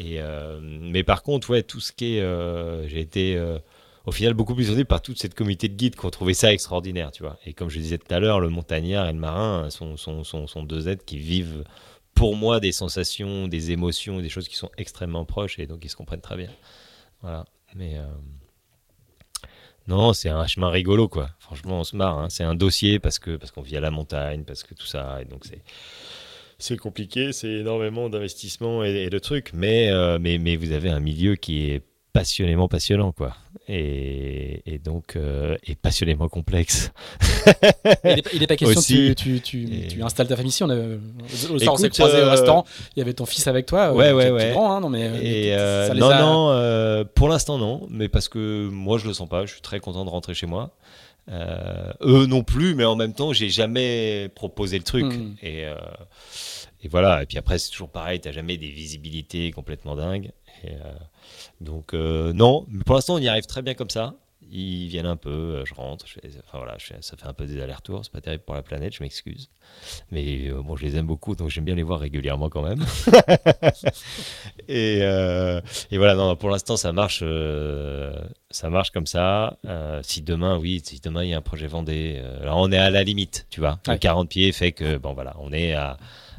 Mais 0.00 1.04
par 1.04 1.22
contre 1.22 1.50
ouais 1.50 1.62
tout 1.62 1.80
ce 1.80 1.92
qui 1.92 2.16
est 2.16 2.88
j'ai 2.88 3.00
été 3.00 3.38
au 4.06 4.12
final 4.12 4.32
beaucoup 4.32 4.54
plus 4.54 4.68
étonné 4.68 4.84
par 4.84 5.02
toute 5.02 5.18
cette 5.18 5.34
communauté 5.34 5.68
de 5.68 5.74
guides 5.74 5.94
qui 5.94 6.06
ont 6.06 6.10
trouvé 6.10 6.32
ça 6.32 6.52
extraordinaire, 6.52 7.10
tu 7.12 7.22
vois. 7.22 7.38
Et 7.44 7.52
comme 7.52 7.68
je 7.68 7.78
disais 7.78 7.98
tout 7.98 8.12
à 8.12 8.18
l'heure, 8.18 8.40
le 8.40 8.48
montagnard 8.48 9.06
et 9.06 9.12
le 9.12 9.18
marin 9.18 9.68
sont, 9.68 9.98
sont, 9.98 10.24
sont 10.24 10.62
deux 10.62 10.88
êtres 10.88 11.04
qui 11.04 11.18
vivent 11.18 11.64
pour 12.18 12.34
moi 12.34 12.58
des 12.58 12.72
sensations, 12.72 13.46
des 13.46 13.70
émotions, 13.70 14.20
des 14.20 14.28
choses 14.28 14.48
qui 14.48 14.56
sont 14.56 14.70
extrêmement 14.76 15.24
proches 15.24 15.58
et 15.60 15.66
donc 15.66 15.84
ils 15.84 15.88
se 15.88 15.94
comprennent 15.94 16.20
très 16.20 16.36
bien. 16.36 16.50
Voilà. 17.22 17.44
Mais 17.76 17.96
euh, 17.96 18.06
non, 19.86 20.12
c'est 20.12 20.28
un 20.28 20.46
chemin 20.48 20.68
rigolo 20.68 21.08
quoi. 21.08 21.30
Franchement, 21.38 21.80
on 21.80 21.84
se 21.84 21.94
marre. 21.94 22.18
Hein. 22.18 22.28
C'est 22.28 22.42
un 22.42 22.56
dossier 22.56 22.98
parce 22.98 23.20
que 23.20 23.36
parce 23.36 23.52
qu'on 23.52 23.62
vit 23.62 23.76
à 23.76 23.80
la 23.80 23.92
montagne, 23.92 24.42
parce 24.42 24.64
que 24.64 24.74
tout 24.74 24.86
ça 24.86 25.22
et 25.22 25.26
donc 25.26 25.44
c'est 25.44 25.62
c'est 26.58 26.76
compliqué, 26.76 27.32
c'est 27.32 27.52
énormément 27.52 28.08
d'investissement 28.08 28.82
et, 28.82 29.08
de 29.10 29.18
trucs, 29.20 29.52
mais, 29.52 29.92
euh, 29.92 30.18
mais 30.20 30.38
mais 30.38 30.56
vous 30.56 30.72
avez 30.72 30.90
un 30.90 30.98
milieu 30.98 31.36
qui 31.36 31.70
est 31.70 31.84
passionnément 32.12 32.68
passionnant, 32.68 33.12
quoi. 33.12 33.34
Et, 33.68 34.62
et 34.66 34.78
donc, 34.78 35.16
euh, 35.16 35.56
et 35.66 35.74
passionnément 35.74 36.28
complexe. 36.28 36.90
il 38.32 38.40
n'est 38.40 38.46
pas 38.46 38.56
question 38.56 38.80
que 38.80 39.12
tu, 39.12 39.40
tu, 39.40 39.86
tu, 39.88 40.02
installes 40.02 40.28
ta 40.28 40.36
famille 40.36 40.50
ici. 40.50 40.64
On, 40.64 40.70
a, 40.70 40.74
on 41.68 41.76
s'est 41.76 41.90
croisé 41.90 42.16
au 42.16 42.26
euh, 42.26 42.30
restaurant. 42.30 42.64
Il 42.96 43.00
y 43.00 43.02
avait 43.02 43.12
ton 43.12 43.26
fils 43.26 43.46
avec 43.46 43.66
toi. 43.66 43.88
Euh, 43.88 43.92
ouais, 43.92 44.12
ouais, 44.12 44.30
ouais. 44.30 44.52
Grand, 44.52 44.72
hein, 44.72 44.80
non, 44.80 44.88
mais, 44.88 45.10
et 45.22 45.56
non, 45.94 46.10
non, 46.10 47.04
pour 47.14 47.28
l'instant, 47.28 47.58
non. 47.58 47.86
Mais 47.90 48.08
parce 48.08 48.28
que 48.28 48.68
moi, 48.68 48.98
je 48.98 49.06
le 49.06 49.12
sens 49.12 49.28
pas. 49.28 49.44
Je 49.44 49.52
suis 49.52 49.62
très 49.62 49.80
content 49.80 50.04
de 50.04 50.10
rentrer 50.10 50.34
chez 50.34 50.46
moi. 50.46 50.70
eux 51.30 52.26
non 52.26 52.42
plus, 52.42 52.74
mais 52.74 52.84
en 52.84 52.96
même 52.96 53.12
temps, 53.12 53.32
j'ai 53.32 53.50
jamais 53.50 54.30
proposé 54.34 54.78
le 54.78 54.84
truc. 54.84 55.04
Hmm. 55.04 55.34
Et, 55.42 55.66
et 56.82 56.88
voilà. 56.88 57.22
Et 57.22 57.26
puis 57.26 57.38
après, 57.38 57.58
c'est 57.58 57.70
toujours 57.70 57.90
pareil. 57.90 58.20
T'as 58.20 58.32
jamais 58.32 58.56
des 58.56 58.70
visibilités 58.70 59.50
complètement 59.52 59.96
dingues. 59.96 60.30
Et, 60.64 60.72
donc 61.60 61.94
euh, 61.94 62.32
non, 62.32 62.66
mais 62.68 62.84
pour 62.84 62.94
l'instant 62.94 63.14
on 63.14 63.18
y 63.18 63.28
arrive 63.28 63.46
très 63.46 63.62
bien 63.62 63.74
comme 63.74 63.90
ça. 63.90 64.14
Ils 64.50 64.88
viennent 64.88 65.04
un 65.04 65.16
peu, 65.16 65.28
euh, 65.28 65.64
je 65.66 65.74
rentre, 65.74 66.06
je 66.06 66.14
enfin 66.46 66.56
voilà, 66.56 66.78
ça 66.78 67.16
fait 67.18 67.26
un 67.26 67.34
peu 67.34 67.44
des 67.44 67.60
allers-retours, 67.60 68.02
c'est 68.02 68.12
pas 68.12 68.22
terrible 68.22 68.44
pour 68.44 68.54
la 68.54 68.62
planète, 68.62 68.94
je 68.94 69.02
m'excuse. 69.02 69.50
Mais 70.10 70.48
euh, 70.48 70.62
bon, 70.62 70.74
je 70.74 70.86
les 70.86 70.96
aime 70.96 71.06
beaucoup, 71.06 71.36
donc 71.36 71.50
j'aime 71.50 71.64
bien 71.64 71.74
les 71.74 71.82
voir 71.82 72.00
régulièrement 72.00 72.48
quand 72.48 72.62
même. 72.62 72.82
et, 74.68 75.00
et, 75.00 75.98
voilà, 75.98 76.14
non, 76.14 76.34
pour 76.36 76.48
l'instant 76.48 76.78
ça 76.78 76.92
marche, 76.92 77.22
ça 78.50 78.70
marche 78.70 78.90
comme 78.90 79.06
ça. 79.06 79.58
si 80.02 80.22
demain, 80.22 80.56
oui, 80.56 80.80
si 80.82 80.98
demain 80.98 81.24
il 81.24 81.30
y 81.30 81.34
a 81.34 81.38
un 81.38 81.42
projet 81.42 81.66
Vendée, 81.66 82.22
alors 82.40 82.56
on 82.58 82.72
est 82.72 82.78
à 82.78 82.88
la 82.88 83.02
limite, 83.02 83.46
tu 83.50 83.60
vois. 83.60 83.78
40 84.00 84.30
pieds 84.30 84.52
fait 84.52 84.72
que 84.72 84.96
bon 84.96 85.12
voilà, 85.12 85.36
on 85.40 85.52
est 85.52 85.74
à 85.74 85.98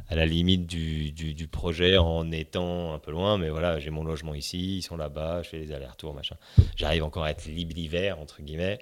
à 0.10 0.16
la 0.16 0.26
limite 0.26 0.66
du, 0.66 1.12
du, 1.12 1.48
projet 1.48 1.98
en 1.98 2.32
étant 2.32 2.94
un 2.94 3.00
peu 3.00 3.12
loin, 3.12 3.38
mais 3.38 3.50
voilà, 3.50 3.80
j'ai 3.80 3.92
mon 3.92 4.04
logement 4.04 4.34
ici, 4.34 4.78
ils 4.78 4.82
sont 4.82 4.98
là-bas, 4.98 5.44
je 5.44 5.50
fais 5.50 5.60
les 5.60 5.72
allers-retours, 5.72 6.16
machin. 6.16 6.36
J'arrive 6.76 7.04
encore 7.04 7.24
à 7.24 7.32
être 7.32 7.46
libre 7.46 7.74
l'hiver, 7.76 8.20
entre 8.20 8.42
guillemets. 8.42 8.80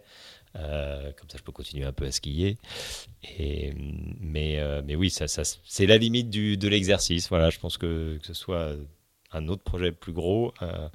Euh, 0.56 1.12
comme 1.18 1.30
ça, 1.30 1.38
je 1.38 1.44
peux 1.44 1.52
continuer 1.52 1.86
un 1.86 1.92
peu 1.92 2.06
à 2.06 2.12
skier. 2.12 2.58
Mais, 3.40 4.60
euh, 4.60 4.82
mais 4.86 4.96
oui, 4.96 5.10
ça 5.10 5.26
c'est 5.28 5.86
la 5.86 5.98
limite 5.98 6.30
du, 6.30 6.56
de 6.56 6.68
l'exercice. 6.70 7.28
Voilà, 7.28 7.50
je 7.50 7.60
pense 7.60 7.78
que, 7.78 8.18
que 8.20 8.26
ce 8.26 8.34
soit 8.34 8.76
un 9.34 9.48
autre 9.50 9.64
projet 9.64 9.92
plus 9.92 10.14
gros, 10.14 10.54
euh, 10.62 10.88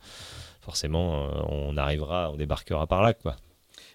forcément, 0.62 1.28
on 1.50 1.76
arrivera, 1.76 2.30
on 2.32 2.36
débarquera 2.36 2.86
par 2.86 3.02
là, 3.02 3.12
quoi. 3.12 3.36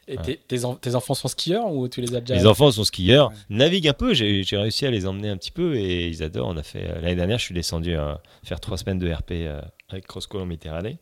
Et 0.07 0.17
tes, 0.47 0.95
enfants 0.95 1.13
sont 1.13 1.27
skieurs 1.27 1.71
ou 1.71 1.87
tu 1.89 1.99
les 1.99 2.15
as 2.15 2.21
déjà 2.21 2.39
Les 2.39 2.47
enfants 2.47 2.71
sont 2.71 2.85
skieurs, 2.85 3.31
naviguent 3.49 3.89
un 3.89 3.93
peu. 3.93 4.13
J'ai 4.13 4.45
réussi 4.53 4.85
à 4.85 4.91
les 4.91 5.05
emmener 5.05 5.29
un 5.29 5.37
petit 5.37 5.51
peu 5.51 5.75
et 5.75 6.07
ils 6.07 6.23
adorent. 6.23 6.47
On 6.47 6.57
a 6.57 6.63
fait 6.63 6.87
l'année 7.01 7.15
dernière, 7.15 7.39
je 7.39 7.43
suis 7.43 7.53
descendu 7.53 7.95
à 7.95 8.21
faire 8.43 8.59
trois 8.59 8.77
semaines 8.77 8.99
de 8.99 9.11
RP 9.11 9.33
avec 9.89 10.07
Crossco 10.07 10.39
en 10.39 10.45
Méditerranée. 10.45 10.97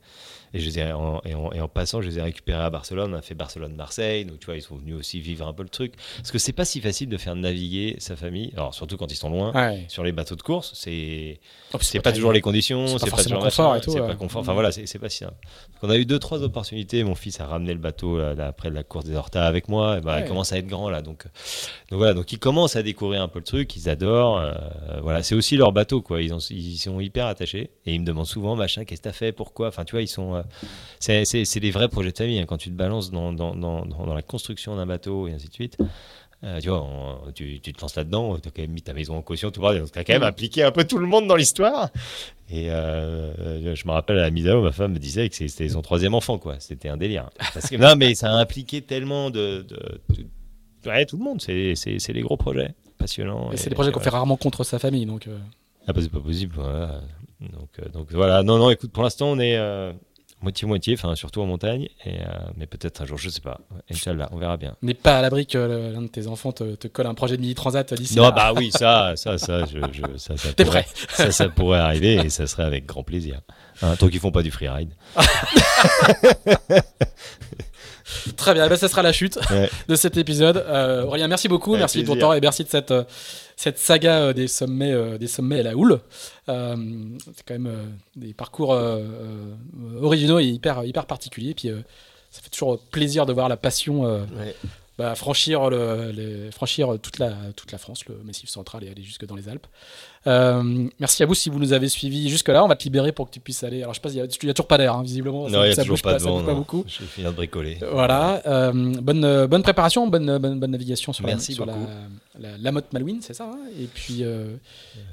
Et, 0.56 0.60
je 0.60 0.70
les 0.70 0.92
en, 0.94 1.22
et, 1.26 1.34
en, 1.36 1.68
passant, 1.68 2.02
je 2.02 2.10
les 2.10 2.20
ai 2.20 2.22
récupérés 2.22 2.64
à 2.64 2.70
Barcelone. 2.70 3.14
On 3.14 3.18
a 3.18 3.22
fait 3.22 3.36
Barcelone-Marseille. 3.36 4.26
Donc, 4.26 4.40
tu 4.40 4.46
vois, 4.46 4.56
ils 4.56 4.62
sont 4.62 4.76
venus 4.76 4.96
aussi 4.96 5.20
vivre 5.20 5.48
un 5.48 5.54
peu 5.54 5.64
le 5.64 5.70
truc. 5.70 5.94
Parce 6.18 6.32
que 6.32 6.38
c'est 6.38 6.54
pas 6.54 6.66
si 6.66 6.82
facile 6.82 7.10
de 7.10 7.18
faire 7.18 7.36
naviguer 7.36 7.96
sa 8.00 8.16
famille. 8.16 8.52
Alors, 8.56 8.74
surtout 8.74 8.98
quand 8.98 9.12
ils 9.12 9.16
sont 9.16 9.30
loin, 9.30 9.52
sur 9.88 10.04
les 10.04 10.12
bateaux 10.12 10.36
de 10.36 10.42
course. 10.42 10.72
C'est 10.76 11.40
oh, 11.74 11.78
c'est 11.82 12.00
pas, 12.00 12.12
toujours 12.12 12.32
les 12.32 12.42
conditions. 12.42 12.98
C'est 12.98 13.10
pas, 13.10 13.24
toujours 13.24 13.40
confort. 13.40 13.78
C'est 13.84 14.00
pas 14.00 14.16
confort. 14.16 14.42
Enfin, 14.42 14.54
voilà, 14.54 14.72
c'est 14.72 15.00
pas 15.00 15.10
si 15.10 15.20
simple. 15.20 15.36
on 15.82 15.90
a 15.90 15.98
eu 15.98 16.06
deux, 16.06 16.20
trois 16.20 16.42
opportunités. 16.42 17.04
Mon 17.04 17.16
fils 17.16 17.40
a 17.40 17.46
ramené 17.46 17.74
le 17.74 17.80
bateau 17.80 18.20
après 18.20 18.70
la 18.70 18.84
course 18.84 19.06
des 19.06 19.16
Hortas 19.16 19.46
avec 19.46 19.68
moi. 19.68 19.98
Et 19.98 20.02
bah, 20.02 20.22
Il 20.22 20.28
commence 20.28 20.54
à 20.54 20.58
être 20.58 20.68
grand 20.68 20.90
là. 20.90 21.02
Donc, 21.02 21.26
donc 21.90 21.98
voilà. 22.00 22.14
Donc, 22.14 22.32
ils 22.32 22.40
commencent 22.40 22.76
à 22.76 22.84
découvrir 22.84 23.22
un 23.22 23.28
peu 23.28 23.40
le 23.40 23.46
truc. 23.46 23.76
Ils 23.76 23.90
adorent. 23.90 24.40
Euh, 24.40 24.54
voilà, 25.02 25.24
c'est 25.24 25.36
aussi 25.36 25.58
leur 25.58 25.72
bateau, 25.72 26.02
quoi. 26.02 26.22
Ils, 26.22 26.34
ont, 26.34 26.40
ils 26.50 26.78
sont 26.78 27.00
hyper 27.00 27.28
attachés. 27.28 27.70
Et 27.86 27.94
ils 27.94 28.00
me 28.00 28.06
demandent 28.06 28.26
souvent, 28.26 28.56
machin, 28.56 28.86
qu'est-ce 28.86 29.02
que 29.02 29.08
t'as 29.08 29.14
fait? 29.14 29.32
Pourquoi? 29.32 29.68
Enfin, 29.68 29.86
tu 29.86 29.92
vois, 29.92 30.02
ils 30.02 30.08
sont. 30.08 30.36
Euh, 30.36 30.42
c'est 31.00 31.60
des 31.60 31.72
vrais 31.72 31.90
projets 31.90 32.12
de 32.12 32.18
famille. 32.18 32.40
Hein. 32.40 32.46
Quand 32.46 32.58
tu 32.58 32.70
te 32.70 32.76
balances 32.76 33.12
dans, 33.12 33.34
dans, 33.34 33.56
dans, 33.56 33.86
dans 33.86 34.14
la 34.14 34.22
construction 34.22 34.76
d'un 34.76 34.86
bateau 34.86 35.28
et 35.28 35.34
ainsi 35.34 35.48
de 35.48 35.54
suite, 35.54 35.78
euh, 36.44 36.60
tu 36.60 36.70
vois, 36.70 36.88
tu, 37.34 37.60
tu, 37.60 37.74
te 37.74 37.82
lances 37.82 37.96
là-dedans, 37.96 38.38
tu 38.38 38.48
as 38.48 38.52
quand 38.52 38.62
même 38.62 38.72
mis 38.72 38.82
ta 38.82 38.94
maison 38.94 39.16
en 39.16 39.22
caution, 39.22 39.50
tu 39.50 39.60
as 39.66 40.04
quand 40.04 40.10
même 40.10 40.22
mm. 40.22 40.26
impliqué 40.26 40.64
un 40.64 40.72
peu 40.72 40.84
tout 40.84 41.00
le 41.00 41.08
monde 41.08 41.28
dans 41.28 41.36
l'histoire. 41.36 41.90
Et 42.52 42.70
euh, 42.70 43.74
je 43.74 43.88
me 43.88 43.92
rappelle 43.92 44.20
à 44.20 44.24
la 44.24 44.30
mise 44.30 44.48
à 44.48 44.56
ma 44.56 44.72
femme 44.72 44.94
me 44.94 45.00
disait 45.00 45.28
que 45.30 45.36
c'était 45.36 45.70
son 45.70 45.82
troisième 45.82 46.14
enfant, 46.14 46.38
quoi. 46.38 46.58
C'était 46.60 46.90
un 46.90 46.98
délire. 46.98 47.30
Parce 47.54 47.70
que, 47.70 47.78
non, 47.78 47.96
mais 47.96 48.14
ça 48.14 48.32
a 48.32 48.36
impliqué 48.36 48.82
tellement 48.82 49.32
de. 49.32 49.66
de, 49.68 50.00
tout 51.06 51.18
le 51.18 51.24
monde, 51.24 51.42
c'est 51.42 52.14
les 52.14 52.22
gros 52.22 52.38
projets 52.38 52.76
passionnants. 53.00 53.50
C'est 53.56 53.70
des 53.70 53.76
projets 53.76 53.92
qu'on 53.92 54.00
fait 54.00 54.10
rarement 54.10 54.38
contre 54.38 54.64
sa 54.64 54.78
famille, 54.78 55.08
donc. 55.08 55.28
Euh. 55.28 55.38
Ah, 55.88 55.94
bah, 55.94 56.02
c'est 56.04 56.12
pas 56.12 56.20
possible. 56.20 56.54
Voilà. 56.56 57.02
Donc, 57.40 57.92
donc 57.92 58.12
voilà, 58.12 58.44
non, 58.44 58.60
non, 58.60 58.70
écoute, 58.70 58.92
pour 58.92 59.04
l'instant, 59.04 59.30
on 59.30 59.40
est 59.40 59.58
moitié-moitié, 60.42 60.96
enfin 60.98 61.16
surtout 61.16 61.42
en 61.42 61.46
montagne, 61.46 61.88
et, 62.06 62.22
euh, 62.22 62.26
mais 62.58 62.68
peut-être 62.68 63.02
un 63.02 63.06
jour, 63.06 63.18
je 63.18 63.30
sais 63.30 63.42
pas. 63.42 63.60
Inch'Allah, 63.90 64.30
on 64.32 64.38
verra 64.38 64.58
bien. 64.58 64.76
N'est 64.82 64.94
pas 64.94 65.18
à 65.18 65.22
l'abri 65.22 65.48
que 65.48 65.58
l'un 65.94 66.02
de 66.02 66.08
tes 66.08 66.28
enfants 66.28 66.52
te, 66.52 66.88
colle 66.88 67.08
un 67.08 67.14
projet 67.14 67.38
de 67.38 67.42
mini-transat 67.42 67.94
d'ici 67.94 68.18
Non, 68.18 68.30
bah 68.30 68.54
oui, 68.56 68.72
ça, 68.72 69.14
ça, 69.16 69.38
ça, 69.38 69.66
je, 69.66 69.80
ça, 70.18 70.38
ça, 70.38 70.54
pourrait, 70.64 70.86
ça, 71.10 71.32
ça 71.32 71.50
pourrait 71.50 71.80
arriver 71.80 72.16
et 72.16 72.30
ça 72.30 72.48
serait 72.48 72.64
avec 72.64 72.86
grand 72.86 73.04
plaisir. 73.04 73.42
Hein, 73.82 73.96
tant 73.98 74.08
qu'ils 74.08 74.20
font 74.20 74.32
pas 74.32 74.44
du 74.44 74.52
freeride. 74.52 74.90
Très 78.38 78.54
bien, 78.54 78.68
ben, 78.68 78.76
ça 78.76 78.88
sera 78.88 79.02
la 79.02 79.12
chute 79.12 79.40
de 79.88 79.96
cet 79.96 80.18
épisode. 80.18 80.58
Euh, 80.58 81.04
Aurélien, 81.04 81.28
merci 81.28 81.48
beaucoup, 81.48 81.76
merci 81.76 82.02
de 82.02 82.08
ton 82.08 82.16
temps 82.16 82.34
et 82.34 82.42
merci 82.42 82.64
de 82.64 82.70
cette, 82.70 82.92
euh, 82.92 83.04
cette 83.56 83.80
saga 83.80 84.20
euh, 84.20 84.34
des 84.34 84.48
sommets, 84.48 84.92
euh, 84.92 85.18
des 85.18 85.28
sommets 85.28 85.60
à 85.60 85.64
la 85.64 85.76
houle. 85.76 86.00
c'est 86.48 86.54
quand 86.54 87.54
même 87.54 87.98
des 88.16 88.34
parcours 88.34 88.78
originaux 90.02 90.40
et 90.40 90.46
hyper, 90.46 90.84
hyper 90.84 91.06
particuliers. 91.06 91.54
Puis 91.56 91.70
ça 92.32 92.42
fait 92.42 92.50
toujours 92.50 92.80
plaisir 92.80 93.26
de 93.26 93.34
voir 93.34 93.50
la 93.50 93.58
passion 93.58 94.26
bah, 94.98 95.16
franchir, 95.16 95.70
le, 95.70 96.50
franchir 96.52 96.98
toute, 97.02 97.18
la, 97.20 97.34
toute 97.56 97.72
la 97.72 97.78
France, 97.78 98.06
le 98.06 98.16
Massif 98.24 98.50
central 98.50 98.84
et 98.84 98.90
aller 98.90 99.04
jusque 99.04 99.26
dans 99.26 99.36
les 99.36 99.50
Alpes. 99.50 99.68
Euh, 100.28 100.88
merci 101.00 101.24
à 101.24 101.26
vous 101.26 101.36
si 101.36 101.50
vous 101.50 101.60
nous 101.60 101.74
avez 101.74 101.88
suivis 101.88 102.30
jusque-là. 102.30 102.64
On 102.64 102.68
va 102.68 102.76
te 102.76 102.84
libérer 102.84 103.12
pour 103.12 103.28
que 103.28 103.32
tu 103.32 103.40
puisses 103.40 103.64
aller. 103.64 103.82
Alors, 103.82 103.94
je 103.94 104.00
sais 104.00 104.02
pas, 104.02 104.10
il 104.10 104.16
n'y 104.16 104.22
a, 104.22 104.24
a, 104.24 104.54
toujours 104.54 104.68
pas 104.68 104.78
d'air, 104.78 104.96
hein, 104.96 105.04
visiblement. 105.04 105.50
Non, 105.50 105.64
il 105.64 105.68
n'y 105.68 105.74
a 105.74 105.76
toujours 105.76 106.02
pas, 106.02 106.18
de 106.18 106.24
vent, 106.24 106.44
pas 106.44 106.54
beaucoup. 106.54 106.84
Je 106.88 107.00
vais 107.00 107.06
finir 107.06 107.32
de 107.32 107.36
bricoler. 107.36 107.78
Voilà. 107.92 108.42
Euh, 108.46 108.72
bonne, 108.74 109.46
bonne 109.48 109.64
préparation, 109.64 110.08
bonne, 110.08 110.38
bonne, 110.38 110.60
bonne 110.60 110.72
navigation 110.72 111.14
sur, 111.14 111.26
la, 111.26 111.38
sur 111.40 111.66
la, 111.66 111.76
la, 112.60 112.72
motte 112.72 112.92
Malouine, 112.94 113.22
c'est 113.22 113.34
ça. 113.34 113.46
Hein 113.46 113.60
et, 113.80 113.86
puis, 113.86 114.20
euh, 114.22 114.56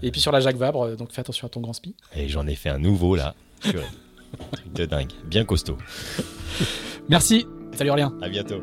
et 0.02 0.10
puis 0.10 0.20
sur 0.20 0.32
la 0.32 0.40
Jacques 0.40 0.56
Vabre. 0.56 0.96
Donc, 0.96 1.12
fais 1.12 1.20
attention 1.20 1.46
à 1.46 1.50
ton 1.50 1.60
grand 1.60 1.72
spi. 1.72 1.94
Et 2.16 2.28
j'en 2.28 2.46
ai 2.46 2.54
fait 2.54 2.70
un 2.70 2.78
nouveau 2.78 3.16
là. 3.16 3.34
Truc 3.60 4.72
de 4.74 4.86
dingue. 4.86 5.12
Bien 5.26 5.44
costaud. 5.44 5.76
Merci. 7.08 7.46
Salut 7.76 7.90
Aurélien. 7.90 8.12
À 8.22 8.28
bientôt. 8.28 8.62